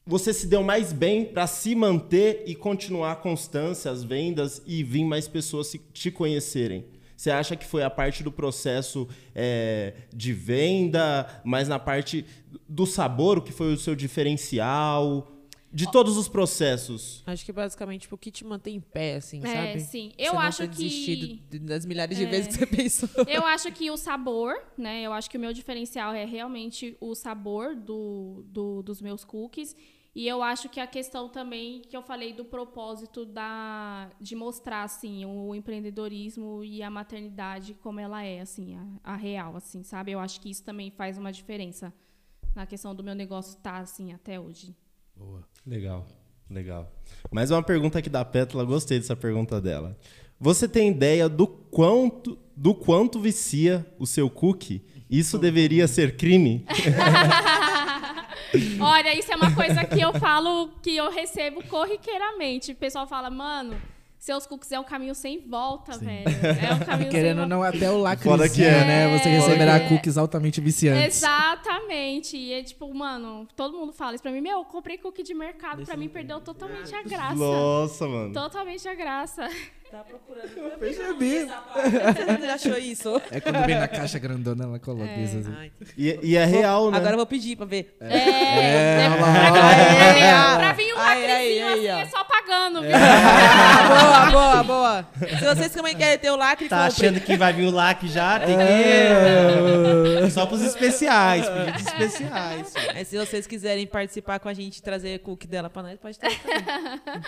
você 0.06 0.34
se 0.34 0.48
deu 0.48 0.64
mais 0.64 0.91
bem 0.91 1.26
para 1.26 1.45
se 1.45 1.76
manter 1.76 2.43
e 2.48 2.56
continuar 2.56 3.11
a 3.11 3.15
constância, 3.15 3.91
as 3.91 4.03
vendas 4.03 4.61
e 4.65 4.84
vir 4.84 5.03
mais 5.06 5.27
pessoas 5.27 5.68
se- 5.68 5.77
te 5.93 6.10
conhecerem? 6.10 6.85
Você 7.22 7.30
acha 7.30 7.56
que 7.56 7.64
foi 7.68 7.84
a 7.84 7.89
parte 7.89 8.23
do 8.23 8.31
processo 8.31 9.07
é, 9.35 9.93
de 10.11 10.34
venda, 10.34 11.30
mas 11.45 11.68
na 11.68 11.77
parte 11.77 12.26
do 12.68 12.88
sabor, 12.88 13.38
o 13.38 13.41
que 13.43 13.52
foi 13.52 13.72
o 13.72 13.77
seu 13.77 13.93
diferencial? 13.95 15.31
De 15.72 15.89
todos 15.89 16.18
os 16.18 16.27
processos. 16.27 17.22
acho 17.27 17.45
que 17.45 17.52
basicamente 17.53 18.02
tipo, 18.02 18.15
o 18.15 18.18
que 18.18 18.31
te 18.31 18.43
mantém 18.43 18.77
em 18.77 18.80
pé, 18.81 19.18
assim, 19.18 19.39
É, 19.45 19.68
sabe? 19.68 19.80
sim. 19.81 20.11
Você 20.18 20.27
Eu 20.27 20.34
não 20.34 20.39
acho 20.41 20.68
que- 20.68 21.41
das 21.60 21.85
milhares 21.85 22.18
de 22.18 22.26
É. 22.26 22.27
vezes 22.27 22.48
que 22.48 22.53
você 22.56 22.65
pensou. 22.65 23.07
Eu 23.27 23.45
acho 23.45 23.72
que 23.72 23.91
o 23.91 23.95
sabor, 23.98 24.56
né? 24.76 25.03
Eu 25.03 25.14
acho 25.14 25.30
que 25.30 25.38
o 25.38 25.39
meu 25.39 25.53
diferencial 25.53 26.14
é 26.15 26.26
realmente 26.26 26.98
o 26.99 27.14
sabor 27.14 27.76
do, 27.76 28.43
do- 28.48 28.81
dos 28.81 28.99
meus 28.99 29.23
cookies. 29.23 29.76
E 30.13 30.27
eu 30.27 30.43
acho 30.43 30.67
que 30.67 30.79
a 30.79 30.88
questão 30.88 31.29
também 31.29 31.81
que 31.81 31.95
eu 31.95 32.01
falei 32.01 32.33
do 32.33 32.43
propósito 32.43 33.25
da, 33.25 34.09
de 34.19 34.35
mostrar, 34.35 34.83
assim, 34.83 35.25
o 35.25 35.55
empreendedorismo 35.55 36.63
e 36.63 36.83
a 36.83 36.89
maternidade 36.89 37.73
como 37.75 37.99
ela 37.99 38.21
é, 38.21 38.41
assim, 38.41 38.75
a, 38.75 39.13
a 39.13 39.15
real, 39.15 39.55
assim, 39.55 39.83
sabe? 39.83 40.11
Eu 40.11 40.19
acho 40.19 40.41
que 40.41 40.49
isso 40.49 40.63
também 40.65 40.91
faz 40.91 41.17
uma 41.17 41.31
diferença 41.31 41.93
na 42.53 42.65
questão 42.65 42.93
do 42.93 43.03
meu 43.03 43.15
negócio 43.15 43.55
estar, 43.55 43.79
assim, 43.79 44.11
até 44.11 44.38
hoje. 44.38 44.75
Legal, 45.65 46.05
legal. 46.49 46.91
Mais 47.31 47.49
uma 47.49 47.63
pergunta 47.63 47.99
aqui 47.99 48.09
da 48.09 48.25
Pétala, 48.25 48.65
gostei 48.65 48.99
dessa 48.99 49.15
pergunta 49.15 49.61
dela. 49.61 49.97
Você 50.38 50.67
tem 50.67 50.89
ideia 50.89 51.29
do 51.29 51.47
quanto, 51.47 52.38
do 52.57 52.75
quanto 52.75 53.19
vicia 53.19 53.85
o 53.97 54.05
seu 54.05 54.29
cookie? 54.29 54.83
Isso 55.09 55.38
deveria 55.38 55.88
ser 55.88 56.17
crime? 56.17 56.65
Olha, 58.80 59.18
isso 59.18 59.32
é 59.32 59.36
uma 59.36 59.53
coisa 59.53 59.84
que 59.86 59.99
eu 59.99 60.14
falo, 60.14 60.69
que 60.82 60.95
eu 60.95 61.10
recebo 61.10 61.64
corriqueiramente. 61.68 62.72
O 62.72 62.76
pessoal 62.76 63.07
fala, 63.07 63.30
mano, 63.30 63.80
seus 64.22 64.45
cookies 64.45 64.72
é 64.72 64.80
um 64.80 64.84
caminho 64.84 65.15
sem 65.15 65.39
volta, 65.48 65.98
velho. 65.98 66.23
É 66.61 66.73
um 66.76 66.80
caminho 66.85 67.10
Querendo 67.10 67.39
ou 67.39 67.43
sem 67.45 67.49
não, 67.49 67.64
até 67.64 67.89
o 67.91 68.18
Foda 68.18 68.48
que 68.48 68.64
é. 68.64 68.85
né? 68.85 69.18
Você 69.18 69.30
É. 69.30 69.31
receberá 69.39 69.76
É. 69.77 69.89
cookies 69.89 70.15
altamente 70.15 70.61
viciantes. 70.61 71.18
Exatamente. 71.18 72.38
E 72.38 72.53
é 72.53 72.61
tipo, 72.64 72.93
mano, 72.93 73.48
todo 73.56 73.76
mundo 73.76 73.91
fala 73.91 74.14
isso 74.14 74.22
pra 74.22 74.31
mim. 74.31 74.39
Meu, 74.41 74.60
eu 74.60 74.65
comprei 74.65 74.98
cookie 74.99 75.23
de 75.23 75.34
mercado, 75.34 75.84
pra 75.84 75.98
mim 75.98 76.07
perdeu 76.07 76.39
totalmente 76.39 76.93
a 76.93 77.02
graça. 77.02 77.34
Nossa, 77.35 78.07
mano. 78.07 78.31
Totalmente 78.31 78.88
a 78.88 78.93
graça. 78.93 79.49
Tá 79.89 80.06
procurando. 80.06 80.77
Percebi. 80.80 81.48
Você 81.48 82.45
achou 82.48 82.77
isso? 82.77 83.22
É 83.30 83.41
quando 83.41 83.65
vem 83.65 83.76
na 83.77 83.88
caixa 83.89 84.18
grandona, 84.19 84.64
ela 84.64 84.80
coloca 84.80 85.11
isso 85.15 85.39
assim. 85.39 85.53
Ai, 85.57 85.72
entendi. 85.81 85.93
E, 85.98 86.19
e 86.31 86.38
é 86.38 86.45
real, 86.45 86.89
né? 86.91 86.98
Agora 86.98 87.14
eu 87.14 87.18
vou 87.18 87.26
pedir 87.26 87.57
pra 87.57 87.65
ver. 87.65 87.98
É, 87.99 88.18
É, 88.18 89.02
é, 89.03 89.10
olha 89.10 89.18
pra, 89.18 89.26
lá. 89.27 90.48
pra- 90.56 90.60
pra 90.60 90.72
vir 90.73 90.84
um 90.85 90.88
Ai, 90.88 90.90
ai, 90.90 90.90
lacrezinho 91.15 91.67
assim, 91.67 91.88
é 92.01 92.05
só 92.07 92.23
pagando, 92.23 92.81
viu? 92.81 92.91
boa, 93.89 94.31
boa, 94.31 94.63
boa. 94.63 95.05
Se 95.39 95.45
vocês 95.45 95.71
também 95.71 95.95
querem 95.95 96.17
ter 96.17 96.29
o 96.31 96.35
lacre, 96.35 96.67
Tá 96.69 96.88
comprem. 96.89 97.09
achando 97.09 97.21
que 97.25 97.38
vai 97.38 97.53
vir 97.53 97.65
o 97.67 97.71
lac 97.71 98.07
já? 98.07 98.39
Tem 98.39 98.55
que. 98.57 98.63
É. 98.63 100.29
Só 100.29 100.45
pros 100.45 100.61
especiais, 100.61 101.47
pedidos 101.49 101.81
especiais. 101.88 102.73
Mas 102.93 103.07
se 103.07 103.17
vocês 103.17 103.45
quiserem 103.47 103.85
participar 103.88 104.39
com 104.39 104.47
a 104.49 104.53
gente 104.53 104.77
e 104.77 104.81
trazer 104.81 105.19
cookie 105.19 105.47
dela 105.47 105.69
pra 105.69 105.83
nós, 105.83 105.99
pode 105.99 106.17
trazer 106.17 106.39
também. 106.39 107.21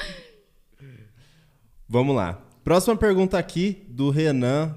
Vamos 1.88 2.16
lá. 2.16 2.40
Próxima 2.64 2.96
pergunta 2.96 3.38
aqui 3.38 3.86
do 3.90 4.10
Renan, 4.10 4.74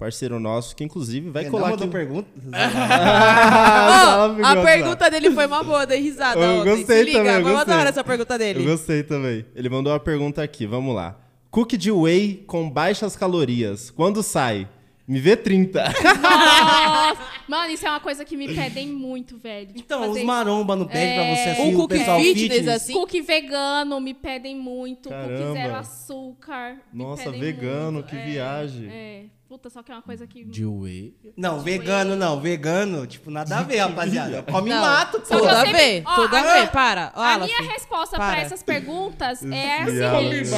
parceiro 0.00 0.40
nosso, 0.40 0.74
que 0.74 0.82
inclusive 0.82 1.30
vai 1.30 1.44
colar 1.44 1.70
mandou 1.70 1.84
aqui. 1.84 1.92
pergunta? 1.92 2.28
Ah, 2.52 4.24
a 4.52 4.56
pergunta 4.64 5.10
dele 5.10 5.30
foi 5.30 5.46
uma 5.46 5.62
boa, 5.62 5.86
dei 5.86 6.00
risada 6.00 6.40
Eu 6.40 6.60
ontem. 6.60 6.76
gostei 6.76 6.98
Se 6.98 7.04
liga, 7.04 7.18
também, 7.18 7.32
eu 7.34 7.42
vamos 7.42 7.52
gostei. 7.58 7.74
adorar 7.74 7.90
essa 7.90 8.02
pergunta 8.04 8.34
Eu 8.34 8.38
dele. 8.38 8.64
gostei 8.64 9.02
também. 9.02 9.44
Ele 9.54 9.68
mandou 9.68 9.92
uma 9.92 10.00
pergunta 10.00 10.42
aqui, 10.42 10.66
vamos 10.66 10.94
lá. 10.94 11.16
Cookie 11.50 11.76
de 11.76 11.90
whey 11.92 12.42
com 12.46 12.68
baixas 12.70 13.14
calorias. 13.16 13.90
Quando 13.90 14.22
sai? 14.22 14.68
Me 15.06 15.18
vê 15.18 15.36
30. 15.36 15.82
Nossa! 16.22 17.20
Mano, 17.48 17.72
isso 17.72 17.84
é 17.84 17.90
uma 17.90 17.98
coisa 17.98 18.24
que 18.24 18.36
me 18.36 18.54
pedem 18.54 18.86
muito, 18.86 19.36
velho. 19.36 19.66
Tipo, 19.66 19.80
Então, 19.80 20.00
fazer 20.06 20.20
os 20.20 20.24
maromba 20.24 20.76
não 20.76 20.86
pedem 20.86 21.14
pra 21.16 21.24
você 21.34 21.48
assim, 21.50 21.74
o 21.74 21.76
cookie 21.76 21.98
pessoal 21.98 22.20
fitness, 22.20 22.42
fitness. 22.52 22.68
assim. 22.82 22.92
Cookie 22.92 23.20
vegano 23.20 24.00
me 24.00 24.14
pedem 24.14 24.54
muito. 24.56 25.08
Cookie 25.08 25.20
Caramba. 25.28 25.52
zero 25.52 25.74
açúcar. 25.74 26.76
me 26.92 27.02
Nossa, 27.02 27.24
pedem 27.24 27.40
vegano, 27.40 27.92
muito. 27.94 28.06
que 28.08 28.16
É, 28.16 28.24
viagem. 28.24 28.88
É. 28.88 29.22
Puta, 29.50 29.68
só 29.68 29.82
que 29.82 29.90
é 29.90 29.94
uma 29.96 30.00
coisa 30.00 30.28
que. 30.28 30.44
De 30.44 30.64
whey. 30.64 31.12
Não, 31.36 31.58
vegano 31.58 32.14
não, 32.14 32.40
vegano, 32.40 33.04
tipo, 33.04 33.32
nada 33.32 33.58
a 33.58 33.62
ver, 33.64 33.78
rapaziada. 33.82 34.44
Come 34.44 34.70
Não. 34.70 34.80
mato, 34.80 35.20
pô. 35.20 35.26
Tudo 35.38 35.44
eu 35.44 35.56
a 35.58 35.64
ver, 35.64 36.02
ó, 36.06 36.14
tudo 36.14 36.36
a 36.36 36.42
ver. 36.54 36.70
Para, 36.70 37.12
ó, 37.16 37.20
A 37.20 37.38
minha 37.40 37.60
resposta 37.60 38.16
para. 38.16 38.30
pra 38.30 38.40
essas 38.42 38.62
perguntas 38.62 39.42
é 39.50 39.78
a 39.82 39.86
seguinte. 39.86 40.50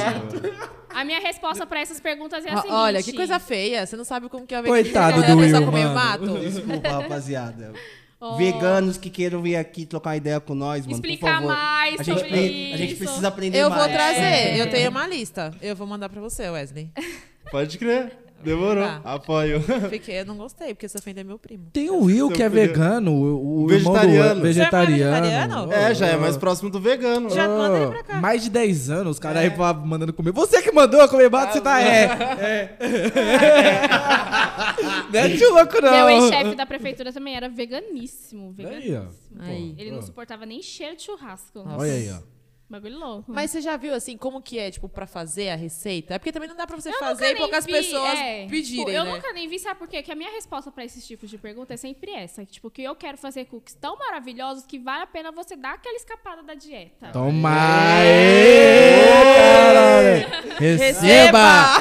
A 0.93 1.03
minha 1.03 1.19
resposta 1.19 1.65
pra 1.65 1.79
essas 1.79 1.99
perguntas 1.99 2.45
é 2.45 2.51
a 2.51 2.57
seguinte. 2.57 2.71
Olha, 2.71 3.01
que 3.01 3.13
coisa 3.13 3.39
feia. 3.39 3.83
Você 3.83 3.95
não 3.95 4.05
sabe 4.05 4.29
como 4.29 4.45
que 4.45 4.53
é 4.53 4.59
a 4.59 4.63
Coitado 4.63 5.23
do 5.23 5.27
né? 5.27 5.33
Will, 5.33 5.65
comer 5.65 5.85
mano. 5.85 5.95
mato. 5.95 6.37
Desculpa, 6.37 6.87
rapaziada. 6.87 7.73
Ó, 8.21 8.37
Veganos 8.37 8.95
que 8.97 9.09
queiram 9.09 9.41
vir 9.41 9.55
aqui 9.55 9.87
trocar 9.87 10.15
ideia 10.15 10.39
com 10.39 10.53
nós, 10.53 10.85
mano, 10.85 10.93
Explicar 10.97 11.41
por 11.41 11.47
favor. 11.47 11.55
mais 11.55 11.99
a 11.99 12.03
gente, 12.03 12.19
sobre 12.19 12.73
a 12.73 12.77
gente 12.77 12.95
precisa 12.95 13.27
aprender 13.27 13.57
Eu 13.57 13.71
mais. 13.71 13.81
vou 13.81 13.91
trazer. 13.91 14.55
Eu 14.55 14.69
tenho 14.69 14.91
uma 14.91 15.07
lista. 15.07 15.51
Eu 15.63 15.75
vou 15.75 15.87
mandar 15.87 16.09
pra 16.09 16.21
você, 16.21 16.47
Wesley. 16.47 16.91
Pode 17.49 17.75
crer. 17.79 18.22
Demorou. 18.43 18.83
Tá. 18.83 19.01
Apoio. 19.03 19.61
Fiquei, 19.89 20.19
eu 20.21 20.25
não 20.25 20.35
gostei, 20.37 20.73
porque 20.73 20.87
você 20.87 20.97
ofendeu 20.97 21.23
meu 21.25 21.39
primo. 21.39 21.67
Tem 21.73 21.89
o 21.89 22.01
Will, 22.03 22.27
Seu 22.27 22.35
que 22.35 22.43
é 22.43 22.49
filho. 22.49 22.61
vegano, 22.67 23.11
o, 23.11 23.63
o 23.63 23.67
Vegetariano. 23.67 24.35
do 24.35 24.41
vegetariano. 24.41 25.27
Você 25.27 25.33
é 25.33 25.39
vegetariano? 25.41 25.73
É, 25.73 25.95
já 25.95 26.07
é 26.07 26.17
mais 26.17 26.37
próximo 26.37 26.69
do 26.69 26.79
vegano. 26.79 27.29
Já 27.29 27.47
manda 27.47 27.77
ele 27.77 27.87
pra 27.91 28.03
cá. 28.03 28.15
Mais 28.21 28.43
de 28.43 28.49
10 28.49 28.89
anos, 28.89 29.11
os 29.13 29.19
caras 29.19 29.41
aí 29.43 29.49
fa- 29.51 29.73
mandando 29.73 30.11
comer. 30.13 30.31
Você 30.31 30.61
que 30.61 30.71
mandou 30.71 31.07
comer 31.07 31.29
mato, 31.29 31.53
você 31.53 31.61
tá. 31.61 31.81
É. 31.81 32.03
é. 32.03 32.77
Mete 35.11 35.43
o 35.45 35.53
louco, 35.53 35.81
não. 35.81 35.91
Meu 35.91 36.09
ex-chefe 36.09 36.55
da 36.55 36.65
prefeitura 36.65 37.11
também 37.13 37.35
era 37.35 37.49
veganíssimo. 37.49 38.53
Aí, 38.57 38.65
veganíssimo. 38.65 39.09
ó. 39.39 39.43
Aí. 39.45 39.75
Ele 39.77 39.91
não 39.91 40.01
suportava 40.01 40.45
nem 40.45 40.61
cheiro 40.61 40.95
de 40.95 41.03
churrasco. 41.03 41.59
Olha 41.77 41.91
aí, 41.93 42.09
ó. 42.11 42.32
Bagulho 42.73 42.97
louco. 42.97 43.31
Mas 43.31 43.51
você 43.51 43.61
já 43.61 43.77
viu, 43.77 43.93
assim, 43.93 44.17
como 44.17 44.41
que 44.41 44.57
é, 44.57 44.71
tipo, 44.71 44.89
pra 44.89 45.05
fazer 45.05 45.49
a 45.49 45.55
receita? 45.55 46.15
É 46.15 46.17
porque 46.17 46.31
também 46.31 46.49
não 46.49 46.55
dá 46.55 46.65
pra 46.65 46.75
você 46.75 46.89
Eu 46.89 46.97
fazer 46.97 47.33
e 47.33 47.35
poucas 47.35 47.65
vi, 47.67 47.71
pessoas 47.71 48.17
é. 48.17 48.47
pedirem, 48.47 48.79
Tipo, 48.85 48.89
Eu 48.89 49.03
né? 49.05 49.11
nunca 49.13 49.31
nem 49.31 49.47
vi, 49.47 49.59
sabe 49.59 49.77
por 49.77 49.87
quê? 49.87 50.01
Que 50.01 50.11
a 50.11 50.15
minha 50.15 50.31
resposta 50.31 50.71
pra 50.71 50.83
esses 50.83 51.05
tipos 51.05 51.29
de 51.29 51.37
pergunta 51.37 51.71
é 51.75 51.77
sempre 51.77 52.11
essa. 52.11 52.43
Tipo, 52.45 52.71
que 52.71 52.81
eu 52.81 52.95
quero 52.95 53.15
fazer 53.15 53.45
cookies 53.45 53.75
tão 53.75 53.95
maravilhosos 53.95 54.65
que 54.65 54.79
vale 54.79 55.03
a 55.03 55.05
pena 55.07 55.31
você 55.31 55.55
dar 55.55 55.75
aquela 55.75 55.95
escapada 55.95 56.41
da 56.41 56.55
dieta. 56.55 57.09
Toma 57.13 57.51
caralho. 59.35 60.25
Receba! 60.57 61.79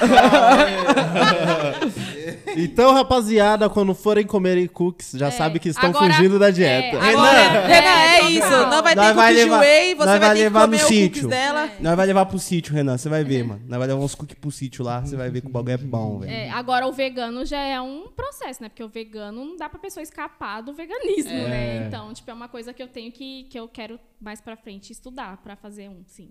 Então, 2.56 2.92
rapaziada, 2.92 3.68
quando 3.68 3.94
forem 3.94 4.26
comerem 4.26 4.66
cookies, 4.66 5.12
já 5.14 5.28
É. 5.28 5.30
sabe 5.30 5.58
que 5.58 5.68
estão 5.68 5.90
Agora- 5.90 6.12
fugindo 6.14 6.38
da 6.38 6.50
dieta. 6.50 6.96
é, 6.96 7.00
Agora, 7.10 7.38
É, 7.38 7.66
Renan, 7.66 7.88
é, 7.88 8.14
total. 8.16 8.30
isso. 8.30 8.70
Não 8.70 8.82
vai 8.82 8.94
ter 8.94 9.00
Nós 9.00 9.14
vai 9.16 9.26
cookies 9.26 9.36
de 9.36 9.44
levar- 9.50 9.60
whey, 9.60 9.94
você 9.94 9.96
nós 9.98 10.06
vai 10.06 10.18
vai 10.18 10.28
ter 10.30 10.34
que 10.36 10.42
levar 10.44 10.60
comer 10.62 10.76
no 10.76 10.82
o 10.82 10.86
cookies 10.86 11.02
sítio. 11.14 11.28
dela. 11.28 11.70
Nós 11.80 11.96
vai 11.96 12.06
levar 12.06 12.26
pro 12.26 12.38
sítio, 12.38 12.74
Renan, 12.74 12.98
você 12.98 13.08
vai 13.08 13.24
ver, 13.24 13.44
mano. 13.44 13.62
Nós 13.66 13.78
vai 13.78 13.88
levar 13.88 14.00
uns 14.00 14.14
cookies 14.14 14.38
pro 14.38 14.50
sítio 14.50 14.84
lá, 14.84 15.00
você 15.00 15.16
vai 15.16 15.30
ver 15.30 15.40
que 15.40 15.46
o 15.46 15.50
bagulho 15.50 15.74
é 15.74 15.76
bom, 15.78 16.18
velho. 16.20 16.32
É, 16.32 16.50
agora, 16.50 16.86
o 16.86 16.92
vegano 16.92 17.44
já 17.44 17.60
é 17.60 17.80
um 17.80 18.08
processo, 18.08 18.62
né? 18.62 18.68
Porque 18.68 18.84
o 18.84 18.88
vegano 18.88 19.44
não 19.44 19.56
dá 19.56 19.68
pra 19.68 19.78
pessoa 19.78 20.02
escapar 20.02 20.60
do 20.62 20.72
veganismo, 20.72 21.30
né? 21.32 21.86
Então, 21.86 22.12
tipo, 22.12 22.30
é 22.30 22.34
uma 22.34 22.48
coisa 22.48 22.72
que 22.72 22.82
eu 22.82 22.88
tenho 22.88 23.10
que, 23.12 23.44
que 23.44 23.58
eu 23.58 23.66
quero 23.68 23.98
mais 24.20 24.40
pra 24.40 24.56
frente 24.56 24.92
estudar 24.92 25.38
pra 25.38 25.56
fazer 25.56 25.88
um, 25.88 26.02
sim. 26.06 26.30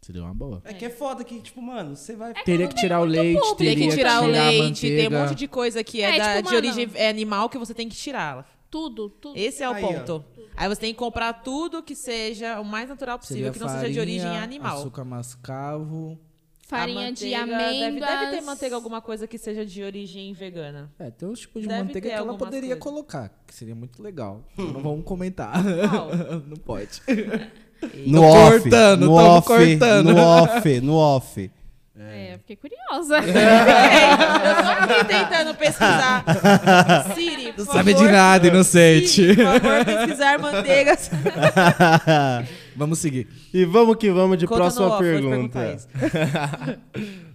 Seria 0.00 0.22
uma 0.22 0.32
boa. 0.34 0.62
É 0.64 0.72
que 0.72 0.84
é 0.84 0.90
foda 0.90 1.22
que, 1.24 1.40
tipo, 1.40 1.60
mano, 1.60 1.94
você 1.96 2.14
vai... 2.16 2.32
Teria 2.44 2.66
que 2.68 2.74
tirar 2.76 3.00
o 3.00 3.04
leite, 3.04 3.38
público. 3.40 3.56
Teria 3.56 3.88
que 3.88 3.94
tirar 3.96 4.22
o 4.22 4.24
a 4.24 4.28
leite, 4.28 4.80
tem 4.88 5.08
um 5.08 5.10
monte 5.10 5.34
de 5.34 5.48
coisa 5.48 5.82
que 5.84 6.00
é, 6.00 6.16
É, 6.16 6.18
da- 6.18 6.24
tipo, 6.36 6.48
de 6.50 6.54
mano- 6.54 6.56
origem 6.56 6.90
é 6.94 7.08
animal 7.08 7.48
que 7.50 7.58
você 7.58 7.74
tem 7.74 7.88
que 7.88 7.96
tirar. 7.96 8.48
Tudo, 8.70 9.08
tudo. 9.10 9.36
Esse 9.38 9.62
é 9.62 9.68
o 9.68 9.72
Aí, 9.72 9.82
ó. 9.84 9.88
ponto. 9.88 10.24
Aí 10.56 10.68
você 10.68 10.80
tem 10.82 10.92
que 10.92 10.98
comprar 10.98 11.32
tudo 11.42 11.82
que 11.82 11.94
seja 11.94 12.60
o 12.60 12.64
mais 12.64 12.88
natural 12.88 13.18
possível, 13.18 13.44
Seria 13.44 13.52
que 13.52 13.58
não 13.58 13.68
seja 13.68 13.92
de 13.92 13.98
origem 14.00 14.22
farinha, 14.26 14.42
animal. 14.42 14.78
Açúcar 14.78 15.04
mascavo. 15.04 16.18
Farinha 16.66 17.10
de 17.12 17.34
amêndoas. 17.34 17.78
Deve, 17.80 18.00
deve 18.00 18.30
ter 18.36 18.40
manteiga 18.42 18.74
alguma 18.76 19.00
coisa 19.00 19.26
que 19.26 19.38
seja 19.38 19.64
de 19.64 19.82
origem 19.82 20.34
vegana. 20.34 20.92
É, 20.98 21.10
tem 21.10 21.26
uns 21.26 21.40
tipos 21.40 21.62
de 21.62 21.68
Deve 21.68 21.82
manteiga 21.84 22.08
que 22.10 22.14
ela 22.14 22.36
poderia 22.36 22.76
coisas. 22.76 22.78
colocar, 22.84 23.30
que 23.46 23.54
seria 23.54 23.74
muito 23.74 24.02
legal. 24.02 24.44
não 24.56 24.82
vamos 24.82 25.04
comentar. 25.06 25.52
Qual? 25.88 26.10
não 26.46 26.56
pode. 26.58 27.00
No 28.06 28.20
Tô 28.20 28.26
off, 28.26 28.60
cortando, 28.60 29.04
no 29.06 29.12
off, 29.14 29.46
cortando. 29.46 30.04
no 30.14 30.18
off, 30.20 30.80
no 30.80 30.94
off. 30.96 31.50
É, 32.00 32.34
eu 32.34 32.38
fiquei 32.38 32.56
curiosa. 32.56 33.18
eu 33.22 34.54
tô 34.62 34.94
aqui 34.94 35.04
tentando 35.04 35.54
pesquisar. 35.54 36.24
Siri, 37.14 37.52
por 37.52 37.64
Não 37.66 37.72
sabe 37.72 37.92
de 37.92 37.98
favor. 38.00 38.12
nada, 38.12 38.46
inocente. 38.48 39.08
Siri, 39.08 39.36
por 39.36 39.60
favor, 39.60 39.84
pesquisar 39.84 40.38
manteigas. 40.38 41.10
Vamos 42.76 42.98
seguir. 43.00 43.26
E 43.52 43.64
vamos 43.64 43.96
que 43.96 44.10
vamos 44.10 44.38
de 44.38 44.46
Conta 44.46 44.60
próxima 44.60 44.86
off, 44.86 45.02
pergunta. 45.02 45.78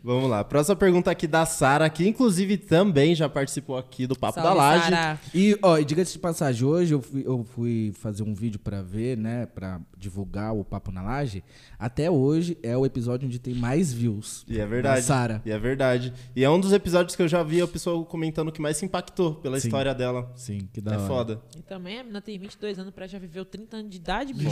Vamos 0.03 0.29
lá. 0.29 0.43
Próxima 0.43 0.75
pergunta 0.75 1.09
aqui 1.09 1.25
da 1.27 1.45
Sara, 1.45 1.89
que 1.89 2.07
inclusive 2.07 2.57
também 2.57 3.15
já 3.15 3.29
participou 3.29 3.77
aqui 3.77 4.05
do 4.05 4.17
Papo 4.17 4.35
Salve, 4.35 4.49
da 4.49 4.53
Laje. 4.53 4.89
Sara. 4.89 5.19
E, 5.33 5.57
ó, 5.61 5.77
e 5.77 5.85
diga-se 5.85 6.13
de 6.13 6.19
passagem, 6.19 6.65
hoje 6.67 6.93
eu 6.93 7.01
fui, 7.01 7.23
eu 7.25 7.43
fui 7.43 7.93
fazer 7.99 8.23
um 8.23 8.33
vídeo 8.33 8.59
pra 8.59 8.81
ver, 8.81 9.17
né, 9.17 9.45
Pra 9.45 9.79
divulgar 9.97 10.53
o 10.53 10.65
Papo 10.65 10.91
na 10.91 11.01
Laje. 11.01 11.43
Até 11.79 12.11
hoje 12.11 12.57
é 12.61 12.75
o 12.75 12.85
episódio 12.85 13.25
onde 13.27 13.39
tem 13.39 13.53
mais 13.53 13.93
views. 13.93 14.43
E 14.49 14.59
é 14.59 14.65
verdade. 14.65 14.97
Da 14.97 15.01
Sara. 15.01 15.41
E 15.45 15.51
é 15.51 15.57
verdade. 15.57 16.13
E 16.35 16.43
é 16.43 16.49
um 16.49 16.59
dos 16.59 16.73
episódios 16.73 17.15
que 17.15 17.21
eu 17.21 17.27
já 17.27 17.41
vi 17.41 17.61
a 17.61 17.67
pessoa 17.67 18.03
comentando 18.05 18.51
que 18.51 18.61
mais 18.61 18.75
se 18.77 18.85
impactou 18.85 19.35
pela 19.35 19.59
Sim. 19.59 19.67
história 19.67 19.93
dela. 19.93 20.29
Sim, 20.35 20.67
que 20.73 20.81
da 20.81 20.93
é 20.93 20.97
hora. 20.97 21.07
foda. 21.07 21.41
E 21.57 21.61
também 21.61 21.99
a 21.99 22.03
menina 22.03 22.21
tem 22.21 22.37
22 22.37 22.79
anos, 22.79 22.93
pra 22.93 23.07
já 23.07 23.17
viveu 23.17 23.45
30 23.45 23.77
anos 23.77 23.91
de 23.91 23.97
idade, 23.97 24.33
bicho. 24.33 24.49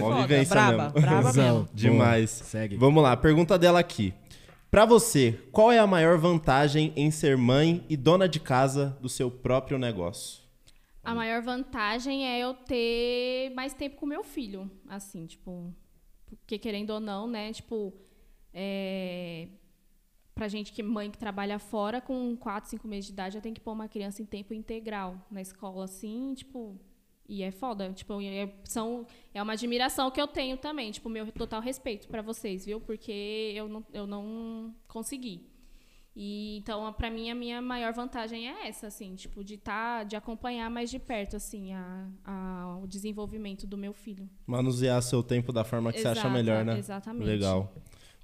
Mó 0.00 0.10
foda, 0.10 0.22
vivência 0.22 0.54
braba, 0.54 0.84
mesmo. 0.84 1.00
braba 1.00 1.32
mesmo. 1.32 1.68
Demais. 1.74 2.30
Segue. 2.30 2.76
Vamos 2.76 3.02
lá, 3.02 3.14
pergunta 3.16 3.58
dela 3.58 3.78
aqui. 3.78 4.14
Pra 4.74 4.84
você, 4.84 5.40
qual 5.52 5.70
é 5.70 5.78
a 5.78 5.86
maior 5.86 6.18
vantagem 6.18 6.92
em 6.96 7.08
ser 7.08 7.36
mãe 7.36 7.86
e 7.88 7.96
dona 7.96 8.28
de 8.28 8.40
casa 8.40 8.98
do 9.00 9.08
seu 9.08 9.30
próprio 9.30 9.78
negócio? 9.78 10.42
A 11.00 11.14
maior 11.14 11.40
vantagem 11.42 12.26
é 12.26 12.40
eu 12.40 12.54
ter 12.54 13.50
mais 13.54 13.72
tempo 13.72 13.94
com 13.94 14.04
meu 14.04 14.24
filho, 14.24 14.68
assim, 14.88 15.26
tipo, 15.26 15.72
porque 16.26 16.58
querendo 16.58 16.90
ou 16.90 16.98
não, 16.98 17.28
né, 17.28 17.52
tipo, 17.52 17.94
é, 18.52 19.46
pra 20.34 20.48
gente 20.48 20.72
que 20.72 20.82
mãe 20.82 21.08
que 21.08 21.18
trabalha 21.18 21.60
fora, 21.60 22.00
com 22.00 22.36
4, 22.36 22.68
5 22.68 22.88
meses 22.88 23.06
de 23.06 23.12
idade, 23.12 23.34
já 23.34 23.40
tem 23.40 23.54
que 23.54 23.60
pôr 23.60 23.70
uma 23.70 23.86
criança 23.86 24.22
em 24.22 24.26
tempo 24.26 24.52
integral 24.52 25.24
na 25.30 25.40
escola, 25.40 25.84
assim, 25.84 26.34
tipo, 26.34 26.76
e 27.28 27.42
é 27.42 27.50
foda, 27.50 27.90
tipo, 27.92 28.20
é, 28.20 28.48
são, 28.64 29.06
é 29.32 29.42
uma 29.42 29.54
admiração 29.54 30.10
que 30.10 30.20
eu 30.20 30.26
tenho 30.28 30.56
também, 30.56 30.90
tipo, 30.90 31.08
meu 31.08 31.30
total 31.32 31.60
respeito 31.60 32.06
pra 32.08 32.20
vocês, 32.22 32.64
viu, 32.64 32.80
porque 32.80 33.52
eu 33.54 33.68
não, 33.68 33.84
eu 33.92 34.06
não 34.06 34.74
consegui. 34.88 35.48
E 36.16 36.58
então, 36.58 36.92
para 36.92 37.10
mim, 37.10 37.28
a 37.28 37.34
minha 37.34 37.60
maior 37.60 37.92
vantagem 37.92 38.48
é 38.48 38.68
essa, 38.68 38.86
assim, 38.86 39.16
tipo, 39.16 39.42
de 39.42 39.56
tá, 39.56 40.04
de 40.04 40.14
acompanhar 40.14 40.70
mais 40.70 40.88
de 40.88 40.98
perto, 41.00 41.34
assim, 41.36 41.72
a, 41.72 42.06
a- 42.24 42.78
o 42.80 42.86
desenvolvimento 42.86 43.66
do 43.66 43.76
meu 43.76 43.92
filho. 43.92 44.28
Manusear 44.46 45.02
seu 45.02 45.22
tempo 45.24 45.52
da 45.52 45.64
forma 45.64 45.92
que 45.92 46.00
você 46.00 46.06
acha 46.08 46.28
melhor, 46.30 46.64
né? 46.64 46.78
Exatamente. 46.78 47.26
Legal. 47.26 47.72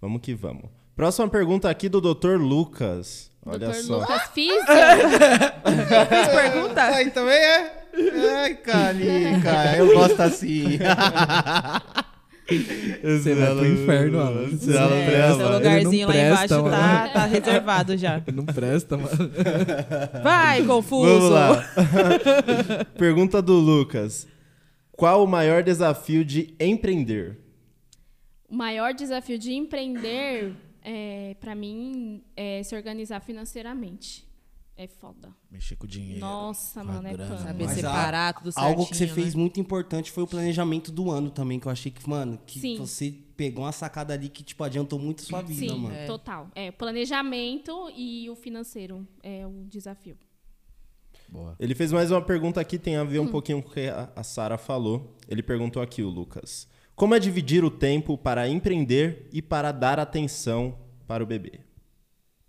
Vamos 0.01 0.21
que 0.23 0.35
vamos. 0.35 0.71
Próxima 0.95 1.29
pergunta 1.29 1.69
aqui 1.69 1.89
do 1.89 2.01
Dr. 2.01 2.37
Lucas. 2.39 3.29
Olha 3.45 3.59
Doutor 3.59 3.75
só. 3.83 3.99
Lucas 4.01 4.23
Físico. 4.33 4.67
Fez 6.09 6.29
pergunta? 6.29 6.83
Aí 6.83 7.11
também 7.11 7.35
é. 7.35 7.80
Ai, 7.95 8.55
Calica, 8.57 9.77
eu 9.77 9.95
gosto 9.95 10.21
assim. 10.21 10.79
Você 13.03 13.35
vai 13.35 13.55
pro 13.55 13.67
inferno, 13.67 14.19
Alan. 14.19 14.49
Alan 14.79 14.95
É, 14.97 15.35
seu 15.35 15.53
lugarzinho 15.53 16.09
lá 16.09 16.17
embaixo 16.17 16.65
tá, 16.65 17.09
tá 17.09 17.27
reservado 17.27 17.97
já. 17.97 18.23
Não 18.35 18.45
presta, 18.45 18.97
mano. 18.97 19.11
Vai, 20.23 20.65
confuso. 20.65 21.05
Vamos 21.07 21.31
lá. 21.31 21.65
Pergunta 22.99 23.41
do 23.41 23.55
Lucas. 23.55 24.27
Qual 24.93 25.25
o 25.25 25.29
maior 25.29 25.63
desafio 25.63 26.25
de 26.25 26.55
empreender? 26.59 27.39
O 28.49 28.55
maior 28.57 28.93
desafio 28.93 29.39
de 29.39 29.53
empreender, 29.53 30.53
é, 30.83 31.37
para 31.41 31.55
mim, 31.55 32.23
é 32.37 32.63
se 32.65 32.75
organizar 32.75 33.21
financeiramente. 33.21 34.29
É 34.83 34.87
foda. 34.87 35.29
Mexer 35.51 35.77
com 35.77 35.87
dinheiro. 35.87 36.21
Nossa, 36.21 36.83
mano, 36.83 37.07
é 37.07 37.13
grana. 37.13 37.35
pano. 37.35 37.47
Saber 37.47 37.65
Mas 37.67 37.75
separar 37.77 38.33
tudo 38.33 38.51
certinho, 38.51 38.67
Algo 38.71 38.87
que 38.87 38.97
você 38.97 39.05
né? 39.07 39.13
fez 39.13 39.35
muito 39.35 39.61
importante 39.61 40.11
foi 40.11 40.23
o 40.23 40.27
planejamento 40.27 40.91
do 40.91 41.11
ano 41.11 41.29
também, 41.31 41.61
que 41.61 41.67
eu 41.67 41.71
achei 41.71 41.93
que, 41.93 42.09
mano, 42.09 42.41
que 42.47 42.59
Sim. 42.59 42.79
você 42.79 43.13
pegou 43.37 43.65
uma 43.67 43.73
sacada 43.73 44.15
ali 44.15 44.31
que, 44.31 44.43
tipo, 44.43 44.65
adiantou 44.65 44.99
muito 44.99 45.23
a 45.23 45.27
sua 45.27 45.43
vida, 45.43 45.75
Sim, 45.75 45.81
mano. 45.81 46.07
total. 46.07 46.49
É, 46.55 46.71
o 46.71 46.73
planejamento 46.73 47.91
e 47.95 48.31
o 48.31 48.35
financeiro 48.35 49.07
é 49.23 49.47
o 49.47 49.67
desafio. 49.69 50.17
Boa. 51.29 51.55
Ele 51.61 51.75
fez 51.75 51.93
mais 51.93 52.11
uma 52.11 52.23
pergunta 52.23 52.59
aqui, 52.59 52.79
tem 52.79 52.97
a 52.97 53.05
ver 53.05 53.19
um 53.19 53.25
Hum. 53.25 53.29
pouquinho 53.31 53.63
com 53.63 53.69
o 53.69 53.73
que 53.73 53.87
a 53.87 54.11
a 54.17 54.23
Sara 54.23 54.57
falou. 54.57 55.15
Ele 55.29 55.43
perguntou 55.43 55.83
aqui, 55.83 56.03
o 56.03 56.09
Lucas. 56.09 56.67
Como 56.97 57.15
é 57.15 57.19
dividir 57.19 57.65
o 57.65 57.71
tempo 57.71 58.17
para 58.17 58.49
empreender 58.49 59.29
e 59.31 59.43
para 59.43 59.73
dar 59.73 60.01
atenção 60.01 60.79
para 61.07 61.23
o 61.23 61.27
bebê? 61.27 61.61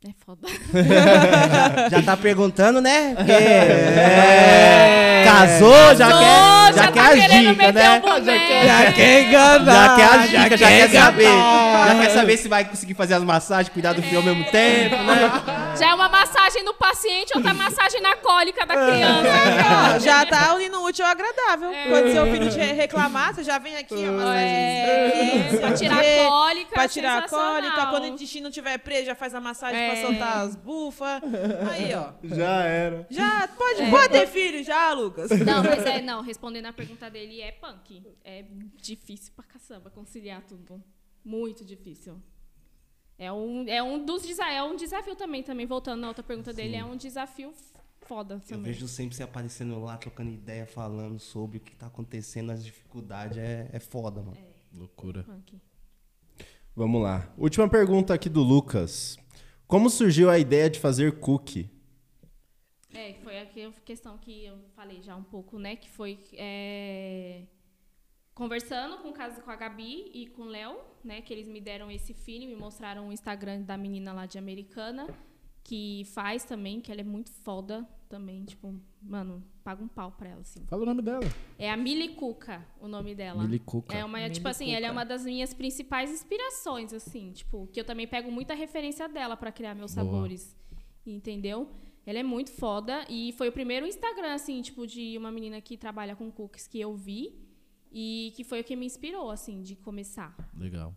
É 0.03 0.09
foda. 0.25 0.47
Já 1.91 2.01
tá 2.01 2.17
perguntando, 2.17 2.81
né? 2.81 3.13
Porque, 3.15 3.31
é, 3.31 5.23
Casou, 5.23 5.95
já 5.95 6.09
Casou, 6.09 6.19
quer, 6.19 6.73
já, 6.73 6.81
já 6.81 6.91
quer 6.91 7.01
tá 7.03 7.07
as 7.07 7.13
querendo 7.13 7.49
dicas, 7.49 7.57
meter 7.57 7.73
né? 7.73 8.65
Já 8.65 8.91
quer 8.93 9.21
enganar. 9.21 9.65
Já 9.65 9.95
quer 9.95 10.03
as 10.03 10.29
dicas, 10.29 10.59
já, 10.59 10.67
quer 10.67 10.89
saber. 10.89 11.23
Já 11.23 11.97
quer 12.01 12.09
saber 12.09 12.37
se 12.37 12.47
vai 12.49 12.65
conseguir 12.65 12.95
fazer 12.95 13.13
as 13.13 13.23
massagens, 13.23 13.69
cuidar 13.69 13.93
do 13.93 14.01
filho 14.01 14.17
ao 14.17 14.23
mesmo 14.23 14.43
tempo, 14.45 14.95
né? 15.03 15.31
Já 15.81 15.89
é 15.89 15.93
uma 15.95 16.07
massagem 16.09 16.63
no 16.63 16.73
paciente, 16.75 17.33
outra 17.35 17.53
massagem 17.53 17.99
na 18.01 18.15
cólica 18.17 18.65
da 18.65 18.73
criança. 18.75 19.95
Ó, 19.95 19.99
já 19.99 20.25
tá 20.25 20.53
unindo 20.55 20.79
o 20.79 20.85
útil 20.85 21.03
ao 21.03 21.11
agradável. 21.11 21.71
Quando 21.89 22.11
seu 22.11 22.25
filho 22.25 22.49
te 22.51 22.59
reclamar, 22.59 23.33
você 23.33 23.43
já 23.43 23.57
vem 23.57 23.75
aqui, 23.77 23.95
ó. 23.95 24.31
É, 24.33 25.49
massagem 25.51 25.59
pra 25.59 25.73
tirar 25.73 25.99
a 25.99 26.27
cólica. 26.27 26.71
Pra 26.73 26.87
tirar 26.87 27.23
a 27.23 27.27
cólica. 27.27 27.87
Quando 27.87 28.03
o 28.03 28.07
intestino 28.07 28.49
estiver 28.49 28.77
preso, 28.77 29.05
já 29.07 29.15
faz 29.15 29.33
a 29.33 29.41
massagem 29.41 29.79
É. 29.81 29.87
pra 29.91 30.01
soltar 30.01 30.37
as 30.45 30.55
bufas. 30.55 31.21
Aí, 31.71 31.93
ó. 31.95 32.13
Já 32.23 32.63
era. 32.63 33.07
Já 33.09 33.47
pode, 33.47 33.89
pode 33.89 34.09
ter 34.09 34.27
filho 34.27 34.63
já, 34.63 34.93
Lucas. 34.93 35.31
Não, 35.31 35.63
mas 35.63 35.85
é, 35.85 36.01
não, 36.01 36.21
respondendo 36.21 36.67
a 36.67 36.73
pergunta 36.73 37.09
dele, 37.09 37.41
é 37.41 37.51
punk. 37.51 38.03
É 38.23 38.45
difícil 38.77 39.33
pra 39.35 39.43
caçamba 39.45 39.89
conciliar 39.89 40.41
tudo. 40.47 40.81
Muito 41.25 41.65
difícil. 41.65 42.21
É 43.23 43.31
um, 43.31 43.67
é 43.67 43.83
um 43.83 44.03
dos 44.03 44.23
desa- 44.23 44.49
é 44.49 44.63
um 44.63 44.75
desafio 44.75 45.15
também, 45.15 45.43
também, 45.43 45.67
voltando 45.67 46.01
na 46.01 46.07
outra 46.07 46.23
pergunta 46.23 46.51
dele, 46.51 46.75
é 46.75 46.83
um 46.83 46.97
desafio 46.97 47.53
foda 48.01 48.33
Eu 48.35 48.39
também. 48.57 48.73
vejo 48.73 48.87
sempre 48.87 49.15
você 49.15 49.21
aparecendo 49.21 49.79
lá, 49.79 49.95
trocando 49.95 50.31
ideia, 50.31 50.65
falando 50.65 51.19
sobre 51.19 51.57
o 51.57 51.61
que 51.61 51.75
tá 51.75 51.85
acontecendo, 51.85 52.51
as 52.51 52.65
dificuldades. 52.65 53.37
É, 53.37 53.69
é 53.71 53.79
foda, 53.79 54.23
mano. 54.23 54.37
Loucura. 54.73 55.21
Punk. 55.23 55.61
Vamos 56.75 57.03
lá. 57.03 57.31
Última 57.37 57.69
pergunta 57.69 58.11
aqui 58.11 58.27
do 58.27 58.41
Lucas. 58.41 59.17
Como 59.67 59.87
surgiu 59.87 60.27
a 60.29 60.39
ideia 60.39 60.67
de 60.67 60.79
fazer 60.79 61.19
cookie? 61.19 61.69
É, 62.91 63.13
foi 63.23 63.39
a 63.39 63.45
que- 63.45 63.71
questão 63.85 64.17
que 64.17 64.45
eu 64.45 64.57
falei 64.75 65.01
já 65.03 65.15
um 65.15 65.23
pouco, 65.23 65.59
né? 65.59 65.75
Que 65.75 65.89
foi 65.89 66.17
é, 66.33 67.43
conversando 68.33 68.97
com, 68.97 69.11
com 69.13 69.51
a 69.51 69.55
Gabi 69.55 70.09
e 70.13 70.27
com 70.27 70.43
o 70.43 70.45
Léo, 70.45 70.77
né? 71.03 71.21
Que 71.21 71.33
eles 71.33 71.47
me 71.47 71.59
deram 71.59 71.91
esse 71.91 72.13
filho, 72.13 72.47
me 72.47 72.55
mostraram 72.55 73.09
o 73.09 73.13
Instagram 73.13 73.61
da 73.61 73.77
menina 73.77 74.13
lá 74.13 74.25
de 74.25 74.37
Americana, 74.37 75.07
que 75.63 76.03
faz 76.13 76.43
também, 76.43 76.79
que 76.81 76.91
ela 76.91 77.01
é 77.01 77.03
muito 77.03 77.31
foda 77.31 77.87
também. 78.09 78.43
Tipo, 78.45 78.73
mano, 79.01 79.43
paga 79.63 79.83
um 79.83 79.87
pau 79.87 80.11
pra 80.11 80.29
ela, 80.29 80.41
assim. 80.41 80.65
Fala 80.67 80.83
o 80.83 80.85
nome 80.85 81.01
dela. 81.01 81.25
É 81.57 81.69
a 81.69 81.77
Mili 81.77 82.09
Cuca, 82.15 82.65
o 82.79 82.87
nome 82.87 83.13
dela. 83.13 83.43
Mili 83.43 83.59
Cuca. 83.59 83.95
É 83.95 84.03
uma, 84.03 84.17
Mili 84.19 84.33
tipo 84.33 84.47
assim, 84.47 84.65
Cuca. 84.65 84.77
ela 84.77 84.87
é 84.87 84.91
uma 84.91 85.05
das 85.05 85.23
minhas 85.23 85.53
principais 85.53 86.11
inspirações, 86.11 86.93
assim, 86.93 87.31
tipo, 87.31 87.67
que 87.67 87.79
eu 87.79 87.85
também 87.85 88.07
pego 88.07 88.31
muita 88.31 88.53
referência 88.53 89.07
dela 89.07 89.35
pra 89.37 89.51
criar 89.51 89.75
meus 89.75 89.93
Boa. 89.93 90.05
sabores. 90.05 90.57
Entendeu? 91.05 91.69
Ela 92.05 92.19
é 92.19 92.23
muito 92.23 92.51
foda 92.51 93.05
e 93.09 93.31
foi 93.33 93.49
o 93.49 93.51
primeiro 93.51 93.85
Instagram, 93.85 94.33
assim, 94.33 94.61
tipo, 94.61 94.87
de 94.87 95.17
uma 95.17 95.31
menina 95.31 95.61
que 95.61 95.77
trabalha 95.77 96.15
com 96.15 96.31
cookies 96.31 96.67
que 96.67 96.79
eu 96.79 96.95
vi 96.95 97.50
e 97.91 98.33
que 98.35 98.43
foi 98.43 98.61
o 98.61 98.63
que 98.63 98.75
me 98.75 98.85
inspirou, 98.85 99.29
assim, 99.31 99.61
de 99.61 99.75
começar. 99.75 100.33
Legal. 100.57 100.93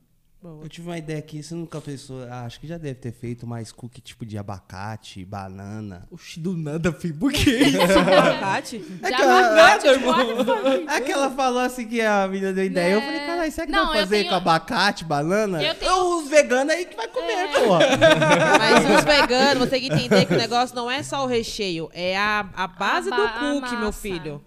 Eu 0.62 0.68
tive 0.68 0.86
uma 0.88 0.98
ideia 0.98 1.18
aqui, 1.20 1.42
você 1.42 1.54
nunca 1.54 1.80
pensou, 1.80 2.22
ah, 2.30 2.42
acho 2.44 2.60
que 2.60 2.66
já 2.66 2.76
deve 2.76 2.96
ter 2.96 3.12
feito 3.12 3.46
mais 3.46 3.72
cookie 3.72 4.02
tipo 4.02 4.26
de 4.26 4.36
abacate, 4.36 5.24
banana. 5.24 6.06
Oxi, 6.10 6.38
do 6.38 6.54
nada, 6.54 6.92
filho. 6.92 7.14
Por? 7.14 7.32
Abacate? 7.98 8.84
Já 9.00 9.08
que 9.08 9.22
ela- 9.22 9.38
abacate, 9.38 9.86
nada, 9.86 9.94
tipo, 9.98 10.06
what 10.10 10.34
the 10.34 10.44
fuck? 10.44 10.90
É 10.90 11.00
que 11.00 11.12
ela 11.12 11.30
falou 11.30 11.60
assim 11.60 11.88
que 11.88 12.00
a 12.02 12.28
menina 12.28 12.52
deu 12.52 12.64
ideia. 12.66 12.92
Eu 12.94 13.00
falei, 13.00 13.20
caralho, 13.20 13.52
será 13.52 13.66
que 13.66 13.72
Não, 13.72 13.84
dá 13.86 13.90
pra 13.92 14.00
fazer 14.00 14.16
tenho- 14.18 14.28
com 14.28 14.34
abacate, 14.36 15.04
banana? 15.06 15.62
Eu 15.62 15.74
tenho- 15.76 16.18
Os 16.18 16.28
veganos 16.28 16.74
aí 16.74 16.84
que 16.84 16.94
vai 16.96 17.08
comer, 17.08 17.32
É. 17.32 17.46
porra. 17.64 17.78
Mas 18.58 18.98
os 18.98 19.04
veganos, 19.04 19.64
você 19.64 19.70
tem 19.70 19.80
que 19.80 19.94
entender 19.94 20.26
que 20.26 20.34
o 20.34 20.38
negócio 20.38 20.76
não 20.76 20.90
é 20.90 21.02
só 21.02 21.24
o 21.24 21.26
recheio, 21.26 21.88
é 21.92 22.18
a, 22.18 22.40
a 22.54 22.66
base 22.66 23.10
A 23.10 23.16
do 23.16 23.22
ba- 23.22 23.38
cookie, 23.60 23.76
meu 23.76 23.92
filho. 23.92 24.44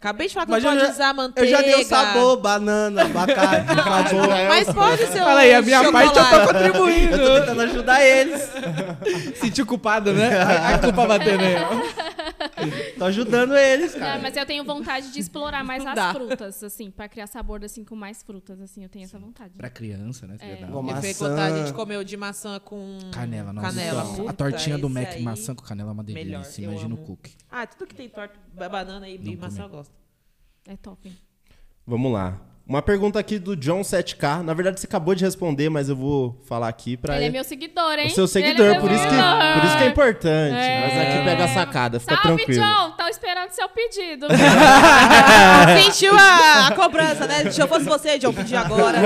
Acabei 0.00 0.28
de 0.28 0.34
falar 0.34 0.46
que 0.46 0.52
Mas 0.52 0.62
não 0.62 0.70
eu 0.72 0.76
pode 0.78 0.86
já- 0.88 0.94
usar 0.94 1.08
Eu 1.08 1.14
manteiga. 1.14 1.50
já 1.50 1.60
dei 1.60 1.74
o 1.74 1.84
sabor, 1.84 2.36
banana, 2.40 3.02
abacate, 3.02 3.66
acabou. 3.72 4.28
Mas 4.48 4.72
pode 4.72 5.06
ser 5.08 5.18
Fala 5.18 5.40
aí, 5.40 5.52
a 5.54 5.60
minha 5.62 5.90
parte 5.90 6.08
eu 6.08 6.14
tô 6.14 6.20
chocolate. 6.30 6.52
contribuindo. 6.52 7.16
Eu 7.16 7.34
tô 7.34 7.40
tentando 7.40 7.60
ajudar 7.62 8.04
eles. 8.04 8.48
Sentiu 9.40 9.66
culpado, 9.66 10.12
né? 10.12 10.38
A, 10.40 10.74
a 10.74 10.78
culpa 10.78 11.04
batendo 11.04 11.42
aí. 11.42 12.92
Tô 12.96 13.04
ajudando 13.06 13.56
eles, 13.56 13.94
cara. 13.94 14.14
Não, 14.14 14.22
mas 14.22 14.36
eu 14.36 14.46
tenho 14.46 14.62
vontade 14.64 15.10
de 15.12 15.18
explorar 15.18 15.64
mais 15.64 15.84
as 15.84 15.94
dá. 15.94 16.12
frutas, 16.12 16.62
assim, 16.62 16.90
pra 16.90 17.08
criar 17.08 17.26
sabor, 17.26 17.64
assim, 17.64 17.84
com 17.84 17.96
mais 17.96 18.22
frutas, 18.22 18.60
assim, 18.60 18.84
eu 18.84 18.88
tenho 18.88 19.04
essa 19.04 19.18
vontade. 19.18 19.50
Pra 19.56 19.68
criança, 19.70 20.26
né? 20.28 20.36
É. 20.40 20.64
Bom, 20.66 20.78
hora. 20.84 20.92
Eu 20.92 20.96
fiquei 20.96 21.14
com 21.14 21.24
Maçã. 21.24 21.34
vontade 21.74 22.04
de 22.04 22.16
maçã 22.16 22.60
com 22.60 22.98
Canela, 23.12 23.52
nossa. 23.52 23.68
canela. 23.68 24.02
A 24.02 24.04
Puta, 24.04 24.32
tortinha 24.32 24.78
do 24.78 24.88
Mac 24.88 25.08
aí- 25.14 25.22
maçã 25.22 25.54
com 25.54 25.64
canela 25.64 25.90
é 25.90 25.92
uma 25.92 26.02
melhor, 26.04 26.42
delícia. 26.42 26.62
eu 26.64 26.70
Imagina 26.70 26.94
o 26.94 26.98
cookie. 26.98 27.32
Ah, 27.50 27.66
tudo 27.66 27.86
que 27.86 27.94
tem 27.94 28.08
torta, 28.08 28.34
banana 28.54 29.08
e 29.08 29.36
maçã 29.36 29.62
eu 29.62 29.68
gosto. 29.68 29.87
É 30.68 30.76
top. 30.76 31.10
Vamos 31.86 32.12
lá. 32.12 32.38
Uma 32.66 32.82
pergunta 32.82 33.18
aqui 33.18 33.38
do 33.38 33.56
John 33.56 33.80
7K. 33.80 34.42
Na 34.42 34.52
verdade, 34.52 34.78
você 34.78 34.86
acabou 34.86 35.14
de 35.14 35.24
responder, 35.24 35.70
mas 35.70 35.88
eu 35.88 35.96
vou 35.96 36.38
falar 36.44 36.68
aqui 36.68 36.94
pra 36.94 37.16
Ele 37.16 37.24
é 37.24 37.30
meu 37.30 37.42
seguidor, 37.42 37.98
hein? 37.98 38.08
o 38.08 38.10
seu 38.10 38.24
Ele 38.24 38.28
seguidor. 38.28 38.66
é 38.66 38.78
por, 38.78 38.90
isso 38.90 39.04
que, 39.04 39.08
por 39.08 39.64
isso 39.64 39.78
que 39.78 39.84
é 39.84 39.86
importante. 39.86 40.54
É. 40.54 40.80
Mas 40.82 41.08
aqui 41.08 41.24
pega 41.24 41.44
a 41.44 41.48
sacada, 41.48 41.98
fica 41.98 42.14
Salve, 42.16 42.36
tranquilo. 42.44 42.62
John! 42.62 42.90
Tá 42.90 43.08
esperando 43.08 43.50
seu 43.52 43.66
pedido. 43.70 44.26
Sentiu 45.82 46.12
a, 46.14 46.66
a 46.66 46.74
cobrança, 46.74 47.26
né? 47.26 47.50
Se 47.50 47.62
eu 47.62 47.66
fosse 47.66 47.86
você, 47.86 48.18
John, 48.18 48.34
pedir 48.34 48.56
agora. 48.56 48.98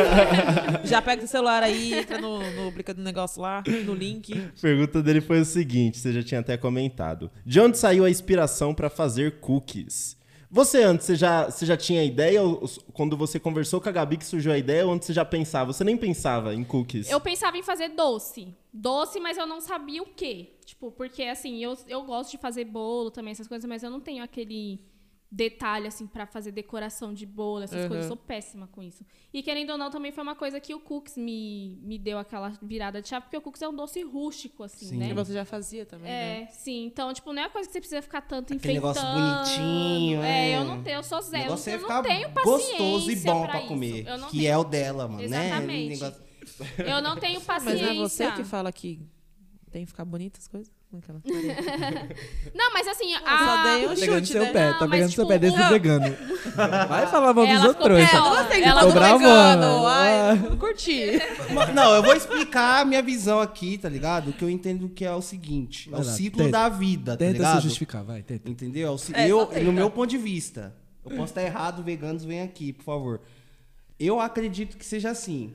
Já 0.83 1.01
pega 1.01 1.23
o 1.23 1.29
celular 1.29 1.63
aí, 1.63 1.95
entra 1.95 2.21
no, 2.21 2.41
no 2.57 2.73
brinca 2.73 2.93
do 2.93 3.01
negócio 3.01 3.41
lá, 3.41 3.63
no 3.85 3.95
link. 3.95 4.37
A 4.59 4.61
pergunta 4.61 5.01
dele 5.01 5.21
foi 5.21 5.41
o 5.41 5.45
seguinte, 5.45 5.99
você 5.99 6.13
já 6.13 6.25
tinha 6.25 6.41
até 6.41 6.57
comentado. 6.57 7.31
De 7.47 7.61
onde 7.61 7.79
saiu 7.79 8.05
a 8.05 8.11
inspiração 8.11 8.75
para 8.75 8.91
fazer 8.91 9.39
cookies? 9.39 10.21
Você 10.55 10.83
antes, 10.83 11.07
você 11.07 11.17
já, 11.17 11.47
você 11.51 11.65
já 11.65 11.79
tinha 11.79 12.05
ideia? 12.05 12.43
ou- 12.43 12.69
Quando 12.93 13.17
você 13.17 13.41
conversou 13.41 13.81
com 13.81 13.89
a 13.89 13.93
Gabi 13.93 14.19
que 14.19 14.27
surgiu 14.27 14.53
a 14.53 14.59
ideia, 14.59 14.85
ou 14.87 14.93
antes 14.93 15.07
você 15.07 15.15
já 15.15 15.25
pensava? 15.25 15.73
Você 15.73 15.83
nem 15.83 15.97
pensava 15.97 16.55
em 16.55 16.63
cookies? 16.63 17.11
eu 17.11 17.19
pensava 17.19 17.57
em 17.57 17.63
fazer 17.63 17.89
doce. 17.89 18.55
Doce, 18.71 19.19
mas 19.19 19.39
eu 19.39 19.47
não 19.47 19.63
sabia 19.63 20.03
o 20.03 20.07
quê. 20.07 20.51
Tipo, 20.67 20.91
porque 20.93 21.23
assim, 21.23 21.65
eu, 21.65 21.75
eu 21.89 22.03
gosto 22.05 22.33
de 22.33 22.37
fazer 22.39 22.67
bolo 22.67 23.11
também, 23.11 23.33
essas 23.33 23.49
coisas, 23.49 23.67
mas 23.67 23.83
eu 23.83 23.89
não 23.91 23.99
tenho 24.01 24.23
aquele 24.23 24.79
detalhe, 25.35 25.87
assim, 25.87 26.07
pra 26.07 26.27
fazer 26.27 26.53
decoração 26.53 27.15
de 27.15 27.25
bolo, 27.25 27.63
essas 27.65 27.81
Uhum. 27.85 27.89
coisas. 27.89 28.05
Eu 28.05 28.09
sou 28.09 28.17
péssima 28.19 28.67
com 28.67 28.83
isso. 28.83 29.03
E 29.33 29.43
querendo 29.43 29.71
ou 29.71 29.79
não, 29.79 29.91
também 29.91 30.13
foi 30.13 30.23
uma 30.23 30.35
coisa 30.37 30.61
que 30.61 30.75
o 30.75 30.79
Cookies 30.81 31.17
me, 31.17 31.79
me 31.83 31.99
deu 31.99 32.19
aquela 32.19 32.51
virada 32.61 33.01
de 33.01 33.09
chave, 33.09 33.23
porque 33.25 33.39
o 33.39 33.41
Cookies 33.41 33.63
é 33.63 33.69
um 33.69 33.75
doce 33.75 34.03
rústico, 34.03 34.63
assim, 34.63 34.85
Sim. 34.85 34.97
né? 34.99 35.09
Que 35.09 35.15
você 35.15 35.33
já 35.33 35.47
fazia 35.47 35.87
também, 35.87 36.11
né? 36.13 36.43
É, 36.43 36.47
sim. 36.49 36.85
Então, 36.85 37.11
tipo, 37.15 37.33
não 37.33 37.41
é 37.43 37.47
uma 37.47 37.51
coisa 37.51 37.67
que 37.67 37.73
você 37.73 37.81
precisa 37.81 38.03
ficar 38.03 38.21
tanto 38.21 38.53
Aquele 38.53 38.77
enfeitando. 38.79 38.95
negócio 38.95 39.47
bonitinho, 39.57 40.23
É, 40.23 40.51
é. 40.51 40.59
eu 40.59 40.65
não 40.67 40.83
tenho, 40.83 40.99
eu 40.99 41.03
sou 41.03 41.23
zero. 41.23 41.45
negócio 41.45 41.71
é 41.71 41.75
eu 41.77 41.81
ficar 41.81 41.95
não 41.95 42.03
tenho 42.03 42.31
paciência 42.31 42.79
gostoso 42.79 43.11
e 43.11 43.17
bom 43.17 43.47
pra 43.47 43.59
isso. 43.59 43.69
comer. 43.69 44.07
Eu 44.07 44.19
não 44.19 44.29
Que 44.29 44.39
tenho, 44.39 44.51
é 44.53 44.59
o 44.59 44.65
dela, 44.65 45.09
mano. 45.09 45.23
Exatamente. 45.23 46.01
Né? 46.01 46.07
Negócio- 46.11 46.23
Eu 46.87 47.01
não 47.01 47.17
tenho 47.17 47.41
Mas 47.47 47.47
paciência. 47.47 47.87
é 47.87 47.95
você 47.95 48.33
que 48.33 48.45
fala 48.45 48.71
que 48.71 49.01
Tem 49.71 49.85
que 49.87 49.91
ficar 49.91 50.05
bonitas 50.05 50.43
as 50.43 50.49
coisas? 50.49 50.71
Aquela. 50.99 51.23
Não, 52.55 52.73
mas 52.73 52.87
assim, 52.87 53.13
só 53.15 53.21
a... 53.25 53.63
dei 53.63 53.87
um 53.87 53.89
Tá 53.89 53.95
pegando 53.95 54.19
chute, 54.19 54.33
seu 54.33 54.43
né? 54.43 54.53
pé, 54.53 54.67
Não, 54.71 54.79
tá 54.79 54.87
mas, 54.87 54.91
pegando 54.91 55.13
seu 55.13 55.25
tipo, 55.25 55.29
pé 55.29 55.39
desse 55.39 55.69
vegano. 55.69 56.17
Vai 56.89 57.07
falar 57.07 57.33
mal 57.33 57.47
dos 57.47 57.65
outros, 57.65 57.87
pior. 57.87 58.15
Eu 58.15 58.31
gostei 58.31 58.63
de 58.63 59.19
vegano. 59.19 59.87
Ai, 59.87 60.39
não 60.39 60.57
curti. 60.57 61.13
Não, 61.75 61.95
eu 61.95 62.03
vou 62.03 62.15
explicar 62.15 62.83
a 62.83 62.85
minha 62.85 63.03
visão 63.03 63.41
aqui, 63.41 63.79
tá 63.79 63.89
ligado? 63.89 64.33
Que 64.33 64.45
eu 64.45 64.51
entendo 64.51 64.89
que 64.89 65.05
é 65.05 65.13
o 65.13 65.23
seguinte: 65.23 65.89
é 65.91 65.97
o 65.97 65.99
lá, 65.99 66.05
ciclo 66.05 66.45
tenta. 66.45 66.51
da 66.53 66.69
vida, 66.69 67.13
tá 67.13 67.19
Tenta 67.19 67.57
se 67.57 67.61
justificar, 67.63 68.05
vai, 68.05 68.23
tenta. 68.23 68.51
Entendeu? 68.51 68.89
É 68.89 68.91
o 68.91 68.97
É, 69.15 69.31
eu, 69.31 69.41
só 69.41 69.47
tenta. 69.47 69.65
no 69.65 69.73
meu 69.73 69.91
ponto 69.91 70.11
de 70.11 70.19
vista, 70.19 70.75
eu 71.05 71.11
posso 71.11 71.31
estar 71.31 71.43
errado, 71.43 71.83
veganos, 71.83 72.25
vem 72.25 72.43
aqui, 72.43 72.73
por 72.73 72.85
favor. 72.85 73.21
Eu 73.99 74.21
acredito 74.21 74.77
que 74.77 74.85
seja 74.85 75.11
assim. 75.11 75.55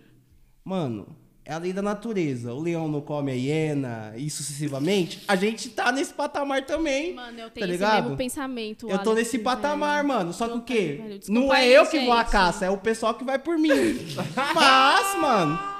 Mano, 0.63 1.15
é 1.49 1.53
a 1.53 1.57
lei 1.57 1.71
da 1.71 1.81
natureza. 1.81 2.53
O 2.53 2.59
leão 2.59 2.89
não 2.89 2.99
come 2.99 3.31
a 3.31 3.33
hiena 3.35 4.13
e 4.17 4.29
sucessivamente. 4.29 5.23
A 5.29 5.35
gente 5.37 5.69
tá 5.69 5.93
nesse 5.93 6.13
patamar 6.13 6.65
também. 6.65 7.13
Mano, 7.15 7.39
eu 7.39 7.45
tá 7.45 7.51
tenho 7.51 7.63
esse 7.63 7.71
ligado? 7.71 8.03
mesmo 8.03 8.17
pensamento. 8.17 8.89
Eu 8.89 8.97
tô 8.99 9.11
Alex, 9.11 9.27
nesse 9.27 9.39
patamar, 9.39 9.95
velho. 10.03 10.07
mano. 10.09 10.33
Só 10.33 10.49
que 10.49 10.57
o 10.57 10.61
quê? 10.61 11.21
Não 11.29 11.53
é 11.53 11.65
eu 11.65 11.85
que 11.85 12.01
vou 12.01 12.11
à 12.11 12.25
caça, 12.25 12.65
é 12.65 12.69
o 12.69 12.77
pessoal 12.77 13.13
que 13.13 13.23
vai 13.23 13.39
por 13.39 13.57
mim. 13.57 13.69
Mas, 14.53 15.17
mano. 15.21 15.76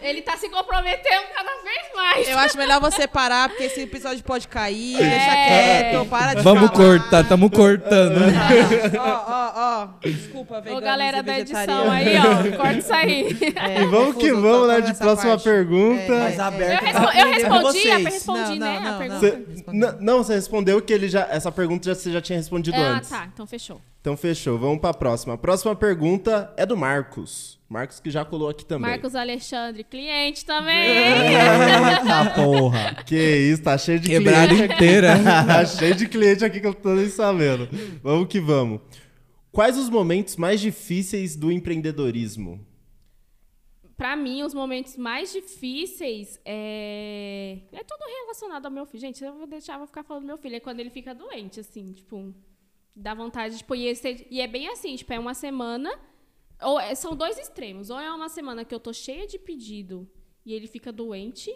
Ele 0.00 0.22
tá 0.22 0.36
se 0.36 0.48
comprometendo 0.48 1.24
cada 1.34 1.50
vez 1.62 1.82
mais. 1.96 2.28
Eu 2.28 2.38
acho 2.38 2.56
melhor 2.58 2.80
você 2.80 3.06
parar, 3.08 3.48
porque 3.48 3.64
esse 3.64 3.80
episódio 3.82 4.22
pode 4.22 4.46
cair. 4.46 4.96
É. 4.96 5.08
Deixa 5.08 5.30
quieto, 5.30 6.06
para 6.06 6.34
de 6.34 6.42
Vamos 6.42 6.68
falar. 6.70 6.72
cortar, 6.98 7.24
tamo 7.28 7.50
cortando. 7.50 8.18
Ó, 8.98 9.24
ó, 9.26 9.52
ó. 9.54 9.88
Desculpa, 10.00 10.58
Ô, 10.58 10.62
veganos 10.62 10.84
galera 10.84 11.22
da 11.22 11.38
edição 11.38 11.90
vegetarianos. 11.90 12.38
aí, 12.46 12.52
ó. 12.52 12.56
Corta 12.56 12.78
isso 12.78 12.92
aí. 12.94 13.38
É, 13.56 13.80
E 13.82 13.86
vamos 13.86 14.16
que 14.16 14.32
vamos, 14.32 14.68
né? 14.68 14.80
De 14.80 14.94
próxima 14.94 15.30
parte. 15.32 15.44
pergunta. 15.44 16.02
É, 16.02 16.18
Mais 16.20 16.38
é. 16.38 16.42
aberto 16.42 16.82
Eu, 16.82 16.86
respo- 16.86 17.18
eu 17.18 17.30
respondi, 17.32 17.88
eu 17.88 17.98
respondi, 18.04 18.58
Não, 18.58 18.66
né? 18.66 18.80
não, 18.80 18.94
a 18.94 18.98
pergunta. 18.98 19.20
Cê- 19.20 19.96
não, 20.00 20.18
você 20.22 20.34
respondeu 20.34 20.80
que 20.82 20.92
ele 20.92 21.08
já. 21.08 21.26
Essa 21.30 21.50
pergunta 21.50 21.88
já, 21.88 21.94
você 21.94 22.12
já 22.12 22.20
tinha 22.20 22.36
respondido 22.38 22.76
É, 22.76 22.80
ah, 22.80 22.90
antes. 22.90 23.10
tá. 23.10 23.28
Então 23.32 23.46
fechou. 23.46 23.80
Então 24.08 24.16
fechou. 24.16 24.56
Vamos 24.56 24.80
pra 24.80 24.94
próxima. 24.94 25.34
A 25.34 25.36
próxima 25.36 25.76
pergunta 25.76 26.50
é 26.56 26.64
do 26.64 26.74
Marcos. 26.74 27.60
Marcos 27.68 28.00
que 28.00 28.10
já 28.10 28.24
colou 28.24 28.48
aqui 28.48 28.64
também. 28.64 28.90
Marcos 28.90 29.14
Alexandre, 29.14 29.84
cliente 29.84 30.46
também. 30.46 31.36
Ah, 32.10 32.32
porra. 32.34 32.94
Que 33.04 33.14
isso, 33.14 33.62
tá 33.62 33.76
cheio 33.76 34.00
de 34.00 34.08
Quebrada 34.08 34.48
cliente. 34.48 34.72
inteira. 34.72 35.08
tá 35.46 35.66
cheio 35.66 35.94
de 35.94 36.08
cliente 36.08 36.42
aqui 36.42 36.58
que 36.58 36.66
eu 36.66 36.72
tô 36.72 36.94
nem 36.94 37.10
sabendo. 37.10 37.68
Vamos 38.02 38.28
que 38.28 38.40
vamos. 38.40 38.80
Quais 39.52 39.76
os 39.76 39.90
momentos 39.90 40.36
mais 40.36 40.58
difíceis 40.58 41.36
do 41.36 41.52
empreendedorismo? 41.52 42.66
Pra 43.94 44.16
mim, 44.16 44.42
os 44.42 44.54
momentos 44.54 44.96
mais 44.96 45.30
difíceis 45.30 46.40
é. 46.46 47.58
É 47.72 47.84
tudo 47.84 48.00
relacionado 48.22 48.64
ao 48.64 48.72
meu 48.72 48.86
filho. 48.86 49.02
Gente, 49.02 49.22
eu 49.22 49.34
vou 49.34 49.46
deixar, 49.46 49.76
vou 49.76 49.86
ficar 49.86 50.02
falando 50.02 50.22
do 50.22 50.28
meu 50.28 50.38
filho. 50.38 50.56
É 50.56 50.60
quando 50.60 50.80
ele 50.80 50.88
fica 50.88 51.14
doente, 51.14 51.60
assim, 51.60 51.92
tipo. 51.92 52.34
Dá 53.00 53.14
vontade, 53.14 53.58
tipo, 53.58 53.74
e, 53.74 53.86
esse- 53.86 54.26
e 54.30 54.40
é 54.40 54.46
bem 54.46 54.68
assim, 54.68 54.96
tipo, 54.96 55.12
é 55.12 55.18
uma 55.18 55.34
semana. 55.34 55.90
Ou 56.62 56.80
é- 56.80 56.94
são 56.94 57.14
dois 57.14 57.38
extremos. 57.38 57.90
Ou 57.90 57.98
é 57.98 58.12
uma 58.12 58.28
semana 58.28 58.64
que 58.64 58.74
eu 58.74 58.80
tô 58.80 58.92
cheia 58.92 59.26
de 59.26 59.38
pedido 59.38 60.08
e 60.44 60.52
ele 60.52 60.66
fica 60.66 60.90
doente, 60.92 61.54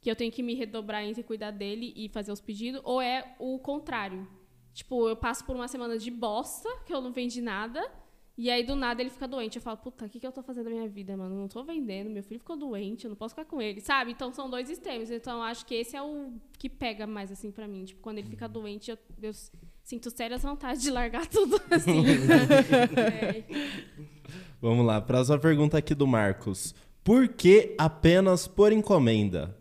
que 0.00 0.10
eu 0.10 0.14
tenho 0.14 0.30
que 0.30 0.42
me 0.42 0.54
redobrar 0.54 1.02
entre 1.04 1.22
cuidar 1.24 1.50
dele 1.50 1.92
e 1.96 2.08
fazer 2.08 2.30
os 2.30 2.40
pedidos, 2.40 2.80
ou 2.84 3.00
é 3.00 3.34
o 3.40 3.58
contrário. 3.58 4.28
Tipo, 4.72 5.08
eu 5.08 5.16
passo 5.16 5.44
por 5.44 5.56
uma 5.56 5.66
semana 5.66 5.98
de 5.98 6.10
bosta, 6.10 6.68
que 6.86 6.92
eu 6.94 7.00
não 7.00 7.10
vendi 7.10 7.40
nada, 7.40 7.82
e 8.38 8.50
aí 8.50 8.62
do 8.62 8.76
nada 8.76 9.00
ele 9.02 9.10
fica 9.10 9.26
doente. 9.26 9.56
Eu 9.56 9.62
falo, 9.62 9.78
puta, 9.78 10.04
o 10.04 10.08
que, 10.08 10.20
que 10.20 10.26
eu 10.26 10.30
tô 10.30 10.42
fazendo 10.42 10.64
da 10.66 10.70
minha 10.70 10.86
vida, 10.88 11.16
mano? 11.16 11.34
Não 11.34 11.48
tô 11.48 11.64
vendendo, 11.64 12.10
meu 12.10 12.22
filho 12.22 12.38
ficou 12.38 12.56
doente, 12.56 13.06
eu 13.06 13.08
não 13.08 13.16
posso 13.16 13.34
ficar 13.34 13.46
com 13.46 13.60
ele, 13.60 13.80
sabe? 13.80 14.12
Então 14.12 14.30
são 14.30 14.48
dois 14.50 14.68
extremos. 14.70 15.10
Então 15.10 15.38
eu 15.38 15.42
acho 15.42 15.64
que 15.66 15.74
esse 15.74 15.96
é 15.96 16.02
o 16.02 16.34
que 16.58 16.68
pega 16.68 17.06
mais, 17.06 17.32
assim, 17.32 17.50
pra 17.50 17.66
mim. 17.66 17.84
Tipo, 17.86 18.00
quando 18.02 18.18
ele 18.18 18.28
fica 18.28 18.46
doente, 18.46 18.90
eu, 18.90 18.98
eu 19.22 19.32
sinto 19.86 20.10
sérias 20.10 20.42
vontades 20.42 20.82
de 20.82 20.90
largar 20.90 21.26
tudo, 21.28 21.60
assim. 21.70 22.02
É. 22.96 23.44
Vamos 24.60 24.84
lá, 24.84 25.00
próxima 25.00 25.38
pergunta 25.38 25.78
aqui 25.78 25.94
do 25.94 26.06
Marcos. 26.08 26.74
Por 27.04 27.28
que 27.28 27.76
apenas 27.78 28.48
por 28.48 28.72
encomenda? 28.72 29.56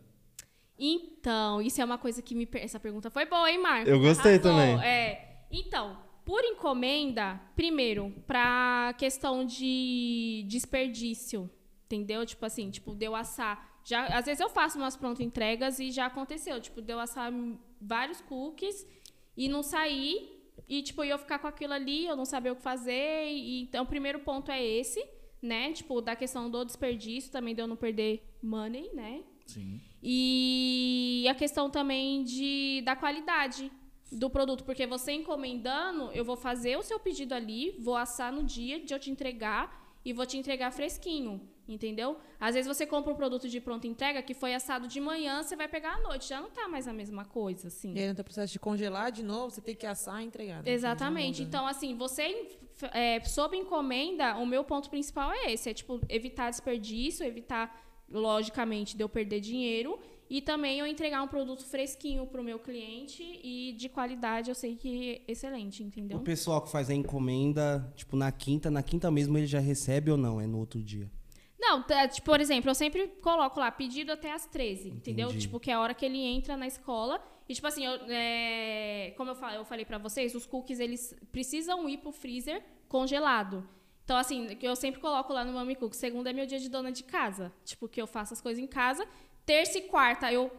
Então, 0.79 1.61
isso 1.61 1.79
é 1.79 1.85
uma 1.85 1.99
coisa 1.99 2.23
que 2.23 2.33
me. 2.33 2.49
Essa 2.53 2.79
pergunta 2.79 3.11
foi 3.11 3.25
boa, 3.27 3.49
hein, 3.49 3.61
Marcos? 3.61 3.87
Eu 3.87 3.99
gostei 3.99 4.33
Arrasou. 4.33 4.51
também. 4.51 4.83
É. 4.83 5.45
Então, 5.51 5.95
por 6.25 6.43
encomenda, 6.43 7.39
primeiro, 7.55 8.11
pra 8.25 8.95
questão 8.97 9.45
de 9.45 10.43
desperdício, 10.47 11.47
entendeu? 11.85 12.25
Tipo 12.25 12.47
assim, 12.47 12.71
tipo, 12.71 12.95
deu 12.95 13.15
assar. 13.15 13.75
Já, 13.83 14.05
às 14.07 14.25
vezes 14.25 14.39
eu 14.39 14.49
faço 14.49 14.79
umas 14.79 14.97
pronto 14.97 15.21
entregas 15.21 15.77
e 15.77 15.91
já 15.91 16.07
aconteceu. 16.07 16.59
Tipo, 16.59 16.81
deu 16.81 16.99
assar 16.99 17.31
vários 17.79 18.21
cookies 18.21 18.87
e 19.35 19.47
não 19.47 19.63
sair. 19.63 20.33
E, 20.67 20.81
tipo, 20.81 21.03
eu 21.03 21.17
ficar 21.17 21.39
com 21.39 21.47
aquilo 21.47 21.73
ali, 21.73 22.05
eu 22.05 22.15
não 22.15 22.25
saber 22.25 22.51
o 22.51 22.55
que 22.55 22.61
fazer. 22.61 23.27
E, 23.27 23.61
então, 23.61 23.83
o 23.83 23.87
primeiro 23.87 24.19
ponto 24.19 24.51
é 24.51 24.63
esse, 24.63 25.03
né? 25.41 25.71
Tipo, 25.73 26.01
da 26.01 26.15
questão 26.15 26.49
do 26.49 26.63
desperdício, 26.65 27.31
também 27.31 27.53
de 27.53 27.61
eu 27.61 27.67
não 27.67 27.75
perder 27.75 28.23
money, 28.41 28.89
né? 28.93 29.23
Sim. 29.45 29.79
E 30.01 31.25
a 31.29 31.35
questão 31.35 31.69
também 31.69 32.23
de, 32.23 32.81
da 32.83 32.95
qualidade 32.95 33.71
do 34.11 34.29
produto, 34.29 34.63
porque 34.63 34.85
você 34.85 35.11
encomendando, 35.11 36.11
eu 36.13 36.23
vou 36.23 36.35
fazer 36.35 36.77
o 36.77 36.83
seu 36.83 36.99
pedido 36.99 37.33
ali, 37.33 37.75
vou 37.79 37.95
assar 37.95 38.31
no 38.31 38.43
dia 38.43 38.79
de 38.79 38.93
eu 38.93 38.99
te 38.99 39.09
entregar 39.09 39.97
e 40.03 40.13
vou 40.13 40.25
te 40.25 40.37
entregar 40.37 40.71
fresquinho, 40.71 41.41
entendeu? 41.67 42.17
Às 42.39 42.55
vezes 42.55 42.67
você 42.67 42.85
compra 42.85 43.11
um 43.11 43.15
produto 43.15 43.49
de 43.49 43.59
pronta 43.59 43.87
entrega 43.87 44.21
que 44.21 44.33
foi 44.33 44.53
assado 44.53 44.87
de 44.87 44.99
manhã, 44.99 45.41
você 45.41 45.55
vai 45.55 45.67
pegar 45.67 45.95
à 45.95 46.01
noite, 46.01 46.27
já 46.29 46.39
não 46.39 46.49
tá 46.49 46.67
mais 46.67 46.87
a 46.87 46.93
mesma 46.93 47.25
coisa, 47.25 47.67
assim. 47.67 47.93
E 47.93 47.99
aí, 47.99 48.07
no 48.07 48.15
teu 48.15 48.23
processo 48.23 48.53
de 48.53 48.59
congelar 48.59 49.11
de 49.11 49.23
novo, 49.23 49.51
você 49.51 49.61
tem 49.61 49.75
que 49.75 49.85
assar 49.85 50.21
e 50.21 50.25
entregar. 50.25 50.63
né? 50.63 50.71
Exatamente. 50.71 51.41
Né? 51.41 51.47
Então, 51.47 51.65
assim, 51.65 51.95
você, 51.95 52.47
é, 52.91 53.19
sob 53.21 53.55
encomenda, 53.57 54.35
o 54.37 54.45
meu 54.45 54.63
ponto 54.63 54.89
principal 54.89 55.31
é 55.31 55.51
esse: 55.51 55.69
é, 55.69 55.73
tipo, 55.73 55.99
evitar 56.09 56.49
desperdício, 56.49 57.25
evitar, 57.25 57.83
logicamente, 58.09 58.95
de 58.95 59.03
eu 59.03 59.09
perder 59.09 59.39
dinheiro 59.39 59.99
e 60.29 60.41
também 60.41 60.79
eu 60.79 60.87
entregar 60.87 61.21
um 61.21 61.27
produto 61.27 61.63
fresquinho 61.65 62.25
pro 62.25 62.43
meu 62.43 62.57
cliente 62.57 63.21
e 63.43 63.73
de 63.73 63.87
qualidade, 63.87 64.49
eu 64.49 64.55
sei 64.55 64.75
que 64.75 65.21
é 65.27 65.31
excelente, 65.31 65.83
entendeu? 65.83 66.17
O 66.17 66.21
pessoal 66.21 66.61
que 66.61 66.71
faz 66.71 66.89
a 66.89 66.93
encomenda, 66.95 67.91
tipo, 67.95 68.15
na 68.15 68.31
quinta, 68.31 68.71
na 68.71 68.81
quinta 68.81 69.11
mesmo 69.11 69.37
ele 69.37 69.45
já 69.45 69.59
recebe 69.59 70.09
ou 70.09 70.17
não? 70.17 70.41
É 70.41 70.47
no 70.47 70.57
outro 70.57 70.81
dia? 70.81 71.09
Não, 71.57 71.81
tá, 71.81 72.07
tipo, 72.07 72.25
por 72.25 72.39
exemplo, 72.41 72.69
eu 72.69 72.75
sempre 72.75 73.07
coloco 73.21 73.59
lá 73.59 73.71
pedido 73.71 74.11
até 74.11 74.31
as 74.31 74.45
13, 74.45 74.89
entendeu? 74.89 75.29
Entendi. 75.29 75.43
Tipo, 75.43 75.59
que 75.59 75.71
é 75.71 75.73
a 75.73 75.79
hora 75.79 75.93
que 75.93 76.05
ele 76.05 76.19
entra 76.19 76.57
na 76.57 76.67
escola. 76.67 77.23
E, 77.47 77.53
tipo 77.53 77.65
assim, 77.67 77.85
eu, 77.85 77.99
é, 78.09 79.13
como 79.17 79.31
eu 79.31 79.35
falei, 79.35 79.57
eu 79.57 79.65
falei 79.65 79.85
pra 79.85 79.97
vocês, 79.97 80.35
os 80.35 80.45
cookies, 80.45 80.79
eles 80.79 81.15
precisam 81.31 81.87
ir 81.87 81.99
pro 81.99 82.11
freezer 82.11 82.63
congelado. 82.87 83.67
Então, 84.03 84.17
assim, 84.17 84.57
eu 84.61 84.75
sempre 84.75 84.99
coloco 84.99 85.33
lá 85.33 85.43
no 85.43 85.53
Mami 85.53 85.75
Cook. 85.75 85.93
Segunda 85.93 86.29
é 86.29 86.33
meu 86.33 86.45
dia 86.45 86.59
de 86.59 86.69
dona 86.69 86.91
de 86.91 87.03
casa. 87.03 87.51
Tipo, 87.63 87.87
que 87.87 88.01
eu 88.01 88.05
faço 88.05 88.33
as 88.33 88.41
coisas 88.41 88.63
em 88.63 88.67
casa. 88.67 89.07
Terça 89.45 89.77
e 89.77 89.83
quarta 89.83 90.31
eu 90.31 90.51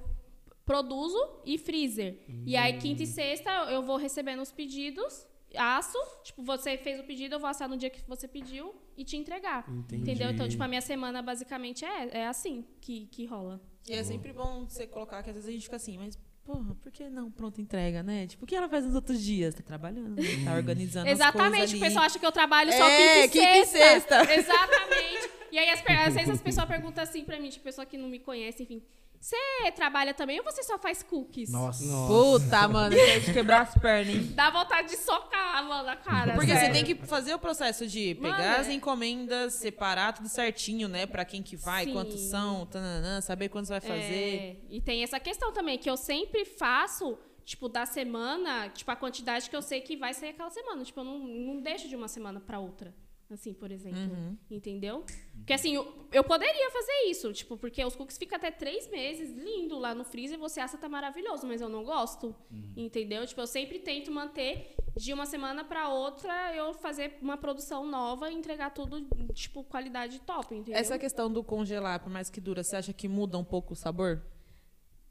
produzo 0.64 1.18
e 1.44 1.56
freezer. 1.56 2.18
E 2.44 2.56
aí, 2.56 2.78
quinta 2.78 3.05
e 3.05 3.06
sexta, 3.06 3.51
eu 3.70 3.82
vou 3.82 3.97
recebendo 3.97 4.43
os 4.43 4.51
pedidos, 4.51 5.27
aço. 5.56 5.98
Tipo, 6.24 6.43
você 6.43 6.77
fez 6.77 6.98
o 6.98 7.05
pedido, 7.05 7.36
eu 7.36 7.39
vou 7.39 7.48
assar 7.48 7.68
no 7.68 7.77
dia 7.77 7.90
que 7.90 8.01
você 8.09 8.27
pediu 8.27 8.74
e 8.97 9.05
te 9.05 9.16
entregar. 9.16 9.64
Entendi. 9.68 10.02
Entendeu? 10.02 10.31
Então, 10.31 10.48
tipo, 10.48 10.62
a 10.62 10.68
minha 10.68 10.81
semana 10.81 11.20
basicamente 11.23 11.85
é, 11.85 12.18
é 12.20 12.27
assim 12.27 12.64
que, 12.81 13.06
que 13.06 13.27
rola. 13.27 13.60
E 13.89 13.93
é 13.93 14.02
sempre 14.02 14.32
bom 14.32 14.66
você 14.68 14.86
colocar, 14.86 15.23
que 15.23 15.31
às 15.31 15.36
vezes 15.36 15.48
a 15.48 15.52
gente 15.52 15.62
fica 15.64 15.77
assim, 15.77 15.97
mas, 15.98 16.18
porra, 16.44 16.74
por 16.77 16.90
que 16.90 17.09
não 17.09 17.31
pronta 17.31 17.60
entrega, 17.60 18.02
né? 18.02 18.27
Tipo, 18.27 18.44
o 18.44 18.47
que 18.47 18.56
ela 18.56 18.68
faz 18.68 18.85
nos 18.85 18.94
outros 18.94 19.23
dias? 19.23 19.55
Tá 19.55 19.62
trabalhando, 19.62 20.16
né? 20.16 20.23
tá 20.44 20.55
organizando 20.55 21.06
as 21.06 21.12
Exatamente, 21.12 21.59
coisas 21.59 21.74
o 21.78 21.81
pessoal 21.81 22.05
acha 22.05 22.18
que 22.18 22.27
eu 22.27 22.32
trabalho 22.32 22.73
só 22.73 22.85
É, 22.89 23.28
quinta 23.28 23.39
e 23.39 23.40
quinta 23.40 23.56
e 23.59 23.66
sexta. 23.66 24.24
sexta. 24.24 24.35
Exatamente. 24.35 25.31
E 25.52 25.59
aí, 25.59 25.70
as, 25.70 25.81
per- 25.81 25.98
às 26.01 26.14
vezes 26.14 26.31
as 26.31 26.43
pessoas 26.43 26.66
perguntam 26.66 27.02
assim 27.05 27.24
pra 27.24 27.39
mim, 27.39 27.48
tipo, 27.48 27.64
pessoa 27.64 27.86
que 27.86 27.97
não 27.97 28.09
me 28.09 28.18
conhece, 28.18 28.62
enfim. 28.64 28.82
Você 29.21 29.37
trabalha 29.75 30.15
também 30.15 30.39
ou 30.39 30.45
você 30.45 30.63
só 30.63 30.79
faz 30.79 31.03
cookies? 31.03 31.51
Nossa. 31.51 31.85
Puta, 32.07 32.69
mano, 32.69 32.95
quer 32.95 33.21
de 33.21 33.33
quebrar 33.33 33.63
as 33.63 33.75
pernas, 33.75 34.15
hein? 34.15 34.33
Dá 34.35 34.51
vontade 34.51 34.89
de 34.91 34.97
socar, 34.97 35.65
mano, 35.67 35.89
a 35.89 35.97
cara. 35.97 36.35
Porque 36.35 36.53
você 36.53 36.59
sério. 36.61 36.75
tem 36.75 36.85
que 36.85 36.95
fazer 37.07 37.35
o 37.35 37.39
processo 37.39 37.87
de 37.87 38.15
pegar 38.15 38.39
Mano, 38.39 38.57
as 38.61 38.69
é- 38.69 38.73
encomendas, 38.73 39.55
separar 39.55 40.13
tudo 40.13 40.29
certinho, 40.29 40.89
né? 40.89 41.07
Pra 41.07 41.25
quem 41.25 41.43
que 41.43 41.57
vai, 41.57 41.85
Sim. 41.87 41.93
quantos 41.93 42.21
são, 42.21 42.67
tananã, 42.67 43.21
saber 43.21 43.49
quantos 43.49 43.69
vai 43.69 43.81
fazer. 43.81 44.35
É, 44.35 44.57
e 44.71 44.81
tem 44.81 45.03
essa 45.03 45.19
questão 45.19 45.53
também, 45.53 45.79
que 45.79 45.89
eu 45.91 45.97
sempre 45.97 46.45
faço, 46.45 47.19
tipo, 47.45 47.69
da 47.69 47.87
semana, 47.87 48.69
tipo, 48.71 48.91
a 48.91 48.97
quantidade 48.97 49.49
que 49.51 49.57
eu 49.57 49.63
sei 49.63 49.81
que 49.81 49.97
vai 49.97 50.13
ser 50.15 50.27
aquela 50.27 50.51
semana. 50.51 50.85
Tipo, 50.85 51.01
eu 51.01 51.05
não, 51.05 51.19
não 51.19 51.61
deixo 51.61 51.89
de 51.89 51.97
uma 51.97 52.09
semana 52.09 52.41
pra 52.41 52.59
outra. 52.59 52.95
Assim, 53.31 53.53
por 53.53 53.73
exemplo. 53.73 53.98
Uhum. 53.98 54.36
Entendeu? 54.51 55.05
Porque 55.35 55.53
assim, 55.53 55.74
eu, 55.74 56.07
eu 56.12 56.23
poderia 56.23 56.70
fazer 56.70 57.11
isso, 57.11 57.32
tipo, 57.32 57.57
porque 57.57 57.85
os 57.85 57.97
cookies 57.97 58.16
ficam 58.16 58.36
até 58.36 58.51
três 58.51 58.89
meses, 58.89 59.32
lindo, 59.32 59.78
lá 59.78 59.94
no 59.94 60.05
freezer, 60.05 60.39
você 60.39 60.61
assa 60.61 60.78
tá 60.78 60.89
maravilhoso, 60.89 61.47
mas 61.47 61.61
eu 61.61 61.69
não 61.69 61.85
gosto. 61.85 62.35
Entendeu? 62.77 63.27
Tipo, 63.27 63.40
eu 63.40 63.47
sempre 63.47 63.81
tento 63.81 64.12
manter 64.12 64.77
de 64.97 65.12
uma 65.12 65.27
semana 65.27 65.65
pra 65.65 65.89
outra, 65.89 66.55
eu 66.55 66.73
fazer 66.73 67.19
uma 67.20 67.36
produção 67.36 67.85
nova 67.86 68.31
e 68.31 68.35
entregar 68.35 68.70
tudo, 68.70 69.03
tipo, 69.35 69.62
qualidade 69.65 70.20
top, 70.20 70.55
entendeu? 70.55 70.81
Essa 70.81 70.98
questão 70.98 71.31
do 71.31 71.43
congelar, 71.43 72.01
por 72.01 72.11
mais 72.11 72.31
que 72.31 72.40
dura, 72.40 72.62
você 72.62 72.77
acha 72.77 72.93
que 72.93 73.09
muda 73.09 73.36
um 73.36 73.44
pouco 73.44 73.74
o 73.74 73.77
sabor? 73.77 74.23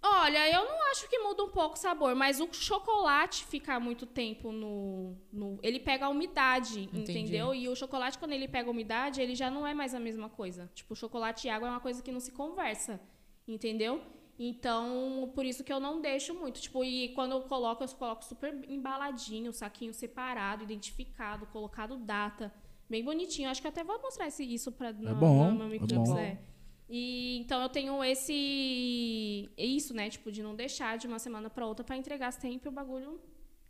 Olha, 0.08 0.50
eu 0.52 0.66
não 0.66 0.92
acho 0.92 1.10
que 1.10 1.18
muda 1.18 1.44
um 1.44 1.50
pouco 1.50 1.76
o 1.76 1.80
sabor, 1.80 2.14
mas 2.14 2.40
o 2.40 2.48
chocolate 2.54 3.44
ficar 3.46 3.80
muito 3.80 4.06
tempo 4.06 4.52
no. 4.52 5.18
no 5.34 5.58
ele 5.64 5.80
pega 5.80 6.06
a 6.06 6.10
umidade, 6.10 6.84
Entendi. 6.84 7.12
entendeu? 7.12 7.56
E 7.56 7.68
o 7.68 7.76
chocolate, 7.76 8.20
quando 8.20 8.34
ele 8.34 8.48
pega 8.48 8.70
a 8.70 8.72
umidade, 8.72 9.20
ele 9.20 9.34
já 9.34 9.50
não 9.50 9.66
é 9.66 9.74
mais 9.74 9.96
a 9.96 10.00
mesma 10.00 10.30
coisa. 10.30 10.70
Tipo, 10.76 10.96
chocolate 10.96 11.48
e 11.48 11.50
água 11.50 11.68
é 11.68 11.72
uma 11.72 11.80
coisa 11.80 12.04
que 12.04 12.12
não 12.12 12.20
se 12.20 12.32
conversa, 12.32 13.02
entendeu? 13.48 14.00
Então, 14.38 15.32
por 15.34 15.46
isso 15.46 15.64
que 15.64 15.74
eu 15.74 15.80
não 15.80 16.02
deixo 16.02 16.34
muito. 16.36 16.62
Tipo, 16.62 16.84
e 16.84 17.10
quando 17.16 17.32
eu 17.32 17.42
coloco, 17.42 17.84
eu 17.84 17.88
coloco 17.90 18.24
super 18.24 18.54
embaladinho, 18.70 19.52
saquinho 19.54 19.94
separado, 19.94 20.64
identificado, 20.64 21.48
colocado 21.48 21.98
data. 21.98 22.54
Bem 22.88 23.04
bonitinho. 23.04 23.50
Acho 23.50 23.62
que 23.62 23.68
até 23.68 23.84
vou 23.84 24.00
mostrar 24.02 24.28
esse, 24.28 24.44
isso 24.44 24.72
pra 24.72 24.94
na, 24.94 25.14
bom, 25.14 25.46
na 25.46 25.52
Mami 25.52 25.78
é 25.78 25.80
bom. 25.80 26.18
é. 26.20 26.38
E 26.90 27.38
então 27.40 27.62
eu 27.62 27.70
tenho 27.70 28.04
esse 28.04 29.50
isso, 29.58 29.94
né, 29.94 30.10
tipo 30.10 30.32
de 30.32 30.44
não 30.44 30.56
deixar 30.56 30.98
de 30.98 31.08
uma 31.08 31.18
semana 31.18 31.50
para 31.50 31.66
outra 31.66 31.84
para 31.84 31.98
entregar 31.98 32.32
sempre 32.32 32.70
o 32.70 32.72
bagulho 32.72 33.20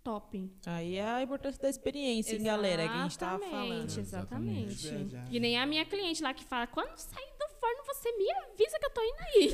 top. 0.04 0.52
Aí 0.68 0.98
é 0.98 1.04
a 1.04 1.24
importância 1.24 1.60
da 1.60 1.68
experiência, 1.70 2.36
hein, 2.36 2.44
galera, 2.44 2.88
que 2.88 2.94
a 2.94 3.04
gente 3.04 3.18
tava 3.18 3.40
falando. 3.40 3.86
Exatamente. 3.86 4.88
Exatamente. 4.88 5.16
E 5.32 5.40
nem 5.40 5.58
a 5.58 5.66
minha 5.66 5.84
cliente 5.84 6.22
lá 6.22 6.32
que 6.34 6.44
fala: 6.44 6.68
"Quando 6.68 6.96
sair 6.98 7.34
do 7.40 7.48
forno, 7.60 7.84
você 7.88 8.12
me 8.12 8.32
avisa 8.32 8.78
que 8.78 8.86
eu 8.86 8.90
tô 8.92 9.02
indo 9.02 9.18
aí". 9.34 9.52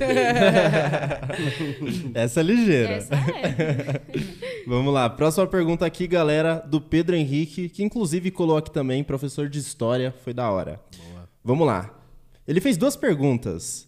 Essa 2.15 2.41
é 2.41 2.43
ligeira. 2.43 2.93
Essa 2.95 3.15
é. 3.15 4.01
Vamos 4.67 4.93
lá, 4.93 5.09
próxima 5.09 5.47
pergunta 5.47 5.85
aqui, 5.85 6.05
galera, 6.05 6.55
do 6.55 6.81
Pedro 6.81 7.15
Henrique, 7.15 7.69
que 7.69 7.83
inclusive 7.83 8.29
colou 8.31 8.57
aqui 8.57 8.71
também, 8.71 9.03
professor 9.03 9.47
de 9.47 9.59
história, 9.59 10.11
foi 10.11 10.33
da 10.33 10.51
hora. 10.51 10.81
Vamos 11.43 11.65
lá. 11.65 12.00
Ele 12.47 12.59
fez 12.61 12.77
duas 12.77 12.95
perguntas. 12.95 13.87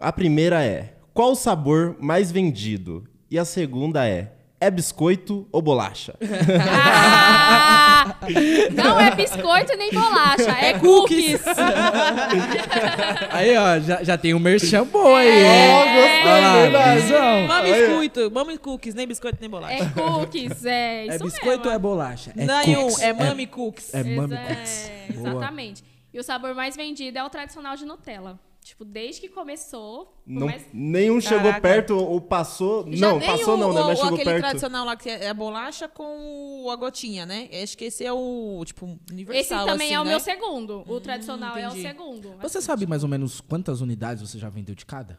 A 0.00 0.12
primeira 0.12 0.64
é: 0.64 0.94
qual 1.14 1.32
o 1.32 1.36
sabor 1.36 1.96
mais 2.00 2.30
vendido? 2.32 3.04
E 3.30 3.38
a 3.38 3.44
segunda 3.44 4.06
é: 4.06 4.32
é 4.60 4.70
biscoito 4.70 5.46
ou 5.52 5.60
bolacha? 5.62 6.14
Ah! 6.58 8.16
Não 8.74 8.98
é 9.00 9.14
biscoito 9.14 9.76
nem 9.76 9.90
bolacha, 9.92 10.50
é 10.60 10.78
cookies. 10.78 11.40
Aí, 13.30 13.56
ó, 13.56 13.78
já, 13.80 14.02
já 14.02 14.18
tem 14.18 14.34
um 14.34 14.38
merchan 14.38 14.84
bom 14.84 15.14
aí. 15.14 15.28
É. 15.28 16.62
verdade. 16.62 17.00
visão. 17.00 17.46
Mama 17.46 17.62
biscoito, 17.62 18.30
mama 18.30 18.58
cookies, 18.58 18.94
nem 18.94 19.06
biscoito 19.06 19.38
nem 19.40 19.48
bolacha. 19.50 19.84
É 19.84 19.86
cookies, 19.88 20.64
é 20.64 21.06
isso 21.06 21.14
É 21.14 21.18
biscoito 21.18 21.58
mesmo. 21.58 21.66
ou 21.68 21.72
é 21.72 21.78
bolacha? 21.78 22.32
É 22.36 22.44
Nenhum, 22.46 22.82
cookies. 22.82 23.02
é 23.02 23.12
mami 23.12 23.46
cookies. 23.46 23.94
É, 23.94 24.00
é 24.00 24.04
mami 24.04 24.36
cookies. 24.36 24.90
é, 24.90 25.12
Boa. 25.12 25.28
exatamente. 25.30 25.84
E 26.12 26.18
o 26.18 26.22
sabor 26.22 26.54
mais 26.54 26.76
vendido 26.76 27.18
é 27.18 27.24
o 27.24 27.30
tradicional 27.30 27.76
de 27.76 27.84
Nutella. 27.84 28.38
Tipo, 28.64 28.84
desde 28.84 29.20
que 29.20 29.28
começou, 29.28 30.16
Não, 30.24 30.46
mais- 30.46 30.64
nenhum 30.72 31.20
chegou 31.20 31.46
Caraca. 31.50 31.60
perto 31.60 31.96
ou 31.96 32.20
passou. 32.20 32.86
Já 32.92 33.08
não, 33.08 33.18
passou 33.20 33.54
o, 33.54 33.56
não, 33.56 33.72
né? 33.72 33.82
Mas 33.82 33.98
chegou 33.98 34.14
aquele 34.14 34.30
perto. 34.30 34.40
tradicional 34.44 34.86
lá 34.86 34.94
que 34.96 35.10
é 35.10 35.28
a 35.30 35.34
bolacha 35.34 35.88
com 35.88 36.68
a 36.70 36.76
gotinha, 36.76 37.26
né? 37.26 37.48
Acho 37.60 37.76
que 37.76 37.86
esse 37.86 38.04
é 38.04 38.12
o, 38.12 38.62
tipo, 38.64 38.86
Esse 38.86 39.12
universal, 39.12 39.66
também 39.66 39.88
assim, 39.88 39.94
é 39.96 40.00
o 40.00 40.04
né? 40.04 40.10
meu 40.10 40.20
segundo. 40.20 40.84
O 40.86 41.00
tradicional 41.00 41.56
é 41.56 41.66
o 41.66 41.72
segundo. 41.72 42.36
Você 42.40 42.58
Assim, 42.58 42.66
sabe 42.66 42.86
mais 42.86 43.02
ou 43.02 43.08
menos 43.08 43.40
quantas 43.40 43.80
unidades 43.80 44.22
você 44.30 44.38
já 44.38 44.48
vendeu 44.48 44.76
de 44.76 44.86
cada? 44.86 45.18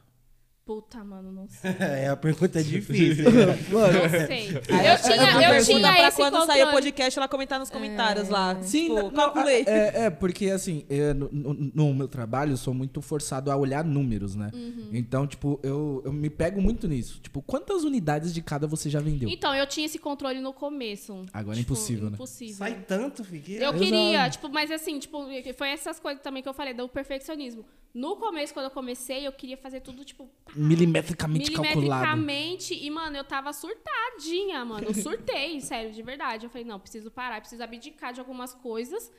Puta, 0.65 1.03
mano, 1.03 1.29
não 1.29 1.47
sei. 1.49 1.71
É, 1.79 2.07
a 2.07 2.15
pergunta 2.15 2.57
é 2.59 2.63
difícil. 2.63 3.25
Não 3.25 4.09
sei. 4.27 4.47
Eu 4.49 4.61
tinha, 4.61 5.31
eu 5.33 5.49
Pergunta 5.49 5.63
tinha 5.65 5.93
pra 5.93 6.07
esse 6.07 6.15
quando 6.17 6.33
sair 6.45 6.61
o 6.61 6.65
controle. 6.67 6.71
podcast, 6.71 7.19
ela 7.19 7.27
comentar 7.27 7.59
nos 7.59 7.69
comentários 7.69 8.29
lá. 8.29 8.55
tipo, 8.55 8.93
não, 8.95 9.11
calculei. 9.11 9.63
É, 9.67 10.05
é, 10.05 10.09
porque 10.09 10.49
assim, 10.49 10.85
eu, 10.89 11.13
no, 11.13 11.29
no- 11.31 11.53
no 11.73 11.93
meu 11.93 12.07
trabalho 12.07 12.53
eu 12.53 12.57
sou 12.57 12.73
muito 12.73 13.01
forçado 13.01 13.51
a 13.51 13.57
olhar 13.57 13.83
números, 13.83 14.35
né? 14.35 14.51
Uhum. 14.53 14.89
Então, 14.93 15.27
tipo, 15.27 15.59
eu, 15.63 16.01
eu 16.05 16.13
me 16.13 16.29
pego 16.29 16.61
muito 16.61 16.87
nisso. 16.87 17.19
Tipo, 17.21 17.41
quantas 17.41 17.83
unidades 17.83 18.33
de 18.33 18.41
cada 18.41 18.65
você 18.65 18.89
já 18.89 19.01
vendeu? 19.01 19.27
Então, 19.27 19.53
eu 19.53 19.67
tinha 19.67 19.85
esse 19.85 19.99
controle 19.99 20.39
no 20.39 20.53
começo. 20.53 21.25
Agora 21.33 21.57
é 21.57 21.59
Tipo, 21.59 21.73
impossível, 21.73 22.05
né? 22.09 22.13
Impossível. 22.13 22.55
Sai 22.55 22.75
tanto, 22.87 23.23
fiquei. 23.25 23.57
Eu 23.57 23.61
Exato. 23.63 23.79
queria, 23.79 24.29
tipo, 24.29 24.47
mas 24.49 24.71
assim, 24.71 24.97
tipo, 24.97 25.25
foi 25.57 25.69
essas 25.69 25.99
coisas 25.99 26.23
também 26.23 26.41
que 26.41 26.47
eu 26.47 26.53
falei, 26.53 26.73
do 26.73 26.87
perfeccionismo. 26.87 27.65
No 27.93 28.15
começo, 28.15 28.51
quando 28.55 28.65
eu 28.65 28.71
comecei, 28.71 29.27
eu 29.27 29.31
queria 29.31 29.55
fazer 29.55 29.79
tudo, 29.81 30.03
tipo, 30.03 30.27
pá, 30.43 30.52
Milimetricamente 30.55 31.51
calculado. 31.51 31.77
milimetricamente. 31.79 32.73
E, 32.73 32.89
mano, 32.89 33.17
eu 33.17 33.23
tava 33.23 33.51
surtadinha, 33.53 34.63
mano. 34.65 34.85
Eu 34.85 34.93
surtei, 34.93 35.59
sério, 35.61 35.91
de 35.91 36.01
verdade. 36.01 36.45
Eu 36.45 36.49
falei, 36.49 36.65
não, 36.65 36.79
preciso 36.79 37.09
parar, 37.11 37.39
preciso 37.39 37.63
abdicar 37.63 38.13
de 38.13 38.19
algumas 38.19 38.53
coisas 38.53 39.11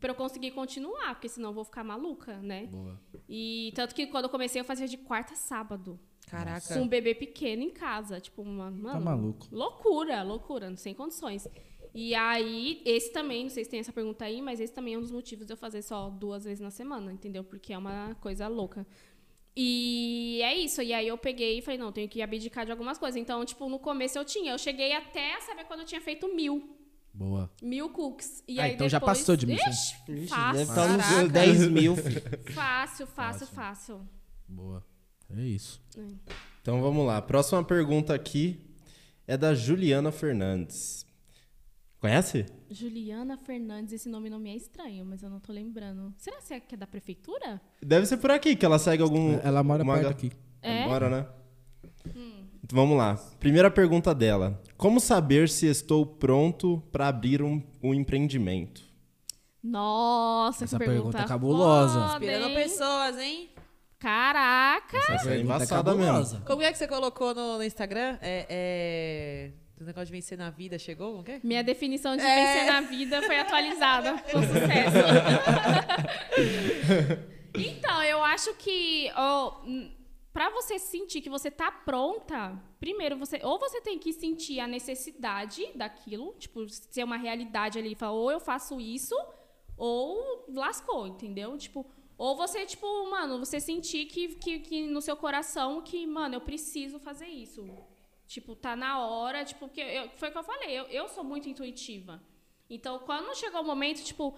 pra 0.00 0.10
eu 0.10 0.14
conseguir 0.14 0.50
continuar, 0.52 1.14
porque 1.14 1.28
senão 1.28 1.50
eu 1.50 1.54
vou 1.54 1.64
ficar 1.64 1.84
maluca, 1.84 2.38
né? 2.38 2.66
Boa. 2.66 3.00
E 3.28 3.72
tanto 3.74 3.94
que 3.94 4.06
quando 4.06 4.24
eu 4.24 4.30
comecei, 4.30 4.60
eu 4.60 4.64
fazia 4.64 4.88
de 4.88 4.96
quarta 4.96 5.34
a 5.34 5.36
sábado. 5.36 5.98
Caraca. 6.26 6.74
Com 6.74 6.82
um 6.82 6.88
bebê 6.88 7.14
pequeno 7.14 7.62
em 7.62 7.70
casa. 7.70 8.20
Tipo, 8.20 8.42
uma. 8.42 8.70
Mano, 8.70 9.00
maluco. 9.00 9.46
Loucura, 9.50 10.22
loucura, 10.22 10.74
sem 10.76 10.94
condições. 10.94 11.46
E 11.94 12.14
aí, 12.14 12.80
esse 12.86 13.12
também, 13.12 13.42
não 13.42 13.50
sei 13.50 13.64
se 13.64 13.70
tem 13.70 13.80
essa 13.80 13.92
pergunta 13.92 14.24
aí, 14.24 14.40
mas 14.40 14.60
esse 14.60 14.72
também 14.72 14.94
é 14.94 14.98
um 14.98 15.02
dos 15.02 15.10
motivos 15.10 15.46
de 15.46 15.52
eu 15.52 15.56
fazer 15.58 15.82
só 15.82 16.08
duas 16.08 16.44
vezes 16.44 16.60
na 16.60 16.70
semana, 16.70 17.12
entendeu? 17.12 17.44
Porque 17.44 17.72
é 17.72 17.76
uma 17.76 18.14
coisa 18.14 18.48
louca. 18.48 18.86
E 19.54 20.40
é 20.42 20.54
isso. 20.56 20.80
E 20.82 20.92
aí 20.92 21.06
eu 21.08 21.18
peguei 21.18 21.58
e 21.58 21.62
falei, 21.62 21.78
não, 21.78 21.92
tenho 21.92 22.08
que 22.08 22.22
abdicar 22.22 22.64
de 22.64 22.70
algumas 22.72 22.96
coisas. 22.98 23.20
Então, 23.20 23.44
tipo, 23.44 23.68
no 23.68 23.78
começo 23.78 24.18
eu 24.18 24.24
tinha. 24.24 24.52
Eu 24.52 24.58
cheguei 24.58 24.92
até 24.92 25.34
a 25.36 25.40
saber 25.40 25.64
quando 25.64 25.80
eu 25.80 25.86
tinha 25.86 26.00
feito 26.00 26.34
mil. 26.34 26.76
Boa. 27.14 27.50
Mil 27.62 27.90
cookies. 27.90 28.42
E 28.48 28.58
Ah, 28.58 28.64
aí 28.64 28.72
então 28.74 28.88
já 28.88 28.98
depois- 28.98 29.18
passou 29.18 29.36
de 29.36 29.46
mil. 29.46 29.56
Ixi, 29.56 29.94
Ixi, 30.08 30.26
fácil, 30.28 30.52
deve 30.58 30.70
estar 30.70 30.86
Caraca. 30.88 31.22
uns 31.24 31.32
10 31.32 31.68
mil, 31.68 31.96
filho. 31.96 32.22
fácil, 32.54 33.06
fácil, 33.06 33.46
fácil. 33.48 34.08
Boa. 34.48 34.82
É 35.36 35.42
isso. 35.42 35.80
Então 36.62 36.80
vamos 36.80 37.06
lá. 37.06 37.20
Próxima 37.20 37.62
pergunta 37.62 38.14
aqui 38.14 38.58
é 39.26 39.36
da 39.36 39.54
Juliana 39.54 40.10
Fernandes. 40.10 41.04
Conhece? 42.02 42.46
Juliana 42.68 43.36
Fernandes, 43.36 43.92
esse 43.92 44.08
nome 44.08 44.28
não 44.28 44.40
me 44.40 44.50
é 44.50 44.56
estranho, 44.56 45.04
mas 45.04 45.22
eu 45.22 45.30
não 45.30 45.38
tô 45.38 45.52
lembrando. 45.52 46.12
Será 46.18 46.38
que 46.40 46.52
é 46.52 46.62
é 46.72 46.76
da 46.76 46.84
prefeitura? 46.84 47.60
Deve 47.80 48.06
ser 48.06 48.16
por 48.16 48.32
aqui 48.32 48.56
que 48.56 48.66
ela 48.66 48.76
segue 48.76 49.04
algum. 49.04 49.38
Ela 49.38 49.62
mora 49.62 49.84
uma 49.84 49.94
perto 49.94 50.08
aqui. 50.10 50.32
É? 50.60 50.84
Mora, 50.88 51.08
né? 51.08 51.26
Então 52.04 52.72
vamos 52.72 52.98
lá. 52.98 53.14
Primeira 53.38 53.70
pergunta 53.70 54.12
dela: 54.12 54.60
Como 54.76 54.98
saber 54.98 55.48
se 55.48 55.68
estou 55.68 56.04
pronto 56.04 56.82
para 56.90 57.06
abrir 57.06 57.40
um, 57.40 57.62
um 57.80 57.94
empreendimento? 57.94 58.82
Nossa, 59.62 60.64
Essa 60.64 60.76
que 60.76 60.84
pergunta 60.84 61.04
pergunta 61.04 61.24
é 61.24 61.28
cabulosa. 61.28 62.00
foda, 62.00 62.12
Inspirando 62.14 62.54
pessoas, 62.56 63.18
hein? 63.20 63.50
Caraca! 64.00 64.96
Essa 64.96 65.12
é 65.12 65.18
Pergunta 65.18 65.54
embaçada 65.54 65.94
mesmo. 65.94 66.06
cabulosa. 66.06 66.42
Como 66.44 66.62
é 66.62 66.72
que 66.72 66.78
você 66.78 66.88
colocou 66.88 67.32
no, 67.32 67.58
no 67.58 67.62
Instagram? 67.62 68.18
É, 68.20 68.46
é... 68.50 69.61
O 69.82 69.84
negócio 69.84 70.06
de 70.06 70.12
vencer 70.12 70.38
na 70.38 70.48
vida 70.48 70.78
chegou? 70.78 71.24
É? 71.26 71.40
Minha 71.42 71.62
definição 71.64 72.16
de 72.16 72.22
É. 72.22 72.36
vencer 72.54 72.72
na 72.72 72.80
vida 72.82 73.20
foi 73.22 73.38
atualizada 73.38 74.12
com 74.30 74.40
sucesso. 74.40 74.96
então, 77.58 78.02
eu 78.04 78.22
acho 78.22 78.54
que 78.54 79.10
hum, 79.66 79.90
pra 80.32 80.50
você 80.50 80.78
sentir 80.78 81.20
que 81.20 81.28
você 81.28 81.50
tá 81.50 81.72
pronta, 81.72 82.56
primeiro 82.78 83.16
você 83.16 83.40
ou 83.42 83.58
você 83.58 83.80
tem 83.80 83.98
que 83.98 84.12
sentir 84.12 84.60
a 84.60 84.68
necessidade 84.68 85.66
daquilo, 85.74 86.32
tipo, 86.38 86.68
ser 86.68 87.02
uma 87.02 87.16
realidade 87.16 87.76
ali, 87.78 87.96
falar, 87.96 88.12
ou 88.12 88.30
eu 88.30 88.38
faço 88.38 88.80
isso, 88.80 89.16
ou 89.76 90.44
lascou, 90.48 91.08
entendeu? 91.08 91.58
Tipo, 91.58 91.84
ou 92.16 92.36
você, 92.36 92.64
tipo, 92.64 92.86
mano, 93.10 93.40
você 93.40 93.58
sentir 93.58 94.06
que, 94.06 94.28
que, 94.36 94.60
que 94.60 94.86
no 94.86 95.02
seu 95.02 95.16
coração 95.16 95.82
que, 95.82 96.06
mano, 96.06 96.36
eu 96.36 96.40
preciso 96.40 97.00
fazer 97.00 97.26
isso. 97.26 97.66
Tipo, 98.32 98.56
tá 98.56 98.74
na 98.74 98.98
hora, 98.98 99.44
tipo, 99.44 99.60
porque 99.66 99.82
eu, 99.82 100.08
foi 100.16 100.30
o 100.30 100.32
que 100.32 100.38
eu 100.38 100.42
falei, 100.42 100.70
eu, 100.70 100.84
eu 100.84 101.06
sou 101.06 101.22
muito 101.22 101.50
intuitiva. 101.50 102.18
Então, 102.70 102.98
quando 103.00 103.36
chegou 103.36 103.60
o 103.60 103.64
momento, 103.64 104.02
tipo, 104.02 104.34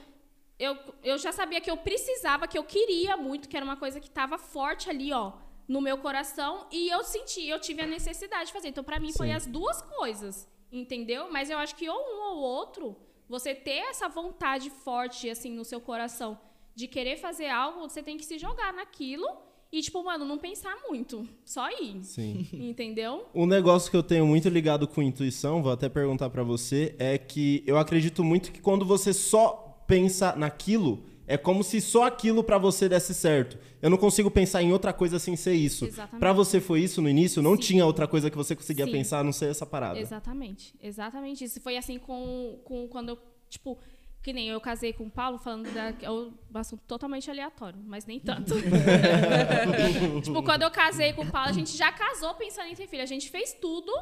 eu, 0.58 0.76
eu 1.04 1.16
já 1.16 1.30
sabia 1.30 1.60
que 1.60 1.70
eu 1.70 1.76
precisava, 1.76 2.48
que 2.48 2.58
eu 2.58 2.64
queria 2.64 3.16
muito, 3.16 3.48
que 3.48 3.56
era 3.56 3.64
uma 3.64 3.76
coisa 3.76 4.00
que 4.00 4.10
tava 4.10 4.36
forte 4.36 4.90
ali, 4.90 5.12
ó, 5.12 5.34
no 5.68 5.80
meu 5.80 5.96
coração, 5.98 6.66
e 6.72 6.88
eu 6.88 7.04
senti, 7.04 7.46
eu 7.46 7.60
tive 7.60 7.82
a 7.82 7.86
necessidade 7.86 8.46
de 8.46 8.52
fazer. 8.52 8.66
Então, 8.66 8.82
pra 8.82 8.98
mim, 8.98 9.12
foi 9.12 9.28
Sim. 9.28 9.34
as 9.34 9.46
duas 9.46 9.80
coisas, 9.82 10.50
entendeu? 10.72 11.30
Mas 11.30 11.48
eu 11.48 11.58
acho 11.58 11.76
que 11.76 11.88
ou 11.88 11.96
um 11.96 12.20
ou 12.30 12.38
outro, 12.38 12.96
você 13.28 13.54
ter 13.54 13.78
essa 13.90 14.08
vontade 14.08 14.70
forte, 14.70 15.30
assim, 15.30 15.52
no 15.52 15.64
seu 15.64 15.80
coração, 15.80 16.36
de 16.74 16.88
querer 16.88 17.16
fazer 17.16 17.48
algo, 17.48 17.88
você 17.88 18.02
tem 18.02 18.16
que 18.16 18.24
se 18.24 18.40
jogar 18.40 18.72
naquilo 18.72 19.24
e, 19.72 19.80
tipo, 19.80 20.02
mano, 20.04 20.24
não 20.24 20.38
pensar 20.38 20.76
muito, 20.88 21.26
só 21.44 21.68
ir. 21.70 22.02
Sim. 22.02 22.46
Entendeu? 22.52 23.26
Um 23.34 23.46
negócio 23.46 23.90
que 23.90 23.96
eu 23.96 24.02
tenho 24.02 24.26
muito 24.26 24.48
ligado 24.48 24.86
com 24.86 25.02
intuição, 25.02 25.62
vou 25.62 25.72
até 25.72 25.88
perguntar 25.88 26.30
pra 26.30 26.42
você, 26.42 26.94
é 26.98 27.18
que 27.18 27.62
eu 27.66 27.76
acredito 27.76 28.22
muito 28.22 28.52
que 28.52 28.60
quando 28.60 28.84
você 28.84 29.12
só 29.12 29.82
pensa 29.86 30.34
naquilo, 30.36 31.04
é 31.26 31.36
como 31.36 31.64
se 31.64 31.80
só 31.80 32.04
aquilo 32.04 32.44
pra 32.44 32.58
você 32.58 32.88
desse 32.88 33.14
certo. 33.14 33.58
Eu 33.80 33.90
não 33.90 33.96
consigo 33.96 34.30
pensar 34.30 34.62
em 34.62 34.72
outra 34.72 34.92
coisa 34.92 35.18
sem 35.18 35.36
ser 35.36 35.54
isso. 35.54 35.86
Exatamente. 35.86 36.20
Pra 36.20 36.32
você 36.32 36.60
foi 36.60 36.80
isso 36.80 37.00
no 37.00 37.08
início? 37.08 37.42
Não 37.42 37.56
Sim. 37.56 37.62
tinha 37.62 37.86
outra 37.86 38.06
coisa 38.06 38.30
que 38.30 38.36
você 38.36 38.54
conseguia 38.54 38.84
Sim. 38.86 38.92
pensar 38.92 39.20
a 39.20 39.24
não 39.24 39.32
ser 39.32 39.50
essa 39.50 39.64
parada. 39.64 39.98
Exatamente. 39.98 40.74
Exatamente 40.82 41.44
isso. 41.44 41.60
Foi 41.60 41.76
assim 41.76 41.98
com, 41.98 42.60
com 42.64 42.86
quando 42.88 43.10
eu, 43.10 43.18
tipo, 43.48 43.78
Que 44.24 44.32
nem 44.32 44.48
eu 44.48 44.58
casei 44.58 44.94
com 44.94 45.04
o 45.04 45.10
Paulo 45.10 45.36
falando 45.36 45.70
da, 45.74 45.92
é 46.00 46.10
um 46.10 46.32
assunto 46.54 46.82
totalmente 46.86 47.30
aleatório, 47.30 47.78
mas 47.84 48.06
nem 48.06 48.18
tanto. 48.18 48.54
tipo, 50.24 50.42
quando 50.42 50.62
eu 50.62 50.70
casei 50.70 51.12
com 51.12 51.24
o 51.24 51.30
Paulo, 51.30 51.50
a 51.50 51.52
gente 51.52 51.76
já 51.76 51.92
casou 51.92 52.32
pensando 52.32 52.68
em 52.68 52.74
ter 52.74 52.86
filho. 52.86 53.02
A 53.02 53.06
gente 53.06 53.28
fez 53.28 53.52
tudo. 53.52 53.92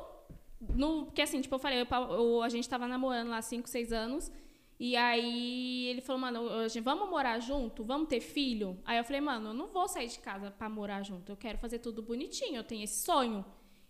No, 0.61 1.07
porque 1.07 1.23
assim, 1.23 1.40
tipo, 1.40 1.53
eu 1.53 1.59
falei, 1.59 1.81
eu, 1.81 1.86
eu, 2.11 2.40
a 2.40 2.49
gente 2.49 2.69
tava 2.69 2.86
namorando 2.86 3.31
lá 3.31 3.43
5, 3.43 3.69
6 3.69 3.93
anos. 3.93 4.31
E 4.78 4.94
aí 4.94 5.89
ele 5.89 6.01
falou, 6.01 6.23
mano, 6.23 6.40
vamos 6.85 7.11
morar 7.11 7.40
junto? 7.40 7.82
Vamos 7.82 8.09
ter 8.09 8.20
filho? 8.20 8.78
Aí 8.85 8.99
eu 8.99 9.05
falei, 9.05 9.20
mano, 9.20 9.49
eu 9.49 9.55
não 9.55 9.66
vou 9.73 9.89
sair 9.89 10.07
de 10.07 10.20
casa 10.20 10.53
para 10.53 10.69
morar 10.69 11.03
junto. 11.03 11.32
Eu 11.32 11.36
quero 11.36 11.59
fazer 11.59 11.81
tudo 11.81 12.01
bonitinho, 12.01 12.59
eu 12.59 12.65
tenho 12.65 12.85
esse 12.85 13.05
sonho. 13.05 13.44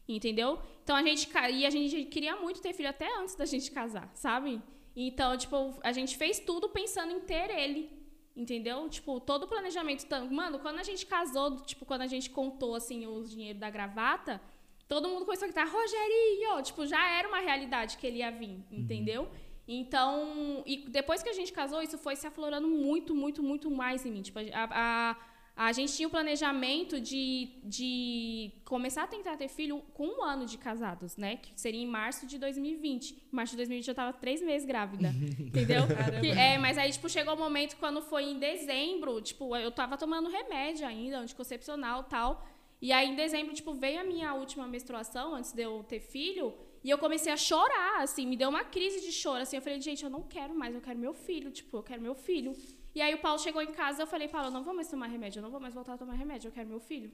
Entendeu? 0.09 0.59
Então 0.83 0.97
a 0.97 1.03
gente 1.03 1.29
e 1.53 1.67
a 1.67 1.71
gente 1.71 2.05
queria 2.07 2.37
muito 2.37 2.63
ter 2.63 2.73
filho 2.73 2.89
até 2.89 3.15
antes 3.19 3.35
da 3.35 3.45
gente 3.45 3.71
casar, 3.71 4.11
sabe? 4.15 4.63
Então, 4.95 5.37
tipo, 5.37 5.79
a 5.83 5.93
gente 5.93 6.17
fez 6.17 6.39
tudo 6.39 6.69
pensando 6.69 7.13
em 7.13 7.21
ter 7.21 7.51
ele. 7.51 7.91
Entendeu? 8.35 8.89
Tipo, 8.89 9.21
todo 9.21 9.45
o 9.45 9.49
planejamento. 9.49 10.07
Mano, 10.31 10.59
quando 10.59 10.79
a 10.79 10.83
gente 10.83 11.05
casou, 11.05 11.61
tipo, 11.61 11.85
quando 11.85 12.03
a 12.03 12.07
gente 12.07 12.31
contou, 12.31 12.75
assim, 12.75 13.07
o 13.07 13.23
dinheiro 13.23 13.59
da 13.59 13.69
gravata, 13.69 14.41
todo 14.89 15.09
mundo 15.09 15.27
começou 15.27 15.45
a 15.45 15.49
gritar, 15.49 15.69
Rogerinho! 15.69 16.63
Tipo, 16.63 16.87
já 16.87 17.11
era 17.11 17.29
uma 17.29 17.41
realidade 17.41 17.99
que 17.99 18.07
ele 18.07 18.19
ia 18.19 18.31
vir, 18.31 18.49
uhum. 18.49 18.65
entendeu? 18.71 19.23
Uhum. 19.23 19.53
Então, 19.69 20.63
e 20.67 20.89
depois 20.89 21.23
que 21.23 21.29
a 21.29 21.33
gente 21.33 21.53
casou, 21.53 21.83
isso 21.83 21.99
foi 21.99 22.17
se 22.17 22.27
aflorando 22.27 22.67
muito, 22.67 23.15
muito, 23.15 23.43
muito 23.43 23.71
mais 23.71 24.05
em 24.05 24.11
mim. 24.11 24.23
Tipo, 24.23 24.39
a, 24.39 25.13
a 25.13 25.17
a 25.55 25.71
gente 25.73 25.93
tinha 25.93 26.09
o 26.09 26.11
planejamento 26.11 26.99
de, 26.99 27.51
de 27.63 28.53
começar 28.65 29.03
a 29.03 29.07
tentar 29.07 29.37
ter 29.37 29.49
filho 29.49 29.83
com 29.93 30.07
um 30.07 30.23
ano 30.23 30.47
de 30.47 30.57
casados, 30.57 31.17
né? 31.17 31.37
Que 31.37 31.53
seria 31.55 31.83
em 31.83 31.87
março 31.87 32.27
de 32.27 32.39
2020. 32.39 33.13
Em 33.13 33.37
março 33.37 33.53
de 33.53 33.59
2020 33.59 33.89
eu 33.89 33.95
tava 33.95 34.13
três 34.15 34.41
meses 34.41 34.67
grávida. 34.67 35.09
entendeu? 35.39 35.83
Que, 36.21 36.31
é, 36.31 36.57
mas 36.57 36.79
aí, 36.79 36.91
tipo, 36.91 37.09
chegou 37.09 37.35
o 37.35 37.37
um 37.37 37.41
momento 37.41 37.77
quando 37.77 38.01
foi 38.01 38.25
em 38.25 38.39
dezembro, 38.39 39.21
tipo, 39.21 39.55
eu 39.55 39.71
tava 39.71 39.99
tomando 39.99 40.31
remédio 40.31 40.87
ainda, 40.87 41.19
anticoncepcional 41.19 42.03
e 42.03 42.11
tal. 42.11 42.47
E 42.81 42.91
aí, 42.91 43.11
em 43.11 43.15
dezembro, 43.15 43.55
tipo, 43.55 43.75
veio 43.75 44.01
a 44.01 44.05
minha 44.05 44.33
última 44.35 44.67
menstruação, 44.67 45.35
antes 45.35 45.53
de 45.53 45.63
eu 45.63 45.85
ter 45.85 46.01
filho. 46.01 46.55
E 46.85 46.91
eu 46.91 46.99
comecei 46.99 47.33
a 47.33 47.37
chorar, 47.37 48.03
assim, 48.03 48.27
me 48.27 48.37
deu 48.37 48.49
uma 48.49 48.65
crise 48.65 49.01
de 49.01 49.13
choro, 49.13 49.43
assim. 49.43 49.57
Eu 49.57 49.63
falei, 49.63 49.81
gente, 49.81 50.03
eu 50.03 50.11
não 50.11 50.23
quero 50.23 50.55
mais, 50.55 50.75
eu 50.75 50.81
quero 50.81 50.99
meu 50.99 51.15
filho, 51.15 51.51
tipo, 51.51 51.77
eu 51.77 51.83
quero 51.83 52.03
meu 52.03 52.15
filho. 52.15 52.57
E 52.95 53.01
aí 53.01 53.15
o 53.15 53.19
Paulo 53.19 53.39
chegou 53.39 53.63
em 53.63 53.73
casa, 53.73 54.03
eu 54.03 54.07
falei, 54.07 54.29
Paulo, 54.29 54.49
eu 54.49 54.53
não 54.53 54.65
vou 54.65 54.75
mais 54.75 54.89
tomar 54.89 55.07
remédio, 55.07 55.39
eu 55.39 55.43
não 55.43 55.51
vou 55.51 55.61
mais 55.61 55.75
voltar 55.75 55.95
a 55.95 55.99
tomar 55.99 56.15
remédio, 56.15 56.49
eu 56.49 56.53
quero 56.53 56.69
meu 56.69 56.81
filho. 56.81 57.13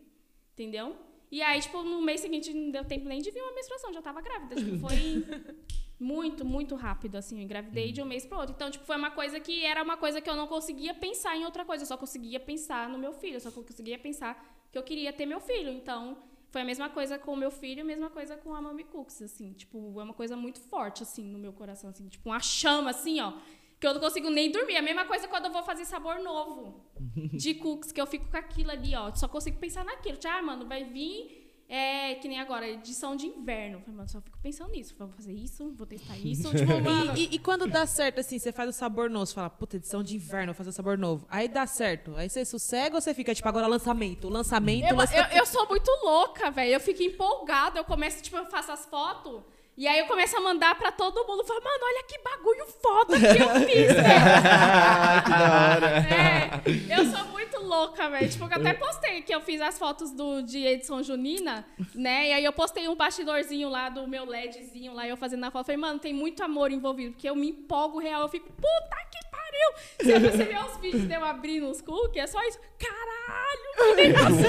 Entendeu? 0.54 0.96
E 1.30 1.42
aí, 1.42 1.60
tipo, 1.60 1.82
no 1.82 2.00
mês 2.00 2.20
seguinte 2.20 2.52
não 2.54 2.70
deu 2.70 2.84
tempo 2.84 3.06
nem 3.06 3.20
de 3.20 3.30
vir 3.30 3.42
uma 3.42 3.52
menstruação, 3.52 3.92
já 3.92 4.00
tava 4.00 4.20
grávida. 4.22 4.56
Tipo, 4.56 4.78
foi 4.78 5.26
muito, 6.00 6.44
muito 6.44 6.74
rápido, 6.74 7.16
assim. 7.16 7.36
Eu 7.36 7.44
engravidei 7.44 7.92
de 7.92 8.00
um 8.00 8.06
mês 8.06 8.24
pro 8.24 8.38
outro. 8.38 8.54
Então, 8.54 8.70
tipo, 8.70 8.84
foi 8.86 8.96
uma 8.96 9.10
coisa 9.10 9.38
que 9.38 9.64
era 9.64 9.82
uma 9.82 9.96
coisa 9.96 10.20
que 10.20 10.30
eu 10.30 10.34
não 10.34 10.46
conseguia 10.46 10.94
pensar 10.94 11.36
em 11.36 11.44
outra 11.44 11.64
coisa. 11.64 11.82
Eu 11.82 11.86
só 11.86 11.98
conseguia 11.98 12.40
pensar 12.40 12.88
no 12.88 12.98
meu 12.98 13.12
filho, 13.12 13.34
eu 13.34 13.40
só 13.40 13.50
conseguia 13.50 13.98
pensar 13.98 14.42
que 14.72 14.78
eu 14.78 14.82
queria 14.82 15.12
ter 15.12 15.26
meu 15.26 15.40
filho. 15.40 15.70
Então, 15.70 16.16
foi 16.50 16.62
a 16.62 16.64
mesma 16.64 16.88
coisa 16.88 17.18
com 17.18 17.32
o 17.32 17.36
meu 17.36 17.50
filho, 17.50 17.82
a 17.82 17.84
mesma 17.84 18.10
coisa 18.10 18.36
com 18.36 18.54
a 18.54 18.60
Mami 18.60 18.84
Cooks, 18.84 19.22
assim. 19.22 19.52
Tipo, 19.52 20.00
é 20.00 20.04
uma 20.04 20.14
coisa 20.14 20.36
muito 20.36 20.60
forte, 20.60 21.02
assim, 21.02 21.24
no 21.24 21.38
meu 21.38 21.52
coração, 21.52 21.90
assim. 21.90 22.08
Tipo, 22.08 22.30
uma 22.30 22.40
chama, 22.40 22.90
assim, 22.90 23.20
ó 23.20 23.34
que 23.80 23.86
eu 23.86 23.94
não 23.94 24.00
consigo 24.00 24.28
nem 24.30 24.50
dormir. 24.50 24.76
A 24.76 24.82
mesma 24.82 25.04
coisa 25.04 25.28
quando 25.28 25.46
eu 25.46 25.52
vou 25.52 25.62
fazer 25.62 25.84
sabor 25.84 26.18
novo 26.20 26.84
de 27.32 27.54
cookies, 27.54 27.92
que 27.92 28.00
eu 28.00 28.06
fico 28.06 28.28
com 28.28 28.36
aquilo 28.36 28.70
ali, 28.70 28.94
ó. 28.94 29.14
Só 29.14 29.28
consigo 29.28 29.58
pensar 29.58 29.84
naquilo. 29.84 30.16
Tipo, 30.16 30.34
ah, 30.34 30.42
mano, 30.42 30.66
vai 30.66 30.84
vir. 30.84 31.37
É, 31.70 32.14
que 32.14 32.26
nem 32.26 32.40
agora, 32.40 32.66
edição 32.66 33.14
de 33.14 33.26
inverno. 33.26 33.80
Falei, 33.80 33.94
mano, 33.94 34.08
só 34.08 34.22
fico 34.22 34.38
pensando 34.38 34.70
nisso. 34.70 34.94
Vou 34.98 35.08
fazer 35.08 35.34
isso, 35.34 35.70
vou 35.76 35.86
testar 35.86 36.16
isso. 36.24 36.48
tipo, 36.54 36.80
mano... 36.80 37.14
e, 37.14 37.26
e, 37.26 37.34
e, 37.34 37.38
quando 37.38 37.66
dá 37.66 37.84
certo, 37.84 38.20
assim, 38.20 38.38
você 38.38 38.50
faz 38.50 38.70
o 38.70 38.72
sabor 38.72 39.10
novo, 39.10 39.26
você 39.26 39.34
fala, 39.34 39.50
puta, 39.50 39.76
edição 39.76 40.02
de 40.02 40.16
inverno, 40.16 40.46
vou 40.46 40.54
fazer 40.54 40.70
o 40.70 40.72
sabor 40.72 40.96
novo. 40.96 41.26
Aí 41.28 41.46
dá 41.46 41.66
certo. 41.66 42.16
Aí 42.16 42.30
você 42.30 42.42
sossega 42.42 42.96
ou 42.96 43.02
você 43.02 43.12
fica, 43.12 43.34
tipo, 43.34 43.46
agora 43.46 43.66
lançamento? 43.66 44.30
Lançamento. 44.30 44.86
Eu, 44.86 44.96
lançamento. 44.96 45.32
eu, 45.32 45.38
eu 45.38 45.46
sou 45.46 45.68
muito 45.68 45.90
louca, 46.02 46.50
velho. 46.50 46.72
Eu 46.72 46.80
fico 46.80 47.02
empolgada. 47.02 47.78
Eu 47.78 47.84
começo, 47.84 48.22
tipo, 48.22 48.38
eu 48.38 48.46
faço 48.46 48.72
as 48.72 48.86
fotos. 48.86 49.42
E 49.78 49.86
aí 49.86 50.00
eu 50.00 50.06
começo 50.06 50.36
a 50.36 50.40
mandar 50.40 50.74
pra 50.74 50.90
todo 50.90 51.24
mundo. 51.24 51.44
Falo, 51.44 51.62
mano, 51.62 51.78
olha 51.84 52.02
que 52.02 52.18
bagulho 52.18 52.66
foda 52.82 53.16
que 53.16 53.40
eu 53.40 53.48
fiz, 53.64 53.94
velho. 53.94 55.22
que 55.22 55.30
da 55.30 55.70
hora. 55.70 56.04
É, 56.10 56.98
eu 56.98 57.06
sou 57.06 57.24
muito 57.26 57.60
louca, 57.60 58.10
velho. 58.10 58.28
Tipo, 58.28 58.46
eu 58.46 58.56
até 58.56 58.74
postei 58.74 59.22
que 59.22 59.32
eu 59.32 59.40
fiz 59.40 59.60
as 59.60 59.78
fotos 59.78 60.10
do, 60.10 60.42
de 60.42 60.66
edição 60.66 61.00
junina, 61.00 61.64
né? 61.94 62.26
E 62.26 62.32
aí 62.32 62.44
eu 62.44 62.52
postei 62.52 62.88
um 62.88 62.96
bastidorzinho 62.96 63.68
lá 63.68 63.88
do 63.88 64.04
meu 64.08 64.24
LEDzinho 64.24 64.94
lá, 64.94 65.06
eu 65.06 65.16
fazendo 65.16 65.42
na 65.42 65.52
foto. 65.52 65.66
Falei, 65.66 65.80
mano, 65.80 66.00
tem 66.00 66.12
muito 66.12 66.42
amor 66.42 66.72
envolvido, 66.72 67.12
porque 67.12 67.30
eu 67.30 67.36
me 67.36 67.50
empolgo 67.50 68.00
real. 68.00 68.22
Eu 68.22 68.28
fico, 68.28 68.48
puta 68.50 68.96
que 69.12 69.18
pariu! 69.30 69.74
Se 70.00 70.18
você 70.18 70.44
ver 70.44 70.64
os 70.64 70.76
vídeos 70.78 71.06
de 71.06 71.14
eu 71.14 71.24
abrindo 71.24 71.70
os 71.70 71.80
cookies, 71.80 72.24
é 72.24 72.26
só 72.26 72.42
isso. 72.48 72.58
Caralho, 72.80 73.94
que 73.94 73.94
negócio 73.94 74.48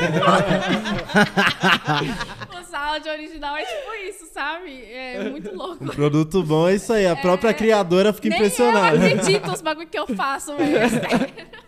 O 2.59 2.59
áudio 2.89 3.11
original 3.11 3.55
é 3.57 3.65
tipo 3.65 3.93
isso, 4.07 4.25
sabe? 4.27 4.83
É 4.85 5.18
muito 5.23 5.55
louco. 5.55 5.83
Um 5.83 5.87
produto 5.87 6.43
bom 6.43 6.67
é 6.67 6.75
isso 6.75 6.93
aí. 6.93 7.07
A 7.07 7.15
própria 7.15 7.49
é... 7.49 7.53
criadora 7.53 8.13
fica 8.13 8.29
Nem 8.29 8.37
impressionada. 8.37 8.97
Eu 8.97 9.17
acredito 9.17 9.51
os 9.51 9.61
bagulho 9.61 9.87
que 9.87 9.99
eu 9.99 10.07
faço, 10.07 10.55
velho. 10.55 10.69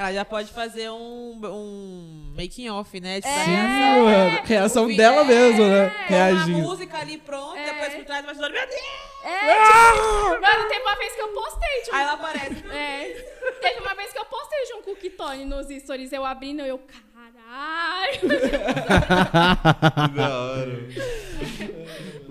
Ela 0.00 0.14
já 0.14 0.24
pode 0.24 0.50
fazer 0.50 0.88
um, 0.90 1.38
um 1.44 2.32
making 2.34 2.70
off, 2.70 2.98
né? 2.98 3.20
Tipo, 3.20 3.28
é, 3.28 3.44
Sim, 3.44 3.50
reação, 3.50 4.04
mano. 4.04 4.40
Reação 4.44 4.96
dela 4.96 5.20
é, 5.20 5.24
mesmo, 5.24 5.66
né? 5.66 5.94
Reagindo. 6.06 6.58
Uma 6.58 6.68
música 6.68 6.96
ali 6.96 7.18
pronta, 7.18 7.58
é. 7.58 7.64
depois 7.66 7.94
por 7.96 8.04
trás 8.06 8.22
do 8.22 8.26
bastidor. 8.28 8.50
Meu 8.50 8.66
Deus! 8.66 8.80
É, 9.24 9.52
ah! 9.52 9.92
tipo, 9.92 10.40
mano, 10.40 10.68
teve 10.70 10.80
uma 10.80 10.96
vez 10.96 11.12
que 11.14 11.20
eu 11.20 11.28
postei. 11.28 11.80
Tipo, 11.84 11.96
Aí 11.96 12.02
ela 12.02 12.12
aparece. 12.14 12.64
É. 12.72 13.26
Teve 13.60 13.80
uma 13.80 13.94
vez 13.94 14.10
que 14.10 14.18
eu 14.18 14.24
postei 14.24 14.64
de 14.64 14.72
um 14.72 14.82
cookie 14.82 15.10
Tony 15.10 15.44
nos 15.44 15.68
stories, 15.68 16.12
eu 16.14 16.24
abrindo, 16.24 16.62
eu, 16.62 16.78
caralho. 16.78 18.20
que 20.08 20.16
da 20.16 20.40
hora. 20.40 21.79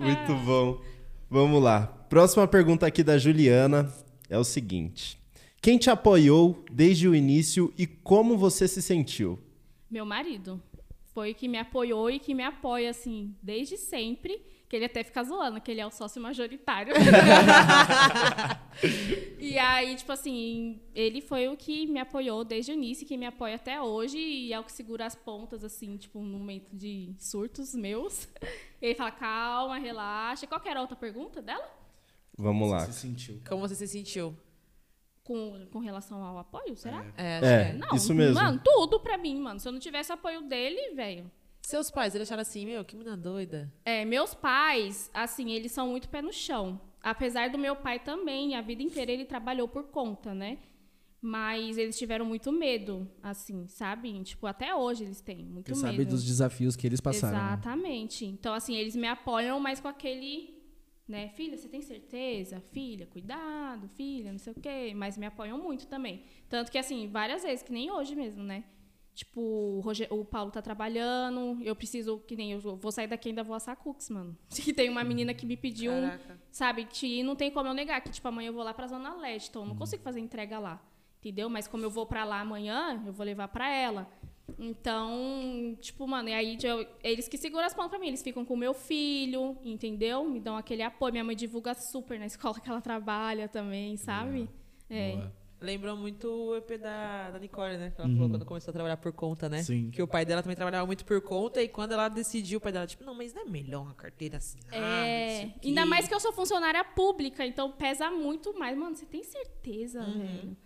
Muito 0.00 0.34
bom. 0.46 0.80
Vamos 1.28 1.62
lá. 1.62 1.86
Próxima 2.08 2.48
pergunta 2.48 2.86
aqui 2.86 3.02
da 3.02 3.18
Juliana 3.18 3.92
é 4.30 4.38
o 4.38 4.44
seguinte. 4.44 5.18
Quem 5.60 5.76
te 5.76 5.90
apoiou 5.90 6.64
desde 6.72 7.06
o 7.06 7.14
início 7.14 7.72
e 7.76 7.86
como 7.86 8.38
você 8.38 8.66
se 8.66 8.80
sentiu? 8.80 9.38
Meu 9.90 10.06
marido. 10.06 10.60
Foi 11.12 11.34
que 11.34 11.46
me 11.46 11.58
apoiou 11.58 12.10
e 12.10 12.18
que 12.18 12.34
me 12.34 12.42
apoia, 12.42 12.88
assim, 12.88 13.34
desde 13.42 13.76
sempre. 13.76 14.40
Que 14.70 14.76
ele 14.76 14.84
até 14.84 15.02
fica 15.02 15.24
zoando, 15.24 15.60
que 15.60 15.68
ele 15.68 15.80
é 15.80 15.86
o 15.86 15.90
sócio 15.90 16.22
majoritário. 16.22 16.94
e 19.36 19.58
aí, 19.58 19.96
tipo 19.96 20.12
assim, 20.12 20.80
ele 20.94 21.20
foi 21.20 21.48
o 21.48 21.56
que 21.56 21.88
me 21.88 21.98
apoiou 21.98 22.44
desde 22.44 22.70
o 22.70 22.74
início, 22.74 23.04
que 23.04 23.16
me 23.16 23.26
apoia 23.26 23.56
até 23.56 23.82
hoje, 23.82 24.16
e 24.16 24.52
é 24.52 24.60
o 24.60 24.64
que 24.64 24.70
segura 24.70 25.04
as 25.04 25.16
pontas, 25.16 25.64
assim, 25.64 25.96
tipo, 25.96 26.20
no 26.20 26.38
momento 26.38 26.70
de 26.72 27.12
surtos 27.18 27.74
meus. 27.74 28.28
Ele 28.80 28.94
fala, 28.94 29.10
calma, 29.10 29.76
relaxa. 29.76 30.46
Qual 30.46 30.60
que 30.60 30.68
era 30.68 30.78
a 30.78 30.82
outra 30.82 30.96
pergunta 30.96 31.42
dela? 31.42 31.68
Vamos 32.38 32.70
lá. 32.70 32.78
Como 32.78 32.86
você 32.86 32.92
se 32.92 33.00
sentiu? 33.00 33.42
Como 33.46 33.60
você 33.60 33.74
se 33.74 33.88
sentiu? 33.88 34.36
com, 35.30 35.66
com 35.70 35.78
relação 35.78 36.24
ao 36.24 36.38
apoio, 36.38 36.76
será? 36.76 37.06
É, 37.16 37.24
é, 37.24 37.40
é. 37.42 37.72
Não, 37.74 37.94
isso 37.94 38.12
mesmo. 38.12 38.34
Mano, 38.34 38.60
tudo 38.64 38.98
pra 38.98 39.16
mim, 39.16 39.38
mano. 39.38 39.60
Se 39.60 39.68
eu 39.68 39.72
não 39.72 39.78
tivesse 39.78 40.12
apoio 40.12 40.42
dele, 40.42 40.94
velho. 40.94 41.30
Seus 41.62 41.90
pais, 41.90 42.14
eles 42.14 42.28
acharam 42.28 42.42
assim, 42.42 42.64
meu, 42.66 42.84
que 42.84 42.96
menina 42.96 43.16
doida. 43.16 43.72
É, 43.84 44.04
meus 44.04 44.34
pais, 44.34 45.10
assim, 45.14 45.52
eles 45.52 45.72
são 45.72 45.88
muito 45.88 46.08
pé 46.08 46.22
no 46.22 46.32
chão. 46.32 46.80
Apesar 47.02 47.50
do 47.50 47.58
meu 47.58 47.76
pai 47.76 47.98
também, 47.98 48.56
a 48.56 48.60
vida 48.60 48.82
inteira 48.82 49.12
ele 49.12 49.24
trabalhou 49.24 49.68
por 49.68 49.84
conta, 49.84 50.34
né? 50.34 50.58
Mas 51.22 51.76
eles 51.76 51.98
tiveram 51.98 52.24
muito 52.24 52.50
medo, 52.50 53.06
assim, 53.22 53.66
sabe? 53.68 54.22
Tipo, 54.22 54.46
até 54.46 54.74
hoje 54.74 55.04
eles 55.04 55.20
têm 55.20 55.44
muito 55.44 55.66
Porque 55.66 55.72
medo. 55.72 55.92
sabe 55.92 56.04
dos 56.04 56.24
desafios 56.24 56.76
que 56.76 56.86
eles 56.86 57.00
passaram. 57.00 57.36
Né? 57.36 57.44
Exatamente. 57.44 58.26
Né? 58.26 58.32
Então, 58.32 58.54
assim, 58.54 58.74
eles 58.74 58.96
me 58.96 59.06
apoiam, 59.06 59.60
mas 59.60 59.80
com 59.80 59.88
aquele 59.88 60.60
né? 61.10 61.28
Filha, 61.30 61.58
você 61.58 61.68
tem 61.68 61.82
certeza? 61.82 62.62
Filha, 62.72 63.04
cuidado, 63.04 63.88
filha, 63.88 64.30
não 64.30 64.38
sei 64.38 64.52
o 64.52 64.56
quê. 64.60 64.92
Mas 64.94 65.18
me 65.18 65.26
apoiam 65.26 65.58
muito 65.58 65.88
também. 65.88 66.22
Tanto 66.48 66.70
que, 66.70 66.78
assim, 66.78 67.08
várias 67.08 67.42
vezes, 67.42 67.64
que 67.64 67.72
nem 67.72 67.90
hoje 67.90 68.14
mesmo, 68.14 68.44
né? 68.44 68.64
Tipo, 69.14 69.40
o, 69.40 69.80
Roger, 69.80 70.06
o 70.12 70.24
Paulo 70.24 70.50
tá 70.50 70.62
trabalhando, 70.62 71.58
eu 71.62 71.76
preciso, 71.76 72.18
que 72.20 72.34
nem 72.36 72.52
eu 72.52 72.60
vou 72.60 72.90
sair 72.90 73.06
daqui 73.06 73.28
e 73.28 73.30
ainda 73.30 73.42
vou 73.42 73.54
assar 73.54 73.76
cookies, 73.76 74.08
mano. 74.08 74.36
Que 74.48 74.72
tem 74.72 74.88
uma 74.88 75.04
menina 75.04 75.34
que 75.34 75.44
me 75.44 75.56
pediu, 75.56 75.92
Caraca. 75.92 76.40
sabe, 76.50 76.84
que 76.84 77.22
não 77.22 77.36
tem 77.36 77.50
como 77.50 77.68
eu 77.68 77.74
negar, 77.74 78.00
que 78.00 78.10
tipo, 78.10 78.26
amanhã 78.28 78.48
eu 78.48 78.54
vou 78.54 78.62
lá 78.62 78.72
pra 78.72 78.86
Zona 78.86 79.14
Leste, 79.16 79.50
então 79.50 79.62
eu 79.62 79.68
não 79.68 79.76
consigo 79.76 80.02
fazer 80.02 80.20
entrega 80.20 80.58
lá. 80.58 80.82
Entendeu? 81.18 81.50
Mas 81.50 81.68
como 81.68 81.84
eu 81.84 81.90
vou 81.90 82.06
para 82.06 82.24
lá 82.24 82.40
amanhã, 82.40 83.02
eu 83.06 83.12
vou 83.12 83.26
levar 83.26 83.48
para 83.48 83.70
ela. 83.70 84.10
Então, 84.58 85.76
tipo, 85.80 86.06
mano, 86.08 86.28
e 86.28 86.32
aí 86.32 86.58
eu, 86.62 86.86
eles 87.02 87.28
que 87.28 87.36
seguram 87.36 87.66
as 87.66 87.74
pontas 87.74 87.90
pra 87.90 87.98
mim. 87.98 88.08
Eles 88.08 88.22
ficam 88.22 88.44
com 88.44 88.54
o 88.54 88.56
meu 88.56 88.72
filho, 88.72 89.56
entendeu? 89.62 90.24
Me 90.24 90.40
dão 90.40 90.56
aquele 90.56 90.82
apoio. 90.82 91.12
Minha 91.12 91.24
mãe 91.24 91.36
divulga 91.36 91.74
super 91.74 92.18
na 92.18 92.26
escola 92.26 92.58
que 92.58 92.68
ela 92.68 92.80
trabalha 92.80 93.48
também, 93.48 93.96
sabe? 93.96 94.48
É. 94.88 95.28
Lembrou 95.60 95.94
muito 95.96 96.26
o 96.26 96.56
EP 96.56 96.78
da, 96.80 97.30
da 97.32 97.38
Nicole, 97.38 97.76
né? 97.76 97.92
Que 97.94 98.00
ela 98.00 98.10
falou 98.10 98.30
quando 98.30 98.44
começou 98.46 98.70
a 98.70 98.72
trabalhar 98.72 98.96
por 98.96 99.12
conta, 99.12 99.48
né? 99.48 99.62
Sim. 99.62 99.90
Que 99.90 100.02
o 100.02 100.08
pai 100.08 100.24
dela 100.24 100.42
também 100.42 100.56
trabalhava 100.56 100.86
muito 100.86 101.04
por 101.04 101.20
conta 101.20 101.62
e 101.62 101.68
quando 101.68 101.92
ela 101.92 102.08
decidiu, 102.08 102.56
o 102.58 102.60
pai 102.60 102.72
dela, 102.72 102.86
tipo, 102.86 103.04
não, 103.04 103.14
mas 103.14 103.34
não 103.34 103.42
é 103.42 103.44
melhor 103.44 103.82
uma 103.82 103.92
carteira 103.94 104.38
assinada? 104.38 104.74
É, 104.74 105.52
ainda 105.62 105.82
quê." 105.82 105.88
mais 105.88 106.08
que 106.08 106.14
eu 106.14 106.20
sou 106.20 106.32
funcionária 106.32 106.82
pública, 106.82 107.44
então 107.44 107.70
pesa 107.72 108.10
muito 108.10 108.58
mais. 108.58 108.76
Mano, 108.76 108.96
você 108.96 109.04
tem 109.04 109.22
certeza, 109.22 110.00
Uhum. 110.00 110.18
velho? 110.18 110.56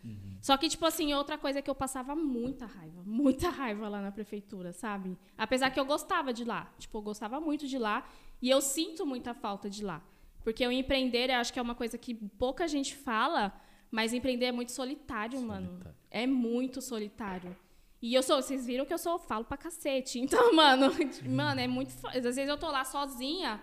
Só 0.40 0.56
que, 0.56 0.68
tipo 0.68 0.84
assim, 0.86 1.12
outra 1.14 1.36
coisa 1.38 1.58
é 1.58 1.62
que 1.62 1.70
eu 1.70 1.74
passava 1.74 2.14
muita 2.14 2.66
raiva, 2.66 3.02
muita 3.04 3.48
raiva 3.50 3.88
lá 3.88 4.00
na 4.00 4.12
prefeitura, 4.12 4.72
sabe? 4.72 5.18
Apesar 5.36 5.70
que 5.70 5.80
eu 5.80 5.84
gostava 5.86 6.32
de 6.32 6.44
lá. 6.44 6.72
Tipo, 6.78 6.98
eu 6.98 7.02
gostava 7.02 7.40
muito 7.40 7.66
de 7.66 7.78
lá 7.78 8.06
e 8.40 8.48
eu 8.50 8.60
sinto 8.60 9.04
muita 9.04 9.34
falta 9.34 9.68
de 9.68 9.82
lá. 9.82 10.02
Porque 10.44 10.64
o 10.66 10.70
empreender, 10.70 11.30
eu 11.30 11.36
acho 11.36 11.52
que 11.52 11.58
é 11.58 11.62
uma 11.62 11.74
coisa 11.74 11.96
que 11.96 12.14
pouca 12.14 12.68
gente 12.68 12.94
fala, 12.94 13.58
mas 13.94 14.12
empreender 14.12 14.46
é 14.46 14.52
muito 14.52 14.72
solitário, 14.72 15.40
mano. 15.40 15.80
É 16.10 16.26
muito 16.26 16.82
solitário. 16.82 17.56
E 18.02 18.12
eu 18.12 18.24
sou, 18.24 18.42
vocês 18.42 18.66
viram 18.66 18.84
que 18.84 18.92
eu 18.92 18.98
sou, 18.98 19.20
falo 19.20 19.44
pra 19.44 19.56
cacete. 19.56 20.18
Então, 20.24 20.52
mano, 20.52 20.90
mano, 21.24 21.60
é 21.60 21.68
muito. 21.68 21.94
Às 22.08 22.24
vezes 22.24 22.48
eu 22.48 22.58
tô 22.58 22.68
lá 22.72 22.84
sozinha 22.84 23.62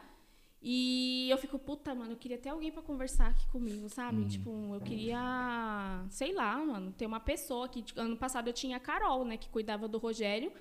e 0.61 1.29
eu 1.29 1.37
fico, 1.37 1.59
puta, 1.59 1.93
mano, 1.93 2.13
eu 2.13 2.17
queria 2.17 2.37
ter 2.37 2.47
alguém 2.47 2.71
pra 2.71 2.81
conversar 2.81 3.27
aqui 3.27 3.45
comigo, 3.47 3.89
sabe? 3.89 4.25
Tipo, 4.25 4.73
eu 4.73 4.79
queria, 4.79 6.05
sei 6.09 6.31
lá, 6.33 6.55
mano, 6.57 6.93
ter 6.93 7.05
uma 7.05 7.19
pessoa 7.19 7.67
que 7.67 7.81
tipo, 7.81 7.99
ano 7.99 8.15
passado 8.15 8.47
eu 8.47 8.53
tinha 8.53 8.77
a 8.77 8.79
Carol, 8.79 9.25
né, 9.25 9.35
que 9.35 9.49
cuidava 9.49 9.85
do 9.85 9.97
Rogério. 9.97 10.51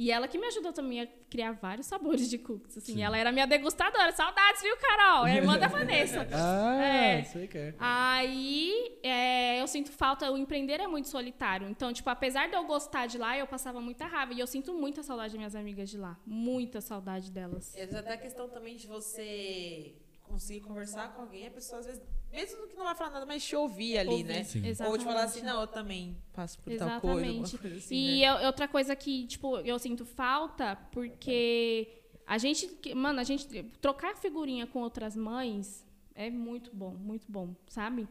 E 0.00 0.12
ela 0.12 0.28
que 0.28 0.38
me 0.38 0.46
ajudou 0.46 0.72
também 0.72 1.00
a 1.00 1.08
criar 1.28 1.50
vários 1.52 1.88
sabores 1.88 2.30
de 2.30 2.38
cookies, 2.38 2.78
assim. 2.78 3.02
Ela 3.02 3.18
era 3.18 3.32
minha 3.32 3.48
degustadora. 3.48 4.12
Saudades, 4.12 4.62
viu, 4.62 4.76
Carol? 4.76 5.26
É 5.26 5.32
a 5.32 5.36
irmã 5.38 5.58
da 5.58 5.66
Vanessa. 5.68 6.24
Ah, 6.32 6.80
É. 6.84 7.24
sei 7.24 7.48
que 7.48 7.58
é. 7.58 7.74
Aí 7.80 8.96
é, 9.02 9.60
eu 9.60 9.66
sinto 9.66 9.90
falta, 9.90 10.30
o 10.30 10.38
empreender 10.38 10.80
é 10.80 10.86
muito 10.86 11.08
solitário. 11.08 11.68
Então, 11.68 11.92
tipo, 11.92 12.08
apesar 12.08 12.48
de 12.48 12.54
eu 12.54 12.64
gostar 12.64 13.06
de 13.06 13.18
lá, 13.18 13.36
eu 13.36 13.46
passava 13.48 13.80
muita 13.80 14.06
raiva. 14.06 14.32
E 14.34 14.38
eu 14.38 14.46
sinto 14.46 14.72
muita 14.72 15.02
saudade 15.02 15.30
das 15.32 15.36
minhas 15.38 15.56
amigas 15.56 15.90
de 15.90 15.98
lá. 15.98 16.16
Muita 16.24 16.80
saudade 16.80 17.32
delas. 17.32 17.74
Até 17.76 18.12
a 18.12 18.16
questão 18.16 18.48
também 18.48 18.76
de 18.76 18.86
você 18.86 19.94
conseguir 20.28 20.60
conversar 20.60 21.12
com 21.14 21.22
alguém, 21.22 21.46
a 21.46 21.50
pessoa 21.50 21.80
às 21.80 21.86
vezes, 21.86 22.02
mesmo 22.30 22.66
que 22.68 22.76
não 22.76 22.84
vai 22.84 22.94
falar 22.94 23.10
nada, 23.10 23.26
mas 23.26 23.44
te 23.44 23.56
ouvir 23.56 23.98
ali, 23.98 24.10
Ouvir. 24.10 24.24
né? 24.24 24.44
Sim. 24.44 24.62
Ou 24.86 24.98
te 24.98 25.04
falar 25.04 25.24
assim, 25.24 25.38
Exatamente. 25.40 25.44
não, 25.44 25.60
eu 25.62 25.66
também 25.66 26.16
passo 26.32 26.58
por 26.60 26.72
tal 26.76 27.00
coisa, 27.00 27.26
Exatamente. 27.26 27.58
coisa 27.58 27.76
assim, 27.76 27.94
e 27.96 28.20
né? 28.20 28.26
eu- 28.42 28.46
outra 28.46 28.68
coisa 28.68 28.94
que, 28.94 29.26
tipo, 29.26 29.56
eu 29.58 29.78
sinto 29.78 30.04
falta, 30.04 30.76
porque 30.92 31.88
a 32.26 32.38
gente, 32.38 32.70
mano, 32.94 33.18
a 33.20 33.24
gente 33.24 33.62
trocar 33.80 34.14
figurinha 34.16 34.66
com 34.66 34.80
outras 34.80 35.16
mães 35.16 35.84
é 36.14 36.28
muito 36.30 36.70
bom, 36.74 36.90
muito 36.94 37.26
bom, 37.30 37.54
sabe? 37.68 38.06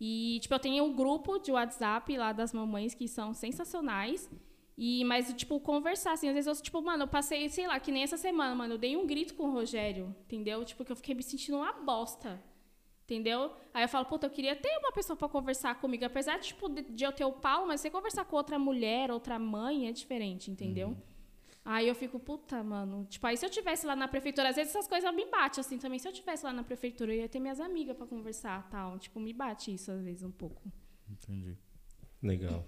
E, 0.00 0.38
tipo, 0.40 0.54
eu 0.54 0.58
tenho 0.60 0.84
um 0.84 0.94
grupo 0.94 1.38
de 1.38 1.50
WhatsApp 1.50 2.16
lá 2.16 2.32
das 2.32 2.52
mamães 2.52 2.94
que 2.94 3.08
são 3.08 3.34
sensacionais. 3.34 4.30
E, 4.80 5.02
mas, 5.04 5.34
tipo, 5.34 5.58
conversar, 5.58 6.12
assim, 6.12 6.28
às 6.28 6.34
vezes 6.34 6.46
eu, 6.46 6.62
tipo, 6.62 6.80
mano, 6.80 7.02
eu 7.02 7.08
passei, 7.08 7.48
sei 7.48 7.66
lá, 7.66 7.80
que 7.80 7.90
nem 7.90 8.04
essa 8.04 8.16
semana, 8.16 8.54
mano, 8.54 8.74
eu 8.74 8.78
dei 8.78 8.96
um 8.96 9.08
grito 9.08 9.34
com 9.34 9.48
o 9.48 9.52
Rogério, 9.52 10.14
entendeu? 10.24 10.64
Tipo, 10.64 10.84
que 10.84 10.92
eu 10.92 10.96
fiquei 10.96 11.16
me 11.16 11.22
sentindo 11.24 11.56
uma 11.56 11.72
bosta. 11.72 12.40
Entendeu? 13.02 13.52
Aí 13.74 13.82
eu 13.82 13.88
falo, 13.88 14.04
puta, 14.04 14.26
eu 14.26 14.30
queria 14.30 14.54
ter 14.54 14.78
uma 14.78 14.92
pessoa 14.92 15.16
pra 15.16 15.28
conversar 15.28 15.74
comigo. 15.80 16.04
Apesar 16.04 16.38
de, 16.38 16.48
tipo, 16.48 16.68
de, 16.68 16.82
de 16.82 17.02
eu 17.02 17.10
ter 17.10 17.24
o 17.24 17.32
Paulo, 17.32 17.66
mas 17.66 17.80
você 17.80 17.90
conversar 17.90 18.24
com 18.24 18.36
outra 18.36 18.56
mulher, 18.56 19.10
outra 19.10 19.36
mãe, 19.36 19.88
é 19.88 19.92
diferente, 19.92 20.48
entendeu? 20.48 20.96
Aí 21.64 21.88
eu 21.88 21.94
fico, 21.94 22.20
puta, 22.20 22.62
mano. 22.62 23.04
Tipo, 23.06 23.26
aí 23.26 23.36
se 23.36 23.44
eu 23.44 23.50
tivesse 23.50 23.84
lá 23.84 23.96
na 23.96 24.06
prefeitura, 24.06 24.50
às 24.50 24.56
vezes 24.56 24.72
essas 24.72 24.86
coisas 24.86 25.12
me 25.12 25.26
batem, 25.26 25.60
assim, 25.60 25.76
também. 25.78 25.98
Se 25.98 26.06
eu 26.06 26.12
tivesse 26.12 26.44
lá 26.44 26.52
na 26.52 26.62
prefeitura, 26.62 27.12
eu 27.12 27.20
ia 27.22 27.28
ter 27.28 27.40
minhas 27.40 27.58
amigas 27.58 27.96
pra 27.96 28.06
conversar 28.06 28.68
tal. 28.70 28.96
Tipo, 28.98 29.18
me 29.18 29.32
bate 29.32 29.74
isso 29.74 29.90
às 29.90 30.00
vezes 30.02 30.22
um 30.22 30.30
pouco. 30.30 30.62
Entendi. 31.10 31.56
Legal. 32.22 32.64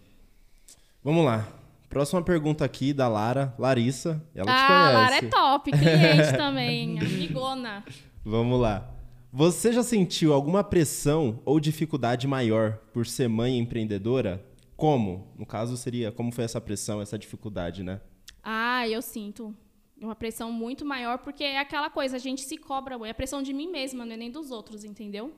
Vamos 1.05 1.25
lá. 1.25 1.70
Próxima 1.91 2.23
pergunta 2.23 2.65
aqui 2.65 2.93
da 2.93 3.09
Lara, 3.09 3.53
Larissa. 3.59 4.25
Ela 4.33 4.47
te 4.47 4.63
ah, 4.63 4.67
conhece. 4.69 4.95
Lara 4.95 5.17
é 5.17 5.23
top, 5.23 5.71
cliente 5.73 6.37
também, 6.39 7.01
amigona. 7.01 7.85
Vamos 8.25 8.61
lá. 8.61 8.89
Você 9.33 9.73
já 9.73 9.83
sentiu 9.83 10.33
alguma 10.33 10.63
pressão 10.63 11.41
ou 11.45 11.59
dificuldade 11.59 12.29
maior 12.29 12.79
por 12.93 13.07
ser 13.09 13.29
mãe 13.29 13.59
empreendedora? 13.59 14.41
Como? 14.77 15.27
No 15.37 15.45
caso, 15.45 15.77
seria 15.77 16.13
como 16.13 16.31
foi 16.31 16.45
essa 16.45 16.61
pressão, 16.61 17.03
essa 17.03 17.19
dificuldade, 17.19 17.83
né? 17.83 18.01
Ah, 18.41 18.89
eu 18.89 19.03
sinto 19.03 19.53
uma 20.01 20.15
pressão 20.15 20.53
muito 20.53 20.85
maior, 20.85 21.19
porque 21.19 21.43
é 21.43 21.59
aquela 21.59 21.91
coisa, 21.91 22.15
a 22.15 22.21
gente 22.21 22.43
se 22.43 22.57
cobra, 22.57 22.97
é 23.05 23.11
a 23.11 23.15
pressão 23.15 23.43
de 23.43 23.53
mim 23.53 23.69
mesma, 23.69 24.07
não 24.07 24.13
é 24.13 24.17
nem 24.17 24.31
dos 24.31 24.53
outros, 24.53 24.85
entendeu? 24.85 25.35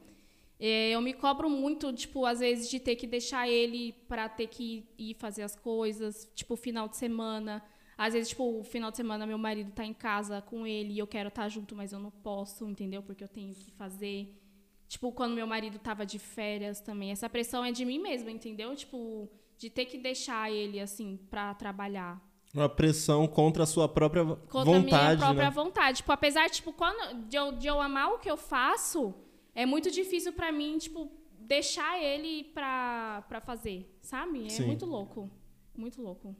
É, 0.64 0.90
eu 0.90 1.00
me 1.00 1.12
cobro 1.12 1.50
muito, 1.50 1.92
tipo, 1.92 2.24
às 2.24 2.38
vezes 2.38 2.70
de 2.70 2.78
ter 2.78 2.94
que 2.94 3.04
deixar 3.04 3.48
ele 3.48 3.94
para 4.06 4.28
ter 4.28 4.46
que 4.46 4.86
ir 4.96 5.14
fazer 5.14 5.42
as 5.42 5.56
coisas, 5.56 6.30
tipo, 6.36 6.54
final 6.54 6.86
de 6.86 6.96
semana. 6.96 7.60
Às 7.98 8.14
vezes, 8.14 8.28
tipo, 8.28 8.60
o 8.60 8.62
final 8.62 8.92
de 8.92 8.96
semana 8.96 9.26
meu 9.26 9.36
marido 9.36 9.72
tá 9.72 9.84
em 9.84 9.92
casa 9.92 10.40
com 10.40 10.64
ele 10.64 10.92
e 10.92 10.98
eu 11.00 11.06
quero 11.08 11.30
estar 11.30 11.48
junto, 11.48 11.74
mas 11.74 11.92
eu 11.92 11.98
não 11.98 12.12
posso, 12.12 12.68
entendeu? 12.68 13.02
Porque 13.02 13.24
eu 13.24 13.28
tenho 13.28 13.52
que 13.52 13.72
fazer. 13.72 14.40
Tipo, 14.86 15.10
quando 15.10 15.34
meu 15.34 15.48
marido 15.48 15.80
tava 15.80 16.06
de 16.06 16.20
férias 16.20 16.80
também. 16.80 17.10
Essa 17.10 17.28
pressão 17.28 17.64
é 17.64 17.72
de 17.72 17.84
mim 17.84 17.98
mesma, 17.98 18.30
entendeu? 18.30 18.72
Tipo, 18.76 19.28
de 19.58 19.68
ter 19.68 19.86
que 19.86 19.98
deixar 19.98 20.48
ele, 20.48 20.78
assim, 20.78 21.18
pra 21.28 21.54
trabalhar 21.54 22.22
Uma 22.54 22.68
pressão 22.68 23.26
contra 23.26 23.64
a 23.64 23.66
sua 23.66 23.88
própria 23.88 24.24
contra 24.24 24.78
vontade, 24.78 24.94
a 24.94 25.06
minha 25.06 25.16
própria 25.16 25.44
né? 25.46 25.50
vontade. 25.50 25.96
Tipo, 25.96 26.12
apesar 26.12 26.48
tipo, 26.50 26.72
quando, 26.72 27.26
de, 27.26 27.36
eu, 27.36 27.50
de 27.50 27.66
eu 27.66 27.80
amar 27.80 28.12
o 28.12 28.20
que 28.20 28.30
eu 28.30 28.36
faço, 28.36 29.12
é 29.54 29.64
muito 29.66 29.90
difícil 29.90 30.32
pra 30.32 30.50
mim, 30.52 30.78
tipo, 30.78 31.10
deixar 31.38 32.00
ele 32.02 32.44
pra, 32.44 33.24
pra 33.28 33.40
fazer, 33.40 33.94
sabe? 34.00 34.46
É 34.46 34.48
Sim. 34.50 34.66
muito 34.66 34.86
louco. 34.86 35.30
Muito 35.76 36.00
louco. 36.02 36.36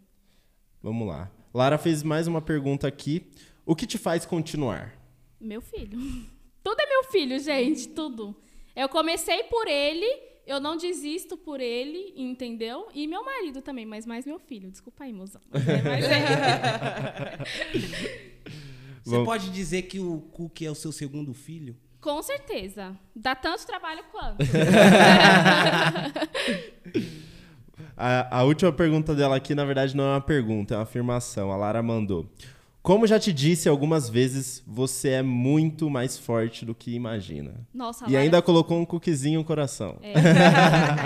Vamos 0.83 1.07
lá. 1.09 1.31
Lara 1.55 1.79
fez 1.79 2.03
mais 2.03 2.27
uma 2.27 2.41
pergunta 2.43 2.87
aqui. 2.89 3.31
O 3.65 3.77
que 3.77 3.87
te 3.87 3.97
faz 3.99 4.25
continuar? 4.27 4.99
Meu 5.41 5.61
filho. 5.61 5.99
Tudo 6.63 6.81
é 6.81 6.87
meu 6.87 7.05
filho, 7.11 7.39
gente, 7.41 7.89
tudo. 7.89 8.37
Eu 8.77 8.89
comecei 8.89 9.43
por 9.45 9.67
ele, 9.67 10.07
eu 10.47 10.61
não 10.61 10.77
desisto 10.77 11.37
por 11.37 11.59
ele, 11.61 12.13
entendeu? 12.17 12.87
E 12.95 13.09
meu 13.09 13.25
marido 13.25 13.61
também, 13.61 13.85
mas 13.85 14.07
mais 14.07 14.25
meu 14.25 14.39
filho. 14.39 14.71
Desculpa 14.71 15.03
aí, 15.03 15.13
mozão. 15.13 15.41
Mas 15.53 15.67
é 15.69 15.83
mais 15.83 16.05
ele. 16.05 17.83
Você 19.03 19.11
Vamos- 19.11 19.27
pode 19.27 19.51
dizer 19.51 19.83
que 19.83 19.99
o 19.99 20.21
Cook 20.21 20.63
é 20.63 20.71
o 20.71 20.75
seu 20.75 20.93
segundo 20.93 21.35
filho? 21.35 21.77
Com 22.03 22.21
certeza. 22.23 22.95
Dá 23.15 23.35
tanto 23.35 23.65
trabalho 23.65 24.03
quanto. 24.11 24.39
A, 27.97 28.39
a 28.39 28.43
última 28.43 28.73
pergunta 28.73 29.15
dela 29.15 29.37
aqui, 29.37 29.55
na 29.55 29.65
verdade, 29.65 29.97
não 29.97 30.03
é 30.03 30.15
uma 30.15 30.21
pergunta, 30.21 30.75
é 30.75 30.77
uma 30.77 30.83
afirmação. 30.83 31.53
A 31.53 31.57
Lara 31.57 31.81
mandou. 31.83 32.27
Como 32.83 33.07
já 33.07 33.17
te 33.19 33.33
disse 33.33 33.69
algumas 33.69 34.09
vezes, 34.11 34.61
você 34.67 35.11
é 35.11 35.23
muito 35.23 35.89
mais 35.89 36.19
forte 36.19 36.65
do 36.65 36.75
que 36.75 36.93
imagina. 36.93 37.65
Nossa, 37.73 38.11
E 38.11 38.17
ainda 38.17 38.43
colocou 38.43 38.77
um 38.77 38.85
cookiezinho 38.85 39.39
no 39.39 39.45
coração. 39.45 39.99
É, 40.03 40.15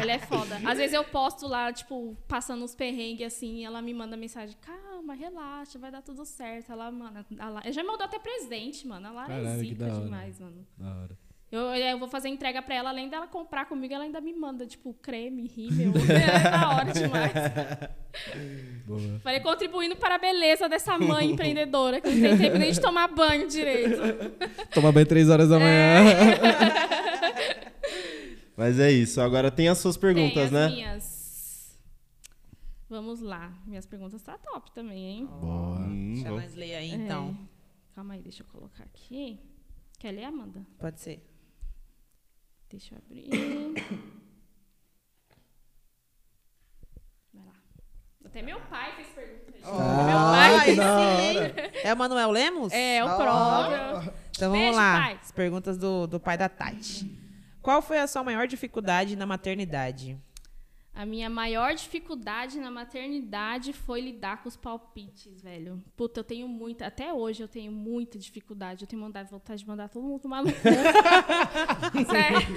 ela 0.00 0.12
é 0.12 0.18
foda. 0.18 0.56
Às 0.64 0.78
vezes 0.78 0.94
eu 0.94 1.04
posto 1.04 1.46
lá, 1.46 1.70
tipo, 1.70 2.16
passando 2.26 2.64
uns 2.64 2.74
perrengues 2.74 3.26
assim, 3.26 3.58
e 3.58 3.64
ela 3.64 3.82
me 3.82 3.92
manda 3.92 4.16
mensagem, 4.16 4.56
calma, 4.62 5.12
relaxa, 5.14 5.78
vai 5.78 5.90
dar 5.90 6.00
tudo 6.00 6.24
certo. 6.24 6.72
Ela, 6.72 6.90
mano, 6.90 7.22
a 7.38 7.48
Lara, 7.50 7.70
já 7.70 7.82
me 7.82 7.88
mandou 7.88 8.06
até 8.06 8.18
presente, 8.18 8.86
mano. 8.86 9.08
A 9.08 9.10
Lara 9.10 9.28
Caralho, 9.28 9.48
é 9.48 9.62
que 9.62 9.68
zica 9.68 9.86
da 9.86 9.94
hora. 9.94 10.04
demais, 10.04 10.40
mano. 10.40 10.66
Da 10.78 10.88
hora. 10.88 11.18
Eu, 11.50 11.60
eu 11.60 11.98
vou 11.98 12.08
fazer 12.08 12.28
entrega 12.28 12.60
pra 12.60 12.74
ela, 12.74 12.90
além 12.90 13.08
dela 13.08 13.28
comprar 13.28 13.66
comigo, 13.66 13.94
ela 13.94 14.02
ainda 14.02 14.20
me 14.20 14.34
manda, 14.34 14.66
tipo, 14.66 14.92
creme, 14.94 15.46
rímel. 15.46 15.92
É 16.10 16.50
da 16.50 16.70
hora 16.76 16.92
demais. 16.92 17.32
Boa. 18.84 19.20
Falei, 19.20 19.40
contribuindo 19.40 19.94
para 19.96 20.16
a 20.16 20.18
beleza 20.18 20.68
dessa 20.68 20.98
mãe 20.98 21.30
empreendedora, 21.30 22.00
que 22.00 22.10
não 22.10 22.20
tem 22.20 22.36
tempo 22.38 22.58
nem 22.58 22.72
de 22.72 22.80
tomar 22.80 23.06
banho 23.08 23.46
direito. 23.48 23.96
Toma 24.74 24.90
banho 24.90 25.06
três 25.06 25.30
horas 25.30 25.48
da 25.48 25.58
manhã. 25.58 26.02
Mas 28.56 28.78
é 28.80 28.90
isso. 28.90 29.20
Agora 29.20 29.50
tem 29.50 29.68
as 29.68 29.78
suas 29.78 29.96
perguntas, 29.96 30.34
Tem 30.34 30.42
as 30.44 30.50
né? 30.50 30.68
minhas. 30.68 31.78
Vamos 32.88 33.20
lá. 33.20 33.52
Minhas 33.66 33.86
perguntas 33.86 34.22
tá 34.22 34.38
top 34.38 34.70
também, 34.72 35.04
hein? 35.04 35.26
Boa. 35.40 35.78
Hum, 35.80 36.12
Deixa 36.14 36.28
vamos- 36.28 36.44
nós 36.44 36.54
ler 36.54 36.74
aí, 36.76 36.90
então. 36.92 37.36
É. 37.52 37.56
Calma 37.94 38.14
aí, 38.14 38.22
deixa 38.22 38.42
eu 38.42 38.46
colocar 38.46 38.84
aqui. 38.84 39.38
Quer 39.98 40.12
ler, 40.12 40.24
Amanda? 40.24 40.64
Pode 40.78 41.00
ser. 41.00 41.22
Deixa 42.68 42.94
eu 42.94 42.98
abrir. 42.98 43.28
Vai 47.32 47.44
lá. 47.44 47.52
Até 48.24 48.42
meu 48.42 48.60
pai 48.62 48.92
fez 48.96 49.08
pergunta. 49.08 49.52
gente. 49.52 49.62
meu 49.66 49.72
Ai, 50.18 50.56
pai. 50.56 50.74
sim. 50.74 51.80
É 51.84 51.92
o 51.92 51.96
Manuel 51.96 52.30
Lemos? 52.30 52.72
É, 52.72 53.04
o 53.04 53.16
próprio. 53.16 54.12
Então 54.30 54.50
vamos 54.50 54.64
Beijo, 54.64 54.76
lá. 54.78 55.00
pai. 55.00 55.18
As 55.22 55.32
perguntas 55.32 55.78
do, 55.78 56.06
do 56.06 56.18
pai 56.20 56.36
da 56.36 56.48
Tati. 56.48 57.10
Qual 57.62 57.80
foi 57.82 57.98
a 57.98 58.06
sua 58.06 58.22
maior 58.22 58.46
dificuldade 58.46 59.16
na 59.16 59.26
maternidade? 59.26 60.16
A 60.96 61.04
minha 61.04 61.28
maior 61.28 61.74
dificuldade 61.74 62.58
na 62.58 62.70
maternidade 62.70 63.74
foi 63.74 64.00
lidar 64.00 64.42
com 64.42 64.48
os 64.48 64.56
palpites, 64.56 65.42
velho. 65.42 65.84
Puta, 65.94 66.20
eu 66.20 66.24
tenho 66.24 66.48
muita. 66.48 66.86
Até 66.86 67.12
hoje 67.12 67.42
eu 67.42 67.48
tenho 67.48 67.70
muita 67.70 68.18
dificuldade. 68.18 68.84
Eu 68.84 68.88
tenho 68.88 69.02
vontade, 69.02 69.30
vontade 69.30 69.60
de 69.60 69.68
mandar 69.68 69.90
todo 69.90 70.02
mundo 70.02 70.22
tomar 70.22 70.42
no 70.42 70.50
cu. 70.50 70.56
Sério. 72.08 72.48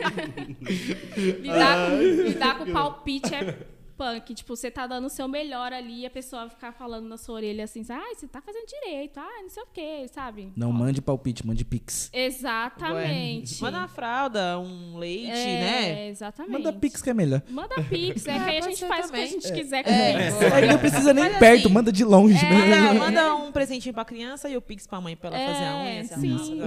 lidar, 1.42 1.90
com, 1.90 1.98
lidar 2.30 2.58
com 2.59 2.72
palpite 2.72 3.35
é 3.35 3.68
punk. 4.00 4.34
Tipo, 4.34 4.56
você 4.56 4.72
tá 4.72 4.88
dando 4.88 5.06
o 5.08 5.10
seu 5.10 5.28
melhor 5.28 5.74
ali 5.74 6.02
e 6.02 6.06
a 6.06 6.10
pessoa 6.10 6.50
ficar 6.50 6.72
falando 6.72 7.08
na 7.10 7.18
sua 7.18 7.36
orelha 7.36 7.66
assim, 7.66 7.86
ah, 7.90 8.16
você 8.16 8.28
tá 8.28 8.42
fazendo 8.42 8.66
direito, 8.66 9.19
ah, 9.19 9.42
não 9.42 9.50
sei 9.50 9.64
o 9.64 9.68
quê, 9.74 10.06
sabe? 10.08 10.53
Não 10.56 10.72
mande 10.72 11.02
palpite, 11.02 11.45
mande 11.45 11.66
pix. 11.66 12.10
Exatamente. 12.14 13.61
Manda 13.61 13.78
uma 13.80 13.88
fralda, 13.90 14.58
um 14.60 14.98
leite, 14.98 15.30
é, 15.32 15.60
né? 15.60 16.08
Exatamente. 16.08 16.52
Manda 16.53 16.72
pix 16.74 17.02
que 17.02 17.10
é 17.10 17.14
melhor. 17.14 17.42
Manda 17.50 17.76
pix, 17.84 18.26
é, 18.26 18.34
que 18.40 18.40
aí 18.50 18.58
a 18.58 18.61
pode 18.61 18.76
gente 18.76 18.88
faz 18.88 19.06
também. 19.08 19.26
o 19.26 19.28
que 19.30 19.36
a 19.38 19.42
gente 19.42 19.53
quiser 19.53 19.84
com 19.84 19.90
É. 19.90 20.28
isso. 20.30 20.38
Aí 20.56 20.68
não 20.68 20.78
precisa 20.80 21.14
nem 21.14 21.26
Mas 21.30 21.38
perto, 21.38 21.66
assim, 21.66 21.74
manda 21.74 21.92
de 21.92 22.03
longe. 22.06 22.38
é, 22.45 22.50
né? 22.50 22.80
Manda, 22.94 23.00
manda 23.00 23.36
um 23.36 23.52
presentinho 23.52 23.94
pra 23.94 24.06
criança 24.06 24.50
e 24.50 24.56
o 24.56 24.61
Pix 24.61 24.88
pra 24.88 25.02
mãe 25.02 25.16
pra 25.18 25.30
ela 25.30 25.38
É, 25.40 25.48
fazer 25.53 25.66
a 25.66 25.78
unha. 25.78 26.00
ela 26.00 26.08
sim, 26.08 26.61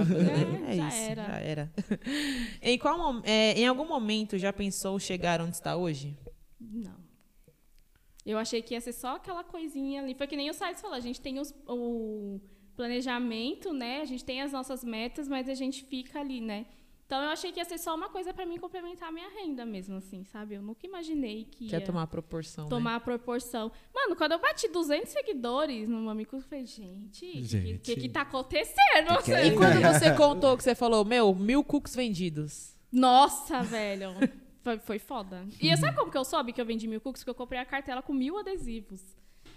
é, 0.67 0.71
É 0.71 0.75
já 0.75 0.87
isso, 0.87 0.97
era. 1.11 1.23
já 1.25 1.37
era. 1.39 1.71
em, 2.61 2.77
qual, 2.77 3.21
é, 3.23 3.53
em 3.59 3.67
algum 3.67 3.87
momento 3.87 4.37
já 4.37 4.53
pensou 4.53 4.99
chegar 4.99 5.41
onde 5.41 5.55
está 5.55 5.75
hoje? 5.75 6.15
Não. 6.59 7.02
Eu 8.25 8.37
achei 8.37 8.61
que 8.61 8.73
ia 8.73 8.81
ser 8.81 8.93
só 8.93 9.15
aquela 9.17 9.43
coisinha 9.43 10.01
ali. 10.01 10.13
Foi 10.15 10.27
que 10.27 10.35
nem 10.37 10.49
o 10.49 10.53
Sides 10.53 10.81
falou, 10.81 10.95
a 10.95 10.99
gente 11.01 11.19
tem 11.19 11.39
os- 11.39 11.53
o 11.67 12.39
planejamento, 12.75 13.73
né? 13.73 14.01
A 14.01 14.05
gente 14.05 14.23
tem 14.23 14.41
as 14.41 14.51
nossas 14.51 14.83
metas, 14.83 15.27
mas 15.27 15.47
a 15.49 15.53
gente 15.53 15.83
fica 15.85 16.19
ali, 16.19 16.41
né? 16.41 16.65
Então 17.05 17.21
eu 17.21 17.29
achei 17.29 17.51
que 17.51 17.59
ia 17.59 17.65
ser 17.65 17.77
só 17.77 17.93
uma 17.93 18.09
coisa 18.09 18.33
pra 18.33 18.45
mim 18.45 18.57
complementar 18.57 19.09
a 19.09 19.11
minha 19.11 19.29
renda 19.29 19.65
mesmo, 19.65 19.97
assim, 19.97 20.23
sabe? 20.23 20.55
Eu 20.55 20.61
nunca 20.63 20.87
imaginei 20.87 21.45
que 21.51 21.67
Quer 21.67 21.79
ia 21.81 21.85
tomar 21.85 22.07
proporção, 22.07 22.63
né? 22.63 22.69
tomar 22.69 22.95
a 22.95 22.99
proporção. 22.99 23.71
Mano, 23.93 24.15
quando 24.15 24.31
eu 24.31 24.39
bati 24.39 24.67
200 24.69 25.11
seguidores 25.11 25.87
no 25.87 26.01
Mamico, 26.01 26.35
eu 26.37 26.41
falei, 26.41 26.65
gente, 26.65 27.25
o 27.75 27.79
que 27.79 27.95
que 27.97 28.09
tá 28.09 28.21
acontecendo? 28.21 29.17
Que 29.17 29.23
que 29.25 29.31
é 29.33 29.47
E 29.47 29.55
quando 29.55 29.79
você 29.81 30.13
contou 30.15 30.57
que 30.57 30.63
você 30.63 30.73
falou, 30.73 31.03
meu, 31.05 31.35
mil 31.35 31.63
cookies 31.63 31.95
vendidos. 31.95 32.75
Nossa, 32.91 33.61
velho. 33.61 34.09
Foi, 34.63 34.79
foi 34.79 34.99
foda. 34.99 35.45
E 35.59 35.75
sabe 35.77 35.97
como 35.97 36.09
que 36.09 36.17
eu 36.17 36.23
soube 36.23 36.53
que 36.53 36.61
eu 36.61 36.65
vendi 36.65 36.87
mil 36.87 37.01
cookies? 37.01 37.21
Porque 37.23 37.31
eu 37.31 37.35
comprei 37.35 37.59
a 37.59 37.65
cartela 37.65 38.01
com 38.01 38.13
mil 38.13 38.37
adesivos. 38.37 39.01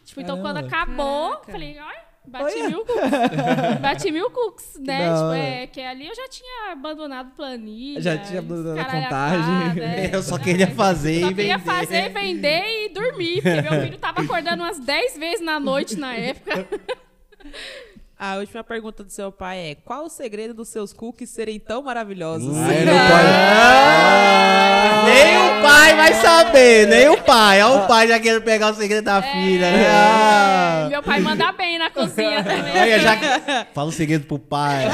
Tipo, 0.04 0.20
então 0.20 0.40
quando 0.40 0.58
acabou, 0.58 1.30
Caraca. 1.30 1.52
falei, 1.52 1.78
ai, 1.78 1.96
bati 2.26 2.54
Olha. 2.58 2.68
mil 2.68 2.84
cookies. 2.84 3.10
bati 3.82 4.10
mil 4.10 4.30
cookies, 4.30 4.80
né? 4.80 5.08
Tipo, 5.14 5.32
é, 5.32 5.66
que 5.68 5.80
ali 5.80 6.08
eu 6.08 6.14
já 6.14 6.28
tinha 6.28 6.72
abandonado 6.72 7.30
planilha. 7.36 8.00
Já 8.00 8.18
tinha 8.18 8.40
abandonado 8.40 8.80
a 8.88 8.90
contagem. 9.02 9.82
é. 9.82 10.10
Eu 10.14 10.22
só 10.22 10.38
queria 10.38 10.66
fazer 10.68 11.20
Só 11.20 11.30
e 11.30 11.34
queria 11.34 11.58
vender. 11.58 11.70
fazer, 11.72 12.08
vender 12.12 12.84
e 12.84 12.88
dormir. 12.88 13.42
Porque 13.42 13.62
meu 13.62 13.80
filho 13.82 13.98
tava 13.98 14.22
acordando 14.22 14.62
umas 14.64 14.78
10 14.80 15.18
vezes 15.18 15.40
na 15.44 15.60
noite 15.60 15.96
na 15.96 16.14
época. 16.14 16.66
A 18.18 18.36
última 18.36 18.64
pergunta 18.64 19.04
do 19.04 19.10
seu 19.10 19.30
pai 19.30 19.58
é: 19.58 19.74
qual 19.74 20.06
o 20.06 20.08
segredo 20.08 20.54
dos 20.54 20.70
seus 20.70 20.90
cookies 20.90 21.28
serem 21.28 21.60
tão 21.60 21.82
maravilhosos? 21.82 22.56
Aí 22.56 22.82
não 22.86 22.94
Ah, 22.96 25.02
Nem 25.04 25.36
o 25.36 25.62
pai 25.62 25.94
vai 25.94 26.14
saber, 26.14 26.86
nem 26.86 27.08
o 27.10 27.20
pai. 27.22 27.62
Olha 27.62 27.84
o 27.84 27.86
pai 27.86 28.08
já 28.08 28.18
querendo 28.18 28.40
pegar 28.42 28.70
o 28.70 28.74
segredo 28.74 29.04
da 29.04 29.20
filha. 29.20 29.70
né? 29.70 29.86
Ah. 29.90 30.86
Meu 30.88 31.02
pai 31.02 31.20
manda 31.20 31.52
bem 31.52 31.78
na 31.78 31.90
cozinha 31.90 32.42
também. 32.42 32.80
Olha, 32.80 32.98
já... 33.00 33.66
Fala 33.74 33.88
o 33.88 33.92
segredo 33.92 34.24
pro 34.26 34.38
pai. 34.38 34.86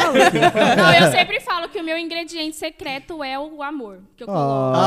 Não, 0.76 0.92
eu 0.94 1.12
sempre 1.12 1.39
falo 1.39 1.68
que 1.68 1.78
o 1.78 1.84
meu 1.84 1.97
ingrediente 1.97 2.57
secreto 2.57 3.23
é 3.23 3.39
o 3.39 3.62
amor. 3.62 4.01
Que 4.17 4.25
eu 4.25 4.26
coloco. 4.26 4.78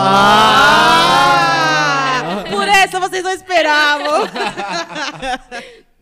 Ah! 1.07 2.43
Por 2.49 2.67
essa 2.67 2.99
vocês 2.99 3.23
não 3.23 3.31
esperavam! 3.31 4.27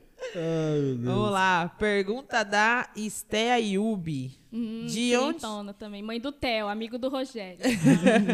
Vamos 1.00 1.32
lá, 1.32 1.70
pergunta 1.78 2.44
da 2.44 2.90
Estea 2.96 3.58
Yubi. 3.60 4.38
Hum, 4.52 4.86
de 4.86 5.16
onde, 5.18 5.40
também. 5.78 6.02
Mãe 6.02 6.20
do 6.20 6.32
Theo, 6.32 6.68
amigo 6.68 6.98
do 6.98 7.10
Rogério. 7.10 7.60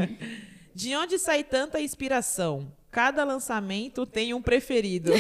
de 0.74 0.96
onde 0.96 1.18
sai 1.18 1.44
tanta 1.44 1.80
inspiração? 1.80 2.72
Cada 2.92 3.24
lançamento 3.24 4.06
tem 4.06 4.34
um 4.34 4.42
preferido. 4.42 5.12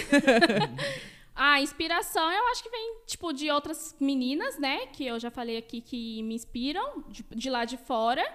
A 1.35 1.61
inspiração 1.61 2.31
eu 2.31 2.47
acho 2.47 2.63
que 2.63 2.69
vem, 2.69 2.97
tipo, 3.05 3.31
de 3.31 3.49
outras 3.51 3.95
meninas, 3.99 4.57
né? 4.57 4.87
Que 4.87 5.05
eu 5.05 5.19
já 5.19 5.29
falei 5.29 5.57
aqui 5.57 5.81
que 5.81 6.23
me 6.23 6.35
inspiram, 6.35 7.03
de, 7.07 7.23
de 7.35 7.49
lá 7.49 7.65
de 7.65 7.77
fora. 7.77 8.25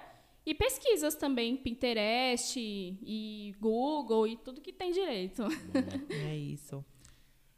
E 0.45 0.53
pesquisas 0.53 1.15
também, 1.15 1.57
Pinterest 1.57 2.59
e 2.59 3.55
Google 3.59 4.27
e 4.27 4.37
tudo 4.37 4.61
que 4.61 4.71
tem 4.71 4.91
direito. 4.91 5.43
É 6.09 6.35
isso. 6.35 6.85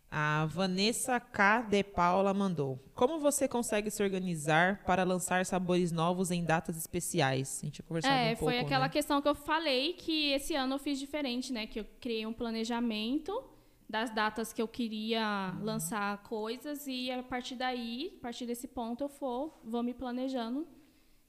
A 0.10 0.46
Vanessa 0.46 1.20
K. 1.20 1.64
de 1.64 1.84
Paula 1.84 2.34
mandou. 2.34 2.80
Como 2.96 3.20
você 3.20 3.48
consegue 3.48 3.92
se 3.92 4.02
organizar 4.02 4.84
para 4.86 5.04
lançar 5.04 5.46
sabores 5.46 5.92
novos 5.92 6.32
em 6.32 6.44
datas 6.44 6.78
especiais? 6.78 7.60
A 7.62 7.66
gente 7.66 7.84
conversado 7.84 8.14
É, 8.16 8.28
um 8.28 8.30
pouco, 8.30 8.46
foi 8.46 8.60
aquela 8.60 8.86
né? 8.86 8.90
questão 8.90 9.22
que 9.22 9.28
eu 9.28 9.36
falei 9.36 9.94
que 9.94 10.32
esse 10.32 10.56
ano 10.56 10.76
eu 10.76 10.80
fiz 10.80 10.98
diferente, 10.98 11.52
né? 11.52 11.68
Que 11.68 11.82
eu 11.82 11.86
criei 12.00 12.26
um 12.26 12.32
planejamento 12.34 13.44
das 13.90 14.10
datas 14.10 14.52
que 14.54 14.62
eu 14.62 14.68
queria 14.68 15.54
lançar 15.62 16.24
coisas 16.24 16.88
e 16.88 17.12
a 17.12 17.22
partir 17.24 17.56
daí, 17.56 18.16
a 18.20 18.22
partir 18.22 18.46
desse 18.46 18.68
ponto 18.68 19.04
eu 19.04 19.10
for, 19.10 19.60
vou 19.64 19.84
me 19.84 19.94
planejando 19.94 20.68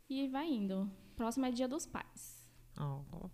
e 0.09 0.29
vai 0.29 0.49
indo. 0.49 0.91
Próximo 1.17 1.47
é 1.47 1.51
Dia 1.51 1.67
dos 1.69 1.85
Pais. 1.85 2.49
Ó. 2.79 3.29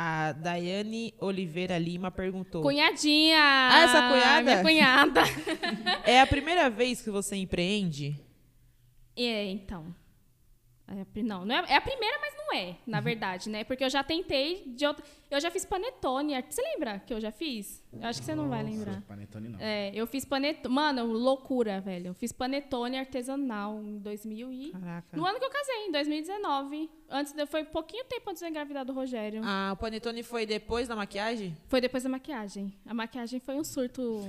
A 0.00 0.30
Daiane 0.30 1.12
Oliveira 1.18 1.76
Lima 1.76 2.08
perguntou. 2.08 2.62
Cunhadinha! 2.62 3.36
Ah, 3.36 3.80
essa 3.82 4.08
cunhada? 4.08 4.42
Minha 4.42 4.62
cunhada. 4.62 5.22
É 6.06 6.20
a 6.20 6.26
primeira 6.26 6.70
vez 6.70 7.02
que 7.02 7.10
você 7.10 7.34
empreende? 7.34 8.14
é, 9.16 9.46
então. 9.46 9.92
É 10.86 11.22
não, 11.22 11.44
não 11.44 11.52
é, 11.52 11.72
é 11.72 11.76
a 11.76 11.80
primeira, 11.80 12.16
mas 12.20 12.32
não 12.48 12.54
é, 12.54 12.76
na 12.86 13.00
verdade, 13.00 13.50
né? 13.50 13.62
Porque 13.64 13.84
eu 13.84 13.90
já 13.90 14.02
tentei 14.02 14.64
de 14.66 14.86
outra. 14.86 15.04
Eu 15.30 15.38
já 15.40 15.50
fiz 15.50 15.66
panetone. 15.66 16.34
Você 16.48 16.62
lembra 16.62 16.98
que 17.00 17.12
eu 17.12 17.20
já 17.20 17.30
fiz? 17.30 17.84
Eu 17.92 18.08
acho 18.08 18.20
que 18.20 18.24
você 18.24 18.34
não 18.34 18.48
vai 18.48 18.62
lembrar. 18.62 19.02
Panetone 19.02 19.48
não. 19.50 19.58
É, 19.60 19.90
eu 19.94 20.06
fiz 20.06 20.24
panetone. 20.24 20.74
Mano, 20.74 21.04
loucura, 21.04 21.80
velho. 21.80 22.08
Eu 22.08 22.14
fiz 22.14 22.32
panetone 22.32 22.98
artesanal 22.98 23.82
em 23.82 23.98
2000 23.98 24.52
e... 24.52 24.70
Caraca. 24.70 25.16
No 25.16 25.26
ano 25.26 25.38
que 25.38 25.44
eu 25.44 25.50
casei, 25.50 25.86
em 25.86 25.92
2019. 25.92 26.90
Antes 27.10 27.32
de... 27.34 27.44
Foi 27.46 27.64
pouquinho 27.64 28.04
tempo 28.04 28.30
antes 28.30 28.42
de 28.42 28.48
engravidar 28.48 28.84
do 28.86 28.94
Rogério. 28.94 29.42
Ah, 29.44 29.70
o 29.74 29.76
panetone 29.76 30.22
foi 30.22 30.46
depois 30.46 30.88
da 30.88 30.96
maquiagem? 30.96 31.54
Foi 31.66 31.80
depois 31.80 32.02
da 32.02 32.08
maquiagem. 32.08 32.72
A 32.86 32.94
maquiagem 32.94 33.38
foi 33.40 33.56
um 33.56 33.64
surto. 33.64 34.22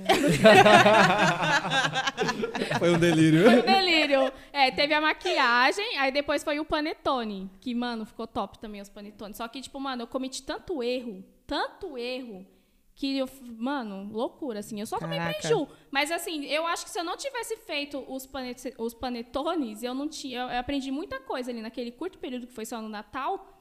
Foi 2.78 2.90
um 2.94 2.98
delírio. 2.98 3.44
Foi 3.44 3.60
um 3.60 3.62
delírio. 3.62 4.32
É, 4.52 4.70
teve 4.70 4.94
a 4.94 5.00
maquiagem, 5.00 5.98
aí 5.98 6.10
depois 6.12 6.42
foi 6.42 6.58
o 6.58 6.64
panetone. 6.64 7.50
Que, 7.60 7.74
mano, 7.74 8.06
ficou 8.10 8.26
top 8.26 8.58
também 8.58 8.80
os 8.80 8.88
panetones. 8.88 9.36
Só 9.38 9.48
que, 9.48 9.60
tipo, 9.60 9.80
mano, 9.80 10.02
eu 10.02 10.06
cometi 10.06 10.42
tanto 10.42 10.82
erro, 10.82 11.24
tanto 11.46 11.96
erro, 11.96 12.46
que 12.94 13.16
eu. 13.16 13.26
Mano, 13.56 14.10
loucura, 14.12 14.58
assim. 14.60 14.78
Eu 14.78 14.86
só 14.86 14.98
Caraca. 14.98 15.38
preju. 15.38 15.66
Mas, 15.90 16.10
assim, 16.10 16.44
eu 16.44 16.66
acho 16.66 16.84
que 16.84 16.90
se 16.90 16.98
eu 17.00 17.04
não 17.04 17.16
tivesse 17.16 17.56
feito 17.56 18.04
os, 18.06 18.26
panet 18.26 18.74
os 18.78 18.92
panetones, 18.92 19.82
eu 19.82 19.94
não 19.94 20.06
tinha. 20.06 20.40
Eu, 20.42 20.48
eu 20.50 20.58
aprendi 20.58 20.90
muita 20.90 21.18
coisa 21.20 21.50
ali 21.50 21.62
naquele 21.62 21.90
curto 21.92 22.18
período 22.18 22.46
que 22.46 22.52
foi 22.52 22.66
só 22.66 22.80
no 22.82 22.88
Natal. 22.88 23.56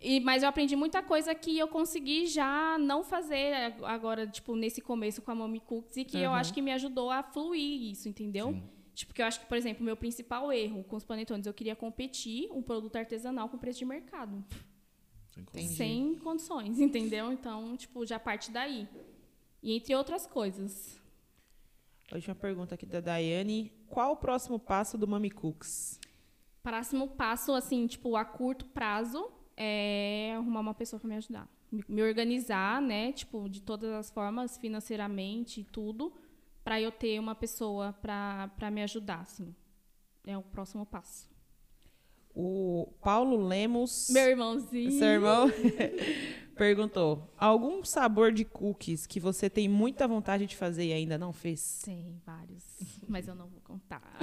E, 0.00 0.20
mas 0.20 0.42
eu 0.42 0.50
aprendi 0.50 0.76
muita 0.76 1.02
coisa 1.02 1.34
que 1.34 1.56
eu 1.58 1.66
consegui 1.66 2.26
já 2.26 2.76
não 2.78 3.02
fazer 3.02 3.72
agora, 3.84 4.26
tipo, 4.26 4.54
nesse 4.54 4.82
começo 4.82 5.22
com 5.22 5.30
a 5.30 5.34
Mommy 5.34 5.60
Cooks 5.60 5.96
e 5.96 6.04
que 6.04 6.18
eu 6.18 6.28
Uhum. 6.30 6.36
acho 6.36 6.52
que 6.52 6.60
me 6.60 6.72
ajudou 6.72 7.10
a 7.10 7.22
fluir 7.22 7.90
isso, 7.90 8.06
entendeu? 8.06 8.54
Tipo, 8.94 9.12
que 9.12 9.20
eu 9.20 9.26
acho 9.26 9.40
que, 9.40 9.46
por 9.46 9.56
exemplo, 9.56 9.82
o 9.82 9.84
meu 9.84 9.96
principal 9.96 10.52
erro 10.52 10.84
com 10.84 10.96
os 10.96 11.04
panetones, 11.04 11.46
eu 11.46 11.52
queria 11.54 11.74
competir 11.74 12.48
um 12.52 12.62
produto 12.62 12.94
artesanal 12.96 13.48
com 13.48 13.58
preço 13.58 13.80
de 13.80 13.84
mercado. 13.84 14.44
Entendi. 15.36 15.74
Sem 15.74 16.14
condições, 16.16 16.78
entendeu? 16.80 17.32
Então, 17.32 17.76
tipo, 17.76 18.06
já 18.06 18.18
parte 18.20 18.50
daí. 18.52 18.88
E 19.62 19.72
entre 19.76 19.94
outras 19.96 20.26
coisas. 20.26 21.00
A 22.12 22.14
última 22.16 22.34
pergunta 22.34 22.74
aqui 22.74 22.86
da 22.86 23.00
Daiane. 23.00 23.72
Qual 23.88 24.12
o 24.12 24.16
próximo 24.16 24.58
passo 24.58 24.96
do 24.96 25.08
Mami 25.08 25.30
Cooks? 25.30 25.98
Próximo 26.62 27.08
passo, 27.08 27.52
assim, 27.52 27.86
tipo, 27.86 28.14
a 28.16 28.24
curto 28.24 28.64
prazo, 28.66 29.28
é 29.56 30.32
arrumar 30.36 30.60
uma 30.60 30.74
pessoa 30.74 31.00
para 31.00 31.08
me 31.08 31.16
ajudar. 31.16 31.48
Me- 31.72 31.84
Me 31.88 32.02
organizar, 32.02 32.80
né? 32.80 33.12
Tipo, 33.12 33.48
de 33.48 33.60
todas 33.60 33.90
as 33.92 34.10
formas, 34.10 34.56
financeiramente 34.58 35.60
e 35.62 35.64
tudo, 35.64 36.12
para 36.64 36.80
eu 36.80 36.90
ter 36.90 37.20
uma 37.20 37.34
pessoa 37.34 37.92
para 38.00 38.70
me 38.70 38.82
ajudar, 38.82 39.20
assim. 39.20 39.54
É 40.26 40.36
o 40.36 40.42
próximo 40.42 40.86
passo. 40.86 41.28
O 42.34 42.88
Paulo 43.00 43.46
Lemos, 43.46 44.08
Meu 44.10 44.28
irmãozinho. 44.28 44.98
seu 44.98 45.06
irmão, 45.06 45.48
perguntou: 46.56 47.32
algum 47.38 47.84
sabor 47.84 48.32
de 48.32 48.44
cookies 48.44 49.06
que 49.06 49.20
você 49.20 49.48
tem 49.48 49.68
muita 49.68 50.08
vontade 50.08 50.46
de 50.46 50.56
fazer 50.56 50.86
e 50.86 50.92
ainda 50.92 51.16
não 51.16 51.32
fez? 51.32 51.82
Tem 51.84 52.20
vários, 52.26 52.64
mas 53.06 53.28
eu 53.28 53.36
não 53.36 53.46
vou 53.46 53.60
contar. 53.60 54.02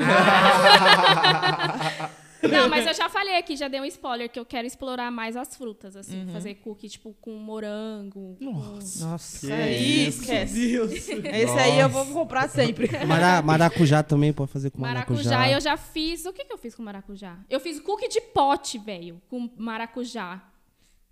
Não, 2.50 2.70
mas 2.70 2.88
eu 2.88 2.94
já 2.94 3.10
falei 3.10 3.38
aqui, 3.38 3.56
já 3.56 3.68
dei 3.68 3.80
um 3.82 3.86
spoiler, 3.86 4.30
que 4.30 4.40
eu 4.40 4.45
quero 4.45 4.66
explorar 4.66 5.11
mais 5.11 5.36
as 5.36 5.56
frutas, 5.56 5.95
assim. 5.95 6.22
Uhum. 6.26 6.30
Fazer 6.34 6.56
cookie, 6.56 6.90
tipo, 6.90 7.14
com 7.22 7.32
morango. 7.36 8.36
com- 8.40 8.80
Nossa, 9.00 9.48
Que 9.48 9.52
aí 9.53 10.08
isso. 10.08 10.22
esquece. 10.22 10.76
Esse 11.28 11.60
aí 11.60 11.80
eu 11.80 11.90
vou 11.90 12.06
comprar 12.08 12.50
sempre. 12.50 12.90
Mara- 13.06 13.42
maracujá 13.42 14.02
também 14.03 14.32
pode 14.34 14.52
fazer 14.52 14.70
com 14.72 14.80
maracujá. 14.82 15.30
Maracujá, 15.32 15.52
eu 15.56 15.61
já 15.61 15.78
fiz. 15.78 16.26
O 16.26 16.34
que, 16.34 16.45
que 16.45 16.53
eu 16.53 16.58
fiz 16.58 16.74
com 16.76 16.82
maracujá? 16.84 17.38
Eu 17.50 17.60
fiz 17.60 17.80
cookie 17.80 18.08
de 18.08 18.22
pote, 18.22 18.78
velho, 18.80 19.22
com 19.30 19.50
maracujá. 19.58 20.42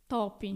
Top. 0.08 0.48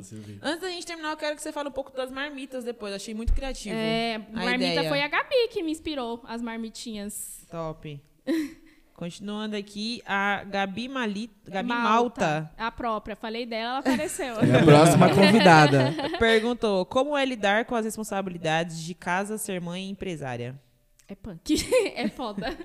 Antes 0.42 0.62
da 0.62 0.68
gente 0.70 0.84
terminar, 0.88 1.12
eu 1.12 1.18
quero 1.18 1.36
que 1.36 1.42
você 1.44 1.52
fale 1.52 1.70
um 1.70 1.72
pouco 1.72 1.96
das 1.96 2.10
marmitas 2.10 2.64
depois. 2.64 2.92
Achei 2.92 3.14
muito 3.14 3.32
criativo. 3.34 3.76
É, 3.76 4.16
a 4.16 4.20
marmita 4.46 4.72
ideia. 4.72 4.90
foi 4.90 5.00
a 5.00 5.08
Gabi 5.08 5.48
que 5.52 5.62
me 5.62 5.72
inspirou, 5.72 6.24
as 6.28 6.42
marmitinhas. 6.42 7.46
Top. 7.52 8.02
Continuando 9.04 9.58
aqui, 9.58 10.02
a 10.06 10.46
Gabi, 10.46 10.88
Mali... 10.88 11.30
Gabi 11.46 11.68
Malta. 11.68 12.50
A 12.58 12.72
própria. 12.72 13.18
Falei 13.18 13.46
dela, 13.46 13.72
ela 13.72 13.80
apareceu. 13.80 14.40
É 14.40 14.62
a 14.62 14.64
próxima 14.64 15.14
convidada. 15.14 15.94
perguntou 16.18 16.86
como 16.86 17.18
é 17.18 17.26
lidar 17.26 17.66
com 17.66 17.76
as 17.76 17.84
responsabilidades 17.84 18.82
de 18.82 18.96
casa, 18.96 19.38
ser 19.38 19.60
mãe 19.60 19.88
e 19.88 19.90
empresária. 19.90 20.58
É 21.06 21.16
punk. 21.16 21.54
é 21.98 22.08
foda. 22.08 22.58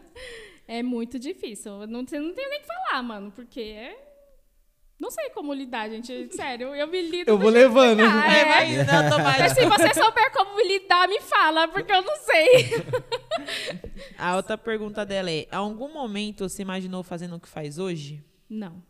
É 0.69 0.81
muito 0.81 1.19
difícil. 1.19 1.73
Eu 1.73 1.89
Não, 1.89 1.99
não 1.99 2.05
tenho 2.05 2.23
nem 2.23 2.33
o 2.33 2.61
que 2.61 2.67
falar, 2.69 3.03
mano, 3.03 3.33
porque 3.33 3.61
é. 3.61 3.97
Não 5.01 5.11
sei 5.13 5.31
como 5.31 5.53
lidar, 5.55 5.89
gente. 5.89 6.29
Sério, 6.35 6.75
eu 6.75 6.87
me 6.89 7.01
lido. 7.03 7.29
Eu 7.29 7.39
vou 7.39 7.51
levando. 7.51 8.01
É, 8.01 8.05
é. 8.41 8.45
vai 8.45 8.73
indo, 8.75 8.85
né, 8.85 8.93
automático. 9.05 9.39
Mas 9.41 9.53
se 9.53 9.65
você 9.67 9.95
souber 9.95 10.33
como 10.33 10.61
lidar, 10.61 11.09
me 11.09 11.21
fala, 11.21 11.69
porque 11.69 11.93
eu 11.93 12.03
não 12.03 12.17
sei. 12.17 12.49
A 14.19 14.37
outra 14.37 14.59
pergunta 14.59 15.07
dela 15.07 15.31
é: 15.31 15.47
algum 15.53 15.93
momento 15.93 16.49
você 16.49 16.63
imaginou 16.63 17.03
fazendo 17.03 17.37
o 17.37 17.41
que 17.41 17.49
faz 17.49 17.79
hoje? 17.79 18.25
Não. 18.49 18.83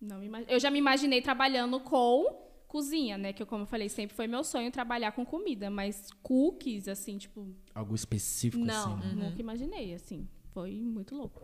Não 0.00 0.22
imag- 0.22 0.46
Eu 0.48 0.58
já 0.58 0.70
me 0.70 0.78
imaginei 0.78 1.22
trabalhando 1.22 1.78
com 1.80 2.42
cozinha, 2.66 3.16
né? 3.16 3.32
Que, 3.32 3.42
eu, 3.42 3.46
como 3.46 3.62
eu 3.62 3.66
falei, 3.66 3.88
sempre 3.88 4.16
foi 4.16 4.26
meu 4.26 4.42
sonho 4.42 4.70
trabalhar 4.70 5.12
com 5.12 5.24
comida. 5.24 5.70
Mas 5.70 6.08
cookies, 6.22 6.88
assim, 6.88 7.16
tipo. 7.18 7.54
Algo 7.74 7.94
específico 7.94 8.64
Não, 8.64 8.98
assim. 8.98 9.14
nunca 9.14 9.40
imaginei, 9.40 9.94
assim. 9.94 10.28
Foi 10.52 10.70
muito 10.72 11.14
louco. 11.14 11.40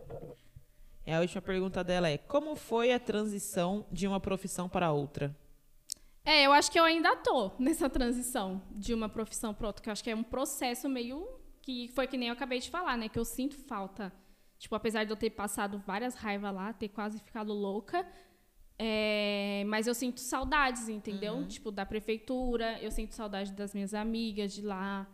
E 1.09 1.11
a 1.11 1.21
última 1.21 1.41
pergunta 1.41 1.83
dela 1.83 2.07
é: 2.07 2.19
como 2.19 2.55
foi 2.55 2.93
a 2.93 2.99
transição 2.99 3.83
de 3.91 4.07
uma 4.07 4.19
profissão 4.19 4.69
para 4.69 4.91
outra? 4.91 5.35
É, 6.23 6.45
eu 6.45 6.51
acho 6.51 6.71
que 6.71 6.79
eu 6.79 6.83
ainda 6.83 7.15
tô 7.15 7.51
nessa 7.57 7.89
transição 7.89 8.61
de 8.69 8.93
uma 8.93 9.09
profissão 9.09 9.51
para 9.51 9.65
outra, 9.65 9.81
que 9.81 9.89
eu 9.89 9.91
acho 9.91 10.03
que 10.03 10.11
é 10.11 10.15
um 10.15 10.21
processo 10.21 10.87
meio 10.87 11.27
que 11.63 11.87
foi 11.95 12.05
que 12.05 12.15
nem 12.15 12.27
eu 12.27 12.33
acabei 12.33 12.59
de 12.59 12.69
falar, 12.69 12.95
né? 12.95 13.09
Que 13.09 13.17
eu 13.17 13.25
sinto 13.25 13.55
falta. 13.55 14.13
Tipo, 14.59 14.75
apesar 14.75 15.03
de 15.03 15.11
eu 15.11 15.17
ter 15.17 15.31
passado 15.31 15.79
várias 15.79 16.13
raivas 16.13 16.53
lá, 16.53 16.73
ter 16.73 16.89
quase 16.89 17.19
ficado 17.19 17.53
louca, 17.53 18.05
é, 18.77 19.63
mas 19.65 19.87
eu 19.87 19.95
sinto 19.95 20.19
saudades, 20.19 20.89
entendeu? 20.89 21.43
Tipo, 21.47 21.71
da 21.71 21.87
prefeitura, 21.87 22.77
eu 22.83 22.91
sinto 22.91 23.15
saudade 23.15 23.51
das 23.53 23.73
minhas 23.73 23.95
amigas 23.95 24.53
de 24.53 24.61
lá. 24.61 25.07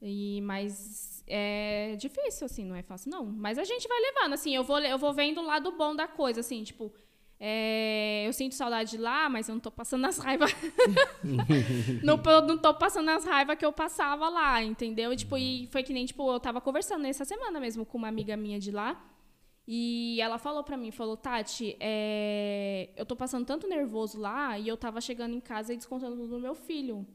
E, 0.00 0.40
mas 0.42 1.24
é 1.26 1.96
difícil, 1.96 2.46
assim, 2.46 2.64
não 2.64 2.76
é 2.76 2.82
fácil, 2.82 3.10
não. 3.10 3.24
Mas 3.24 3.58
a 3.58 3.64
gente 3.64 3.88
vai 3.88 3.98
levando, 4.00 4.32
assim, 4.34 4.54
eu 4.54 4.64
vou, 4.64 4.78
eu 4.80 4.98
vou 4.98 5.12
vendo 5.12 5.40
o 5.40 5.44
lado 5.44 5.72
bom 5.72 5.94
da 5.94 6.06
coisa, 6.06 6.40
assim, 6.40 6.62
tipo, 6.62 6.92
é, 7.40 8.24
eu 8.26 8.32
sinto 8.32 8.54
saudade 8.54 8.90
de 8.90 8.98
lá, 8.98 9.28
mas 9.28 9.48
eu 9.48 9.54
não 9.54 9.60
tô 9.60 9.70
passando 9.70 10.04
as 10.06 10.18
raivas. 10.18 10.52
não, 12.02 12.16
não 12.42 12.58
tô 12.58 12.74
passando 12.74 13.08
as 13.10 13.24
raivas 13.24 13.56
que 13.56 13.64
eu 13.64 13.72
passava 13.72 14.28
lá, 14.28 14.62
entendeu? 14.62 15.12
E, 15.12 15.16
tipo, 15.16 15.36
e 15.38 15.68
foi 15.70 15.82
que 15.82 15.92
nem, 15.92 16.04
tipo, 16.06 16.30
eu 16.32 16.40
tava 16.40 16.60
conversando 16.60 17.06
essa 17.06 17.24
semana 17.24 17.60
mesmo 17.60 17.86
com 17.86 17.98
uma 17.98 18.08
amiga 18.08 18.36
minha 18.36 18.58
de 18.58 18.70
lá. 18.72 19.04
E 19.70 20.18
ela 20.20 20.38
falou 20.38 20.64
pra 20.64 20.78
mim, 20.78 20.90
falou, 20.90 21.14
Tati, 21.14 21.76
é, 21.78 22.88
eu 22.96 23.04
tô 23.04 23.14
passando 23.14 23.44
tanto 23.44 23.68
nervoso 23.68 24.18
lá 24.18 24.58
e 24.58 24.66
eu 24.66 24.78
tava 24.78 24.98
chegando 24.98 25.34
em 25.34 25.40
casa 25.40 25.74
e 25.74 25.76
descontando 25.76 26.16
tudo 26.16 26.36
no 26.36 26.40
meu 26.40 26.54
filho. 26.54 27.06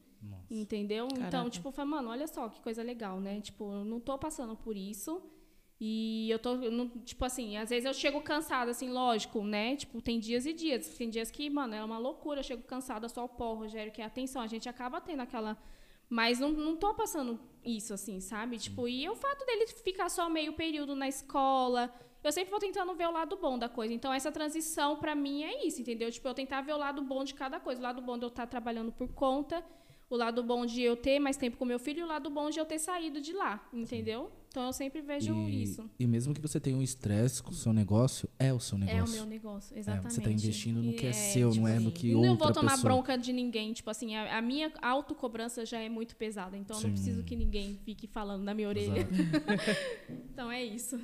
Entendeu? 0.49 1.07
Então, 1.11 1.29
Caraca. 1.29 1.49
tipo, 1.49 1.67
eu 1.67 1.71
falei, 1.71 1.91
mano, 1.91 2.09
olha 2.09 2.27
só 2.27 2.47
que 2.49 2.61
coisa 2.61 2.81
legal, 2.83 3.19
né? 3.19 3.41
Tipo, 3.41 3.63
eu 3.71 3.83
não 3.85 3.99
tô 3.99 4.17
passando 4.17 4.55
por 4.55 4.75
isso. 4.77 5.21
E 5.79 6.29
eu 6.29 6.39
tô, 6.39 6.55
eu 6.55 6.71
não- 6.71 6.87
tipo 6.87 7.25
assim, 7.25 7.57
às 7.57 7.69
vezes 7.69 7.85
eu 7.85 7.93
chego 7.93 8.21
cansada, 8.21 8.71
assim, 8.71 8.89
lógico, 8.89 9.43
né? 9.43 9.75
Tipo, 9.75 10.01
tem 10.01 10.19
dias 10.19 10.45
e 10.45 10.53
dias. 10.53 10.87
Tem 10.97 11.09
dias 11.09 11.29
que, 11.29 11.49
mano, 11.49 11.73
é 11.75 11.83
uma 11.83 11.97
loucura. 11.97 12.39
Eu 12.39 12.43
chego 12.43 12.63
cansada, 12.63 13.09
só 13.09 13.25
o 13.25 13.29
pó, 13.29 13.53
Rogério, 13.53 13.91
que 13.91 14.01
é 14.01 14.05
atenção. 14.05 14.41
A 14.41 14.47
gente 14.47 14.69
acaba 14.69 15.01
tendo 15.01 15.21
aquela. 15.21 15.57
Mas 16.09 16.39
não, 16.39 16.49
não 16.51 16.75
tô 16.77 16.93
passando 16.93 17.39
isso, 17.65 17.93
assim, 17.93 18.19
sabe? 18.19 18.57
Tipo, 18.59 18.87
e 18.87 19.09
o 19.09 19.15
fato 19.15 19.45
dele 19.45 19.67
ficar 19.67 20.09
só 20.09 20.29
meio 20.29 20.53
período 20.53 20.95
na 20.95 21.07
escola. 21.07 21.91
Eu 22.23 22.31
sempre 22.31 22.51
vou 22.51 22.59
tentando 22.59 22.93
ver 22.93 23.07
o 23.07 23.11
lado 23.11 23.35
bom 23.35 23.57
da 23.59 23.67
coisa. 23.67 23.93
Então, 23.93 24.13
essa 24.13 24.31
transição, 24.31 24.95
pra 24.97 25.13
mim, 25.15 25.43
é 25.43 25.65
isso, 25.65 25.81
entendeu? 25.81 26.09
Tipo, 26.09 26.27
eu 26.29 26.33
tentar 26.33 26.61
ver 26.61 26.73
o 26.73 26.77
lado 26.77 27.01
bom 27.01 27.23
de 27.23 27.33
cada 27.33 27.59
coisa. 27.59 27.81
O 27.81 27.83
lado 27.83 28.01
bom 28.01 28.17
de 28.17 28.23
eu 28.23 28.29
estar 28.29 28.47
trabalhando 28.47 28.91
por 28.93 29.09
conta, 29.09 29.61
o 30.13 30.17
lado 30.17 30.43
bom 30.43 30.65
de 30.65 30.81
eu 30.81 30.95
ter 30.95 31.19
mais 31.19 31.37
tempo 31.37 31.57
com 31.57 31.65
meu 31.65 31.79
filho 31.79 31.99
e 31.99 32.03
o 32.03 32.07
lado 32.07 32.29
bom 32.29 32.49
de 32.49 32.59
eu 32.59 32.65
ter 32.65 32.79
saído 32.79 33.19
de 33.21 33.33
lá, 33.33 33.67
entendeu? 33.73 34.31
Então, 34.49 34.67
eu 34.67 34.73
sempre 34.73 35.01
vejo 35.01 35.33
E, 35.33 35.63
isso. 35.63 35.89
e 35.97 36.05
mesmo 36.05 36.31
que 36.31 36.39
você 36.39 36.59
tenha 36.59 36.77
um 36.77 36.81
estresse 36.83 37.41
com 37.41 37.49
o 37.49 37.55
seu 37.55 37.73
negócio, 37.73 38.29
é 38.37 38.53
o 38.53 38.59
seu 38.59 38.77
negócio. 38.77 38.99
É 38.99 39.03
o 39.03 39.09
meu 39.09 39.25
negócio, 39.25 39.75
exatamente. 39.75 40.13
você 40.13 40.21
tá 40.21 40.29
investindo 40.31 40.79
no 40.83 40.91
E 40.91 40.93
que 40.93 41.07
é 41.07 41.11
seu, 41.11 41.55
não 41.55 41.67
é 41.67 41.79
no 41.79 41.91
que 41.91 42.11
Não 42.13 42.19
outra 42.31 42.45
vou 42.45 42.53
tomar 42.53 42.71
pessoa- 42.73 42.83
bronca 42.93 43.17
de 43.17 43.33
ninguém. 43.33 43.73
Tipo 43.73 43.89
assim, 43.89 44.15
a, 44.15 44.37
a 44.37 44.41
minha 44.43 44.71
autocobrança 44.79 45.65
já 45.65 45.79
é 45.79 45.89
muito 45.89 46.15
pesada. 46.15 46.55
Então, 46.55 46.75
eu 46.77 46.81
Sim. 46.81 46.87
não 46.87 46.93
preciso 46.93 47.23
que 47.23 47.35
ninguém 47.35 47.79
fique 47.83 48.05
falando 48.05 48.43
na 48.43 48.53
minha 48.53 48.67
orelha. 48.67 49.07
então, 50.31 50.51
é 50.51 50.63
isso. 50.63 50.99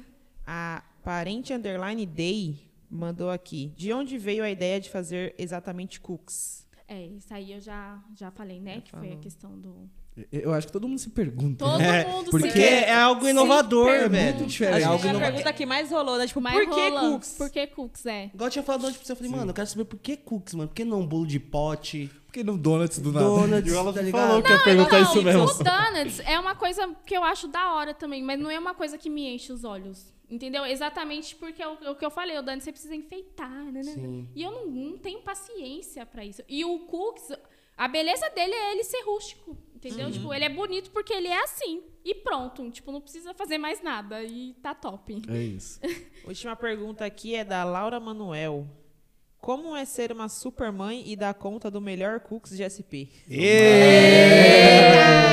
A 0.46 0.84
parente 1.04 1.52
underline 1.52 2.06
day 2.06 2.56
mandou 2.88 3.32
aqui: 3.32 3.74
de 3.76 3.92
onde 3.92 4.18
veio 4.20 4.44
a 4.44 4.50
ideia 4.52 4.80
de 4.80 4.92
fazer 4.92 5.34
exatamente 5.40 6.00
cookies? 6.00 6.68
É, 6.92 7.06
isso 7.06 7.32
aí 7.32 7.54
eu 7.54 7.62
já, 7.62 8.00
já 8.16 8.32
falei, 8.32 8.60
né? 8.60 8.76
Já 8.76 8.82
que 8.82 8.92
foi 8.92 9.00
falou. 9.02 9.14
a 9.16 9.22
questão 9.22 9.60
do... 9.60 9.90
Eu 10.32 10.52
acho 10.54 10.68
que 10.68 10.74
todo 10.74 10.86
mundo 10.88 11.00
se 11.00 11.12
pergunta. 11.12 11.64
Todo 11.64 11.78
né? 11.78 12.04
mundo 12.06 12.30
Porque 12.32 12.50
se... 12.52 12.60
é 12.62 12.94
algo 12.94 13.26
inovador, 13.28 14.10
velho. 14.10 14.34
muito 14.36 14.48
diferente. 14.48 14.74
É 14.74 14.78
Acho 14.84 14.88
algo 14.90 15.02
que 15.02 15.08
é 15.08 15.10
a 15.12 15.14
inovador. 15.14 15.34
pergunta 15.36 15.54
que 15.54 15.66
mais 15.66 15.92
rolou, 15.92 16.18
né? 16.18 16.28
Tipo, 16.28 16.42
Mas 16.42 16.54
por 16.56 16.76
que 16.76 16.90
rola. 16.90 17.02
cookies? 17.12 17.32
Por 17.38 17.50
que 17.52 17.68
cookies, 17.68 18.06
é? 18.06 18.26
Igual 18.34 18.48
eu 18.48 18.52
tinha 18.52 18.64
falado 18.64 18.86
antes 18.86 18.98
pra 18.98 19.06
você, 19.06 19.12
eu 19.14 19.16
falei, 19.16 19.32
mano, 19.32 19.52
eu 19.52 19.54
quero 19.54 19.68
saber 19.68 19.86
por 19.86 19.98
que 20.00 20.18
cookies, 20.18 20.56
mano. 20.56 20.68
Por 20.68 20.76
que 20.76 20.84
não 20.84 21.06
bolo 21.08 21.26
de 21.26 21.40
pote, 21.40 22.10
Porque 22.26 22.44
no 22.44 22.58
Donuts 22.58 23.00
do 23.00 23.14
nada. 23.14 23.26
donuts, 23.26 23.72
ela 23.72 23.94
tá 23.94 24.00
falou 24.12 24.38
ligado? 24.38 24.44
que 24.44 24.52
ia 24.52 24.64
perguntar 24.64 25.00
isso 25.02 25.22
mesmo. 25.22 25.44
O 25.44 25.64
donuts 25.64 26.20
é 26.26 26.38
uma 26.40 26.56
coisa 26.56 26.90
que 27.06 27.16
eu 27.16 27.24
acho 27.24 27.48
da 27.48 27.74
hora 27.76 27.94
também, 27.94 28.22
mas 28.22 28.38
não 28.40 28.50
é 28.52 28.60
uma 28.60 28.74
coisa 28.74 28.98
que 28.98 29.10
me 29.10 29.34
enche 29.36 29.54
os 29.54 29.64
olhos. 29.64 30.12
Entendeu? 30.30 30.66
Exatamente 30.66 31.36
porque 31.36 31.62
é 31.62 31.68
o, 31.68 31.78
é 31.82 31.90
o 31.90 31.96
que 31.96 32.06
eu 32.06 32.12
falei, 32.12 32.38
o 32.38 32.42
donuts 32.42 32.64
você 32.64 32.72
precisa 32.72 32.96
enfeitar, 32.96 33.50
né? 33.50 33.72
né, 33.72 33.84
né. 33.84 33.94
Sim. 33.94 34.30
E 34.36 34.44
eu 34.44 34.52
não, 34.52 34.68
não 34.68 34.98
tenho 34.98 35.22
paciência 35.22 36.06
pra 36.06 36.24
isso. 36.24 36.44
E 36.48 36.64
o 36.64 36.80
cookies, 36.86 37.36
a 37.76 37.88
beleza 37.88 38.30
dele 38.30 38.54
é 38.54 38.74
ele 38.74 38.84
ser 38.84 39.02
rústico, 39.02 39.58
entendeu? 39.74 40.12
Tipo, 40.12 40.32
ele 40.34 40.46
é 40.46 40.50
bonito 40.50 40.92
porque 40.92 41.14
ele 41.14 41.28
é 41.28 41.44
assim. 41.44 41.82
E 42.06 42.14
pronto, 42.14 42.70
tipo, 42.70 42.92
não 42.92 43.02
precisa 43.02 43.34
fazer 43.34 43.58
mais 43.58 43.82
nada 43.82 44.22
e 44.24 44.54
tá 44.62 44.76
top. 44.76 45.22
É 45.28 45.38
isso. 45.42 45.80
Última 46.26 46.56
pergunta 46.56 47.04
aqui 47.06 47.34
é 47.34 47.44
da 47.44 47.64
Laura 47.64 48.00
Manuel. 48.00 48.68
Como 49.40 49.76
é 49.76 49.86
ser 49.86 50.12
uma 50.12 50.28
super 50.28 50.72
mãe 50.72 51.04
e 51.08 51.16
dar 51.16 51.34
conta 51.34 51.72
do 51.72 51.80
melhor 51.80 52.20
cookies 52.20 52.58
de 52.58 52.70
SP? 52.70 53.08
É 53.32 55.29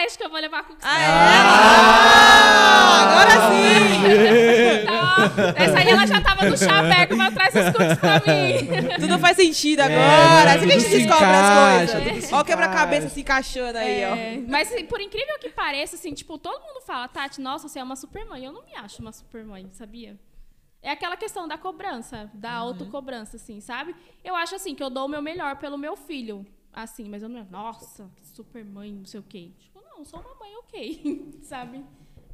Leste 0.00 0.16
que 0.16 0.24
eu 0.24 0.30
vou 0.30 0.40
levar 0.40 0.62
cookies. 0.64 0.82
Agora 3.02 3.30
sim! 3.50 4.00
Então, 4.82 4.96
essa 5.56 5.78
aí 5.78 5.88
ela 5.88 6.06
já 6.06 6.22
tava 6.22 6.48
no 6.48 6.56
chaveco 6.56 7.16
pra 7.16 7.30
trás 7.30 7.54
esses 7.54 7.70
cookies 7.70 7.98
pra 7.98 8.14
mim. 8.14 8.98
Tudo 8.98 9.18
faz 9.18 9.36
sentido 9.36 9.80
agora. 9.80 10.54
assim 10.54 10.66
que 10.66 10.72
a 10.72 10.78
gente 10.78 10.90
descobre 10.90 11.24
encaixa, 11.24 11.98
as 11.98 12.04
coisas. 12.04 12.32
Ó 12.32 12.40
o 12.40 12.44
quebra-cabeça 12.44 13.10
se 13.10 13.20
encaixando 13.20 13.76
aí, 13.76 14.04
ó. 14.06 14.14
É, 14.16 14.42
mas 14.48 14.72
assim, 14.72 14.86
por 14.86 15.02
incrível 15.02 15.38
que 15.38 15.50
pareça, 15.50 15.96
assim, 15.96 16.14
tipo, 16.14 16.38
todo 16.38 16.62
mundo 16.62 16.80
fala, 16.80 17.06
Tati, 17.06 17.38
nossa, 17.42 17.68
você 17.68 17.78
é 17.78 17.82
uma 17.82 17.96
super 17.96 18.24
mãe. 18.24 18.42
Eu 18.42 18.52
não 18.52 18.64
me 18.64 18.74
acho 18.76 19.02
uma 19.02 19.12
super 19.12 19.44
mãe, 19.44 19.68
sabia? 19.72 20.18
É 20.80 20.90
aquela 20.90 21.14
questão 21.14 21.46
da 21.46 21.58
cobrança, 21.58 22.30
da 22.32 22.52
autocobrança, 22.52 23.36
assim, 23.36 23.60
sabe? 23.60 23.94
Eu 24.24 24.34
acho 24.34 24.54
assim 24.54 24.74
que 24.74 24.82
eu 24.82 24.88
dou 24.88 25.04
o 25.04 25.08
meu 25.08 25.20
melhor 25.20 25.56
pelo 25.56 25.76
meu 25.76 25.94
filho. 25.94 26.46
Assim, 26.72 27.08
mas 27.08 27.22
eu 27.22 27.28
não 27.28 27.40
é, 27.40 27.46
nossa, 27.50 28.08
que 28.16 28.26
super 28.26 28.64
mãe, 28.64 28.92
não 28.92 29.04
sei 29.04 29.18
o 29.18 29.24
quê. 29.24 29.50
Não, 30.00 30.04
sou 30.06 30.18
uma 30.20 30.34
mãe 30.40 30.56
ok, 30.56 31.34
sabe? 31.42 31.84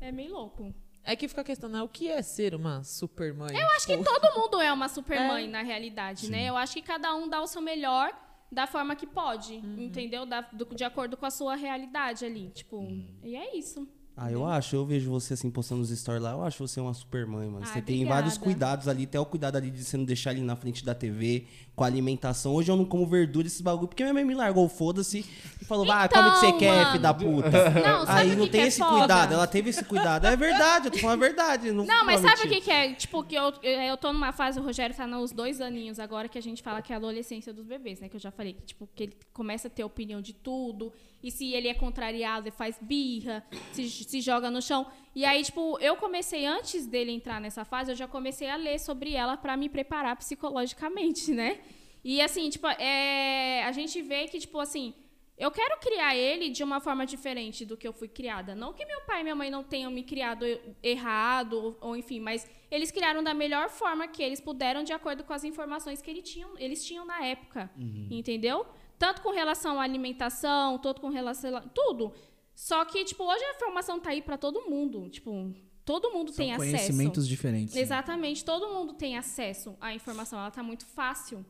É 0.01 0.13
meio 0.13 0.33
louco. 0.33 0.73
É 1.03 1.17
que 1.17 1.27
fica 1.27 1.41
a 1.41 1.45
questão, 1.45 1.69
né? 1.69 1.83
O 1.83 1.89
que 1.89 2.09
é 2.09 2.23
ser 2.23 2.55
uma 2.55 2.85
super 2.85 3.35
mãe? 3.35 3.57
Eu 3.57 3.69
acho 3.71 3.87
que 3.89 3.97
todo 3.99 4.39
mundo 4.41 4.61
é 4.61 4.73
uma 4.73 4.89
super 4.89 5.17
É. 5.19 5.27
mãe, 5.27 5.49
na 5.49 5.63
realidade, 5.63 6.31
né? 6.31 6.45
Eu 6.49 6.57
acho 6.57 6.75
que 6.75 6.83
cada 6.83 7.13
um 7.17 7.29
dá 7.29 7.41
o 7.43 7.47
seu 7.49 7.61
melhor 7.61 8.13
da 8.53 8.69
forma 8.69 8.95
que 8.95 9.05
pode, 9.07 9.55
entendeu? 9.57 10.25
Da- 10.25 10.43
do- 10.43 10.65
de 10.77 10.85
acordo 10.85 11.17
com 11.17 11.27
a 11.27 11.31
sua 11.31 11.57
realidade 11.57 12.25
ali. 12.25 12.51
Tipo, 12.51 12.87
e 13.25 13.35
é 13.35 13.57
isso. 13.57 13.89
Ah, 14.17 14.31
eu 14.33 14.47
acho, 14.47 14.75
eu 14.77 14.87
vejo 14.87 15.11
você 15.11 15.35
assim 15.35 15.51
postando 15.51 15.83
os 15.83 15.91
stories 15.91 16.23
lá, 16.23 16.31
eu 16.33 16.43
acho 16.43 16.67
você 16.67 16.81
uma 16.81 16.95
super 16.95 17.27
mãe, 17.27 17.49
mano. 17.49 17.67
Ai, 17.67 17.73
você 17.73 17.83
tem 17.83 17.97
obrigada. 17.97 18.15
vários 18.23 18.39
cuidados 18.39 18.89
ali, 18.89 19.05
até 19.05 19.21
o 19.21 19.27
cuidado 19.27 19.57
ali 19.57 19.71
de 19.71 19.85
você 19.85 19.97
não 19.97 20.05
deixar 20.07 20.33
ele 20.33 20.41
na 20.41 20.57
frente 20.57 20.83
da 20.85 20.95
TV, 20.95 21.47
com 21.77 21.85
a 21.85 21.87
alimentação. 21.87 22.55
Hoje 22.55 22.73
eu 22.73 22.77
não 22.77 22.87
como 22.87 23.07
verdura, 23.07 23.47
esses 23.47 23.61
bagulho, 23.61 23.87
porque 23.87 24.03
minha 24.03 24.15
mãe 24.15 24.25
me 24.25 24.35
largou, 24.35 24.67
foda-se, 24.67 25.27
e 25.61 25.65
falou, 25.67 25.85
vai, 25.85 26.09
come 26.09 26.29
o 26.29 26.33
que 26.33 26.39
você 26.39 26.47
Então, 26.47 26.59
quer, 26.59 26.87
filho 26.87 27.03
da 27.03 27.13
puta. 27.13 27.51
Não, 27.71 28.05
Aí 28.09 28.35
não 28.35 28.49
tem 28.49 28.63
é 28.63 28.67
esse 28.69 28.79
foda? 28.79 28.97
cuidado, 28.97 29.35
ela 29.35 29.47
teve 29.47 29.69
esse 29.69 29.85
cuidado. 29.85 30.27
É 30.27 30.35
verdade, 30.35 30.87
eu 30.87 30.91
tô 30.91 30.99
falando 30.99 31.23
a 31.23 31.27
verdade. 31.27 31.71
Não, 31.71 31.85
Não, 31.85 32.07
mas 32.07 32.23
sabe 32.23 32.47
o 32.47 32.49
que, 32.49 32.63
que 32.63 32.71
é? 32.71 32.95
Tipo, 32.95 33.23
que 33.23 33.35
eu, 33.35 33.53
eu, 33.63 33.81
eu 33.83 33.97
tô 33.99 34.11
numa 34.11 34.33
fase, 34.33 34.59
o 34.59 34.63
Rogério 34.63 34.97
tá 34.97 35.07
nos 35.07 35.33
dois 35.33 35.61
aninhos 35.61 35.99
agora, 35.99 36.29
que 36.31 36.39
a 36.39 36.43
gente 36.43 36.63
fala 36.63 36.81
que 36.81 36.93
é 36.93 36.97
a 36.97 36.99
adolescência 36.99 37.53
dos 37.53 37.67
bebês, 37.67 38.01
né? 38.01 38.09
Que 38.09 38.17
eu 38.17 38.21
já 38.21 38.31
falei, 38.31 38.55
que, 38.55 38.63
tipo, 38.63 38.89
que 38.95 39.03
ele 39.03 39.17
começa 39.35 39.69
a 39.69 39.71
ter 39.71 39.85
opinião 39.85 40.23
de 40.23 40.33
tudo. 40.33 40.91
E 41.23 41.31
se 41.31 41.53
ele 41.53 41.69
é 41.69 41.75
contrariado, 41.75 42.49
ele 42.49 42.57
faz 42.57 42.77
birra, 42.81 43.45
se, 43.73 43.87
se 43.91 44.21
joga 44.23 44.51
no 44.51 44.63
chão. 44.63 44.87
E 45.17 45.25
aí, 45.25 45.43
tipo, 45.43 45.79
eu 45.81 45.97
comecei, 45.97 46.45
antes 46.45 46.87
dele 46.87 47.11
entrar 47.11 47.41
nessa 47.41 47.65
fase, 47.65 47.91
eu 47.91 47.97
já 47.97 48.07
comecei 48.07 48.51
a 48.51 48.57
ler 48.57 48.79
sobre 48.79 49.15
ela 49.15 49.35
pra 49.35 49.57
me 49.57 49.67
preparar 49.67 50.15
psicologicamente, 50.15 51.33
né? 51.33 51.59
E 52.05 52.21
assim, 52.21 52.51
tipo, 52.51 52.67
é, 52.67 53.65
a 53.65 53.73
gente 53.73 54.03
vê 54.03 54.29
que, 54.29 54.39
tipo, 54.39 54.61
assim, 54.61 54.93
eu 55.39 55.51
quero 55.51 55.81
criar 55.81 56.15
ele 56.15 56.51
de 56.51 56.63
uma 56.63 56.81
forma 56.81 57.07
diferente 57.07 57.65
do 57.65 57.79
que 57.79 57.89
eu 57.89 57.95
fui 57.95 58.09
criada. 58.09 58.55
Não 58.55 58.75
que 58.75 58.85
meu 58.85 59.01
pai 59.07 59.21
e 59.21 59.23
minha 59.23 59.35
mãe 59.35 59.49
não 59.49 59.65
tenham 59.65 59.91
me 59.91 60.03
criado 60.03 60.45
errado, 60.83 61.55
ou, 61.55 61.79
ou 61.81 61.97
enfim, 61.97 62.21
mas 62.21 62.47
eles 62.71 62.91
criaram 62.91 63.25
da 63.25 63.33
melhor 63.33 63.71
forma 63.71 64.07
que 64.07 64.23
eles 64.23 64.39
puderam, 64.39 64.85
de 64.85 64.93
acordo 64.93 65.25
com 65.25 65.33
as 65.33 65.45
informações 65.45 66.03
que 66.03 66.11
ele 66.11 66.21
tinham, 66.21 66.51
eles 66.59 66.85
tinham 66.85 67.07
na 67.07 67.25
época. 67.25 67.71
Entendeu? 68.11 68.67
Tanto 68.99 69.23
com 69.23 69.31
relação 69.31 69.81
à 69.81 69.83
alimentação, 69.83 70.79
tanto 70.79 71.01
com 71.01 71.09
relação. 71.09 71.57
a 71.57 71.63
Tudo. 71.63 72.13
Só 72.57 72.83
que, 72.87 73.05
tipo, 73.05 73.23
hoje 73.23 73.45
a 73.45 73.51
informação 73.55 74.01
tá 74.01 74.11
aí 74.11 74.23
pra 74.23 74.39
todo 74.39 74.63
mundo. 74.63 75.11
Tipo, 75.11 75.55
todo 75.85 76.11
mundo 76.11 76.33
São 76.33 76.39
tem 76.39 76.55
acesso. 76.55 76.71
conhecimentos 76.73 77.29
diferentes. 77.29 77.75
né? 77.75 77.81
Exatamente, 77.83 78.43
todo 78.43 78.73
mundo 78.73 78.95
tem 78.95 79.17
acesso 79.19 79.77
à 79.79 79.95
informação, 79.95 80.39
ela 80.41 80.51
tá 80.51 80.63
muito 80.63 80.87
fácil. 80.87 81.45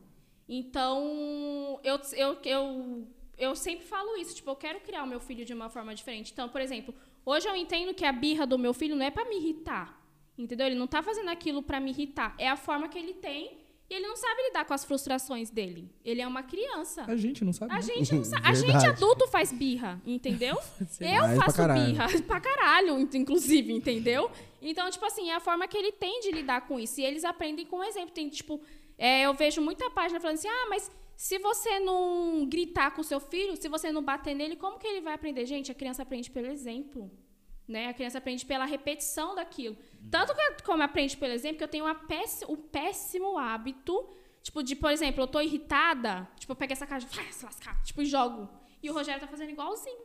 Então, 0.49 1.79
eu, 1.83 1.99
eu, 2.13 2.37
eu, 2.43 3.07
eu 3.37 3.55
sempre 3.55 3.85
falo 3.85 4.17
isso, 4.17 4.35
tipo, 4.35 4.49
eu 4.49 4.55
quero 4.55 4.81
criar 4.81 5.03
o 5.03 5.07
meu 5.07 5.19
filho 5.21 5.45
de 5.45 5.53
uma 5.53 5.69
forma 5.69 5.95
diferente. 5.95 6.31
Então, 6.33 6.49
por 6.49 6.59
exemplo, 6.59 6.93
hoje 7.25 7.47
eu 7.47 7.55
entendo 7.55 7.93
que 7.93 8.03
a 8.05 8.11
birra 8.11 8.45
do 8.45 8.57
meu 8.59 8.73
filho 8.73 8.95
não 8.95 9.05
é 9.05 9.09
pra 9.11 9.25
me 9.25 9.37
irritar, 9.37 9.97
entendeu? 10.37 10.67
Ele 10.67 10.75
não 10.75 10.87
tá 10.87 11.01
fazendo 11.01 11.29
aquilo 11.29 11.63
pra 11.63 11.79
me 11.79 11.91
irritar, 11.91 12.35
é 12.37 12.49
a 12.49 12.55
forma 12.57 12.87
que 12.89 12.97
ele 12.97 13.13
tem 13.13 13.57
e 13.89 13.93
ele 13.93 14.05
não 14.05 14.17
sabe 14.17 14.41
lidar 14.43 14.65
com 14.65 14.73
as 14.73 14.83
frustrações 14.83 15.49
dele. 15.49 15.89
Ele 16.03 16.21
é 16.21 16.27
uma 16.27 16.43
criança. 16.43 17.03
A 17.07 17.15
gente 17.15 17.45
não 17.45 17.53
sabe. 17.53 17.71
A 17.71 17.75
né? 17.75 17.81
gente 17.81 18.13
não 18.13 18.23
sabe. 18.23 18.41
A 18.45 18.53
gente 18.53 18.85
adulto 18.85 19.27
faz 19.27 19.51
birra, 19.51 20.01
entendeu? 20.05 20.57
Eu 20.99 21.35
pra 21.35 21.45
faço 21.45 21.57
caralho. 21.57 21.85
birra 21.85 22.07
pra 22.27 22.39
caralho, 22.41 22.99
inclusive, 22.99 23.71
entendeu? 23.71 24.29
Então, 24.61 24.89
tipo 24.89 25.05
assim, 25.05 25.29
é 25.29 25.35
a 25.35 25.39
forma 25.39 25.67
que 25.67 25.77
ele 25.77 25.93
tem 25.93 26.19
de 26.19 26.31
lidar 26.31 26.67
com 26.67 26.77
isso. 26.79 26.99
E 26.99 27.05
eles 27.05 27.23
aprendem 27.23 27.65
com 27.65 27.77
o 27.77 27.83
exemplo. 27.83 28.11
Tem, 28.11 28.27
tipo, 28.27 28.61
é, 28.97 29.21
eu 29.21 29.33
vejo 29.33 29.61
muita 29.61 29.89
página 29.89 30.19
falando 30.19 30.37
assim, 30.37 30.49
ah, 30.49 30.67
mas 30.69 30.91
se 31.15 31.39
você 31.39 31.79
não 31.79 32.45
gritar 32.47 32.91
com 32.91 33.01
o 33.01 33.03
seu 33.03 33.19
filho, 33.19 33.55
se 33.55 33.69
você 33.69 33.91
não 33.91 34.03
bater 34.03 34.35
nele, 34.35 34.55
como 34.55 34.77
que 34.77 34.85
ele 34.85 35.01
vai 35.01 35.13
aprender? 35.13 35.45
Gente, 35.45 35.71
a 35.71 35.75
criança 35.75 36.03
aprende 36.03 36.29
pelo 36.29 36.47
exemplo. 36.47 37.09
Né? 37.67 37.87
A 37.89 37.93
criança 37.93 38.17
aprende 38.19 38.45
pela 38.45 38.63
repetição 38.65 39.35
daquilo. 39.35 39.75
Tanto 40.09 40.33
que 40.33 40.63
como 40.63 40.81
aprende 40.83 41.17
pelo 41.17 41.33
exemplo, 41.33 41.57
que 41.57 41.63
eu 41.63 41.67
tenho 41.67 41.83
uma 41.85 41.95
péss- 41.95 42.45
o 42.47 42.55
péssimo 42.55 43.37
hábito, 43.37 44.07
tipo, 44.41 44.63
de, 44.63 44.73
por 44.75 44.89
exemplo, 44.91 45.21
eu 45.23 45.27
tô 45.27 45.41
irritada, 45.41 46.25
tipo, 46.39 46.51
eu 46.53 46.55
pego 46.55 46.71
essa 46.71 46.87
caixa, 46.87 47.05
vai 47.11 47.29
se 47.31 47.43
lascar, 47.43 47.83
tipo, 47.83 48.01
e 48.01 48.05
jogo. 48.05 48.47
E 48.81 48.89
o 48.89 48.93
Rogério 48.93 49.19
tá 49.19 49.27
fazendo 49.27 49.49
igualzinho. 49.49 49.99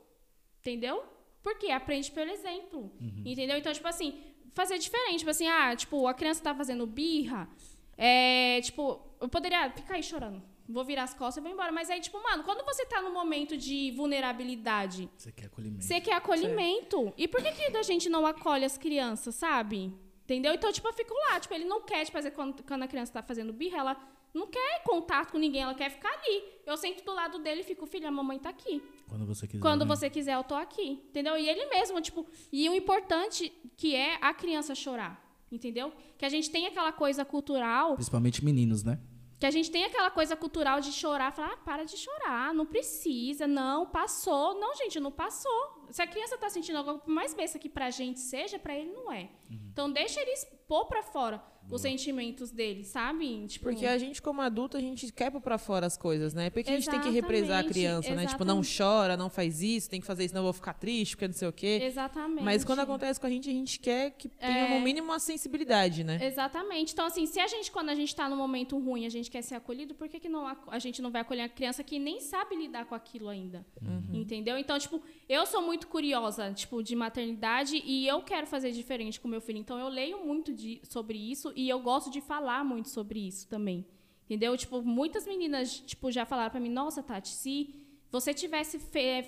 Entendeu? 0.61 1.05
Porque 1.43 1.71
aprende 1.71 2.11
pelo 2.11 2.31
exemplo. 2.31 2.93
Entendeu? 3.25 3.57
Então, 3.59 3.73
tipo 3.73 3.87
assim, 3.87 4.21
fazer 4.55 4.79
diferente. 4.79 5.19
Tipo 5.19 5.31
assim, 5.31 5.47
ah, 5.47 5.75
tipo, 5.77 6.07
a 6.09 6.15
criança 6.15 6.43
tá 6.43 6.55
fazendo 6.55 6.87
birra. 6.87 7.49
É, 7.97 8.61
tipo, 8.63 9.01
eu 9.21 9.29
poderia 9.29 9.71
ficar 9.71 9.95
aí 9.95 10.03
chorando. 10.03 10.43
Vou 10.69 10.85
virar 10.85 11.05
as 11.05 11.15
costas 11.15 11.39
e 11.39 11.41
vou 11.41 11.53
embora. 11.53 11.73
Mas 11.73 11.91
aí, 11.91 12.01
tipo, 12.01 12.23
mano, 12.23 12.45
quando 12.45 12.65
você 12.65 12.87
tá 12.87 13.01
num 13.03 13.13
momento 13.13 13.57
de 13.57 13.91
vulnerabilidade, 13.93 15.09
Você 15.17 15.33
quer 15.33 15.47
acolhimento. 15.47 15.85
você 15.85 16.01
quer 16.01 16.15
acolhimento. 16.15 17.13
E 17.17 17.27
por 17.29 17.43
que, 17.43 17.53
que 17.53 17.77
a 17.77 17.83
gente 17.83 18.09
não 18.09 18.27
acolhe 18.27 18.65
as 18.65 18.79
crianças, 18.79 19.35
sabe? 19.35 19.93
Entendeu? 20.25 20.55
Então, 20.55 20.73
tipo, 20.73 20.87
eu 20.89 20.93
fico 20.93 21.15
lá. 21.29 21.41
Tipo, 21.41 21.55
ele 21.55 21.65
não 21.65 21.83
quer, 21.83 22.05
tipo, 22.05 22.17
fazer 22.17 22.31
quando, 22.31 22.63
quando 22.63 22.83
a 22.85 22.89
criança 22.89 23.13
tá 23.13 23.23
fazendo 23.23 23.53
birra, 23.53 23.79
ela 23.79 23.97
não 24.33 24.47
quer 24.47 24.83
contato 24.83 25.33
com 25.33 25.39
ninguém, 25.39 25.63
ela 25.63 25.75
quer 25.75 25.91
ficar 25.91 26.09
ali. 26.09 26.43
Eu 26.65 26.77
sento 26.77 27.05
do 27.05 27.13
lado 27.13 27.39
dele 27.41 27.61
e 27.61 27.65
fico, 27.65 27.87
filha, 27.87 28.09
a 28.09 28.11
mamãe 28.11 28.39
tá 28.39 28.49
aqui. 28.49 28.83
Quando 29.09 29.27
você 29.27 29.47
quiser. 29.47 29.61
Quando 29.61 29.85
né? 29.85 29.87
você 29.87 30.09
quiser, 30.09 30.35
eu 30.35 30.45
tô 30.45 30.55
aqui. 30.55 31.03
Entendeu? 31.11 31.37
E 31.37 31.49
ele 31.49 31.67
mesmo, 31.67 32.01
tipo, 32.01 32.27
e 32.51 32.69
o 32.69 32.75
importante 32.75 33.53
que 33.77 33.95
é 33.95 34.17
a 34.21 34.33
criança 34.33 34.75
chorar. 34.75 35.21
Entendeu? 35.51 35.93
Que 36.17 36.25
a 36.25 36.31
gente 36.31 36.51
tem 36.51 36.67
aquela 36.67 36.93
coisa 36.93 37.27
cultural 37.27 37.95
Principalmente 37.95 38.43
meninos, 38.43 38.83
né? 38.83 38.99
Que 39.43 39.47
a 39.47 39.51
gente 39.51 39.73
tem 39.73 39.85
aquela 39.85 40.09
coisa 40.09 40.37
cultural 40.37 40.81
de 40.81 40.93
chorar, 40.93 41.33
falar, 41.33 41.55
ah, 41.55 41.57
para 41.57 41.83
de 41.83 41.97
chorar, 41.97 42.55
não 42.55 42.65
precisa, 42.65 43.45
não, 43.45 43.85
passou. 43.85 44.55
Não, 44.55 44.73
gente, 44.77 45.01
não 45.01 45.11
passou. 45.11 45.82
Se 45.93 46.03
a 46.03 46.07
criança 46.07 46.37
tá 46.39 46.49
sentindo 46.51 46.79
algo, 46.79 46.99
por 47.01 47.11
mais 47.11 47.35
besta 47.35 47.59
que 47.59 47.69
pra 47.69 47.91
gente 47.91 48.19
seja, 48.21 48.59
pra 48.59 48.75
ele 48.77 48.91
não 48.91 49.12
é. 49.12 49.29
Então 49.73 49.91
deixa 49.91 50.21
ele 50.21 50.31
expor 50.33 50.87
pra 50.87 51.03
fora 51.03 51.43
os 51.71 51.81
sentimentos 51.81 52.51
dele, 52.51 52.85
sabe? 52.85 53.47
Tipo, 53.47 53.67
Porque 53.67 53.87
a 53.87 53.97
gente, 53.97 54.21
como 54.21 54.41
adulto, 54.43 54.77
a 54.77 54.81
gente 54.81 55.12
quer 55.12 55.31
pôr 55.31 55.41
pra 55.41 55.57
fora 55.59 55.87
as 55.87 55.97
coisas, 55.97 56.35
né? 56.35 56.51
Porque 56.51 56.69
a 56.69 56.73
gente 56.75 56.91
tem 56.91 57.01
que 57.01 57.09
represar 57.09 57.59
a 57.59 57.61
Exatamente, 57.61 57.73
criança, 57.73 58.15
né? 58.17 58.27
Tipo, 58.27 58.45
não 58.45 58.59
exatamente. 58.61 58.77
chora, 58.79 59.17
não 59.17 59.31
faz 59.31 59.62
isso, 59.62 59.89
tem 59.89 60.01
que 60.01 60.07
fazer 60.07 60.25
isso, 60.25 60.35
não 60.35 60.41
eu 60.41 60.45
vou 60.47 60.53
ficar 60.53 60.75
triste, 60.75 61.15
porque 61.15 61.29
não 61.29 61.35
sei 61.35 61.47
o 61.49 61.53
quê. 61.53 61.79
Exatamente. 61.85 62.43
Mas 62.43 62.65
quando 62.65 62.81
acontece 62.81 63.21
com 63.21 63.27
a 63.27 63.31
gente, 63.31 63.49
a 63.49 63.53
gente 63.53 63.79
quer 63.79 64.11
que 64.11 64.29
tenha, 64.29 64.67
É. 64.67 64.77
no 64.79 64.85
mínimo, 64.85 65.07
uma 65.07 65.21
sensibilidade, 65.21 66.03
né? 66.03 66.19
Exatamente. 66.21 66.93
Então, 66.95 67.07
assim, 67.07 67.27
se 67.27 67.39
a 67.39 67.47
gente, 67.47 67.71
quando 67.71 67.91
a 67.91 67.95
gente 67.95 68.15
tá 68.15 68.29
num 68.29 68.37
momento 68.37 68.77
ruim, 68.79 69.07
a 69.07 69.11
gente 69.11 69.31
quer 69.31 69.43
ser 69.43 69.55
acolhido, 69.55 69.95
por 69.95 70.09
que, 70.09 70.19
que 70.19 70.29
não, 70.29 70.45
a 70.67 70.79
gente 70.81 71.01
não 71.01 71.12
vai 71.12 71.21
acolher 71.23 71.43
a 71.43 71.49
criança 71.49 71.85
que 71.85 71.99
nem 71.99 72.21
sabe 72.21 72.57
lidar 72.57 72.87
com 72.87 72.95
aquilo 72.95 73.29
ainda? 73.29 73.65
Entendeu? 74.12 74.59
Então, 74.59 74.77
tipo, 74.79 75.01
eu 75.29 75.47
sou 75.47 75.62
muito 75.62 75.82
curiosa, 75.86 76.52
tipo, 76.52 76.83
de 76.83 76.94
maternidade 76.97 77.83
e 77.85 78.07
eu 78.07 78.23
quero 78.23 78.47
fazer 78.47 78.70
diferente 78.73 79.20
com 79.20 79.28
meu 79.28 79.41
filho. 79.41 79.59
Então, 79.59 79.78
eu 79.78 79.89
leio 79.89 80.25
muito 80.25 80.52
de- 80.52 80.81
sobre 80.85 81.19
isso 81.19 81.52
e 81.57 81.69
eu 81.69 81.81
gosto 81.81 82.11
de 82.11 82.20
falar 82.20 82.65
muito 82.65 82.89
sobre 82.89 83.20
isso 83.27 83.49
também. 83.49 83.86
Entendeu? 84.25 84.57
Tipo, 84.57 84.83
muitas 84.83 85.27
meninas, 85.27 85.78
tipo, 85.81 86.11
já 86.11 86.25
falaram 86.25 86.51
pra 86.51 86.61
mim, 86.61 86.70
nossa, 86.70 87.02
Tati, 87.02 87.28
se 87.28 87.75
você 88.11 88.33
tivesse 88.33 88.78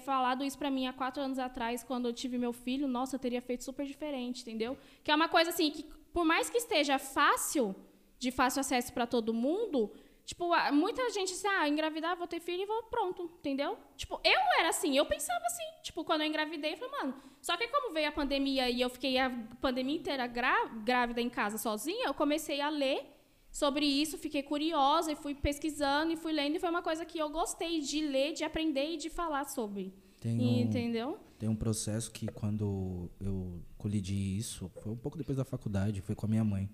falado 0.05 0.45
isso 0.45 0.57
pra 0.59 0.71
mim 0.71 0.87
há 0.87 0.93
quatro 0.93 1.23
anos 1.23 1.39
atrás, 1.39 1.83
quando 1.83 2.07
eu 2.09 2.13
tive 2.13 2.39
meu 2.39 2.53
filho, 2.53 2.87
nossa, 2.87 3.17
eu 3.17 3.21
teria 3.21 3.41
feito 3.43 3.65
super 3.65 3.87
diferente, 3.87 4.43
entendeu? 4.43 4.77
Que 5.03 5.11
é 5.11 5.15
uma 5.15 5.29
coisa 5.29 5.51
assim 5.51 5.71
que, 5.71 5.85
por 6.13 6.25
mais 6.25 6.49
que 6.51 6.59
esteja 6.59 6.99
fácil, 6.99 7.75
de 8.19 8.31
fácil 8.31 8.61
acesso 8.61 8.93
pra 8.93 9.07
todo 9.07 9.35
mundo, 9.35 9.91
tipo, 10.25 10.47
muita 10.73 11.09
gente 11.11 11.33
assim, 11.33 11.47
ah, 11.49 11.69
engravidar, 11.69 12.17
vou 12.17 12.27
ter 12.27 12.41
filho 12.41 12.63
e 12.63 12.67
vou 12.67 12.83
pronto, 12.85 13.31
entendeu? 13.39 13.77
Tipo, 13.97 14.21
eu 14.25 14.41
era 14.59 14.71
assim, 14.71 14.97
eu 14.97 15.05
pensava 15.07 15.45
assim, 15.47 15.63
tipo, 15.83 16.05
quando 16.05 16.23
eu 16.23 16.27
engravidei, 16.27 16.73
eu 16.73 16.77
falei, 16.79 16.93
mano, 17.01 17.15
só 17.41 17.57
que 17.57 17.69
como 17.69 17.93
veio 17.93 18.09
a 18.09 18.13
pandemia 18.13 18.69
e 18.71 18.81
eu 18.81 18.89
fiquei 18.91 19.19
a 19.19 19.31
pandemia 19.61 19.97
inteira 19.97 20.27
grá- 20.27 20.67
grávida 20.85 21.21
em 21.21 21.29
casa 21.31 21.59
sozinha, 21.59 22.07
eu 22.07 22.15
comecei 22.15 22.61
a 22.61 22.69
ler 22.69 23.07
sobre 23.51 23.85
isso, 23.87 24.19
fiquei 24.19 24.43
curiosa 24.43 25.13
e 25.13 25.17
fui 25.17 25.35
pesquisando 25.35 26.13
e 26.13 26.17
fui 26.17 26.33
lendo 26.33 26.57
e 26.57 26.59
foi 26.59 26.71
uma 26.71 26.83
coisa 26.83 27.05
que 27.05 27.19
eu 27.19 27.29
gostei 27.31 27.81
de 27.81 28.01
ler, 28.03 28.33
de 28.33 28.43
aprender 28.45 28.95
e 28.95 28.97
de 28.97 29.09
falar 29.11 29.45
sobre. 29.45 29.95
Tem 30.21 30.41
um, 30.41 30.61
entendeu? 30.63 31.19
tem 31.39 31.49
um 31.51 31.55
processo 31.55 32.11
que 32.11 32.27
quando 32.29 33.11
eu 33.21 33.63
colidi 33.77 34.39
isso, 34.39 34.71
foi 34.83 34.91
um 34.91 34.97
pouco 34.97 35.19
depois 35.19 35.37
da 35.37 35.45
faculdade, 35.45 36.01
foi 36.01 36.15
com 36.15 36.25
a 36.25 36.29
minha 36.29 36.43
mãe. 36.45 36.69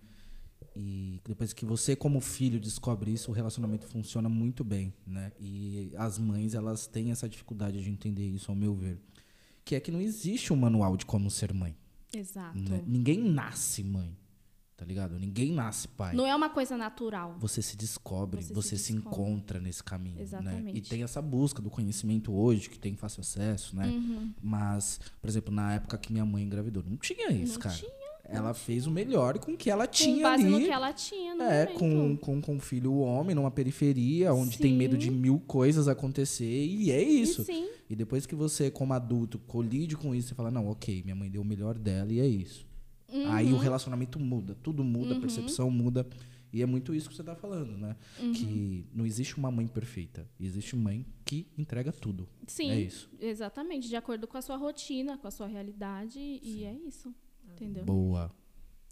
E 0.77 1.21
depois 1.25 1.53
que 1.53 1.65
você, 1.65 1.97
como 1.97 2.21
filho, 2.21 2.61
descobre 2.61 3.13
isso, 3.13 3.31
o 3.31 3.35
relacionamento 3.35 3.87
funciona 3.87 4.29
muito 4.29 4.63
bem, 4.63 4.95
né? 5.07 5.33
E 5.41 5.93
as 5.97 6.19
mães, 6.19 6.55
elas 6.55 6.87
têm 6.87 7.11
essa 7.11 7.29
dificuldade 7.29 7.83
de 7.83 7.91
entender 7.91 8.27
isso, 8.29 8.51
ao 8.51 8.57
meu 8.57 8.75
ver. 8.75 9.01
Que 9.65 9.75
é 9.75 9.81
que 9.81 9.91
não 9.91 10.01
existe 10.01 10.53
um 10.53 10.57
manual 10.57 10.97
de 10.97 11.05
como 11.05 11.31
ser 11.31 11.53
mãe. 11.53 11.77
Exato. 12.13 12.59
né? 12.59 12.83
Ninguém 12.87 13.21
nasce 13.23 13.85
mãe, 13.85 14.17
tá 14.77 14.85
ligado? 14.85 15.17
Ninguém 15.19 15.53
nasce 15.53 15.87
pai. 15.87 16.15
Não 16.15 16.27
é 16.27 16.35
uma 16.35 16.51
coisa 16.51 16.77
natural. 16.77 17.37
Você 17.39 17.61
se 17.63 17.77
descobre, 17.77 18.43
Você 18.43 18.53
você, 18.55 18.77
se 18.77 18.85
se, 18.85 18.93
descobre. 18.95 19.19
encontra 19.21 19.61
nesse 19.61 19.83
caminho. 19.85 20.17
Né? 20.17 20.23
Exatamente. 20.23 20.79
E 20.79 20.81
tem 20.83 21.03
essa 21.03 21.21
busca 21.23 21.61
do 21.63 21.71
conhecimento 21.71 22.33
hoje, 22.33 22.69
que 22.71 22.79
tem 22.79 22.97
fácil 22.97 23.21
acesso, 23.21 23.77
né? 23.77 23.87
Uhum. 23.87 24.33
Mas, 24.43 24.99
por 25.21 25.29
exemplo, 25.29 25.53
na 25.55 25.75
época 25.75 25.99
que 25.99 26.13
minha 26.13 26.25
mãe 26.25 26.43
engravidou, 26.45 26.83
não 26.85 26.97
tinha 26.97 27.31
isso, 27.31 27.55
Não 27.55 27.61
cara. 27.61 27.75
tinha, 27.77 27.91
ela 28.31 28.55
fez 28.55 28.87
o 28.87 28.91
melhor 28.91 29.39
com 29.39 29.53
o 29.53 29.57
que 29.57 29.69
ela 29.71 29.87
Com 29.87 29.93
tinha 29.93 30.23
base 30.23 30.43
ali. 30.45 30.53
no 30.53 30.59
que 30.61 30.71
ela 30.71 30.93
tinha 30.93 31.35
no 31.35 31.43
É, 31.43 31.65
momento. 31.67 31.79
com, 31.79 32.17
com, 32.17 32.41
com 32.41 32.55
um 32.55 32.61
filho 32.61 32.95
homem, 32.99 33.35
numa 33.35 33.51
periferia, 33.51 34.33
onde 34.33 34.57
tem 34.59 34.73
medo 34.75 34.97
de 34.97 35.11
mil 35.11 35.41
coisas 35.41 35.89
acontecer, 35.89 36.45
e 36.67 36.91
é 36.91 37.03
isso. 37.03 37.43
E 37.43 37.45
sim. 37.45 37.69
E 37.89 37.97
depois 37.97 38.25
que 38.27 38.35
você, 38.35 38.71
como 38.71 38.93
adulto, 38.93 39.39
colide 39.41 39.97
com 39.97 40.15
isso, 40.15 40.29
você 40.29 40.35
fala, 40.35 40.51
não, 40.51 40.69
ok, 40.69 41.03
minha 41.03 41.17
mãe 41.17 41.29
deu 41.31 41.43
o 41.43 41.45
melhor 41.45 41.77
dela 41.77 42.13
e 42.13 42.21
é 42.21 42.27
isso. 42.27 42.65
Uhum. 43.13 43.29
Aí 43.33 43.53
o 43.53 43.57
relacionamento 43.59 44.21
muda, 44.21 44.57
tudo 44.63 44.85
muda, 44.85 45.17
a 45.17 45.21
percepção 45.21 45.69
muda. 45.71 46.07
E 46.53 46.63
é 46.63 46.67
muito 46.67 46.93
isso 46.95 47.09
que 47.09 47.15
você 47.17 47.23
tá 47.23 47.35
falando, 47.37 47.77
né? 47.77 47.97
Uhum. 48.21 48.33
Que 48.33 48.85
não 48.93 49.07
existe 49.07 49.37
uma 49.37 49.51
mãe 49.53 49.67
perfeita. 49.69 50.29
Existe 50.39 50.75
mãe 50.77 51.05
que 51.25 51.47
entrega 51.59 51.93
tudo. 51.93 52.29
Sim, 52.47 52.71
É 52.71 52.81
isso. 52.81 53.09
exatamente, 53.21 53.89
de 53.89 53.95
acordo 53.97 54.27
com 54.27 54.37
a 54.37 54.43
sua 54.43 54.57
rotina, 54.57 55.17
com 55.19 55.29
a 55.29 55.31
sua 55.31 55.47
realidade, 55.47 56.19
e 56.21 56.65
é 56.65 56.73
isso. 56.89 57.13
Entendeu? 57.61 57.85
Boa. 57.85 58.31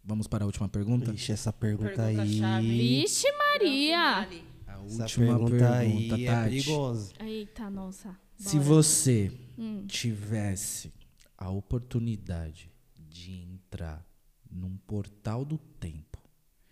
Vamos 0.04 0.26
para 0.26 0.44
a 0.44 0.46
última 0.46 0.68
pergunta? 0.68 1.12
Ixi, 1.12 1.32
essa 1.32 1.52
pergunta, 1.52 1.90
Pergunta 1.94 2.22
aí. 2.22 2.38
chave. 2.38 2.66
Vixe 2.66 3.26
Maria! 3.32 4.28
A 4.66 4.84
Essa 4.84 5.02
última 5.02 5.26
pergunta, 5.26 5.50
pergunta, 5.50 5.74
aí 6.14 6.24
é 6.24 6.30
Tati. 6.30 6.48
perigosa. 6.50 7.12
Eita, 7.20 7.70
nossa. 7.70 8.18
Se 8.36 8.56
bora. 8.56 8.64
você 8.68 9.32
Hum. 9.58 9.86
tivesse 9.86 10.92
a 11.36 11.50
oportunidade 11.50 12.70
de 12.96 13.32
entrar 13.32 14.06
num 14.50 14.76
portal 14.86 15.44
do 15.44 15.58
tempo 15.58 16.18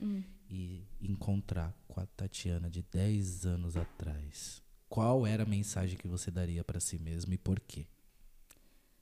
Hum. 0.00 0.22
e 0.48 0.84
encontrar 1.00 1.74
com 1.88 2.00
a 2.00 2.06
Tatiana 2.06 2.70
de 2.70 2.82
10 2.82 3.44
anos 3.44 3.76
atrás, 3.76 4.62
qual 4.88 5.26
era 5.26 5.42
a 5.42 5.46
mensagem 5.46 5.98
que 5.98 6.06
você 6.06 6.30
daria 6.30 6.62
pra 6.62 6.78
si 6.80 6.98
mesmo 6.98 7.34
e 7.34 7.38
por 7.38 7.58
quê? 7.60 7.86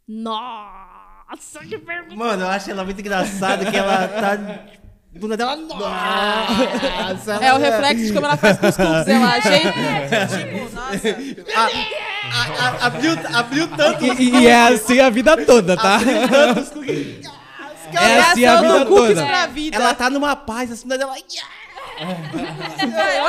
Nossa, 0.06 1.60
que 1.68 1.78
pergunta! 1.78 2.14
Mano, 2.16 2.42
eu 2.44 2.48
acho 2.48 2.70
ela 2.70 2.84
muito 2.84 3.00
engraçada 3.00 3.70
que 3.70 3.76
ela 3.76 4.06
tá. 4.08 4.38
Bunda 5.18 5.36
dela. 5.36 5.54
Nossa, 5.56 7.34
É 7.40 7.54
o 7.54 7.58
reflexo 7.58 8.04
de 8.06 8.12
como 8.12 8.26
ela 8.26 8.36
faz 8.36 8.58
com 8.58 8.66
os 8.66 8.76
cookies, 8.76 9.06
eu 9.06 9.24
acho, 9.24 9.48
hein? 9.48 9.62
Tipo, 10.28 10.74
nossa. 10.74 11.08
A- 11.56 12.64
a- 12.66 12.86
abriu, 12.86 13.12
abriu 13.32 13.68
tanto. 13.76 14.04
E, 14.20 14.46
é 14.46 14.60
assim 14.60 14.98
a 15.00 15.10
vida 15.10 15.36
toda, 15.46 15.76
tá? 15.76 15.98
tantos 16.28 16.68
cookies. 16.70 17.26
É 17.92 18.18
assim 18.20 18.44
a 18.44 18.60
vida 18.60 18.84
toda. 18.86 19.46
vida. 19.48 19.76
Ela 19.76 19.94
tá 19.94 20.10
numa 20.10 20.34
paz, 20.34 20.72
a 20.72 20.74
bunda 20.82 20.98
dela. 20.98 21.14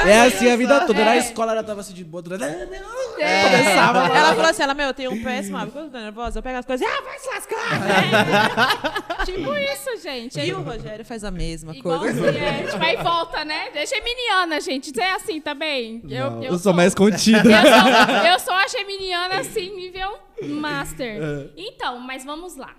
É 0.08 0.22
assim 0.22 0.50
a 0.52 0.56
vida 0.56 0.86
toda. 0.86 1.04
Na 1.06 1.18
escola 1.18 1.52
ela 1.52 1.64
tava 1.64 1.82
assim 1.82 1.94
de 1.94 2.04
boa. 2.04 2.22
durante- 2.22 2.46
Começava 2.46 4.08
lá. 4.08 4.18
Ela 4.18 4.36
falou 4.36 4.50
assim, 4.50 4.64
ela, 4.64 4.74
meu, 4.74 4.88
eu 4.88 4.94
tenho 4.94 5.12
um 5.12 5.24
péssimo 5.24 5.58
hábito. 5.58 5.74
Quando 5.74 5.86
eu 5.86 5.92
tô 5.92 5.98
nervosa, 6.00 6.40
eu 6.40 6.44
pego 6.44 6.58
as 6.60 6.66
coisas 6.66 6.88
e, 6.88 6.90
ah, 6.90 7.02
vai 7.02 7.20
se 7.20 7.28
lascar. 7.30 9.26
Tipo 9.26 9.54
isso, 9.56 10.02
gente. 10.02 10.40
E 10.40 10.54
o 10.54 10.62
Rogério 10.62 11.06
faz 11.06 11.24
a 11.24 11.32
mesma 11.32 11.76
Igual 11.76 12.00
coisa. 12.00 12.30
assim, 12.30 12.38
é, 12.40 12.64
tipo, 12.64 12.84
aí 12.84 12.96
volta, 12.98 13.44
né? 13.46 13.70
É 13.74 13.86
geminiana, 13.86 14.60
gente. 14.62 14.92
Você 14.94 15.02
é 15.02 15.14
assim 15.14 15.40
também. 15.42 16.02
Eu, 16.10 16.58
sou 16.60 16.74
mais 16.74 16.94
contida. 16.96 17.40
Eu 17.50 17.62
sou, 17.62 18.26
eu 18.32 18.40
sou 18.40 18.54
a 18.54 18.68
geminiana, 18.68 19.40
assim, 19.40 19.76
nível 19.76 20.18
master. 20.44 21.22
É. 21.22 21.50
Então, 21.58 22.00
mas 22.00 22.24
vamos 22.26 22.56
lá. 22.56 22.76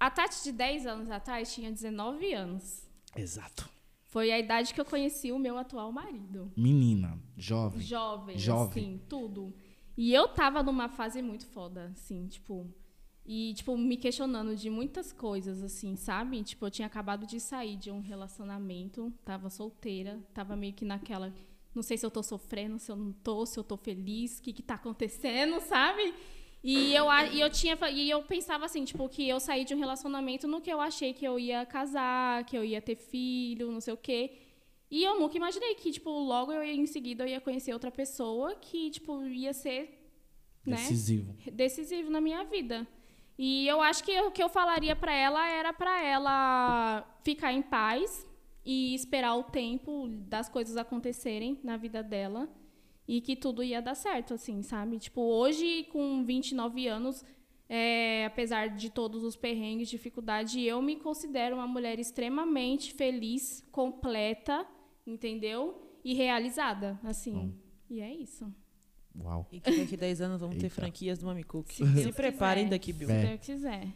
A 0.00 0.10
Tati 0.10 0.42
de 0.44 0.52
10 0.52 0.86
anos 0.86 1.10
atrás 1.10 1.52
tinha 1.52 1.70
19 1.72 2.32
anos. 2.32 2.82
Exato. 3.16 3.68
Foi 4.08 4.32
a 4.32 4.38
idade 4.38 4.72
que 4.72 4.80
eu 4.80 4.86
conheci 4.86 5.30
o 5.30 5.38
meu 5.38 5.58
atual 5.58 5.92
marido. 5.92 6.50
Menina, 6.56 7.18
jovem. 7.36 7.80
Jovem, 7.80 8.38
Jovem. 8.38 8.82
assim, 8.82 9.00
tudo. 9.06 9.54
E 9.96 10.14
eu 10.14 10.28
tava 10.28 10.62
numa 10.62 10.88
fase 10.88 11.20
muito 11.20 11.46
foda, 11.46 11.92
assim, 11.92 12.26
tipo. 12.26 12.66
E, 13.26 13.52
tipo, 13.52 13.76
me 13.76 13.98
questionando 13.98 14.56
de 14.56 14.70
muitas 14.70 15.12
coisas, 15.12 15.62
assim, 15.62 15.94
sabe? 15.94 16.42
Tipo, 16.42 16.64
eu 16.64 16.70
tinha 16.70 16.86
acabado 16.86 17.26
de 17.26 17.38
sair 17.38 17.76
de 17.76 17.90
um 17.90 18.00
relacionamento, 18.00 19.12
tava 19.22 19.50
solteira, 19.50 20.18
tava 20.32 20.56
meio 20.56 20.72
que 20.72 20.86
naquela. 20.86 21.34
Não 21.74 21.82
sei 21.82 21.98
se 21.98 22.06
eu 22.06 22.10
tô 22.10 22.22
sofrendo, 22.22 22.78
se 22.78 22.90
eu 22.90 22.96
não 22.96 23.12
tô, 23.12 23.44
se 23.44 23.58
eu 23.58 23.64
tô 23.64 23.76
feliz, 23.76 24.38
o 24.38 24.42
que 24.42 24.54
que 24.54 24.62
tá 24.62 24.74
acontecendo, 24.76 25.60
sabe? 25.68 26.14
E 26.62 26.94
eu, 26.94 27.06
e 27.32 27.40
eu 27.40 27.50
tinha. 27.50 27.78
E 27.90 28.10
eu 28.10 28.22
pensava 28.22 28.64
assim, 28.64 28.84
tipo, 28.84 29.08
que 29.08 29.28
eu 29.28 29.38
saí 29.38 29.64
de 29.64 29.74
um 29.74 29.78
relacionamento 29.78 30.48
no 30.48 30.60
que 30.60 30.72
eu 30.72 30.80
achei 30.80 31.12
que 31.12 31.24
eu 31.24 31.38
ia 31.38 31.64
casar, 31.64 32.44
que 32.44 32.56
eu 32.56 32.64
ia 32.64 32.80
ter 32.82 32.96
filho, 32.96 33.70
não 33.70 33.80
sei 33.80 33.94
o 33.94 33.96
quê. 33.96 34.32
E 34.90 35.04
eu 35.04 35.20
nunca 35.20 35.36
imaginei 35.36 35.74
que, 35.74 35.92
tipo, 35.92 36.10
logo 36.10 36.52
eu 36.52 36.64
ia, 36.64 36.72
em 36.74 36.86
seguida 36.86 37.24
eu 37.24 37.28
ia 37.28 37.40
conhecer 37.40 37.72
outra 37.72 37.90
pessoa 37.90 38.54
que, 38.56 38.90
tipo, 38.90 39.22
ia 39.26 39.52
ser, 39.52 40.10
né, 40.64 40.76
Decisivo. 40.76 41.36
decisivo 41.52 42.10
na 42.10 42.20
minha 42.20 42.42
vida. 42.44 42.86
E 43.38 43.68
eu 43.68 43.80
acho 43.80 44.02
que 44.02 44.18
o 44.22 44.30
que 44.32 44.42
eu 44.42 44.48
falaria 44.48 44.96
pra 44.96 45.12
ela 45.12 45.48
era 45.48 45.72
pra 45.72 46.02
ela 46.02 47.18
ficar 47.22 47.52
em 47.52 47.62
paz 47.62 48.26
e 48.64 48.94
esperar 48.94 49.36
o 49.36 49.44
tempo 49.44 50.08
das 50.08 50.48
coisas 50.48 50.76
acontecerem 50.76 51.60
na 51.62 51.76
vida 51.76 52.02
dela 52.02 52.48
e 53.08 53.22
que 53.22 53.34
tudo 53.34 53.62
ia 53.62 53.80
dar 53.80 53.94
certo, 53.94 54.34
assim, 54.34 54.62
sabe? 54.62 54.98
Tipo, 54.98 55.22
hoje, 55.22 55.84
com 55.90 56.22
29 56.24 56.86
anos, 56.86 57.24
é, 57.66 58.26
apesar 58.26 58.68
de 58.68 58.90
todos 58.90 59.24
os 59.24 59.34
perrengues, 59.34 59.88
dificuldade, 59.88 60.62
eu 60.62 60.80
me 60.82 60.96
considero 60.96 61.56
uma 61.56 61.66
mulher 61.66 61.98
extremamente 61.98 62.92
feliz, 62.92 63.66
completa, 63.72 64.66
entendeu? 65.06 65.80
E 66.04 66.12
realizada, 66.14 67.00
assim. 67.02 67.54
E 67.88 68.00
é 68.00 68.12
isso. 68.12 68.52
Uau. 69.18 69.48
E 69.50 69.58
que 69.58 69.70
daqui 69.76 69.94
a 69.94 69.98
10 69.98 70.20
anos 70.20 70.40
vamos 70.40 70.56
ter 70.56 70.64
Eita. 70.66 70.74
franquias 70.76 71.18
do 71.18 71.26
Mami 71.26 71.42
Cook. 71.42 71.70
Se 71.72 71.84
Deus 71.84 72.14
preparem 72.14 72.68
daqui, 72.68 72.92
Bill. 72.92 73.08
Se 73.08 73.14
É. 73.14 73.26
Deus 73.26 73.40
quiser. 73.40 73.88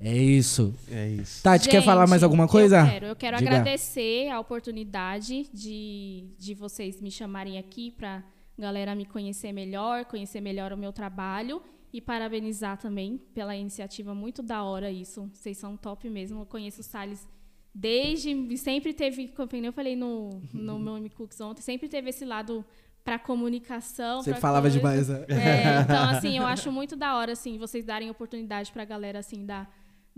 É 0.00 0.16
isso. 0.16 0.74
É 0.90 1.08
isso. 1.08 1.42
Tati, 1.42 1.68
quer 1.68 1.82
falar 1.82 2.06
mais 2.06 2.20
Gente, 2.20 2.24
alguma 2.24 2.46
coisa? 2.46 2.80
Eu 2.80 2.86
quero, 2.86 3.06
eu 3.06 3.16
quero 3.16 3.36
Diga. 3.38 3.50
agradecer 3.50 4.28
a 4.30 4.38
oportunidade 4.38 5.48
de, 5.52 6.28
de 6.38 6.54
vocês 6.54 7.00
me 7.00 7.10
chamarem 7.10 7.58
aqui 7.58 7.90
para 7.90 8.22
galera 8.58 8.94
me 8.94 9.04
conhecer 9.04 9.52
melhor, 9.52 10.04
conhecer 10.04 10.40
melhor 10.40 10.72
o 10.72 10.76
meu 10.76 10.92
trabalho 10.92 11.62
e 11.92 12.00
parabenizar 12.00 12.76
também 12.76 13.18
pela 13.34 13.56
iniciativa 13.56 14.14
muito 14.14 14.42
da 14.42 14.62
hora 14.62 14.90
isso. 14.90 15.30
Vocês 15.32 15.56
são 15.58 15.76
top 15.76 16.08
mesmo. 16.08 16.42
Eu 16.42 16.46
conheço 16.46 16.80
o 16.80 16.84
Salles 16.84 17.26
desde 17.74 18.56
sempre 18.56 18.92
teve, 18.92 19.28
como 19.28 19.48
eu 19.54 19.72
falei 19.72 19.94
no 19.94 20.40
no 20.52 20.78
meu 20.78 20.96
M 20.96 21.08
Cooks 21.10 21.40
ontem, 21.40 21.62
sempre 21.62 21.88
teve 21.88 22.10
esse 22.10 22.24
lado 22.24 22.64
para 23.04 23.18
comunicação, 23.18 24.22
Você 24.22 24.32
pra 24.32 24.40
falava 24.40 24.68
coisa. 24.68 24.76
demais, 24.76 25.08
né? 25.08 25.24
É, 25.28 25.80
então, 25.80 26.04
assim, 26.10 26.36
eu 26.36 26.44
acho 26.44 26.70
muito 26.70 26.94
da 26.94 27.16
hora, 27.16 27.32
assim, 27.32 27.56
vocês 27.56 27.84
darem 27.84 28.10
oportunidade 28.10 28.70
pra 28.70 28.84
galera, 28.84 29.18
assim, 29.20 29.46
da, 29.46 29.66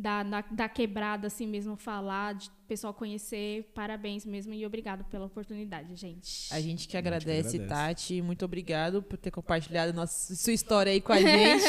da, 0.00 0.22
da, 0.22 0.44
da 0.50 0.68
quebrada, 0.68 1.26
assim 1.26 1.46
mesmo, 1.46 1.76
falar, 1.76 2.34
de 2.34 2.50
pessoal 2.66 2.94
conhecer. 2.94 3.70
Parabéns 3.74 4.24
mesmo 4.24 4.54
e 4.54 4.64
obrigado 4.64 5.04
pela 5.04 5.26
oportunidade, 5.26 5.94
gente. 5.94 6.46
A 6.50 6.60
gente 6.60 6.86
que 6.86 6.92
que 6.92 6.96
agradece, 6.96 7.56
agradece. 7.56 7.68
Tati. 7.68 8.22
Muito 8.22 8.44
obrigado 8.44 9.02
por 9.02 9.18
ter 9.18 9.30
compartilhado 9.30 9.92
nossa, 9.92 10.34
sua 10.34 10.52
história 10.52 10.90
aí 10.90 11.00
com 11.00 11.12
a 11.12 11.20
gente. 11.20 11.64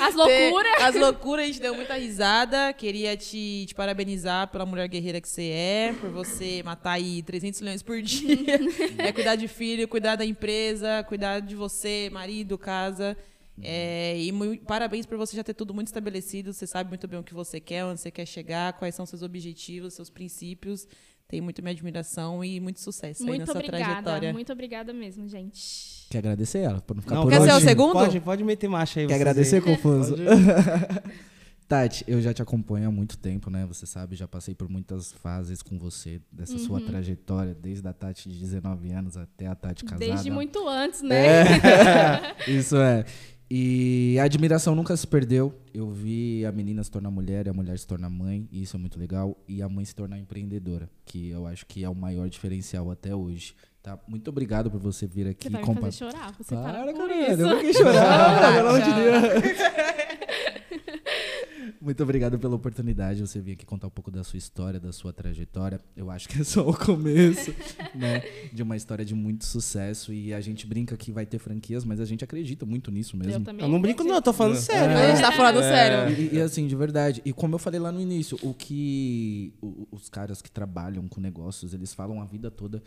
As 0.00 0.14
Ter- 0.14 0.50
loucuras! 0.50 0.82
As 0.82 0.94
loucuras, 0.94 1.44
a 1.44 1.46
gente 1.46 1.60
deu 1.60 1.74
muita 1.74 1.94
risada. 1.94 2.72
Queria 2.74 3.16
te, 3.16 3.64
te 3.66 3.74
parabenizar 3.74 4.48
pela 4.48 4.66
mulher 4.66 4.86
guerreira 4.88 5.20
que 5.20 5.28
você 5.28 5.48
é, 5.50 5.94
por 5.98 6.10
você 6.10 6.62
matar 6.62 6.92
aí 6.92 7.22
300 7.22 7.60
leões 7.60 7.82
por 7.82 8.02
dia. 8.02 8.58
é 8.98 9.12
cuidar 9.12 9.36
de 9.36 9.48
filho, 9.48 9.88
cuidar 9.88 10.16
da 10.16 10.24
empresa, 10.26 11.02
cuidar 11.08 11.40
de 11.40 11.54
você, 11.54 12.10
marido, 12.12 12.58
casa. 12.58 13.16
É, 13.62 14.18
e 14.18 14.58
parabéns 14.58 15.06
por 15.06 15.16
você 15.16 15.34
já 15.36 15.42
ter 15.44 15.54
tudo 15.54 15.72
muito 15.72 15.88
estabelecido. 15.88 16.52
Você 16.52 16.66
sabe 16.66 16.88
muito 16.90 17.06
bem 17.08 17.18
o 17.18 17.22
que 17.22 17.32
você 17.34 17.58
quer, 17.60 17.84
onde 17.84 18.00
você 18.00 18.10
quer 18.10 18.26
chegar, 18.26 18.74
quais 18.74 18.94
são 18.94 19.06
seus 19.06 19.22
objetivos, 19.22 19.94
seus 19.94 20.10
princípios. 20.10 20.86
Tem 21.28 21.40
muito 21.40 21.60
minha 21.60 21.72
admiração 21.72 22.44
e 22.44 22.60
muito 22.60 22.78
sucesso 22.80 23.22
aí 23.24 23.30
na 23.30 23.34
Muito 23.36 23.46
sua 23.50 23.54
obrigada, 23.60 23.84
trajetória. 23.84 24.32
muito 24.32 24.52
obrigada 24.52 24.92
mesmo, 24.92 25.26
gente. 25.28 26.06
Quer 26.08 26.18
agradecer 26.18 26.58
ela 26.60 26.80
por 26.80 26.94
não 26.94 27.02
ficar 27.02 27.16
Não, 27.16 27.22
por 27.24 27.30
quer 27.32 27.40
ser 27.40 27.52
hoje? 27.52 27.64
o 27.64 27.68
segundo? 27.68 27.92
Pode, 27.94 28.20
pode 28.20 28.44
meter 28.44 28.68
marcha 28.68 29.00
aí. 29.00 29.08
Quer 29.08 29.14
agradecer, 29.14 29.56
aí. 29.56 29.60
Confuso? 29.62 30.14
Tati, 31.68 32.04
eu 32.06 32.20
já 32.22 32.32
te 32.32 32.40
acompanho 32.40 32.86
há 32.86 32.92
muito 32.92 33.18
tempo, 33.18 33.50
né? 33.50 33.66
Você 33.66 33.86
sabe, 33.86 34.14
já 34.14 34.28
passei 34.28 34.54
por 34.54 34.68
muitas 34.68 35.10
fases 35.14 35.62
com 35.62 35.76
você, 35.76 36.20
dessa 36.30 36.56
sua 36.58 36.78
Uhum. 36.78 36.86
trajetória, 36.86 37.56
desde 37.60 37.88
a 37.88 37.92
Tati 37.92 38.28
de 38.28 38.38
19 38.38 38.92
anos 38.92 39.16
até 39.16 39.48
a 39.48 39.54
Tati 39.56 39.84
casada. 39.84 39.98
Desde 40.06 40.30
muito 40.30 40.68
antes, 40.68 41.02
né? 41.02 41.42
É, 41.42 41.44
isso 42.48 42.76
é. 42.76 43.04
E 43.48 44.16
a 44.20 44.24
admiração 44.24 44.74
nunca 44.74 44.96
se 44.96 45.06
perdeu. 45.06 45.54
Eu 45.72 45.88
vi 45.88 46.44
a 46.44 46.50
menina 46.50 46.82
se 46.82 46.90
tornar 46.90 47.10
mulher 47.10 47.46
e 47.46 47.50
a 47.50 47.52
mulher 47.52 47.78
se 47.78 47.86
tornar 47.86 48.10
mãe, 48.10 48.48
e 48.50 48.62
isso 48.62 48.76
é 48.76 48.78
muito 48.80 48.98
legal. 48.98 49.36
E 49.46 49.62
a 49.62 49.68
mãe 49.68 49.84
se 49.84 49.94
tornar 49.94 50.18
empreendedora, 50.18 50.90
que 51.04 51.28
eu 51.30 51.46
acho 51.46 51.64
que 51.66 51.84
é 51.84 51.88
o 51.88 51.94
maior 51.94 52.28
diferencial 52.28 52.90
até 52.90 53.14
hoje. 53.14 53.54
Tá? 53.82 53.96
Muito 54.08 54.28
obrigado 54.28 54.68
por 54.68 54.80
você 54.80 55.06
vir 55.06 55.28
aqui 55.28 55.44
Você 55.44 55.50
vai 55.50 55.60
me 55.60 55.66
compa- 55.66 55.82
fazer 55.82 55.96
chorar, 55.98 56.32
você 56.36 56.54
para 56.56 56.72
Para, 56.72 56.92
com 56.92 56.98
caralho, 57.06 57.32
isso. 57.32 57.42
eu 57.42 57.48
vou 57.62 57.72
chorar, 57.72 58.54
pelo 58.56 58.68
amor 58.68 58.80
de. 58.82 58.90
Deus. 59.46 59.58
Muito 61.80 62.02
obrigado 62.02 62.38
pela 62.38 62.54
oportunidade 62.56 63.20
de 63.20 63.26
você 63.28 63.40
vir 63.40 63.52
aqui 63.52 63.64
contar 63.66 63.86
um 63.86 63.90
pouco 63.90 64.10
da 64.10 64.22
sua 64.24 64.36
história, 64.36 64.80
da 64.80 64.92
sua 64.92 65.12
trajetória. 65.12 65.80
Eu 65.96 66.10
acho 66.10 66.28
que 66.28 66.40
é 66.40 66.44
só 66.44 66.68
o 66.68 66.76
começo, 66.76 67.54
né? 67.94 68.22
De 68.52 68.62
uma 68.62 68.76
história 68.76 69.04
de 69.04 69.14
muito 69.14 69.44
sucesso. 69.44 70.12
E 70.12 70.32
a 70.34 70.40
gente 70.40 70.66
brinca 70.66 70.96
que 70.96 71.12
vai 71.12 71.26
ter 71.26 71.38
franquias, 71.38 71.84
mas 71.84 72.00
a 72.00 72.04
gente 72.04 72.24
acredita 72.24 72.64
muito 72.66 72.90
nisso 72.90 73.16
Eu 73.16 73.18
mesmo. 73.26 73.44
também. 73.44 73.64
Eu 73.64 73.70
não 73.70 73.80
brinco, 73.80 74.02
não, 74.04 74.16
eu 74.16 74.22
tô 74.22 74.32
falando 74.32 74.56
sério. 74.56 74.96
A 74.96 75.08
gente 75.10 75.20
tá 75.20 75.32
falando 75.32 75.60
sério. 75.60 76.18
E, 76.32 76.36
e 76.36 76.40
assim, 76.40 76.66
de 76.66 76.74
verdade. 76.76 77.20
E 77.24 77.32
como 77.32 77.54
eu 77.54 77.58
falei 77.58 77.80
lá 77.80 77.92
no 77.92 78.00
início, 78.00 78.38
o 78.42 78.52
que 78.54 79.52
o- 79.62 79.86
os 79.90 80.08
caras 80.08 80.40
que 80.42 80.50
trabalham 80.50 81.06
com 81.08 81.20
negócios, 81.20 81.74
eles 81.74 81.92
falam 81.94 82.20
a 82.20 82.24
vida 82.24 82.50
toda 82.50 82.82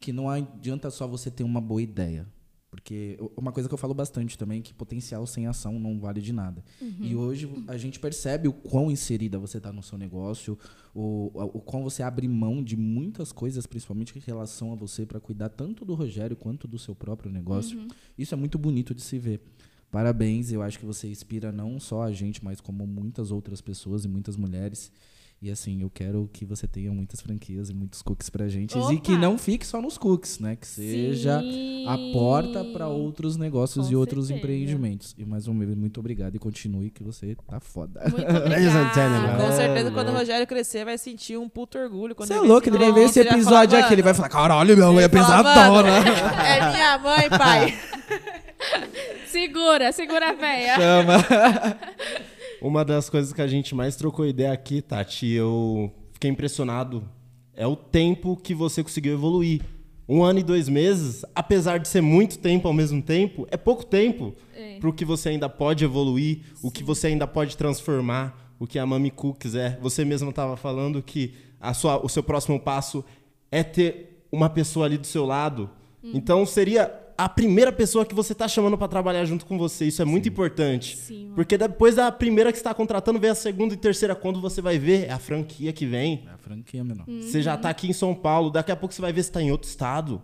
que 0.00 0.12
não 0.12 0.28
adianta 0.28 0.90
só 0.90 1.06
você 1.06 1.30
ter 1.30 1.44
uma 1.44 1.60
boa 1.60 1.80
ideia. 1.80 2.26
Porque 2.72 3.18
uma 3.36 3.52
coisa 3.52 3.68
que 3.68 3.74
eu 3.74 3.78
falo 3.78 3.92
bastante 3.92 4.38
também 4.38 4.60
é 4.60 4.62
que 4.62 4.72
potencial 4.72 5.26
sem 5.26 5.46
ação 5.46 5.78
não 5.78 6.00
vale 6.00 6.22
de 6.22 6.32
nada. 6.32 6.64
E 7.04 7.14
hoje 7.14 7.46
a 7.68 7.76
gente 7.76 8.00
percebe 8.00 8.48
o 8.48 8.52
quão 8.52 8.90
inserida 8.90 9.38
você 9.38 9.58
está 9.58 9.70
no 9.70 9.82
seu 9.82 9.98
negócio, 9.98 10.58
o, 10.94 11.30
o 11.34 11.60
quão 11.60 11.82
você 11.82 12.02
abre 12.02 12.26
mão 12.26 12.64
de 12.64 12.74
muitas 12.74 13.30
coisas, 13.30 13.66
principalmente 13.66 14.16
em 14.16 14.22
relação 14.22 14.72
a 14.72 14.74
você, 14.74 15.04
para 15.04 15.20
cuidar 15.20 15.50
tanto 15.50 15.84
do 15.84 15.92
Rogério 15.92 16.34
quanto 16.34 16.66
do 16.66 16.78
seu 16.78 16.94
próprio 16.94 17.30
negócio. 17.30 17.78
Isso 18.16 18.32
é 18.32 18.38
muito 18.38 18.56
bonito 18.58 18.94
de 18.94 19.02
se 19.02 19.18
ver. 19.18 19.42
Parabéns, 19.90 20.50
eu 20.50 20.62
acho 20.62 20.78
que 20.78 20.86
você 20.86 21.06
inspira 21.08 21.52
não 21.52 21.78
só 21.78 22.04
a 22.04 22.10
gente, 22.10 22.42
mas 22.42 22.58
como 22.58 22.86
muitas 22.86 23.30
outras 23.30 23.60
pessoas 23.60 24.06
e 24.06 24.08
muitas 24.08 24.34
mulheres. 24.34 24.90
E 25.44 25.50
assim, 25.50 25.82
eu 25.82 25.90
quero 25.90 26.30
que 26.32 26.44
você 26.44 26.68
tenha 26.68 26.92
muitas 26.92 27.20
franquias 27.20 27.68
e 27.68 27.74
muitos 27.74 28.00
cookies 28.00 28.30
pra 28.30 28.46
gente. 28.46 28.78
E 28.78 29.00
que 29.00 29.10
Opa! 29.10 29.20
não 29.20 29.36
fique 29.36 29.66
só 29.66 29.82
nos 29.82 29.98
cookies, 29.98 30.38
né? 30.38 30.54
Que 30.54 30.64
seja 30.64 31.42
a 31.88 31.98
porta 32.12 32.64
para 32.66 32.86
Sim. 32.86 32.92
outros 32.92 33.36
negócios 33.36 33.86
Com 33.88 33.92
e 33.92 33.96
outros 33.96 34.28
certeza. 34.28 34.46
empreendimentos. 34.46 35.16
E 35.18 35.24
mais 35.24 35.48
uma 35.48 35.64
vez, 35.64 35.76
muito 35.76 35.98
obrigado 35.98 36.36
e 36.36 36.38
continue 36.38 36.90
que 36.90 37.02
você 37.02 37.36
tá 37.50 37.58
foda. 37.58 38.00
Muito. 38.02 38.14
Com 38.24 39.42
É, 39.48 39.52
certeza, 39.52 39.90
quando 39.90 40.10
o 40.10 40.12
né? 40.12 40.18
Rogério 40.20 40.46
crescer, 40.46 40.84
vai 40.84 40.96
sentir 40.96 41.36
um 41.36 41.48
puto 41.48 41.76
orgulho. 41.76 42.14
Você 42.16 42.34
é 42.34 42.40
louco, 42.40 42.68
ele 42.68 42.78
vai 42.78 42.92
ver 42.92 43.06
esse 43.06 43.18
episódio 43.18 43.76
aqui, 43.76 43.92
ele 43.94 44.02
vai 44.02 44.12
"Mano, 44.12 44.16
falar, 44.16 44.28
caralho, 44.28 44.76
minha 44.76 44.92
mãe 44.92 45.02
é 45.04 45.08
pesadona. 45.08 45.70
"Mano, 45.72 45.88
É 45.88 46.70
minha 46.72 46.98
mãe, 46.98 47.28
pai. 47.28 47.74
Segura, 49.26 49.90
segura 49.90 50.30
a 50.30 50.32
véia. 50.34 50.74
Chama. 50.76 51.14
Uma 52.62 52.84
das 52.84 53.10
coisas 53.10 53.32
que 53.32 53.42
a 53.42 53.46
gente 53.48 53.74
mais 53.74 53.96
trocou 53.96 54.24
ideia 54.24 54.52
aqui, 54.52 54.80
Tati, 54.80 55.26
eu 55.26 55.92
fiquei 56.12 56.30
impressionado, 56.30 57.02
é 57.54 57.66
o 57.66 57.74
tempo 57.74 58.36
que 58.36 58.54
você 58.54 58.84
conseguiu 58.84 59.14
evoluir. 59.14 59.62
Um 60.08 60.22
ano 60.22 60.38
e 60.38 60.42
dois 60.44 60.68
meses, 60.68 61.24
apesar 61.34 61.78
de 61.78 61.88
ser 61.88 62.00
muito 62.00 62.38
tempo 62.38 62.68
ao 62.68 62.74
mesmo 62.74 63.02
tempo, 63.02 63.48
é 63.50 63.56
pouco 63.56 63.84
tempo 63.84 64.32
É. 64.54 64.78
para 64.78 64.88
o 64.88 64.92
que 64.92 65.04
você 65.04 65.30
ainda 65.30 65.48
pode 65.48 65.84
evoluir, 65.84 66.40
o 66.62 66.70
que 66.70 66.84
você 66.84 67.08
ainda 67.08 67.26
pode 67.26 67.56
transformar, 67.56 68.54
o 68.60 68.66
que 68.66 68.78
a 68.78 68.86
Mami 68.86 69.10
Cookies 69.10 69.56
é. 69.56 69.76
Você 69.82 70.04
mesmo 70.04 70.30
estava 70.30 70.56
falando 70.56 71.02
que 71.02 71.34
a 71.60 71.74
sua, 71.74 72.04
o 72.04 72.08
seu 72.08 72.22
próximo 72.22 72.60
passo 72.60 73.04
é 73.50 73.64
ter 73.64 74.24
uma 74.30 74.48
pessoa 74.48 74.86
ali 74.86 74.98
do 74.98 75.06
seu 75.06 75.26
lado. 75.26 75.68
Uhum. 76.00 76.12
Então 76.14 76.46
seria 76.46 76.86
a 77.24 77.28
primeira 77.28 77.70
pessoa 77.72 78.04
que 78.04 78.14
você 78.14 78.32
está 78.32 78.46
chamando 78.48 78.76
para 78.78 78.88
trabalhar 78.88 79.24
junto 79.24 79.46
com 79.46 79.56
você. 79.58 79.86
Isso 79.86 80.00
é 80.02 80.04
muito 80.04 80.28
importante. 80.28 80.96
Sim. 80.96 81.32
Porque 81.34 81.56
depois 81.58 81.94
da 81.96 82.10
primeira 82.12 82.50
que 82.52 82.58
você 82.58 82.60
está 82.60 82.74
contratando, 82.74 83.18
vem 83.18 83.30
a 83.30 83.34
segunda 83.34 83.74
e 83.74 83.76
terceira. 83.76 84.14
Quando 84.14 84.40
você 84.40 84.60
vai 84.60 84.78
ver, 84.78 85.06
é 85.08 85.12
a 85.12 85.18
franquia 85.18 85.72
que 85.72 85.86
vem. 85.86 86.24
É 86.28 86.32
a 86.34 86.38
franquia, 86.38 86.82
menor. 86.84 87.04
Você 87.06 87.38
Uhum. 87.38 87.42
já 87.42 87.56
tá 87.56 87.70
aqui 87.70 87.88
em 87.88 87.92
São 87.92 88.14
Paulo, 88.14 88.50
daqui 88.50 88.70
a 88.72 88.76
pouco 88.76 88.94
você 88.94 89.00
vai 89.00 89.12
ver 89.12 89.22
se 89.22 89.32
tá 89.32 89.40
em 89.42 89.50
outro 89.50 89.68
estado. 89.68 90.20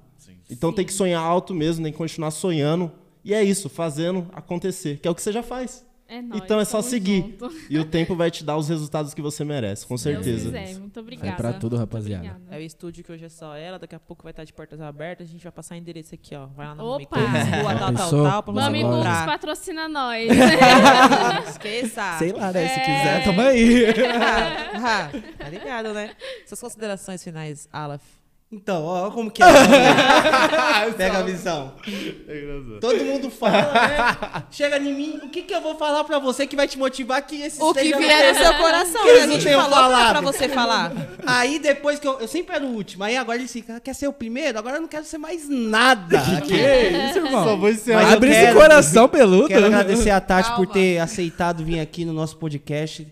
Então 0.50 0.72
tem 0.72 0.84
que 0.84 0.92
sonhar 0.92 1.22
alto 1.22 1.54
mesmo, 1.54 1.82
tem 1.84 1.92
que 1.92 1.98
continuar 1.98 2.30
sonhando. 2.30 2.90
E 3.24 3.34
é 3.34 3.42
isso, 3.44 3.68
fazendo 3.68 4.26
acontecer, 4.32 4.98
que 4.98 5.06
é 5.06 5.10
o 5.10 5.14
que 5.14 5.20
você 5.22 5.30
já 5.32 5.42
faz. 5.42 5.84
É 6.10 6.22
nóis, 6.22 6.42
então 6.42 6.58
é 6.58 6.64
só 6.64 6.80
seguir. 6.80 7.20
junto. 7.20 7.52
E 7.68 7.78
o 7.78 7.84
tempo 7.84 8.16
vai 8.16 8.30
te 8.30 8.42
dar 8.42 8.56
os 8.56 8.66
resultados 8.68 9.12
que 9.12 9.20
você 9.20 9.44
merece, 9.44 9.86
com 9.86 9.96
Se 9.98 10.10
Deus 10.10 10.24
certeza. 10.24 10.46
quiser, 10.58 10.78
Muito 10.78 10.98
obrigada. 11.00 11.36
pra 11.36 11.52
tudo, 11.52 11.76
rapaziada. 11.76 12.24
obrigada. 12.24 12.56
É 12.56 12.58
o 12.58 12.62
estúdio 12.62 13.04
que 13.04 13.12
hoje 13.12 13.26
é 13.26 13.28
só 13.28 13.54
ela, 13.54 13.78
daqui 13.78 13.94
a 13.94 14.00
pouco 14.00 14.22
vai 14.22 14.30
estar 14.30 14.44
de 14.44 14.52
portas 14.54 14.80
abertas, 14.80 15.28
a 15.28 15.30
gente 15.30 15.42
vai 15.42 15.52
passar 15.52 15.76
endereço 15.76 16.14
aqui, 16.14 16.34
ó. 16.34 16.46
Vai 16.46 16.66
lá 16.66 16.74
na 16.74 16.82
Opa! 16.82 17.18
Rua 17.18 17.74
tal, 17.78 17.92
tal, 17.94 18.10
tal, 18.10 18.42
pra 18.42 18.52
você 18.54 18.82
comprar. 18.82 19.26
patrocina 19.26 19.86
nós. 19.88 20.28
Esqueça. 21.48 22.16
Sei 22.18 22.32
lá, 22.32 22.52
né? 22.52 22.68
Se 22.68 22.80
É. 22.80 22.84
quiser, 22.84 23.24
tamo 23.24 23.40
aí. 23.42 23.84
Ah, 24.80 25.10
tá 25.38 25.48
ligado, 25.50 25.92
né? 25.92 26.12
Suas 26.46 26.60
considerações 26.60 27.22
finais, 27.22 27.68
Alaf. 27.72 28.02
Então, 28.50 28.82
ó, 28.82 29.10
como 29.10 29.30
que 29.30 29.42
é. 29.42 29.46
Pega 30.96 31.18
a 31.18 31.22
visão. 31.22 31.74
Todo 32.80 33.04
mundo 33.04 33.30
fala, 33.30 33.60
né? 33.72 34.44
Chega 34.50 34.78
em 34.78 34.94
mim, 34.94 35.20
o 35.22 35.28
que, 35.28 35.42
que 35.42 35.54
eu 35.54 35.60
vou 35.60 35.74
falar 35.76 36.02
pra 36.04 36.18
você 36.18 36.46
que 36.46 36.56
vai 36.56 36.66
te 36.66 36.78
motivar 36.78 37.20
que 37.26 37.42
esse 37.42 37.62
O 37.62 37.74
que 37.74 37.94
vier 37.94 38.32
no 38.32 38.40
seu 38.40 38.54
coração, 38.56 39.02
Que 39.02 39.12
né? 39.12 39.20
A 39.20 39.26
gente 39.26 39.44
falou 39.44 39.68
pra, 39.68 39.76
falado. 39.76 40.10
pra 40.12 40.20
você 40.22 40.48
falar. 40.48 40.92
Aí 41.26 41.58
depois 41.58 41.98
que 41.98 42.08
eu. 42.08 42.18
Eu 42.20 42.26
sempre 42.26 42.56
era 42.56 42.64
o 42.64 42.68
último. 42.74 43.04
Aí 43.04 43.18
agora 43.18 43.38
ele 43.38 43.48
fica, 43.48 43.80
quer 43.80 43.94
ser 43.94 44.08
o 44.08 44.14
primeiro? 44.14 44.58
Agora 44.58 44.76
eu 44.76 44.80
não 44.80 44.88
quero 44.88 45.04
ser 45.04 45.18
mais 45.18 45.46
nada. 45.46 46.18
que 46.46 46.54
isso, 46.54 47.18
irmão? 47.18 47.44
Só 47.44 47.54
vou 47.56 47.68
eu 47.68 47.98
Abre 47.98 48.30
esse 48.30 48.40
quero- 48.40 48.58
coração 48.58 49.08
peludo. 49.10 49.48
Quero 49.48 49.66
agradecer 49.66 50.08
a 50.10 50.20
Tati 50.22 50.48
por 50.56 50.66
Calma. 50.66 50.72
ter 50.72 50.98
aceitado 51.00 51.62
vir 51.62 51.80
aqui 51.80 52.02
no 52.02 52.14
nosso 52.14 52.38
podcast, 52.38 53.06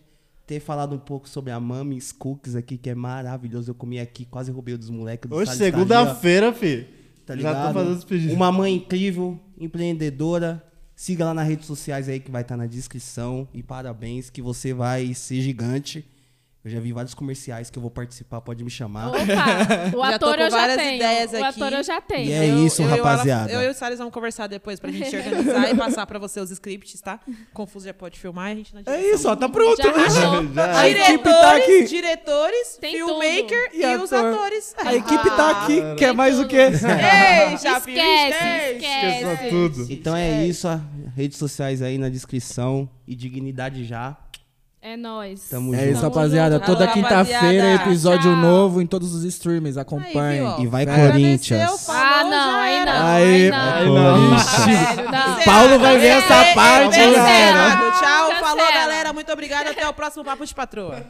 ter 0.47 0.60
falado 0.60 0.94
um 0.94 0.99
pouco 0.99 1.28
sobre 1.28 1.50
a 1.50 1.58
Mamis 1.58 2.12
Cookies 2.12 2.55
aqui, 2.55 2.78
que 2.78 2.89
é 2.89 2.94
maravilhoso. 2.94 3.70
Eu 3.70 3.75
comi 3.75 3.99
aqui, 3.99 4.25
quase 4.25 4.52
roubei 4.52 4.76
dos 4.76 4.89
moleques 4.89 5.28
do 5.28 5.34
Hoje, 5.34 5.50
Estadia, 5.50 5.73
segunda-feira, 5.73 6.52
fi. 6.52 6.86
Tá 7.26 7.34
já 7.34 7.50
ligado? 7.50 7.66
tô 7.66 7.81
fazendo 7.81 7.97
os 7.97 8.05
pedidos. 8.05 8.34
Uma 8.34 8.52
mãe 8.52 8.76
incrível, 8.76 9.39
empreendedora. 9.58 10.62
Siga 10.94 11.25
lá 11.26 11.34
nas 11.34 11.47
redes 11.47 11.66
sociais 11.66 12.08
aí 12.08 12.20
que 12.20 12.31
vai 12.31 12.42
estar 12.42 12.57
na 12.57 12.66
descrição. 12.66 13.49
E 13.52 13.62
parabéns, 13.62 14.31
que 14.31 14.41
você 14.41 14.73
vai 14.73 15.12
ser 15.12 15.41
gigante. 15.41 16.07
Eu 16.67 16.70
já 16.70 16.81
vi 16.81 16.93
vários 16.93 17.15
comerciais 17.15 17.70
que 17.70 17.78
eu 17.78 17.81
vou 17.81 17.93
participar, 17.93 18.41
pode 18.41 18.65
me 18.65 18.70
chamar. 18.70 19.11
Opa, 19.11 19.20
o 19.97 20.11
Já 20.11 20.19
tô 20.19 20.27
ator 20.27 20.36
com 20.36 20.43
eu 20.43 20.51
já 20.51 20.75
tenho. 20.77 20.97
ideias 20.97 21.33
o 21.33 21.36
aqui. 21.36 21.45
ator 21.45 21.73
eu 21.75 21.83
já 21.85 22.01
tenho. 22.01 22.28
E 22.28 22.33
é 22.33 22.45
isso, 22.47 22.83
eu, 22.83 22.89
rapaziada. 22.89 23.53
Eu 23.53 23.62
e 23.62 23.69
o 23.69 23.75
Salles 23.75 23.99
vamos 23.99 24.12
conversar 24.12 24.49
depois 24.49 24.81
pra 24.81 24.91
gente 24.91 25.15
organizar 25.17 25.70
e 25.70 25.77
passar 25.78 26.05
pra 26.07 26.19
você 26.19 26.41
os 26.41 26.51
scripts, 26.51 27.01
tá? 27.01 27.20
Confuso 27.55 27.86
já 27.86 27.95
pode 27.95 28.19
filmar 28.19 28.51
a 28.51 28.55
gente 28.57 28.75
na 28.75 28.81
É 28.81 28.83
direção. 28.83 29.15
isso, 29.15 29.28
ó, 29.28 29.36
tá 29.36 29.49
pronto. 29.49 29.77
Já 29.81 29.93
rachou. 29.93 30.47
Já. 30.53 30.81
A 30.81 30.89
equipe 30.89 31.07
Diretores, 31.07 31.41
tá 31.41 31.57
aqui. 31.57 31.85
diretores, 31.85 32.78
Tem 32.81 32.95
filmmaker 32.97 33.70
tudo. 33.70 33.81
e, 33.81 33.85
E 33.85 33.97
os 33.99 34.12
ator. 34.12 34.35
atores. 34.35 34.75
A 34.78 34.95
equipe 34.97 35.31
tá 35.36 35.51
aqui. 35.62 35.81
Quer 35.97 36.12
mais 36.15 36.41
o 36.41 36.49
quê? 36.49 36.57
Ei, 36.57 37.57
já 37.59 37.78
Esquece, 37.78 37.85
esquece. 38.75 39.07
Esqueça 39.25 39.49
tudo. 39.51 39.86
Então 39.93 40.17
é 40.17 40.45
isso, 40.47 40.67
ó, 40.67 40.81
redes 41.15 41.39
sociais 41.39 41.81
aí 41.81 41.97
na 41.97 42.09
descrição. 42.09 42.89
E 43.09 43.15
dignidade 43.15 43.85
já. 43.85 44.17
É 44.89 44.97
nóis. 44.97 45.40
Tamo 45.50 45.74
É 45.74 45.78
junto. 45.78 45.90
isso, 45.94 46.02
rapaziada. 46.02 46.60
Toda 46.60 46.86
quinta-feira, 46.86 47.74
episódio 47.74 48.31
Tchau. 48.31 48.36
novo 48.40 48.81
em 48.81 48.86
todos 48.86 49.12
os 49.16 49.24
streamers. 49.24 49.76
Acompanhe. 49.76 50.47
Aí. 50.47 50.62
E 50.62 50.66
vai 50.68 50.86
Fé. 50.86 51.08
Corinthians. 51.10 51.89
Ah, 51.89 52.23
não, 52.23 52.55
aí 52.60 52.84
não. 52.84 52.92
Aí, 52.92 53.50
Aí 53.50 53.52
aí 53.52 53.86
não. 53.86 53.94
não. 53.94 54.31
Não, 54.31 54.39
sério, 54.39 55.10
não. 55.10 55.44
Paulo 55.44 55.78
vai 55.81 55.98
ver 55.98 56.06
essa 56.06 56.55
parte, 56.55 56.84
Cancelado. 56.98 57.15
galera. 57.16 57.76
Tchau, 57.90 58.28
Cancela. 58.28 58.34
falou, 58.40 58.73
galera. 58.73 59.12
Muito 59.12 59.32
obrigada. 59.32 59.70
Até 59.70 59.89
o 59.89 59.92
próximo 59.92 60.23
Papo 60.24 60.47
de 60.47 60.55
Patroa. 60.55 61.02